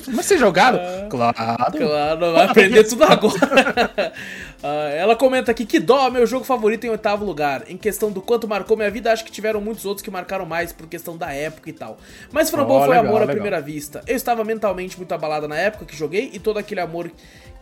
Mas 0.08 0.26
vocês 0.26 0.38
jogaram? 0.40 0.78
Ah, 0.78 1.06
claro. 1.08 1.78
Claro, 1.78 2.32
vai 2.32 2.46
aprender 2.46 2.84
tudo 2.84 3.04
agora. 3.04 4.12
uh, 4.62 4.66
ela 4.96 5.16
comenta 5.16 5.50
aqui: 5.50 5.64
que 5.64 5.80
dó, 5.80 6.10
meu 6.10 6.26
jogo 6.26 6.44
favorito 6.44 6.84
em 6.84 6.90
oitavo 6.90 7.24
lugar. 7.24 7.64
Em 7.68 7.76
questão 7.76 8.10
do 8.10 8.20
quanto 8.20 8.46
marcou 8.46 8.76
minha 8.76 8.90
vida, 8.90 9.12
acho 9.12 9.24
que 9.24 9.32
tiveram 9.32 9.60
muitos 9.60 9.84
outros 9.84 10.02
que 10.02 10.10
marcaram 10.10 10.46
mais 10.46 10.72
por 10.72 10.86
questão 10.86 11.16
da 11.16 11.32
época 11.32 11.70
e 11.70 11.72
tal. 11.72 11.98
Mas 12.32 12.50
Framboa 12.50 12.76
oh, 12.76 12.80
foi 12.80 12.88
legal, 12.90 13.04
amor 13.04 13.20
legal. 13.20 13.28
à 13.28 13.32
primeira 13.32 13.60
vista. 13.60 14.02
Eu 14.06 14.16
estava 14.16 14.44
mentalmente 14.44 14.96
muito 14.96 15.12
abalada 15.12 15.48
na 15.48 15.56
época 15.56 15.84
que 15.84 15.96
joguei 15.96 16.30
e 16.32 16.38
todo 16.38 16.58
aquele 16.58 16.80
amor 16.80 17.10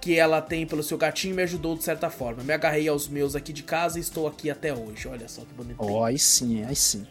que 0.02 0.18
ela 0.18 0.42
tem 0.42 0.66
pelo 0.66 0.82
seu 0.82 0.98
gatinho 0.98 1.34
me 1.34 1.42
ajudou 1.42 1.76
de 1.76 1.84
certa 1.84 2.10
forma. 2.10 2.42
Me 2.42 2.52
agarrei 2.52 2.88
aos 2.88 3.06
meus 3.06 3.36
aqui 3.36 3.52
de 3.52 3.62
casa 3.62 3.98
e 3.98 4.00
estou 4.02 4.26
aqui 4.26 4.50
até 4.50 4.74
hoje. 4.74 5.06
Olha 5.06 5.28
só 5.28 5.42
que 5.42 5.54
bonito. 5.54 5.76
Oh, 5.78 6.04
aí 6.04 6.18
sim, 6.18 6.64
aí 6.64 6.74
sim. 6.74 7.06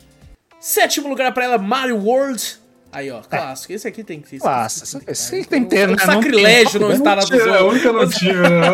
Sétimo 0.60 1.08
lugar 1.08 1.34
para 1.34 1.46
ela, 1.46 1.58
Mario 1.58 1.98
World. 1.98 2.61
Aí, 2.92 3.10
ó, 3.10 3.22
clássico. 3.22 3.72
Esse 3.72 3.88
aqui 3.88 4.04
tem 4.04 4.20
que 4.20 4.28
ser. 4.28 4.40
Clássico. 4.40 5.02
Esse 5.08 5.36
aqui 5.36 5.48
tem 5.48 5.64
que 5.64 5.70
ter, 5.70 5.88
né? 5.88 5.94
Um 5.94 5.98
sacrilégio 5.98 6.80
não, 6.80 6.90
não 6.90 6.96
estar 6.96 7.16
na 7.16 7.22
dos 7.22 7.32
É 7.32 7.58
a 7.58 7.64
única 7.64 7.92
notícia, 7.92 8.34
né? 8.34 8.70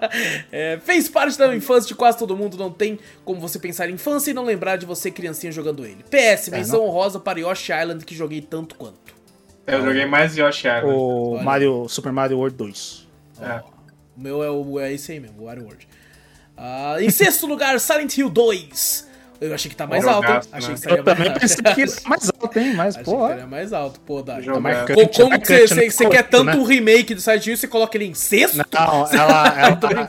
é, 0.50 0.78
fez 0.82 1.08
parte 1.08 1.36
da 1.36 1.54
infância 1.54 1.88
de 1.88 1.94
quase 1.94 2.16
todo 2.16 2.34
mundo. 2.34 2.56
Não 2.56 2.70
tem 2.70 2.98
como 3.24 3.40
você 3.40 3.58
pensar 3.58 3.90
em 3.90 3.94
infância 3.94 4.30
e 4.30 4.34
não 4.34 4.44
lembrar 4.44 4.76
de 4.76 4.86
você 4.86 5.10
criancinha 5.10 5.52
jogando 5.52 5.84
ele. 5.84 6.02
PS, 6.04 6.48
menção 6.48 6.82
é, 6.82 6.86
honrosa 6.86 7.20
para 7.20 7.40
Yoshi 7.40 7.72
Island 7.72 8.04
que 8.04 8.14
joguei 8.14 8.40
tanto 8.40 8.74
quanto. 8.74 9.14
É, 9.66 9.74
eu 9.74 9.84
joguei 9.84 10.06
mais 10.06 10.34
Yoshi 10.34 10.66
Island. 10.66 10.86
O 10.86 11.38
Mario, 11.42 11.86
Super 11.88 12.10
Mario 12.10 12.38
World 12.38 12.56
2. 12.56 13.06
É. 13.42 13.62
O 14.16 14.20
meu 14.20 14.42
é, 14.42 14.50
o, 14.50 14.80
é 14.80 14.92
esse 14.92 15.12
aí 15.12 15.20
mesmo, 15.20 15.42
o 15.42 15.44
Wario 15.44 15.64
World. 15.64 15.86
Uh, 16.56 17.00
em 17.00 17.10
sexto 17.10 17.46
lugar, 17.46 17.78
Silent 17.78 18.16
Hill 18.16 18.30
2. 18.30 19.07
Eu 19.40 19.54
achei 19.54 19.70
que 19.70 19.76
tá 19.76 19.86
mais 19.86 20.04
alto, 20.04 20.28
hein? 20.30 20.40
Achei 20.50 20.74
que 20.74 20.80
seria 20.80 20.98
eu 20.98 21.04
também 21.04 21.32
pensei 21.32 21.56
que 21.62 22.08
mais 22.08 22.30
alto, 22.40 22.58
hein? 22.58 22.74
Mas, 22.74 22.96
pô. 22.96 23.24
Achei 23.24 23.38
que 23.38 23.46
mais 23.46 23.72
alto, 23.72 24.00
pô, 24.00 24.20
Dai. 24.20 24.42
Tá 24.42 24.58
marcante, 24.60 25.22
como 25.22 25.40
que 25.40 25.66
você, 25.66 25.90
você 25.90 26.08
quer 26.08 26.24
tanto 26.24 26.44
né? 26.44 26.56
um 26.56 26.64
remake 26.64 27.14
do 27.14 27.20
Silent 27.20 27.46
Hill, 27.46 27.56
você 27.56 27.68
coloca 27.68 27.96
ele 27.96 28.06
em 28.06 28.14
sexto? 28.14 28.56
Não, 28.56 29.06
ela, 29.12 29.48
ela, 29.58 30.08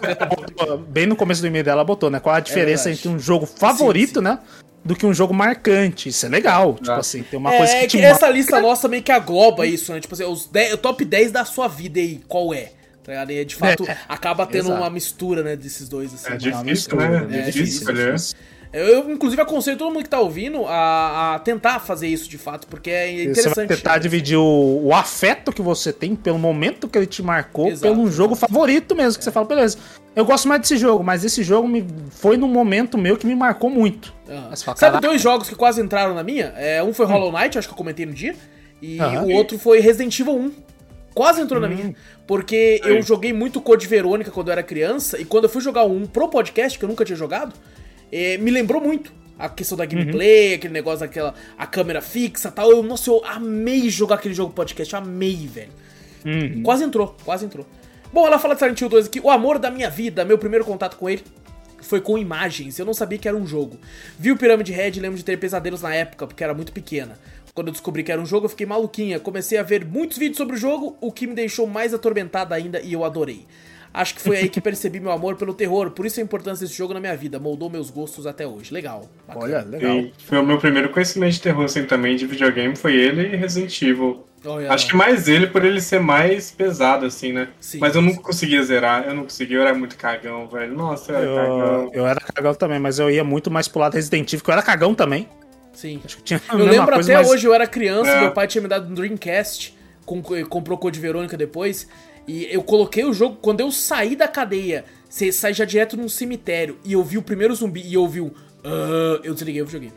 ela 0.57 0.77
bem 0.77 1.05
no 1.05 1.15
começo 1.15 1.41
do 1.41 1.47
e-mail 1.47 1.63
dela 1.63 1.83
botou, 1.83 2.09
né? 2.09 2.19
Qual 2.19 2.35
a 2.35 2.39
diferença 2.39 2.89
é 2.89 2.93
entre 2.93 3.07
um 3.07 3.19
jogo 3.19 3.45
favorito, 3.45 4.07
sim, 4.09 4.15
sim. 4.15 4.21
né? 4.21 4.39
do 4.83 4.95
que 4.95 5.05
um 5.05 5.13
jogo 5.13 5.33
marcante. 5.33 6.07
Isso 6.09 6.25
é 6.25 6.29
legal. 6.29 6.75
Tipo 6.75 6.91
ah. 6.91 6.97
assim, 6.97 7.21
tem 7.21 7.37
uma 7.37 7.53
é, 7.53 7.57
coisa 7.57 7.73
que, 7.81 7.87
que 7.87 7.97
essa 7.97 8.21
marca. 8.21 8.37
lista 8.37 8.61
nossa 8.61 8.87
meio 8.87 9.03
que 9.03 9.11
agloba 9.11 9.65
isso, 9.65 9.93
né? 9.93 9.99
Tipo 9.99 10.13
assim, 10.13 10.23
os 10.23 10.47
10, 10.47 10.73
o 10.73 10.77
top 10.77 11.03
10 11.03 11.31
da 11.33 11.43
sua 11.45 11.67
vida 11.67 11.99
aí, 11.99 12.21
qual 12.27 12.53
é? 12.53 12.71
Tá 13.03 13.31
e 13.31 13.45
de 13.45 13.55
fato 13.55 13.89
é, 13.89 13.97
acaba 14.07 14.45
tendo 14.45 14.65
exato. 14.65 14.81
uma 14.81 14.89
mistura, 14.89 15.41
né, 15.41 15.55
desses 15.55 15.89
dois. 15.89 16.13
Assim, 16.13 16.33
é 16.33 16.37
difícil, 16.37 16.63
mistura, 16.63 17.25
né? 17.25 17.37
É, 17.37 17.39
é 17.39 17.45
difícil, 17.45 17.89
é 17.89 17.93
difícil. 17.93 18.37
Eu, 18.71 19.09
inclusive, 19.09 19.41
aconselho 19.41 19.77
todo 19.77 19.91
mundo 19.91 20.03
que 20.03 20.09
tá 20.09 20.19
ouvindo 20.19 20.63
a, 20.65 21.35
a, 21.35 21.39
tentar 21.39 21.79
fazer 21.79 22.07
isso 22.07 22.29
de 22.29 22.37
fato, 22.37 22.67
porque 22.67 22.91
é 22.91 23.23
interessante. 23.23 23.43
Você 23.43 23.55
vai 23.55 23.67
tentar 23.67 23.97
dividir 23.97 24.37
o, 24.37 24.81
o, 24.83 24.93
afeto 24.93 25.51
que 25.51 25.61
você 25.61 25.91
tem 25.91 26.15
pelo 26.15 26.37
momento 26.37 26.87
que 26.87 26.95
ele 26.95 27.07
te 27.07 27.23
marcou 27.23 27.69
Exato. 27.69 27.91
pelo 27.91 28.11
jogo 28.11 28.35
favorito 28.35 28.95
mesmo, 28.95 29.13
que 29.13 29.21
é. 29.21 29.23
você 29.23 29.31
fala, 29.31 29.47
beleza, 29.47 29.79
eu 30.15 30.23
gosto 30.23 30.47
mais 30.47 30.61
desse 30.61 30.77
jogo, 30.77 31.03
mas 31.03 31.25
esse 31.25 31.41
jogo 31.41 31.67
me, 31.67 31.83
foi 32.11 32.37
num 32.37 32.47
momento 32.47 32.95
meu 32.95 33.17
que 33.17 33.25
me 33.25 33.35
marcou 33.35 33.71
muito. 33.71 34.13
Uhum. 34.27 34.55
Fala, 34.55 34.77
Sabe 34.77 35.01
dois 35.01 35.19
jogos 35.19 35.49
que 35.49 35.55
quase 35.55 35.81
entraram 35.81 36.13
na 36.13 36.23
minha? 36.23 36.53
É, 36.55 36.83
um 36.83 36.93
foi 36.93 37.07
hum. 37.07 37.09
Hollow 37.09 37.31
Knight, 37.31 37.57
acho 37.57 37.67
que 37.67 37.73
eu 37.73 37.77
comentei 37.77 38.05
no 38.05 38.13
dia, 38.13 38.35
e 38.79 39.01
uhum. 39.01 39.25
o 39.25 39.31
outro 39.31 39.57
foi 39.57 39.79
Resident 39.79 40.19
Evil 40.19 40.35
1. 40.35 40.51
Quase 41.15 41.41
entrou 41.41 41.59
na 41.59 41.67
hum. 41.67 41.71
minha. 41.71 41.95
Porque 42.27 42.79
eu 42.83 43.01
joguei 43.01 43.33
muito 43.33 43.59
Code 43.59 43.87
Verônica 43.87 44.29
quando 44.29 44.49
eu 44.49 44.51
era 44.51 44.61
criança, 44.61 45.19
e 45.19 45.25
quando 45.25 45.45
eu 45.45 45.49
fui 45.49 45.61
jogar 45.61 45.85
um 45.85 46.05
pro 46.05 46.29
podcast, 46.29 46.77
que 46.77 46.85
eu 46.85 46.89
nunca 46.89 47.03
tinha 47.03 47.15
jogado, 47.15 47.51
é, 48.11 48.37
me 48.37 48.51
lembrou 48.51 48.81
muito 48.81 49.11
a 49.37 49.47
questão 49.47 49.77
da 49.77 49.85
gameplay, 49.85 50.49
uhum. 50.49 50.55
aquele 50.55 50.73
negócio 50.73 50.99
daquela 50.99 51.33
a 51.57 51.65
câmera 51.65 52.01
fixa 52.01 52.51
tal. 52.51 52.69
Eu, 52.71 52.83
nossa, 52.83 53.09
eu 53.09 53.23
amei 53.25 53.89
jogar 53.89 54.15
aquele 54.15 54.33
jogo 54.33 54.53
podcast, 54.53 54.95
amei, 54.95 55.47
velho. 55.47 55.71
Uhum. 56.25 56.61
Quase 56.63 56.83
entrou, 56.83 57.15
quase 57.23 57.45
entrou. 57.45 57.65
Bom, 58.11 58.25
ela 58.27 58.39
fala 58.39 58.55
de 58.55 58.59
Silent 58.59 58.81
Hill 58.81 58.89
2 58.89 59.05
aqui. 59.07 59.19
O 59.19 59.29
amor 59.29 59.59
da 59.59 59.71
minha 59.71 59.89
vida, 59.89 60.25
meu 60.25 60.37
primeiro 60.37 60.65
contato 60.65 60.97
com 60.97 61.09
ele 61.09 61.23
foi 61.81 62.01
com 62.01 62.17
imagens. 62.17 62.77
Eu 62.77 62.85
não 62.85 62.93
sabia 62.93 63.17
que 63.17 63.27
era 63.27 63.37
um 63.37 63.47
jogo. 63.47 63.77
Vi 64.17 64.31
o 64.31 64.37
Pyramid 64.37 64.69
Head 64.71 64.97
e 64.97 65.01
lembro 65.01 65.17
de 65.17 65.23
ter 65.23 65.37
pesadelos 65.37 65.81
na 65.81 65.93
época, 65.93 66.27
porque 66.27 66.43
era 66.43 66.53
muito 66.53 66.73
pequena. 66.73 67.17
Quando 67.53 67.67
eu 67.67 67.71
descobri 67.71 68.03
que 68.03 68.11
era 68.11 68.21
um 68.21 68.25
jogo, 68.25 68.45
eu 68.45 68.49
fiquei 68.49 68.65
maluquinha. 68.65 69.19
Comecei 69.19 69.57
a 69.57 69.63
ver 69.63 69.85
muitos 69.85 70.17
vídeos 70.17 70.37
sobre 70.37 70.55
o 70.55 70.59
jogo, 70.59 70.97
o 70.99 71.11
que 71.11 71.27
me 71.27 71.33
deixou 71.33 71.67
mais 71.67 71.93
atormentada 71.93 72.55
ainda 72.55 72.81
e 72.81 72.93
eu 72.93 73.05
adorei. 73.05 73.45
Acho 73.93 74.15
que 74.15 74.21
foi 74.21 74.37
aí 74.37 74.49
que 74.49 74.61
percebi 74.61 74.99
meu 74.99 75.11
amor 75.11 75.35
pelo 75.35 75.53
terror, 75.53 75.91
por 75.91 76.05
isso 76.05 76.19
a 76.19 76.23
importância 76.23 76.65
desse 76.65 76.77
jogo 76.77 76.93
na 76.93 76.99
minha 76.99 77.15
vida. 77.17 77.39
Moldou 77.39 77.69
meus 77.69 77.89
gostos 77.89 78.27
até 78.27 78.45
hoje. 78.45 78.73
Legal. 78.73 79.09
Bacana. 79.27 79.45
Olha, 79.45 79.61
legal. 79.61 79.97
E 79.97 80.13
foi 80.25 80.37
o 80.37 80.45
meu 80.45 80.57
primeiro 80.59 80.89
conhecimento 80.89 81.33
de 81.33 81.41
terror, 81.41 81.65
assim, 81.65 81.83
também, 81.85 82.15
de 82.15 82.25
videogame, 82.25 82.75
foi 82.75 82.95
ele 82.95 83.33
e 83.33 83.35
Resident 83.35 83.81
Evil. 83.81 84.25
Olha 84.45 84.71
Acho 84.71 84.87
que 84.87 84.95
mais 84.95 85.27
ele 85.27 85.47
por 85.47 85.65
ele 85.65 85.81
ser 85.81 85.99
mais 85.99 86.49
pesado, 86.51 87.05
assim, 87.05 87.33
né? 87.33 87.49
Sim, 87.59 87.79
mas 87.79 87.95
eu 87.95 88.01
nunca 88.01 88.21
conseguia 88.21 88.63
zerar, 88.63 89.05
eu 89.05 89.13
não 89.13 89.23
conseguia, 89.23 89.57
eu 89.57 89.61
era 89.61 89.73
muito 89.73 89.97
cagão, 89.97 90.47
velho. 90.47 90.73
Nossa, 90.73 91.11
eu 91.11 91.17
era 91.17 91.25
eu, 91.25 91.35
cagão. 91.35 91.89
Eu 91.93 92.07
era 92.07 92.19
cagão 92.21 92.53
também, 92.53 92.79
mas 92.79 92.99
eu 92.99 93.09
ia 93.09 93.23
muito 93.23 93.51
mais 93.51 93.67
pro 93.67 93.81
lado 93.81 93.95
Resident 93.95 94.31
Evil, 94.31 94.43
que 94.43 94.49
eu 94.49 94.53
era 94.53 94.61
cagão 94.61 94.95
também. 94.95 95.27
Sim. 95.73 96.01
eu 96.51 96.57
lembro 96.57 96.93
coisa, 96.93 97.11
até 97.11 97.21
mas... 97.21 97.29
hoje, 97.29 97.45
eu 97.45 97.53
era 97.53 97.67
criança, 97.67 98.11
é. 98.11 98.21
meu 98.21 98.31
pai 98.31 98.47
tinha 98.47 98.61
me 98.61 98.67
dado 98.67 98.89
um 98.89 98.93
Dreamcast, 98.93 99.77
comprou 100.05 100.77
Code 100.77 100.99
Verônica 100.99 101.35
depois, 101.35 101.87
e 102.29 102.47
eu 102.53 102.61
coloquei 102.61 103.03
o 103.03 103.11
jogo, 103.11 103.39
quando 103.41 103.59
eu 103.59 103.71
saí 103.71 104.15
da 104.15 104.27
cadeia, 104.27 104.85
você 105.09 105.31
sai 105.31 105.51
já 105.51 105.65
direto 105.65 105.97
num 105.97 106.07
cemitério, 106.07 106.77
e 106.85 106.93
eu 106.93 107.03
vi 107.03 107.17
o 107.17 107.23
primeiro 107.23 107.55
zumbi, 107.55 107.81
e 107.81 107.95
eu 107.95 108.07
vi 108.07 108.21
o... 108.21 108.27
Uh, 108.27 109.19
eu 109.23 109.33
desliguei 109.33 109.63
o 109.63 109.65
videogame. 109.65 109.93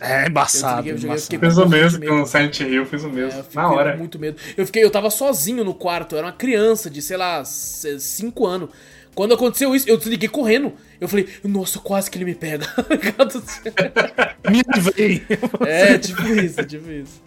É 0.00 0.26
embaçado. 0.28 0.88
Eu 0.88 0.96
embaçado. 0.96 1.38
Fiz 1.38 1.58
o 1.58 1.68
mesmo 1.68 2.06
com 2.06 2.22
o 2.22 2.26
Silent 2.26 2.60
Hill, 2.60 2.86
fiz 2.86 3.04
o 3.04 3.10
mesmo. 3.10 3.38
É, 3.38 3.44
Na 3.52 3.70
hora. 3.70 3.96
muito 3.98 4.18
medo. 4.18 4.38
Eu 4.56 4.64
fiquei, 4.64 4.82
eu 4.82 4.90
tava 4.90 5.10
sozinho 5.10 5.62
no 5.62 5.74
quarto, 5.74 6.14
eu 6.14 6.18
era 6.18 6.28
uma 6.28 6.32
criança 6.32 6.88
de, 6.88 7.02
sei 7.02 7.18
lá, 7.18 7.44
5 7.44 8.46
anos. 8.46 8.70
Quando 9.14 9.34
aconteceu 9.34 9.74
isso, 9.74 9.86
eu 9.90 9.98
desliguei 9.98 10.28
correndo. 10.28 10.72
Eu 10.98 11.06
falei, 11.06 11.28
nossa, 11.44 11.80
quase 11.80 12.10
que 12.10 12.16
ele 12.16 12.24
me 12.24 12.34
pega. 12.34 12.64
me 14.48 14.62
livrei. 14.74 15.22
É, 15.66 15.98
tipo 15.98 16.22
isso, 16.28 16.64
tipo 16.64 16.90
isso. 16.90 17.20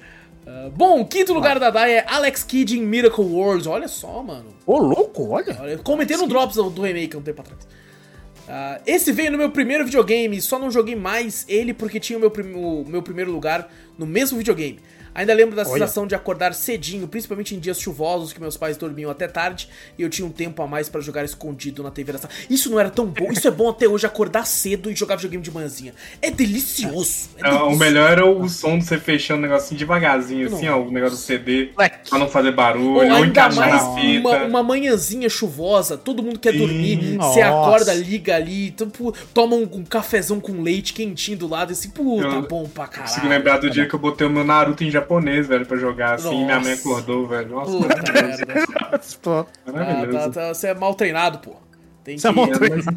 Uh, 0.46 0.72
bom, 0.72 1.06
quinto 1.06 1.34
lugar 1.34 1.60
da 1.60 1.70
DAI 1.70 1.94
é 1.94 2.06
Alex 2.08 2.44
Kidd 2.44 2.78
em 2.78 2.82
Miracle 2.82 3.24
World. 3.24 3.68
Olha 3.70 3.88
só, 3.88 4.24
mano. 4.24 4.48
Ô, 4.66 4.78
louco, 4.80 5.30
olha. 5.30 5.58
olha 5.60 5.78
comentei 5.78 6.18
no 6.18 6.28
Drops 6.28 6.56
do, 6.56 6.70
do 6.70 6.82
remake 6.82 7.16
um 7.16 7.22
tempo 7.22 7.42
atrás. 7.42 7.64
Uh, 7.64 8.82
esse 8.86 9.12
veio 9.12 9.32
no 9.32 9.38
meu 9.38 9.52
primeiro 9.52 9.86
videogame, 9.86 10.42
só 10.42 10.58
não 10.58 10.72
joguei 10.72 10.96
mais 10.96 11.46
ele 11.48 11.74
porque 11.74 12.00
tinha 12.00 12.18
o 12.18 12.20
meu, 12.20 12.32
prim 12.32 12.54
o 12.54 12.84
meu 12.88 13.02
primeiro 13.02 13.32
lugar 13.32 13.72
no 13.98 14.06
mesmo 14.06 14.38
videogame. 14.38 14.80
Ainda 15.14 15.34
lembro 15.34 15.56
da 15.56 15.66
sensação 15.66 16.04
Olha. 16.04 16.10
de 16.10 16.16
acordar 16.16 16.54
cedinho, 16.54 17.08
principalmente 17.08 17.56
em 17.56 17.60
dias 17.60 17.80
chuvosos 17.80 18.34
que 18.34 18.40
meus 18.40 18.58
pais 18.58 18.78
dormiam 18.78 19.12
até 19.12 19.28
tarde 19.28 19.68
e 19.98 20.04
eu 20.04 20.10
tinha 20.10 20.26
um 20.26 20.32
tempo 20.32 20.62
a 20.62 20.68
mais 20.68 20.90
para 20.90 21.02
jogar 21.02 21.24
escondido 21.24 21.84
na 21.84 21.92
TV 21.92 22.14
da 22.14 22.20
sala. 22.20 22.34
Isso 22.50 22.70
não 22.70 22.80
era 22.80 22.90
tão 22.90 23.06
bom. 23.06 23.32
Isso 23.32 23.48
é 23.48 23.52
bom 23.52 23.70
até 23.70 23.88
hoje 23.88 24.06
acordar 24.06 24.46
cedo 24.46 24.90
e 24.90 24.96
jogar 24.96 25.16
videogame 25.16 25.44
de 25.44 25.52
manhãzinha. 25.52 25.94
É 26.22 26.32
delicioso. 26.32 27.30
É 27.38 27.44
delicioso. 27.44 27.76
o 27.76 27.78
melhor 27.78 28.12
era 28.12 28.26
o 28.26 28.48
som 28.48 28.78
de 28.78 28.86
você 28.86 28.98
fechando 28.98 29.40
o 29.40 29.42
negocinho 29.42 29.78
devagarzinho, 29.78 30.50
não. 30.50 30.58
assim, 30.58 30.68
ó, 30.68 30.80
o 30.80 30.92
negócio 30.92 31.18
do 31.18 31.22
CD, 31.22 31.72
Black. 31.76 32.10
pra 32.10 32.20
não 32.20 32.28
fazer 32.28 32.52
barulho, 32.52 33.12
ou, 33.12 33.18
ou 33.18 33.26
encaixar 33.26 33.70
na 33.70 33.96
fita. 33.96 34.28
Uma, 34.28 34.44
uma 34.46 34.64
manhãzinha 34.64 35.30
chuvosa, 35.30 35.98
todo 35.98 36.24
mundo 36.24 36.40
quer 36.40 36.54
Sim. 36.54 36.60
dormir, 36.60 37.18
Nossa. 37.18 37.34
você 37.34 37.42
acorda, 37.42 37.94
liga 37.94 38.36
ali, 38.36 38.72
tipo, 38.72 39.14
toma 39.34 39.56
um, 39.56 39.64
um, 39.64 39.84
cafezão 39.84 40.40
com 40.40 40.62
leite 40.62 40.94
quentinho 40.94 41.38
do 41.38 41.48
lado, 41.48 41.72
assim, 41.72 41.90
puta, 41.90 42.28
eu, 42.28 42.48
bom 42.48 42.68
pra 42.68 42.88
caralho. 42.88 43.10
Consigo 43.10 43.28
lembrar 43.28 43.58
do 43.58 43.68
tá 43.68 43.74
dia 43.74 43.84
bom. 43.84 43.90
que 43.90 43.96
eu 43.96 44.00
botei 44.00 44.28
o 44.28 44.30
meu 44.30 44.44
Naruto 44.44 44.84
em 44.84 44.90
japonês, 45.02 45.48
velho, 45.48 45.66
pra 45.66 45.78
jogar 45.78 46.16
assim. 46.16 46.26
Nossa. 46.26 46.38
Minha 46.46 46.60
mãe 46.60 46.74
acordou, 46.74 47.28
velho. 47.28 47.50
Nossa, 47.50 47.72
Puta 47.72 48.14
maravilhoso. 48.14 49.20
Pô. 49.22 49.46
maravilhoso. 49.72 50.18
Ah, 50.18 50.22
tá, 50.22 50.30
tá, 50.30 50.54
você 50.54 50.68
é 50.68 50.74
mal 50.74 50.94
treinado, 50.96 51.40
pô. 51.40 51.56
Tem 52.04 52.18
que, 52.18 52.28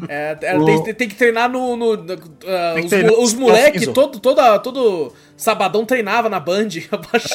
é, 0.09 0.37
é, 0.41 0.57
o... 0.57 0.65
tem, 0.65 0.93
tem, 0.95 1.07
que 1.07 1.13
treinar 1.13 1.47
no. 1.47 1.77
no, 1.77 1.93
uh, 1.93 3.15
os, 3.17 3.19
os 3.19 3.33
moleques, 3.35 3.87
todo, 3.89 4.19
todo, 4.19 4.59
todo 4.59 5.13
sabadão 5.37 5.85
treinava 5.85 6.27
na 6.27 6.39
Band. 6.39 6.69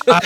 ah, 0.09 0.21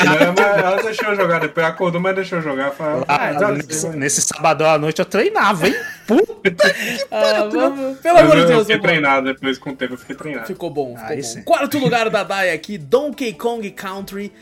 ela 0.59 0.83
deixou 0.83 1.11
eu 1.11 1.16
jogar, 1.16 1.41
depois 1.41 1.66
acordou, 1.66 2.01
mas 2.01 2.15
deixou 2.15 2.39
eu 2.39 2.43
jogar. 2.43 2.71
Falei, 2.71 3.05
ah, 3.07 3.29
ah, 3.29 3.53
nesse, 3.53 3.89
nesse, 3.91 4.23
sabadão 4.23 4.71
à 4.71 4.79
noite 4.79 5.01
eu 5.01 5.05
treinava, 5.05 5.69
hein? 5.69 5.75
Puta 6.07 6.51
que 6.51 7.07
ah, 7.11 7.49
vamos, 7.51 7.99
Pelo 7.99 8.19
amor 8.19 8.37
de 8.37 8.47
Deus, 8.47 8.51
eu 8.51 8.61
fiquei 8.61 8.79
treinado 8.79 9.27
depois 9.27 9.59
com 9.59 9.71
o 9.71 9.77
tempo, 9.77 9.95
eu 9.95 9.99
fiquei 9.99 10.16
treinado. 10.16 10.47
Ficou 10.47 10.71
bom, 10.71 10.97
ficou 10.97 11.16
bom. 11.16 11.43
Quarto 11.45 11.79
lugar 11.79 12.09
da 12.09 12.23
DAI 12.23 12.53
aqui, 12.53 12.79
Donkey 12.79 13.35
Kong 13.35 13.71
Country. 13.71 14.33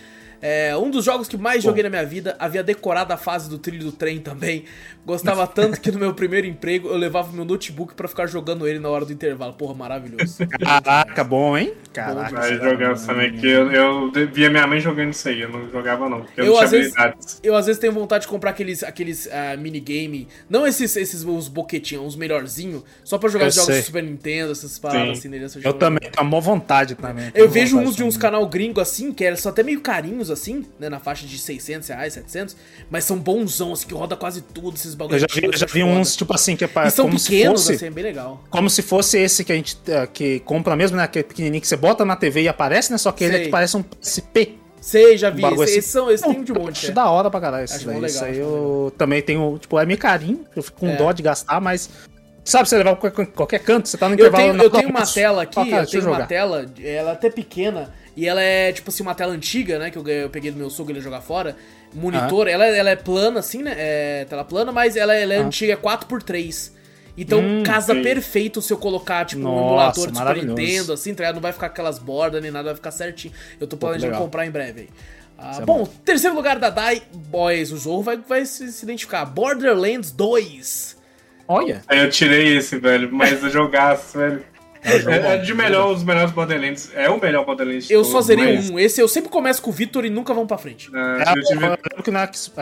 É, 0.42 0.76
um 0.76 0.90
dos 0.90 1.04
jogos 1.04 1.28
que 1.28 1.36
mais 1.36 1.62
Bom. 1.62 1.70
joguei 1.70 1.84
na 1.84 1.88
minha 1.88 2.04
vida, 2.04 2.34
havia 2.36 2.64
decorado 2.64 3.12
a 3.12 3.16
fase 3.16 3.48
do 3.48 3.58
trilho 3.58 3.84
do 3.84 3.92
trem 3.92 4.18
também. 4.18 4.64
Gostava 5.06 5.46
tanto 5.48 5.80
que 5.80 5.92
no 5.92 6.00
meu 6.00 6.12
primeiro 6.14 6.48
emprego 6.48 6.88
eu 6.88 6.96
levava 6.96 7.32
meu 7.32 7.44
notebook 7.44 7.94
para 7.94 8.08
ficar 8.08 8.26
jogando 8.26 8.66
ele 8.66 8.80
na 8.80 8.88
hora 8.88 9.04
do 9.04 9.12
intervalo. 9.12 9.52
Porra, 9.52 9.74
maravilhoso. 9.74 10.44
Caraca, 10.60 11.22
bom, 11.22 11.56
hein? 11.56 11.72
Caraca. 11.92 12.34
Vai 12.34 12.58
jogar 12.58 12.98
também, 12.98 13.32
que 13.36 13.46
eu, 13.46 13.70
eu 13.70 14.10
via 14.32 14.50
minha 14.50 14.66
mãe 14.66 14.80
jogando 14.80 15.12
isso 15.12 15.28
aí, 15.28 15.42
eu 15.42 15.48
não 15.48 15.70
jogava 15.70 16.08
não, 16.08 16.22
porque 16.22 16.40
eu, 16.40 16.46
eu 16.46 16.52
não 16.52 16.58
tinha 16.58 16.70
vezes, 16.70 16.96
habilidades. 16.96 17.40
Eu 17.42 17.54
às 17.54 17.66
vezes 17.66 17.80
tenho 17.80 17.92
vontade 17.92 18.22
de 18.22 18.28
comprar 18.28 18.50
aqueles, 18.50 18.82
aqueles 18.82 19.26
uh, 19.26 19.58
minigame, 19.58 20.26
não 20.50 20.66
esses, 20.66 20.96
esses 20.96 21.22
os 21.22 21.46
boquetinhos, 21.46 22.04
uns 22.04 22.16
melhorzinhos, 22.16 22.82
só 23.04 23.16
pra 23.16 23.28
jogar 23.28 23.50
jogos 23.50 23.76
do 23.76 23.82
Super 23.82 24.02
Nintendo, 24.02 24.50
essas 24.50 24.76
paradas 24.78 25.18
Sim. 25.18 25.28
assim. 25.28 25.28
Nesse 25.28 25.64
eu 25.64 25.72
também, 25.72 26.10
a 26.16 26.24
maior 26.24 26.40
vontade 26.40 26.94
também. 26.96 27.30
Eu 27.34 27.48
vejo 27.48 27.78
uns 27.78 27.94
de 27.94 28.02
uns 28.02 28.16
canal 28.16 28.46
gringo 28.48 28.80
assim, 28.80 29.12
que 29.12 29.36
são 29.36 29.52
até 29.52 29.62
meio 29.62 29.80
carinhos 29.80 30.31
assim, 30.32 30.66
né, 30.78 30.88
na 30.88 30.98
faixa 30.98 31.26
de 31.26 31.38
600 31.38 31.88
reais, 31.88 32.12
700, 32.14 32.56
mas 32.90 33.04
são 33.04 33.18
bonzão, 33.18 33.72
assim, 33.72 33.86
que 33.86 33.94
roda 33.94 34.16
quase 34.16 34.40
tudo 34.40 34.74
esses 34.74 34.94
bagulhos. 34.94 35.22
Eu 35.22 35.28
já 35.28 35.48
vi, 35.48 35.58
já 35.58 35.66
vi 35.66 35.84
uns, 35.84 36.16
tipo 36.16 36.34
assim, 36.34 36.56
que 36.56 36.64
é 36.64 36.66
pra, 36.66 36.86
e 36.86 36.90
são 36.90 37.06
como 37.06 37.18
pequenos, 37.20 37.60
se 37.60 37.66
fosse, 37.66 37.76
assim, 37.76 37.86
é 37.86 37.90
bem 37.90 38.04
legal. 38.04 38.42
Como 38.50 38.68
se 38.70 38.82
fosse 38.82 39.18
esse 39.18 39.44
que 39.44 39.52
a 39.52 39.56
gente 39.56 39.76
uh, 39.76 40.06
que 40.12 40.40
compra 40.40 40.76
mesmo, 40.76 40.96
né, 40.96 41.06
que 41.06 41.18
é 41.18 41.22
pequenininho, 41.22 41.60
que 41.60 41.68
você 41.68 41.76
bota 41.76 42.04
na 42.04 42.16
TV 42.16 42.42
e 42.42 42.48
aparece, 42.48 42.90
né, 42.90 42.98
só 42.98 43.12
que 43.12 43.20
Sei. 43.20 43.28
ele 43.28 43.36
é 43.36 43.44
que 43.44 43.50
parece 43.50 43.76
um 43.76 43.84
SP. 44.02 44.58
Sei, 44.80 45.16
já 45.16 45.30
vi. 45.30 45.44
Esse, 45.44 45.54
assim. 45.54 45.62
Esses 45.62 45.90
são, 45.90 46.10
esse 46.10 46.24
tem 46.24 46.42
de 46.42 46.52
monte. 46.52 46.78
Acho 46.78 46.90
é. 46.90 46.94
da 46.94 47.08
hora 47.08 47.30
pra 47.30 47.40
caralho. 47.40 47.64
Acho 47.64 47.86
daí. 47.86 47.94
Legal, 47.94 48.04
isso 48.10 48.24
aí 48.24 48.38
eu 48.38 48.48
legal. 48.48 48.90
também 48.98 49.22
tenho, 49.22 49.56
tipo, 49.58 49.78
é 49.78 49.86
meio 49.86 49.98
carinho, 49.98 50.44
eu 50.56 50.62
fico 50.62 50.80
com 50.80 50.88
é. 50.88 50.96
dó 50.96 51.12
de 51.12 51.22
gastar, 51.22 51.60
mas 51.60 51.88
Sabe, 52.44 52.68
você 52.68 52.76
levar 52.76 52.96
qualquer, 52.96 53.26
qualquer 53.26 53.60
canto, 53.60 53.88
você 53.88 53.96
tá 53.96 54.08
no 54.08 54.14
intervalo... 54.14 54.44
Eu 54.44 54.52
tenho, 54.52 54.62
eu 54.64 54.70
tenho 54.70 54.88
uma 54.88 55.06
tela 55.06 55.42
aqui, 55.42 55.70
eu 55.70 55.86
tenho 55.86 56.08
uma 56.08 56.26
tela, 56.26 56.66
ela 56.82 57.10
é 57.10 57.12
até 57.12 57.30
pequena, 57.30 57.92
e 58.16 58.28
ela 58.28 58.42
é, 58.42 58.72
tipo 58.72 58.90
assim, 58.90 59.02
uma 59.02 59.14
tela 59.14 59.32
antiga, 59.32 59.78
né? 59.78 59.90
Que 59.90 59.96
eu, 59.96 60.06
eu 60.06 60.28
peguei 60.28 60.50
do 60.50 60.58
meu 60.58 60.68
sogro 60.68 60.92
ele 60.92 61.00
jogar 61.00 61.20
fora. 61.20 61.56
Monitor, 61.94 62.46
ah. 62.46 62.50
ela, 62.50 62.66
ela 62.66 62.90
é 62.90 62.96
plana, 62.96 63.40
assim, 63.40 63.62
né? 63.62 63.74
É 63.76 64.26
tela 64.28 64.44
plana, 64.44 64.72
mas 64.72 64.96
ela, 64.96 65.14
ela 65.14 65.32
é 65.34 65.38
ah. 65.38 65.42
antiga, 65.42 65.72
é 65.72 65.76
4x3. 65.76 66.72
Então 67.16 67.40
hum, 67.40 67.62
casa 67.62 67.94
sim. 67.94 68.02
perfeito 68.02 68.62
se 68.62 68.72
eu 68.72 68.78
colocar, 68.78 69.24
tipo, 69.24 69.42
Nossa, 69.42 69.60
um 69.60 69.66
emulador 69.66 70.10
de 70.10 70.18
Super 70.18 70.44
Nintendo, 70.44 70.92
assim, 70.94 71.14
tá 71.14 71.32
Não 71.32 71.40
vai 71.40 71.52
ficar 71.52 71.66
aquelas 71.66 71.98
bordas 71.98 72.42
nem 72.42 72.50
nada, 72.50 72.66
vai 72.66 72.74
ficar 72.74 72.90
certinho. 72.90 73.32
Eu 73.60 73.66
tô 73.66 73.76
planejando 73.76 74.16
comprar 74.16 74.46
em 74.46 74.50
breve 74.50 74.82
aí. 74.82 74.88
Ah, 75.38 75.58
é 75.60 75.64
bom, 75.64 75.78
bom, 75.78 75.86
terceiro 76.04 76.36
lugar 76.36 76.58
da 76.58 76.70
DAI, 76.70 77.02
boys, 77.12 77.72
o 77.72 77.76
Zorro 77.76 78.02
vai, 78.02 78.16
vai 78.16 78.46
se, 78.46 78.70
se 78.72 78.84
identificar. 78.84 79.24
Borderlands 79.24 80.10
2. 80.10 81.01
Olha. 81.46 81.82
Aí 81.86 81.98
eu 81.98 82.10
tirei 82.10 82.56
esse, 82.56 82.78
velho, 82.78 83.08
mas 83.12 83.42
eu 83.42 83.50
jogasse, 83.50 84.16
velho. 84.18 84.42
É, 84.84 84.96
é, 84.96 85.34
é, 85.34 85.38
de 85.38 85.54
melhor, 85.54 85.92
os 85.92 86.02
melhores 86.02 86.32
Borderlands. 86.32 86.90
É 86.94 87.08
o 87.08 87.20
melhor 87.20 87.44
Borderlands. 87.44 87.88
Eu 87.88 88.02
só 88.02 88.20
zerei 88.20 88.56
mas... 88.56 88.70
um. 88.70 88.78
Esse 88.78 89.00
eu 89.00 89.06
sempre 89.06 89.30
começo 89.30 89.62
com 89.62 89.70
o 89.70 89.72
Victor 89.72 90.04
e 90.04 90.10
nunca 90.10 90.34
vão 90.34 90.44
pra 90.44 90.58
frente. 90.58 90.90
É, 90.92 91.38
eu, 91.38 91.42
tive... 91.44 91.64
eu 91.64 91.70
lembro 91.70 92.02
que 92.02 92.10
no 92.10 92.18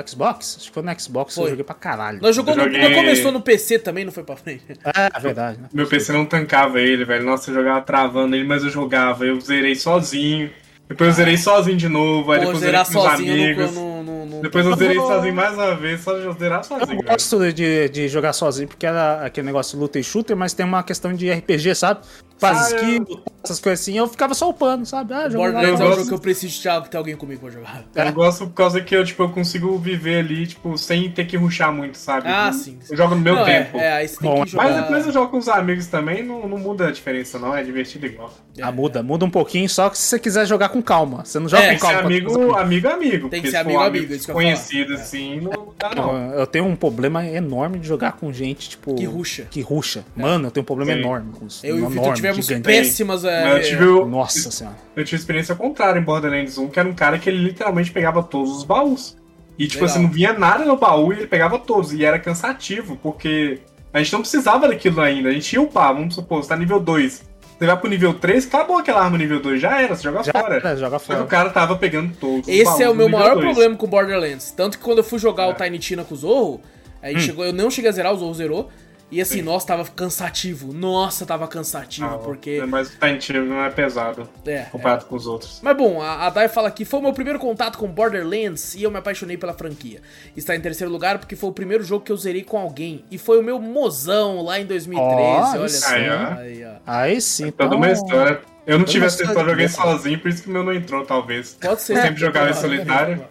Xbox, 0.07 0.57
acho 0.59 0.69
que 0.69 0.75
foi 0.75 0.83
no 0.83 1.01
Xbox, 1.01 1.35
foi. 1.35 1.45
eu 1.45 1.49
joguei 1.51 1.65
pra 1.65 1.75
caralho. 1.75 2.21
Nós 2.21 2.37
jogou 2.37 2.55
no, 2.55 2.65
joguei... 2.65 2.95
começou 2.95 3.33
no 3.33 3.41
PC 3.41 3.79
também, 3.79 4.05
não 4.05 4.13
foi 4.13 4.23
pra 4.23 4.37
frente. 4.37 4.65
É, 4.85 5.17
é 5.17 5.21
verdade. 5.21 5.61
Né? 5.61 5.69
Meu 5.73 5.87
PC 5.87 6.13
não 6.13 6.27
tancava 6.27 6.79
ele, 6.79 7.07
velho. 7.07 7.25
Nossa, 7.25 7.51
eu 7.51 7.55
jogava 7.55 7.81
travando 7.81 8.37
ele, 8.37 8.45
mas 8.45 8.63
eu 8.63 8.71
jogava. 8.71 9.25
Eu 9.25 9.41
zerei 9.41 9.75
sozinho. 9.75 10.51
Depois 10.91 11.11
eu 11.11 11.15
zerei 11.15 11.37
sozinho 11.37 11.77
de 11.77 11.89
novo, 11.89 12.33
aí 12.33 12.41
Pô, 12.41 12.47
depois 12.47 12.59
zerar 12.59 12.85
zerei 12.85 13.01
com 13.01 13.09
os 13.09 13.15
amigos. 13.15 13.75
No, 13.77 14.03
no, 14.03 14.27
no, 14.27 14.43
depois 14.43 14.67
eu 14.67 14.75
zerei 14.75 14.97
sozinho 14.97 15.35
mais 15.37 15.55
uma 15.55 15.77
vez, 15.77 16.01
só 16.01 16.19
de 16.19 16.37
zerar 16.37 16.65
sozinho. 16.65 16.99
Eu 16.99 17.05
gosto 17.05 17.53
de, 17.53 17.89
de 17.89 18.09
jogar 18.09 18.33
sozinho, 18.33 18.67
porque 18.67 18.85
era 18.85 19.25
aquele 19.25 19.47
negócio 19.47 19.79
luta 19.79 20.01
e 20.01 20.03
shooter, 20.03 20.37
mas 20.37 20.53
tem 20.53 20.67
uma 20.67 20.83
questão 20.83 21.15
de 21.15 21.31
RPG, 21.31 21.77
sabe? 21.77 22.01
Faz 22.41 22.73
ah, 22.73 22.77
skill, 22.77 23.07
eu... 23.09 23.23
essas 23.45 23.61
coisas 23.61 23.81
assim, 23.81 23.99
eu 23.99 24.09
ficava 24.09 24.33
só 24.33 24.49
upando, 24.49 24.87
sabe? 24.87 25.13
Ah, 25.13 25.29
Borderlands 25.29 25.79
é 25.79 25.85
um 25.85 25.93
jogo 25.93 26.09
que 26.09 26.15
eu 26.15 26.19
preciso 26.19 26.55
de 26.55 26.89
ter 26.89 26.97
alguém 26.97 27.15
comigo 27.15 27.43
pra 27.43 27.51
jogar. 27.51 27.85
Eu 27.95 28.03
é. 28.03 28.11
gosto 28.11 28.47
por 28.47 28.55
causa 28.55 28.81
que 28.81 28.97
eu, 28.97 29.05
tipo, 29.05 29.23
eu 29.23 29.29
consigo 29.29 29.79
viver 29.79 30.21
ali, 30.21 30.47
tipo, 30.47 30.77
sem 30.79 31.11
ter 31.11 31.27
que 31.27 31.37
ruxar 31.37 31.71
muito, 31.71 31.99
sabe? 31.99 32.27
Ah, 32.27 32.49
eu, 32.49 32.53
sim, 32.55 32.79
Eu 32.91 32.97
jogo 32.97 33.15
no 33.15 33.21
meu 33.21 33.35
não, 33.35 33.47
é, 33.47 33.63
tempo. 33.63 33.77
É, 33.77 33.81
é, 33.81 33.93
aí 33.93 34.09
você 34.09 34.17
tem 34.19 34.31
Bom, 34.31 34.43
que 34.43 34.51
jogar... 34.51 34.65
Mas 34.65 34.77
depois 34.77 35.07
eu 35.07 35.13
jogo 35.13 35.31
com 35.31 35.37
os 35.37 35.49
amigos 35.49 35.87
também, 35.87 36.25
não, 36.25 36.49
não 36.49 36.59
muda 36.59 36.89
a 36.89 36.91
diferença, 36.91 37.39
não. 37.39 37.55
É 37.55 37.63
divertido 37.63 38.07
igual. 38.07 38.33
É, 38.57 38.63
ah, 38.63 38.73
muda, 38.73 39.03
muda 39.03 39.27
um 39.27 39.31
pouquinho, 39.31 39.69
só 39.69 39.91
que 39.91 39.99
se 39.99 40.05
você 40.05 40.19
quiser 40.19 40.47
jogar 40.47 40.71
com 40.71 40.80
calma. 40.83 41.25
Você 41.25 41.39
não 41.39 41.49
joga 41.49 41.65
é, 41.65 41.75
com 41.75 41.81
calma. 41.81 42.01
Amigo, 42.01 42.55
amigo, 42.55 42.89
amigo. 42.89 43.29
Tem 43.29 43.43
que 43.43 43.51
ser 43.51 43.59
amigo, 43.59 43.81
amigo. 43.81 44.13
Isso 44.13 44.33
conhecido, 44.33 44.95
assim, 44.95 45.41
não 45.41 45.73
dá, 45.79 45.95
não. 45.95 46.35
Eu 46.35 46.47
tenho 46.47 46.65
um 46.65 46.75
problema 46.75 47.25
enorme 47.27 47.79
de 47.79 47.87
jogar 47.87 48.13
com 48.13 48.33
gente, 48.33 48.71
tipo. 48.71 48.95
Que 48.95 49.05
ruxa. 49.05 49.47
Que 49.51 49.61
ruxa. 49.61 50.05
Mano, 50.17 50.49
eu 50.49 50.51
tenho 50.51 50.63
um 50.63 50.67
problema 50.67 50.93
enorme 50.93 51.33
com 51.33 51.47
isso. 51.47 51.65
Eu 51.65 51.79
e 51.79 51.83
o 51.83 51.89
Vitor 51.89 52.15
tivemos 52.15 52.47
péssimas 52.63 53.21
mas 53.23 53.25
é. 53.25 53.53
Eu 53.53 53.63
tive, 53.63 53.85
o, 53.85 54.07
Nossa 54.07 54.51
senhora. 54.51 54.77
Eu 54.95 55.05
tive 55.05 55.17
experiência 55.17 55.55
contrária 55.55 55.99
em 55.99 56.03
Borderlands 56.03 56.57
1, 56.57 56.69
que 56.69 56.79
era 56.79 56.89
um 56.89 56.95
cara 56.95 57.19
que 57.19 57.29
ele 57.29 57.39
literalmente 57.39 57.91
pegava 57.91 58.23
todos 58.23 58.57
os 58.57 58.65
baús. 58.65 59.17
E, 59.59 59.67
tipo, 59.67 59.85
Legal. 59.85 59.97
assim, 59.97 60.03
não 60.05 60.11
via 60.11 60.33
nada 60.33 60.65
no 60.65 60.77
baú 60.77 61.13
e 61.13 61.17
ele 61.17 61.27
pegava 61.27 61.59
todos. 61.59 61.93
E 61.93 62.05
era 62.05 62.19
cansativo, 62.19 62.97
porque 63.03 63.59
a 63.93 63.99
gente 63.99 64.13
não 64.13 64.21
precisava 64.21 64.69
daquilo 64.69 65.01
ainda. 65.01 65.29
A 65.29 65.33
gente 65.33 65.53
ia 65.53 65.61
upar, 65.61 65.93
vamos 65.93 66.15
supor, 66.15 66.43
você 66.43 66.49
tá 66.49 66.57
nível 66.57 66.81
2. 66.81 67.30
Você 67.61 67.67
vai 67.67 67.77
pro 67.77 67.91
nível 67.91 68.15
3, 68.15 68.47
acabou 68.47 68.79
aquela 68.79 69.05
arma 69.05 69.19
nível 69.19 69.39
2, 69.39 69.61
já 69.61 69.83
era, 69.83 69.95
você 69.95 70.03
joga 70.03 70.23
já 70.23 70.33
fora. 70.33 70.55
Era, 70.55 70.77
joga 70.77 70.99
fora. 70.99 71.23
o 71.23 71.27
cara 71.27 71.51
tava 71.51 71.77
pegando 71.77 72.17
todos. 72.17 72.49
Esse 72.49 72.83
é 72.83 72.89
o 72.89 72.95
meu 72.95 73.07
maior 73.07 73.35
2. 73.35 73.45
problema 73.45 73.77
com 73.77 73.87
Borderlands. 73.87 74.51
Tanto 74.51 74.79
que 74.79 74.83
quando 74.83 74.99
eu 74.99 75.05
fui 75.05 75.19
jogar 75.19 75.45
é. 75.45 75.51
o 75.51 75.55
Tiny 75.55 75.79
Tina 75.79 76.03
com 76.03 76.15
o 76.15 76.17
Zorro, 76.17 76.63
aí 77.03 77.15
hum. 77.15 77.21
chegou, 77.21 77.45
eu 77.45 77.53
não 77.53 77.71
cheguei 77.71 77.91
a 77.91 77.93
zerar, 77.93 78.15
o 78.15 78.17
Zorro 78.17 78.33
zerou. 78.33 78.71
E 79.11 79.21
assim, 79.21 79.39
Sim. 79.39 79.43
nossa, 79.43 79.67
tava 79.67 79.85
cansativo. 79.85 80.73
Nossa, 80.73 81.27
tava 81.27 81.49
cansativo, 81.49 82.07
ah, 82.07 82.19
porque. 82.19 82.63
Mas 82.69 82.95
o 82.95 83.19
Tiny 83.19 83.41
não 83.41 83.65
é 83.65 83.71
pesado. 83.71 84.29
É. 84.47 84.63
Comparado 84.71 85.05
é. 85.05 85.09
com 85.09 85.17
os 85.17 85.27
outros. 85.27 85.61
Mas 85.63 85.77
bom, 85.77 86.01
a, 86.01 86.27
a 86.27 86.31
Dai 86.31 86.49
fala 86.49 86.69
aqui: 86.69 86.85
foi 86.85 87.01
o 87.01 87.03
meu 87.03 87.13
primeiro 87.13 87.39
contato 87.39 87.77
com 87.77 87.89
Borderlands 87.89 88.75
e 88.75 88.85
eu 88.85 88.91
me 88.91 88.99
apaixonei 88.99 89.37
pela 89.37 89.53
franquia. 89.53 90.01
Está 90.37 90.55
em 90.55 90.61
terceiro 90.61 90.93
lugar 90.93 91.19
porque 91.19 91.35
foi 91.35 91.51
o 91.51 91.53
primeiro 91.53 91.83
jogo 91.83 92.05
que 92.05 92.13
eu 92.13 92.17
zerei 92.17 92.45
com 92.45 92.57
alguém. 92.57 93.05
E 93.11 93.19
foi 93.19 93.41
o 93.41 93.43
meu 93.43 93.59
mozão 93.59 94.43
lá 94.43 94.61
em 94.61 94.67
2013. 94.67 95.01
Oh, 95.09 95.61
olha 95.61 95.69
só. 95.69 95.95
Aí, 95.95 96.09
aí, 96.09 96.65
ó. 96.65 96.71
aí 96.87 97.21
sim, 97.21 97.49
é 97.49 97.51
toda 97.51 97.75
uma 97.75 97.91
história. 97.91 98.41
Eu 98.65 98.79
não 98.79 98.85
tive 98.85 99.07
essa 99.07 99.25
história, 99.25 99.51
joguei 99.51 99.69
sozinho, 99.69 100.21
por 100.21 100.29
isso 100.29 100.43
que 100.45 100.49
o 100.49 100.53
meu 100.53 100.63
não 100.63 100.73
entrou, 100.73 101.05
talvez. 101.05 101.57
Pode 101.61 101.83
ser. 101.83 101.97
Eu 101.97 102.03
sempre 102.03 102.21
jogava 102.21 102.51
em 102.51 102.55
solitário. 102.55 103.25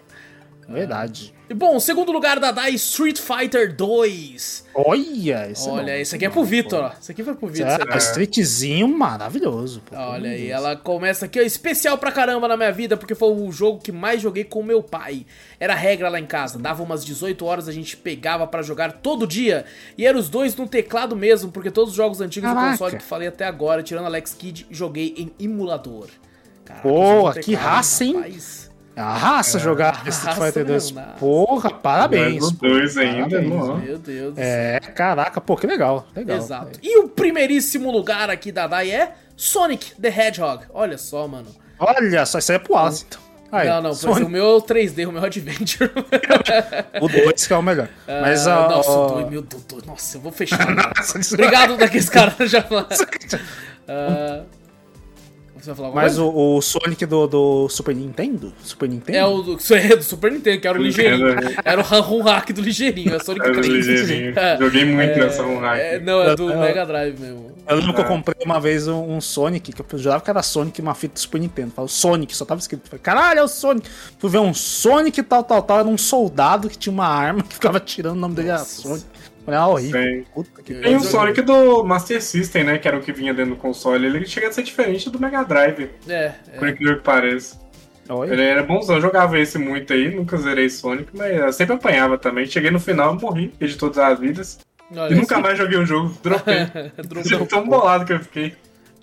Verdade. 0.67 1.33
E 1.49 1.53
bom, 1.55 1.79
segundo 1.79 2.11
lugar 2.11 2.39
da 2.39 2.51
DAI 2.51 2.75
Street 2.75 3.17
Fighter 3.17 3.75
2. 3.75 4.67
Olha, 4.71 5.49
esse 5.49 5.67
Olha, 5.67 5.99
esse 5.99 6.15
aqui 6.15 6.23
é 6.23 6.29
pro 6.29 6.43
Vitor, 6.43 6.83
ó. 6.83 6.91
Esse 7.01 7.11
aqui 7.11 7.23
foi 7.23 7.33
pro 7.33 7.47
Vitor. 7.47 7.67
É, 7.91 7.97
streetzinho 7.97 8.87
maravilhoso. 8.87 9.81
Pô, 9.83 9.95
Olha 9.97 10.29
aí, 10.29 10.51
ela 10.51 10.75
começa 10.75 11.25
aqui, 11.25 11.39
ó, 11.39 11.41
especial 11.41 11.97
pra 11.97 12.11
caramba 12.11 12.47
na 12.47 12.55
minha 12.55 12.71
vida, 12.71 12.95
porque 12.95 13.15
foi 13.15 13.29
o 13.33 13.51
jogo 13.51 13.79
que 13.79 13.91
mais 13.91 14.21
joguei 14.21 14.43
com 14.43 14.61
meu 14.61 14.83
pai. 14.83 15.25
Era 15.59 15.73
regra 15.73 16.07
lá 16.07 16.19
em 16.19 16.25
casa, 16.27 16.59
dava 16.59 16.83
umas 16.83 17.03
18 17.03 17.43
horas, 17.43 17.67
a 17.67 17.71
gente 17.71 17.97
pegava 17.97 18.45
para 18.45 18.61
jogar 18.61 18.91
todo 18.91 19.25
dia. 19.25 19.65
E 19.97 20.05
eram 20.05 20.19
os 20.19 20.29
dois 20.29 20.55
no 20.55 20.67
teclado 20.67 21.15
mesmo, 21.15 21.51
porque 21.51 21.71
todos 21.71 21.89
os 21.89 21.95
jogos 21.95 22.21
antigos 22.21 22.47
Caraca. 22.47 22.67
do 22.67 22.71
console 22.73 22.97
que 22.97 23.03
falei 23.03 23.27
até 23.27 23.45
agora, 23.45 23.81
tirando 23.81 24.05
Alex 24.05 24.35
Kidd, 24.35 24.67
joguei 24.69 25.15
em 25.17 25.31
emulador. 25.43 26.09
Caraca, 26.63 26.87
Pô, 26.87 27.33
que 27.41 27.55
raça, 27.55 28.05
hein? 28.05 28.13
Rapaz. 28.17 28.68
É 28.99 29.01
a 29.01 29.13
raça 29.13 29.57
é, 29.57 29.61
jogar 29.61 30.03
Street 30.09 30.35
Fighter 30.35 30.65
2. 30.65 30.91
Porra, 31.17 31.69
parabéns. 31.69 32.43
Os 32.43 32.51
dois 32.51 32.97
ainda, 32.97 33.41
parabéns, 33.41 33.83
Meu 33.85 33.97
Deus 33.97 34.33
do 34.33 34.41
É, 34.41 34.77
caraca, 34.93 35.39
pô, 35.39 35.55
que 35.55 35.65
legal. 35.65 36.05
legal 36.13 36.37
Exato. 36.37 36.79
É. 36.83 36.85
E 36.85 36.99
o 36.99 37.07
primeiríssimo 37.07 37.89
lugar 37.89 38.29
aqui 38.29 38.51
da 38.51 38.67
DAI 38.67 38.91
é 38.91 39.13
Sonic 39.37 39.95
the 39.95 40.09
Hedgehog. 40.09 40.65
Olha 40.73 40.97
só, 40.97 41.25
mano. 41.29 41.47
Olha 41.79 42.25
só, 42.25 42.39
isso 42.39 42.51
aí 42.51 42.57
é 42.57 42.59
pro 42.59 42.75
Asa, 42.75 43.05
então. 43.07 43.21
Aí, 43.53 43.69
não, 43.69 43.81
não, 43.81 43.93
Sonic... 43.93 44.23
o 44.23 44.29
meu 44.29 44.61
3D, 44.61 45.07
o 45.07 45.13
meu 45.13 45.23
Adventure. 45.23 45.89
o 47.01 47.07
2 47.07 47.47
que 47.47 47.53
é 47.53 47.57
o 47.57 47.63
melhor. 47.63 47.87
Uh, 48.05 48.11
Mas, 48.21 48.45
uh, 48.45 48.49
nossa, 48.49 48.91
o 48.91 49.07
2, 49.11 49.29
meu 49.29 49.41
Deus, 49.41 49.83
nossa, 49.85 50.17
eu 50.17 50.21
vou 50.21 50.31
fechar. 50.33 50.67
Obrigado 51.31 51.77
daqueles 51.77 52.09
caras 52.09 52.51
já 52.51 52.61
falaram. 52.61 52.89
Uh, 52.89 54.58
você 55.75 55.81
vai 55.81 55.91
falar 55.91 56.03
Mas 56.03 56.17
o, 56.17 56.29
o, 56.29 56.61
Sonic 56.61 57.05
do, 57.05 57.27
do 57.27 57.69
Super 57.69 57.95
Nintendo? 57.95 58.53
Super 58.63 58.89
Nintendo? 58.89 59.17
É 59.17 59.25
o 59.25 59.41
do, 59.41 59.57
é, 59.75 59.95
do 59.95 60.03
Super 60.03 60.31
Nintendo, 60.31 60.61
que 60.61 60.67
era 60.67 60.79
o 60.79 60.81
ligeirinho. 60.81 61.27
Era 61.63 61.81
o 61.81 61.83
Run 61.83 62.21
Hack 62.21 62.51
do 62.51 62.61
ligeirinho, 62.61 63.15
é 63.15 63.19
Sonic 63.19 63.45
era 63.45 63.61
3. 63.61 63.67
ligeirinho. 63.67 64.39
É, 64.39 64.57
Joguei 64.57 64.85
muito 64.85 65.11
é, 65.11 65.19
nessa 65.19 65.43
Run 65.43 65.59
Hack. 65.59 65.79
É, 65.79 65.99
não, 65.99 66.21
é 66.21 66.35
do 66.35 66.47
Mega 66.47 66.85
Drive 66.85 67.19
mesmo. 67.19 67.49
Eu 67.67 67.75
lembro 67.75 67.93
que 67.93 68.01
eu 68.01 68.05
comprei 68.05 68.43
uma 68.43 68.59
vez 68.59 68.87
um, 68.87 69.17
um, 69.17 69.21
Sonic, 69.21 69.71
que 69.71 69.81
eu 69.81 69.99
jurava 69.99 70.23
que 70.23 70.29
era 70.29 70.41
Sonic, 70.41 70.81
uma 70.81 70.95
fita 70.95 71.13
do 71.13 71.19
Super 71.19 71.39
Nintendo. 71.39 71.71
Falei, 71.71 71.87
Sonic, 71.87 72.35
só 72.35 72.43
tava 72.43 72.59
escrito. 72.59 72.89
Falei, 72.89 72.99
caralho, 72.99 73.39
é 73.41 73.43
o 73.43 73.47
Sonic. 73.47 73.87
Fui 74.17 74.29
ver 74.29 74.39
um 74.39 74.55
Sonic 74.55 75.21
tal, 75.21 75.43
tal, 75.43 75.61
tal. 75.61 75.79
Era 75.81 75.87
um 75.87 75.97
soldado 75.97 76.67
que 76.67 76.77
tinha 76.77 76.91
uma 76.91 77.07
arma 77.07 77.43
que 77.47 77.53
ficava 77.53 77.79
tirando 77.79 78.17
o 78.17 78.19
nome 78.19 78.33
dele 78.33 78.49
era 78.49 78.57
Sonic. 78.59 79.05
É 79.53 79.59
horrível. 79.61 80.25
Tem 80.65 80.95
o 80.95 80.99
Sonic 80.99 81.41
do 81.41 81.83
Master 81.83 82.21
System, 82.21 82.63
né? 82.63 82.77
Que 82.77 82.87
era 82.87 82.97
o 82.97 83.01
que 83.01 83.11
vinha 83.11 83.33
dentro 83.33 83.55
do 83.55 83.57
console. 83.57 84.05
Ele 84.05 84.25
chega 84.25 84.47
a 84.47 84.51
ser 84.51 84.63
diferente 84.63 85.09
do 85.09 85.19
Mega 85.19 85.43
Drive. 85.43 85.89
É. 86.07 86.33
Por 86.57 86.67
é. 86.67 86.71
incrível 86.71 86.97
que 86.97 87.03
pareça. 87.03 87.59
Oi? 88.09 88.31
Ele 88.31 88.41
era 88.41 88.63
bonzão, 88.63 88.95
eu 88.95 89.01
jogava 89.01 89.37
esse 89.37 89.59
muito 89.59 89.93
aí, 89.93 90.13
nunca 90.13 90.35
zerei 90.35 90.67
Sonic, 90.67 91.09
mas 91.13 91.31
eu 91.31 91.53
sempre 91.53 91.75
apanhava 91.75 92.17
também. 92.17 92.45
Cheguei 92.47 92.71
no 92.71 92.79
final, 92.79 93.13
morri, 93.13 93.53
de 93.59 93.77
todas 93.77 93.99
as 93.99 94.19
vidas. 94.19 94.59
Olha 94.91 95.13
e 95.13 95.15
nunca 95.15 95.39
mais 95.39 95.57
joguei 95.57 95.77
o 95.77 95.81
um 95.81 95.85
jogo, 95.85 96.17
dropei. 96.23 96.65
dropei. 97.07 97.45
tão 97.45 97.67
bolado 97.67 98.05
que 98.05 98.13
eu 98.13 98.19
fiquei. 98.19 98.55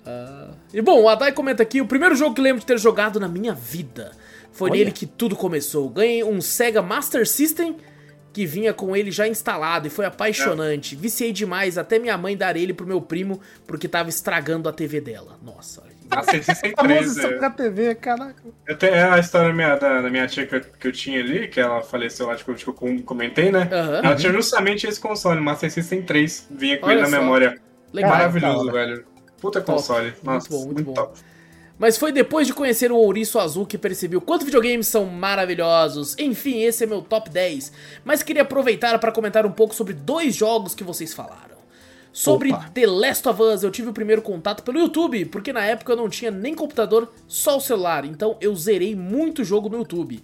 Uh... 0.05 0.53
E 0.73 0.81
bom, 0.81 1.01
o 1.01 1.07
Adai 1.07 1.31
comenta 1.31 1.63
aqui: 1.63 1.79
o 1.79 1.87
primeiro 1.87 2.15
jogo 2.15 2.35
que 2.35 2.41
lembro 2.41 2.59
de 2.59 2.65
ter 2.65 2.77
jogado 2.77 3.19
na 3.19 3.29
minha 3.29 3.53
vida. 3.53 4.11
Foi 4.51 4.71
Olha. 4.71 4.79
nele 4.79 4.91
que 4.91 5.05
tudo 5.05 5.35
começou. 5.35 5.87
Ganhei 5.87 6.23
um 6.23 6.41
Sega 6.41 6.81
Master 6.81 7.25
System 7.27 7.77
que 8.37 8.45
vinha 8.45 8.71
com 8.71 8.95
ele 8.95 9.09
já 9.09 9.27
instalado 9.27 9.87
e 9.87 9.89
foi 9.89 10.05
apaixonante. 10.05 10.93
É. 10.93 10.97
Viciei 10.99 11.33
demais, 11.33 11.75
até 11.75 11.97
minha 11.97 12.15
mãe 12.19 12.37
dar 12.37 12.55
ele 12.55 12.71
pro 12.71 12.85
meu 12.85 13.01
primo 13.01 13.41
porque 13.65 13.87
tava 13.87 14.09
estragando 14.09 14.69
a 14.69 14.71
TV 14.71 15.01
dela. 15.01 15.39
Nossa. 15.41 15.81
Nossa, 16.07 16.31
63, 16.43 17.17
é. 17.17 17.27
pra 17.39 17.49
TV, 17.49 17.95
caraca. 17.95 18.35
Eu 18.67 18.77
tenho, 18.77 18.93
é 18.93 19.09
a 19.09 19.17
história 19.17 19.51
minha, 19.51 19.75
da, 19.75 20.01
da 20.03 20.09
minha 20.11 20.27
tia 20.27 20.45
que 20.45 20.55
eu, 20.55 20.61
que 20.61 20.87
eu, 20.87 20.91
tinha 20.91 21.19
ali, 21.19 21.47
que 21.47 21.59
ela 21.59 21.81
faleceu 21.81 22.27
lá, 22.27 22.35
tipo, 22.35 22.53
que 22.53 22.67
eu 22.67 22.73
comentei, 23.03 23.51
né? 23.51 23.67
Uhum. 23.71 24.05
Ela 24.05 24.15
tinha 24.15 24.31
justamente 24.31 24.85
esse 24.85 24.99
console, 24.99 25.41
Master 25.41 25.71
System 25.71 26.03
3. 26.03 26.47
Vinha 26.51 26.77
com 26.77 26.85
Olha 26.85 26.93
ele 26.93 27.01
na 27.01 27.09
só. 27.09 27.19
memória. 27.19 27.59
Legal, 27.91 28.11
Maravilhoso, 28.11 28.71
velho. 28.71 29.03
Puta 29.41 29.61
top. 29.61 29.79
console. 29.79 30.13
Nossa, 30.21 30.47
muito 30.47 30.49
bom, 30.49 30.57
muito, 30.57 30.75
muito 30.75 30.85
bom. 30.85 30.93
Top. 30.93 31.19
Mas 31.79 31.97
foi 31.97 32.11
depois 32.11 32.47
de 32.47 32.53
conhecer 32.53 32.91
o 32.91 32.97
Ouriço 32.97 33.39
Azul 33.39 33.65
que 33.65 33.77
percebi 33.77 34.15
o 34.15 34.21
quanto 34.21 34.45
videogames 34.45 34.87
são 34.87 35.05
maravilhosos. 35.05 36.15
Enfim, 36.17 36.61
esse 36.63 36.83
é 36.83 36.87
meu 36.87 37.01
top 37.01 37.29
10. 37.29 37.71
Mas 38.03 38.23
queria 38.23 38.41
aproveitar 38.41 38.97
para 38.99 39.11
comentar 39.11 39.45
um 39.45 39.51
pouco 39.51 39.75
sobre 39.75 39.93
dois 39.93 40.35
jogos 40.35 40.73
que 40.73 40.83
vocês 40.83 41.13
falaram. 41.13 41.57
Sobre 42.11 42.51
Opa. 42.51 42.71
The 42.73 42.87
Last 42.87 43.29
of 43.29 43.39
Us, 43.43 43.61
eu 43.61 43.69
tive 43.69 43.89
o 43.89 43.93
primeiro 43.93 44.23
contato 44.23 44.63
pelo 44.63 44.79
YouTube, 44.79 45.25
porque 45.25 45.53
na 45.53 45.63
época 45.63 45.91
eu 45.91 45.95
não 45.95 46.09
tinha 46.09 46.31
nem 46.31 46.55
computador, 46.55 47.13
só 47.27 47.57
o 47.57 47.61
celular, 47.61 48.05
então 48.05 48.35
eu 48.41 48.55
zerei 48.55 48.95
muito 48.95 49.43
jogo 49.43 49.69
no 49.69 49.77
YouTube. 49.77 50.23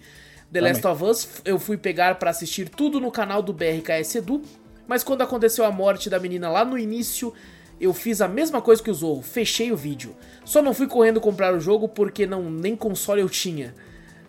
The 0.52 0.58
Também. 0.58 0.72
Last 0.72 0.86
of 0.88 1.04
Us 1.04 1.28
eu 1.44 1.56
fui 1.56 1.76
pegar 1.76 2.16
para 2.16 2.30
assistir 2.30 2.68
tudo 2.68 2.98
no 2.98 3.12
canal 3.12 3.40
do 3.40 3.52
BRKS 3.52 4.16
Edu, 4.16 4.42
mas 4.88 5.04
quando 5.04 5.22
aconteceu 5.22 5.64
a 5.64 5.70
morte 5.70 6.10
da 6.10 6.18
menina 6.18 6.50
lá 6.50 6.64
no 6.64 6.76
início, 6.76 7.32
eu 7.84 7.94
fiz 7.94 8.20
a 8.20 8.28
mesma 8.28 8.60
coisa 8.60 8.82
que 8.82 8.90
o 8.90 8.94
Zorro, 8.94 9.22
fechei 9.22 9.70
o 9.72 9.76
vídeo. 9.76 10.14
Só 10.44 10.60
não 10.60 10.74
fui 10.74 10.86
correndo 10.86 11.20
comprar 11.20 11.54
o 11.54 11.60
jogo 11.60 11.88
porque 11.88 12.26
não 12.26 12.50
nem 12.50 12.76
console 12.76 13.20
eu 13.20 13.28
tinha. 13.28 13.74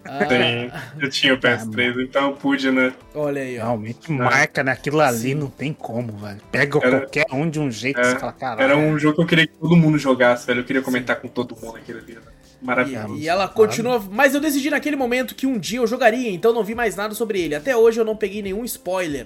Ah, 0.08 0.20
Sim, 0.28 0.72
eu 1.02 1.10
tinha 1.10 1.34
o 1.34 1.38
PS3, 1.38 1.98
ah, 1.98 2.04
então 2.04 2.30
eu 2.30 2.34
pude, 2.34 2.70
né? 2.70 2.94
Olha 3.16 3.42
aí, 3.42 3.58
ó. 3.58 3.64
Realmente 3.64 4.12
marca 4.12 4.64
naquilo 4.64 5.02
ali, 5.02 5.30
Sim. 5.30 5.34
não 5.34 5.50
tem 5.50 5.74
como, 5.74 6.16
velho. 6.16 6.40
Pega 6.52 6.78
era, 6.78 7.00
qualquer 7.00 7.26
um 7.32 7.50
de 7.50 7.60
um 7.60 7.72
jeito 7.72 8.00
é, 8.00 8.20
fala, 8.20 8.32
caralho. 8.32 8.62
Era 8.62 8.78
um 8.78 9.00
jogo 9.00 9.16
que 9.16 9.22
eu 9.22 9.26
queria 9.26 9.48
que 9.48 9.54
todo 9.54 9.76
mundo 9.76 9.98
jogasse, 9.98 10.46
velho. 10.46 10.60
Eu 10.60 10.64
queria 10.64 10.84
comentar 10.84 11.16
com 11.16 11.28
todo 11.28 11.56
mundo 11.60 11.78
aquilo 11.78 12.00
ali, 12.00 12.14
né? 12.14 12.22
Maravilha. 12.62 13.08
E, 13.16 13.22
e 13.22 13.28
ela 13.28 13.48
continua. 13.48 14.00
Mas 14.12 14.36
eu 14.36 14.40
decidi 14.40 14.70
naquele 14.70 14.96
momento 14.96 15.34
que 15.34 15.48
um 15.48 15.58
dia 15.58 15.80
eu 15.80 15.88
jogaria, 15.88 16.30
então 16.30 16.54
não 16.54 16.64
vi 16.64 16.76
mais 16.76 16.96
nada 16.96 17.16
sobre 17.16 17.42
ele. 17.42 17.56
Até 17.56 17.76
hoje 17.76 18.00
eu 18.00 18.06
não 18.06 18.16
peguei 18.16 18.44
nenhum 18.44 18.64
spoiler. 18.64 19.26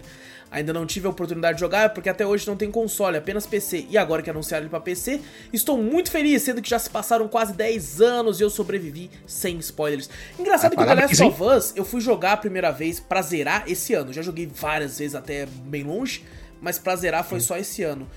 Ainda 0.52 0.74
não 0.74 0.86
tive 0.86 1.06
a 1.06 1.10
oportunidade 1.10 1.58
de 1.58 1.60
jogar 1.60 1.94
porque 1.94 2.10
até 2.10 2.26
hoje 2.26 2.48
não 2.48 2.56
tem 2.56 2.72
console, 2.72 3.18
apenas 3.18 3.46
PC. 3.46 3.86
E 3.90 3.98
agora 3.98 4.22
que 4.22 4.30
anunciaram 4.30 4.64
ele 4.64 4.70
pra 4.70 4.80
PC, 4.80 5.22
estou 5.54 5.78
muito 5.78 6.10
feliz, 6.10 6.42
sendo 6.42 6.62
que 6.62 6.70
já 6.70 6.80
se 6.80 6.90
passaram 6.90 7.28
quase 7.28 7.54
10 7.54 8.02
anos 8.02 8.40
e 8.40 8.44
eu 8.44 8.50
sobrevivi 8.50 9.12
sem 9.28 9.58
spoilers. 9.60 10.10
Engraçado 10.40 10.76
que 10.76 10.82
o 10.82 10.86
The 10.86 10.94
Last 10.96 11.24
of 11.24 11.44
Us 11.44 11.74
eu 11.76 11.86
fui 11.86 12.02
jogar 12.02 12.34
a 12.34 12.38
primeira 12.38 12.72
vez 12.72 13.00
pra 13.00 13.22
zerar 13.22 13.64
esse 13.68 13.94
ano. 13.94 14.12
Já 14.12 14.22
joguei 14.22 14.48
várias 14.48 14.98
vezes 14.98 15.16
até 15.16 15.46
bem 15.46 15.84
longe, 15.84 16.26
mas 16.62 16.80
pra 16.80 16.96
zerar 16.96 17.24
foi 17.24 17.40
só 17.40 17.58
esse 17.58 17.84
ano. 17.84 18.10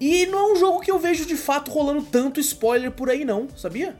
E 0.00 0.26
não 0.26 0.38
é 0.38 0.52
um 0.52 0.56
jogo 0.56 0.80
que 0.80 0.90
eu 0.90 0.98
vejo 0.98 1.26
de 1.26 1.36
fato 1.36 1.70
rolando 1.70 2.02
tanto 2.02 2.38
spoiler 2.38 2.92
por 2.92 3.10
aí, 3.10 3.24
não, 3.24 3.48
sabia? 3.56 3.96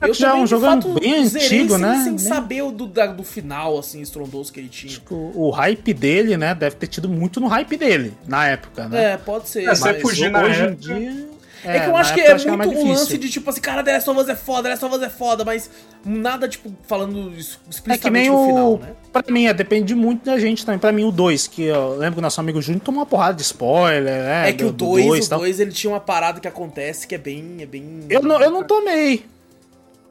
Eu 0.00 0.14
já 0.14 0.30
é 0.30 0.34
um 0.34 0.46
jogo 0.46 1.00
bem 1.00 1.24
antigo, 1.24 1.72
sem, 1.72 1.78
né? 1.78 2.00
Sem 2.04 2.18
saber 2.18 2.62
o 2.62 2.70
do, 2.70 2.86
da, 2.86 3.06
do 3.06 3.24
final, 3.24 3.78
assim, 3.78 4.00
estrondoso 4.00 4.52
que 4.52 4.60
ele 4.60 4.68
tinha. 4.68 4.92
Tipo, 4.92 5.32
o 5.34 5.50
hype 5.50 5.92
dele, 5.92 6.36
né? 6.36 6.54
Deve 6.54 6.76
ter 6.76 6.86
tido 6.86 7.08
muito 7.08 7.40
no 7.40 7.48
hype 7.48 7.76
dele, 7.76 8.14
na 8.26 8.46
época, 8.46 8.88
né? 8.88 9.12
É, 9.12 9.16
pode 9.16 9.48
ser. 9.48 9.64
É, 9.64 9.74
você 9.74 9.94
fugir 9.94 10.30
na 10.30 10.42
hoje 10.42 10.62
época... 10.62 10.72
em 10.72 10.76
dia... 10.76 11.38
É, 11.64 11.76
é, 11.76 11.80
que 11.80 11.88
eu 11.88 11.96
acho 11.96 12.14
que 12.14 12.20
é 12.20 12.36
muito 12.56 12.68
o 12.68 12.84
um 12.84 12.92
lance 12.92 13.18
de 13.18 13.28
tipo 13.28 13.50
assim, 13.50 13.60
cara, 13.60 13.82
The 13.82 13.94
Last 13.94 14.10
of 14.10 14.20
Us 14.20 14.28
é 14.28 14.36
foda, 14.36 14.62
The 14.62 14.68
Last 14.70 14.84
of 14.84 14.94
Us 14.94 15.02
é 15.02 15.08
foda, 15.08 15.44
mas 15.44 15.70
nada, 16.04 16.48
tipo, 16.48 16.72
falando 16.86 17.32
explicitamente 17.36 17.98
é 17.98 18.02
que 18.02 18.10
nem 18.10 18.30
o 18.30 18.46
final, 18.46 18.78
né? 18.78 18.92
Pra 19.12 19.24
mim, 19.28 19.46
é, 19.46 19.54
depende 19.54 19.94
muito 19.94 20.24
da 20.24 20.38
gente 20.38 20.64
também. 20.64 20.78
Pra 20.78 20.92
mim, 20.92 21.04
o 21.04 21.10
2, 21.10 21.48
que 21.48 21.64
eu 21.64 21.96
lembro 21.96 22.14
que 22.14 22.18
o 22.20 22.22
nosso 22.22 22.40
amigo 22.40 22.62
Júnior 22.62 22.82
tomou 22.84 23.00
uma 23.00 23.06
porrada 23.06 23.34
de 23.34 23.42
spoiler, 23.42 24.22
né? 24.22 24.50
É 24.50 24.52
que 24.52 24.62
do, 24.62 24.68
o 24.68 24.72
2, 24.72 25.26
o 25.26 25.30
2, 25.30 25.60
ele 25.60 25.72
tinha 25.72 25.92
uma 25.92 26.00
parada 26.00 26.38
que 26.38 26.46
acontece 26.46 27.06
que 27.06 27.14
é 27.14 27.18
bem. 27.18 27.56
É 27.60 27.66
bem... 27.66 28.02
Eu, 28.08 28.22
não, 28.22 28.40
eu 28.40 28.50
não 28.50 28.62
tomei. 28.62 29.24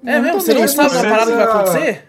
É 0.05 0.19
mesmo? 0.19 0.41
Você 0.41 0.53
não 0.53 0.67
sabe 0.67 0.95
uma 0.95 1.03
parada 1.03 1.31
que 1.31 1.37
vai 1.37 1.45
acontecer? 1.45 2.07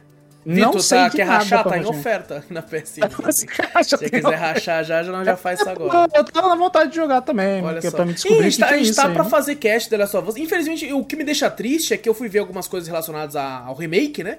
Vitor, 0.49 0.73
não 0.73 0.81
sei 0.81 0.99
tá, 0.99 1.11
quer 1.11 1.25
rachar? 1.25 1.65
Tá 1.65 1.79
em 1.79 1.85
oferta 1.85 2.45
na 2.49 2.63
PS5. 2.63 3.33
Se 3.85 3.97
você 3.97 4.09
quiser 4.09 4.35
rachar 4.35 4.83
já, 4.83 5.03
já 5.03 5.13
não 5.13 5.23
já 5.23 5.37
faz 5.37 5.61
isso 5.61 5.69
agora. 5.69 6.09
Eu 6.15 6.25
tava 6.25 6.49
na 6.49 6.57
vontade 6.57 6.91
de 6.91 6.97
jogar 6.97 7.21
também, 7.21 7.63
Olha 7.63 7.83
só. 7.83 7.91
pra 7.91 8.07
me 8.07 8.15
descobrir 8.15 8.37
e 8.37 8.41
a 8.41 8.43
gente 8.45 8.59
tá, 8.59 8.69
a 8.69 8.79
gente 8.79 8.95
tá 8.95 9.07
aí, 9.09 9.13
pra 9.13 9.25
né? 9.25 9.31
fazer 9.31 9.57
cast 9.57 9.95
Last 9.95 10.17
of 10.17 10.29
Us. 10.31 10.37
Infelizmente, 10.37 10.91
o 10.91 11.05
que 11.05 11.17
me 11.17 11.25
deixa 11.25 11.51
triste 11.51 11.93
é 11.93 11.99
que 11.99 12.09
eu 12.09 12.15
fui 12.15 12.31
ver 12.31 12.39
algumas 12.39 12.67
coisas 12.67 12.89
relacionadas 12.89 13.37
ao 13.37 13.75
remake, 13.75 14.25
né? 14.25 14.39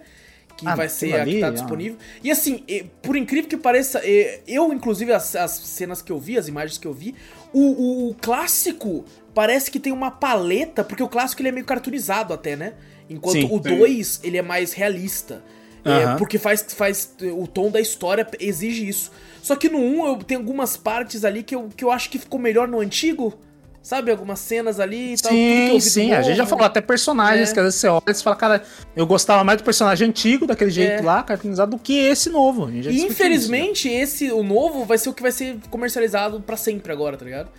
Que 0.58 0.68
ah, 0.68 0.76
vai 0.76 0.90
ser 0.90 1.14
ali, 1.14 1.36
que 1.36 1.42
tá 1.42 1.52
disponível. 1.52 1.98
E 2.24 2.32
assim, 2.32 2.66
por 3.04 3.16
incrível 3.16 3.48
que 3.48 3.56
pareça, 3.56 4.02
eu, 4.48 4.74
inclusive, 4.74 5.14
as, 5.14 5.36
as 5.36 5.52
cenas 5.52 6.02
que 6.02 6.12
eu 6.12 6.20
vi, 6.20 6.40
as 6.40 6.48
imagens 6.48 6.80
que 6.80 6.88
eu 6.88 6.94
vi, 6.94 7.14
o, 7.54 7.62
o, 7.62 8.10
o 8.10 8.16
clássico 8.16 9.06
parece 9.34 9.70
que 9.70 9.80
tem 9.80 9.94
uma 9.94 10.10
paleta, 10.10 10.84
porque 10.84 11.04
o 11.04 11.08
clássico 11.08 11.42
ele 11.42 11.50
é 11.50 11.52
meio 11.52 11.66
cartoonizado 11.66 12.34
até, 12.34 12.56
né? 12.56 12.74
Enquanto 13.10 13.34
sim, 13.34 13.50
o 13.52 13.60
2, 13.60 14.22
ele 14.24 14.38
é 14.38 14.42
mais 14.42 14.74
realista. 14.74 15.44
É, 15.84 16.16
porque 16.18 16.38
faz, 16.38 16.66
faz. 16.70 17.16
O 17.36 17.48
tom 17.48 17.72
da 17.72 17.80
história 17.80 18.28
exige 18.40 18.88
isso. 18.88 19.12
Só 19.42 19.56
que 19.56 19.70
no 19.70 19.80
1 19.80 20.08
eu 20.08 20.16
tenho 20.18 20.40
algumas 20.42 20.76
partes 20.78 21.24
ali 21.24 21.42
que 21.42 21.56
eu, 21.56 21.70
que 21.76 21.84
eu 21.84 21.92
acho 21.92 22.10
que 22.10 22.20
ficou 22.20 22.40
melhor 22.40 22.68
no 22.68 22.80
antigo. 22.80 23.34
Sabe, 23.82 24.12
algumas 24.12 24.40
cenas 24.40 24.78
ali 24.78 25.14
e 25.14 25.18
tal. 25.18 25.32
Sim, 25.32 25.80
sim, 25.80 26.14
a 26.14 26.22
gente 26.22 26.36
já 26.36 26.46
falou 26.46 26.66
até 26.66 26.82
personagens 26.82 27.50
é. 27.50 27.54
que 27.54 27.60
às 27.60 27.66
vezes 27.66 27.80
você 27.80 27.88
olha 27.88 28.04
e 28.06 28.14
você 28.14 28.22
fala, 28.22 28.36
cara, 28.36 28.64
eu 28.94 29.08
gostava 29.08 29.42
mais 29.42 29.58
do 29.58 29.64
personagem 29.64 30.10
antigo, 30.10 30.46
daquele 30.46 30.70
jeito 30.70 31.00
é. 31.00 31.02
lá, 31.02 31.24
caracterizado, 31.24 31.78
do 31.78 31.82
que 31.82 31.98
esse 31.98 32.30
novo. 32.30 32.70
e 32.70 33.02
infelizmente, 33.02 33.88
isso, 33.88 34.26
esse, 34.26 34.32
o 34.34 34.44
novo, 34.44 34.84
vai 34.84 34.98
ser 34.98 35.10
o 35.10 35.14
que 35.14 35.22
vai 35.22 35.32
ser 35.32 35.58
comercializado 35.70 36.42
para 36.42 36.58
sempre 36.58 36.92
agora, 36.92 37.16
tá 37.16 37.24
ligado? 37.24 37.50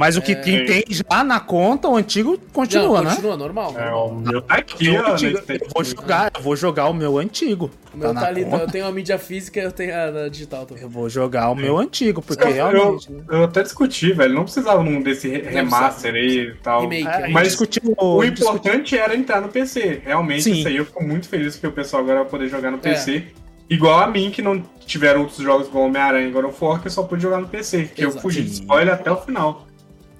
Mas 0.00 0.16
o 0.16 0.22
que 0.22 0.32
é... 0.32 0.34
tem 0.34 0.84
já 0.88 1.22
na 1.22 1.38
conta, 1.38 1.86
o 1.86 1.94
antigo 1.94 2.38
continua, 2.54 3.02
Não, 3.02 3.04
né? 3.04 3.10
Continua, 3.10 3.36
normal. 3.36 3.74
É, 3.78 3.92
o 3.92 4.14
meu 4.14 4.40
tá 4.40 4.54
aqui, 4.54 4.88
ó. 4.96 5.14
Eu 5.14 5.68
vou 5.74 5.84
jogar, 5.84 6.32
eu 6.34 6.42
vou 6.42 6.56
jogar 6.56 6.88
o 6.88 6.94
meu 6.94 7.18
antigo. 7.18 7.70
O 7.92 7.98
meu 7.98 8.14
tá, 8.14 8.20
tá 8.20 8.26
ali, 8.28 8.46
conta. 8.46 8.64
eu 8.64 8.70
tenho 8.70 8.86
a 8.86 8.92
mídia 8.92 9.18
física 9.18 9.60
e 9.60 9.62
eu 9.62 9.70
tenho 9.70 9.92
a 9.94 10.26
digital 10.30 10.64
também. 10.64 10.82
Eu 10.82 10.88
vou 10.88 11.06
jogar 11.10 11.50
o 11.50 11.54
meu 11.54 11.76
antigo, 11.76 12.22
porque 12.22 12.44
eu, 12.44 12.50
realmente. 12.50 13.12
Eu, 13.12 13.24
eu, 13.30 13.44
até 13.44 13.62
discuti, 13.62 14.10
velho. 14.14 14.32
Não 14.32 14.44
precisava 14.44 14.80
um 14.80 15.02
desse 15.02 15.28
remaster 15.28 16.14
aí 16.14 16.46
e 16.46 16.54
tal. 16.62 16.80
Remake, 16.80 17.06
é, 17.06 17.28
mas 17.28 17.48
discutiu, 17.48 17.94
o 17.98 18.24
importante 18.24 18.96
era 18.96 19.14
entrar 19.14 19.42
no 19.42 19.48
PC. 19.48 20.00
Realmente, 20.02 20.44
Sim. 20.44 20.52
isso 20.52 20.68
aí 20.68 20.76
eu 20.78 20.86
fico 20.86 21.04
muito 21.04 21.28
feliz 21.28 21.56
que 21.56 21.66
o 21.66 21.72
pessoal 21.72 22.02
agora 22.02 22.20
vai 22.20 22.30
poder 22.30 22.48
jogar 22.48 22.70
no 22.70 22.78
PC. 22.78 23.16
É. 23.36 23.40
Igual 23.68 24.00
a 24.00 24.06
mim, 24.06 24.30
que 24.30 24.40
não 24.40 24.62
tiveram 24.86 25.20
outros 25.20 25.40
jogos 25.40 25.68
como 25.68 25.84
Homem-Aranha 25.84 26.26
e 26.26 26.30
God 26.30 26.46
of 26.46 26.64
War, 26.64 26.80
que 26.80 26.86
eu 26.86 26.90
só 26.90 27.02
pude 27.02 27.22
jogar 27.22 27.38
no 27.38 27.48
PC. 27.48 27.90
Que 27.94 28.00
Exato. 28.00 28.16
eu 28.16 28.22
fugi 28.22 28.42
de 28.42 28.52
spoiler 28.52 28.94
até 28.94 29.12
o 29.12 29.16
final. 29.18 29.68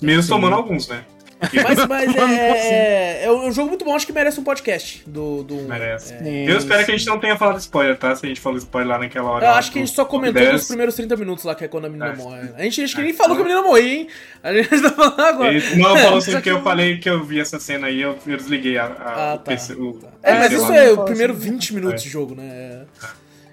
Mesmo 0.00 0.28
tomando 0.28 0.54
alguns, 0.54 0.88
né? 0.88 1.04
Mas, 1.64 1.86
mas 1.86 2.16
é, 2.16 3.22
é, 3.22 3.24
é, 3.24 3.32
um 3.32 3.50
jogo 3.50 3.70
muito 3.70 3.82
bom, 3.82 3.96
acho 3.96 4.04
que 4.04 4.12
merece 4.12 4.38
um 4.38 4.44
podcast 4.44 5.02
do. 5.06 5.42
do 5.42 5.54
merece. 5.62 6.12
É, 6.12 6.50
eu 6.50 6.58
espero 6.58 6.84
que 6.84 6.92
a 6.92 6.96
gente 6.96 7.06
não 7.06 7.18
tenha 7.18 7.34
falado 7.34 7.58
spoiler, 7.58 7.96
tá? 7.96 8.14
Se 8.14 8.26
a 8.26 8.28
gente 8.28 8.40
falou 8.40 8.58
spoiler 8.58 8.90
lá 8.90 8.98
naquela 8.98 9.30
hora. 9.30 9.46
Eu 9.46 9.50
acho 9.52 9.72
que 9.72 9.78
a 9.78 9.82
gente 9.84 9.94
só 9.94 10.04
comentou 10.04 10.52
nos 10.52 10.68
primeiros 10.68 10.94
30 10.94 11.16
minutos 11.16 11.44
lá, 11.44 11.54
que 11.54 11.64
é 11.64 11.68
quando 11.68 11.86
a 11.86 11.88
menina 11.88 12.10
é. 12.10 12.16
morre. 12.16 12.50
A 12.56 12.62
gente 12.62 12.82
acho 12.82 12.94
que 12.94 13.00
nem 13.00 13.14
falou 13.14 13.36
que 13.36 13.42
a 13.42 13.44
menina 13.44 13.62
morreu, 13.62 13.86
hein? 13.86 14.08
A 14.42 14.52
gente 14.52 14.82
tá 14.82 14.90
falando 14.90 15.20
agora. 15.20 15.52
E, 15.54 15.76
não, 15.76 15.96
falou 15.96 16.18
assim 16.18 16.40
que 16.42 16.50
eu 16.50 16.62
falei 16.62 16.98
que 16.98 17.08
eu 17.08 17.24
vi 17.24 17.40
essa 17.40 17.58
cena 17.58 17.86
aí, 17.86 18.02
eu, 18.02 18.18
eu 18.26 18.36
desliguei 18.36 18.76
a, 18.76 18.84
a 18.84 19.32
ah, 19.32 19.38
tá. 19.38 19.38
PC, 19.38 19.72
o, 19.72 19.98
É, 20.22 20.34
mas 20.34 20.52
isso 20.52 20.70
é 20.70 20.92
o 20.92 21.04
primeiro 21.06 21.32
20 21.32 21.74
minutos 21.74 22.02
de 22.02 22.10
jogo, 22.10 22.34
né? 22.34 22.84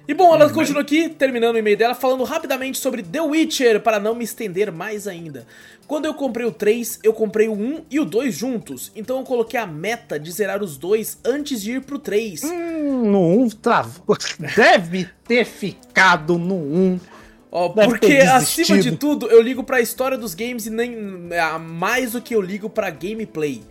E 0.08 0.14
bom, 0.14 0.34
ela 0.34 0.50
continua 0.50 0.84
aqui, 0.84 1.10
terminando 1.10 1.56
o 1.56 1.58
e-mail 1.58 1.76
dela, 1.76 1.94
falando 1.94 2.24
rapidamente 2.24 2.78
sobre 2.78 3.04
The 3.04 3.20
Witcher, 3.20 3.82
para 3.82 4.00
não 4.00 4.16
me 4.16 4.24
estender 4.24 4.72
mais 4.72 5.06
ainda. 5.06 5.46
Quando 5.86 6.06
eu 6.06 6.14
comprei 6.14 6.46
o 6.46 6.52
3, 6.52 7.00
eu 7.04 7.12
comprei 7.12 7.50
o 7.50 7.54
1 7.54 7.86
e 7.92 8.00
o 8.00 8.06
2 8.06 8.34
juntos, 8.34 8.90
então 8.96 9.18
eu 9.20 9.24
coloquei 9.26 9.60
a 9.60 9.68
meta 9.68 10.18
de 10.18 10.32
zerar 10.32 10.64
os 10.64 10.78
dois 10.78 11.18
antes 11.26 11.62
de 11.62 11.74
ir 11.74 11.82
pro 11.82 12.00
3. 12.00 12.46
Hum, 12.46 13.12
no 13.12 13.44
1 13.44 13.50
travou. 13.50 14.18
Deve 14.56 15.10
ter 15.28 15.44
ficado 15.44 16.38
no 16.38 16.56
1. 16.56 17.00
Ó, 17.52 17.70
porque 17.70 18.18
acima 18.18 18.80
de 18.80 18.96
tudo, 18.96 19.28
eu 19.28 19.42
ligo 19.42 19.62
pra 19.62 19.82
história 19.82 20.18
dos 20.18 20.34
games 20.34 20.66
e 20.66 20.70
nem 20.70 20.96
mais 21.60 22.14
do 22.14 22.22
que 22.22 22.34
eu 22.34 22.42
ligo 22.42 22.70
pra 22.70 22.90
gameplay. 22.90 23.62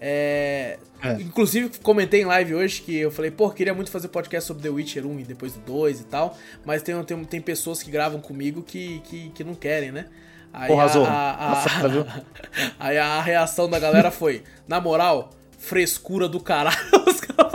É, 0.00 0.78
é. 1.02 1.12
Inclusive, 1.20 1.70
comentei 1.82 2.22
em 2.22 2.24
live 2.24 2.54
hoje 2.54 2.80
que 2.80 2.96
eu 2.96 3.10
falei, 3.10 3.30
pô, 3.30 3.50
queria 3.50 3.74
muito 3.74 3.90
fazer 3.90 4.08
podcast 4.08 4.46
sobre 4.46 4.62
The 4.62 4.70
Witcher 4.70 5.06
1 5.06 5.20
e 5.20 5.24
depois 5.24 5.52
do 5.52 5.60
2 5.60 6.00
e 6.00 6.04
tal, 6.04 6.36
mas 6.64 6.82
tem, 6.82 7.02
tem, 7.04 7.24
tem 7.24 7.40
pessoas 7.40 7.82
que 7.82 7.90
gravam 7.90 8.20
comigo 8.20 8.62
que, 8.62 9.00
que, 9.04 9.30
que 9.30 9.44
não 9.44 9.54
querem, 9.54 9.92
né? 9.92 10.06
Aí 10.52 10.68
Porra, 10.68 10.84
a, 10.84 11.30
a, 11.30 11.52
a, 11.52 11.64
aí 12.80 12.98
a 12.98 13.20
reação 13.20 13.68
da 13.68 13.78
galera 13.78 14.10
foi: 14.10 14.42
na 14.66 14.80
moral, 14.80 15.30
frescura 15.58 16.28
do 16.28 16.40
caralho. 16.40 16.76
Os 17.06 17.20
caras 17.20 17.52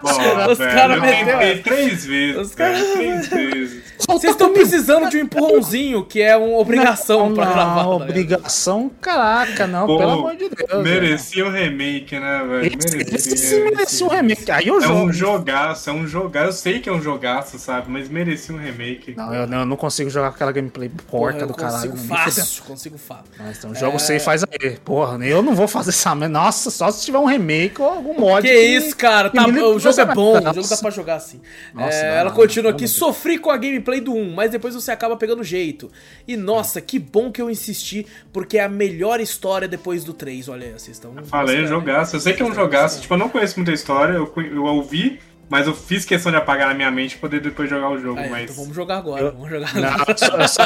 falaram. 0.00 0.52
Os 0.52 0.58
caras 0.58 1.00
meteram. 1.00 1.62
três 1.62 2.04
vezes. 2.04 2.36
Os 2.36 2.54
caras. 2.54 2.82
Três 2.92 3.28
vezes. 3.28 3.87
Vocês 4.06 4.32
estão 4.32 4.52
precisando 4.52 5.08
de 5.08 5.16
um 5.16 5.20
empurrãozinho, 5.20 6.04
que 6.04 6.20
é 6.20 6.36
uma 6.36 6.58
obrigação 6.58 7.28
não, 7.28 7.34
pra 7.34 7.44
gravar. 7.46 7.82
Não, 7.82 7.90
obrigação, 7.90 8.90
caraca, 9.00 9.66
não, 9.66 9.86
Pô, 9.86 9.98
pelo 9.98 10.10
amor 10.10 10.36
de 10.36 10.48
Deus. 10.48 10.82
Merecia 10.82 11.46
um 11.46 11.50
remake, 11.50 12.18
né, 12.18 12.38
velho? 12.48 12.78
Merecia. 12.78 13.34
Esse 13.34 13.60
merecia 13.60 14.06
um 14.06 14.10
remake. 14.10 14.50
Aí 14.50 14.68
eu 14.68 14.78
é 14.78 14.80
jogo. 14.82 14.94
É 14.94 15.02
um 15.02 15.12
jogaço, 15.12 15.90
é 15.90 15.92
um 15.92 16.06
jogaço. 16.06 16.48
Eu 16.48 16.52
sei 16.52 16.80
que 16.80 16.88
é 16.88 16.92
um 16.92 17.02
jogaço, 17.02 17.58
sabe? 17.58 17.90
Mas 17.90 18.08
merecia 18.08 18.54
um 18.54 18.58
remake. 18.58 19.14
Não, 19.16 19.34
eu 19.34 19.46
não, 19.46 19.58
eu 19.60 19.66
não 19.66 19.76
consigo 19.76 20.08
jogar 20.10 20.28
aquela 20.28 20.52
gameplay 20.52 20.90
porca 21.10 21.46
do 21.46 21.54
caralho. 21.54 21.90
Consigo 21.90 22.08
fácil, 22.08 22.62
consigo 22.64 22.98
fácil. 22.98 23.24
Mas 23.38 23.58
então, 23.58 23.74
jogo 23.74 23.96
é... 23.96 23.98
você 23.98 24.20
faz 24.20 24.44
aí. 24.44 24.78
Porra, 24.84 25.24
eu 25.24 25.42
não 25.42 25.54
vou 25.54 25.66
fazer 25.66 25.90
essa. 25.90 26.14
Nossa, 26.14 26.70
só 26.70 26.90
se 26.90 27.04
tiver 27.04 27.18
um 27.18 27.26
remake 27.26 27.80
ou 27.80 27.88
algum 27.88 28.18
mod. 28.18 28.46
Que, 28.46 28.52
que 28.52 28.60
isso, 28.60 28.96
cara. 28.96 29.30
Tá, 29.30 29.46
o 29.46 29.78
jogo 29.78 30.00
é 30.00 30.04
bom, 30.06 30.38
o 30.38 30.54
jogo 30.54 30.68
dá 30.68 30.76
pra 30.76 30.90
jogar 30.90 31.16
assim. 31.16 31.40
Nossa, 31.74 31.96
é, 31.96 32.10
não, 32.10 32.16
ela 32.16 32.30
continua 32.30 32.70
aqui. 32.70 32.88
Sofri 32.88 33.38
com 33.38 33.50
a 33.50 33.56
gameplay 33.56 33.87
do 34.00 34.14
1, 34.14 34.34
mas 34.34 34.50
depois 34.50 34.74
você 34.74 34.90
acaba 34.90 35.16
pegando 35.16 35.42
jeito. 35.42 35.90
E 36.26 36.36
nossa, 36.36 36.80
que 36.80 36.98
bom 36.98 37.32
que 37.32 37.40
eu 37.40 37.50
insisti, 37.50 38.06
porque 38.32 38.58
é 38.58 38.64
a 38.64 38.68
melhor 38.68 39.20
história 39.20 39.66
depois 39.66 40.04
do 40.04 40.12
3. 40.12 40.48
Olha, 40.48 40.78
vocês 40.78 40.96
estão. 40.96 41.14
Falei, 41.24 41.66
jogaço. 41.66 42.16
Eu 42.16 42.20
sei 42.20 42.34
que 42.34 42.42
é 42.42 42.44
um 42.44 42.54
jogaço. 42.54 43.00
Tipo, 43.00 43.14
eu 43.14 43.18
não 43.18 43.28
conheço 43.28 43.56
muita 43.56 43.72
história, 43.72 44.14
eu, 44.14 44.32
eu 44.36 44.64
ouvi. 44.64 45.18
Mas 45.48 45.66
eu 45.66 45.74
fiz 45.74 46.04
questão 46.04 46.30
de 46.30 46.36
apagar 46.36 46.68
na 46.68 46.74
minha 46.74 46.90
mente 46.90 47.16
pra 47.16 47.28
poder 47.28 47.40
depois 47.40 47.70
jogar 47.70 47.88
o 47.88 47.98
jogo. 47.98 48.20
Ah, 48.20 48.28
mas... 48.28 48.50
Então 48.50 48.56
vamos 48.56 48.76
jogar 48.76 48.98
agora, 48.98 49.22
eu... 49.22 49.32
vamos 49.32 49.48
jogar 49.48 49.70
agora. 49.70 50.04
Não, 50.36 50.46
só, 50.46 50.62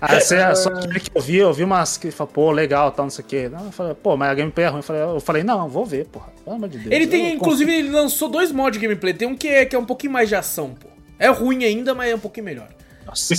Ah, 0.00 0.20
você, 0.20 0.54
só 0.54 0.70
que 0.70 1.10
eu 1.12 1.22
vi, 1.22 1.36
eu 1.38 1.52
vi 1.52 1.64
umas 1.64 1.96
que 1.96 2.10
falou, 2.10 2.32
pô, 2.32 2.52
legal, 2.52 2.92
tal, 2.92 3.06
não 3.06 3.10
sei 3.10 3.24
o 3.24 3.26
quê. 3.26 3.50
Eu 3.52 3.72
falei, 3.72 3.94
pô, 3.94 4.16
mas 4.16 4.30
a 4.30 4.34
gameplay 4.34 4.66
é 4.66 4.68
ruim. 4.68 4.78
Eu 4.78 4.82
falei, 4.82 5.02
eu 5.02 5.20
falei, 5.20 5.42
não, 5.42 5.68
vou 5.68 5.84
ver, 5.84 6.06
porra. 6.06 6.28
Pelo 6.44 6.56
amor 6.56 6.68
de 6.68 6.78
Deus. 6.78 6.94
Ele 6.94 7.06
tem, 7.08 7.34
inclusive, 7.34 7.72
ele 7.72 7.90
lançou 7.90 8.28
dois 8.28 8.52
mods 8.52 8.78
de 8.78 8.86
gameplay. 8.86 9.12
Tem 9.12 9.26
um 9.26 9.36
que 9.36 9.48
é, 9.48 9.64
que 9.64 9.74
é 9.74 9.78
um 9.78 9.84
pouquinho 9.84 10.12
mais 10.12 10.28
de 10.28 10.36
ação, 10.36 10.74
pô. 10.78 10.87
É 11.18 11.28
ruim 11.28 11.64
ainda, 11.64 11.94
mas 11.94 12.10
é 12.10 12.14
um 12.14 12.20
pouquinho 12.20 12.46
melhor. 12.46 12.68
Nossa 13.06 13.34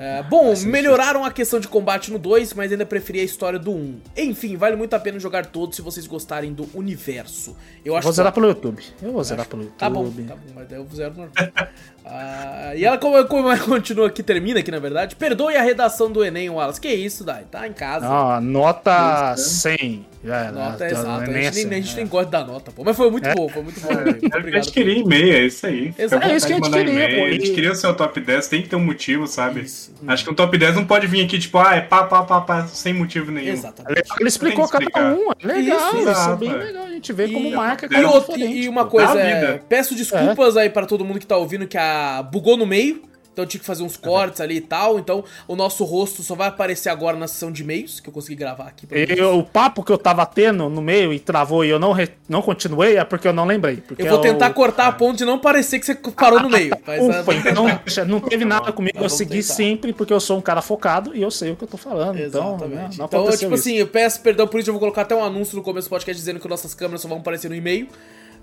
é, 0.00 0.22
bom, 0.22 0.54
melhoraram 0.64 1.24
a 1.24 1.30
questão 1.32 1.58
de 1.58 1.66
combate 1.66 2.12
no 2.12 2.20
2, 2.20 2.54
mas 2.54 2.70
ainda 2.70 2.86
preferi 2.86 3.18
a 3.18 3.24
história 3.24 3.58
do 3.58 3.72
1. 3.72 4.00
Enfim, 4.16 4.56
vale 4.56 4.76
muito 4.76 4.94
a 4.94 5.00
pena 5.00 5.18
jogar 5.18 5.46
todos 5.46 5.74
se 5.74 5.82
vocês 5.82 6.06
gostarem 6.06 6.52
do 6.52 6.68
universo. 6.72 7.56
Eu 7.84 7.96
acho 7.96 8.04
vou 8.04 8.12
zerar 8.12 8.32
pelo 8.32 8.46
YouTube. 8.46 8.80
Eu 9.02 9.12
vou 9.12 9.24
zerar 9.24 9.48
pelo 9.48 9.62
YouTube. 9.62 9.76
Tá 9.76 9.90
bom, 9.90 10.04
tá 10.04 10.36
bom, 10.36 10.52
mas 10.54 10.68
daí 10.68 10.78
eu 10.78 10.86
zero 10.94 11.14
normal. 11.16 11.34
Ah, 12.10 12.72
e 12.74 12.84
ela 12.84 12.96
como, 12.96 13.22
como 13.26 13.50
ela 13.50 13.58
continua 13.64 14.06
aqui, 14.06 14.22
termina 14.22 14.60
aqui, 14.60 14.70
na 14.70 14.78
verdade. 14.78 15.14
Perdoe 15.14 15.56
a 15.56 15.62
redação 15.62 16.10
do 16.10 16.24
Enem, 16.24 16.48
Wallace. 16.50 16.80
Que 16.80 16.88
isso, 16.88 17.24
Dai? 17.24 17.44
Tá 17.50 17.66
em 17.66 17.72
casa. 17.72 18.06
Ah, 18.08 18.40
nota 18.40 19.36
100. 19.36 20.06
É, 20.24 20.50
nota 20.50 20.84
é 20.84 20.90
exata. 20.90 21.10
A 21.10 21.18
gente, 21.20 21.30
nem, 21.30 21.46
assim, 21.46 21.68
a 21.68 21.74
gente 21.74 21.92
é. 21.92 21.96
nem 21.96 22.06
gosta 22.06 22.30
da 22.30 22.44
nota, 22.44 22.72
pô. 22.72 22.82
Mas 22.84 22.96
foi 22.96 23.10
muito 23.10 23.28
é. 23.28 23.34
bom, 23.34 23.48
foi 23.48 23.62
muito 23.62 23.80
bom. 23.80 23.88
É, 23.92 24.36
a 24.36 24.60
gente 24.60 24.72
queria 24.72 24.98
e-mail, 24.98 25.32
é 25.32 25.46
isso 25.46 25.66
aí. 25.66 25.94
Exato. 25.96 26.26
É 26.26 26.34
isso 26.34 26.46
que 26.46 26.52
a 26.52 26.56
gente 26.56 26.70
queria, 26.70 27.16
pô. 27.16 27.24
A 27.24 27.30
gente 27.30 27.50
queria 27.52 27.72
o 27.72 27.74
seu 27.74 27.94
top 27.94 28.20
10, 28.20 28.48
tem 28.48 28.62
que 28.62 28.68
ter 28.68 28.76
um 28.76 28.84
motivo, 28.84 29.26
sabe? 29.26 29.60
Isso. 29.60 29.92
Acho 30.06 30.24
que 30.24 30.30
um 30.30 30.34
top 30.34 30.58
10 30.58 30.74
não 30.74 30.84
pode 30.84 31.06
vir 31.06 31.24
aqui, 31.24 31.38
tipo, 31.38 31.58
ah, 31.58 31.76
é 31.76 31.80
pá, 31.80 32.04
pá, 32.04 32.22
pá, 32.22 32.40
pá, 32.40 32.66
sem 32.66 32.92
motivo 32.92 33.30
nenhum. 33.30 33.52
Exatamente. 33.52 34.08
Ele 34.18 34.28
explicou 34.28 34.68
cada 34.68 35.14
um, 35.14 35.30
é 35.30 35.46
legal, 35.46 35.94
isso, 35.94 36.10
isso 36.10 36.30
é 36.30 36.36
bem 36.36 36.52
legal. 36.52 36.84
A 36.84 36.90
gente 36.90 37.12
vê 37.12 37.26
e, 37.26 37.32
como 37.32 37.50
marca 37.52 37.88
e, 37.90 38.04
outro, 38.04 38.36
e 38.36 38.68
uma 38.68 38.86
coisa, 38.86 39.18
é, 39.20 39.60
peço 39.68 39.94
desculpas 39.94 40.56
aí 40.56 40.68
para 40.68 40.84
todo 40.84 41.04
mundo 41.04 41.20
que 41.20 41.26
tá 41.26 41.36
ouvindo 41.36 41.66
que 41.66 41.78
a 41.78 41.97
bugou 42.30 42.56
no 42.56 42.66
meio. 42.66 43.08
Então 43.38 43.44
eu 43.44 43.48
tinha 43.48 43.60
que 43.60 43.66
fazer 43.66 43.84
uns 43.84 43.96
cortes 43.96 44.40
ali 44.40 44.56
e 44.56 44.60
tal. 44.60 44.98
Então 44.98 45.22
o 45.46 45.54
nosso 45.54 45.84
rosto 45.84 46.24
só 46.24 46.34
vai 46.34 46.48
aparecer 46.48 46.88
agora 46.88 47.16
na 47.16 47.28
sessão 47.28 47.52
de 47.52 47.62
e-mails, 47.62 48.00
que 48.00 48.08
eu 48.08 48.12
consegui 48.12 48.34
gravar 48.34 48.64
aqui. 48.64 48.84
Eu, 49.16 49.38
o 49.38 49.44
papo 49.44 49.84
que 49.84 49.92
eu 49.92 49.98
tava 49.98 50.26
tendo 50.26 50.68
no 50.68 50.82
meio 50.82 51.12
e 51.12 51.20
travou 51.20 51.64
e 51.64 51.68
eu 51.68 51.78
não, 51.78 51.92
re, 51.92 52.08
não 52.28 52.42
continuei 52.42 52.96
é 52.96 53.04
porque 53.04 53.28
eu 53.28 53.32
não 53.32 53.44
lembrei. 53.44 53.80
eu 53.96 54.10
vou 54.10 54.18
tentar 54.20 54.48
eu... 54.48 54.54
cortar 54.54 54.88
a 54.88 54.92
ponto 54.92 55.18
de 55.18 55.24
não 55.24 55.38
parecer 55.38 55.78
que 55.78 55.86
você 55.86 55.94
parou 55.94 56.40
no 56.40 56.50
meio. 56.50 56.76
Mas, 56.84 57.00
Ufa, 57.00 57.32
então 57.32 57.54
não, 57.54 57.80
não 58.08 58.20
teve 58.20 58.44
nada 58.44 58.72
comigo. 58.72 58.98
Eu 59.00 59.08
segui 59.08 59.40
tentar. 59.40 59.54
sempre 59.54 59.92
porque 59.92 60.12
eu 60.12 60.18
sou 60.18 60.36
um 60.36 60.42
cara 60.42 60.60
focado 60.60 61.14
e 61.14 61.22
eu 61.22 61.30
sei 61.30 61.52
o 61.52 61.56
que 61.56 61.62
eu 61.62 61.68
tô 61.68 61.76
falando. 61.76 62.18
Então, 62.18 62.56
Exatamente. 62.56 62.94
Então, 62.94 63.06
então 63.06 63.22
tipo 63.30 63.54
isso. 63.54 63.54
assim, 63.54 63.74
eu 63.76 63.86
peço 63.86 64.20
perdão 64.20 64.48
por 64.48 64.58
isso. 64.58 64.68
Eu 64.68 64.74
vou 64.74 64.80
colocar 64.80 65.02
até 65.02 65.14
um 65.14 65.22
anúncio 65.22 65.56
no 65.56 65.62
começo 65.62 65.86
do 65.86 65.90
podcast 65.90 66.20
dizendo 66.20 66.40
que 66.40 66.48
nossas 66.48 66.74
câmeras 66.74 67.02
só 67.02 67.06
vão 67.06 67.18
aparecer 67.18 67.48
no 67.48 67.54
e-mail. 67.54 67.86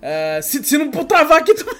Uh, 0.06 0.44
se, 0.44 0.64
se 0.64 0.78
não 0.78 0.92
travar 0.92 1.40
aqui 1.40 1.56
também. 1.56 1.76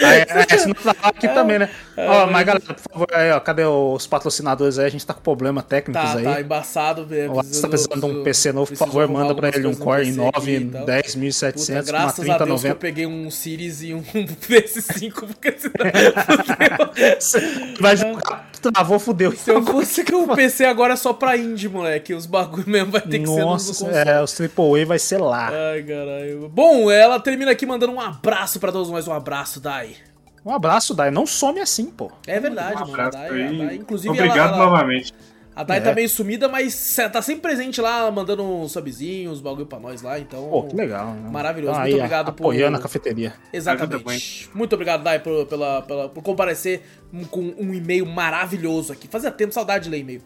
Aí, 0.00 0.24
é, 0.28 0.58
senão 0.58 0.74
tá 0.74 0.94
aqui 1.02 1.26
é, 1.26 1.34
também, 1.34 1.58
né? 1.58 1.68
É, 1.96 2.08
ó, 2.08 2.28
mas 2.28 2.46
galera, 2.46 2.64
por 2.64 2.78
favor, 2.78 3.08
aí, 3.12 3.32
ó, 3.32 3.40
cadê 3.40 3.64
os 3.64 4.06
patrocinadores 4.06 4.78
aí? 4.78 4.86
A 4.86 4.88
gente 4.88 5.04
tá 5.04 5.12
com 5.12 5.20
problema 5.20 5.60
técnicos 5.60 6.00
tá, 6.00 6.18
aí. 6.18 6.24
Tá 6.24 6.40
embaçado, 6.40 7.04
velho. 7.04 7.34
Você 7.34 7.60
tá 7.60 7.68
precisando 7.68 8.00
de 8.00 8.06
um 8.06 8.22
PC 8.22 8.52
novo, 8.52 8.70
por 8.70 8.76
favor, 8.76 9.08
manda 9.08 9.34
pra 9.34 9.48
ele 9.48 9.66
um 9.66 9.74
Core 9.74 10.06
i 10.08 10.12
9, 10.12 10.70
10.700, 10.86 11.86
graças 11.86 12.24
uma 12.24 12.38
3090. 12.38 12.42
a 12.42 12.46
Deus 12.46 12.62
que 12.62 12.68
eu 12.68 12.76
peguei 12.76 13.06
um 13.06 13.28
Series 13.30 13.82
e 13.82 13.92
um 13.92 14.00
PS5, 14.46 15.12
porque 15.12 15.52
senão 15.58 15.74
Vai 17.80 17.96
jogar, 17.96 18.48
travou, 18.62 19.00
fudeu. 19.00 19.32
Se 19.32 19.50
eu 19.50 19.64
fosse 19.64 20.04
que 20.04 20.14
o 20.14 20.28
PC 20.28 20.64
agora 20.64 20.94
é 20.94 20.96
só 20.96 21.12
pra 21.12 21.36
indie, 21.36 21.68
moleque, 21.68 22.14
os 22.14 22.26
bagulho 22.26 22.68
mesmo 22.68 22.92
vai 22.92 23.00
ter 23.00 23.18
que 23.18 23.26
Nossa, 23.26 23.74
ser 23.74 23.84
no 23.84 23.90
console. 23.90 24.08
É, 24.08 24.22
os 24.22 24.40
AAA 24.40 24.86
vai 24.86 25.00
ser 25.00 25.18
lá. 25.18 25.50
Ai, 25.52 25.82
caralho. 25.82 26.48
Bom, 26.48 26.88
ela 26.88 27.18
termina 27.28 27.50
aqui 27.50 27.66
mandando 27.66 27.92
um 27.92 28.00
abraço 28.00 28.58
pra 28.58 28.72
todos 28.72 28.90
nós, 28.90 29.06
um 29.06 29.12
abraço, 29.12 29.60
Dai. 29.60 29.96
Um 30.44 30.50
abraço, 30.50 30.94
Dai. 30.94 31.10
Não 31.10 31.26
some 31.26 31.60
assim, 31.60 31.86
pô. 31.86 32.10
É 32.26 32.40
verdade, 32.40 32.82
um 32.82 32.86
mano. 32.86 33.10
Dai, 33.10 33.28
Dai, 33.30 33.74
inclusive, 33.76 34.08
Obrigado 34.08 34.54
ela, 34.54 34.56
ela, 34.56 34.64
novamente. 34.64 35.12
A 35.54 35.62
Dai 35.62 35.80
tá 35.80 35.86
é. 35.86 35.90
tá 35.90 35.94
meio 35.94 36.08
sumida, 36.08 36.48
mas 36.48 36.96
tá 37.12 37.20
sempre 37.20 37.42
presente 37.42 37.80
lá, 37.82 38.10
mandando 38.10 38.44
uns 38.44 38.72
subzinhos, 38.72 39.40
bagulho 39.40 39.66
pra 39.66 39.78
nós 39.78 40.00
lá, 40.00 40.18
então. 40.18 40.48
Pô, 40.48 40.62
que 40.62 40.74
legal. 40.74 41.12
Né? 41.12 41.28
Maravilhoso. 41.30 41.74
Ah, 41.74 41.80
Muito 41.80 41.94
aí, 41.94 42.00
obrigado 42.00 42.32
por. 42.32 42.44
Apoiando 42.44 42.78
a 42.78 42.80
cafeteria. 42.80 43.34
Exatamente. 43.52 44.48
Muito 44.54 44.72
obrigado, 44.72 45.02
Dai, 45.02 45.18
por, 45.18 45.44
pela, 45.46 45.82
pela, 45.82 46.08
por 46.08 46.22
comparecer 46.22 46.82
com 47.30 47.40
um 47.58 47.74
e-mail 47.74 48.06
maravilhoso 48.06 48.92
aqui. 48.92 49.06
Fazia 49.06 49.30
tempo, 49.30 49.52
saudade 49.52 49.84
de 49.84 49.90
ler 49.90 49.98
e-mail. 49.98 50.22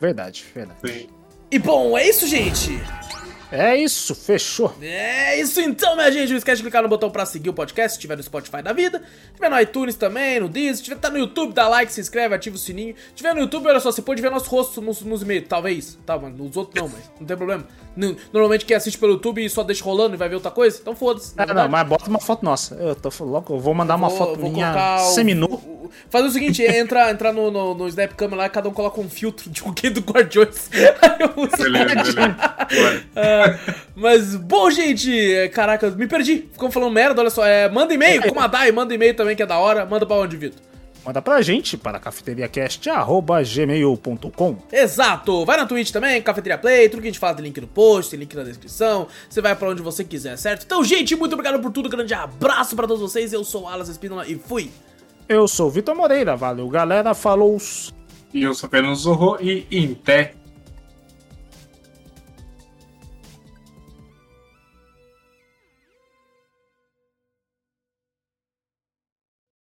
Verdade, 0.00 0.44
verdade. 0.54 0.78
Sim. 0.86 1.08
E 1.50 1.58
bom, 1.58 1.98
é 1.98 2.08
isso, 2.08 2.26
gente. 2.28 2.78
É 3.50 3.76
isso, 3.76 4.14
fechou. 4.14 4.74
É 4.80 5.38
isso 5.40 5.60
então, 5.60 5.94
minha 5.94 6.10
gente. 6.10 6.30
Não 6.30 6.36
esquece 6.36 6.58
de 6.58 6.62
clicar 6.62 6.82
no 6.82 6.88
botão 6.88 7.10
pra 7.10 7.24
seguir 7.24 7.48
o 7.50 7.54
podcast 7.54 7.94
se 7.96 8.00
tiver 8.00 8.16
no 8.16 8.22
Spotify 8.22 8.62
da 8.62 8.72
vida. 8.72 8.98
Se 8.98 9.34
tiver 9.34 9.48
no 9.48 9.60
iTunes 9.60 9.94
também, 9.94 10.40
no 10.40 10.48
Disney. 10.48 10.74
Se 10.76 10.82
tiver 10.82 10.96
tá 10.96 11.10
no 11.10 11.18
YouTube, 11.18 11.52
dá 11.52 11.68
like, 11.68 11.92
se 11.92 12.00
inscreve, 12.00 12.34
ativa 12.34 12.56
o 12.56 12.58
sininho. 12.58 12.94
Se 13.08 13.14
tiver 13.14 13.34
no 13.34 13.40
YouTube, 13.40 13.66
olha 13.68 13.80
só, 13.80 13.92
você 13.92 14.02
pode 14.02 14.20
ver 14.20 14.30
nosso 14.30 14.50
rosto 14.50 14.80
nos, 14.80 15.02
nos 15.02 15.22
e-mails. 15.22 15.46
Talvez. 15.48 15.98
Tá, 16.04 16.18
mas 16.18 16.34
nos 16.34 16.56
outros 16.56 16.80
não, 16.80 16.88
mas 16.88 17.10
não 17.20 17.26
tem 17.26 17.36
problema. 17.36 17.66
Normalmente 18.32 18.66
quem 18.66 18.76
assiste 18.76 18.98
pelo 18.98 19.14
YouTube 19.14 19.48
só 19.48 19.62
deixa 19.62 19.82
rolando 19.82 20.14
e 20.14 20.18
vai 20.18 20.28
ver 20.28 20.34
outra 20.34 20.50
coisa, 20.50 20.78
então 20.80 20.94
foda-se. 20.94 21.32
É, 21.38 21.46
não, 21.46 21.66
mas 21.66 21.88
bota 21.88 22.10
uma 22.10 22.20
foto 22.20 22.44
nossa. 22.44 22.74
Eu 22.74 22.94
tô 22.94 23.10
louco, 23.24 23.54
eu 23.54 23.58
vou 23.58 23.72
mandar 23.72 23.96
uma 23.96 24.08
vou, 24.08 24.18
foto 24.18 24.38
vou 24.38 24.50
minha 24.50 24.98
seminu. 25.14 25.76
Fazer 26.10 26.26
o 26.26 26.30
seguinte, 26.30 26.62
entra, 26.66 27.10
entra 27.10 27.32
no, 27.32 27.50
no, 27.50 27.74
no 27.74 27.88
Snap 27.88 28.12
Camera 28.12 28.36
lá 28.36 28.46
e 28.46 28.50
cada 28.50 28.68
um 28.68 28.72
coloca 28.72 29.00
um 29.00 29.08
filtro 29.08 29.48
de 29.48 29.62
alguém 29.64 29.90
do 29.90 30.00
Guardiões. 30.00 30.68
Aí 30.74 31.16
eu 31.20 31.32
uso. 31.42 31.56
Beleza, 31.56 31.94
beleza. 31.94 32.36
mas, 33.94 34.34
bom, 34.34 34.70
gente, 34.70 35.50
caraca, 35.52 35.90
me 35.90 36.06
perdi. 36.06 36.48
Ficamos 36.52 36.74
falando 36.74 36.92
merda, 36.92 37.20
olha 37.20 37.30
só. 37.30 37.44
É, 37.44 37.68
manda 37.68 37.94
e-mail, 37.94 38.22
como 38.22 38.40
a 38.40 38.46
Dai, 38.46 38.72
manda 38.72 38.94
e-mail 38.94 39.14
também 39.14 39.36
que 39.36 39.42
é 39.42 39.46
da 39.46 39.58
hora. 39.58 39.86
Manda 39.86 40.06
pra 40.06 40.16
onde, 40.16 40.36
Vitor? 40.36 40.60
Manda 41.06 41.22
pra 41.22 41.40
gente 41.40 41.76
para 41.76 42.00
cafeteriacast.gmail.com 42.00 44.56
Exato! 44.72 45.44
Vai 45.44 45.56
na 45.56 45.64
Twitch 45.64 45.92
também, 45.92 46.20
Cafeteria 46.20 46.58
Play, 46.58 46.88
tudo 46.88 47.00
que 47.00 47.06
a 47.06 47.10
gente 47.12 47.20
fala 47.20 47.34
tem 47.34 47.44
link 47.44 47.60
no 47.60 47.68
post, 47.68 48.10
tem 48.10 48.18
link 48.18 48.34
na 48.34 48.42
descrição. 48.42 49.06
Você 49.30 49.40
vai 49.40 49.54
para 49.54 49.68
onde 49.68 49.82
você 49.82 50.02
quiser, 50.02 50.36
certo? 50.36 50.64
Então, 50.64 50.82
gente, 50.82 51.14
muito 51.14 51.34
obrigado 51.34 51.62
por 51.62 51.70
tudo, 51.70 51.88
grande 51.88 52.12
abraço 52.12 52.74
para 52.74 52.88
todos 52.88 53.00
vocês. 53.00 53.32
Eu 53.32 53.44
sou 53.44 53.62
o 53.62 53.68
Alas 53.68 53.88
Espínola 53.88 54.26
e 54.26 54.34
fui! 54.34 54.68
Eu 55.28 55.46
sou 55.46 55.68
o 55.68 55.70
Vitor 55.70 55.94
Moreira, 55.94 56.34
valeu 56.34 56.68
galera, 56.68 57.14
falou! 57.14 57.56
E 58.34 58.42
eu 58.42 58.52
sou 58.52 58.68
Pedro 58.68 58.92
Zorro 58.96 59.38
e 59.40 59.64
Inté! 59.70 60.34